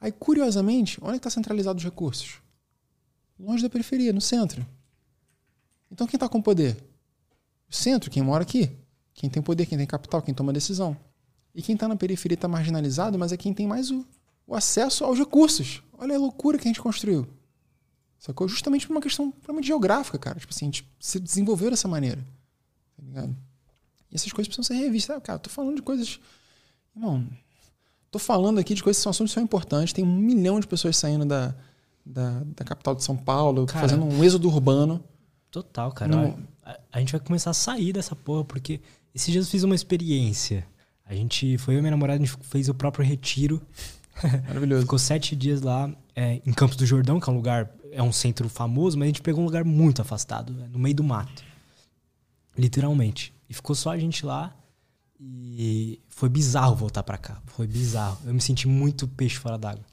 Aí, 0.00 0.10
curiosamente, 0.10 0.98
onde 1.00 1.12
é 1.12 1.16
está 1.16 1.30
centralizado 1.30 1.78
os 1.78 1.84
recursos? 1.84 2.40
Longe 3.38 3.62
da 3.62 3.70
periferia, 3.70 4.12
no 4.12 4.20
centro. 4.20 4.66
Então, 5.92 6.08
quem 6.08 6.16
está 6.16 6.28
com 6.28 6.42
poder? 6.42 6.76
O 7.70 7.74
centro, 7.74 8.10
quem 8.10 8.20
mora 8.20 8.42
aqui. 8.42 8.68
Quem 9.14 9.30
tem 9.30 9.40
poder, 9.40 9.66
quem 9.66 9.78
tem 9.78 9.86
capital, 9.86 10.20
quem 10.20 10.34
toma 10.34 10.52
decisão. 10.52 10.96
E 11.54 11.62
quem 11.62 11.76
está 11.76 11.86
na 11.86 11.94
periferia 11.94 12.34
está 12.34 12.48
marginalizado, 12.48 13.16
mas 13.16 13.30
é 13.30 13.36
quem 13.36 13.54
tem 13.54 13.64
mais 13.64 13.92
o, 13.92 14.04
o, 14.44 14.56
acesso 14.56 15.04
aos 15.04 15.20
recursos. 15.20 15.84
Olha 15.92 16.16
a 16.16 16.18
loucura 16.18 16.58
que 16.58 16.66
a 16.66 16.68
gente 16.68 16.82
construiu. 16.82 17.28
Sacou? 18.18 18.48
Justamente 18.48 18.88
por 18.88 18.94
uma 18.94 19.00
questão 19.00 19.32
geográfica, 19.62 20.18
cara. 20.18 20.40
Tipo 20.40 20.52
assim, 20.52 20.64
a 20.64 20.68
gente 20.68 20.90
se 20.98 21.20
desenvolveu 21.20 21.70
dessa 21.70 21.86
maneira. 21.86 22.26
Tá 22.96 23.04
ligado? 23.04 23.36
E 24.10 24.16
essas 24.16 24.32
coisas 24.32 24.48
precisam 24.48 24.76
ser 24.76 24.82
revistas. 24.82 25.20
Cara, 25.22 25.38
tô 25.38 25.50
falando 25.50 25.76
de 25.76 25.82
coisas. 25.82 26.20
Irmão, 26.94 27.26
tô 28.10 28.18
falando 28.18 28.58
aqui 28.58 28.74
de 28.74 28.82
coisas 28.82 28.98
que 28.98 29.02
são 29.02 29.10
assuntos 29.10 29.32
que 29.32 29.34
são 29.34 29.42
importantes. 29.42 29.92
Tem 29.92 30.04
um 30.04 30.16
milhão 30.16 30.60
de 30.60 30.66
pessoas 30.66 30.96
saindo 30.96 31.24
da, 31.24 31.54
da, 32.04 32.42
da 32.44 32.64
capital 32.64 32.94
de 32.94 33.02
São 33.02 33.16
Paulo, 33.16 33.66
cara, 33.66 33.80
fazendo 33.80 34.04
um 34.04 34.22
êxodo 34.22 34.48
urbano. 34.48 35.02
Total, 35.50 35.90
cara. 35.92 36.14
No... 36.14 36.38
A, 36.64 36.78
a, 36.92 36.98
gente 37.00 37.12
vai 37.12 37.20
começar 37.20 37.50
a 37.50 37.54
sair 37.54 37.92
dessa 37.92 38.14
porra, 38.14 38.44
porque 38.44 38.80
esses 39.14 39.30
dias 39.30 39.46
eu 39.46 39.50
fiz 39.50 39.62
uma 39.62 39.74
experiência. 39.74 40.66
A 41.04 41.14
gente 41.14 41.56
foi 41.58 41.74
eu 41.74 41.78
e 41.78 41.80
minha 41.80 41.90
namorada, 41.92 42.22
a 42.22 42.26
gente 42.26 42.36
fez 42.42 42.68
o 42.68 42.74
próprio 42.74 43.04
retiro. 43.04 43.62
Maravilhoso. 44.46 44.82
Ficou 44.88 44.98
sete 44.98 45.36
dias 45.36 45.62
lá 45.62 45.90
é, 46.14 46.40
em 46.44 46.52
Campos 46.52 46.76
do 46.76 46.86
Jordão, 46.86 47.20
que 47.20 47.28
é 47.28 47.32
um 47.32 47.36
lugar, 47.36 47.70
é 47.92 48.02
um 48.02 48.12
centro 48.12 48.48
famoso, 48.48 48.98
mas 48.98 49.06
a 49.06 49.08
gente 49.08 49.22
pegou 49.22 49.42
um 49.42 49.44
lugar 49.44 49.64
muito 49.64 50.02
afastado, 50.02 50.52
né, 50.52 50.68
no 50.70 50.78
meio 50.78 50.94
do 50.94 51.04
mato. 51.04 51.44
Literalmente. 52.56 53.35
E 53.48 53.54
ficou 53.54 53.74
só 53.74 53.90
a 53.90 53.98
gente 53.98 54.24
lá. 54.24 54.54
E 55.18 56.00
foi 56.08 56.28
bizarro 56.28 56.74
voltar 56.74 57.02
para 57.02 57.16
cá. 57.16 57.40
Foi 57.46 57.66
bizarro. 57.66 58.18
Eu 58.24 58.34
me 58.34 58.40
senti 58.40 58.68
muito 58.68 59.08
peixe 59.08 59.36
fora 59.36 59.56
d'água. 59.56 59.84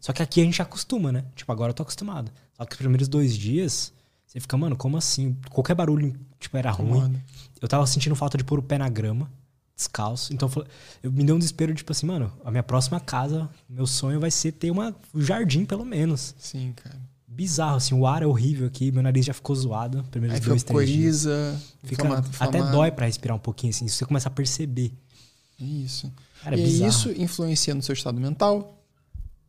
Só 0.00 0.12
que 0.12 0.22
aqui 0.22 0.40
a 0.40 0.44
gente 0.44 0.62
acostuma, 0.62 1.10
né? 1.10 1.24
Tipo, 1.34 1.50
agora 1.52 1.70
eu 1.70 1.74
tô 1.74 1.82
acostumado. 1.82 2.30
Só 2.54 2.64
que 2.64 2.72
os 2.72 2.78
primeiros 2.78 3.08
dois 3.08 3.36
dias, 3.36 3.92
você 4.26 4.40
fica, 4.40 4.56
mano, 4.56 4.76
como 4.76 4.96
assim? 4.96 5.36
Qualquer 5.50 5.74
barulho, 5.74 6.18
tipo, 6.38 6.56
era 6.56 6.70
ruim. 6.70 7.00
Mano. 7.00 7.22
Eu 7.60 7.68
tava 7.68 7.86
sentindo 7.86 8.14
falta 8.14 8.38
de 8.38 8.44
pôr 8.44 8.60
o 8.60 8.62
pé 8.62 8.78
na 8.78 8.88
grama, 8.88 9.30
descalço. 9.76 10.32
Então 10.32 10.48
eu 11.02 11.10
me 11.10 11.24
deu 11.24 11.34
um 11.34 11.38
desespero, 11.38 11.74
tipo 11.74 11.90
assim, 11.92 12.06
mano, 12.06 12.32
a 12.44 12.50
minha 12.50 12.62
próxima 12.62 13.00
casa, 13.00 13.50
meu 13.68 13.86
sonho 13.86 14.20
vai 14.20 14.30
ser 14.30 14.52
ter 14.52 14.70
uma, 14.70 14.94
um 15.14 15.20
jardim, 15.20 15.64
pelo 15.64 15.84
menos. 15.84 16.34
Sim, 16.38 16.72
cara 16.72 16.98
bizarro, 17.38 17.76
assim, 17.76 17.94
o 17.94 18.04
ar 18.04 18.20
é 18.20 18.26
horrível 18.26 18.66
aqui, 18.66 18.90
meu 18.90 19.00
nariz 19.00 19.24
já 19.24 19.32
ficou 19.32 19.54
zoado, 19.54 20.02
primeiros 20.10 20.40
Aí 20.40 20.44
dois, 20.44 20.64
três 20.64 20.76
coriza, 20.76 21.52
dias. 21.52 21.74
Fica, 21.84 22.02
inflamado, 22.02 22.28
até 22.40 22.70
dói 22.72 22.90
para 22.90 23.06
respirar 23.06 23.36
um 23.36 23.40
pouquinho, 23.40 23.70
assim, 23.70 23.86
você 23.86 24.04
começa 24.04 24.28
a 24.28 24.32
perceber. 24.32 24.92
Isso. 25.60 26.12
Cara, 26.42 26.56
é 26.56 26.58
e 26.58 26.84
isso 26.84 27.12
influencia 27.12 27.76
no 27.76 27.82
seu 27.82 27.92
estado 27.92 28.20
mental, 28.20 28.82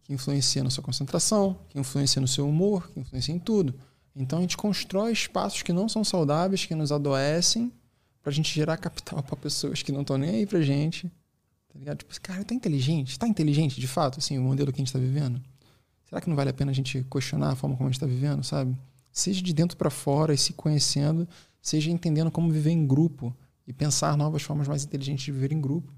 que 0.03 0.13
influencia 0.13 0.63
na 0.63 0.69
sua 0.69 0.83
concentração, 0.83 1.57
que 1.67 1.79
influencia 1.79 2.21
no 2.21 2.27
seu 2.27 2.47
humor, 2.47 2.87
que 2.91 2.99
influencia 2.99 3.33
em 3.33 3.39
tudo. 3.39 3.73
Então 4.15 4.37
a 4.37 4.41
gente 4.43 4.55
constrói 4.55 5.11
espaços 5.11 5.63
que 5.63 5.73
não 5.73 5.89
são 5.89 6.03
saudáveis, 6.03 6.67
que 6.67 6.75
nos 6.75 6.91
adoecem, 6.91 7.73
pra 8.21 8.31
gente 8.31 8.53
gerar 8.53 8.77
capital 8.77 9.21
para 9.25 9.35
pessoas 9.35 9.81
que 9.81 9.91
não 9.91 10.01
estão 10.01 10.15
nem 10.15 10.29
aí 10.29 10.45
pra 10.45 10.61
gente. 10.61 11.07
Tá 11.73 11.79
ligado? 11.79 11.97
Tipo, 11.97 12.21
cara, 12.21 12.43
tá 12.43 12.53
inteligente? 12.53 13.17
Tá 13.17 13.27
inteligente 13.27 13.81
de 13.81 13.87
fato, 13.87 14.19
assim, 14.19 14.37
o 14.37 14.43
modelo 14.43 14.71
que 14.71 14.79
a 14.79 14.83
gente 14.85 14.93
tá 14.93 14.99
vivendo? 14.99 15.41
Será 16.09 16.19
que 16.19 16.27
não 16.27 16.35
vale 16.35 16.49
a 16.49 16.53
pena 16.53 16.71
a 16.71 16.73
gente 16.73 17.05
questionar 17.09 17.51
a 17.51 17.55
forma 17.55 17.77
como 17.77 17.87
a 17.87 17.91
gente 17.91 17.99
tá 17.99 18.07
vivendo, 18.07 18.43
sabe? 18.43 18.75
Seja 19.11 19.43
de 19.43 19.53
dentro 19.53 19.77
para 19.77 19.91
fora 19.91 20.33
e 20.33 20.37
se 20.37 20.53
conhecendo, 20.53 21.27
seja 21.61 21.91
entendendo 21.91 22.31
como 22.31 22.51
viver 22.51 22.71
em 22.71 22.87
grupo 22.87 23.35
e 23.67 23.71
pensar 23.71 24.17
novas 24.17 24.41
formas 24.41 24.67
mais 24.67 24.83
inteligentes 24.83 25.23
de 25.23 25.31
viver 25.31 25.51
em 25.51 25.61
grupo. 25.61 25.93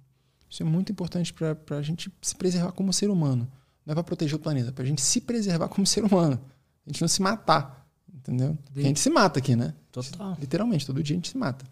Isso 0.50 0.62
é 0.62 0.66
muito 0.66 0.92
importante 0.92 1.34
para 1.34 1.78
a 1.78 1.82
gente 1.82 2.12
se 2.22 2.36
preservar 2.36 2.74
como 2.74 2.92
ser 2.92 3.10
humano. 3.10 3.50
Não 3.86 3.94
é 3.94 3.96
para 3.96 4.04
proteger 4.04 4.36
o 4.36 4.40
planeta, 4.40 4.68
é 4.68 4.72
para 4.74 4.84
a 4.84 4.88
gente 4.88 5.02
se 5.02 5.22
preservar 5.22 5.70
como 5.70 5.88
ser 5.88 6.04
humano. 6.04 6.38
A 6.86 6.90
gente 6.90 7.00
não 7.00 7.08
se 7.08 7.22
matar, 7.22 7.88
entendeu? 8.14 8.58
Porque 8.66 8.82
a 8.82 8.84
gente 8.84 9.00
se 9.00 9.10
mata 9.10 9.40
aqui, 9.40 9.56
né? 9.56 9.74
Total. 9.94 10.36
Literalmente, 10.42 10.86
todo 10.86 11.02
dia 11.02 11.16
a 11.16 11.18
gente 11.18 11.30
se 11.30 11.38
mata. 11.38 11.66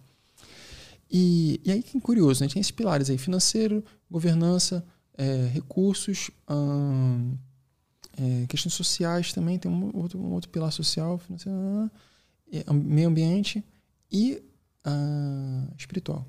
E, 1.11 1.60
e 1.66 1.72
aí 1.72 1.84
que 1.84 1.98
é 1.98 1.99
curioso, 1.99 2.41
né? 2.41 2.49
Tem 2.49 2.61
esses 2.61 2.72
pilares 2.72 3.10
aí, 3.10 3.18
financeiro, 3.18 3.84
governança, 4.10 4.86
é, 5.18 5.49
recursos, 5.52 6.32
hum, 6.49 7.36
é, 8.20 8.46
questões 8.48 8.74
sociais 8.74 9.32
também, 9.32 9.58
tem 9.58 9.72
um 9.72 9.96
outro, 9.96 10.20
um 10.20 10.34
outro 10.34 10.50
pilar 10.50 10.72
social, 10.74 11.18
financeiro, 11.18 11.90
é, 12.52 12.74
meio 12.74 13.08
ambiente 13.08 13.64
e 14.12 14.44
uh, 14.86 15.74
espiritual. 15.78 16.28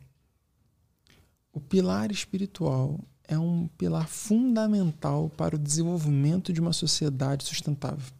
O 1.52 1.60
pilar 1.60 2.12
espiritual 2.12 3.00
é 3.24 3.36
um 3.36 3.66
pilar 3.76 4.06
fundamental 4.06 5.30
para 5.30 5.56
o 5.56 5.58
desenvolvimento 5.58 6.52
de 6.52 6.60
uma 6.60 6.72
sociedade 6.72 7.44
sustentável. 7.44 8.12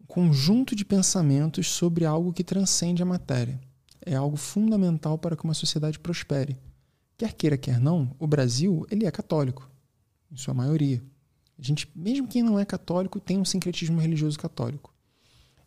Um 0.00 0.06
conjunto 0.06 0.74
de 0.74 0.84
pensamentos 0.84 1.68
sobre 1.70 2.04
algo 2.04 2.32
que 2.32 2.42
transcende 2.42 3.02
a 3.02 3.06
matéria. 3.06 3.60
É 4.04 4.16
algo 4.16 4.36
fundamental 4.36 5.16
para 5.16 5.36
que 5.36 5.44
uma 5.44 5.54
sociedade 5.54 5.98
prospere. 5.98 6.58
Quer 7.16 7.32
queira, 7.32 7.56
quer 7.56 7.78
não, 7.78 8.14
o 8.18 8.26
Brasil 8.26 8.84
ele 8.90 9.06
é 9.06 9.10
católico, 9.10 9.70
em 10.30 10.36
sua 10.36 10.52
maioria. 10.52 11.00
A 11.58 11.62
gente, 11.62 11.90
mesmo 11.94 12.26
quem 12.26 12.42
não 12.42 12.58
é 12.58 12.64
católico, 12.64 13.20
tem 13.20 13.38
um 13.38 13.44
sincretismo 13.44 14.00
religioso 14.00 14.38
católico. 14.38 14.92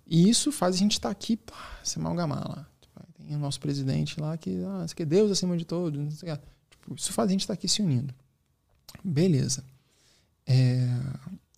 E 0.06 0.30
isso 0.30 0.52
faz 0.52 0.76
a 0.76 0.78
gente 0.80 0.94
estar 0.94 1.10
tá 1.10 1.12
aqui, 1.12 1.38
pá, 1.38 1.80
se 1.84 2.00
amalgamar 2.00 2.48
lá 2.48 2.68
tem 3.28 3.36
o 3.36 3.40
nosso 3.40 3.60
presidente 3.60 4.22
lá 4.22 4.38
que, 4.38 4.64
ah, 4.64 4.86
isso 4.86 4.94
aqui 4.94 5.04
é 5.04 5.06
Deus 5.06 5.30
acima 5.30 5.58
de 5.58 5.66
todos. 5.66 6.20
Tipo, 6.20 6.96
isso 6.96 7.12
faz 7.12 7.28
a 7.28 7.32
gente 7.32 7.42
estar 7.42 7.54
aqui 7.54 7.68
se 7.68 7.82
unindo. 7.82 8.16
Beleza. 9.04 9.66
É, 10.46 10.88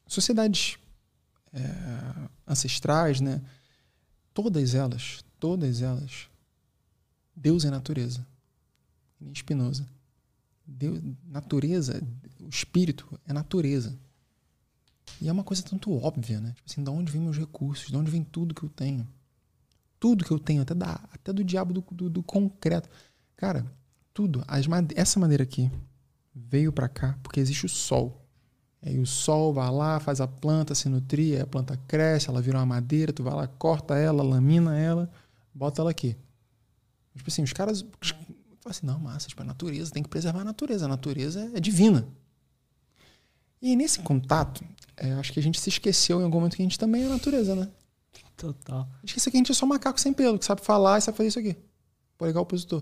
sociedades 0.08 0.80
é, 1.54 1.62
ancestrais, 2.48 3.22
né? 3.22 3.40
Todas 4.34 4.74
elas, 4.74 5.24
todas 5.40 5.82
elas, 5.82 6.28
Deus 7.36 7.64
é 7.66 7.70
natureza. 7.70 8.26
Spinoza. 9.36 9.86
Deus, 10.66 11.02
natureza, 11.28 12.02
o 12.40 12.50
espírito 12.50 13.20
é 13.28 13.34
natureza. 13.34 13.96
E 15.22 15.28
é 15.28 15.32
uma 15.32 15.44
coisa 15.44 15.62
tanto 15.64 15.92
óbvia, 15.92 16.40
né? 16.40 16.54
Tipo 16.56 16.70
assim, 16.70 16.84
de 16.84 16.90
onde 16.90 17.12
vêm 17.12 17.22
meus 17.22 17.38
recursos? 17.38 17.88
De 17.88 17.98
onde 17.98 18.10
vem 18.10 18.24
tudo 18.24 18.56
que 18.56 18.64
eu 18.64 18.70
tenho? 18.70 19.08
Tudo 20.00 20.24
que 20.24 20.32
eu 20.32 20.40
tenho, 20.40 20.62
até, 20.62 20.74
da, 20.74 20.94
até 21.12 21.34
do 21.34 21.44
diabo 21.44 21.74
do, 21.74 21.84
do, 21.92 22.10
do 22.10 22.24
concreto. 22.24 22.90
Cara, 23.36 23.66
tudo. 24.14 24.44
As 24.48 24.66
made 24.66 24.94
essa 24.98 25.20
madeira 25.20 25.44
aqui 25.44 25.70
veio 26.34 26.72
para 26.72 26.88
cá 26.88 27.18
porque 27.22 27.40
existe 27.40 27.66
o 27.66 27.70
sol. 27.70 28.26
Aí 28.82 28.98
o 28.98 29.06
sol 29.06 29.54
vai 29.54 29.70
lá, 29.70 30.00
faz 30.00 30.22
a 30.22 30.28
planta 30.28 30.74
se 30.74 30.88
nutrir, 30.88 31.42
a 31.42 31.46
planta 31.46 31.76
cresce, 31.86 32.30
ela 32.30 32.42
vira 32.42 32.58
uma 32.58 32.66
madeira, 32.66 33.12
tu 33.12 33.24
vai 33.24 33.34
lá, 33.34 33.46
corta 33.46 33.98
ela, 33.98 34.24
lamina 34.24 34.78
ela, 34.78 35.12
bota 35.54 35.82
ela 35.82 35.92
aqui. 35.92 36.16
Tipo 37.14 37.30
assim, 37.30 37.44
os 37.44 37.52
caras 37.52 37.82
falam 38.02 38.72
assim, 38.72 38.86
não, 38.86 39.00
massa, 39.00 39.28
tipo, 39.28 39.42
a 39.42 39.46
natureza, 39.46 39.92
tem 39.92 40.02
que 40.02 40.08
preservar 40.10 40.42
a 40.42 40.46
natureza, 40.46 40.86
a 40.86 40.88
natureza 40.88 41.52
é 41.54 41.60
divina. 41.60 42.08
E 43.62 43.76
nesse 43.76 44.00
contato, 44.00 44.64
é, 44.96 45.14
acho 45.14 45.34
que 45.34 45.40
a 45.40 45.44
gente 45.44 45.60
se 45.60 45.70
esqueceu 45.70 46.20
em 46.20 46.24
algum 46.24 46.38
momento 46.38 46.56
que 46.56 46.62
a 46.62 46.66
gente 46.66 46.80
também 46.80 47.04
é 47.04 47.08
natureza, 47.08 47.56
né? 47.56 47.70
Total. 48.38 48.88
Esqueci 49.04 49.30
que 49.30 49.38
a 49.38 49.40
gente 49.40 49.52
é 49.52 49.56
só 49.56 49.66
macaco 49.66 50.00
sem 50.00 50.14
pelo, 50.14 50.40
que 50.40 50.46
sabe 50.46 50.62
falar 50.62 50.98
e 50.98 51.02
sabe 51.02 51.18
fazer 51.18 51.28
isso 51.28 51.40
aqui. 51.40 51.58
Polegar 52.18 52.42
opositor. 52.42 52.82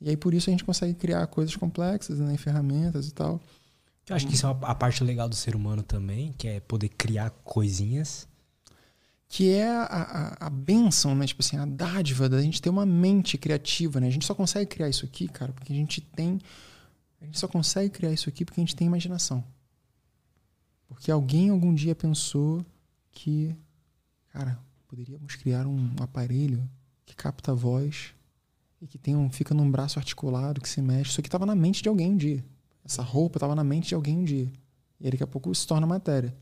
E 0.00 0.10
aí 0.10 0.16
por 0.16 0.34
isso 0.34 0.50
a 0.50 0.52
gente 0.52 0.64
consegue 0.64 0.94
criar 0.94 1.26
coisas 1.26 1.56
complexas, 1.56 2.18
né, 2.18 2.36
ferramentas 2.36 3.08
e 3.08 3.14
tal. 3.14 3.40
Eu 4.08 4.14
acho 4.14 4.26
que 4.26 4.34
isso 4.34 4.46
é 4.46 4.56
a 4.62 4.74
parte 4.74 5.02
legal 5.02 5.28
do 5.28 5.34
ser 5.34 5.56
humano 5.56 5.82
também, 5.82 6.32
que 6.38 6.46
é 6.46 6.60
poder 6.60 6.88
criar 6.90 7.30
coisinhas. 7.42 8.28
Que 9.28 9.50
é 9.52 9.68
a, 9.68 9.82
a, 10.40 10.46
a 10.46 10.50
benção, 10.50 11.12
né? 11.16 11.26
Tipo 11.26 11.42
assim, 11.42 11.56
a 11.56 11.66
dádiva 11.66 12.28
da 12.28 12.40
gente 12.40 12.62
ter 12.62 12.70
uma 12.70 12.86
mente 12.86 13.36
criativa, 13.36 13.98
né? 13.98 14.06
A 14.06 14.10
gente 14.10 14.24
só 14.24 14.32
consegue 14.32 14.66
criar 14.66 14.88
isso 14.88 15.04
aqui, 15.04 15.26
cara, 15.26 15.52
porque 15.52 15.72
a 15.72 15.76
gente 15.76 16.00
tem. 16.00 16.38
A 17.20 17.24
gente 17.24 17.38
só 17.38 17.48
consegue 17.48 17.90
criar 17.90 18.12
isso 18.12 18.28
aqui 18.28 18.44
porque 18.44 18.60
a 18.60 18.64
gente 18.64 18.76
tem 18.76 18.86
imaginação. 18.86 19.44
Porque 20.88 21.10
alguém 21.10 21.50
algum 21.50 21.74
dia 21.74 21.94
pensou 21.94 22.64
que 23.10 23.56
Cara, 24.36 24.58
poderíamos 24.86 25.34
criar 25.36 25.66
um 25.66 25.96
aparelho 25.98 26.62
que 27.06 27.16
capta 27.16 27.52
a 27.52 27.54
voz 27.54 28.12
e 28.82 28.86
que 28.86 28.98
tem 28.98 29.16
um, 29.16 29.30
fica 29.30 29.54
num 29.54 29.70
braço 29.70 29.98
articulado 29.98 30.60
que 30.60 30.68
se 30.68 30.82
mexe. 30.82 31.10
Isso 31.10 31.20
aqui 31.22 31.28
estava 31.28 31.46
na 31.46 31.54
mente 31.54 31.82
de 31.82 31.88
alguém 31.88 32.12
um 32.12 32.16
dia. 32.18 32.44
Essa 32.84 33.00
roupa 33.00 33.38
estava 33.38 33.54
na 33.54 33.64
mente 33.64 33.88
de 33.88 33.94
alguém 33.94 34.18
um 34.18 34.24
dia. 34.24 34.52
E 35.00 35.06
aí, 35.06 35.10
daqui 35.10 35.22
a 35.22 35.26
pouco 35.26 35.54
se 35.54 35.66
torna 35.66 35.86
matéria. 35.86 36.36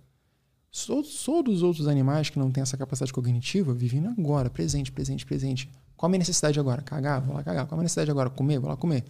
Todos 0.86 1.28
os 1.46 1.62
outros 1.62 1.86
animais 1.86 2.30
que 2.30 2.36
não 2.36 2.50
têm 2.50 2.62
essa 2.62 2.76
capacidade 2.76 3.12
cognitiva 3.12 3.72
vivem 3.72 4.04
agora, 4.08 4.50
presente, 4.50 4.90
presente, 4.90 5.24
presente. 5.24 5.70
Qual 5.96 6.08
a 6.08 6.10
minha 6.10 6.18
necessidade 6.18 6.58
agora? 6.58 6.82
Cagar? 6.82 7.22
Vou 7.22 7.32
lá 7.32 7.44
cagar. 7.44 7.66
Qual 7.66 7.74
a 7.74 7.76
minha 7.76 7.84
necessidade 7.84 8.10
agora? 8.10 8.28
Comer? 8.28 8.58
Vou 8.58 8.70
lá 8.70 8.76
comer. 8.76 9.04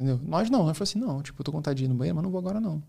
Entendeu? 0.00 0.18
Nós 0.24 0.48
não. 0.48 0.64
Nós 0.64 0.78
falamos 0.78 0.90
assim, 0.90 0.98
não, 0.98 1.22
tipo, 1.22 1.38
eu 1.38 1.44
tô 1.44 1.52
com 1.52 1.58
vontade 1.58 1.76
de 1.76 1.84
ir 1.84 1.88
no 1.88 1.94
banheiro, 1.94 2.16
mas 2.16 2.24
não 2.24 2.30
vou 2.30 2.38
agora 2.38 2.58
não. 2.58 2.82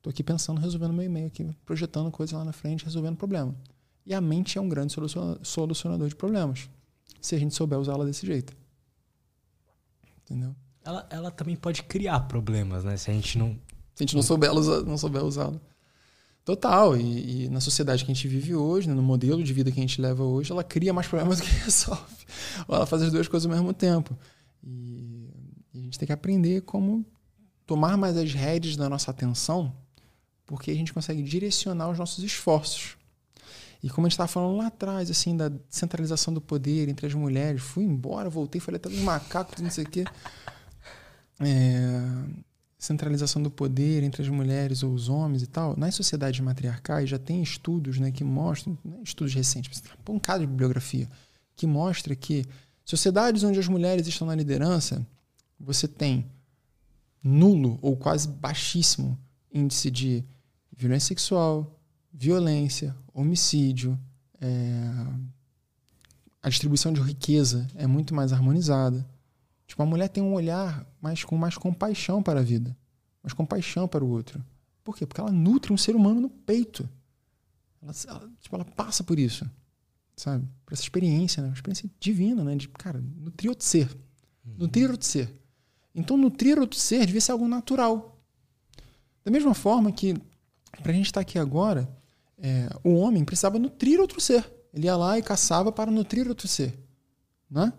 Tô 0.00 0.08
aqui 0.08 0.24
pensando, 0.24 0.58
resolvendo 0.58 0.94
meu 0.94 1.04
e-mail 1.04 1.26
aqui, 1.26 1.54
projetando 1.66 2.10
coisas 2.10 2.32
lá 2.32 2.42
na 2.42 2.54
frente, 2.54 2.86
resolvendo 2.86 3.16
problema. 3.16 3.54
E 4.06 4.14
a 4.14 4.20
mente 4.20 4.56
é 4.56 4.60
um 4.62 4.68
grande 4.68 4.94
solucionador 5.42 6.08
de 6.08 6.16
problemas, 6.16 6.70
se 7.20 7.34
a 7.34 7.38
gente 7.38 7.54
souber 7.54 7.78
usá-la 7.78 8.06
desse 8.06 8.24
jeito. 8.24 8.56
Entendeu? 10.22 10.56
Ela, 10.82 11.06
ela 11.10 11.30
também 11.30 11.54
pode 11.54 11.82
criar 11.82 12.20
problemas, 12.20 12.82
né? 12.82 12.96
Se 12.96 13.10
a 13.10 13.14
gente 13.14 13.36
não. 13.36 13.58
Se 13.94 14.02
a 14.02 14.06
gente 14.06 14.16
não 14.16 14.22
souber, 14.22 14.50
usar, 14.50 14.82
não 14.84 14.96
souber 14.96 15.22
usá-la. 15.22 15.60
Total. 16.46 16.96
E, 16.96 17.44
e, 17.44 17.48
na 17.50 17.60
sociedade 17.60 18.06
que 18.06 18.10
a 18.10 18.14
gente 18.14 18.26
vive 18.26 18.54
hoje, 18.54 18.88
né, 18.88 18.94
no 18.94 19.02
modelo 19.02 19.44
de 19.44 19.52
vida 19.52 19.70
que 19.70 19.78
a 19.78 19.82
gente 19.82 20.00
leva 20.00 20.24
hoje, 20.24 20.50
ela 20.50 20.64
cria 20.64 20.94
mais 20.94 21.06
problemas 21.08 21.40
do 21.40 21.44
que 21.44 21.50
resolve. 21.64 22.24
Ou 22.66 22.74
ela 22.74 22.86
faz 22.86 23.02
as 23.02 23.12
duas 23.12 23.28
coisas 23.28 23.50
ao 23.50 23.54
mesmo 23.54 23.74
tempo. 23.74 24.16
E, 24.62 25.13
e 25.74 25.80
a 25.80 25.82
gente 25.82 25.98
tem 25.98 26.06
que 26.06 26.12
aprender 26.12 26.62
como 26.62 27.04
tomar 27.66 27.96
mais 27.96 28.16
as 28.16 28.32
rédeas 28.32 28.76
da 28.76 28.88
nossa 28.88 29.10
atenção, 29.10 29.74
porque 30.46 30.70
a 30.70 30.74
gente 30.74 30.92
consegue 30.92 31.22
direcionar 31.22 31.90
os 31.90 31.98
nossos 31.98 32.22
esforços. 32.22 32.96
E 33.82 33.90
como 33.90 34.06
a 34.06 34.08
gente 34.08 34.14
estava 34.14 34.28
falando 34.28 34.56
lá 34.56 34.68
atrás, 34.68 35.10
assim, 35.10 35.36
da 35.36 35.52
centralização 35.68 36.32
do 36.32 36.40
poder 36.40 36.88
entre 36.88 37.06
as 37.06 37.12
mulheres, 37.12 37.60
fui 37.60 37.84
embora, 37.84 38.30
voltei, 38.30 38.60
falei 38.60 38.76
até 38.76 38.88
dos 38.88 39.00
macacos, 39.00 39.60
não 39.60 39.70
sei 39.70 39.84
o 39.84 39.90
quê. 39.90 40.04
É, 41.40 42.00
centralização 42.78 43.42
do 43.42 43.50
poder 43.50 44.02
entre 44.02 44.22
as 44.22 44.28
mulheres 44.28 44.82
ou 44.82 44.92
os 44.92 45.08
homens 45.08 45.42
e 45.42 45.46
tal. 45.46 45.76
Nas 45.76 45.94
sociedades 45.94 46.40
matriarcais 46.40 47.10
já 47.10 47.18
tem 47.18 47.42
estudos 47.42 47.98
né, 47.98 48.10
que 48.10 48.22
mostram, 48.22 48.78
né, 48.84 48.98
estudos 49.02 49.34
recentes, 49.34 49.82
um 50.08 50.18
caso 50.18 50.40
de 50.40 50.46
bibliografia, 50.46 51.08
que 51.56 51.66
mostra 51.66 52.14
que 52.14 52.44
sociedades 52.84 53.42
onde 53.42 53.58
as 53.58 53.68
mulheres 53.68 54.06
estão 54.06 54.26
na 54.26 54.34
liderança, 54.34 55.06
você 55.58 55.88
tem 55.88 56.30
nulo 57.22 57.78
ou 57.80 57.96
quase 57.96 58.28
baixíssimo 58.28 59.18
índice 59.52 59.90
de 59.90 60.24
violência 60.76 61.08
sexual, 61.08 61.80
violência, 62.12 62.94
homicídio, 63.12 63.98
é, 64.40 65.06
a 66.42 66.48
distribuição 66.48 66.92
de 66.92 67.00
riqueza 67.00 67.66
é 67.74 67.86
muito 67.86 68.14
mais 68.14 68.32
harmonizada. 68.32 69.08
Tipo, 69.66 69.82
a 69.82 69.86
mulher 69.86 70.08
tem 70.08 70.22
um 70.22 70.34
olhar 70.34 70.86
mais 71.00 71.24
com 71.24 71.36
mais 71.36 71.56
compaixão 71.56 72.22
para 72.22 72.40
a 72.40 72.42
vida, 72.42 72.76
mais 73.22 73.32
compaixão 73.32 73.88
para 73.88 74.04
o 74.04 74.08
outro. 74.08 74.44
Por 74.82 74.94
quê? 74.94 75.06
Porque 75.06 75.20
ela 75.20 75.32
nutre 75.32 75.72
um 75.72 75.78
ser 75.78 75.96
humano 75.96 76.20
no 76.20 76.28
peito. 76.28 76.86
Ela, 77.80 77.92
ela 78.06 78.30
tipo, 78.40 78.54
ela 78.54 78.64
passa 78.64 79.02
por 79.02 79.18
isso, 79.18 79.50
sabe? 80.14 80.46
Por 80.66 80.74
essa 80.74 80.82
experiência, 80.82 81.42
né? 81.42 81.48
Uma 81.48 81.54
experiência 81.54 81.90
divina, 81.98 82.44
né? 82.44 82.54
De, 82.56 82.68
cara, 82.68 83.00
nutrir 83.00 83.50
outro 83.50 83.64
ser. 83.64 83.88
Uhum. 84.44 84.54
Nutrir 84.58 84.90
outro 84.90 85.06
ser. 85.06 85.34
Então, 85.94 86.16
nutrir 86.16 86.58
outro 86.58 86.78
ser 86.78 87.06
devia 87.06 87.20
ser 87.20 87.32
algo 87.32 87.46
natural. 87.46 88.20
Da 89.24 89.30
mesma 89.30 89.54
forma 89.54 89.92
que, 89.92 90.14
para 90.82 90.92
a 90.92 90.94
gente 90.94 91.06
estar 91.06 91.20
aqui 91.20 91.38
agora, 91.38 91.88
é, 92.36 92.68
o 92.82 92.94
homem 92.94 93.24
precisava 93.24 93.58
nutrir 93.58 94.00
outro 94.00 94.20
ser. 94.20 94.44
Ele 94.72 94.86
ia 94.86 94.96
lá 94.96 95.18
e 95.18 95.22
caçava 95.22 95.70
para 95.70 95.90
nutrir 95.90 96.28
outro 96.28 96.48
ser. 96.48 96.76
Né? 97.48 97.72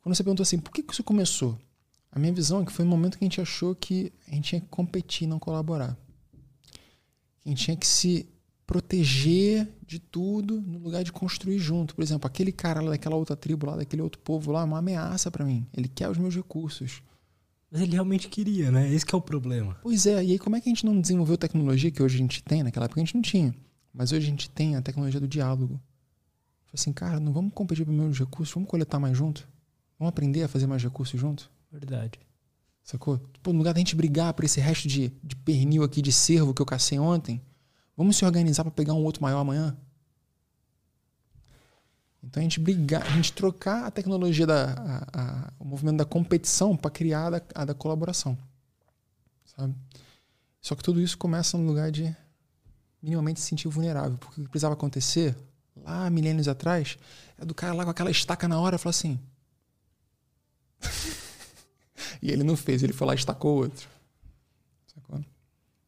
Quando 0.00 0.14
você 0.14 0.24
perguntou 0.24 0.42
assim, 0.42 0.58
por 0.58 0.72
que, 0.72 0.82
que 0.82 0.92
isso 0.92 1.04
começou? 1.04 1.58
A 2.10 2.18
minha 2.18 2.32
visão 2.32 2.62
é 2.62 2.64
que 2.64 2.72
foi 2.72 2.84
um 2.84 2.88
momento 2.88 3.18
que 3.18 3.24
a 3.24 3.26
gente 3.26 3.40
achou 3.40 3.74
que 3.74 4.12
a 4.26 4.34
gente 4.34 4.48
tinha 4.48 4.60
que 4.60 4.68
competir, 4.68 5.28
não 5.28 5.38
colaborar. 5.38 5.96
A 7.44 7.48
gente 7.48 7.64
tinha 7.64 7.76
que 7.76 7.86
se 7.86 8.28
proteger 8.66 9.68
de 9.86 9.98
tudo 9.98 10.60
no 10.60 10.78
lugar 10.78 11.04
de 11.04 11.12
construir 11.12 11.58
junto. 11.58 11.94
Por 11.94 12.02
exemplo, 12.02 12.26
aquele 12.26 12.52
cara 12.52 12.80
lá 12.80 12.90
daquela 12.90 13.16
outra 13.16 13.36
tribo 13.36 13.66
lá, 13.66 13.76
daquele 13.76 14.02
outro 14.02 14.20
povo 14.20 14.50
lá, 14.50 14.62
é 14.62 14.64
uma 14.64 14.78
ameaça 14.78 15.30
para 15.30 15.44
mim. 15.44 15.66
Ele 15.76 15.88
quer 15.88 16.08
os 16.08 16.18
meus 16.18 16.34
recursos. 16.34 17.02
Mas 17.70 17.80
ele 17.80 17.92
realmente 17.92 18.28
queria, 18.28 18.70
né? 18.70 18.92
Esse 18.92 19.04
que 19.04 19.14
é 19.14 19.18
o 19.18 19.22
problema. 19.22 19.76
Pois 19.82 20.06
é, 20.06 20.22
e 20.24 20.32
aí 20.32 20.38
como 20.38 20.56
é 20.56 20.60
que 20.60 20.68
a 20.68 20.72
gente 20.72 20.84
não 20.84 21.00
desenvolveu 21.00 21.38
tecnologia 21.38 21.90
que 21.90 22.02
hoje 22.02 22.16
a 22.16 22.18
gente 22.18 22.42
tem? 22.42 22.62
Naquela 22.62 22.84
época 22.84 23.00
a 23.00 23.04
gente 23.04 23.14
não 23.14 23.22
tinha. 23.22 23.54
Mas 23.92 24.12
hoje 24.12 24.26
a 24.26 24.30
gente 24.30 24.48
tem 24.50 24.76
a 24.76 24.82
tecnologia 24.82 25.20
do 25.20 25.28
diálogo. 25.28 25.80
Falei 26.66 26.74
assim, 26.74 26.92
cara, 26.92 27.20
não 27.20 27.32
vamos 27.32 27.52
competir 27.52 27.84
pelos 27.84 28.00
meus 28.00 28.18
recursos, 28.18 28.54
vamos 28.54 28.68
coletar 28.68 28.98
mais 28.98 29.16
junto? 29.16 29.46
Vamos 29.98 30.10
aprender 30.10 30.42
a 30.42 30.48
fazer 30.48 30.66
mais 30.66 30.82
recursos 30.82 31.18
junto? 31.20 31.50
Verdade. 31.70 32.18
Sacou? 32.82 33.20
Pô, 33.42 33.52
no 33.52 33.58
lugar 33.58 33.74
da 33.74 33.78
gente 33.78 33.94
brigar 33.94 34.34
por 34.34 34.44
esse 34.44 34.60
resto 34.60 34.88
de, 34.88 35.12
de 35.22 35.36
pernil 35.36 35.82
aqui 35.82 36.02
de 36.02 36.12
cervo 36.12 36.52
que 36.52 36.60
eu 36.60 36.66
cacei 36.66 36.98
ontem, 36.98 37.40
vamos 37.96 38.16
se 38.16 38.24
organizar 38.24 38.64
para 38.64 38.72
pegar 38.72 38.94
um 38.94 39.04
outro 39.04 39.22
maior 39.22 39.40
amanhã? 39.40 39.76
Então 42.22 42.40
a 42.40 42.44
gente 42.44 42.60
brigar, 42.60 43.02
a 43.02 43.10
gente 43.10 43.32
trocar 43.32 43.84
a 43.84 43.90
tecnologia 43.90 44.46
da 44.46 44.72
a, 44.72 45.20
a, 45.20 45.52
o 45.58 45.64
movimento 45.64 45.96
da 45.96 46.04
competição 46.04 46.76
para 46.76 46.90
criar 46.90 47.26
a 47.26 47.30
da, 47.30 47.42
a 47.54 47.64
da 47.64 47.74
colaboração, 47.74 48.38
sabe? 49.56 49.74
Só 50.60 50.76
que 50.76 50.82
tudo 50.82 51.00
isso 51.00 51.18
começa 51.18 51.58
no 51.58 51.66
lugar 51.66 51.90
de 51.90 52.14
minimamente 53.02 53.40
se 53.40 53.48
sentir 53.48 53.66
vulnerável, 53.66 54.16
porque 54.16 54.40
o 54.40 54.44
que 54.44 54.50
precisava 54.50 54.74
acontecer 54.74 55.36
lá 55.76 56.08
milênios 56.08 56.46
atrás 56.46 56.96
é 57.36 57.44
do 57.44 57.54
cara 57.54 57.74
lá 57.74 57.84
com 57.84 57.90
aquela 57.90 58.10
estaca 58.10 58.46
na 58.46 58.60
hora, 58.60 58.78
falar 58.78 58.90
assim. 58.90 59.18
e 62.22 62.30
ele 62.30 62.44
não 62.44 62.56
fez, 62.56 62.84
ele 62.84 62.92
foi 62.92 63.08
lá 63.08 63.14
e 63.14 63.16
estacou 63.16 63.56
outro. 63.56 63.88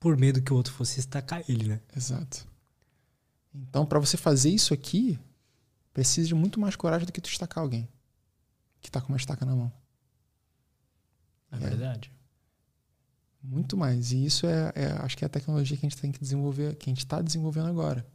Por 0.05 0.19
medo 0.19 0.43
que 0.43 0.53
o 0.53 0.57
outro 0.57 0.71
fosse 0.71 1.01
estacar 1.01 1.43
ele, 1.49 1.67
né? 1.67 1.81
Exato. 1.97 2.47
Então, 3.55 3.87
para 3.87 3.99
você 3.99 4.19
fazer 4.19 4.51
isso 4.51 4.75
aqui, 4.75 5.19
precisa 5.95 6.29
de 6.29 6.35
muito 6.35 6.61
mais 6.61 6.77
coragem 6.77 7.07
do 7.07 7.13
que 7.13 7.23
tu 7.23 7.31
estacar 7.31 7.63
alguém 7.63 7.89
que 8.83 8.91
tá 8.91 9.01
com 9.01 9.09
uma 9.09 9.17
estaca 9.17 9.47
na 9.47 9.57
mão. 9.57 9.73
É, 11.51 11.57
é. 11.57 11.59
verdade. 11.59 12.13
Muito 13.43 13.79
mais. 13.79 14.13
E 14.13 14.27
isso 14.27 14.47
é, 14.47 14.73
é, 14.75 14.87
acho 15.01 15.17
que 15.17 15.25
é 15.25 15.27
a 15.27 15.31
tecnologia 15.31 15.75
que 15.75 15.87
a 15.87 15.89
gente 15.89 15.99
tem 15.99 16.13
que 16.13 16.21
desenvolver, 16.21 16.77
que 16.77 16.91
a 16.91 16.93
gente 16.93 16.99
está 16.99 17.23
desenvolvendo 17.23 17.69
agora. 17.69 18.07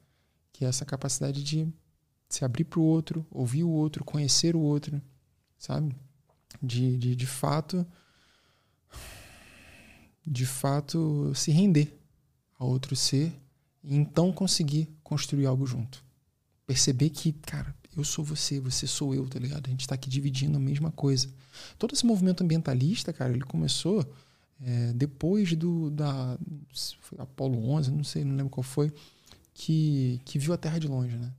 Que 0.53 0.65
é 0.65 0.67
essa 0.67 0.85
capacidade 0.85 1.43
de 1.43 1.67
se 2.29 2.45
abrir 2.45 2.65
para 2.65 2.79
o 2.79 2.83
outro, 2.83 3.25
ouvir 3.31 3.63
o 3.63 3.69
outro, 3.71 4.05
conhecer 4.05 4.55
o 4.55 4.59
outro, 4.59 5.01
sabe? 5.57 5.95
De, 6.61 6.95
de, 6.99 7.15
de 7.15 7.25
fato, 7.25 7.83
de 10.29 10.45
fato, 10.45 11.33
se 11.35 11.51
render 11.51 11.99
a 12.57 12.63
outro 12.63 12.95
ser 12.95 13.33
e 13.83 13.95
então 13.95 14.31
conseguir 14.31 14.87
construir 15.03 15.45
algo 15.45 15.65
junto 15.65 16.03
perceber 16.69 17.09
que, 17.09 17.31
cara, 17.33 17.75
eu 17.97 18.03
sou 18.03 18.23
você, 18.23 18.59
você 18.59 18.85
sou 18.85 19.15
eu, 19.15 19.27
tá 19.27 19.39
ligado? 19.39 19.65
A 19.65 19.71
gente 19.71 19.81
está 19.81 19.95
aqui 19.95 20.07
dividindo 20.07 20.55
a 20.55 20.59
mesma 20.59 20.91
coisa. 20.91 21.27
Todo 21.79 21.95
esse 21.95 22.05
movimento 22.05 22.43
ambientalista, 22.43 23.11
cara, 23.11 23.33
ele 23.33 23.41
começou 23.41 24.07
é, 24.61 24.93
depois 24.93 25.55
do 25.55 25.89
da 25.89 26.37
foi 26.99 27.17
Apolo 27.19 27.71
11, 27.71 27.89
não 27.89 28.03
sei, 28.03 28.23
não 28.23 28.35
lembro 28.35 28.51
qual 28.51 28.63
foi, 28.63 28.93
que, 29.51 30.21
que 30.25 30.37
viu 30.37 30.53
a 30.53 30.57
Terra 30.57 30.77
de 30.77 30.87
longe, 30.87 31.17
né? 31.17 31.33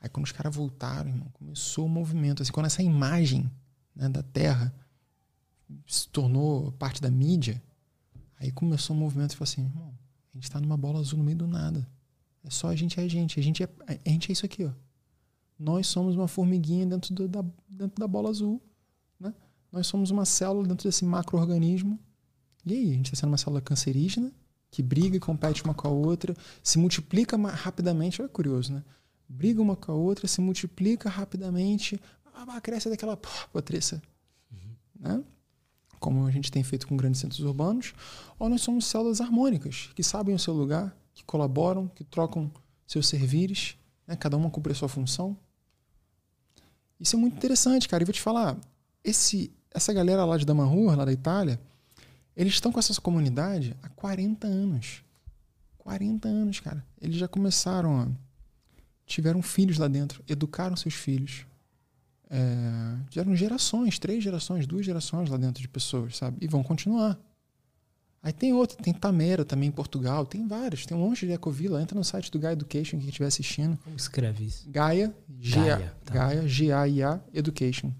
Aí 0.00 0.08
quando 0.08 0.24
os 0.24 0.32
caras 0.32 0.56
voltaram, 0.56 1.10
irmão, 1.10 1.28
começou 1.34 1.84
o 1.84 1.88
movimento, 1.90 2.42
assim, 2.42 2.52
quando 2.52 2.66
essa 2.66 2.82
imagem 2.82 3.50
né, 3.94 4.08
da 4.08 4.22
Terra 4.22 4.74
se 5.86 6.08
tornou 6.08 6.72
parte 6.72 7.00
da 7.00 7.10
mídia, 7.10 7.62
aí 8.38 8.50
começou 8.50 8.94
o 8.94 8.98
movimento 8.98 9.32
e 9.32 9.36
falou 9.36 9.50
assim, 9.50 9.62
irmão, 9.62 9.94
a 10.32 10.36
gente 10.36 10.44
está 10.44 10.60
numa 10.60 10.76
bola 10.76 11.00
azul 11.00 11.18
no 11.18 11.24
meio 11.24 11.38
do 11.38 11.46
nada. 11.46 11.86
É 12.42 12.50
só 12.50 12.68
a 12.68 12.76
gente 12.76 12.98
é 12.98 13.02
a 13.02 13.08
gente. 13.08 13.38
A 13.38 13.42
gente 13.42 13.62
é, 13.62 13.68
a 13.86 14.08
gente 14.08 14.30
é 14.30 14.32
isso 14.32 14.46
aqui, 14.46 14.64
ó. 14.64 14.70
Nós 15.58 15.86
somos 15.86 16.16
uma 16.16 16.26
formiguinha 16.26 16.86
dentro, 16.86 17.14
do, 17.14 17.28
da, 17.28 17.44
dentro 17.68 18.00
da 18.00 18.08
bola 18.08 18.30
azul. 18.30 18.62
Né? 19.18 19.34
Nós 19.70 19.86
somos 19.86 20.10
uma 20.10 20.24
célula 20.24 20.66
dentro 20.66 20.88
desse 20.88 21.04
macro-organismo. 21.04 21.98
E 22.64 22.72
aí, 22.72 22.90
a 22.90 22.94
gente 22.94 23.06
está 23.06 23.20
sendo 23.20 23.30
uma 23.30 23.38
célula 23.38 23.60
cancerígena 23.60 24.32
que 24.70 24.82
briga 24.82 25.16
e 25.16 25.20
compete 25.20 25.64
uma 25.64 25.74
com 25.74 25.88
a 25.88 25.90
outra, 25.90 26.34
se 26.62 26.78
multiplica 26.78 27.36
rapidamente. 27.36 28.22
Olha 28.22 28.28
que 28.28 28.34
curioso, 28.34 28.72
né? 28.72 28.84
Briga 29.28 29.60
uma 29.60 29.76
com 29.76 29.92
a 29.92 29.94
outra, 29.94 30.28
se 30.28 30.40
multiplica 30.40 31.08
rapidamente. 31.08 32.00
Ah, 32.32 32.60
cresce 32.60 32.88
daquela 32.88 33.16
patrícia. 33.52 34.00
Uhum. 34.50 34.58
Né? 34.98 35.24
Como 36.00 36.26
a 36.26 36.30
gente 36.30 36.50
tem 36.50 36.64
feito 36.64 36.88
com 36.88 36.96
grandes 36.96 37.20
centros 37.20 37.40
urbanos. 37.40 37.94
Ou 38.38 38.48
nós 38.48 38.62
somos 38.62 38.86
células 38.86 39.20
harmônicas, 39.20 39.90
que 39.94 40.02
sabem 40.02 40.34
o 40.34 40.38
seu 40.38 40.54
lugar, 40.54 40.96
que 41.14 41.22
colaboram, 41.24 41.86
que 41.86 42.02
trocam 42.02 42.50
seus 42.86 43.06
servires, 43.06 43.76
né? 44.06 44.16
cada 44.16 44.36
uma 44.36 44.50
cumpre 44.50 44.72
a 44.72 44.74
sua 44.74 44.88
função. 44.88 45.36
Isso 46.98 47.14
é 47.14 47.18
muito 47.18 47.36
interessante, 47.36 47.88
cara. 47.88 48.02
E 48.02 48.06
vou 48.06 48.12
te 48.12 48.20
falar, 48.20 48.58
esse, 49.04 49.52
essa 49.70 49.92
galera 49.92 50.24
lá 50.24 50.36
de 50.36 50.44
Damanhur, 50.44 50.96
lá 50.96 51.04
da 51.04 51.12
Itália, 51.12 51.60
eles 52.36 52.54
estão 52.54 52.72
com 52.72 52.78
essa 52.78 52.98
comunidade 53.00 53.76
há 53.82 53.88
40 53.90 54.46
anos. 54.46 55.02
40 55.78 56.28
anos, 56.28 56.60
cara. 56.60 56.84
Eles 57.00 57.16
já 57.16 57.28
começaram 57.28 58.00
a. 58.00 58.08
Tiveram 59.06 59.42
filhos 59.42 59.76
lá 59.76 59.88
dentro, 59.88 60.22
educaram 60.28 60.76
seus 60.76 60.94
filhos. 60.94 61.44
É, 62.30 62.96
tiveram 63.10 63.34
gerações, 63.34 63.98
três 63.98 64.22
gerações, 64.22 64.64
duas 64.66 64.86
gerações 64.86 65.28
lá 65.28 65.36
dentro 65.36 65.60
de 65.60 65.68
pessoas, 65.68 66.16
sabe? 66.16 66.38
E 66.40 66.46
vão 66.46 66.62
continuar. 66.62 67.18
Aí 68.22 68.32
tem 68.32 68.52
outro, 68.52 68.76
tem 68.76 68.92
Tamera 68.92 69.44
também 69.44 69.70
em 69.70 69.72
Portugal, 69.72 70.26
tem 70.26 70.46
vários, 70.46 70.84
tem 70.84 70.96
um 70.96 71.00
monte 71.00 71.26
de 71.26 71.32
ecovila. 71.32 71.80
Entra 71.82 71.96
no 71.96 72.04
site 72.04 72.30
do 72.30 72.38
Gaia 72.38 72.52
Education, 72.52 72.98
quem 72.98 73.08
estiver 73.08 73.26
assistindo. 73.26 73.78
Como 73.82 73.96
escreve 73.96 74.44
isso? 74.44 74.68
Gaia, 74.68 75.14
Gaia, 75.28 75.94
tá. 76.04 76.14
Gaia 76.14 76.46
G-A-I-A 76.46 77.20
Education. 77.32 77.90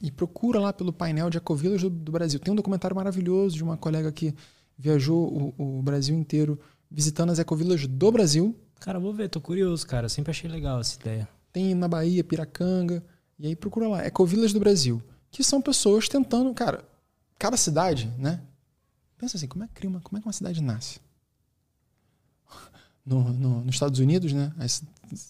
E 0.00 0.10
procura 0.10 0.60
lá 0.60 0.72
pelo 0.72 0.92
painel 0.92 1.30
de 1.30 1.38
ecovilas 1.38 1.80
do, 1.80 1.90
do, 1.90 2.12
Brasil. 2.12 2.38
Tem 2.38 2.52
um 2.52 2.56
documentário 2.56 2.94
maravilhoso 2.94 3.56
de 3.56 3.64
uma 3.64 3.76
colega 3.76 4.12
que 4.12 4.34
viajou 4.76 5.54
o, 5.58 5.78
o 5.78 5.82
Brasil 5.82 6.14
inteiro 6.14 6.60
visitando 6.90 7.30
as 7.30 7.38
ecovilas 7.38 7.84
do 7.86 8.12
Brasil. 8.12 8.54
Cara, 8.78 9.00
vou 9.00 9.12
ver, 9.12 9.28
tô 9.28 9.40
curioso, 9.40 9.84
cara. 9.86 10.08
Sempre 10.08 10.30
achei 10.30 10.48
legal 10.48 10.78
essa 10.80 11.00
ideia. 11.00 11.28
Tem 11.52 11.74
na 11.74 11.88
Bahia, 11.88 12.22
Piracanga. 12.22 13.02
E 13.38 13.46
aí 13.46 13.56
procura 13.56 13.88
lá, 13.88 14.06
ecovilas 14.06 14.52
do 14.52 14.60
Brasil. 14.60 15.02
Que 15.30 15.44
são 15.44 15.60
pessoas 15.60 16.08
tentando, 16.08 16.52
cara, 16.54 16.84
cada 17.38 17.56
cidade, 17.56 18.12
né? 18.18 18.40
Pensa 19.16 19.36
assim, 19.36 19.46
como 19.46 19.64
é 19.64 19.68
que, 19.72 19.86
uma, 19.86 20.00
como 20.00 20.18
é 20.18 20.20
que 20.20 20.26
uma 20.26 20.32
cidade 20.32 20.62
nasce? 20.62 21.00
No, 23.06 23.32
no, 23.32 23.64
nos 23.64 23.74
Estados 23.74 24.00
Unidos, 24.00 24.34
né? 24.34 24.52
As, 24.58 24.82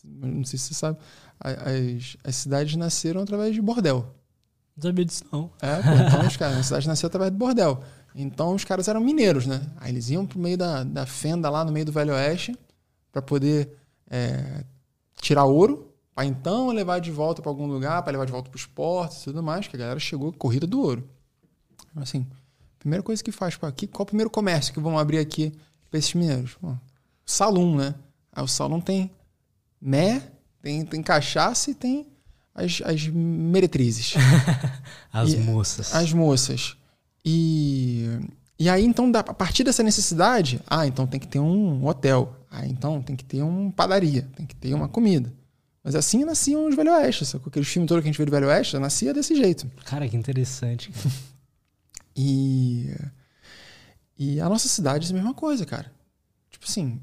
não 0.05 0.45
sei 0.45 0.59
se 0.59 0.67
você 0.67 0.75
sabe, 0.75 0.99
as, 1.39 2.17
as 2.25 2.35
cidades 2.35 2.75
nasceram 2.75 3.21
através 3.21 3.55
de 3.55 3.63
bordel. 3.63 4.17
Não 4.77 4.83
sabia 4.83 5.05
disso, 5.05 5.25
não. 5.31 5.49
É, 5.61 5.77
pô, 5.77 5.91
então 5.91 6.27
os 6.27 6.37
caras, 6.37 6.59
a 6.59 6.63
cidade 6.65 6.89
nasceu 6.89 7.07
através 7.07 7.31
de 7.31 7.39
bordel. 7.39 7.81
Então 8.15 8.55
os 8.55 8.65
caras 8.65 8.89
eram 8.89 9.01
mineiros, 9.01 9.47
né? 9.47 9.61
Aí 9.77 9.93
eles 9.93 10.11
iam 10.11 10.27
pro 10.27 10.41
meio 10.41 10.59
da, 10.59 10.83
da 10.83 11.07
fenda 11.07 11.49
lá 11.49 11.65
no 11.65 11.71
meio 11.71 11.87
do 11.87 11.93
Velho 11.93 12.15
Oeste 12.15 12.57
para 13.13 13.23
poder 13.23 13.77
é, 14.11 14.65
tirar 15.21 15.45
ouro, 15.45 15.88
para 16.19 16.27
então 16.27 16.71
levar 16.71 16.99
de 16.99 17.13
volta 17.13 17.41
para 17.41 17.49
algum 17.49 17.67
lugar, 17.67 18.03
para 18.03 18.11
levar 18.11 18.25
de 18.25 18.33
volta 18.33 18.51
para 18.51 18.57
os 18.57 18.67
portos 18.67 19.21
e 19.21 19.25
tudo 19.27 19.41
mais, 19.41 19.69
que 19.69 19.77
a 19.77 19.79
galera 19.79 20.01
chegou 20.01 20.33
corrida 20.33 20.67
do 20.67 20.81
ouro. 20.81 21.09
Assim, 21.95 22.27
Primeira 22.79 23.03
coisa 23.03 23.23
que 23.23 23.31
faz, 23.33 23.57
aqui, 23.63 23.87
qual 23.87 24.03
o 24.03 24.07
primeiro 24.07 24.31
comércio 24.31 24.73
que 24.73 24.81
vão 24.81 24.99
abrir 24.99 25.19
aqui 25.19 25.53
para 25.89 25.99
esses 25.99 26.15
mineiros? 26.15 26.55
Pô, 26.61 26.75
salão, 27.27 27.77
né? 27.77 27.95
Aí 28.33 28.43
o 28.43 28.49
salão 28.49 28.81
tem 28.81 29.11
mé, 29.81 30.23
tem, 30.63 30.85
tem 30.85 31.03
cachaça 31.03 31.71
e 31.71 31.75
tem 31.75 32.07
as, 32.55 32.81
as 32.85 33.07
meretrizes. 33.07 34.15
as 35.13 35.33
e, 35.33 35.37
moças. 35.39 35.95
As 35.95 36.13
moças. 36.13 36.77
E, 37.25 38.07
e 38.59 38.69
aí, 38.69 38.85
então, 38.85 39.13
a 39.15 39.23
partir 39.35 39.65
dessa 39.65 39.83
necessidade, 39.83 40.61
ah, 40.67 40.87
então 40.87 41.07
tem 41.07 41.19
que 41.21 41.29
ter 41.29 41.41
um 41.41 41.87
hotel. 41.87 42.37
Ah, 42.51 42.67
então 42.67 43.03
tem 43.03 43.15
que 43.15 43.25
ter 43.25 43.43
uma 43.43 43.71
padaria, 43.71 44.29
tem 44.37 44.47
que 44.47 44.57
ter 44.57 44.73
uma 44.73 44.89
comida. 44.89 45.33
Mas 45.89 45.95
assim 45.95 46.23
nasciam 46.23 46.67
os 46.67 46.77
Velho 46.77 46.93
Oeste, 46.93 47.25
com 47.39 47.49
aqueles 47.49 47.67
filmes 47.67 47.89
todos 47.89 48.03
que 48.03 48.11
a 48.11 48.13
gente 48.13 48.19
vê 48.19 48.27
do 48.27 48.31
Velho 48.31 48.47
Oeste, 48.49 48.77
nascia 48.77 49.15
desse 49.15 49.35
jeito. 49.35 49.67
Cara, 49.87 50.07
que 50.07 50.17
interessante. 50.17 50.93
E, 52.21 52.93
e 54.19 54.41
a 54.41 54.49
nossa 54.49 54.67
cidade 54.69 55.07
é 55.07 55.11
a 55.11 55.15
mesma 55.15 55.33
coisa, 55.33 55.65
cara. 55.65 55.89
Tipo 56.51 56.67
assim, 56.67 57.01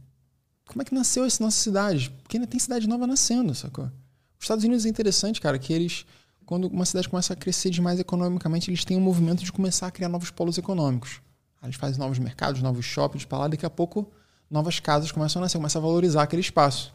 como 0.68 0.82
é 0.82 0.86
que 0.86 0.94
nasceu 0.94 1.24
essa 1.24 1.41
nossa 1.41 1.57
cidade? 1.57 2.10
Porque 2.22 2.36
ainda 2.36 2.45
tem 2.45 2.60
cidade 2.60 2.86
nova 2.86 3.07
nascendo, 3.07 3.56
sacou? 3.56 3.86
Os 3.86 4.44
Estados 4.44 4.66
Unidos 4.66 4.86
é 4.86 4.90
interessante, 4.90 5.40
cara, 5.40 5.57
que 5.57 5.72
eles, 5.72 6.06
quando 6.45 6.68
uma 6.68 6.84
cidade 6.86 7.07
começa 7.07 7.32
a 7.32 7.36
crescer 7.38 7.70
demais 7.70 7.98
economicamente, 7.98 8.70
eles 8.70 8.84
têm 8.84 8.98
um 8.98 9.02
movimento 9.02 9.41
de 9.41 9.53
começar 9.53 9.88
a 9.88 9.91
criar 9.91 10.10
novos 10.10 10.32
polos 10.32 10.57
econômicos. 10.57 11.22
eles 11.64 11.78
fazem 11.78 11.98
novos 11.98 12.20
mercados, 12.20 12.62
novos 12.62 12.84
shoppings 12.84 13.24
para 13.24 13.38
lá, 13.38 13.48
daqui 13.48 13.66
a 13.66 13.70
pouco 13.70 14.12
novas 14.52 14.82
casas 14.82 15.14
começam 15.14 15.41
a 15.41 15.45
nascer, 15.45 15.57
começam 15.57 15.82
a 15.82 15.86
valorizar 15.86 16.24
aquele 16.24 16.41
espaço. 16.41 16.94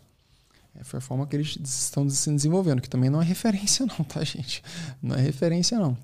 É, 0.74 0.84
foi 0.84 0.98
a 0.98 1.00
forma 1.00 1.26
que 1.26 1.36
eles 1.36 1.56
estão 1.62 2.08
se 2.08 2.30
desenvolvendo, 2.32 2.80
que 2.80 2.88
também 2.88 3.10
não 3.10 3.20
é 3.20 3.24
referência 3.24 3.86
não, 3.98 4.04
tá, 4.04 4.22
gente? 4.24 4.62
Não 5.02 5.16
é 5.16 5.20
referência 5.20 5.78
não. 5.78 5.96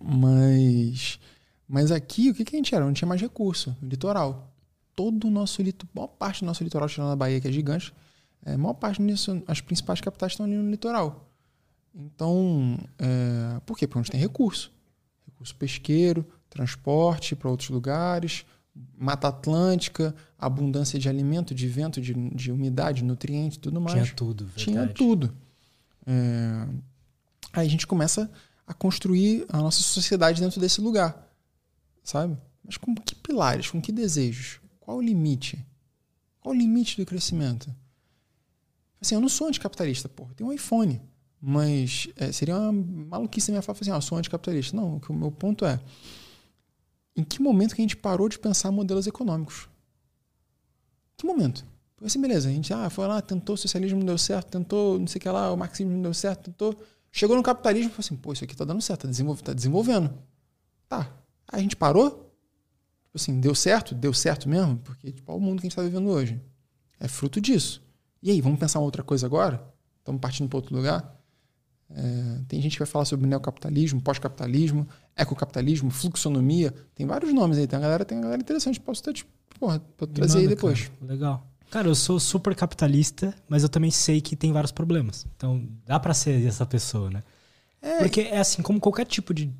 Mas, 0.00 1.18
mas 1.68 1.90
aqui, 1.90 2.30
o 2.30 2.34
que, 2.34 2.44
que 2.44 2.56
a 2.56 2.58
gente 2.58 2.74
era? 2.74 2.84
Não 2.84 2.92
tinha 2.92 3.08
mais 3.08 3.20
recurso, 3.20 3.76
litoral. 3.82 4.52
todo 4.94 5.26
o 5.26 5.30
nosso 5.30 5.62
litoral, 5.62 5.90
maior 5.94 6.08
parte 6.08 6.40
do 6.40 6.46
nosso 6.46 6.62
litoral, 6.62 6.88
tirando 6.88 7.10
a 7.10 7.16
Bahia, 7.16 7.40
que 7.40 7.48
é 7.48 7.52
gigante, 7.52 7.92
é, 8.44 8.56
maior 8.56 8.74
parte 8.74 9.04
disso, 9.04 9.42
as 9.46 9.60
principais 9.60 10.00
capitais 10.00 10.32
estão 10.32 10.46
ali 10.46 10.56
no 10.56 10.70
litoral. 10.70 11.30
Então, 11.94 12.78
é, 12.98 13.60
por 13.64 13.78
quê? 13.78 13.86
Porque 13.86 13.98
a 13.98 14.02
gente 14.02 14.10
tem 14.10 14.20
recurso. 14.20 14.72
Recurso 15.26 15.54
pesqueiro, 15.56 16.26
transporte 16.50 17.34
para 17.34 17.50
outros 17.50 17.70
lugares, 17.70 18.44
Mata 18.96 19.28
Atlântica, 19.28 20.14
abundância 20.38 20.98
de 20.98 21.08
alimento, 21.08 21.54
de 21.54 21.68
vento, 21.68 22.00
de, 22.00 22.12
de 22.12 22.50
umidade, 22.50 23.04
nutrientes, 23.04 23.58
tudo 23.58 23.80
mais. 23.80 24.02
Tinha 24.02 24.14
tudo, 24.14 24.46
verdade. 24.46 24.64
Tinha 24.64 24.88
tudo. 24.88 25.36
É, 26.06 26.68
aí 27.52 27.66
a 27.66 27.70
gente 27.70 27.86
começa 27.86 28.30
a 28.66 28.74
construir 28.74 29.46
a 29.48 29.58
nossa 29.58 29.82
sociedade 29.82 30.40
dentro 30.40 30.60
desse 30.60 30.80
lugar, 30.80 31.30
sabe? 32.02 32.36
Mas 32.64 32.76
com 32.76 32.94
que 32.94 33.14
pilares, 33.14 33.70
com 33.70 33.80
que 33.80 33.92
desejos? 33.92 34.60
Qual 34.80 34.96
o 34.96 35.02
limite? 35.02 35.64
Qual 36.40 36.54
o 36.54 36.58
limite 36.58 36.96
do 36.96 37.06
crescimento? 37.06 37.74
Assim, 39.00 39.14
eu 39.14 39.20
não 39.20 39.28
sou 39.28 39.48
anticapitalista, 39.48 40.08
porra. 40.08 40.32
Tem 40.34 40.46
um 40.46 40.52
iPhone. 40.52 41.00
Mas 41.40 42.08
é, 42.16 42.32
seria 42.32 42.56
uma 42.58 42.72
maluquice 42.72 43.50
minha 43.50 43.60
falar 43.60 43.78
assim, 43.78 43.90
ah, 43.90 43.96
eu 43.96 44.00
sou 44.00 44.16
anticapitalista. 44.16 44.74
Não, 44.74 44.98
o 45.06 45.12
meu 45.12 45.30
ponto 45.30 45.66
é 45.66 45.78
em 47.16 47.22
que 47.22 47.40
momento 47.40 47.74
que 47.74 47.80
a 47.80 47.84
gente 47.84 47.96
parou 47.96 48.28
de 48.28 48.38
pensar 48.38 48.70
modelos 48.70 49.06
econômicos? 49.06 49.68
Que 51.16 51.26
momento? 51.26 51.64
Porque 51.94 52.06
assim, 52.06 52.20
beleza, 52.20 52.48
a 52.48 52.52
gente 52.52 52.72
ah, 52.72 52.90
foi 52.90 53.06
lá, 53.06 53.22
tentou 53.22 53.54
o 53.54 53.58
socialismo, 53.58 53.98
não 53.98 54.06
deu 54.06 54.18
certo, 54.18 54.50
tentou 54.50 54.98
não 54.98 55.06
sei 55.06 55.18
o 55.18 55.22
que 55.22 55.28
lá, 55.28 55.52
o 55.52 55.56
marxismo 55.56 55.92
não 55.92 56.02
deu 56.02 56.14
certo, 56.14 56.50
tentou. 56.50 56.76
Chegou 57.12 57.36
no 57.36 57.42
capitalismo 57.42 57.88
e 57.88 57.90
falou 57.90 58.00
assim, 58.00 58.16
pô, 58.16 58.32
isso 58.32 58.42
aqui 58.42 58.56
tá 58.56 58.64
dando 58.64 58.82
certo, 58.82 59.02
tá, 59.02 59.08
desenvolv 59.08 59.40
tá 59.40 59.52
desenvolvendo. 59.52 60.12
Tá. 60.88 61.12
Aí 61.46 61.60
a 61.60 61.62
gente 61.62 61.76
parou, 61.76 62.10
tipo 63.04 63.16
assim, 63.16 63.38
deu 63.38 63.54
certo? 63.54 63.94
Deu 63.94 64.12
certo 64.12 64.48
mesmo? 64.48 64.78
Porque 64.78 65.12
tipo, 65.12 65.32
o 65.32 65.40
mundo 65.40 65.60
que 65.60 65.66
a 65.66 65.68
gente 65.68 65.72
está 65.72 65.82
vivendo 65.82 66.08
hoje. 66.08 66.40
É 66.98 67.06
fruto 67.06 67.40
disso. 67.40 67.82
E 68.22 68.30
aí, 68.30 68.40
vamos 68.40 68.58
pensar 68.58 68.78
uma 68.78 68.86
outra 68.86 69.02
coisa 69.02 69.26
agora? 69.26 69.62
Estamos 69.98 70.20
partindo 70.20 70.48
para 70.48 70.56
outro 70.56 70.74
lugar? 70.74 71.14
É, 71.90 72.40
tem 72.48 72.60
gente 72.60 72.72
que 72.72 72.78
vai 72.78 72.86
falar 72.86 73.04
sobre 73.04 73.26
neocapitalismo, 73.26 74.00
pós-capitalismo, 74.00 74.86
ecocapitalismo, 75.16 75.90
fluxonomia. 75.90 76.74
Tem 76.94 77.06
vários 77.06 77.32
nomes 77.32 77.58
aí. 77.58 77.66
Tem 77.66 77.78
uma 77.78 77.82
galera, 77.82 78.04
tem 78.04 78.18
uma 78.18 78.24
galera 78.24 78.42
interessante. 78.42 78.80
Posso 78.80 79.02
ter, 79.02 79.12
tipo, 79.12 79.30
porra, 79.58 79.80
trazer 80.12 80.38
aí 80.38 80.48
depois. 80.48 80.88
Cara. 80.88 81.12
Legal. 81.12 81.46
Cara, 81.70 81.88
eu 81.88 81.94
sou 81.94 82.20
super 82.20 82.54
capitalista, 82.54 83.34
mas 83.48 83.62
eu 83.62 83.68
também 83.68 83.90
sei 83.90 84.20
que 84.20 84.36
tem 84.36 84.52
vários 84.52 84.72
problemas. 84.72 85.26
Então, 85.36 85.66
dá 85.84 85.98
para 85.98 86.14
ser 86.14 86.46
essa 86.46 86.64
pessoa, 86.64 87.10
né? 87.10 87.22
É. 87.82 87.98
Porque 87.98 88.22
é 88.22 88.38
assim, 88.38 88.62
como 88.62 88.80
qualquer 88.80 89.06
tipo 89.06 89.34
de 89.34 89.52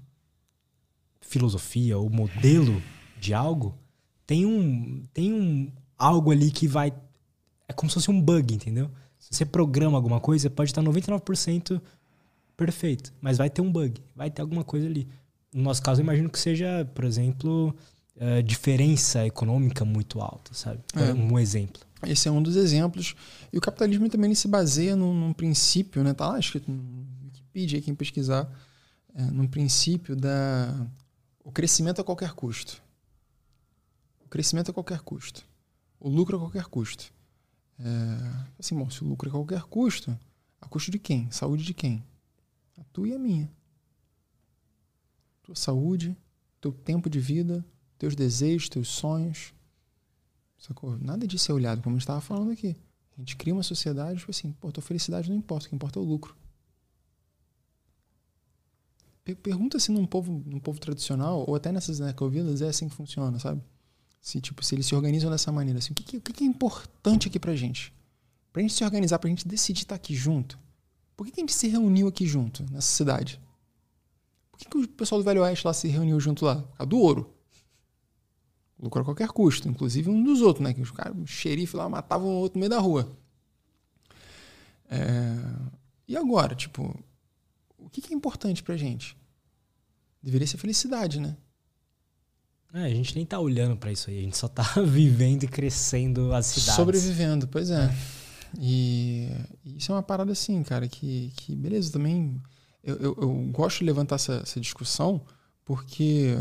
filosofia 1.21 1.99
ou 1.99 2.09
modelo 2.09 2.81
de 3.19 3.35
algo, 3.35 3.77
tem 4.27 4.47
um, 4.47 5.03
tem 5.13 5.33
um 5.33 5.73
algo 5.99 6.31
ali 6.31 6.51
que 6.51 6.67
vai. 6.67 6.93
É 7.69 7.73
como 7.73 7.91
se 7.91 7.95
fosse 7.95 8.11
um 8.11 8.21
bug, 8.21 8.55
entendeu? 8.55 8.91
Se 9.19 9.35
você 9.35 9.45
programa 9.45 9.97
alguma 9.97 10.21
coisa, 10.21 10.49
pode 10.51 10.71
estar 10.71 10.83
99% 10.83 11.81
perfeito, 12.56 13.12
mas 13.20 13.39
vai 13.39 13.51
ter 13.51 13.60
um 13.60 13.70
bug, 13.70 14.01
vai 14.14 14.31
ter 14.31 14.43
alguma 14.43 14.64
coisa 14.64 14.86
ali. 14.86 15.09
No 15.52 15.62
nosso 15.62 15.82
caso, 15.82 16.01
eu 16.01 16.05
imagino 16.05 16.28
que 16.28 16.39
seja, 16.39 16.89
por 16.94 17.05
exemplo, 17.05 17.74
uh, 18.16 18.43
diferença 18.43 19.24
econômica 19.24 19.85
muito 19.85 20.20
alta, 20.20 20.52
sabe? 20.52 20.81
É. 20.94 21.12
Um 21.12 21.39
exemplo. 21.39 21.82
Esse 22.06 22.28
é 22.28 22.31
um 22.31 22.43
dos 22.43 22.56
exemplos. 22.56 23.14
E 23.52 23.59
o 23.59 23.60
capitalismo 23.60 24.09
também 24.09 24.35
se 24.35 24.48
baseia 24.48 24.97
num, 24.97 25.14
num, 25.14 25.32
princípio, 25.32 26.02
né? 26.02 26.12
Tá 26.12 26.28
lá 26.28 26.39
escrito 26.39 26.70
no 26.70 27.06
Wikipedia, 27.24 27.81
quem 27.81 27.94
pesquisar, 27.94 28.51
é, 29.14 29.22
num 29.22 29.47
princípio 29.47 30.16
da 30.16 30.74
o 31.43 31.52
crescimento 31.52 32.01
a 32.01 32.05
qualquer 32.05 32.32
custo. 32.32 32.82
O 34.24 34.28
crescimento 34.28 34.70
a 34.70 34.74
qualquer 34.74 35.01
custo. 35.01 35.47
O 36.01 36.09
lucro 36.09 36.36
a 36.36 36.40
qualquer 36.40 36.64
custo. 36.64 37.12
É, 37.78 37.85
assim, 38.59 38.76
bom, 38.76 38.89
se 38.90 39.02
o 39.05 39.06
lucro 39.06 39.28
a 39.28 39.32
qualquer 39.32 39.62
custo, 39.62 40.18
a 40.60 40.66
custo 40.66 40.90
de 40.90 40.98
quem? 40.98 41.31
Saúde 41.31 41.64
de 41.64 41.74
quem? 41.74 42.02
A 42.79 42.85
tua 42.85 43.09
e 43.09 43.15
a 43.15 43.19
minha. 43.19 43.51
Tua 45.43 45.55
saúde, 45.55 46.17
teu 46.61 46.73
tempo 46.73 47.09
de 47.11 47.21
vida, 47.21 47.65
teus 47.99 48.15
desejos, 48.15 48.69
teus 48.69 48.89
sonhos. 48.89 49.53
Sacou? 50.59 50.99
Nada 50.99 51.27
disso 51.27 51.51
é 51.53 51.55
olhado, 51.55 51.83
como 51.83 51.95
a 51.95 51.99
gente 51.99 52.03
estava 52.03 52.21
falando 52.21 52.51
aqui. 52.53 52.77
A 53.17 53.21
gente 53.21 53.37
cria 53.37 53.55
uma 53.55 53.63
sociedade, 53.63 54.19
tipo 54.19 54.31
assim, 54.31 54.53
pô, 54.53 54.73
tua 54.73 54.83
felicidade 54.83 55.31
não 55.31 55.37
importa, 55.37 55.67
o 55.67 55.69
que 55.69 55.75
importa 55.75 55.99
é 55.99 56.03
o 56.03 56.05
lucro. 56.05 56.35
Pergunta 59.43 59.79
se 59.79 59.91
num 59.91 60.05
povo, 60.05 60.43
num 60.45 60.61
povo 60.61 60.79
tradicional, 60.79 61.45
ou 61.49 61.55
até 61.55 61.73
nessas 61.73 62.01
ecovilas, 62.01 62.61
é 62.61 62.69
assim 62.69 62.89
que 62.89 62.95
funciona, 62.95 63.39
sabe? 63.39 63.63
Se, 64.21 64.41
tipo, 64.41 64.63
se 64.65 64.75
eles 64.75 64.87
se 64.87 64.95
organizam 64.95 65.31
dessa 65.31 65.51
maneira. 65.51 65.79
Assim, 65.79 65.93
o, 65.93 65.95
que, 65.95 66.17
o 66.19 66.21
que 66.21 66.45
é 66.45 66.47
importante 66.47 67.29
aqui 67.29 67.39
pra 67.39 67.55
gente? 67.55 67.93
Pra 68.53 68.61
gente 68.61 68.75
se 68.75 68.85
organizar, 68.85 69.19
pra 69.19 69.31
gente 69.31 69.47
decidir 69.47 69.83
estar 69.83 69.95
aqui 69.95 70.15
junto. 70.15 70.59
Por 71.16 71.27
que, 71.27 71.32
que 71.32 71.41
a 71.41 71.43
gente 71.43 71.53
se 71.53 71.69
reuniu 71.69 72.09
aqui 72.09 72.27
junto, 72.27 72.65
nessa 72.70 72.89
cidade? 72.89 73.41
Por 74.51 74.59
que, 74.59 74.69
que 74.69 74.77
o 74.78 74.89
pessoal 74.89 75.20
do 75.20 75.24
Velho 75.24 75.43
Oeste 75.43 75.66
lá 75.66 75.73
se 75.73 75.89
reuniu 75.89 76.19
junto 76.20 76.45
lá? 76.45 76.57
Por 76.57 76.77
causa 76.77 76.89
do 76.89 76.99
ouro. 76.99 77.35
Lucro 78.78 79.03
a 79.03 79.05
qualquer 79.05 79.28
custo, 79.28 79.69
inclusive 79.69 80.11
um 80.11 80.23
dos 80.23 80.43
outros, 80.43 80.65
né? 80.65 80.74
Que 80.74 80.82
os 80.82 80.91
caras, 80.91 81.16
o 81.16 81.27
xerife 81.27 81.77
lá 81.77 81.89
matavam 81.89 82.28
o 82.28 82.39
outro 82.39 82.59
no 82.59 82.61
meio 82.61 82.70
da 82.70 82.78
rua. 82.78 83.16
É... 84.91 85.36
E 86.07 86.16
agora, 86.16 86.55
tipo, 86.55 86.95
o 87.78 87.89
que, 87.89 88.01
que 88.01 88.12
é 88.12 88.16
importante 88.16 88.62
pra 88.62 88.77
gente? 88.77 89.16
Deveria 90.23 90.47
ser 90.47 90.59
felicidade, 90.59 91.20
né? 91.20 91.36
É, 92.74 92.85
a 92.86 92.91
gente 92.91 93.15
nem 93.15 93.24
tá 93.24 93.39
olhando 93.39 93.77
para 93.77 93.93
isso 93.93 94.11
aí, 94.11 94.19
a 94.19 94.23
gente 94.23 94.36
só 94.36 94.49
tá 94.49 94.65
vivendo 94.85 95.45
e 95.45 95.49
crescendo 95.49 96.35
as 96.35 96.47
cidades. 96.47 96.74
Sobrevivendo, 96.74 97.47
pois 97.47 97.70
é. 97.70 97.95
E, 98.60 99.28
isso 99.64 99.93
é 99.93 99.94
uma 99.94 100.02
parada 100.02 100.32
assim, 100.32 100.62
cara, 100.62 100.89
que, 100.89 101.32
que 101.36 101.55
beleza, 101.55 101.93
também 101.93 102.40
eu, 102.82 102.97
eu, 102.97 103.16
eu 103.20 103.31
gosto 103.51 103.78
de 103.78 103.85
levantar 103.85 104.16
essa, 104.16 104.35
essa, 104.43 104.60
discussão 104.60 105.20
porque 105.64 106.36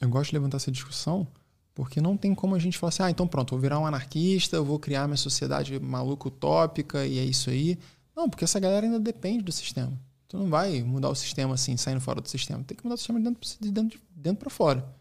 eu 0.00 0.08
gosto 0.08 0.30
de 0.30 0.36
levantar 0.36 0.56
essa 0.56 0.72
discussão 0.72 1.26
porque 1.74 2.00
não 2.00 2.16
tem 2.16 2.34
como 2.34 2.54
a 2.54 2.58
gente 2.58 2.78
falar 2.78 2.88
assim, 2.88 3.02
ah, 3.02 3.10
então 3.10 3.28
pronto, 3.28 3.50
vou 3.50 3.60
virar 3.60 3.78
um 3.78 3.86
anarquista, 3.86 4.56
eu 4.56 4.64
vou 4.64 4.78
criar 4.78 5.06
minha 5.06 5.16
sociedade 5.16 5.78
maluca 5.78 6.28
utópica 6.28 7.06
e 7.06 7.18
é 7.18 7.24
isso 7.24 7.50
aí. 7.50 7.78
Não, 8.16 8.30
porque 8.30 8.44
essa 8.44 8.58
galera 8.58 8.86
ainda 8.86 8.98
depende 8.98 9.44
do 9.44 9.52
sistema. 9.52 9.92
Tu 10.26 10.38
não 10.38 10.48
vai 10.48 10.82
mudar 10.82 11.10
o 11.10 11.14
sistema 11.14 11.52
assim, 11.54 11.76
saindo 11.76 12.00
fora 12.00 12.20
do 12.20 12.28
sistema. 12.28 12.64
Tem 12.64 12.74
que 12.74 12.82
mudar 12.82 12.94
o 12.94 12.98
sistema 12.98 13.18
de 13.18 13.26
dentro, 13.26 13.40
de 13.60 13.70
dentro, 13.70 13.98
de 13.98 14.04
dentro 14.22 14.40
para 14.40 14.50
fora. 14.50 14.96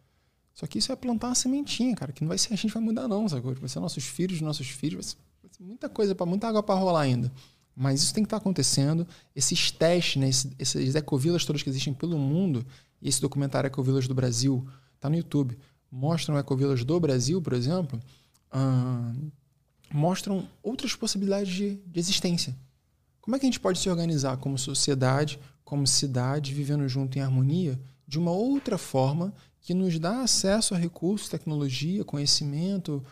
Só 0.53 0.67
que 0.67 0.77
isso 0.77 0.91
é 0.91 0.95
plantar 0.95 1.27
uma 1.27 1.35
sementinha, 1.35 1.95
cara, 1.95 2.11
que 2.11 2.21
não 2.21 2.27
vai 2.27 2.37
ser 2.37 2.53
a 2.53 2.57
gente 2.57 2.73
vai 2.73 2.83
mudar 2.83 3.07
não, 3.07 3.27
sabe? 3.27 3.41
Vai 3.53 3.69
ser 3.69 3.79
nossos 3.79 4.03
filhos, 4.03 4.41
nossos 4.41 4.67
filhos, 4.67 5.17
muita 5.59 5.89
coisa, 5.89 6.15
para 6.15 6.25
muita 6.25 6.47
água 6.47 6.63
para 6.63 6.79
rolar 6.79 7.01
ainda. 7.01 7.31
Mas 7.75 8.01
isso 8.01 8.13
tem 8.13 8.23
que 8.23 8.27
estar 8.27 8.37
tá 8.37 8.41
acontecendo. 8.41 9.07
Esses 9.35 9.71
testes, 9.71 10.21
né, 10.21 10.29
esses, 10.29 10.51
essas 10.57 10.95
ecovilas 10.95 11.45
todas 11.45 11.61
que 11.61 11.69
existem 11.69 11.93
pelo 11.93 12.17
mundo, 12.17 12.65
e 13.01 13.09
esse 13.09 13.21
documentário 13.21 13.67
Ecovilas 13.67 14.07
do 14.07 14.15
Brasil 14.15 14.65
está 14.95 15.09
no 15.09 15.17
YouTube, 15.17 15.57
mostram 15.91 16.37
ecovilas 16.37 16.83
do 16.83 16.99
Brasil, 16.99 17.41
por 17.41 17.53
exemplo, 17.53 17.99
hum, 18.53 19.29
mostram 19.93 20.47
outras 20.63 20.95
possibilidades 20.95 21.53
de, 21.53 21.75
de 21.85 21.99
existência. 21.99 22.55
Como 23.21 23.35
é 23.35 23.39
que 23.39 23.45
a 23.45 23.47
gente 23.47 23.59
pode 23.59 23.79
se 23.79 23.89
organizar 23.89 24.37
como 24.37 24.57
sociedade, 24.57 25.39
como 25.63 25.85
cidade, 25.85 26.53
vivendo 26.53 26.87
junto 26.87 27.17
em 27.17 27.21
harmonia, 27.21 27.79
de 28.07 28.19
uma 28.19 28.31
outra 28.31 28.77
forma 28.77 29.33
que 29.61 29.73
nos 29.73 29.97
dá 29.97 30.21
acesso 30.21 30.75
a 30.75 30.77
recursos, 30.77 31.27
tecnologia, 31.27 32.03
conhecimento, 32.03 33.03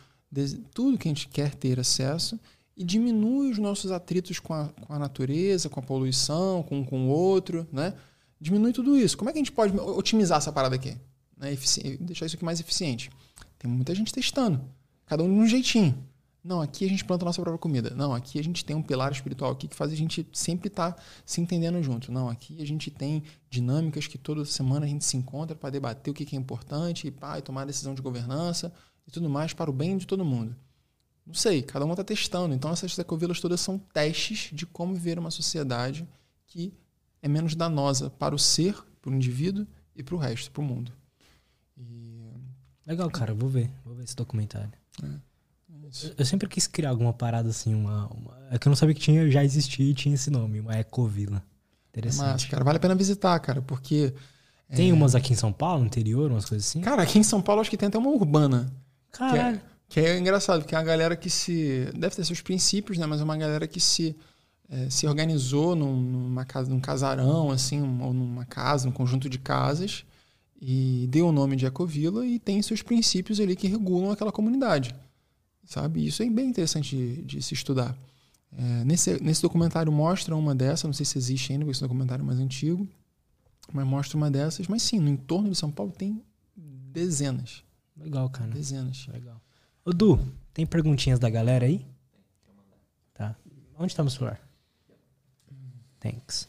tudo 0.74 0.98
que 0.98 1.08
a 1.08 1.12
gente 1.12 1.28
quer 1.28 1.54
ter 1.54 1.80
acesso 1.80 2.40
e 2.76 2.84
diminui 2.84 3.52
os 3.52 3.58
nossos 3.58 3.92
atritos 3.92 4.40
com 4.40 4.54
a, 4.54 4.68
com 4.68 4.94
a 4.94 5.00
natureza, 5.00 5.70
com 5.70 5.80
a 5.80 5.84
poluição, 5.84 6.64
com, 6.64 6.84
o 6.84 7.08
outro, 7.08 7.68
né? 7.72 7.94
Diminui 8.40 8.74
tudo 8.74 8.98
isso. 8.98 9.18
Como 9.18 9.30
é 9.30 9.34
que 9.34 9.40
a 9.40 9.42
gente 9.42 9.52
pode 9.52 9.78
otimizar 9.78 10.40
essa 10.40 10.52
parada 10.52 10.76
aqui? 10.76 10.98
Né? 11.38 11.56
Deixar 12.02 12.26
isso 12.26 12.36
aqui 12.36 12.44
mais 12.44 12.60
eficiente. 12.60 13.10
Tem 13.58 13.70
muita 13.70 13.94
gente 13.96 14.12
testando, 14.12 14.60
cada 15.06 15.24
um 15.24 15.34
de 15.34 15.40
um 15.40 15.48
jeitinho. 15.48 15.96
Não, 16.44 16.62
aqui 16.62 16.84
a 16.84 16.90
gente 16.90 17.06
planta 17.06 17.24
a 17.24 17.28
nossa 17.28 17.42
própria 17.42 17.58
comida. 17.58 17.92
Não, 17.96 18.14
aqui 18.14 18.38
a 18.38 18.44
gente 18.44 18.66
tem 18.66 18.76
um 18.76 18.82
pilar 18.82 19.14
espiritual 19.14 19.52
aqui 19.52 19.66
que 19.66 19.76
faz 19.76 19.94
a 19.94 19.96
gente 19.96 20.28
sempre 20.34 20.68
estar 20.68 20.92
tá 20.92 21.02
se 21.26 21.40
entendendo 21.40 21.82
junto. 21.82 22.12
Não, 22.12 22.28
aqui 22.28 22.62
a 22.62 22.66
gente 22.66 22.92
tem 22.92 23.24
dinâmicas 23.50 24.08
que 24.08 24.18
toda 24.18 24.44
semana 24.44 24.86
a 24.86 24.90
gente 24.90 25.06
se 25.06 25.16
encontra 25.16 25.56
para 25.56 25.70
debater 25.70 26.12
o 26.12 26.14
que 26.14 26.36
é 26.36 26.40
importante 26.40 27.08
e, 27.08 27.12
pá, 27.12 27.40
e 27.40 27.42
tomar 27.42 27.64
decisão 27.64 27.94
de 27.94 28.02
governança 28.02 28.74
e 29.08 29.12
tudo 29.12 29.30
mais 29.30 29.54
para 29.54 29.70
o 29.70 29.74
bem 29.74 29.98
de 29.98 30.08
todo 30.08 30.24
mundo. 30.26 30.56
Não 31.26 31.34
sei, 31.34 31.62
cada 31.62 31.86
um 31.86 31.92
está 31.92 32.04
testando. 32.04 32.54
Então 32.54 32.72
essas 32.72 32.98
ecovilas 32.98 33.40
todas 33.40 33.62
são 33.62 33.78
testes 33.78 34.50
de 34.52 34.66
como 34.66 34.94
viver 34.94 35.18
uma 35.18 35.32
sociedade 35.32 36.08
que 36.48 36.74
é 37.22 37.28
menos 37.28 37.56
danosa 37.56 38.10
para 38.10 38.36
o 38.36 38.40
ser, 38.40 38.76
para 39.02 39.10
o 39.12 39.16
indivíduo 39.16 39.66
e 39.96 40.04
para 40.04 40.16
o 40.16 40.18
resto, 40.18 40.52
para 40.52 40.62
o 40.62 40.66
mundo. 40.66 40.92
E... 41.78 42.30
Legal, 42.86 43.10
cara, 43.10 43.34
vou 43.34 43.50
ver, 43.50 43.72
vou 43.86 43.96
ver 43.96 44.04
esse 44.04 44.16
documentário. 44.16 44.72
É, 45.02 45.08
é 45.08 46.14
eu 46.18 46.26
sempre 46.26 46.48
quis 46.48 46.68
criar 46.68 46.90
alguma 46.90 47.14
parada 47.14 47.50
assim, 47.50 47.74
uma, 47.74 48.08
uma, 48.08 48.38
É 48.52 48.60
que 48.60 48.68
eu 48.68 48.70
não 48.70 48.76
sabia 48.76 48.94
que 48.94 49.02
tinha, 49.02 49.30
já 49.30 49.44
existia 49.44 49.86
e 49.86 49.94
tinha 49.94 50.16
esse 50.16 50.30
nome, 50.30 50.60
uma 50.60 50.76
ecovila. 50.78 51.42
Interessante. 51.90 52.28
Mas, 52.28 52.46
cara, 52.46 52.64
vale 52.64 52.78
a 52.78 52.80
pena 52.80 52.96
visitar, 52.96 53.40
cara, 53.40 53.62
porque. 53.62 54.14
Tem 54.76 54.90
é... 54.90 54.94
umas 54.94 55.14
aqui 55.14 55.34
em 55.34 55.36
São 55.36 55.54
Paulo, 55.54 55.82
no 55.82 55.86
interior, 55.86 56.32
umas 56.32 56.46
coisas 56.46 56.68
assim? 56.68 56.82
Cara, 56.82 57.04
aqui 57.04 57.20
em 57.20 57.24
São 57.24 57.42
Paulo 57.42 57.62
acho 57.62 57.70
que 57.70 57.78
tem 57.78 57.88
até 57.88 57.98
uma 57.98 58.10
urbana 58.10 58.74
Caralho. 59.14 59.62
Que 59.88 60.00
é, 60.00 60.04
que 60.04 60.10
é 60.10 60.20
engraçado, 60.20 60.62
porque 60.62 60.76
é 60.76 60.78
uma 60.78 60.84
galera 60.84 61.16
que 61.16 61.30
se. 61.30 61.88
Deve 61.96 62.16
ter 62.16 62.26
seus 62.26 62.42
princípios, 62.42 62.98
né? 62.98 63.06
Mas 63.06 63.22
é 63.22 63.24
uma 63.24 63.38
galera 63.38 63.68
que 63.68 63.80
se, 63.80 64.16
é, 64.70 64.90
se 64.90 65.08
organizou 65.08 65.76
num, 65.76 65.96
numa 65.96 66.44
casa, 66.44 66.70
num 66.70 66.80
casarão, 66.80 67.52
assim, 67.52 67.80
ou 68.02 68.12
numa 68.12 68.44
casa, 68.44 68.88
num 68.88 68.92
conjunto 68.92 69.30
de 69.30 69.38
casas, 69.38 70.04
e 70.60 71.08
deu 71.10 71.28
o 71.28 71.32
nome 71.32 71.56
de 71.56 71.66
Ecovila 71.66 72.26
e 72.26 72.40
tem 72.40 72.62
seus 72.62 72.82
princípios 72.82 73.40
ali 73.40 73.56
que 73.56 73.68
regulam 73.68 74.12
aquela 74.12 74.32
comunidade. 74.32 74.94
Sabe? 75.66 76.06
Isso 76.06 76.24
é 76.24 76.30
bem 76.30 76.48
interessante 76.48 76.96
de, 76.96 77.22
de 77.22 77.42
se 77.42 77.54
estudar. 77.54 77.96
É, 78.58 78.84
nesse, 78.84 79.22
nesse 79.24 79.42
documentário 79.42 79.92
mostra 79.92 80.36
uma 80.36 80.54
dessas, 80.54 80.84
não 80.84 80.94
sei 80.94 81.06
se 81.06 81.18
existe 81.18 81.52
ainda, 81.52 81.66
porque 81.66 81.72
esse 81.72 81.82
documentário 81.82 82.24
é 82.24 82.26
mais 82.26 82.40
antigo, 82.40 82.88
mas 83.72 83.86
mostra 83.86 84.18
uma 84.18 84.30
dessas. 84.30 84.68
Mas 84.68 84.82
sim, 84.82 85.00
no 85.00 85.10
entorno 85.10 85.50
de 85.50 85.56
São 85.56 85.72
Paulo 85.72 85.92
tem 85.92 86.22
dezenas. 86.56 87.64
Legal, 87.98 88.30
cara. 88.30 88.50
Dezenas. 88.52 89.08
Legal. 89.08 89.42
Ô, 89.86 89.92
Du, 89.92 90.20
tem 90.54 90.66
perguntinhas 90.66 91.20
da 91.20 91.30
galera 91.30 91.66
aí? 91.66 91.86
Tá. 93.14 93.36
Onde 93.78 93.96
tá 93.96 94.04
meu 94.04 94.10
celular? 94.10 94.40
Thanks. 96.00 96.48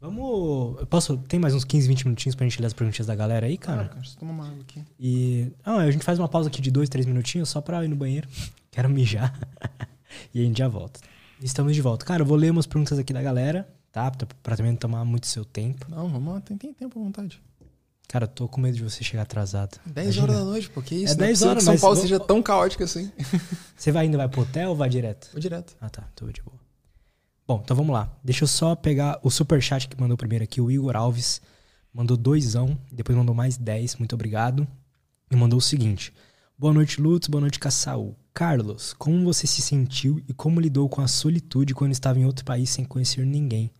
Vamos. 0.00 0.80
Eu 0.80 0.86
posso. 0.86 1.16
Tem 1.16 1.40
mais 1.40 1.54
uns 1.54 1.64
15, 1.64 1.88
20 1.88 2.04
minutinhos 2.04 2.34
pra 2.34 2.46
gente 2.46 2.60
ler 2.60 2.66
as 2.66 2.72
perguntinhas 2.72 3.06
da 3.06 3.14
galera 3.14 3.46
aí, 3.46 3.58
cara? 3.58 3.78
Cara, 3.78 3.88
cara, 3.88 4.06
eu 4.06 4.18
tomar 4.18 4.32
uma 4.32 4.48
água 4.48 4.62
aqui. 4.62 4.84
E. 4.98 5.52
Ah, 5.64 5.76
a 5.76 5.90
gente 5.90 6.04
faz 6.04 6.18
uma 6.18 6.28
pausa 6.28 6.48
aqui 6.48 6.60
de 6.62 6.70
dois, 6.70 6.88
três 6.88 7.04
minutinhos 7.06 7.48
só 7.48 7.60
pra 7.60 7.84
ir 7.84 7.88
no 7.88 7.96
banheiro. 7.96 8.28
Quero 8.70 8.88
mijar. 8.88 9.36
e 10.32 10.40
a 10.40 10.44
gente 10.44 10.58
já 10.58 10.68
volta. 10.68 11.00
Estamos 11.42 11.74
de 11.74 11.82
volta. 11.82 12.04
Cara, 12.04 12.22
eu 12.22 12.26
vou 12.26 12.36
ler 12.36 12.50
umas 12.50 12.66
perguntas 12.66 12.98
aqui 12.98 13.12
da 13.12 13.22
galera, 13.22 13.68
tá? 13.90 14.10
Pra, 14.10 14.26
pra 14.42 14.56
também 14.56 14.72
não 14.72 14.78
tomar 14.78 15.04
muito 15.04 15.26
seu 15.26 15.44
tempo. 15.44 15.86
Não, 15.88 16.08
vamos 16.08 16.34
lá, 16.34 16.40
tem, 16.40 16.56
tem 16.56 16.72
tempo 16.72 16.98
à 16.98 17.02
vontade. 17.02 17.40
Cara, 18.08 18.24
eu 18.24 18.28
tô 18.28 18.48
com 18.48 18.58
medo 18.60 18.74
de 18.76 18.82
você 18.82 19.04
chegar 19.04 19.22
atrasado. 19.22 19.78
10 19.84 20.06
Imagina. 20.16 20.22
horas 20.24 20.36
da 20.38 20.44
noite, 20.44 20.70
pô, 20.70 20.80
que 20.80 20.94
isso? 20.94 21.12
É 21.12 21.16
Não 21.16 21.26
10 21.26 21.30
possível 21.32 21.50
horas, 21.50 21.62
que 21.62 21.70
São 21.70 21.78
Paulo 21.78 21.94
vou- 21.96 22.02
seja 22.02 22.18
tão 22.18 22.42
caótico 22.42 22.82
assim. 22.84 23.12
Você 23.76 23.92
vai 23.92 24.06
ainda 24.06 24.16
vai 24.16 24.28
pro 24.28 24.40
hotel 24.42 24.70
ou 24.70 24.76
vai 24.76 24.88
direto? 24.88 25.28
Vou 25.32 25.40
direto. 25.40 25.76
Ah, 25.80 25.90
tá. 25.90 26.08
Tô 26.16 26.26
de 26.32 26.40
boa. 26.42 26.56
Bom, 27.46 27.60
então 27.62 27.76
vamos 27.76 27.92
lá. 27.92 28.10
Deixa 28.24 28.44
eu 28.44 28.48
só 28.48 28.74
pegar 28.74 29.20
o 29.22 29.30
superchat 29.30 29.88
que 29.88 30.00
mandou 30.00 30.16
primeiro 30.16 30.42
aqui, 30.44 30.60
o 30.60 30.70
Igor 30.70 30.96
Alves. 30.96 31.40
Mandou 31.92 32.16
doisão, 32.16 32.78
depois 32.92 33.16
mandou 33.16 33.34
mais 33.34 33.56
10, 33.56 33.96
muito 33.96 34.14
obrigado. 34.14 34.66
E 35.30 35.36
mandou 35.36 35.58
o 35.58 35.62
seguinte. 35.62 36.12
Boa 36.58 36.72
noite, 36.72 37.00
Lutz. 37.00 37.28
Boa 37.28 37.40
noite, 37.40 37.58
Caçaú. 37.58 38.14
Carlos, 38.34 38.92
como 38.94 39.24
você 39.24 39.46
se 39.46 39.60
sentiu 39.62 40.20
e 40.28 40.32
como 40.32 40.60
lidou 40.60 40.88
com 40.88 41.00
a 41.02 41.08
solitude 41.08 41.74
quando 41.74 41.92
estava 41.92 42.18
em 42.18 42.24
outro 42.24 42.44
país 42.44 42.70
sem 42.70 42.84
conhecer 42.84 43.24
ninguém? 43.26 43.70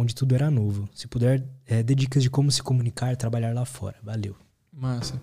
Onde 0.00 0.14
tudo 0.14 0.32
era 0.32 0.48
novo. 0.48 0.88
Se 0.94 1.08
puder, 1.08 1.44
é, 1.66 1.82
dê 1.82 1.92
dicas 1.92 2.22
de 2.22 2.30
como 2.30 2.52
se 2.52 2.62
comunicar 2.62 3.12
e 3.12 3.16
trabalhar 3.16 3.52
lá 3.52 3.64
fora. 3.64 3.96
Valeu. 4.00 4.36
Massa. 4.72 5.20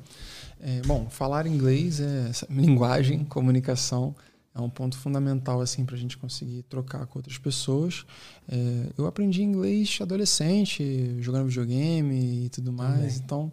É, 0.59 0.81
bom, 0.81 1.09
falar 1.09 1.47
inglês 1.47 2.01
é 2.01 2.29
linguagem, 2.49 3.23
comunicação 3.23 4.13
é 4.53 4.59
um 4.59 4.69
ponto 4.69 4.97
fundamental 4.97 5.61
assim 5.61 5.85
para 5.85 5.95
a 5.95 5.97
gente 5.97 6.17
conseguir 6.17 6.63
trocar 6.63 7.05
com 7.07 7.19
outras 7.19 7.37
pessoas. 7.37 8.05
É, 8.49 8.87
eu 8.97 9.05
aprendi 9.05 9.43
inglês 9.43 9.97
adolescente, 10.01 11.17
jogando 11.21 11.47
videogame 11.47 12.45
e 12.45 12.49
tudo 12.49 12.73
mais, 12.73 13.13
Também. 13.13 13.21
então 13.23 13.51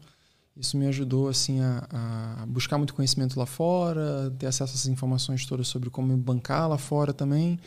isso 0.57 0.77
me 0.77 0.87
ajudou 0.87 1.29
assim 1.29 1.61
a, 1.61 2.43
a 2.43 2.47
buscar 2.47 2.79
muito 2.79 2.95
conhecimento 2.95 3.39
lá 3.39 3.47
fora, 3.47 4.33
ter 4.39 4.47
acesso 4.47 4.73
a 4.73 4.77
essas 4.77 4.89
informações 4.89 5.47
todas 5.47 5.69
sobre 5.69 5.89
como 5.89 6.17
bancar 6.17 6.69
lá 6.69 6.79
fora 6.79 7.13
também. 7.13 7.61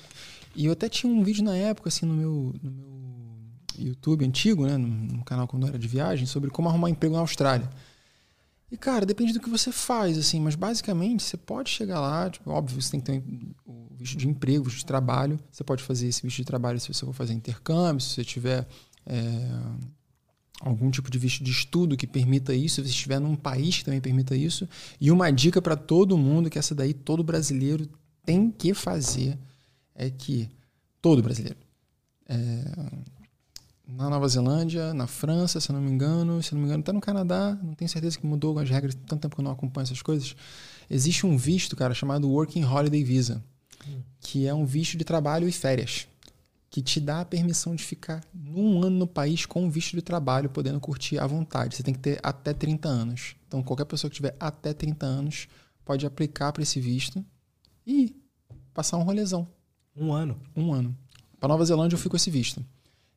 E 0.55 0.65
eu 0.65 0.71
até 0.71 0.87
tinha 0.87 1.11
um 1.11 1.23
vídeo 1.23 1.43
na 1.43 1.55
época 1.55 1.89
assim 1.89 2.05
no 2.05 2.13
meu, 2.13 2.53
no 2.61 2.71
meu 2.71 3.14
YouTube 3.79 4.25
antigo, 4.25 4.65
né, 4.65 4.77
no, 4.77 5.23
canal 5.23 5.47
quando 5.47 5.67
era 5.67 5.77
de 5.77 5.87
viagem, 5.87 6.25
sobre 6.25 6.49
como 6.49 6.69
arrumar 6.69 6.89
emprego 6.89 7.15
na 7.15 7.21
Austrália. 7.21 7.69
E, 8.71 8.77
cara, 8.77 9.05
depende 9.05 9.31
do 9.31 9.39
que 9.39 9.49
você 9.49 9.71
faz, 9.71 10.17
assim, 10.17 10.39
mas 10.41 10.55
basicamente 10.55 11.23
você 11.23 11.37
pode 11.37 11.69
chegar 11.69 11.99
lá, 11.99 12.29
tipo, 12.29 12.49
óbvio, 12.49 12.81
você 12.81 12.91
tem 12.91 12.99
que 12.99 13.05
ter 13.05 13.23
o 13.65 13.87
visto 13.95 14.17
de 14.17 14.27
emprego, 14.27 14.65
visto 14.65 14.79
de 14.79 14.85
trabalho. 14.85 15.39
Você 15.51 15.63
pode 15.63 15.83
fazer 15.83 16.07
esse 16.07 16.21
visto 16.23 16.37
de 16.37 16.45
trabalho 16.45 16.79
se 16.79 16.93
você 16.93 17.05
for 17.05 17.13
fazer 17.13 17.33
intercâmbio, 17.33 18.01
se 18.01 18.15
você 18.15 18.23
tiver 18.23 18.67
é, 19.05 19.49
algum 20.61 20.89
tipo 20.89 21.09
de 21.11 21.17
visto 21.17 21.43
de 21.43 21.51
estudo 21.51 21.95
que 21.95 22.07
permita 22.07 22.53
isso, 22.53 22.75
se 22.75 22.83
você 22.83 22.89
estiver 22.89 23.19
num 23.19 23.35
país 23.35 23.77
que 23.77 23.85
também 23.85 24.01
permita 24.01 24.35
isso. 24.35 24.67
E 24.99 25.11
uma 25.11 25.31
dica 25.31 25.61
para 25.61 25.75
todo 25.75 26.17
mundo, 26.17 26.49
que 26.49 26.57
essa 26.57 26.73
daí 26.73 26.93
todo 26.93 27.23
brasileiro 27.23 27.87
tem 28.25 28.49
que 28.49 28.73
fazer, 28.73 29.37
é 29.93 30.09
que 30.09 30.49
todo 31.01 31.21
brasileiro. 31.21 31.59
é, 32.27 33.14
na 33.87 34.09
Nova 34.09 34.27
Zelândia, 34.27 34.93
na 34.93 35.07
França, 35.07 35.59
se 35.59 35.71
não 35.71 35.79
me 35.79 35.91
engano, 35.91 36.41
se 36.41 36.53
não 36.53 36.61
me 36.61 36.67
engano, 36.67 36.81
até 36.81 36.91
no 36.91 37.01
Canadá, 37.01 37.57
não 37.61 37.73
tenho 37.73 37.89
certeza 37.89 38.17
que 38.17 38.25
mudou 38.25 38.57
as 38.57 38.69
regras, 38.69 38.95
tanto 38.95 39.21
tempo 39.21 39.35
que 39.35 39.41
eu 39.41 39.43
não 39.43 39.51
acompanho 39.51 39.83
essas 39.83 40.01
coisas. 40.01 40.35
Existe 40.89 41.25
um 41.25 41.37
visto, 41.37 41.75
cara, 41.75 41.93
chamado 41.93 42.29
Working 42.29 42.63
Holiday 42.63 43.03
Visa, 43.03 43.43
que 44.19 44.47
é 44.47 44.53
um 44.53 44.65
visto 44.65 44.97
de 44.97 45.03
trabalho 45.03 45.47
e 45.47 45.51
férias, 45.51 46.07
que 46.69 46.81
te 46.81 46.99
dá 46.99 47.21
a 47.21 47.25
permissão 47.25 47.75
de 47.75 47.83
ficar 47.83 48.23
um 48.53 48.83
ano 48.83 48.97
no 48.97 49.07
país 49.07 49.45
com 49.45 49.63
um 49.63 49.69
visto 49.69 49.95
de 49.95 50.01
trabalho, 50.01 50.49
podendo 50.49 50.79
curtir 50.79 51.19
à 51.19 51.27
vontade. 51.27 51.75
Você 51.75 51.83
tem 51.83 51.93
que 51.93 51.99
ter 51.99 52.19
até 52.23 52.53
30 52.53 52.89
anos. 52.89 53.35
Então, 53.47 53.63
qualquer 53.63 53.85
pessoa 53.85 54.09
que 54.09 54.15
tiver 54.15 54.35
até 54.39 54.73
30 54.73 55.05
anos 55.05 55.47
pode 55.85 56.05
aplicar 56.05 56.51
para 56.51 56.63
esse 56.63 56.79
visto 56.79 57.23
e 57.85 58.15
passar 58.73 58.97
um 58.97 59.03
rolezão. 59.03 59.47
Um 59.95 60.11
ano. 60.11 60.37
Um 60.55 60.73
ano. 60.73 60.97
Para 61.39 61.49
Nova 61.49 61.63
Zelândia 61.63 61.95
eu 61.95 61.99
fui 61.99 62.09
com 62.09 62.17
esse 62.17 62.29
visto. 62.29 62.65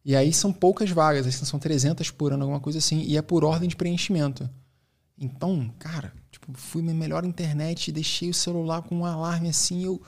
E 0.08 0.16
aí 0.16 0.32
são 0.32 0.50
poucas 0.50 0.90
vagas, 0.90 1.26
assim, 1.26 1.44
são 1.44 1.60
300 1.60 2.10
por 2.10 2.32
ano, 2.32 2.42
alguma 2.42 2.60
coisa 2.60 2.78
assim, 2.78 3.02
e 3.02 3.18
é 3.18 3.20
por 3.20 3.44
ordem 3.44 3.68
de 3.68 3.76
preenchimento. 3.76 4.48
Então, 5.20 5.70
cara, 5.78 6.14
tipo, 6.30 6.50
fui 6.54 6.80
na 6.80 6.94
melhor 6.94 7.26
internet, 7.26 7.92
deixei 7.92 8.30
o 8.30 8.32
celular 8.32 8.80
com 8.80 9.00
um 9.00 9.04
alarme 9.04 9.50
assim, 9.50 9.84
eu 9.84 10.00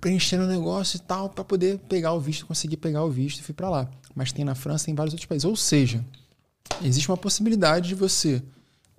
preenchendo 0.00 0.44
o 0.44 0.46
negócio 0.46 0.96
e 0.96 1.00
tal, 1.00 1.28
para 1.28 1.44
poder 1.44 1.78
pegar 1.80 2.14
o 2.14 2.20
visto, 2.20 2.46
conseguir 2.46 2.78
pegar 2.78 3.04
o 3.04 3.10
visto 3.10 3.40
e 3.40 3.42
fui 3.42 3.52
para 3.52 3.68
lá. 3.68 3.90
Mas 4.14 4.32
tem 4.32 4.46
na 4.46 4.54
França, 4.54 4.86
tem 4.86 4.92
em 4.92 4.96
vários 4.96 5.12
outros 5.12 5.26
países. 5.26 5.44
Ou 5.44 5.56
seja, 5.56 6.02
existe 6.82 7.10
uma 7.10 7.18
possibilidade 7.18 7.88
de 7.88 7.94
você 7.94 8.42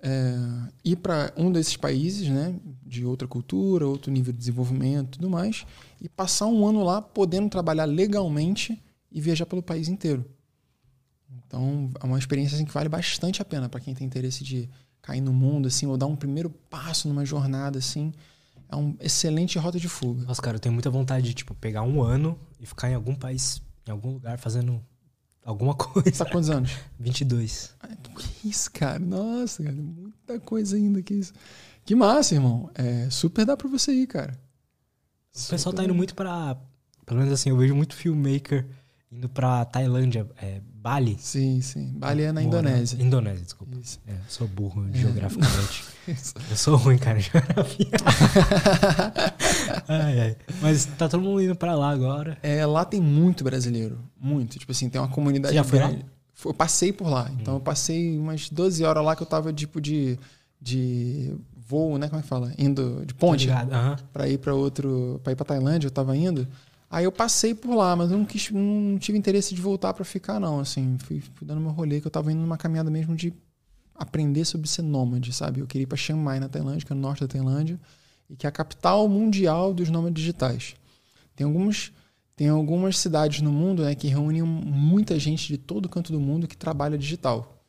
é, 0.00 0.38
ir 0.84 0.94
para 0.94 1.32
um 1.36 1.50
desses 1.50 1.76
países, 1.76 2.28
né, 2.28 2.54
de 2.86 3.04
outra 3.04 3.26
cultura, 3.26 3.84
outro 3.84 4.12
nível 4.12 4.32
de 4.32 4.38
desenvolvimento 4.38 5.18
tudo 5.18 5.28
mais, 5.28 5.66
e 6.00 6.08
passar 6.08 6.46
um 6.46 6.64
ano 6.64 6.84
lá 6.84 7.02
podendo 7.02 7.48
trabalhar 7.48 7.86
legalmente 7.86 8.80
e 9.14 9.20
viajar 9.20 9.46
pelo 9.46 9.62
país 9.62 9.88
inteiro. 9.88 10.28
Então, 11.46 11.90
é 12.00 12.04
uma 12.04 12.18
experiência 12.18 12.56
assim, 12.56 12.64
que 12.64 12.72
vale 12.72 12.88
bastante 12.88 13.40
a 13.40 13.44
pena 13.44 13.68
para 13.68 13.80
quem 13.80 13.94
tem 13.94 14.04
interesse 14.06 14.42
de 14.42 14.68
cair 15.00 15.20
no 15.20 15.32
mundo, 15.32 15.68
assim, 15.68 15.86
ou 15.86 15.96
dar 15.96 16.06
um 16.06 16.16
primeiro 16.16 16.50
passo 16.50 17.06
numa 17.08 17.24
jornada, 17.24 17.78
assim. 17.78 18.12
É 18.68 18.74
uma 18.74 18.94
excelente 19.00 19.58
rota 19.58 19.78
de 19.78 19.88
fuga. 19.88 20.24
Nossa, 20.24 20.42
cara, 20.42 20.56
eu 20.56 20.60
tenho 20.60 20.72
muita 20.72 20.90
vontade 20.90 21.26
de, 21.28 21.34
tipo, 21.34 21.54
pegar 21.54 21.82
um 21.82 22.02
ano 22.02 22.38
e 22.58 22.66
ficar 22.66 22.90
em 22.90 22.94
algum 22.94 23.14
país, 23.14 23.62
em 23.86 23.90
algum 23.92 24.12
lugar, 24.14 24.36
fazendo 24.38 24.82
alguma 25.44 25.74
coisa. 25.76 26.24
tá 26.24 26.30
quantos 26.30 26.50
anos? 26.50 26.72
22. 26.98 27.74
Ai, 27.80 27.96
Que 28.16 28.48
isso, 28.48 28.70
cara? 28.72 28.98
Nossa, 28.98 29.62
cara, 29.62 29.76
muita 29.76 30.40
coisa 30.40 30.76
ainda 30.76 31.02
que 31.02 31.14
isso. 31.14 31.32
Que 31.84 31.94
massa, 31.94 32.34
irmão. 32.34 32.70
É, 32.74 33.08
super 33.10 33.44
dá 33.44 33.56
pra 33.56 33.68
você 33.68 33.92
ir, 33.92 34.06
cara. 34.06 34.40
O 35.34 35.48
pessoal 35.50 35.72
tá 35.72 35.84
indo 35.84 35.94
muito 35.94 36.14
pra. 36.14 36.56
Pelo 37.04 37.20
menos 37.20 37.32
assim, 37.34 37.50
eu 37.50 37.56
vejo 37.56 37.74
muito 37.74 37.94
filmmaker 37.94 38.66
indo 39.14 39.28
pra 39.28 39.64
Tailândia, 39.64 40.26
é, 40.40 40.60
Bali. 40.74 41.16
Sim, 41.18 41.60
sim. 41.60 41.92
Bali 41.96 42.22
é 42.24 42.32
na 42.32 42.42
Indonésia. 42.42 43.00
Indonésia, 43.00 43.44
desculpa. 43.44 43.76
Isso. 43.80 44.00
É, 44.06 44.14
sou 44.28 44.46
burro 44.48 44.86
geograficamente. 44.92 45.84
eu 46.06 46.56
sou 46.56 46.76
ruim, 46.76 46.98
cara, 46.98 47.18
em 47.18 47.22
geografia. 47.22 47.86
ai, 49.88 50.20
ai. 50.20 50.36
Mas 50.60 50.84
tá 50.84 51.08
todo 51.08 51.22
mundo 51.22 51.42
indo 51.42 51.56
pra 51.56 51.74
lá 51.74 51.90
agora. 51.90 52.38
É, 52.42 52.64
lá 52.66 52.84
tem 52.84 53.00
muito 53.00 53.44
brasileiro. 53.44 53.98
Muito. 54.20 54.58
Tipo 54.58 54.72
assim, 54.72 54.88
tem 54.88 55.00
uma 55.00 55.08
comunidade 55.08 55.52
Você 55.52 55.56
já 55.56 55.64
foi 55.64 55.78
lá? 55.78 55.86
Hum. 55.86 55.90
grande. 55.90 56.06
Eu 56.44 56.54
passei 56.54 56.92
por 56.92 57.08
lá. 57.08 57.30
Então 57.40 57.54
eu 57.54 57.60
passei 57.60 58.18
umas 58.18 58.50
12 58.50 58.84
horas 58.84 59.04
lá 59.04 59.16
que 59.16 59.22
eu 59.22 59.26
tava 59.26 59.52
tipo 59.52 59.80
de, 59.80 60.18
de 60.60 61.34
voo, 61.56 61.96
né? 61.96 62.08
Como 62.08 62.18
é 62.18 62.22
que 62.22 62.28
fala? 62.28 62.52
Indo 62.58 63.04
de 63.06 63.14
ponte 63.14 63.46
Tá 63.46 63.62
ligado? 63.62 63.72
Aham. 63.72 63.96
para 64.12 64.28
ir 64.28 64.38
para 64.38 64.54
outro, 64.54 65.20
para 65.22 65.32
ir 65.32 65.36
para 65.36 65.46
Tailândia, 65.46 65.86
eu 65.86 65.90
tava 65.90 66.16
indo. 66.16 66.46
Aí 66.94 67.04
eu 67.04 67.10
passei 67.10 67.56
por 67.56 67.74
lá, 67.74 67.96
mas 67.96 68.12
eu 68.12 68.18
não 68.18 68.24
quis, 68.24 68.52
não 68.52 68.96
tive 69.00 69.18
interesse 69.18 69.52
de 69.52 69.60
voltar 69.60 69.92
para 69.92 70.04
ficar 70.04 70.38
não, 70.38 70.60
assim, 70.60 70.96
fui, 71.00 71.20
fui 71.20 71.44
dando 71.44 71.60
meu 71.60 71.72
rolê 71.72 72.00
que 72.00 72.06
eu 72.06 72.10
tava 72.10 72.30
indo 72.30 72.40
numa 72.40 72.56
caminhada 72.56 72.88
mesmo 72.88 73.16
de 73.16 73.34
aprender 73.96 74.44
sobre 74.44 74.68
ser 74.68 74.82
nômade, 74.82 75.32
sabe? 75.32 75.58
Eu 75.58 75.66
queria 75.66 75.82
ir 75.82 75.86
para 75.88 75.96
Chiang 75.96 76.22
Mai 76.22 76.38
na 76.38 76.48
Tailândia, 76.48 76.86
que 76.86 76.92
é 76.92 76.94
no 76.94 77.02
norte 77.02 77.22
da 77.22 77.26
Tailândia, 77.26 77.80
e 78.30 78.36
que 78.36 78.46
é 78.46 78.48
a 78.48 78.52
capital 78.52 79.08
mundial 79.08 79.74
dos 79.74 79.90
nômades 79.90 80.22
digitais. 80.22 80.76
Tem 81.34 81.44
algumas 81.44 81.90
tem 82.36 82.48
algumas 82.48 82.96
cidades 82.96 83.40
no 83.40 83.50
mundo, 83.50 83.82
né, 83.82 83.96
que 83.96 84.06
reúnem 84.06 84.42
muita 84.42 85.18
gente 85.18 85.48
de 85.48 85.58
todo 85.58 85.88
canto 85.88 86.12
do 86.12 86.20
mundo 86.20 86.46
que 86.46 86.56
trabalha 86.56 86.96
digital. 86.96 87.60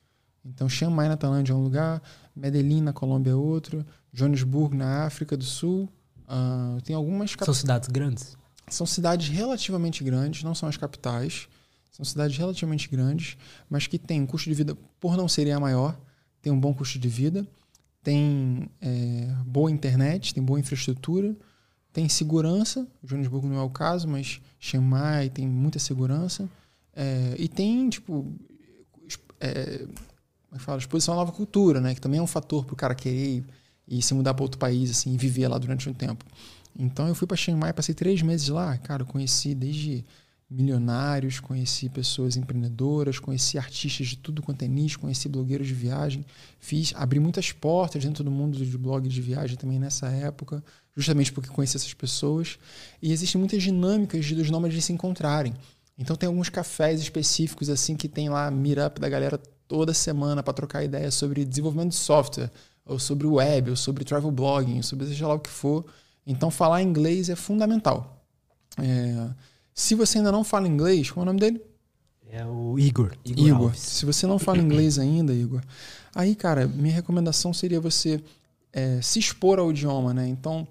Então, 0.43 0.69
Chiang 0.69 0.93
Mai 0.93 1.07
na 1.07 1.17
Tailândia 1.17 1.53
é 1.53 1.55
um 1.55 1.63
lugar, 1.63 1.99
Medellín 2.35 2.81
na 2.81 2.93
Colômbia 2.93 3.31
é 3.31 3.35
outro, 3.35 3.83
Joanesburgo 4.13 4.75
na 4.75 5.05
África 5.05 5.35
do 5.35 5.43
Sul. 5.43 5.89
Ah, 6.27 6.77
tem 6.83 6.95
algumas 6.95 7.35
cap- 7.35 7.45
São 7.45 7.53
cidades 7.55 7.89
grandes? 7.89 8.37
São 8.67 8.85
cidades 8.85 9.29
relativamente 9.29 10.03
grandes, 10.03 10.43
não 10.43 10.55
são 10.55 10.67
as 10.67 10.77
capitais. 10.77 11.47
São 11.91 12.03
cidades 12.03 12.37
relativamente 12.37 12.89
grandes, 12.89 13.37
mas 13.69 13.87
que 13.87 13.97
têm 13.97 14.21
um 14.21 14.25
custo 14.25 14.49
de 14.49 14.55
vida, 14.55 14.77
por 14.99 15.15
não 15.15 15.29
serem 15.29 15.53
a 15.53 15.59
maior, 15.61 15.97
tem 16.41 16.51
um 16.51 16.59
bom 16.59 16.73
custo 16.73 16.99
de 16.99 17.07
vida. 17.07 17.47
tem 18.03 18.69
é, 18.81 19.33
boa 19.45 19.71
internet, 19.71 20.33
tem 20.33 20.43
boa 20.43 20.59
infraestrutura, 20.59 21.35
tem 21.93 22.09
segurança. 22.09 22.85
Joanesburgo 23.01 23.47
não 23.47 23.55
é 23.55 23.63
o 23.63 23.69
caso, 23.69 24.07
mas 24.07 24.41
Chiang 24.59 25.29
tem 25.33 25.47
muita 25.47 25.79
segurança. 25.79 26.49
É, 26.93 27.35
e 27.39 27.47
tem, 27.47 27.89
tipo, 27.89 28.29
é, 29.39 29.87
é 30.53 30.59
fala, 30.59 30.77
exposição 30.77 31.13
à 31.13 31.17
nova 31.17 31.31
cultura, 31.31 31.79
né? 31.79 31.95
Que 31.95 32.01
também 32.01 32.19
é 32.19 32.23
um 32.23 32.27
fator 32.27 32.65
para 32.65 32.73
o 32.73 32.77
cara 32.77 32.93
querer 32.93 33.43
e 33.87 34.01
se 34.01 34.13
mudar 34.13 34.33
para 34.33 34.43
outro 34.43 34.59
país, 34.59 34.91
assim, 34.91 35.13
e 35.13 35.17
viver 35.17 35.47
lá 35.47 35.57
durante 35.57 35.89
um 35.89 35.93
tempo. 35.93 36.25
Então 36.77 37.07
eu 37.07 37.15
fui 37.15 37.25
para 37.27 37.37
Chiang 37.37 37.59
Mai, 37.59 37.73
passei 37.73 37.95
três 37.95 38.21
meses 38.21 38.47
lá. 38.49 38.77
Cara, 38.77 39.05
conheci 39.05 39.55
desde 39.55 40.05
milionários, 40.49 41.39
conheci 41.39 41.89
pessoas 41.89 42.37
empreendedoras, 42.37 43.17
conheci 43.17 43.57
artistas 43.57 44.07
de 44.07 44.17
tudo 44.17 44.43
quanto 44.43 44.63
é 44.63 44.67
nicho, 44.67 44.99
conheci 44.99 45.27
blogueiros 45.27 45.67
de 45.67 45.73
viagem, 45.73 46.23
fiz, 46.59 46.93
abri 46.95 47.19
muitas 47.19 47.51
portas 47.51 48.03
dentro 48.03 48.23
do 48.23 48.29
mundo 48.29 48.63
de 48.63 48.77
blog 48.77 49.07
de 49.07 49.21
viagem 49.21 49.57
também 49.57 49.79
nessa 49.79 50.07
época, 50.07 50.63
justamente 50.95 51.31
porque 51.31 51.49
conheci 51.49 51.77
essas 51.77 51.93
pessoas. 51.93 52.59
E 53.01 53.11
existem 53.11 53.39
muitas 53.39 53.63
dinâmicas 53.63 54.31
dos 54.31 54.49
nômades 54.49 54.83
se 54.83 54.93
encontrarem. 54.93 55.53
Então 55.97 56.15
tem 56.15 56.27
alguns 56.27 56.49
cafés 56.49 57.01
específicos 57.01 57.69
assim 57.69 57.95
que 57.95 58.07
tem 58.07 58.29
lá 58.29 58.51
meetup 58.51 58.99
da 58.99 59.09
galera 59.09 59.39
toda 59.67 59.93
semana 59.93 60.43
para 60.43 60.53
trocar 60.53 60.83
ideias 60.83 61.15
sobre 61.15 61.43
desenvolvimento 61.43 61.89
de 61.89 61.95
software, 61.95 62.51
ou 62.85 62.99
sobre 62.99 63.25
web, 63.25 63.71
ou 63.71 63.75
sobre 63.75 64.03
travel 64.03 64.29
blogging, 64.29 64.83
sobre 64.83 65.07
seja 65.07 65.27
lá 65.27 65.33
o 65.33 65.39
que 65.39 65.49
for. 65.49 65.85
Então 66.25 66.49
falar 66.49 66.81
inglês 66.81 67.29
é 67.29 67.35
fundamental. 67.35 68.23
É, 68.77 69.29
se 69.73 69.95
você 69.95 70.17
ainda 70.17 70.31
não 70.31 70.43
fala 70.43 70.67
inglês, 70.67 71.11
qual 71.11 71.21
é 71.21 71.23
o 71.23 71.25
nome 71.25 71.39
dele? 71.39 71.61
É 72.29 72.45
o 72.45 72.77
Igor. 72.79 73.13
Igor. 73.23 73.47
Igor. 73.47 73.75
Se 73.75 74.05
você 74.05 74.25
não 74.25 74.39
fala 74.39 74.59
inglês 74.59 74.97
ainda, 74.97 75.33
Igor, 75.33 75.61
aí, 76.13 76.35
cara, 76.35 76.67
minha 76.67 76.93
recomendação 76.93 77.53
seria 77.53 77.79
você 77.79 78.21
é, 78.73 78.99
se 79.01 79.19
expor 79.19 79.59
ao 79.59 79.71
idioma, 79.71 80.13
né? 80.13 80.27
Então, 80.27 80.67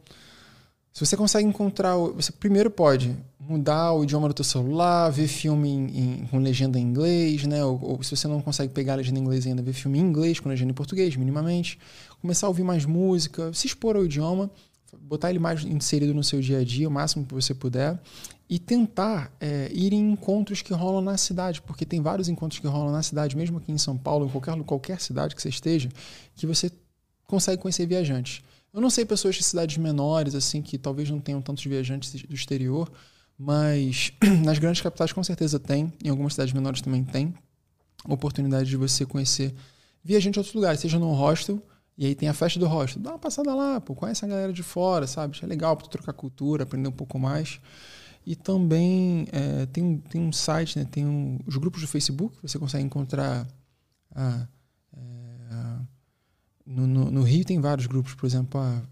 se 0.94 1.05
você 1.05 1.16
consegue 1.16 1.49
encontrar. 1.49 1.97
Você 1.97 2.31
primeiro 2.31 2.70
pode 2.70 3.16
mudar 3.41 3.92
o 3.92 4.05
idioma 4.05 4.28
do 4.28 4.34
teu 4.34 4.44
celular, 4.44 5.10
ver 5.10 5.26
filme 5.26 5.68
em, 5.68 5.99
em, 5.99 6.26
com 6.26 6.39
legenda 6.39 6.78
em 6.78 6.83
inglês, 6.83 7.44
né? 7.44 7.65
Ou, 7.65 7.78
ou, 7.83 8.02
se 8.02 8.15
você 8.16 8.28
não 8.28 8.41
consegue 8.41 8.73
pegar 8.73 8.92
a 8.92 8.97
legenda 8.97 9.18
em 9.18 9.23
inglês 9.23 9.47
ainda, 9.47 9.60
ver 9.60 9.73
filme 9.73 9.99
em 9.99 10.02
inglês 10.02 10.39
com 10.39 10.49
legenda 10.49 10.70
em 10.70 10.74
português, 10.74 11.16
minimamente. 11.16 11.78
Começar 12.20 12.47
a 12.47 12.49
ouvir 12.49 12.62
mais 12.62 12.84
música, 12.84 13.52
se 13.52 13.66
expor 13.66 13.97
ao 13.97 14.05
idioma, 14.05 14.50
botar 15.00 15.31
ele 15.31 15.39
mais 15.39 15.64
inserido 15.64 16.14
no 16.14 16.24
seu 16.24 16.40
dia 16.40 16.58
a 16.58 16.64
dia, 16.64 16.89
o 16.89 16.90
máximo 16.90 17.24
que 17.24 17.34
você 17.34 17.55
puder. 17.55 18.00
E 18.48 18.58
tentar 18.58 19.32
é, 19.40 19.70
ir 19.73 19.92
em 19.92 20.12
encontros 20.12 20.60
que 20.62 20.73
rolam 20.73 21.00
na 21.00 21.16
cidade, 21.16 21.62
porque 21.62 21.86
tem 21.86 22.00
vários 22.00 22.28
encontros 22.28 22.60
que 22.60 22.66
rolam 22.66 22.92
na 22.92 23.02
cidade, 23.02 23.36
mesmo 23.36 23.58
aqui 23.58 23.73
em 23.73 23.78
São 23.78 23.97
Paulo, 23.97 24.26
em 24.26 24.28
qualquer, 24.28 24.62
qualquer 24.64 25.00
cidade 25.00 25.34
que 25.34 25.40
você 25.40 25.48
esteja, 25.48 25.89
que 26.34 26.47
você 26.47 26.70
consegue 27.26 27.60
conhecer 27.60 27.86
viajantes. 27.86 28.42
Eu 28.73 28.81
não 28.81 28.90
sei 28.90 29.05
pessoas 29.05 29.36
de 29.36 29.42
cidades 29.42 29.76
menores, 29.76 30.34
assim, 30.34 30.60
que 30.60 30.76
talvez 30.76 31.08
não 31.08 31.20
tenham 31.20 31.40
tantos 31.40 31.64
viajantes 31.64 32.23
do 32.23 32.34
exterior, 32.34 32.90
mas 33.39 34.12
nas 34.44 34.58
grandes 34.58 34.82
capitais 34.82 35.12
com 35.12 35.23
certeza 35.23 35.58
tem, 35.58 35.92
em 36.02 36.08
algumas 36.08 36.34
cidades 36.34 36.52
menores 36.52 36.81
também 36.81 37.05
tem, 37.05 37.34
oportunidade 38.06 38.68
de 38.68 38.76
você 38.76 39.06
conhecer 39.06 39.55
viajantes 40.02 40.34
de 40.34 40.39
outros 40.40 40.55
lugares, 40.55 40.81
seja 40.81 40.98
num 40.98 41.12
hostel, 41.12 41.62
e 41.97 42.06
aí 42.06 42.14
tem 42.14 42.28
a 42.28 42.34
festa 42.34 42.58
do 42.58 42.66
hostel. 42.66 43.02
Dá 43.02 43.10
uma 43.10 43.18
passada 43.18 43.55
lá, 43.55 43.81
pô, 43.81 43.94
conhece 43.94 44.24
a 44.24 44.28
galera 44.28 44.52
de 44.52 44.62
fora, 44.62 45.06
sabe? 45.06 45.39
É 45.42 45.47
legal 45.47 45.76
para 45.76 45.86
trocar 45.89 46.12
cultura, 46.12 46.64
aprender 46.64 46.89
um 46.89 46.92
pouco 46.92 47.18
mais. 47.18 47.60
E 48.26 48.34
também 48.34 49.26
é, 49.32 49.66
tem, 49.66 49.98
tem 49.98 50.20
um 50.20 50.32
site, 50.32 50.78
né? 50.78 50.86
tem 50.90 51.06
um, 51.06 51.39
os 51.47 51.56
grupos 51.56 51.82
do 51.82 51.89
Facebook, 51.89 52.36
você 52.42 52.58
consegue 52.58 52.84
encontrar 52.84 53.47
a, 54.14 54.47
no, 56.66 56.86
no, 56.86 57.10
no, 57.10 57.23
Rio 57.23 57.44
tem 57.44 57.60
vários 57.60 57.86
grupos, 57.86 58.14
por 58.14 58.26
exemplo, 58.26 58.60
ah, 58.60 58.82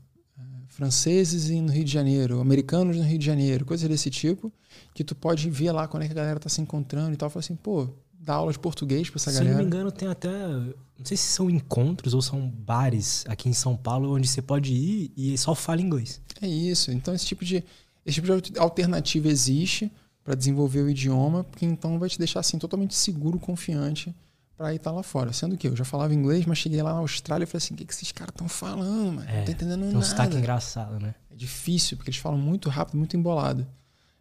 franceses 0.68 1.48
no 1.50 1.72
Rio 1.72 1.84
de 1.84 1.92
Janeiro, 1.92 2.40
americanos 2.40 2.96
no 2.96 3.02
Rio 3.02 3.18
de 3.18 3.24
Janeiro, 3.24 3.64
coisas 3.64 3.88
desse 3.88 4.10
tipo, 4.10 4.52
que 4.94 5.02
tu 5.02 5.14
pode 5.14 5.48
ver 5.48 5.72
lá 5.72 5.88
quando 5.88 6.02
é 6.04 6.06
que 6.06 6.12
a 6.12 6.16
galera 6.16 6.38
tá 6.38 6.48
se 6.48 6.60
encontrando 6.60 7.12
e 7.12 7.16
tal. 7.16 7.30
Fala 7.30 7.40
assim, 7.40 7.56
pô, 7.56 7.88
dá 8.22 8.34
aula 8.34 8.52
de 8.52 8.58
português 8.58 9.10
pra 9.10 9.18
essa 9.18 9.30
se 9.30 9.36
galera. 9.36 9.56
Se 9.56 9.62
não 9.62 9.64
me 9.64 9.66
engano, 9.66 9.90
tem 9.90 10.08
até. 10.08 10.30
Não 10.30 11.04
sei 11.04 11.16
se 11.16 11.26
são 11.26 11.50
encontros 11.50 12.14
ou 12.14 12.22
são 12.22 12.48
bares 12.48 13.24
aqui 13.28 13.48
em 13.48 13.52
São 13.52 13.76
Paulo 13.76 14.14
onde 14.14 14.28
você 14.28 14.40
pode 14.40 14.72
ir 14.72 15.12
e 15.16 15.36
só 15.36 15.54
fala 15.54 15.80
inglês. 15.80 16.20
É 16.40 16.46
isso. 16.46 16.92
Então 16.92 17.12
esse 17.12 17.26
tipo 17.26 17.44
de, 17.44 17.64
esse 18.06 18.20
tipo 18.20 18.40
de 18.40 18.58
alternativa 18.58 19.28
existe 19.28 19.90
para 20.22 20.36
desenvolver 20.36 20.82
o 20.82 20.88
idioma, 20.88 21.42
porque 21.42 21.66
então 21.66 21.98
vai 21.98 22.08
te 22.08 22.16
deixar 22.16 22.40
assim 22.40 22.56
totalmente 22.56 22.94
seguro, 22.94 23.40
confiante 23.40 24.14
para 24.56 24.72
ir 24.72 24.76
estar 24.76 24.90
tá 24.90 24.96
lá 24.96 25.02
fora. 25.02 25.32
Sendo 25.32 25.56
que 25.56 25.66
eu 25.66 25.74
já 25.74 25.84
falava 25.84 26.14
inglês, 26.14 26.46
mas 26.46 26.58
cheguei 26.58 26.80
lá 26.80 26.92
na 26.92 27.00
Austrália 27.00 27.42
e 27.42 27.46
falei 27.46 27.58
assim: 27.58 27.74
o 27.74 27.76
que, 27.76 27.84
que 27.84 27.92
esses 27.92 28.12
caras 28.12 28.32
estão 28.32 28.48
falando, 28.48 29.14
mano? 29.14 29.28
É, 29.28 29.38
não 29.38 29.44
tô 29.44 29.50
entendendo 29.50 29.80
tem 29.80 29.92
nada. 29.92 29.98
Um 29.98 30.02
sotaque 30.02 30.36
engraçado, 30.36 31.00
né? 31.00 31.16
É 31.28 31.34
difícil, 31.34 31.96
porque 31.96 32.10
eles 32.10 32.20
falam 32.20 32.38
muito 32.38 32.68
rápido, 32.68 32.96
muito 32.96 33.16
embolado. 33.16 33.66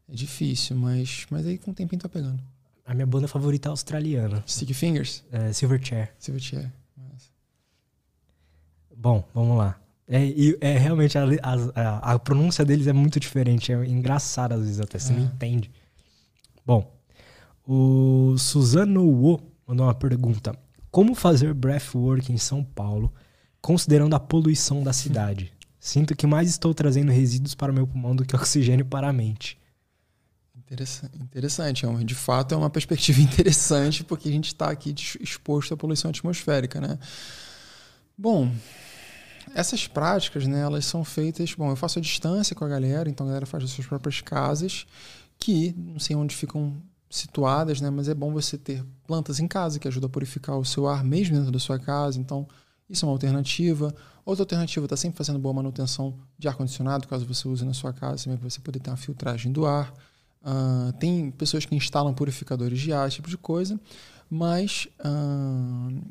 É 0.10 0.16
difícil, 0.16 0.76
mas, 0.76 1.28
mas 1.30 1.46
aí 1.46 1.60
com 1.60 1.70
o 1.70 1.74
tempinho 1.74 2.02
tá 2.02 2.10
pegando. 2.10 2.42
A 2.86 2.94
minha 2.94 3.06
banda 3.06 3.28
favorita 3.28 3.70
é 3.70 3.72
australiana. 3.72 4.44
Sticky 4.48 4.74
Fingers? 4.74 5.24
É, 5.32 5.54
Silverchair. 5.54 6.14
Silverchair. 6.18 6.72
Bom, 8.96 9.28
vamos 9.34 9.58
lá. 9.58 9.80
É, 10.08 10.22
é 10.60 10.78
realmente 10.78 11.18
a, 11.18 11.24
a, 11.74 12.14
a, 12.14 12.20
pronúncia 12.20 12.66
deles 12.66 12.86
é 12.86 12.94
muito 12.94 13.20
diferente. 13.20 13.72
É 13.72 13.86
engraçado 13.86 14.54
às 14.54 14.60
vezes 14.62 14.80
até, 14.80 15.00
você 15.00 15.14
é. 15.14 15.16
não 15.16 15.24
entende. 15.24 15.72
Bom, 16.66 16.92
o 17.66 18.36
Suzano 18.38 19.04
Wo 19.06 19.40
mandou 19.66 19.86
uma 19.88 19.96
pergunta. 19.96 20.54
Como 20.92 21.16
fazer 21.16 21.54
breathwork 21.54 22.32
em 22.32 22.38
São 22.38 22.64
Paulo, 22.64 23.12
considerando 23.62 24.14
a 24.14 24.20
poluição 24.20 24.84
da 24.84 24.92
cidade? 24.92 25.54
Sinto 25.80 26.16
que 26.16 26.28
mais 26.28 26.50
estou 26.50 26.74
trazendo 26.74 27.12
resíduos 27.12 27.56
para 27.56 27.72
o 27.72 27.76
meu 27.76 27.88
pulmão 27.88 28.16
do 28.16 28.26
que 28.26 28.36
oxigênio 28.36 28.86
para 28.86 29.08
a 29.08 29.14
mente. 29.14 29.58
Interessante. 31.24 31.86
É 31.86 32.04
de 32.04 32.16
fato, 32.16 32.54
é 32.54 32.58
uma 32.58 32.70
perspectiva 32.70 33.20
interessante, 33.22 34.04
porque 34.04 34.30
a 34.30 34.32
gente 34.32 34.48
está 34.48 34.70
aqui 34.70 34.96
exposto 35.20 35.74
à 35.74 35.78
poluição 35.78 36.10
atmosférica, 36.10 36.80
né? 36.80 36.98
Bom, 38.18 38.50
essas 39.54 39.88
práticas, 39.88 40.48
né, 40.48 40.62
elas 40.62 40.86
são 40.86 41.04
feitas. 41.04 41.54
Bom, 41.54 41.70
eu 41.70 41.76
faço 41.76 42.00
a 42.00 42.02
distância 42.02 42.56
com 42.56 42.64
a 42.64 42.70
galera, 42.70 43.10
então 43.10 43.26
a 43.26 43.30
galera 43.30 43.46
faz 43.46 43.64
as 43.64 43.72
suas 43.72 43.86
próprias 43.86 44.22
casas, 44.22 44.86
que 45.38 45.74
não 45.78 46.00
sei 46.00 46.16
onde 46.16 46.36
ficam 46.36 46.82
situadas, 47.10 47.82
né? 47.82 47.90
Mas 47.90 48.08
é 48.08 48.14
bom 48.14 48.32
você 48.32 48.58
ter 48.58 48.86
plantas 49.06 49.40
em 49.40 49.48
casa 49.48 49.80
que 49.80 49.88
ajudam 49.88 50.08
a 50.08 50.10
purificar 50.10 50.58
o 50.58 50.64
seu 50.64 50.88
ar 50.88 51.04
mesmo 51.04 51.36
dentro 51.36 51.52
da 51.52 51.60
sua 51.60 51.78
casa. 51.78 52.20
Então, 52.20 52.48
isso 52.90 53.06
é 53.06 53.08
uma 53.08 53.14
alternativa. 53.14 53.94
Outra 54.26 54.44
alternativa 54.44 54.86
está 54.86 54.96
sempre 54.96 55.18
fazendo 55.18 55.40
boa 55.40 55.54
manutenção 55.54 56.16
de 56.38 56.48
ar 56.48 56.56
condicionado, 56.56 57.08
caso 57.08 57.26
você 57.26 57.48
use 57.48 57.66
na 57.66 57.74
sua 57.74 57.92
casa, 57.92 58.30
para 58.38 58.50
você 58.50 58.62
poder 58.62 58.80
ter 58.80 58.90
uma 58.90 58.98
filtragem 58.98 59.52
do 59.52 59.66
ar. 59.66 59.94
Uh, 60.42 60.92
tem 60.94 61.30
pessoas 61.32 61.66
que 61.66 61.76
instalam 61.76 62.14
purificadores 62.14 62.80
de 62.80 62.92
ar, 62.92 63.08
esse 63.08 63.18
tipo 63.18 63.30
de 63.30 63.38
coisa, 63.38 63.80
mas 64.30 64.88
uh, 65.00 66.02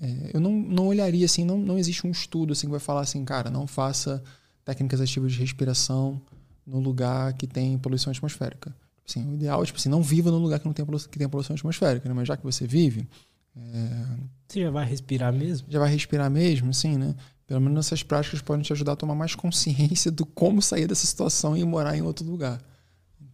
é, 0.00 0.30
eu 0.34 0.40
não, 0.40 0.52
não 0.52 0.88
olharia 0.88 1.24
assim, 1.24 1.44
não, 1.44 1.58
não 1.58 1.78
existe 1.78 2.06
um 2.06 2.10
estudo 2.10 2.52
assim 2.52 2.66
que 2.66 2.70
vai 2.70 2.80
falar 2.80 3.00
assim, 3.00 3.24
cara, 3.24 3.50
não 3.50 3.66
faça 3.66 4.22
técnicas 4.64 5.00
ativas 5.00 5.32
de 5.32 5.38
respiração 5.38 6.20
no 6.66 6.78
lugar 6.78 7.32
que 7.32 7.46
tem 7.46 7.78
poluição 7.78 8.10
atmosférica. 8.10 8.74
Assim, 9.08 9.26
o 9.26 9.34
ideal 9.34 9.62
é, 9.62 9.66
tipo 9.66 9.78
assim, 9.78 9.88
não 9.88 10.02
viva 10.02 10.30
num 10.30 10.38
lugar 10.38 10.60
que 10.60 10.66
não 10.66 10.74
tem 10.74 10.84
poluição, 10.84 11.10
que 11.10 11.18
tem 11.18 11.28
poluição 11.28 11.54
atmosférica, 11.56 12.06
né? 12.06 12.14
Mas 12.14 12.28
já 12.28 12.36
que 12.36 12.44
você 12.44 12.66
vive. 12.66 13.08
É... 13.56 14.06
Você 14.46 14.60
já 14.60 14.70
vai 14.70 14.84
respirar 14.84 15.32
mesmo? 15.32 15.66
Já 15.70 15.78
vai 15.78 15.90
respirar 15.90 16.30
mesmo, 16.30 16.74
sim, 16.74 16.98
né? 16.98 17.14
Pelo 17.46 17.62
menos 17.62 17.86
essas 17.86 18.02
práticas 18.02 18.42
podem 18.42 18.62
te 18.62 18.72
ajudar 18.74 18.92
a 18.92 18.96
tomar 18.96 19.14
mais 19.14 19.34
consciência 19.34 20.10
do 20.12 20.26
como 20.26 20.60
sair 20.60 20.86
dessa 20.86 21.06
situação 21.06 21.56
e 21.56 21.64
morar 21.64 21.96
em 21.96 22.02
outro 22.02 22.26
lugar. 22.26 22.60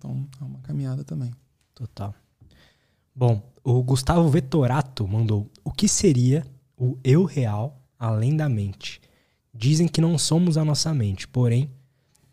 Então, 0.05 0.28
é 0.41 0.44
uma 0.44 0.60
caminhada 0.60 1.02
também. 1.02 1.33
Total. 1.74 2.15
Bom, 3.15 3.42
o 3.62 3.83
Gustavo 3.83 4.28
Vetorato 4.28 5.08
mandou: 5.08 5.50
O 5.65 5.70
que 5.70 5.89
seria 5.89 6.47
o 6.76 6.99
eu 7.02 7.24
real 7.24 7.81
além 7.99 8.36
da 8.36 8.49
mente? 8.49 9.00
Dizem 9.52 9.89
que 9.89 10.00
não 10.00 10.18
somos 10.18 10.58
a 10.58 10.65
nossa 10.65 10.92
mente, 10.92 11.26
porém, 11.26 11.70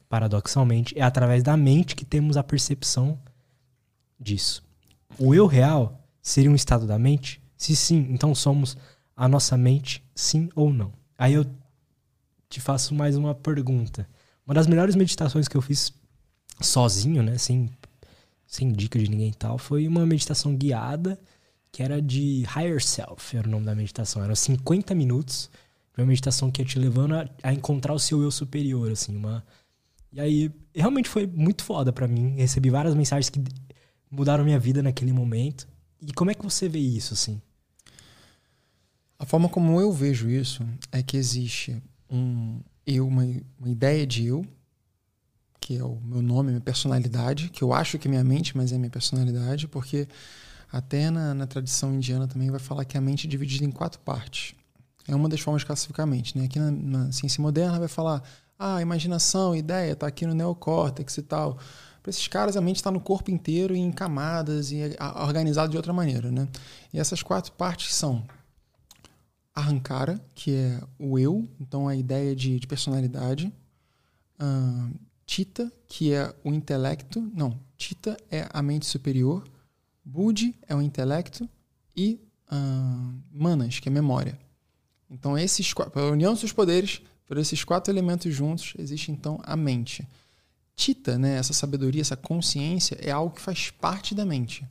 paradoxalmente, 0.10 0.98
é 0.98 1.02
através 1.02 1.44
da 1.44 1.56
mente 1.56 1.96
que 1.96 2.04
temos 2.04 2.36
a 2.36 2.44
percepção 2.44 3.18
disso. 4.20 4.64
O 5.18 5.34
eu 5.34 5.46
real 5.46 6.04
seria 6.22 6.52
um 6.52 6.56
estado 6.56 6.86
da 6.86 6.98
mente? 7.00 7.42
Se 7.56 7.76
sim, 7.76 8.08
então 8.10 8.34
somos 8.34 8.76
a 9.16 9.28
nossa 9.28 9.56
mente, 9.56 10.04
sim 10.16 10.50
ou 10.56 10.74
não? 10.74 10.92
Aí 11.18 11.34
eu 11.34 11.46
te 12.50 12.60
faço 12.60 12.94
mais 12.96 13.16
uma 13.16 13.36
pergunta. 13.36 14.10
Uma 14.46 14.56
das 14.56 14.66
melhores 14.66 14.96
meditações 14.96 15.48
que 15.48 15.56
eu 15.56 15.62
fiz 15.62 15.94
sozinho, 16.62 17.24
né, 17.24 17.38
sem, 17.38 17.70
sem 18.46 18.72
dica 18.72 18.98
de 18.98 19.10
ninguém 19.10 19.30
e 19.30 19.34
tal, 19.34 19.58
foi 19.58 19.88
uma 19.88 20.06
meditação 20.06 20.56
guiada 20.56 21.20
que 21.72 21.82
era 21.82 22.02
de 22.02 22.44
Higher 22.56 22.84
Self, 22.84 23.38
era 23.38 23.48
o 23.48 23.52
nome 23.52 23.66
da 23.66 23.74
meditação. 23.74 24.24
Eram 24.24 24.36
50 24.36 24.94
minutos 24.94 25.50
de 25.96 26.02
uma 26.02 26.08
meditação 26.08 26.52
que 26.52 26.62
ia 26.62 26.66
te 26.66 26.78
levando 26.78 27.16
a, 27.16 27.30
a 27.44 27.54
encontrar 27.54 27.94
o 27.94 28.00
seu 28.00 28.22
eu 28.22 28.32
superior, 28.32 28.92
assim, 28.92 29.16
uma... 29.16 29.44
E 30.12 30.20
aí, 30.20 30.52
realmente 30.76 31.08
foi 31.08 31.26
muito 31.26 31.64
foda 31.64 31.94
para 31.94 32.08
mim. 32.08 32.36
Recebi 32.36 32.70
várias 32.70 32.94
mensagens 32.94 33.30
que 33.30 33.42
mudaram 34.10 34.44
minha 34.44 34.60
vida 34.60 34.84
naquele 34.84 35.14
momento. 35.14 35.66
E 36.02 36.12
como 36.12 36.30
é 36.30 36.34
que 36.34 36.44
você 36.44 36.68
vê 36.68 36.80
isso, 36.80 37.14
assim? 37.14 37.42
A 39.18 39.26
forma 39.26 39.48
como 39.48 39.80
eu 39.80 39.94
vejo 39.94 40.30
isso 40.30 40.68
é 40.92 41.02
que 41.02 41.16
existe 41.16 41.82
um 42.10 42.60
eu, 42.86 43.08
uma, 43.08 43.24
uma 43.58 43.70
ideia 43.70 44.06
de 44.06 44.26
eu, 44.26 44.46
que 45.72 45.78
é 45.78 45.84
o 45.84 45.98
meu 46.04 46.22
nome, 46.22 46.50
minha 46.50 46.60
personalidade, 46.60 47.50
que 47.50 47.64
eu 47.64 47.72
acho 47.72 47.98
que 47.98 48.06
é 48.08 48.12
minha 48.12 48.24
mente, 48.24 48.58
mas 48.58 48.74
é 48.74 48.78
minha 48.78 48.90
personalidade, 48.90 49.70
porque 49.70 50.06
até 50.70 51.10
na, 51.10 51.34
na 51.34 51.48
tradição 51.48 51.94
indiana 51.94 52.28
também 52.28 52.52
vai 52.52 52.60
falar 52.60 52.84
que 52.84 52.98
a 52.98 53.02
mente 53.02 53.26
é 53.26 53.30
dividida 53.30 53.64
em 53.64 53.72
quatro 53.72 54.00
partes. 54.02 54.54
É 55.08 55.16
uma 55.16 55.30
das 55.30 55.40
formas 55.40 55.62
de 55.62 55.66
classificar 55.66 56.04
a 56.04 56.08
mente. 56.08 56.38
Né? 56.38 56.46
Aqui 56.46 56.60
na, 56.60 56.72
na 56.72 57.12
ciência 57.14 57.42
moderna 57.42 57.80
vai 57.80 57.88
falar 57.88 58.22
ah, 58.60 58.82
imaginação, 58.82 59.56
ideia, 59.56 59.94
está 59.94 60.08
aqui 60.08 60.26
no 60.26 60.34
neocórtex 60.34 61.18
e 61.18 61.22
tal. 61.22 61.58
Para 62.04 62.10
esses 62.10 62.28
caras, 62.28 62.58
a 62.58 62.62
mente 62.62 62.78
está 62.78 62.92
no 62.92 63.00
corpo 63.00 63.32
inteiro, 63.32 63.74
em 63.74 63.92
camadas 63.94 64.72
e 64.72 64.82
é 64.82 64.98
organizado 65.24 65.72
de 65.72 65.78
outra 65.78 65.94
maneira. 65.94 66.30
Né? 66.30 66.50
E 66.94 67.00
essas 67.00 67.24
quatro 67.24 67.54
partes 67.54 67.96
são 67.96 68.26
Arrancara, 69.56 70.20
que 70.36 70.54
é 70.54 70.82
o 71.00 71.18
eu, 71.18 71.48
então 71.62 71.88
a 71.88 71.96
ideia 71.96 72.36
de, 72.36 72.60
de 72.60 72.68
personalidade. 72.68 73.52
Uh, 74.40 75.11
Tita, 75.32 75.72
que 75.88 76.12
é 76.12 76.36
o 76.44 76.52
intelecto. 76.52 77.22
Não, 77.34 77.58
Tita 77.78 78.18
é 78.30 78.50
a 78.52 78.62
mente 78.62 78.86
superior. 78.86 79.48
Budi 80.04 80.54
é 80.68 80.76
o 80.76 80.82
intelecto. 80.82 81.48
E 81.96 82.20
uh, 82.52 83.14
Manas, 83.32 83.80
que 83.80 83.88
é 83.88 83.92
memória. 83.92 84.38
Então, 85.10 85.38
esses 85.38 85.74
pela 85.74 86.12
união 86.12 86.34
dos 86.34 86.42
seus 86.42 86.52
poderes, 86.52 87.02
por 87.26 87.38
esses 87.38 87.64
quatro 87.64 87.94
elementos 87.94 88.36
juntos, 88.36 88.74
existe 88.78 89.10
então 89.10 89.40
a 89.44 89.56
mente. 89.56 90.06
Tita, 90.76 91.18
né, 91.18 91.38
essa 91.38 91.54
sabedoria, 91.54 92.02
essa 92.02 92.18
consciência, 92.18 92.98
é 93.00 93.10
algo 93.10 93.34
que 93.34 93.42
faz 93.42 93.72
parte 93.72 94.14
da 94.14 94.26
mente. 94.26 94.68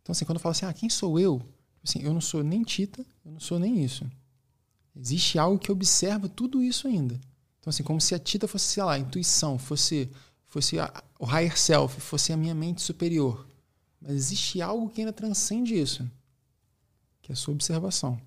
Então, 0.00 0.12
assim, 0.12 0.24
quando 0.24 0.36
eu 0.36 0.42
falo 0.42 0.52
assim, 0.52 0.64
ah, 0.64 0.72
quem 0.72 0.88
sou 0.88 1.20
eu? 1.20 1.42
Assim, 1.84 2.00
eu 2.00 2.14
não 2.14 2.22
sou 2.22 2.42
nem 2.42 2.62
Tita, 2.62 3.04
eu 3.22 3.32
não 3.32 3.40
sou 3.40 3.58
nem 3.58 3.84
isso. 3.84 4.10
Existe 4.96 5.38
algo 5.38 5.58
que 5.58 5.70
observa 5.70 6.26
tudo 6.26 6.62
isso 6.62 6.88
ainda. 6.88 7.20
Então, 7.62 7.70
assim, 7.70 7.84
como 7.84 8.00
se 8.00 8.12
a 8.12 8.18
Tita 8.18 8.48
fosse, 8.48 8.66
sei 8.66 8.82
lá, 8.82 8.94
a 8.94 8.98
intuição, 8.98 9.56
fosse, 9.56 10.10
fosse 10.48 10.80
a, 10.80 10.92
o 11.16 11.24
higher 11.24 11.56
self, 11.56 12.00
fosse 12.00 12.32
a 12.32 12.36
minha 12.36 12.56
mente 12.56 12.82
superior. 12.82 13.46
Mas 14.00 14.10
existe 14.14 14.60
algo 14.60 14.90
que 14.90 15.00
ainda 15.00 15.12
transcende 15.12 15.78
isso, 15.78 16.10
que 17.22 17.30
é 17.30 17.34
a 17.34 17.36
sua 17.36 17.54
observação, 17.54 18.20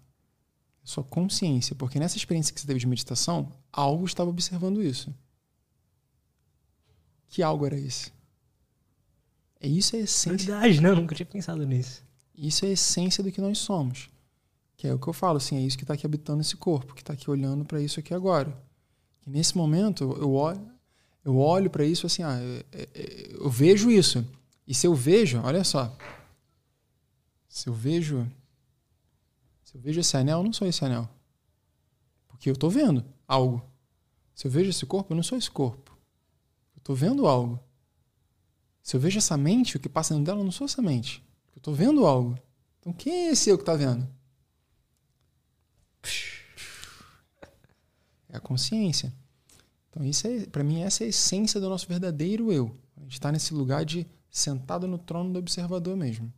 a 0.81 0.87
sua 0.87 1.03
consciência. 1.03 1.75
Porque 1.75 1.99
nessa 1.99 2.15
experiência 2.15 2.53
que 2.53 2.61
você 2.61 2.65
teve 2.65 2.79
de 2.79 2.87
meditação, 2.87 3.51
algo 3.73 4.05
estava 4.05 4.29
observando 4.29 4.81
isso. 4.81 5.13
Que 7.27 7.43
algo 7.43 7.65
era 7.65 7.77
esse? 7.77 8.13
É 9.59 9.67
isso 9.67 9.97
é 9.97 9.99
a 9.99 10.03
essência. 10.03 10.53
Verdade, 10.53 10.79
não, 10.79 10.95
nunca 10.95 11.13
tinha 11.13 11.25
pensado 11.25 11.65
nisso. 11.65 12.01
Isso 12.33 12.63
é 12.63 12.69
a 12.69 12.71
essência 12.71 13.21
do 13.21 13.33
que 13.33 13.41
nós 13.41 13.57
somos. 13.57 14.09
Que 14.77 14.87
é 14.87 14.93
o 14.93 14.99
que 14.99 15.07
eu 15.09 15.13
falo, 15.13 15.35
assim, 15.35 15.57
é 15.57 15.61
isso 15.61 15.77
que 15.77 15.83
está 15.83 15.93
aqui 15.93 16.05
habitando 16.05 16.39
esse 16.39 16.55
corpo, 16.55 16.95
que 16.95 17.01
está 17.01 17.11
aqui 17.11 17.29
olhando 17.29 17.65
para 17.65 17.81
isso 17.81 17.99
aqui 17.99 18.13
agora. 18.13 18.64
E 19.25 19.29
nesse 19.29 19.57
momento, 19.57 20.15
eu 20.19 20.33
olho, 20.33 20.71
eu 21.23 21.37
olho 21.37 21.69
para 21.69 21.83
isso 21.83 22.05
assim, 22.05 22.21
ah, 22.23 22.39
eu, 22.39 22.63
é, 22.71 22.89
é, 22.93 23.33
eu 23.33 23.49
vejo 23.49 23.89
isso. 23.89 24.25
E 24.67 24.73
se 24.73 24.85
eu 24.85 24.93
vejo, 24.93 25.41
olha 25.43 25.63
só. 25.63 25.95
Se 27.47 27.67
eu 27.67 27.73
vejo. 27.73 28.29
Se 29.63 29.75
eu 29.75 29.81
vejo 29.81 29.99
esse 29.99 30.15
anel, 30.15 30.39
eu 30.39 30.43
não 30.43 30.53
sou 30.53 30.67
esse 30.67 30.83
anel. 30.85 31.09
Porque 32.27 32.49
eu 32.49 32.53
estou 32.53 32.69
vendo 32.69 33.03
algo. 33.27 33.63
Se 34.35 34.45
eu 34.45 34.51
vejo 34.51 34.69
esse 34.69 34.85
corpo, 34.85 35.13
eu 35.13 35.15
não 35.15 35.23
sou 35.23 35.37
esse 35.37 35.49
corpo. 35.49 35.97
Eu 36.75 36.79
estou 36.79 36.95
vendo 36.95 37.25
algo. 37.25 37.59
Se 38.83 38.95
eu 38.95 38.99
vejo 38.99 39.17
essa 39.17 39.35
mente, 39.35 39.77
o 39.77 39.79
que 39.79 39.89
passa 39.89 40.13
dentro 40.13 40.25
dela, 40.25 40.41
eu 40.41 40.43
não 40.43 40.51
sou 40.51 40.65
essa 40.65 40.81
mente. 40.81 41.23
Eu 41.55 41.59
estou 41.59 41.73
vendo 41.73 42.05
algo. 42.05 42.37
Então 42.79 42.93
quem 42.93 43.27
é 43.27 43.31
esse 43.31 43.49
eu 43.49 43.57
que 43.57 43.63
está 43.63 43.75
vendo? 43.75 44.07
É 48.35 48.37
a 48.37 48.41
consciência. 48.41 49.13
Então 49.89 50.03
isso 50.03 50.27
é, 50.27 50.45
para 50.45 50.63
mim, 50.63 50.81
essa 50.81 51.03
é 51.03 51.05
a 51.05 51.09
essência 51.09 51.59
do 51.59 51.69
nosso 51.69 51.87
verdadeiro 51.87 52.51
eu. 52.51 52.75
A 52.97 53.01
gente 53.01 53.13
está 53.13 53.31
nesse 53.31 53.53
lugar 53.53 53.85
de 53.85 54.05
sentado 54.29 54.87
no 54.87 54.97
trono 54.97 55.31
do 55.31 55.39
observador 55.39 55.95
mesmo. 55.95 56.31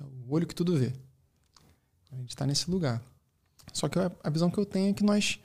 É 0.00 0.04
o 0.04 0.32
olho 0.32 0.46
que 0.46 0.54
tudo 0.54 0.76
vê. 0.76 0.92
A 2.12 2.16
gente 2.16 2.30
está 2.30 2.46
nesse 2.46 2.70
lugar. 2.70 3.02
Só 3.72 3.88
que 3.88 3.98
a 3.98 4.30
visão 4.30 4.50
que 4.50 4.58
eu 4.58 4.64
tenho 4.64 4.90
é 4.90 4.92
que 4.92 5.02
nós 5.02 5.40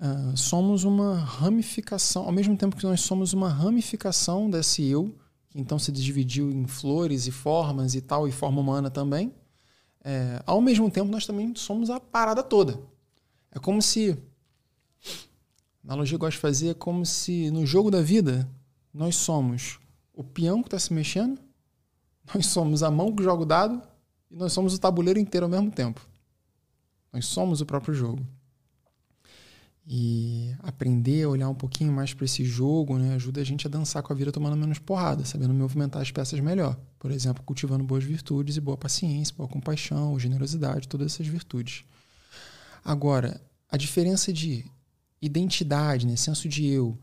uh, 0.00 0.36
somos 0.36 0.84
uma 0.84 1.18
ramificação, 1.18 2.24
ao 2.24 2.32
mesmo 2.32 2.56
tempo 2.56 2.76
que 2.76 2.86
nós 2.86 3.00
somos 3.00 3.32
uma 3.32 3.48
ramificação 3.48 4.48
desse 4.48 4.84
eu, 4.84 5.12
que 5.50 5.60
então 5.60 5.78
se 5.78 5.90
dividiu 5.90 6.50
em 6.50 6.66
flores 6.66 7.26
e 7.26 7.32
formas 7.32 7.94
e 7.94 8.00
tal, 8.00 8.28
e 8.28 8.32
forma 8.32 8.60
humana 8.60 8.90
também. 8.90 9.34
É, 10.04 10.42
ao 10.46 10.60
mesmo 10.60 10.90
tempo, 10.90 11.10
nós 11.10 11.26
também 11.26 11.54
somos 11.56 11.88
a 11.88 11.98
parada 11.98 12.42
toda. 12.42 12.78
É 13.50 13.58
como 13.58 13.80
se. 13.80 14.16
Analogia 15.84 16.12
que 16.12 16.14
eu 16.14 16.26
gosto 16.26 16.36
de 16.36 16.40
fazer 16.40 16.68
é 16.70 16.74
como 16.74 17.04
se 17.04 17.50
no 17.50 17.66
jogo 17.66 17.90
da 17.90 18.00
vida 18.00 18.48
nós 18.92 19.16
somos 19.16 19.78
o 20.14 20.24
peão 20.24 20.62
que 20.62 20.68
está 20.68 20.78
se 20.78 20.92
mexendo, 20.92 21.38
nós 22.34 22.46
somos 22.46 22.82
a 22.82 22.90
mão 22.90 23.14
que 23.14 23.22
joga 23.22 23.42
o 23.42 23.46
dado 23.46 23.82
e 24.30 24.36
nós 24.36 24.52
somos 24.52 24.72
o 24.74 24.78
tabuleiro 24.78 25.18
inteiro 25.18 25.44
ao 25.44 25.50
mesmo 25.50 25.70
tempo. 25.70 26.00
Nós 27.12 27.26
somos 27.26 27.60
o 27.60 27.66
próprio 27.66 27.94
jogo. 27.94 28.26
E 29.86 30.54
aprender 30.62 31.24
a 31.24 31.28
olhar 31.28 31.48
um 31.50 31.54
pouquinho 31.54 31.92
mais 31.92 32.14
para 32.14 32.24
esse 32.24 32.42
jogo 32.42 32.96
né, 32.96 33.14
ajuda 33.14 33.42
a 33.42 33.44
gente 33.44 33.66
a 33.66 33.70
dançar 33.70 34.02
com 34.02 34.14
a 34.14 34.16
vida 34.16 34.32
tomando 34.32 34.56
menos 34.56 34.78
porrada, 34.78 35.26
sabendo 35.26 35.52
movimentar 35.52 36.00
as 36.00 36.10
peças 36.10 36.40
melhor. 36.40 36.74
Por 36.98 37.10
exemplo, 37.10 37.42
cultivando 37.44 37.84
boas 37.84 38.02
virtudes 38.02 38.56
e 38.56 38.60
boa 38.62 38.78
paciência, 38.78 39.34
boa 39.36 39.48
compaixão, 39.48 40.18
generosidade, 40.18 40.88
todas 40.88 41.12
essas 41.12 41.26
virtudes. 41.26 41.84
Agora, 42.82 43.38
a 43.70 43.76
diferença 43.76 44.32
de 44.32 44.64
identidade, 45.24 46.06
né, 46.06 46.16
senso 46.16 46.48
de 46.48 46.66
eu 46.66 46.98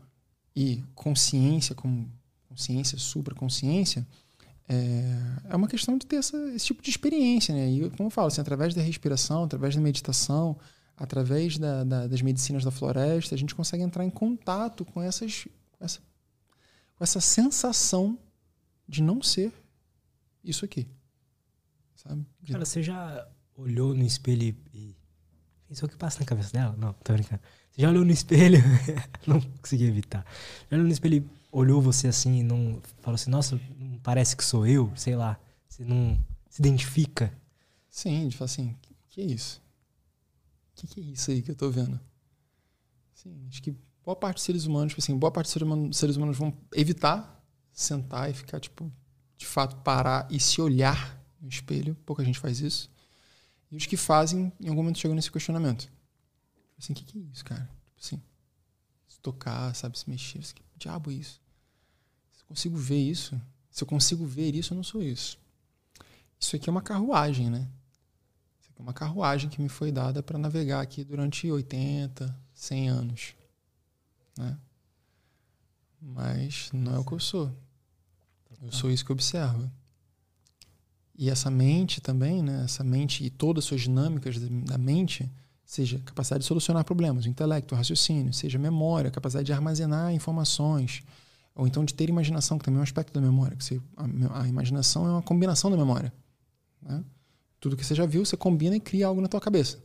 e 0.54 0.82
consciência, 0.94 1.74
como 1.74 2.10
consciência, 2.48 2.98
supraconsciência, 2.98 4.06
é, 4.68 5.50
é 5.50 5.56
uma 5.56 5.68
questão 5.68 5.98
de 5.98 6.06
ter 6.06 6.16
essa, 6.16 6.36
esse 6.54 6.66
tipo 6.66 6.82
de 6.82 6.90
experiência. 6.90 7.54
Né? 7.54 7.70
E, 7.70 7.90
como 7.90 8.06
eu 8.06 8.10
falo, 8.10 8.28
assim, 8.28 8.40
através 8.40 8.74
da 8.74 8.82
respiração, 8.82 9.44
através 9.44 9.74
da 9.74 9.80
meditação, 9.80 10.58
através 10.96 11.58
da, 11.58 11.84
da, 11.84 12.06
das 12.06 12.22
medicinas 12.22 12.64
da 12.64 12.70
floresta, 12.70 13.34
a 13.34 13.38
gente 13.38 13.54
consegue 13.54 13.82
entrar 13.82 14.04
em 14.04 14.10
contato 14.10 14.84
com, 14.84 15.02
essas, 15.02 15.48
com, 15.72 15.84
essa, 15.84 16.00
com 16.96 17.04
essa 17.04 17.20
sensação 17.20 18.18
de 18.86 19.02
não 19.02 19.22
ser 19.22 19.52
isso 20.44 20.64
aqui. 20.64 20.86
Sabe? 21.96 22.26
De... 22.40 22.52
Cara, 22.52 22.64
você 22.64 22.82
já 22.82 23.28
olhou 23.54 23.94
no 23.94 24.04
espelho 24.04 24.56
e 24.72 24.96
pensou 25.72 25.86
o 25.88 25.90
que 25.90 25.96
passa 25.96 26.20
na 26.20 26.26
cabeça 26.26 26.52
dela? 26.52 26.74
Não, 26.76 26.92
tô 26.92 27.14
brincando. 27.14 27.40
Você 27.70 27.80
já 27.80 27.88
olhou 27.88 28.04
no 28.04 28.10
espelho? 28.10 28.58
não 29.26 29.40
consegui 29.40 29.84
evitar. 29.84 30.24
Já 30.70 30.76
olhou 30.76 30.86
no 30.86 30.92
espelho 30.92 31.28
olhou 31.50 31.80
você 31.80 32.08
assim 32.08 32.40
e 32.40 32.42
não 32.42 32.80
falou 33.00 33.14
assim, 33.14 33.30
nossa, 33.30 33.60
não 33.78 33.98
parece 33.98 34.36
que 34.36 34.44
sou 34.44 34.66
eu? 34.66 34.92
Sei 34.94 35.16
lá. 35.16 35.38
Você 35.66 35.82
não 35.84 36.22
se 36.50 36.60
identifica? 36.60 37.32
Sim, 37.88 38.28
de 38.28 38.36
falar 38.36 38.46
assim, 38.46 38.76
que 39.08 39.22
é 39.22 39.24
isso? 39.24 39.62
que, 40.74 40.86
que 40.86 41.00
é 41.00 41.04
isso 41.04 41.30
aí 41.30 41.40
que 41.40 41.50
eu 41.50 41.54
tô 41.54 41.70
vendo? 41.70 41.98
Assim, 43.14 43.46
acho 43.48 43.62
que 43.62 43.74
boa 44.04 44.16
parte 44.16 44.36
dos 44.36 44.44
seres 44.44 44.66
humanos, 44.66 44.92
tipo 44.92 45.00
assim, 45.00 45.16
boa 45.16 45.32
parte 45.32 45.58
dos 45.58 45.96
seres 45.96 46.16
humanos 46.16 46.36
vão 46.36 46.52
evitar 46.74 47.42
sentar 47.72 48.30
e 48.30 48.34
ficar, 48.34 48.60
tipo, 48.60 48.92
de 49.38 49.46
fato, 49.46 49.76
parar 49.76 50.28
e 50.30 50.38
se 50.38 50.60
olhar 50.60 51.18
no 51.40 51.48
espelho. 51.48 51.94
Pouca 52.04 52.22
gente 52.22 52.38
faz 52.38 52.60
isso. 52.60 52.91
E 53.72 53.76
os 53.76 53.86
que 53.86 53.96
fazem, 53.96 54.52
em 54.60 54.68
algum 54.68 54.82
momento 54.82 54.98
chegam 54.98 55.16
nesse 55.16 55.32
questionamento. 55.32 55.90
Assim, 56.78 56.92
o 56.92 56.96
que, 56.96 57.04
que 57.04 57.18
é 57.18 57.22
isso, 57.22 57.44
cara? 57.44 57.62
Tipo 57.96 58.00
assim, 58.00 58.22
se 59.08 59.18
tocar, 59.18 59.74
sabe, 59.74 59.98
se 59.98 60.08
mexer. 60.08 60.38
Que 60.38 60.62
diabo 60.76 61.10
é 61.10 61.14
isso? 61.14 61.40
Se 62.32 62.42
eu 62.42 62.46
consigo 62.46 62.76
ver 62.76 63.02
isso, 63.02 63.40
se 63.70 63.82
eu 63.82 63.88
consigo 63.88 64.24
ver 64.24 64.54
isso, 64.54 64.72
eu 64.72 64.76
não 64.76 64.84
sou 64.84 65.02
isso. 65.02 65.36
Isso 66.38 66.54
aqui 66.54 66.68
é 66.68 66.72
uma 66.72 66.82
carruagem, 66.82 67.50
né? 67.50 67.68
uma 68.82 68.92
carruagem 68.92 69.48
que 69.48 69.62
me 69.62 69.68
foi 69.68 69.92
dada 69.92 70.22
para 70.22 70.38
navegar 70.38 70.80
aqui 70.80 71.04
durante 71.04 71.50
80, 71.50 72.36
100 72.52 72.88
anos. 72.88 73.34
Né? 74.36 74.58
Mas 76.00 76.70
não 76.72 76.96
é 76.96 76.98
o 76.98 77.04
que 77.04 77.12
eu 77.12 77.20
sou. 77.20 77.56
Eu 78.60 78.72
sou 78.72 78.90
isso 78.90 79.04
que 79.04 79.12
observo. 79.12 79.70
E 81.14 81.28
essa 81.28 81.50
mente 81.50 82.00
também, 82.00 82.42
né? 82.42 82.62
essa 82.64 82.82
mente 82.82 83.24
e 83.24 83.30
todas 83.30 83.64
as 83.64 83.68
suas 83.68 83.82
dinâmicas 83.82 84.38
da 84.38 84.78
mente, 84.78 85.30
seja 85.64 85.98
capacidade 86.00 86.42
de 86.42 86.48
solucionar 86.48 86.84
problemas, 86.84 87.24
o 87.24 87.28
intelecto, 87.28 87.74
o 87.74 87.78
raciocínio, 87.78 88.32
seja 88.32 88.58
memória, 88.58 89.10
capacidade 89.10 89.46
de 89.46 89.52
armazenar 89.52 90.12
informações, 90.12 91.02
ou 91.54 91.66
então 91.66 91.84
de 91.84 91.94
ter 91.94 92.08
imaginação, 92.08 92.58
que 92.58 92.64
também 92.64 92.78
é 92.78 92.80
um 92.80 92.84
aspecto 92.84 93.12
da 93.12 93.20
memória. 93.20 93.56
Que 93.56 93.64
você, 93.64 93.80
a, 93.96 94.42
a 94.42 94.48
imaginação 94.48 95.06
é 95.06 95.10
uma 95.10 95.22
combinação 95.22 95.70
da 95.70 95.76
memória. 95.76 96.12
Né? 96.80 97.04
Tudo 97.60 97.76
que 97.76 97.84
você 97.84 97.94
já 97.94 98.06
viu, 98.06 98.24
você 98.24 98.36
combina 98.36 98.76
e 98.76 98.80
cria 98.80 99.06
algo 99.06 99.20
na 99.20 99.28
tua 99.28 99.40
cabeça. 99.40 99.78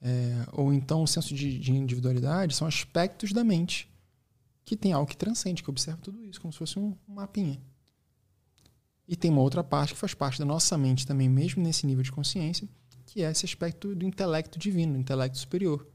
É, 0.00 0.46
ou 0.52 0.72
então 0.72 1.02
o 1.02 1.06
senso 1.06 1.34
de, 1.34 1.58
de, 1.58 1.72
individualidade 1.72 2.56
são 2.56 2.66
aspectos 2.66 3.32
da 3.32 3.44
mente 3.44 3.88
que 4.64 4.76
tem 4.76 4.92
algo 4.92 5.08
que 5.08 5.16
transcende, 5.16 5.62
que 5.62 5.70
observa 5.70 6.00
tudo 6.02 6.24
isso, 6.24 6.40
como 6.40 6.52
se 6.52 6.58
fosse 6.58 6.78
um, 6.78 6.96
um 7.08 7.14
mapinha. 7.14 7.60
E 9.08 9.16
tem 9.16 9.30
uma 9.30 9.40
outra 9.40 9.62
parte 9.64 9.94
que 9.94 10.00
faz 10.00 10.14
parte 10.14 10.38
da 10.38 10.44
nossa 10.44 10.78
mente 10.78 11.06
também, 11.06 11.28
mesmo 11.28 11.62
nesse 11.62 11.86
nível 11.86 12.02
de 12.02 12.12
consciência, 12.12 12.68
que 13.06 13.22
é 13.22 13.30
esse 13.30 13.44
aspecto 13.44 13.94
do 13.94 14.06
intelecto 14.06 14.58
divino, 14.58 14.94
do 14.94 14.98
intelecto 14.98 15.38
superior, 15.38 15.86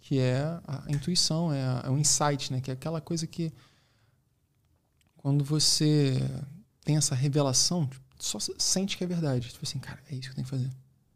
que 0.00 0.18
é 0.18 0.40
a 0.66 0.84
intuição, 0.88 1.52
é, 1.52 1.62
a, 1.62 1.82
é 1.86 1.90
o 1.90 1.98
insight, 1.98 2.52
né? 2.52 2.60
Que 2.60 2.70
é 2.70 2.74
aquela 2.74 3.00
coisa 3.00 3.26
que 3.26 3.52
quando 5.16 5.44
você 5.44 6.22
tem 6.84 6.96
essa 6.96 7.14
revelação, 7.14 7.88
só 8.18 8.38
sente 8.58 8.96
que 8.96 9.04
é 9.04 9.06
verdade. 9.06 9.48
Tipo 9.48 9.64
assim, 9.64 9.78
cara, 9.78 10.00
é 10.10 10.14
isso 10.14 10.22
que 10.22 10.30
eu 10.30 10.34
tenho 10.36 10.44
que 10.44 10.50
fazer. 10.50 10.70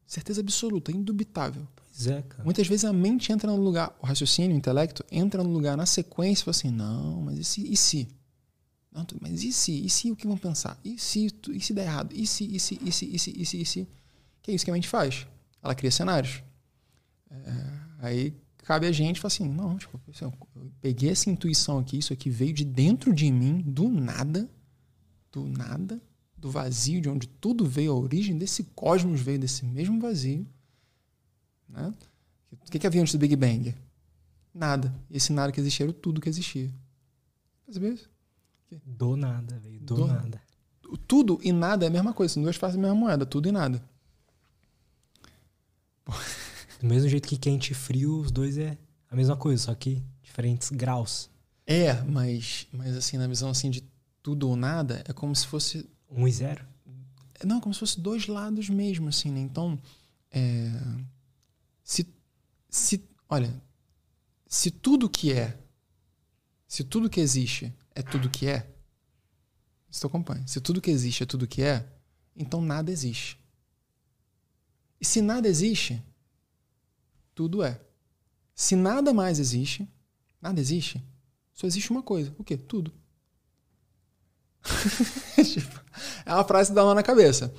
Certeza 0.07 0.41
absoluta, 0.41 0.91
indubitável. 0.91 1.67
Pois 1.77 2.09
é, 2.09 2.23
cara. 2.23 2.43
Muitas 2.43 2.67
vezes 2.67 2.85
a 2.85 2.93
mente 2.93 3.33
entra 3.33 3.51
no 3.51 3.63
lugar, 3.63 3.97
o 4.03 4.07
raciocínio, 4.07 4.53
o 4.53 4.59
intelecto, 4.59 5.05
entra 5.11 5.45
no 5.45 5.51
lugar 5.51 5.77
na 5.77 5.87
sequência 5.87 6.43
e 6.43 6.45
fala 6.45 6.51
assim, 6.51 6.71
não, 6.71 7.23
mas 7.23 7.39
e 7.39 7.45
se? 7.45 7.73
E 7.73 7.77
se? 7.77 8.09
Não, 8.93 9.07
mas 9.21 9.43
e 9.45 9.53
se? 9.53 9.85
E 9.85 9.89
se 9.89 10.11
o 10.11 10.17
que 10.17 10.27
vão 10.27 10.37
pensar? 10.37 10.79
E 10.85 10.99
se, 10.99 11.29
e 11.51 11.61
se 11.61 11.73
der 11.73 11.87
errado? 11.87 12.13
E 12.15 12.27
se, 12.27 12.45
e 12.45 12.59
se, 12.59 12.79
e 12.83 12.91
se, 12.93 13.05
e 13.07 13.19
se, 13.19 13.31
e 13.37 13.47
se, 13.47 13.63
e 13.63 13.67
se? 13.67 13.89
Que 14.43 14.51
é 14.51 14.55
isso 14.55 14.65
que 14.65 14.71
a 14.71 14.75
mente 14.75 14.89
faz. 14.89 15.27
Ela 15.63 15.75
cria 15.75 15.91
cenários. 15.91 16.43
É, 17.31 17.73
aí 18.01 18.35
cabe 18.59 18.87
a 18.87 18.93
gente 18.93 19.21
falar 19.21 19.29
assim, 19.29 19.49
não, 19.49 19.79
tipo, 19.79 20.01
eu 20.21 20.33
peguei 20.81 21.11
essa 21.11 21.31
intuição 21.31 21.79
aqui, 21.79 21.99
isso 21.99 22.13
aqui 22.13 22.31
veio 22.31 22.53
de 22.53 22.65
dentro 22.65 23.13
de 23.13 23.31
mim, 23.31 23.63
do 23.63 23.89
nada, 23.89 24.49
do 25.33 25.47
nada, 25.47 26.01
do 26.37 26.51
vazio, 26.51 27.01
de 27.01 27.09
onde 27.09 27.29
tudo 27.29 27.67
veio, 27.67 27.93
a 27.93 27.95
origem 27.95 28.37
desse 28.37 28.65
cosmos 28.65 29.21
veio 29.21 29.39
desse 29.39 29.65
mesmo 29.65 30.01
vazio. 30.01 30.47
Né? 31.69 31.95
O 32.53 32.71
que, 32.71 32.79
que 32.79 32.87
havia 32.87 33.01
antes 33.01 33.13
do 33.13 33.19
Big 33.19 33.37
Bang? 33.37 33.75
Nada. 34.53 34.95
Esse 35.11 35.33
nada 35.33 35.53
que 35.53 35.61
existia 35.61 35.87
era 35.87 35.93
tudo 35.93 36.21
que 36.21 36.29
existia. 36.29 36.71
Percebeu 37.65 37.95
isso? 37.95 38.11
Do 38.85 39.17
nada, 39.17 39.59
veio 39.59 39.81
do, 39.81 39.95
do, 39.95 40.07
nada. 40.07 40.41
Tudo 41.07 41.39
e 41.43 41.53
nada 41.53 41.85
é 41.85 41.89
a 41.89 41.91
mesma 41.91 42.13
coisa, 42.13 42.35
são 42.35 42.43
duas 42.43 42.57
faces 42.57 42.77
da 42.77 42.83
mesma 42.83 42.97
moeda, 42.97 43.25
tudo 43.27 43.49
e 43.49 43.53
nada. 43.53 43.83
Do 46.81 46.87
mesmo 46.87 47.09
jeito 47.09 47.29
que 47.29 47.37
quente 47.37 47.73
e 47.73 47.75
frio, 47.75 48.21
os 48.21 48.31
dois 48.31 48.57
é 48.57 48.79
a 49.11 49.15
mesma 49.15 49.37
coisa, 49.37 49.65
só 49.65 49.75
que 49.75 50.03
diferentes 50.23 50.71
graus. 50.71 51.29
É, 51.67 52.03
mas, 52.03 52.67
mas 52.73 52.97
assim, 52.97 53.19
na 53.19 53.27
visão 53.27 53.51
assim 53.51 53.71
de 53.71 53.85
tudo 54.23 54.49
ou 54.49 54.57
nada, 54.57 55.05
é 55.07 55.13
como 55.13 55.35
se 55.37 55.47
fosse. 55.47 55.89
Um 56.11 56.27
e 56.27 56.33
zero? 56.33 56.65
Não, 57.45 57.61
como 57.61 57.73
se 57.73 57.81
fosse 57.81 58.01
dois 58.01 58.27
lados 58.27 58.69
mesmo, 58.69 59.09
assim, 59.09 59.31
né? 59.31 59.41
Então, 59.41 59.81
é, 60.31 60.71
se, 61.83 62.07
se, 62.69 63.03
olha, 63.29 63.53
se 64.47 64.71
tudo 64.71 65.09
que 65.09 65.33
é, 65.33 65.59
se 66.67 66.85
tudo 66.85 67.11
que 67.11 67.21
existe 67.21 67.73
é 67.95 68.03
tudo 68.03 68.31
que 68.31 68.47
é, 68.47 68.71
você 69.91 70.07
acompanha. 70.07 70.47
Se 70.47 70.61
tudo 70.61 70.81
que 70.81 70.91
existe 70.91 71.23
é 71.23 71.27
tudo 71.27 71.47
que 71.47 71.63
é, 71.63 71.87
então 72.37 72.61
nada 72.61 72.91
existe. 72.91 73.39
E 75.01 75.05
se 75.05 75.21
nada 75.21 75.49
existe, 75.49 76.03
tudo 77.35 77.63
é. 77.63 77.81
Se 78.55 78.77
nada 78.77 79.13
mais 79.13 79.39
existe, 79.39 79.89
nada 80.41 80.61
existe, 80.61 81.03
só 81.53 81.67
existe 81.67 81.91
uma 81.91 82.03
coisa. 82.03 82.35
O 82.39 82.45
quê? 82.45 82.57
Tudo. 82.57 82.93
tipo, 85.43 85.85
é 86.27 86.35
uma 86.35 86.45
frase 86.45 86.71
que 86.71 86.75
dá 86.75 86.85
uma 86.85 86.95
na 86.95 87.03
cabeça. 87.03 87.53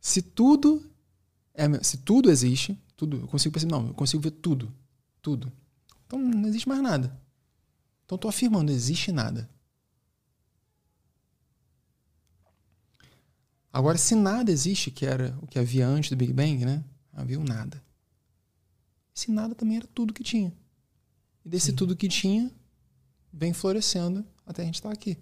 Se 0.00 0.20
tudo 0.20 0.84
é, 1.54 1.66
se 1.84 1.98
tudo 1.98 2.30
existe, 2.30 2.76
tudo, 2.96 3.18
eu 3.18 3.28
consigo 3.28 3.52
perceber, 3.52 3.72
não, 3.72 3.86
eu 3.86 3.94
consigo 3.94 4.22
ver 4.22 4.32
tudo, 4.32 4.74
tudo. 5.22 5.52
Então 6.04 6.18
não 6.18 6.48
existe 6.48 6.68
mais 6.68 6.82
nada. 6.82 7.16
Então 8.04 8.16
estou 8.16 8.28
afirmando, 8.28 8.72
existe 8.72 9.12
nada. 9.12 9.48
Agora, 13.74 13.98
se 13.98 14.14
nada 14.14 14.52
existe, 14.52 14.88
que 14.88 15.04
era 15.04 15.36
o 15.42 15.48
que 15.48 15.58
havia 15.58 15.84
antes 15.84 16.08
do 16.08 16.14
Big 16.14 16.32
Bang, 16.32 16.64
né? 16.64 16.84
Havia 17.12 17.40
um 17.40 17.42
nada. 17.42 17.82
Esse 19.12 19.32
nada 19.32 19.52
também 19.52 19.78
era 19.78 19.86
tudo 19.92 20.14
que 20.14 20.22
tinha. 20.22 20.54
E 21.44 21.48
desse 21.48 21.70
Sim. 21.70 21.74
tudo 21.74 21.96
que 21.96 22.06
tinha, 22.06 22.52
vem 23.32 23.52
florescendo 23.52 24.24
até 24.46 24.62
a 24.62 24.64
gente 24.64 24.76
estar 24.76 24.90
tá 24.90 24.94
aqui. 24.94 25.18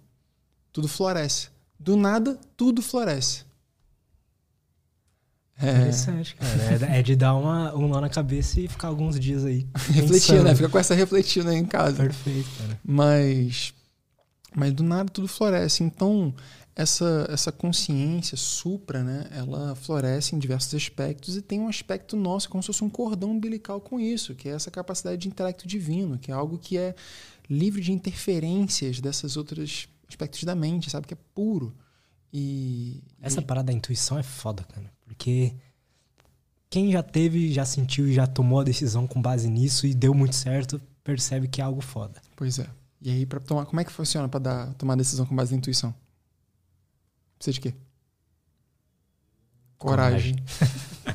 Tudo 0.70 0.86
floresce. 0.86 1.48
Do 1.80 1.96
nada, 1.96 2.38
tudo 2.54 2.82
floresce. 2.82 3.46
É. 5.58 5.70
Interessante, 5.70 6.34
cara. 6.34 6.86
É, 6.92 6.98
é, 6.98 7.02
de 7.02 7.16
dar 7.16 7.34
uma, 7.34 7.74
um 7.74 7.88
nó 7.88 8.02
na 8.02 8.10
cabeça 8.10 8.60
e 8.60 8.68
ficar 8.68 8.88
alguns 8.88 9.18
dias 9.18 9.46
aí. 9.46 9.66
refletindo, 9.94 10.42
né? 10.42 10.54
Fica 10.54 10.68
com 10.68 10.78
essa 10.78 10.94
refletindo 10.94 11.48
aí 11.48 11.56
em 11.56 11.64
casa. 11.64 11.96
Perfeito, 11.96 12.50
cara. 12.58 12.78
Mas, 12.84 13.72
mas 14.54 14.74
do 14.74 14.82
nada 14.82 15.08
tudo 15.08 15.26
floresce. 15.26 15.82
Então, 15.82 16.34
essa, 16.74 17.26
essa 17.30 17.52
consciência 17.52 18.36
supra, 18.36 19.04
né, 19.04 19.28
ela 19.30 19.74
floresce 19.74 20.34
em 20.34 20.38
diversos 20.38 20.74
aspectos 20.74 21.36
e 21.36 21.42
tem 21.42 21.60
um 21.60 21.68
aspecto 21.68 22.16
nosso, 22.16 22.48
como 22.48 22.62
se 22.62 22.68
fosse 22.68 22.82
um 22.82 22.88
cordão 22.88 23.30
umbilical 23.30 23.80
com 23.80 24.00
isso, 24.00 24.34
que 24.34 24.48
é 24.48 24.52
essa 24.52 24.70
capacidade 24.70 25.18
de 25.18 25.28
intelecto 25.28 25.68
divino, 25.68 26.18
que 26.18 26.30
é 26.30 26.34
algo 26.34 26.58
que 26.58 26.78
é 26.78 26.94
livre 27.48 27.82
de 27.82 27.92
interferências 27.92 29.00
dessas 29.00 29.36
outras 29.36 29.88
aspectos 30.08 30.44
da 30.44 30.54
mente, 30.54 30.90
sabe? 30.90 31.06
Que 31.06 31.14
é 31.14 31.18
puro. 31.34 31.74
E. 32.32 33.02
Essa 33.20 33.40
e... 33.40 33.44
parada 33.44 33.66
da 33.66 33.72
intuição 33.72 34.18
é 34.18 34.22
foda, 34.22 34.64
cara. 34.64 34.90
Porque 35.04 35.54
quem 36.70 36.90
já 36.90 37.02
teve, 37.02 37.52
já 37.52 37.66
sentiu 37.66 38.08
e 38.08 38.14
já 38.14 38.26
tomou 38.26 38.60
a 38.60 38.64
decisão 38.64 39.06
com 39.06 39.20
base 39.20 39.48
nisso 39.48 39.86
e 39.86 39.92
deu 39.92 40.14
muito 40.14 40.34
certo, 40.34 40.80
percebe 41.04 41.48
que 41.48 41.60
é 41.60 41.64
algo 41.64 41.82
foda. 41.82 42.20
Pois 42.34 42.58
é. 42.58 42.66
E 43.00 43.10
aí, 43.10 43.26
para 43.26 43.40
tomar, 43.40 43.66
como 43.66 43.80
é 43.80 43.84
que 43.84 43.92
funciona 43.92 44.28
para 44.28 44.40
dar 44.40 44.74
tomar 44.74 44.96
decisão 44.96 45.26
com 45.26 45.34
base 45.36 45.52
na 45.52 45.58
intuição? 45.58 45.94
Precisa 47.42 47.54
de 47.54 47.60
quê? 47.60 47.74
Coragem. 49.76 50.36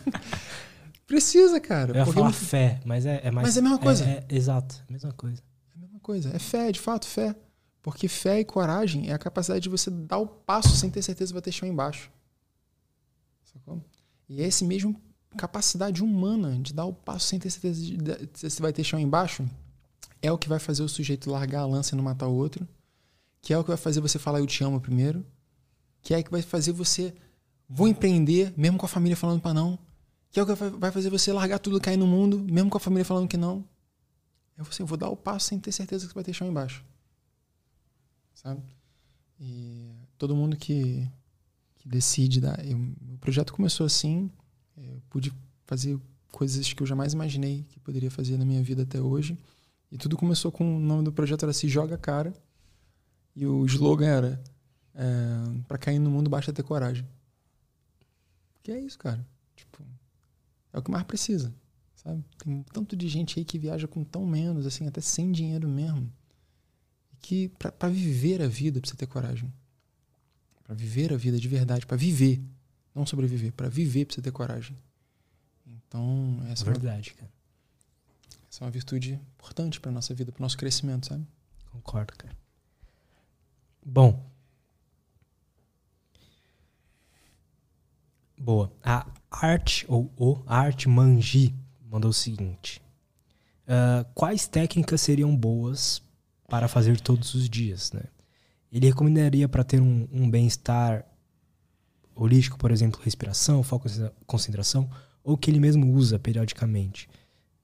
Precisa, 1.07 1.57
cara. 1.61 1.93
Eu 1.93 2.05
ia 2.05 2.05
falar 2.05 2.33
fé, 2.33 2.81
mas 2.83 3.05
é, 3.05 3.21
é 3.23 3.31
mais. 3.31 3.47
Mas 3.47 3.55
é 3.55 3.59
a 3.61 3.63
mesma 3.63 3.79
coisa. 3.79 4.03
É, 4.03 4.25
é, 4.27 4.35
exato, 4.35 4.83
a 4.89 4.91
mesma 4.91 5.13
coisa. 5.13 5.41
É 5.71 5.77
a 5.77 5.79
mesma 5.79 5.99
coisa. 6.01 6.35
É 6.35 6.39
fé, 6.39 6.69
de 6.69 6.81
fato, 6.81 7.07
fé. 7.07 7.33
Porque 7.81 8.09
fé 8.09 8.41
e 8.41 8.45
coragem 8.45 9.09
é 9.09 9.13
a 9.13 9.17
capacidade 9.17 9.61
de 9.61 9.69
você 9.69 9.89
dar 9.89 10.17
o 10.17 10.27
passo 10.27 10.75
sem 10.75 10.89
ter 10.89 11.01
certeza 11.01 11.29
que 11.29 11.33
vai 11.33 11.41
ter 11.41 11.53
chão 11.53 11.69
embaixo. 11.69 12.11
Sacou? 13.45 13.81
E 14.27 14.41
é 14.41 14.45
esse 14.45 14.65
mesmo 14.65 15.01
capacidade 15.37 16.03
humana 16.03 16.59
de 16.59 16.73
dar 16.73 16.83
o 16.83 16.93
passo 16.93 17.27
sem 17.27 17.39
ter 17.39 17.49
certeza 17.49 17.79
de 17.79 18.51
se 18.51 18.61
vai 18.61 18.73
ter 18.73 18.83
chão 18.83 18.99
embaixo 18.99 19.47
é 20.21 20.29
o 20.29 20.37
que 20.37 20.49
vai 20.49 20.59
fazer 20.59 20.83
o 20.83 20.89
sujeito 20.89 21.31
largar 21.31 21.61
a 21.61 21.65
lança 21.65 21.95
e 21.95 21.95
não 21.95 22.03
matar 22.03 22.27
o 22.27 22.35
outro, 22.35 22.67
que 23.41 23.53
é 23.53 23.57
o 23.57 23.63
que 23.63 23.69
vai 23.69 23.77
fazer 23.77 24.01
você 24.01 24.19
falar 24.19 24.39
eu 24.39 24.47
te 24.47 24.61
amo 24.63 24.81
primeiro, 24.81 25.25
que 26.07 26.13
é 26.13 26.23
que 26.23 26.31
vai 26.31 26.41
fazer 26.41 26.71
você 26.71 27.13
vou 27.67 27.87
empreender 27.87 28.53
mesmo 28.55 28.77
com 28.77 28.85
a 28.85 28.89
família 28.89 29.17
falando 29.17 29.41
para 29.41 29.53
não, 29.53 29.77
que 30.31 30.39
é 30.39 30.43
o 30.43 30.45
que 30.45 30.53
vai 30.53 30.91
fazer 30.91 31.09
você 31.09 31.33
largar 31.33 31.59
tudo 31.59 31.81
cair 31.81 31.97
no 31.97 32.07
mundo 32.07 32.39
mesmo 32.39 32.69
com 32.69 32.77
a 32.77 32.79
família 32.79 33.03
falando 33.03 33.27
que 33.27 33.35
não. 33.35 33.65
É 34.57 34.61
eu 34.79 34.85
vou 34.85 34.97
dar 34.97 35.09
o 35.09 35.17
passo 35.17 35.47
sem 35.47 35.59
ter 35.59 35.71
certeza 35.71 36.07
que 36.07 36.15
vai 36.15 36.23
ter 36.23 36.33
chão 36.33 36.47
embaixo 36.47 36.83
sabe? 38.33 38.61
E 39.39 39.91
todo 40.17 40.35
mundo 40.35 40.55
que, 40.55 41.05
que 41.75 41.89
decide 41.89 42.39
dar. 42.39 42.65
Eu, 42.65 42.77
o 42.77 43.17
projeto 43.19 43.51
começou 43.51 43.85
assim, 43.85 44.31
eu 44.77 45.01
pude 45.09 45.33
fazer 45.65 45.99
coisas 46.31 46.71
que 46.71 46.81
eu 46.81 46.87
jamais 46.87 47.13
imaginei 47.13 47.65
que 47.69 47.79
poderia 47.79 48.11
fazer 48.11 48.37
na 48.37 48.45
minha 48.45 48.63
vida 48.63 48.83
até 48.83 49.01
hoje. 49.01 49.37
E 49.91 49.97
tudo 49.97 50.15
começou 50.15 50.51
com 50.51 50.77
o 50.77 50.79
nome 50.79 51.03
do 51.03 51.11
projeto 51.11 51.43
era 51.43 51.53
Se 51.53 51.67
Joga 51.67 51.97
Cara. 51.97 52.33
E 53.35 53.45
o 53.45 53.65
slogan 53.65 54.07
era 54.07 54.43
é, 54.97 55.61
para 55.65 55.77
cair 55.77 55.99
no 55.99 56.09
mundo 56.09 56.29
basta 56.29 56.51
ter 56.51 56.63
coragem. 56.63 57.07
Que 58.61 58.73
é 58.73 58.79
isso, 58.81 58.97
cara. 58.97 59.25
Tipo, 59.55 59.81
é 60.73 60.77
o 60.77 60.81
que 60.81 60.91
mais 60.91 61.05
precisa, 61.05 61.53
sabe? 61.95 62.21
Tem 62.37 62.63
tanto 62.73 62.97
de 62.97 63.07
gente 63.07 63.39
aí 63.39 63.45
que 63.45 63.57
viaja 63.57 63.87
com 63.87 64.03
tão 64.03 64.25
menos, 64.25 64.65
assim, 64.65 64.85
até 64.87 64.99
sem 64.99 65.31
dinheiro 65.31 65.69
mesmo 65.69 66.11
que 67.21 67.49
para 67.49 67.89
viver 67.89 68.41
a 68.41 68.47
vida 68.47 68.79
precisa 68.79 68.97
ter 68.97 69.07
coragem. 69.07 69.51
Para 70.63 70.75
viver 70.75 71.13
a 71.13 71.17
vida 71.17 71.39
de 71.39 71.47
verdade, 71.47 71.85
para 71.85 71.97
viver, 71.97 72.41
não 72.93 73.05
sobreviver, 73.05 73.53
para 73.53 73.69
viver 73.69 74.05
precisa 74.05 74.23
ter 74.23 74.31
coragem. 74.31 74.77
Então, 75.65 76.41
essa 76.49 76.65
verdade, 76.65 77.09
é 77.09 77.13
uma, 77.13 77.19
cara. 77.19 77.31
Essa 78.49 78.63
é 78.63 78.65
uma 78.65 78.71
virtude 78.71 79.13
importante 79.13 79.79
para 79.79 79.91
nossa 79.91 80.13
vida, 80.13 80.31
para 80.31 80.41
nosso 80.41 80.57
crescimento, 80.57 81.07
sabe? 81.07 81.25
Concordo, 81.71 82.13
cara. 82.17 82.35
Bom. 83.85 84.25
Boa. 88.37 88.71
A 88.83 89.05
arte, 89.31 89.85
ou 89.89 90.11
o 90.15 90.41
Arte 90.45 90.87
Manji, 90.87 91.55
mandou 91.89 92.11
o 92.11 92.13
seguinte. 92.13 92.81
Uh, 93.63 94.05
quais 94.13 94.47
técnicas 94.47 95.01
seriam 95.01 95.35
boas 95.35 96.01
para 96.47 96.67
fazer 96.67 96.99
todos 96.99 97.33
os 97.33 97.49
dias. 97.49 97.91
Né? 97.91 98.03
Ele 98.71 98.87
recomendaria 98.87 99.47
para 99.47 99.63
ter 99.63 99.81
um, 99.81 100.07
um 100.11 100.29
bem-estar 100.29 101.05
holístico, 102.15 102.57
por 102.57 102.71
exemplo, 102.71 102.99
respiração, 103.03 103.61
foco, 103.61 103.87
concentração, 104.25 104.89
ou 105.23 105.37
que 105.37 105.51
ele 105.51 105.59
mesmo 105.59 105.91
usa 105.93 106.17
periodicamente. 106.17 107.09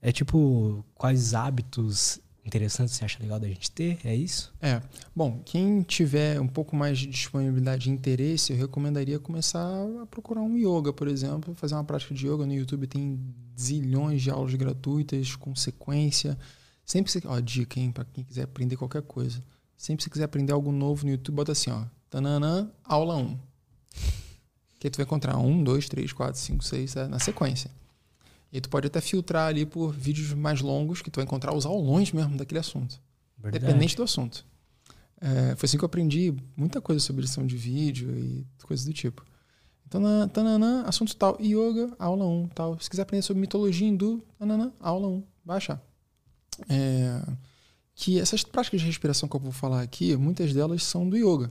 É 0.00 0.12
tipo, 0.12 0.84
quais 0.94 1.34
hábitos 1.34 2.20
interessante, 2.44 2.92
você 2.92 3.04
acha 3.04 3.22
legal 3.22 3.40
da 3.40 3.48
gente 3.48 3.70
ter? 3.70 3.98
É 4.04 4.14
isso? 4.14 4.52
É. 4.60 4.82
Bom, 5.14 5.40
quem 5.44 5.82
tiver 5.82 6.40
um 6.40 6.46
pouco 6.46 6.76
mais 6.76 6.98
de 6.98 7.06
disponibilidade 7.06 7.88
e 7.88 7.92
interesse, 7.92 8.52
eu 8.52 8.58
recomendaria 8.58 9.18
começar 9.18 9.66
a 10.02 10.06
procurar 10.06 10.42
um 10.42 10.56
yoga, 10.56 10.92
por 10.92 11.08
exemplo, 11.08 11.54
fazer 11.54 11.74
uma 11.74 11.84
prática 11.84 12.14
de 12.14 12.26
yoga 12.26 12.44
no 12.44 12.52
YouTube. 12.52 12.86
Tem 12.86 13.18
zilhões 13.58 14.22
de 14.22 14.30
aulas 14.30 14.54
gratuitas 14.54 15.34
com 15.36 15.54
sequência. 15.54 16.38
Sempre 16.84 17.10
você. 17.10 17.22
Ó, 17.24 17.40
dica, 17.40 17.80
hein, 17.80 17.90
pra 17.90 18.04
quem 18.04 18.22
quiser 18.22 18.42
aprender 18.42 18.76
qualquer 18.76 19.02
coisa. 19.02 19.42
Sempre 19.76 20.04
você 20.04 20.10
quiser 20.10 20.24
aprender 20.24 20.52
algo 20.52 20.70
novo 20.70 21.04
no 21.04 21.12
YouTube, 21.12 21.34
bota 21.34 21.52
assim, 21.52 21.70
ó. 21.70 21.84
Tananã, 22.10 22.70
aula 22.84 23.16
1. 23.16 23.38
Que 24.78 24.86
aí 24.86 24.90
tu 24.90 24.96
vai 24.96 25.04
encontrar 25.04 25.38
1, 25.38 25.64
2, 25.64 25.88
3, 25.88 26.12
4, 26.12 26.40
5, 26.40 26.64
6, 26.64 26.94
na 27.08 27.18
sequência. 27.18 27.70
E 28.54 28.60
tu 28.60 28.68
pode 28.68 28.86
até 28.86 29.00
filtrar 29.00 29.48
ali 29.48 29.66
por 29.66 29.92
vídeos 29.92 30.32
mais 30.32 30.60
longos, 30.60 31.02
que 31.02 31.10
tu 31.10 31.16
vai 31.16 31.24
encontrar 31.24 31.52
os 31.52 31.66
aulões 31.66 32.12
mesmo 32.12 32.36
daquele 32.36 32.60
assunto. 32.60 33.02
Verdade. 33.36 33.64
Dependente 33.64 33.96
do 33.96 34.04
assunto. 34.04 34.46
É, 35.20 35.56
foi 35.56 35.66
assim 35.66 35.76
que 35.76 35.82
eu 35.82 35.86
aprendi 35.86 36.32
muita 36.56 36.80
coisa 36.80 37.00
sobre 37.00 37.22
edição 37.22 37.44
de 37.44 37.56
vídeo 37.56 38.16
e 38.16 38.46
coisas 38.62 38.86
do 38.86 38.92
tipo. 38.92 39.24
Então, 39.88 40.00
tananã, 40.28 40.84
assunto 40.86 41.16
tal, 41.16 41.36
yoga, 41.40 41.96
aula 41.98 42.24
1, 42.24 42.48
tal. 42.54 42.78
Se 42.78 42.88
quiser 42.88 43.02
aprender 43.02 43.22
sobre 43.22 43.40
mitologia 43.40 43.88
hindu, 43.88 44.24
tananã, 44.38 44.72
aula 44.78 45.08
1, 45.08 45.24
vai 45.44 45.56
achar. 45.56 45.82
É, 46.68 47.22
que 47.92 48.20
essas 48.20 48.44
práticas 48.44 48.80
de 48.80 48.86
respiração 48.86 49.28
que 49.28 49.34
eu 49.34 49.40
vou 49.40 49.50
falar 49.50 49.82
aqui, 49.82 50.16
muitas 50.16 50.54
delas 50.54 50.84
são 50.84 51.08
do 51.08 51.16
yoga. 51.16 51.50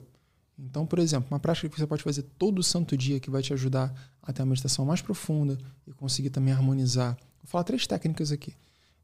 Então, 0.64 0.86
por 0.86 0.98
exemplo, 0.98 1.28
uma 1.30 1.40
prática 1.40 1.68
que 1.68 1.78
você 1.78 1.86
pode 1.86 2.04
fazer 2.04 2.24
todo 2.38 2.64
santo 2.64 2.96
dia 2.96 3.20
que 3.20 3.30
vai 3.30 3.42
te 3.42 3.52
ajudar 3.52 3.94
a 4.22 4.32
ter 4.32 4.42
uma 4.42 4.50
meditação 4.50 4.86
mais 4.86 5.02
profunda 5.02 5.58
e 5.86 5.92
conseguir 5.92 6.30
também 6.30 6.54
harmonizar. 6.54 7.18
Vou 7.42 7.48
falar 7.48 7.66
três 7.66 7.86
técnicas 7.86 8.32
aqui 8.32 8.56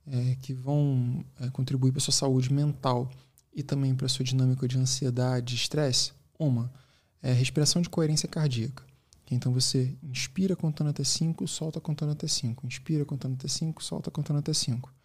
é, 0.08 0.38
que 0.42 0.54
vão 0.54 1.24
é, 1.40 1.50
contribuir 1.50 1.92
para 1.92 2.00
a 2.00 2.02
sua 2.02 2.14
saúde 2.14 2.52
mental 2.52 3.12
e 3.54 3.62
também 3.62 3.94
para 3.94 4.08
sua 4.08 4.24
dinâmica 4.24 4.68
de 4.68 4.78
ansiedade 4.78 5.54
e 5.54 5.58
estresse. 5.58 6.14
Uma 6.38 6.72
é 7.22 7.34
respiração 7.34 7.82
de 7.82 7.90
coerência 7.90 8.30
cardíaca. 8.30 8.84
Então 9.30 9.52
você 9.52 9.98
inspira 10.02 10.56
contando 10.56 10.90
até 10.92 11.04
5, 11.04 11.46
solta 11.46 11.82
contando 11.82 12.14
até 12.14 12.26
5. 12.26 12.66
Inspira 12.66 13.04
contando 13.04 13.34
até 13.34 13.50
5, 13.50 13.84
solta 13.84 14.10
contando 14.10 14.40
até 14.40 14.54
5 14.54 14.99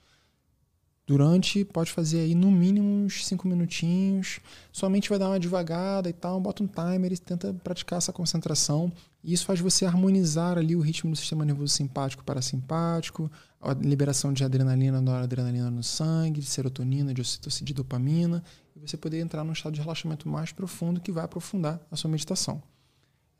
durante, 1.06 1.64
pode 1.64 1.92
fazer 1.92 2.20
aí 2.20 2.34
no 2.34 2.50
mínimo 2.50 3.04
uns 3.04 3.26
5 3.26 3.46
minutinhos. 3.46 4.40
Somente 4.72 5.08
vai 5.08 5.18
dar 5.18 5.28
uma 5.28 5.38
devagada 5.38 6.08
e 6.08 6.12
tal, 6.12 6.40
bota 6.40 6.62
um 6.62 6.66
timer 6.66 7.12
e 7.12 7.18
tenta 7.18 7.52
praticar 7.52 7.98
essa 7.98 8.12
concentração. 8.12 8.92
Isso 9.22 9.44
faz 9.44 9.60
você 9.60 9.84
harmonizar 9.84 10.58
ali 10.58 10.74
o 10.74 10.80
ritmo 10.80 11.10
do 11.10 11.16
sistema 11.16 11.44
nervoso 11.44 11.74
simpático 11.74 12.22
e 12.22 12.26
parasimpático, 12.26 13.30
a 13.60 13.72
liberação 13.72 14.32
de 14.32 14.44
adrenalina, 14.44 15.00
noradrenalina 15.00 15.70
no 15.70 15.82
sangue, 15.82 16.40
de 16.40 16.46
serotonina, 16.46 17.14
de 17.14 17.20
ocitocina, 17.20 17.66
de 17.66 17.74
dopamina, 17.74 18.42
e 18.76 18.80
você 18.80 18.96
poder 18.96 19.20
entrar 19.20 19.44
num 19.44 19.52
estado 19.52 19.74
de 19.74 19.80
relaxamento 19.80 20.28
mais 20.28 20.52
profundo 20.52 21.00
que 21.00 21.12
vai 21.12 21.24
aprofundar 21.24 21.80
a 21.90 21.96
sua 21.96 22.10
meditação. 22.10 22.62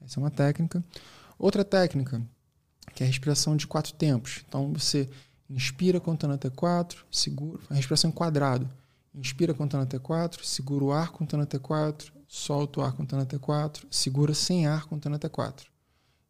Essa 0.02 0.18
é 0.18 0.23
uma 0.23 0.31
técnica. 0.31 0.83
Outra 1.39 1.65
técnica, 1.65 2.23
que 2.94 3.02
é 3.02 3.07
a 3.07 3.09
respiração 3.09 3.57
de 3.57 3.67
quatro 3.67 3.93
tempos. 3.94 4.43
Então 4.49 4.73
você 4.73 5.09
Inspira 5.48 6.00
contando 6.00 6.34
até 6.34 6.48
4, 6.48 7.05
segura, 7.10 7.60
a 7.70 7.74
respiração 7.74 8.10
em 8.10 8.12
quadrado. 8.12 8.68
Inspira 9.14 9.55
contando 9.55 9.82
até 9.82 9.98
4, 9.98 10.44
segura 10.44 10.84
o 10.84 10.92
ar 10.92 11.10
contando 11.10 11.42
até 11.42 11.58
4, 11.58 12.12
solta 12.26 12.81
o 12.81 12.82
ar 12.82 12.92
contando 12.92 13.23
até 13.23 13.39
4, 13.39 13.86
segura 13.90 14.34
sem 14.34 14.66
ar 14.66 14.86
contando 14.86 15.14
até 15.14 15.28
4. 15.28 15.70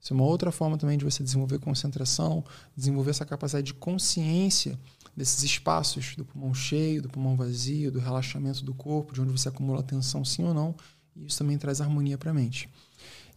Isso 0.01 0.12
é 0.12 0.17
uma 0.17 0.25
outra 0.25 0.52
forma 0.52 0.76
também 0.76 0.99
de 0.99 1.05
você 1.05 1.23
desenvolver 1.23 1.59
concentração, 1.59 2.44
desenvolver 2.76 3.10
essa 3.10 3.25
capacidade 3.25 3.68
de 3.68 3.75
consciência 3.75 4.78
desses 5.17 5.43
espaços 5.43 6.15
do 6.15 6.25
pulmão 6.26 6.52
cheio, 6.52 7.01
do 7.01 7.09
pulmão 7.09 7.36
vazio, 7.36 7.91
do 7.91 7.99
relaxamento 7.99 8.62
do 8.62 8.75
corpo, 8.75 9.15
de 9.15 9.23
onde 9.23 9.33
você 9.33 9.49
acumula 9.49 9.83
tensão 9.83 10.23
sim 10.23 10.44
ou 10.44 10.52
não, 10.52 10.75
e 11.17 11.25
isso 11.25 11.39
também 11.39 11.57
traz 11.57 11.81
harmonia 11.81 12.18
para 12.18 12.33
a 12.33 12.34
mente. 12.34 12.68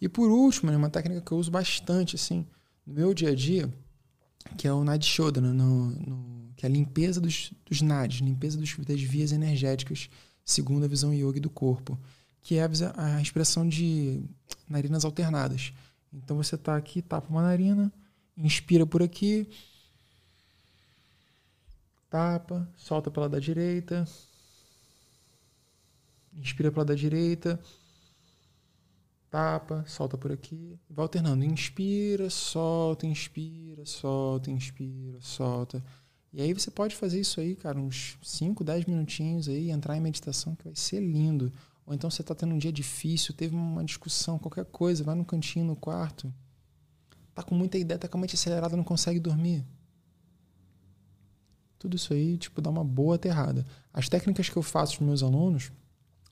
E 0.01 0.09
por 0.09 0.29
último, 0.29 0.69
né, 0.69 0.75
uma 0.75 0.89
técnica 0.89 1.21
que 1.21 1.31
eu 1.31 1.37
uso 1.37 1.49
bastante 1.49 2.15
assim 2.15 2.45
no 2.85 2.93
meu 2.93 3.13
dia 3.13 3.29
a 3.29 3.35
dia, 3.35 3.71
que 4.55 4.67
é 4.67 4.73
o 4.73 4.83
Nad 4.83 5.03
Shodhana, 5.03 5.53
no, 5.53 5.91
no, 5.91 6.53
que 6.55 6.65
é 6.65 6.69
a 6.69 6.71
limpeza 6.71 7.19
dos, 7.19 7.51
dos 7.65 7.81
limpeza 8.21 8.57
dos, 8.57 8.75
das 8.77 9.01
vias 9.01 9.31
energéticas, 9.31 10.09
segundo 10.45 10.85
a 10.85 10.87
visão 10.87 11.13
yoga 11.13 11.39
do 11.39 11.49
corpo, 11.49 11.99
que 12.41 12.55
é 12.55 12.63
a, 12.63 13.15
a 13.17 13.21
expressão 13.21 13.67
de 13.67 14.23
narinas 14.69 15.03
alternadas. 15.03 15.73
Então 16.13 16.37
você 16.37 16.55
está 16.55 16.75
aqui, 16.75 17.01
tapa 17.01 17.29
uma 17.29 17.41
narina, 17.41 17.91
inspira 18.37 18.85
por 18.85 19.03
aqui, 19.03 19.49
tapa, 22.09 22.67
solta 22.75 23.11
pela 23.11 23.27
da 23.27 23.39
direita, 23.39 24.07
inspira 26.33 26.71
pela 26.71 26.85
da 26.85 26.95
direita, 26.95 27.59
tapa, 29.29 29.83
solta 29.87 30.17
por 30.17 30.31
aqui, 30.31 30.79
vai 30.89 31.03
alternando. 31.03 31.43
Inspira, 31.43 32.29
solta, 32.29 33.05
inspira, 33.05 33.85
solta, 33.85 34.49
inspira, 34.51 35.19
solta. 35.21 35.83
E 36.33 36.41
aí 36.41 36.53
você 36.53 36.69
pode 36.69 36.95
fazer 36.95 37.19
isso 37.19 37.39
aí, 37.39 37.55
cara, 37.55 37.79
uns 37.79 38.17
5, 38.21 38.63
10 38.63 38.85
minutinhos 38.85 39.47
aí, 39.47 39.71
entrar 39.71 39.95
em 39.97 40.01
meditação 40.01 40.55
que 40.55 40.65
vai 40.65 40.75
ser 40.75 40.99
lindo. 40.99 41.51
Ou 41.85 41.93
então 41.93 42.09
você 42.09 42.21
está 42.21 42.35
tendo 42.35 42.53
um 42.53 42.57
dia 42.57 42.71
difícil, 42.71 43.33
teve 43.33 43.55
uma 43.55 43.83
discussão, 43.83 44.37
qualquer 44.37 44.65
coisa, 44.65 45.03
vai 45.03 45.15
no 45.15 45.23
cantinho, 45.23 45.65
no 45.65 45.75
quarto. 45.75 46.33
Tá 47.33 47.43
com 47.43 47.55
muita 47.55 47.77
ideia, 47.77 47.97
tá 47.97 48.07
com 48.07 48.17
a 48.17 48.21
mente 48.21 48.35
acelerada, 48.35 48.75
não 48.75 48.83
consegue 48.83 49.19
dormir. 49.19 49.65
Tudo 51.79 51.95
isso 51.95 52.13
aí, 52.13 52.37
tipo, 52.37 52.61
dá 52.61 52.69
uma 52.69 52.83
boa 52.83 53.15
aterrada. 53.15 53.65
As 53.93 54.09
técnicas 54.09 54.49
que 54.49 54.57
eu 54.57 54.63
faço 54.63 54.97
com 54.97 55.05
meus 55.05 55.21
alunos, 55.23 55.71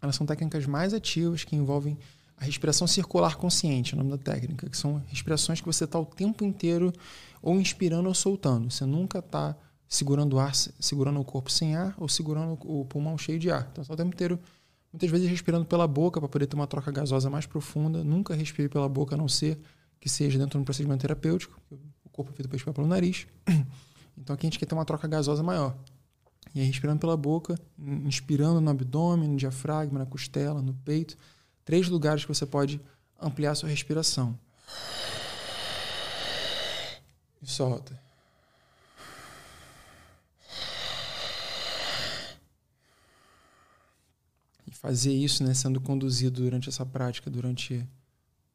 elas 0.01 0.15
são 0.15 0.25
técnicas 0.25 0.65
mais 0.65 0.93
ativas 0.93 1.43
que 1.43 1.55
envolvem 1.55 1.97
a 2.37 2.45
respiração 2.45 2.85
circular 2.85 3.37
consciente, 3.37 3.93
o 3.93 3.97
nome 3.97 4.11
da 4.11 4.17
técnica, 4.17 4.69
que 4.69 4.77
são 4.77 5.01
respirações 5.07 5.61
que 5.61 5.67
você 5.67 5.85
está 5.85 5.99
o 5.99 6.05
tempo 6.05 6.43
inteiro 6.43 6.91
ou 7.41 7.59
inspirando 7.59 8.07
ou 8.07 8.13
soltando. 8.13 8.69
Você 8.69 8.85
nunca 8.85 9.19
está 9.19 9.55
segurando 9.87 10.33
o 10.33 10.39
ar, 10.39 10.53
segurando 10.55 11.19
o 11.19 11.23
corpo 11.23 11.49
sem 11.49 11.75
ar 11.75 11.95
ou 11.97 12.09
segurando 12.09 12.57
o 12.65 12.85
pulmão 12.85 13.17
cheio 13.17 13.39
de 13.39 13.49
ar. 13.49 13.67
Então, 13.71 13.81
está 13.81 13.93
o 13.93 13.97
tempo 13.97 14.13
inteiro, 14.13 14.39
muitas 14.91 15.09
vezes 15.09 15.29
respirando 15.29 15.65
pela 15.65 15.87
boca 15.87 16.19
para 16.19 16.27
poder 16.27 16.47
ter 16.47 16.55
uma 16.55 16.67
troca 16.67 16.91
gasosa 16.91 17.29
mais 17.29 17.45
profunda. 17.45 18.03
Nunca 18.03 18.35
respire 18.35 18.67
pela 18.67 18.89
boca, 18.89 19.15
a 19.15 19.17
não 19.17 19.29
ser 19.29 19.57
que 19.99 20.09
seja 20.09 20.37
dentro 20.37 20.59
de 20.59 20.61
um 20.61 20.65
procedimento 20.65 21.01
terapêutico. 21.01 21.59
O 22.03 22.09
corpo 22.09 22.31
é 22.31 22.35
feito 22.35 22.49
para 22.49 22.55
respirar 22.55 22.75
pelo 22.75 22.87
nariz. 22.87 23.27
Então, 24.17 24.33
aqui 24.33 24.47
a 24.47 24.49
gente 24.49 24.57
quer 24.57 24.65
ter 24.65 24.73
uma 24.73 24.85
troca 24.85 25.09
gasosa 25.09 25.43
maior. 25.43 25.75
E 26.55 26.61
aí, 26.61 26.65
respirando 26.65 27.01
pela 27.01 27.17
boca, 27.17 27.59
inspirando 27.77 28.61
no 28.61 28.71
abdômen, 28.71 29.27
no 29.27 29.35
diafragma, 29.35 29.99
na 29.99 30.05
costela, 30.05 30.61
no 30.61 30.73
peito 30.73 31.17
três 31.65 31.89
lugares 31.89 32.23
que 32.23 32.33
você 32.33 32.45
pode 32.45 32.79
ampliar 33.19 33.51
a 33.51 33.55
sua 33.55 33.67
respiração. 33.67 34.39
E 37.41 37.47
solta. 37.47 37.99
E 44.67 44.71
fazer 44.71 45.11
isso, 45.11 45.43
né, 45.43 45.53
sendo 45.53 45.81
conduzido 45.81 46.41
durante 46.41 46.69
essa 46.69 46.85
prática, 46.85 47.29
durante 47.29 47.87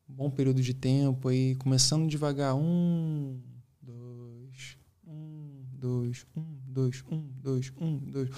um 0.09 0.15
bom 0.15 0.31
período 0.31 0.63
de 0.63 0.73
tempo, 0.73 1.29
aí 1.29 1.57
começando 1.57 2.09
devagar. 2.09 2.55
Um, 2.55 3.41
dois, 3.83 4.77
um, 5.07 5.65
dois, 5.73 6.27
um, 6.37 6.45
dois, 6.67 7.05
um, 7.11 7.29
dois, 7.41 7.73
um, 7.81 7.99
dois. 7.99 8.31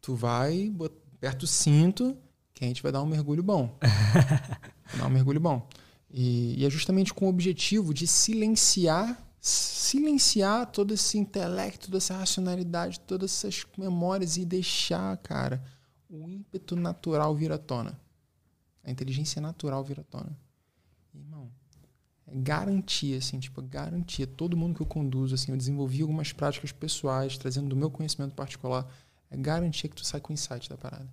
Tu 0.00 0.14
vai, 0.14 0.70
aperta 1.14 1.44
o 1.44 1.48
cinto 1.48 2.18
que 2.54 2.64
a 2.64 2.68
gente 2.68 2.82
vai 2.82 2.92
dar 2.92 3.02
um 3.02 3.06
mergulho 3.06 3.42
bom. 3.42 3.76
dar 4.96 5.06
um 5.06 5.10
mergulho 5.10 5.40
bom. 5.40 5.68
E, 6.08 6.60
e, 6.60 6.64
é 6.64 6.70
justamente 6.70 7.12
com 7.12 7.26
o 7.26 7.28
objetivo 7.28 7.92
de 7.92 8.06
silenciar, 8.06 9.20
silenciar 9.40 10.70
todo 10.70 10.94
esse 10.94 11.18
intelecto, 11.18 11.86
toda 11.86 11.96
essa 11.96 12.16
racionalidade, 12.16 13.00
todas 13.00 13.32
essas 13.32 13.66
memórias 13.76 14.36
e 14.36 14.44
deixar, 14.44 15.16
cara, 15.16 15.62
o 16.08 16.30
ímpeto 16.30 16.76
natural 16.76 17.34
vir 17.34 17.50
à 17.50 17.58
tona. 17.58 17.98
A 18.84 18.90
inteligência 18.90 19.42
natural 19.42 19.82
vir 19.82 19.98
à 19.98 20.04
tona. 20.04 20.38
Irmão, 21.12 21.50
é 22.28 22.36
garantia, 22.36 23.18
assim, 23.18 23.40
tipo, 23.40 23.60
garantia. 23.60 24.26
Todo 24.26 24.56
mundo 24.56 24.76
que 24.76 24.82
eu 24.82 24.86
conduzo, 24.86 25.34
assim, 25.34 25.50
eu 25.50 25.58
desenvolvi 25.58 26.02
algumas 26.02 26.32
práticas 26.32 26.70
pessoais, 26.70 27.36
trazendo 27.36 27.68
do 27.68 27.76
meu 27.76 27.90
conhecimento 27.90 28.34
particular, 28.34 28.88
é 29.28 29.36
garantia 29.36 29.90
que 29.90 29.96
tu 29.96 30.04
sai 30.04 30.20
com 30.20 30.32
insight 30.32 30.68
da 30.68 30.76
parada. 30.76 31.10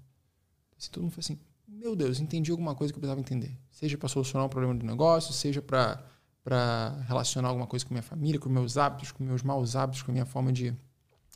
Se 0.81 0.89
todo 0.89 1.03
mundo 1.03 1.11
foi 1.11 1.21
assim, 1.21 1.39
meu 1.67 1.95
Deus, 1.95 2.19
entendi 2.19 2.49
alguma 2.49 2.73
coisa 2.73 2.91
que 2.91 2.97
eu 2.97 2.99
precisava 2.99 3.19
entender. 3.19 3.55
Seja 3.69 3.99
para 3.99 4.09
solucionar 4.09 4.47
um 4.47 4.49
problema 4.49 4.73
do 4.73 4.83
negócio, 4.83 5.31
seja 5.31 5.61
para 5.61 6.03
para 6.43 7.03
relacionar 7.07 7.49
alguma 7.49 7.67
coisa 7.67 7.85
com 7.85 7.93
minha 7.93 8.01
família, 8.01 8.39
com 8.39 8.49
meus 8.49 8.75
hábitos, 8.75 9.11
com 9.11 9.23
meus 9.23 9.43
maus 9.43 9.75
hábitos, 9.75 10.01
com 10.01 10.11
minha 10.11 10.25
forma 10.25 10.51
de, 10.51 10.75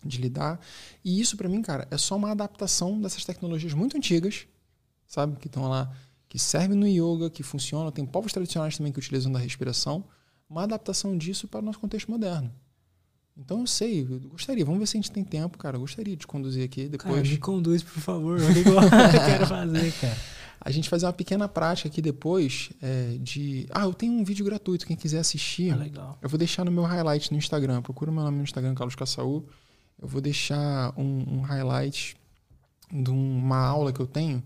de 0.03 0.19
lidar. 0.19 0.59
E 1.03 1.22
isso 1.22 1.38
para 1.38 1.48
mim, 1.48 1.61
cara, 1.61 1.88
é 1.91 1.98
só 1.98 2.15
uma 2.15 2.32
adaptação 2.32 2.99
dessas 2.99 3.24
tecnologias 3.24 3.72
muito 3.75 3.95
antigas, 3.95 4.48
sabe, 5.06 5.38
que 5.38 5.45
estão 5.45 5.69
lá, 5.69 5.95
que 6.27 6.40
servem 6.40 6.75
no 6.75 6.88
yoga, 6.88 7.30
que 7.30 7.43
funcionam, 7.43 7.91
tem 7.91 8.03
povos 8.03 8.33
tradicionais 8.33 8.75
também 8.75 8.91
que 8.91 8.98
utilizam 8.98 9.32
da 9.32 9.38
respiração, 9.38 10.03
uma 10.49 10.64
adaptação 10.64 11.15
disso 11.15 11.48
para 11.48 11.59
o 11.59 11.64
nosso 11.64 11.77
contexto 11.77 12.09
moderno. 12.09 12.51
Então 13.38 13.59
eu 13.61 13.67
sei, 13.67 14.01
eu 14.01 14.19
gostaria. 14.30 14.64
Vamos 14.64 14.80
ver 14.80 14.88
se 14.88 14.97
a 14.97 15.01
gente 15.01 15.11
tem 15.11 15.23
tempo, 15.23 15.57
cara. 15.57 15.75
Eu 15.75 15.81
gostaria 15.81 16.15
de 16.15 16.25
conduzir 16.25 16.64
aqui 16.64 16.88
depois. 16.88 17.15
Cara, 17.15 17.27
me 17.27 17.38
conduz, 17.38 17.83
por 17.83 17.99
favor. 17.99 18.39
Olha 18.41 18.59
igual 18.59 18.83
eu 18.83 18.89
quero 19.25 19.47
fazer, 19.47 19.91
cara. 19.93 20.17
A 20.61 20.72
gente 20.72 20.89
fazer 20.89 21.05
uma 21.05 21.14
pequena 21.14 21.47
prática 21.47 21.89
aqui 21.89 22.01
depois 22.01 22.69
é, 22.81 23.17
de. 23.19 23.67
Ah, 23.72 23.83
eu 23.83 23.93
tenho 23.93 24.14
um 24.14 24.23
vídeo 24.23 24.45
gratuito. 24.45 24.88
Quem 24.88 24.95
quiser 24.95 25.19
assistir, 25.19 25.72
Ah, 25.72 25.75
legal. 25.75 26.17
eu 26.22 26.30
vou 26.30 26.39
deixar 26.39 26.64
no 26.64 26.72
meu 26.72 26.83
highlight 26.83 27.31
no 27.31 27.38
Instagram. 27.38 27.81
Procura 27.81 28.11
meu 28.11 28.23
nome 28.23 28.38
no 28.38 28.43
Instagram, 28.43 28.73
Carlos 28.73 28.95
Caçaú. 28.95 29.45
Eu 30.01 30.07
vou 30.07 30.22
deixar 30.22 30.93
um, 30.97 31.39
um 31.39 31.41
highlight 31.41 32.15
de 32.91 33.09
uma 33.09 33.57
aula 33.57 33.91
que 33.91 33.99
eu 33.99 34.07
tenho 34.07 34.41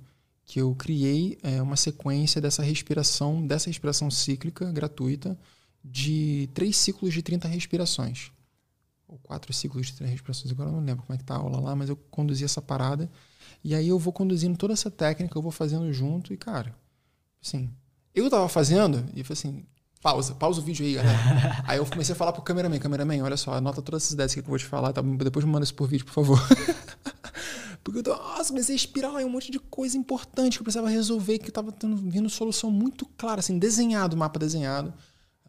que 0.45 0.59
eu 0.59 0.74
criei 0.74 1.38
é, 1.43 1.61
uma 1.61 1.76
sequência 1.76 2.42
dessa 2.42 2.64
respiração, 2.64 3.45
dessa 3.45 3.69
respiração 3.69 4.09
cíclica 4.09 4.72
gratuita 4.72 5.38
de 5.85 6.50
três 6.56 6.76
ciclos 6.76 7.14
de 7.14 7.22
30 7.22 7.48
respirações. 7.48 8.32
Ou 9.10 9.18
quatro 9.18 9.52
ciclos 9.52 9.88
de 9.88 9.94
30 9.94 10.12
respirações. 10.12 10.52
Agora 10.52 10.70
eu 10.70 10.74
não 10.74 10.86
lembro 10.86 11.04
como 11.04 11.16
é 11.16 11.18
que 11.18 11.24
tá 11.24 11.34
a 11.34 11.40
aula 11.40 11.60
lá, 11.60 11.76
mas 11.76 11.90
eu 11.90 11.96
conduzi 11.96 12.46
essa 12.46 12.62
parada. 12.62 13.10
E 13.64 13.74
aí 13.74 13.88
eu 13.88 13.98
vou 13.98 14.14
conduzindo 14.14 14.56
toda 14.56 14.72
essa 14.72 14.92
técnica, 14.92 15.36
eu 15.36 15.42
vou 15.42 15.52
fazendo 15.52 15.92
junto. 15.92 16.32
E, 16.32 16.38
cara, 16.38 16.76
assim, 17.44 17.70
eu 18.14 18.30
tava 18.30 18.48
fazendo 18.48 19.04
e 19.16 19.24
falei 19.24 19.34
assim, 19.34 19.66
pausa, 20.00 20.36
pausa 20.36 20.62
o 20.62 20.64
vídeo 20.64 20.86
aí, 20.86 20.94
galera. 20.94 21.18
aí 21.68 21.80
eu 21.80 21.86
comecei 21.88 22.14
a 22.14 22.16
falar 22.16 22.32
pro 22.32 22.44
cameraman, 22.44 22.78
cameraman, 22.78 23.24
olha 23.24 23.36
só, 23.36 23.54
anota 23.54 23.82
todas 23.82 24.04
essas 24.04 24.14
ideias 24.14 24.34
que 24.34 24.42
eu 24.42 24.44
vou 24.44 24.60
te 24.60 24.66
falar, 24.66 24.94
tá? 24.94 25.02
depois 25.02 25.44
me 25.44 25.52
manda 25.52 25.64
isso 25.64 25.74
por 25.74 25.88
vídeo, 25.88 26.06
por 26.06 26.14
favor. 26.14 26.40
Porque 27.84 28.00
eu 28.00 28.04
tô, 28.04 28.16
nossa, 28.16 28.50
comecei 28.50 28.76
a 28.76 28.78
inspirar 28.78 29.20
em 29.20 29.26
um 29.26 29.30
monte 29.30 29.50
de 29.50 29.58
coisa 29.58 29.98
importante 29.98 30.58
que 30.58 30.62
eu 30.62 30.64
precisava 30.64 30.90
resolver, 30.90 31.40
que 31.40 31.52
tava 31.52 31.72
tendo, 31.72 31.96
vindo 31.98 32.30
solução 32.30 32.70
muito 32.70 33.06
clara, 33.18 33.40
assim, 33.40 33.58
desenhado, 33.58 34.16
mapa 34.16 34.38
desenhado. 34.38 34.94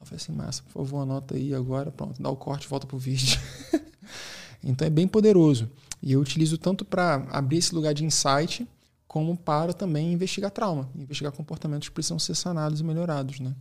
Eu 0.01 0.07
falei 0.07 0.17
assim, 0.23 0.33
massa, 0.33 0.63
por 0.63 0.73
favor, 0.73 1.03
anota 1.03 1.35
aí 1.35 1.55
agora, 1.55 1.91
pronto, 1.91 2.21
dá 2.21 2.31
o 2.31 2.37
corte, 2.37 2.67
volta 2.67 2.87
pro 2.87 2.99
vídeo. 2.99 3.39
então 4.65 4.87
é 4.87 4.91
bem 4.91 5.07
poderoso. 5.07 5.71
E 6.03 6.13
eu 6.13 6.21
utilizo 6.21 6.57
tanto 6.57 6.85
para 6.85 7.27
abrir 7.31 7.59
esse 7.59 7.75
lugar 7.75 7.93
de 7.93 8.05
insight, 8.05 8.67
como 9.07 9.37
para 9.37 9.73
também 9.73 10.13
investigar 10.13 10.51
trauma, 10.51 10.89
investigar 10.95 11.33
comportamentos 11.33 11.89
que 11.89 11.95
precisam 11.95 12.19
ser 12.19 12.35
sanados 12.35 12.81
e 12.81 12.85
melhorados, 12.85 13.41
né? 13.41 13.55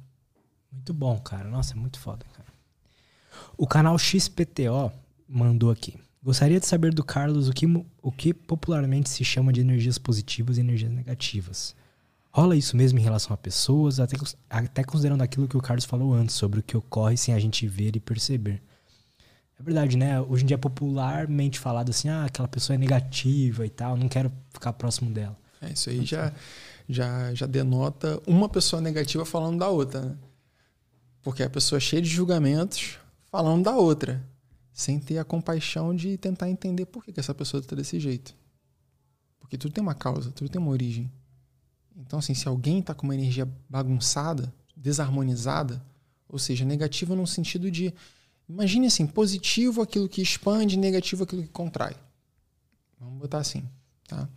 Muito 0.72 0.94
bom, 0.94 1.20
cara. 1.20 1.50
Nossa, 1.50 1.74
é 1.74 1.76
muito 1.76 2.00
foda, 2.00 2.26
cara. 2.34 2.48
O 3.58 3.68
canal 3.68 3.98
XPTO 3.98 4.92
mandou 5.28 5.72
aqui. 5.72 5.98
Gostaria 6.24 6.60
de 6.60 6.66
saber 6.66 6.94
do 6.94 7.04
Carlos 7.04 7.50
o 7.50 7.54
que, 7.54 7.66
o 8.02 8.12
que 8.12 8.34
popularmente 8.34 9.10
se 9.10 9.24
chama 9.24 9.52
de 9.52 9.62
energias 9.62 9.98
positivas 9.98 10.58
e 10.58 10.62
energias 10.62 10.92
negativas. 10.92 11.76
Rola 12.32 12.56
isso 12.56 12.78
mesmo 12.78 13.00
em 13.00 13.02
relação 13.02 13.34
a 13.34 13.38
pessoas, 13.38 14.00
até, 14.00 14.16
até 14.50 14.84
considerando 14.84 15.22
aquilo 15.22 15.48
que 15.48 15.58
o 15.58 15.62
Carlos 15.62 15.86
falou 15.86 16.14
antes, 16.14 16.36
sobre 16.36 16.60
o 16.60 16.64
que 16.64 16.78
ocorre 16.78 17.18
sem 17.18 17.34
a 17.34 17.40
gente 17.40 17.68
ver 17.68 17.96
e 17.96 18.00
perceber. 18.00 18.62
É 19.60 19.64
verdade, 19.64 19.98
né? 19.98 20.22
Hoje 20.22 20.44
em 20.44 20.48
dia 20.48 20.56
é 20.56 20.58
popularmente 20.58 21.60
falado 21.60 21.90
assim, 21.90 22.08
ah, 22.08 22.26
aquela 22.26 22.48
pessoa 22.48 22.76
é 22.76 22.78
negativa 22.78 23.66
e 23.66 23.70
tal, 23.70 23.98
não 23.98 24.08
quero 24.08 24.32
ficar 24.54 24.72
próximo 24.74 25.12
dela. 25.12 25.38
É, 25.62 25.72
isso 25.72 25.90
aí 25.90 26.06
já, 26.06 26.32
já, 26.88 27.34
já 27.34 27.46
denota 27.46 28.22
uma 28.26 28.48
pessoa 28.48 28.82
negativa 28.82 29.26
falando 29.26 29.60
da 29.60 29.68
outra, 29.68 30.02
né? 30.02 30.18
Porque 31.22 31.44
a 31.44 31.50
pessoa 31.50 31.78
é 31.78 31.82
cheia 31.82 32.02
de 32.02 32.08
julgamentos 32.08 32.98
falando 33.26 33.64
da 33.66 33.76
outra, 33.76 34.26
sem 34.72 35.00
ter 35.00 35.18
a 35.18 35.26
compaixão 35.26 35.94
de 35.94 36.16
tentar 36.18 36.50
entender 36.50 36.86
por 36.86 37.04
que, 37.04 37.12
que 37.12 37.20
essa 37.20 37.36
pessoa 37.36 37.60
está 37.60 37.76
desse 37.76 38.00
jeito. 38.00 38.34
Porque 39.40 39.58
tudo 39.58 39.74
tem 39.74 39.82
uma 39.82 39.94
causa, 39.94 40.32
tudo 40.32 40.50
tem 40.50 40.62
uma 40.62 40.72
origem. 40.72 41.12
Então, 42.00 42.20
assim, 42.20 42.34
se 42.34 42.48
alguém 42.48 42.80
está 42.80 42.94
com 42.94 43.06
uma 43.06 43.14
energia 43.14 43.48
bagunçada, 43.70 44.54
desarmonizada, 44.76 45.84
ou 46.28 46.40
seja, 46.40 46.64
negativa 46.64 47.16
no 47.16 47.28
sentido 47.28 47.70
de. 47.70 47.94
Imagine 48.48 48.88
assim, 48.88 49.06
positivo 49.06 49.82
aquilo 49.82 50.10
que 50.10 50.22
expande, 50.22 50.78
negativo 50.78 51.24
aquilo 51.24 51.44
que 51.44 51.50
contrai. 51.50 51.96
Vamos 53.00 53.20
botar 53.20 53.40
assim, 53.40 53.64
tá? 54.08 54.28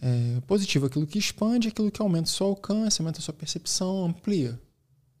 É, 0.00 0.40
positivo 0.46 0.86
aquilo 0.86 1.06
que 1.06 1.18
expande, 1.18 1.68
aquilo 1.68 1.90
que 1.90 2.02
aumenta 2.02 2.28
o 2.28 2.32
seu 2.32 2.46
alcance, 2.48 3.00
aumenta 3.00 3.18
a 3.18 3.22
sua 3.22 3.32
percepção, 3.32 4.04
amplia. 4.04 4.60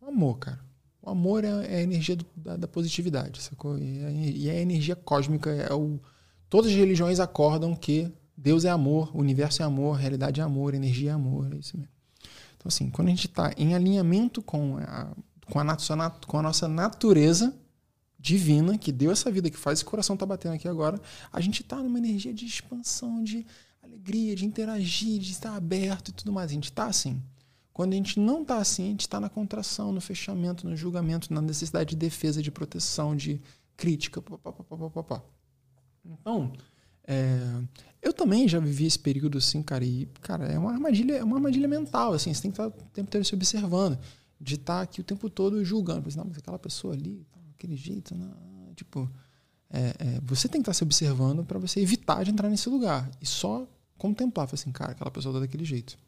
O 0.00 0.06
amor, 0.06 0.38
cara. 0.38 0.60
O 1.00 1.08
amor 1.10 1.44
é, 1.44 1.48
é 1.48 1.76
a 1.76 1.82
energia 1.82 2.16
do- 2.16 2.26
da, 2.34 2.56
da 2.56 2.68
positividade, 2.68 3.40
sacou? 3.40 3.78
E 3.78 3.98
é, 3.98 4.12
e 4.12 4.48
é 4.48 4.52
a 4.52 4.60
energia 4.60 4.96
cósmica. 4.96 5.50
É 5.50 5.72
o, 5.72 6.00
todas 6.50 6.70
as 6.70 6.76
religiões 6.76 7.20
acordam 7.20 7.76
que 7.76 8.10
Deus 8.36 8.64
é 8.64 8.70
amor, 8.70 9.10
o 9.16 9.20
universo 9.20 9.62
é 9.62 9.64
amor, 9.64 9.96
realidade 9.96 10.40
é 10.40 10.44
amor, 10.44 10.74
energia 10.74 11.10
é 11.10 11.14
amor, 11.14 11.52
é 11.52 11.56
isso 11.56 11.76
mesmo. 11.76 11.92
Então, 12.56 12.68
assim, 12.68 12.90
quando 12.90 13.08
a 13.08 13.10
gente 13.10 13.26
está 13.26 13.52
em 13.56 13.74
alinhamento 13.74 14.42
com 14.42 14.76
a, 14.78 15.14
com, 15.50 15.58
a 15.58 16.10
com 16.26 16.38
a 16.38 16.42
nossa 16.42 16.68
natureza 16.68 17.54
divina, 18.18 18.76
que 18.76 18.90
deu 18.90 19.10
essa 19.10 19.30
vida, 19.30 19.48
que 19.48 19.56
faz 19.56 19.78
esse 19.78 19.84
coração 19.84 20.16
tá 20.16 20.26
batendo 20.26 20.54
aqui 20.54 20.66
agora, 20.66 21.00
a 21.32 21.40
gente 21.40 21.62
está 21.62 21.76
numa 21.76 21.98
energia 21.98 22.34
de 22.34 22.44
expansão, 22.44 23.22
de 23.22 23.46
alegria, 23.82 24.34
de 24.34 24.44
interagir, 24.44 25.20
de 25.20 25.30
estar 25.30 25.54
aberto 25.54 26.08
e 26.08 26.12
tudo 26.12 26.32
mais. 26.32 26.50
A 26.50 26.54
gente 26.54 26.64
está 26.64 26.86
assim. 26.86 27.22
Quando 27.72 27.92
a 27.92 27.96
gente 27.96 28.18
não 28.18 28.42
está 28.42 28.58
assim, 28.58 28.86
a 28.86 28.90
gente 28.90 29.02
está 29.02 29.20
na 29.20 29.28
contração, 29.28 29.92
no 29.92 30.00
fechamento, 30.00 30.66
no 30.66 30.76
julgamento, 30.76 31.32
na 31.32 31.40
necessidade 31.40 31.90
de 31.90 31.96
defesa, 31.96 32.42
de 32.42 32.50
proteção, 32.50 33.14
de 33.14 33.40
crítica. 33.76 34.20
Pá, 34.20 34.38
pá, 34.38 35.02
pá. 35.02 35.22
Então, 36.04 36.52
é, 37.06 37.38
eu 38.06 38.12
também 38.12 38.46
já 38.46 38.60
vivi 38.60 38.86
esse 38.86 38.98
período 38.98 39.38
assim, 39.38 39.62
cara, 39.62 39.84
e, 39.84 40.06
cara, 40.20 40.46
é 40.46 40.58
uma 40.58 40.72
armadilha, 40.72 41.14
é 41.14 41.24
uma 41.24 41.36
armadilha 41.36 41.66
mental, 41.66 42.12
assim, 42.12 42.32
você 42.32 42.42
tem 42.42 42.50
que 42.50 42.60
estar 42.60 42.68
o 42.68 42.88
tempo 42.90 43.08
inteiro 43.08 43.24
se 43.24 43.34
observando, 43.34 43.98
de 44.40 44.54
estar 44.54 44.80
aqui 44.82 45.00
o 45.00 45.04
tempo 45.04 45.28
todo 45.28 45.64
julgando, 45.64 46.08
exemplo, 46.08 46.24
não, 46.24 46.30
mas 46.30 46.38
aquela 46.38 46.58
pessoa 46.58 46.94
ali, 46.94 47.26
tá, 47.32 47.40
daquele 47.48 47.76
jeito, 47.76 48.14
não, 48.14 48.72
tipo, 48.74 49.10
é, 49.68 49.94
é, 49.98 50.20
você 50.22 50.48
tem 50.48 50.60
que 50.60 50.62
estar 50.62 50.74
se 50.74 50.84
observando 50.84 51.44
para 51.44 51.58
você 51.58 51.80
evitar 51.80 52.24
de 52.24 52.30
entrar 52.30 52.48
nesse 52.48 52.68
lugar 52.68 53.10
e 53.20 53.26
só 53.26 53.66
contemplar, 53.98 54.48
assim, 54.52 54.70
cara, 54.70 54.92
aquela 54.92 55.10
pessoa 55.10 55.34
tá 55.34 55.40
daquele 55.40 55.64
jeito. 55.64 55.98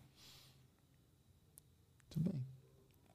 Tudo 2.11 2.31
bem. 2.31 2.41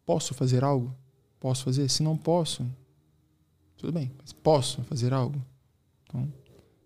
Posso 0.06 0.34
fazer 0.34 0.64
algo? 0.64 0.94
Posso 1.40 1.64
fazer? 1.64 1.90
Se 1.90 2.04
não 2.04 2.18
posso, 2.18 2.66
tudo 3.78 3.94
bem. 3.94 4.12
Mas 4.20 4.34
posso 4.34 4.84
fazer 4.84 5.14
algo? 5.14 5.42
Então, 6.04 6.32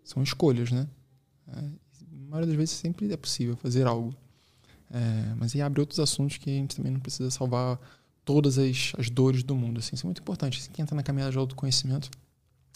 são 0.04 0.22
escolhas, 0.22 0.72
né? 0.72 0.88
É, 1.48 1.87
maioria 2.28 2.48
das 2.48 2.56
vezes 2.56 2.76
sempre 2.76 3.12
é 3.12 3.18
possível 3.18 3.56
fazer 3.56 3.88
algo. 3.88 4.14
É, 4.92 5.34
mas 5.36 5.54
aí 5.56 5.62
abre 5.62 5.82
outros 5.82 6.00
assuntos 6.00 6.38
que 6.38 6.50
a 6.50 6.54
gente 6.54 6.76
também 6.76 6.92
não 6.92 7.00
precisa 7.00 7.30
salvar 7.30 7.80
todas 8.24 8.58
as, 8.58 8.94
as 8.98 9.10
dores 9.10 9.44
do 9.44 9.56
mundo. 9.56 9.80
Assim. 9.80 9.96
Isso 9.96 10.06
é 10.06 10.08
muito 10.08 10.22
importante. 10.22 10.60
Assim, 10.60 10.72
quem 10.72 10.84
entra 10.84 10.96
na 10.96 11.04
caminhada 11.04 11.32
de 11.32 11.38
autoconhecimento, 11.38 12.10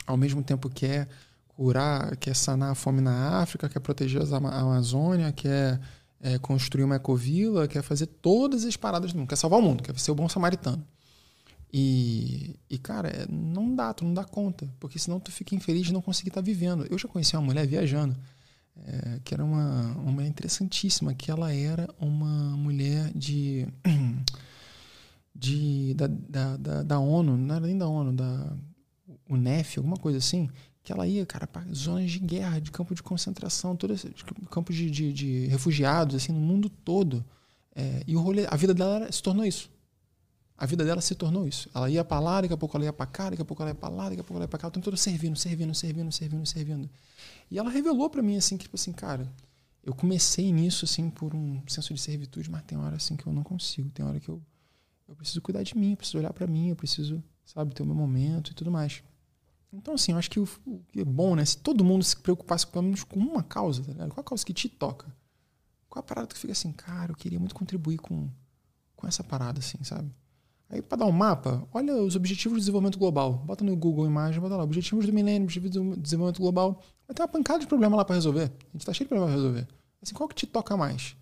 ao 0.06 0.18
mesmo 0.18 0.44
tempo 0.44 0.70
quer 0.70 1.08
curar, 1.48 2.16
quer 2.18 2.36
sanar 2.36 2.72
a 2.72 2.76
fome 2.76 3.02
na 3.02 3.40
África, 3.40 3.70
quer 3.70 3.80
proteger 3.80 4.22
a 4.22 4.38
Amazônia, 4.38 5.32
quer 5.32 5.80
é, 6.22 6.38
construir 6.38 6.84
uma 6.84 6.96
ecovila, 6.96 7.68
quer 7.68 7.82
fazer 7.82 8.06
todas 8.06 8.66
as 8.66 8.76
paradas 8.78 9.12
do 9.12 9.20
mundo, 9.20 9.28
quer 9.28 9.36
salvar 9.36 9.60
o 9.60 9.62
mundo, 9.62 9.84
quer 9.84 9.98
ser 10.00 10.12
o 10.12 10.16
bom 10.16 10.30
samaritano. 10.30 10.86
E, 11.74 12.60
e, 12.70 12.78
cara, 12.78 13.08
é, 13.08 13.26
não 13.30 13.74
dá, 13.74 13.94
tu 13.94 14.04
não 14.04 14.14
dá 14.14 14.24
conta, 14.24 14.70
porque 14.80 15.00
senão 15.00 15.20
tu 15.20 15.32
fica 15.32 15.56
infeliz 15.56 15.88
de 15.88 15.94
não 15.94 16.02
conseguir 16.02 16.30
estar 16.30 16.42
vivendo. 16.42 16.86
Eu 16.90 16.98
já 16.98 17.08
conheci 17.08 17.36
uma 17.36 17.42
mulher 17.42 17.66
viajando, 17.66 18.16
é, 18.86 19.20
que 19.24 19.34
era 19.34 19.44
uma, 19.44 19.92
uma 19.98 20.12
mulher 20.12 20.28
interessantíssima, 20.28 21.14
que 21.14 21.30
ela 21.30 21.54
era 21.54 21.88
uma 22.00 22.56
mulher 22.58 23.12
de. 23.14 23.68
de 25.34 25.94
da, 25.96 26.08
da, 26.08 26.58
da, 26.58 26.84
da 26.84 27.00
ONU, 27.00 27.38
não 27.38 27.56
era 27.56 27.66
nem 27.66 27.78
da 27.78 27.88
ONU, 27.88 28.14
da 28.14 28.56
UNEF, 29.30 29.78
alguma 29.78 29.98
coisa 29.98 30.18
assim, 30.18 30.50
que 30.84 30.92
ela 30.92 31.08
ia, 31.08 31.26
cara, 31.26 31.48
para 31.48 31.64
zonas 31.74 32.12
de 32.12 32.20
guerra, 32.20 32.60
de 32.60 32.72
campo 32.72 32.94
de 32.94 33.02
concentração, 33.02 33.76
todos 33.76 34.06
campos 34.50 34.76
de, 34.76 34.90
de, 34.90 35.14
de 35.14 35.46
refugiados, 35.48 36.16
assim, 36.16 36.32
no 36.34 36.40
mundo 36.40 36.70
todo. 36.70 37.24
É, 37.74 38.04
e 38.06 38.16
o 38.16 38.20
rolê, 38.20 38.46
a 38.50 38.56
vida 38.56 38.74
dela 38.74 38.96
era- 38.98 39.12
se 39.12 39.22
tornou 39.24 39.46
isso. 39.46 39.70
A 40.62 40.66
vida 40.68 40.86
dela 40.86 41.02
se 41.02 41.16
tornou 41.16 41.48
isso. 41.48 41.68
Ela 41.74 41.90
ia 41.90 42.06
para 42.06 42.20
lá, 42.20 42.40
daqui 42.40 42.54
a 42.54 42.58
pouco 42.58 42.78
ela 42.78 42.86
ia 42.86 42.94
para 42.94 43.08
cá, 43.08 43.32
daqui 43.32 43.42
a 43.42 43.46
pouco 43.46 43.64
ela 43.64 43.72
ia 43.72 43.76
para 43.76 43.90
lá, 43.90 44.10
daqui 44.10 44.22
a 44.22 44.24
pouco 44.24 44.36
ela 44.36 44.44
ia 44.44 44.48
para 44.48 44.60
cá, 44.60 44.68
o 44.68 44.72
tempo 44.72 44.84
todo 44.84 44.96
servindo, 44.96 45.36
servindo, 45.36 45.74
servindo, 45.74 46.12
servindo, 46.12 46.46
servindo. 46.46 46.90
E 47.50 47.58
ela 47.58 47.68
revelou 47.68 48.08
para 48.12 48.22
mim 48.22 48.38
assim 48.38 48.58
que 48.58 48.66
tipo 48.66 48.76
assim, 48.76 48.92
cara, 48.92 49.28
eu 49.84 49.92
comecei 49.96 50.54
nisso 50.54 50.86
assim 50.86 51.10
por 51.10 51.34
um 51.34 51.60
senso 51.68 51.92
de 51.96 52.00
servitude, 52.00 52.48
mas 52.52 52.62
tem 52.62 52.78
hora 52.78 52.96
assim 52.96 53.16
que 53.16 53.26
eu 53.26 53.34
não 53.34 53.42
consigo, 53.42 53.90
tem 53.90 54.06
hora 54.06 54.20
que 54.20 54.30
eu 54.30 54.40
eu 55.10 55.16
preciso 55.16 55.42
cuidar 55.42 55.64
de 55.64 55.76
mim, 55.76 55.92
eu 55.94 55.98
preciso 55.98 56.20
olhar 56.20 56.32
para 56.32 56.46
mim, 56.46 56.70
eu 56.70 56.76
preciso, 56.76 57.24
sabe, 57.44 57.74
ter 57.74 57.82
o 57.82 57.86
meu 57.88 57.96
momento 57.96 58.52
e 58.52 58.54
tudo 58.54 58.70
mais. 58.70 59.02
Então 59.74 59.96
assim, 59.96 60.12
eu 60.12 60.20
acho 60.20 60.30
que 60.30 60.40
o, 60.40 60.48
o 60.68 60.80
que 60.92 61.00
é 61.02 61.04
bom, 61.04 61.36
né, 61.36 61.44
se 61.44 61.58
todo 61.58 61.84
mundo 61.84 62.04
se 62.04 62.16
preocupasse 62.16 62.68
pelo 62.68 62.84
menos 62.84 63.04
com 63.04 63.20
uma 63.20 63.42
causa, 63.42 63.84
tá 63.84 63.94
ligado? 63.94 64.14
Qual 64.14 64.22
a 64.22 64.24
causa 64.24 64.46
que 64.46 64.54
te 64.54 64.70
toca? 64.70 65.08
Qual 65.90 66.02
a 66.02 66.04
parada 66.04 66.28
que 66.28 66.38
fica 66.38 66.54
assim, 66.54 66.72
cara, 66.72 67.14
eu 67.14 67.16
queria 67.16 67.40
muito 67.40 67.56
contribuir 67.56 67.98
com 67.98 68.30
com 68.96 69.08
essa 69.08 69.24
parada 69.24 69.58
assim, 69.58 69.84
sabe? 69.84 70.14
Aí, 70.72 70.82
para 70.82 71.00
dar 71.00 71.06
um 71.06 71.12
mapa, 71.12 71.68
olha 71.74 71.94
os 71.98 72.16
Objetivos 72.16 72.60
de 72.60 72.62
Desenvolvimento 72.62 72.98
Global. 72.98 73.34
Bota 73.46 73.62
no 73.62 73.76
Google 73.76 74.06
Imagem, 74.06 74.40
bota 74.40 74.56
lá, 74.56 74.64
Objetivos 74.64 75.06
do 75.06 75.12
Milênio, 75.12 75.44
Objetivos 75.44 75.70
do 75.70 75.98
Desenvolvimento 75.98 76.40
Global. 76.40 76.82
Vai 77.06 77.14
ter 77.14 77.22
uma 77.22 77.28
pancada 77.28 77.60
de 77.60 77.68
problema 77.68 77.98
lá 77.98 78.06
para 78.06 78.16
resolver. 78.16 78.44
A 78.44 78.72
gente 78.72 78.86
tá 78.86 78.94
cheio 78.94 79.06
de 79.06 79.10
problema 79.10 79.28
pra 79.30 79.36
resolver. 79.36 79.68
Assim, 80.02 80.14
qual 80.14 80.30
que 80.30 80.36
te 80.36 80.48
toca 80.48 80.78
mais? 80.78 81.18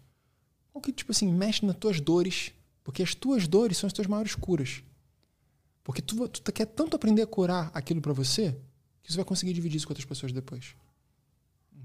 Qual 0.71 0.83
que, 0.83 0.91
tipo 0.91 1.11
assim, 1.11 1.33
mexe 1.33 1.65
nas 1.65 1.75
tuas 1.77 1.99
dores? 1.99 2.51
Porque 2.83 3.01
as 3.01 3.15
tuas 3.15 3.47
dores 3.47 3.75
são 3.75 3.87
as 3.87 3.93
tuas 3.93 4.05
maiores 4.05 4.35
curas. 4.35 4.83
Porque 5.83 6.03
tu, 6.03 6.29
tu 6.29 6.53
quer 6.53 6.67
tanto 6.67 6.95
aprender 6.95 7.23
a 7.23 7.27
curar 7.27 7.71
aquilo 7.73 8.01
para 8.01 8.13
você, 8.13 8.55
que 9.01 9.11
você 9.11 9.15
vai 9.15 9.25
conseguir 9.25 9.53
dividir 9.53 9.77
isso 9.77 9.87
com 9.87 9.93
outras 9.93 10.05
pessoas 10.05 10.31
depois. 10.31 10.75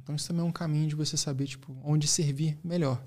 Então 0.02 0.14
isso 0.14 0.28
também 0.28 0.42
é 0.42 0.44
um 0.46 0.52
caminho 0.52 0.86
de 0.86 0.94
você 0.94 1.16
saber, 1.16 1.46
tipo, 1.46 1.74
onde 1.82 2.06
servir 2.06 2.58
melhor. 2.62 3.02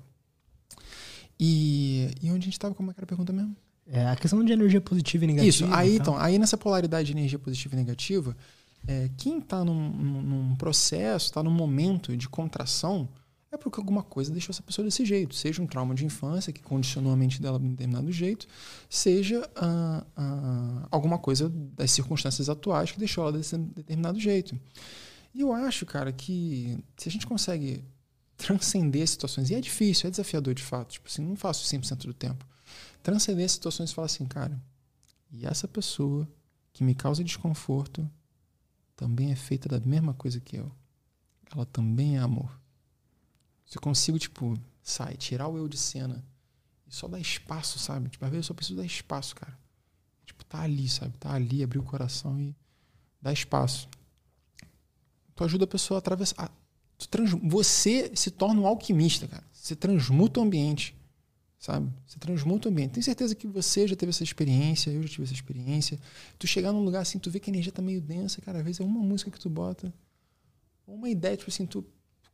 E, 1.38 2.10
e 2.20 2.28
onde 2.32 2.40
a 2.40 2.44
gente 2.46 2.54
estava, 2.54 2.74
como 2.74 2.90
é 2.90 2.94
que 2.94 2.98
era 2.98 3.04
a 3.04 3.06
pergunta 3.06 3.32
mesmo? 3.32 3.56
É 3.90 4.06
a 4.06 4.16
questão 4.16 4.44
de 4.44 4.52
energia 4.52 4.80
positiva 4.80 5.24
e 5.24 5.28
negativa. 5.28 5.48
Isso, 5.48 5.74
aí, 5.74 5.96
então, 5.96 6.16
aí 6.16 6.38
nessa 6.38 6.56
polaridade 6.56 7.06
de 7.06 7.12
energia 7.12 7.38
positiva 7.38 7.74
e 7.74 7.78
negativa, 7.78 8.36
é, 8.86 9.10
quem 9.16 9.38
está 9.38 9.64
num, 9.64 9.90
num, 9.90 10.22
num, 10.22 10.56
processo, 10.56 11.26
está 11.26 11.42
num 11.42 11.50
momento 11.50 12.14
de 12.16 12.28
contração, 12.28 13.08
é 13.50 13.56
porque 13.56 13.80
alguma 13.80 14.02
coisa 14.02 14.30
deixou 14.30 14.52
essa 14.52 14.62
pessoa 14.62 14.84
desse 14.84 15.06
jeito. 15.06 15.34
Seja 15.34 15.62
um 15.62 15.66
trauma 15.66 15.94
de 15.94 16.04
infância 16.04 16.52
que 16.52 16.62
condicionou 16.62 17.12
a 17.12 17.16
mente 17.16 17.40
dela 17.40 17.58
de 17.58 17.64
um 17.64 17.70
determinado 17.70 18.12
jeito, 18.12 18.46
seja 18.90 19.48
ah, 19.56 20.04
ah, 20.14 20.88
alguma 20.90 21.18
coisa 21.18 21.48
das 21.48 21.90
circunstâncias 21.90 22.50
atuais 22.50 22.92
que 22.92 22.98
deixou 22.98 23.24
ela 23.24 23.32
desse 23.32 23.56
determinado 23.56 24.20
jeito. 24.20 24.58
E 25.34 25.40
eu 25.40 25.52
acho, 25.52 25.86
cara, 25.86 26.12
que 26.12 26.78
se 26.96 27.08
a 27.08 27.12
gente 27.12 27.26
consegue 27.26 27.82
transcender 28.36 29.06
situações, 29.06 29.50
e 29.50 29.54
é 29.54 29.60
difícil, 29.60 30.08
é 30.08 30.10
desafiador 30.10 30.54
de 30.54 30.62
fato, 30.62 30.92
tipo 30.92 31.08
assim, 31.08 31.22
não 31.22 31.36
faço 31.36 31.64
100% 31.64 32.06
do 32.06 32.14
tempo. 32.14 32.46
Transcender 33.02 33.48
situações 33.48 33.90
e 33.90 33.94
falar 33.94 34.06
assim, 34.06 34.26
cara, 34.26 34.60
e 35.30 35.46
essa 35.46 35.68
pessoa 35.68 36.28
que 36.72 36.84
me 36.84 36.94
causa 36.94 37.24
desconforto 37.24 38.08
também 38.96 39.30
é 39.30 39.36
feita 39.36 39.68
da 39.68 39.80
mesma 39.80 40.14
coisa 40.14 40.40
que 40.40 40.56
eu. 40.56 40.70
Ela 41.52 41.64
também 41.66 42.16
é 42.16 42.20
amor. 42.20 42.58
Se 43.64 43.76
eu 43.76 43.82
consigo, 43.82 44.18
tipo, 44.18 44.58
sai, 44.82 45.16
tirar 45.16 45.48
o 45.48 45.56
eu 45.56 45.68
de 45.68 45.76
cena 45.76 46.24
e 46.86 46.94
só 46.94 47.06
dar 47.06 47.20
espaço, 47.20 47.78
sabe? 47.78 48.08
Tipo, 48.08 48.24
às 48.24 48.30
vezes 48.30 48.46
eu 48.46 48.48
só 48.48 48.54
preciso 48.54 48.78
dar 48.78 48.86
espaço, 48.86 49.36
cara. 49.36 49.56
Tipo, 50.24 50.44
tá 50.44 50.62
ali, 50.62 50.88
sabe? 50.88 51.16
Tá 51.18 51.32
ali, 51.32 51.62
abrir 51.62 51.78
o 51.78 51.82
coração 51.82 52.40
e 52.40 52.54
dar 53.20 53.32
espaço. 53.32 53.88
Tu 55.34 55.44
ajuda 55.44 55.64
a 55.64 55.68
pessoa 55.68 55.98
a 55.98 56.00
atravessar. 56.00 56.50
Trans... 57.10 57.30
Você 57.44 58.10
se 58.16 58.30
torna 58.30 58.60
um 58.60 58.66
alquimista, 58.66 59.28
cara. 59.28 59.44
Você 59.52 59.76
transmuta 59.76 60.40
o 60.40 60.42
ambiente, 60.42 60.96
sabe? 61.58 61.92
Você 62.06 62.18
transmuta 62.18 62.68
o 62.68 62.72
ambiente. 62.72 62.92
Tenho 62.92 63.04
certeza 63.04 63.34
que 63.34 63.46
você 63.46 63.86
já 63.86 63.96
teve 63.96 64.10
essa 64.10 64.22
experiência, 64.22 64.90
eu 64.90 65.02
já 65.02 65.08
tive 65.08 65.24
essa 65.24 65.32
experiência. 65.32 65.98
Tu 66.38 66.46
chegar 66.46 66.72
num 66.72 66.84
lugar 66.84 67.02
assim, 67.02 67.18
tu 67.18 67.30
vê 67.30 67.40
que 67.40 67.50
a 67.50 67.52
energia 67.52 67.72
tá 67.72 67.82
meio 67.82 68.00
densa, 68.00 68.40
cara. 68.40 68.58
Às 68.58 68.64
vezes 68.64 68.80
é 68.80 68.84
uma 68.84 69.00
música 69.00 69.30
que 69.30 69.40
tu 69.40 69.50
bota, 69.50 69.92
uma 70.86 71.08
ideia, 71.08 71.36
tipo 71.36 71.50
assim, 71.50 71.66
tu 71.66 71.84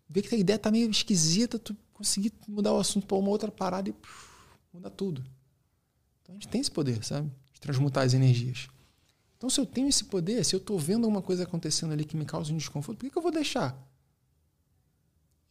vê 0.08 0.22
que 0.22 0.34
a 0.34 0.38
ideia 0.38 0.58
tá 0.58 0.70
meio 0.70 0.88
esquisita, 0.90 1.58
tu 1.58 1.76
conseguir 1.92 2.32
mudar 2.46 2.72
o 2.72 2.78
assunto 2.78 3.06
para 3.06 3.16
uma 3.16 3.30
outra 3.30 3.50
parada 3.50 3.88
e 3.88 3.92
puf, 3.92 4.28
muda 4.72 4.90
tudo. 4.90 5.24
Então 6.22 6.34
a 6.34 6.38
gente 6.38 6.48
tem 6.48 6.60
esse 6.60 6.70
poder, 6.70 7.02
sabe? 7.04 7.30
De 7.52 7.60
transmutar 7.60 8.04
as 8.04 8.14
energias. 8.14 8.68
Então 9.36 9.50
se 9.50 9.60
eu 9.60 9.66
tenho 9.66 9.88
esse 9.88 10.04
poder, 10.04 10.44
se 10.44 10.54
eu 10.54 10.60
tô 10.60 10.78
vendo 10.78 11.04
alguma 11.04 11.22
coisa 11.22 11.42
acontecendo 11.42 11.92
ali 11.92 12.04
que 12.04 12.16
me 12.16 12.24
causa 12.24 12.52
um 12.52 12.56
desconforto, 12.56 12.98
por 12.98 13.06
que, 13.06 13.10
que 13.10 13.18
eu 13.18 13.22
vou 13.22 13.32
deixar? 13.32 13.76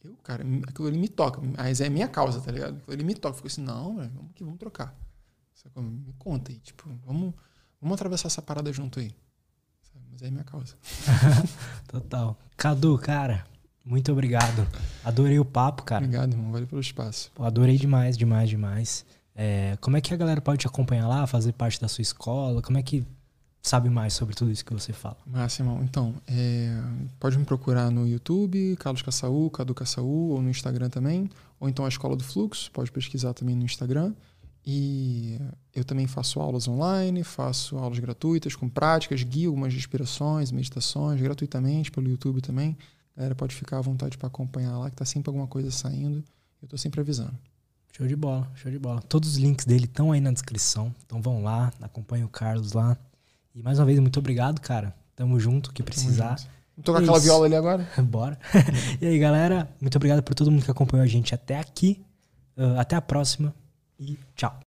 Eu, 0.04 0.14
cara, 0.22 0.44
aquilo 0.68 0.86
ali 0.86 0.98
me 0.98 1.08
toca. 1.08 1.40
Mas 1.56 1.80
é 1.80 1.88
minha 1.88 2.06
causa, 2.06 2.40
tá 2.40 2.52
ligado? 2.52 2.76
Aquilo 2.76 2.92
ali 2.92 3.04
me 3.04 3.14
toca. 3.14 3.30
Eu 3.30 3.36
fico 3.36 3.48
assim, 3.48 3.62
não, 3.62 3.96
véio, 3.96 4.10
vamos 4.14 4.30
aqui, 4.30 4.44
vamos 4.44 4.58
trocar. 4.58 4.94
Me 5.76 6.12
conta 6.18 6.52
aí, 6.52 6.58
tipo, 6.58 6.88
vamos, 7.06 7.32
vamos 7.80 7.94
atravessar 7.94 8.26
essa 8.26 8.42
parada 8.42 8.70
junto 8.70 9.00
aí. 9.00 9.14
Mas 10.12 10.22
é 10.22 10.30
minha 10.30 10.44
causa. 10.44 10.76
Total. 11.88 12.38
Cadu, 12.56 12.98
cara, 12.98 13.46
muito 13.84 14.12
obrigado. 14.12 14.66
Adorei 15.02 15.38
o 15.38 15.44
papo, 15.44 15.82
cara. 15.82 16.04
Obrigado, 16.04 16.32
irmão. 16.32 16.52
Valeu 16.52 16.66
pelo 16.66 16.80
espaço. 16.80 17.32
Pô, 17.34 17.44
adorei 17.44 17.78
demais, 17.78 18.16
demais, 18.16 18.48
demais. 18.48 19.06
É, 19.34 19.76
como 19.80 19.96
é 19.96 20.00
que 20.00 20.12
a 20.12 20.16
galera 20.16 20.40
pode 20.40 20.58
te 20.58 20.66
acompanhar 20.66 21.08
lá, 21.08 21.26
fazer 21.26 21.52
parte 21.52 21.80
da 21.80 21.88
sua 21.88 22.02
escola? 22.02 22.60
Como 22.60 22.78
é 22.78 22.82
que 22.82 23.04
sabe 23.64 23.88
mais 23.88 24.12
sobre 24.12 24.34
tudo 24.34 24.50
isso 24.50 24.62
que 24.62 24.74
você 24.74 24.92
fala? 24.92 25.16
Irmão. 25.62 25.82
Então, 25.82 26.14
é, 26.26 26.70
pode 27.18 27.38
me 27.38 27.46
procurar 27.46 27.90
no 27.90 28.06
YouTube, 28.06 28.76
Carlos 28.76 29.00
Caçaú, 29.00 29.50
Cadu 29.50 29.74
Caçaú, 29.74 30.32
ou 30.32 30.42
no 30.42 30.50
Instagram 30.50 30.90
também. 30.90 31.30
Ou 31.58 31.66
então 31.66 31.86
a 31.86 31.88
Escola 31.88 32.14
do 32.14 32.22
Fluxo, 32.22 32.70
pode 32.70 32.92
pesquisar 32.92 33.32
também 33.32 33.56
no 33.56 33.64
Instagram. 33.64 34.12
E 34.66 35.38
eu 35.74 35.82
também 35.82 36.06
faço 36.06 36.40
aulas 36.40 36.68
online, 36.68 37.24
faço 37.24 37.78
aulas 37.78 37.98
gratuitas 37.98 38.54
com 38.54 38.68
práticas, 38.68 39.22
guio 39.22 39.50
algumas 39.50 39.72
inspirações, 39.72 40.52
meditações 40.52 41.20
gratuitamente 41.20 41.90
pelo 41.90 42.08
YouTube 42.08 42.42
também. 42.42 42.76
A 43.16 43.20
galera 43.20 43.34
pode 43.34 43.54
ficar 43.54 43.78
à 43.78 43.80
vontade 43.80 44.18
para 44.18 44.26
acompanhar 44.26 44.78
lá, 44.78 44.90
que 44.90 44.96
tá 44.96 45.06
sempre 45.06 45.30
alguma 45.30 45.46
coisa 45.46 45.70
saindo. 45.70 46.22
Eu 46.60 46.68
tô 46.68 46.76
sempre 46.76 47.00
avisando. 47.00 47.36
Show 47.96 48.06
de 48.06 48.16
bola, 48.16 48.50
show 48.56 48.70
de 48.70 48.78
bola. 48.78 49.00
Todos 49.02 49.30
os 49.30 49.36
links 49.36 49.64
dele 49.64 49.84
estão 49.86 50.12
aí 50.12 50.20
na 50.20 50.32
descrição. 50.32 50.94
Então 51.06 51.22
vão 51.22 51.42
lá, 51.42 51.72
acompanhem 51.80 52.24
o 52.24 52.28
Carlos 52.28 52.72
lá. 52.72 52.98
E 53.54 53.62
mais 53.62 53.78
uma 53.78 53.84
vez, 53.84 53.98
muito 54.00 54.18
obrigado, 54.18 54.60
cara. 54.60 54.94
Tamo 55.14 55.38
junto, 55.38 55.72
que 55.72 55.82
precisar. 55.82 56.36
Vamos 56.76 56.84
tocar 56.84 56.98
aquela 57.00 57.20
viola 57.20 57.46
ali 57.46 57.54
agora? 57.54 57.88
Bora. 58.02 58.38
e 59.00 59.06
aí, 59.06 59.18
galera, 59.18 59.68
muito 59.80 59.94
obrigado 59.96 60.22
por 60.22 60.34
todo 60.34 60.50
mundo 60.50 60.64
que 60.64 60.70
acompanhou 60.70 61.04
a 61.04 61.08
gente 61.08 61.34
até 61.34 61.58
aqui. 61.58 62.04
Uh, 62.56 62.78
até 62.78 62.96
a 62.96 63.00
próxima 63.00 63.54
e 63.98 64.18
tchau. 64.34 64.63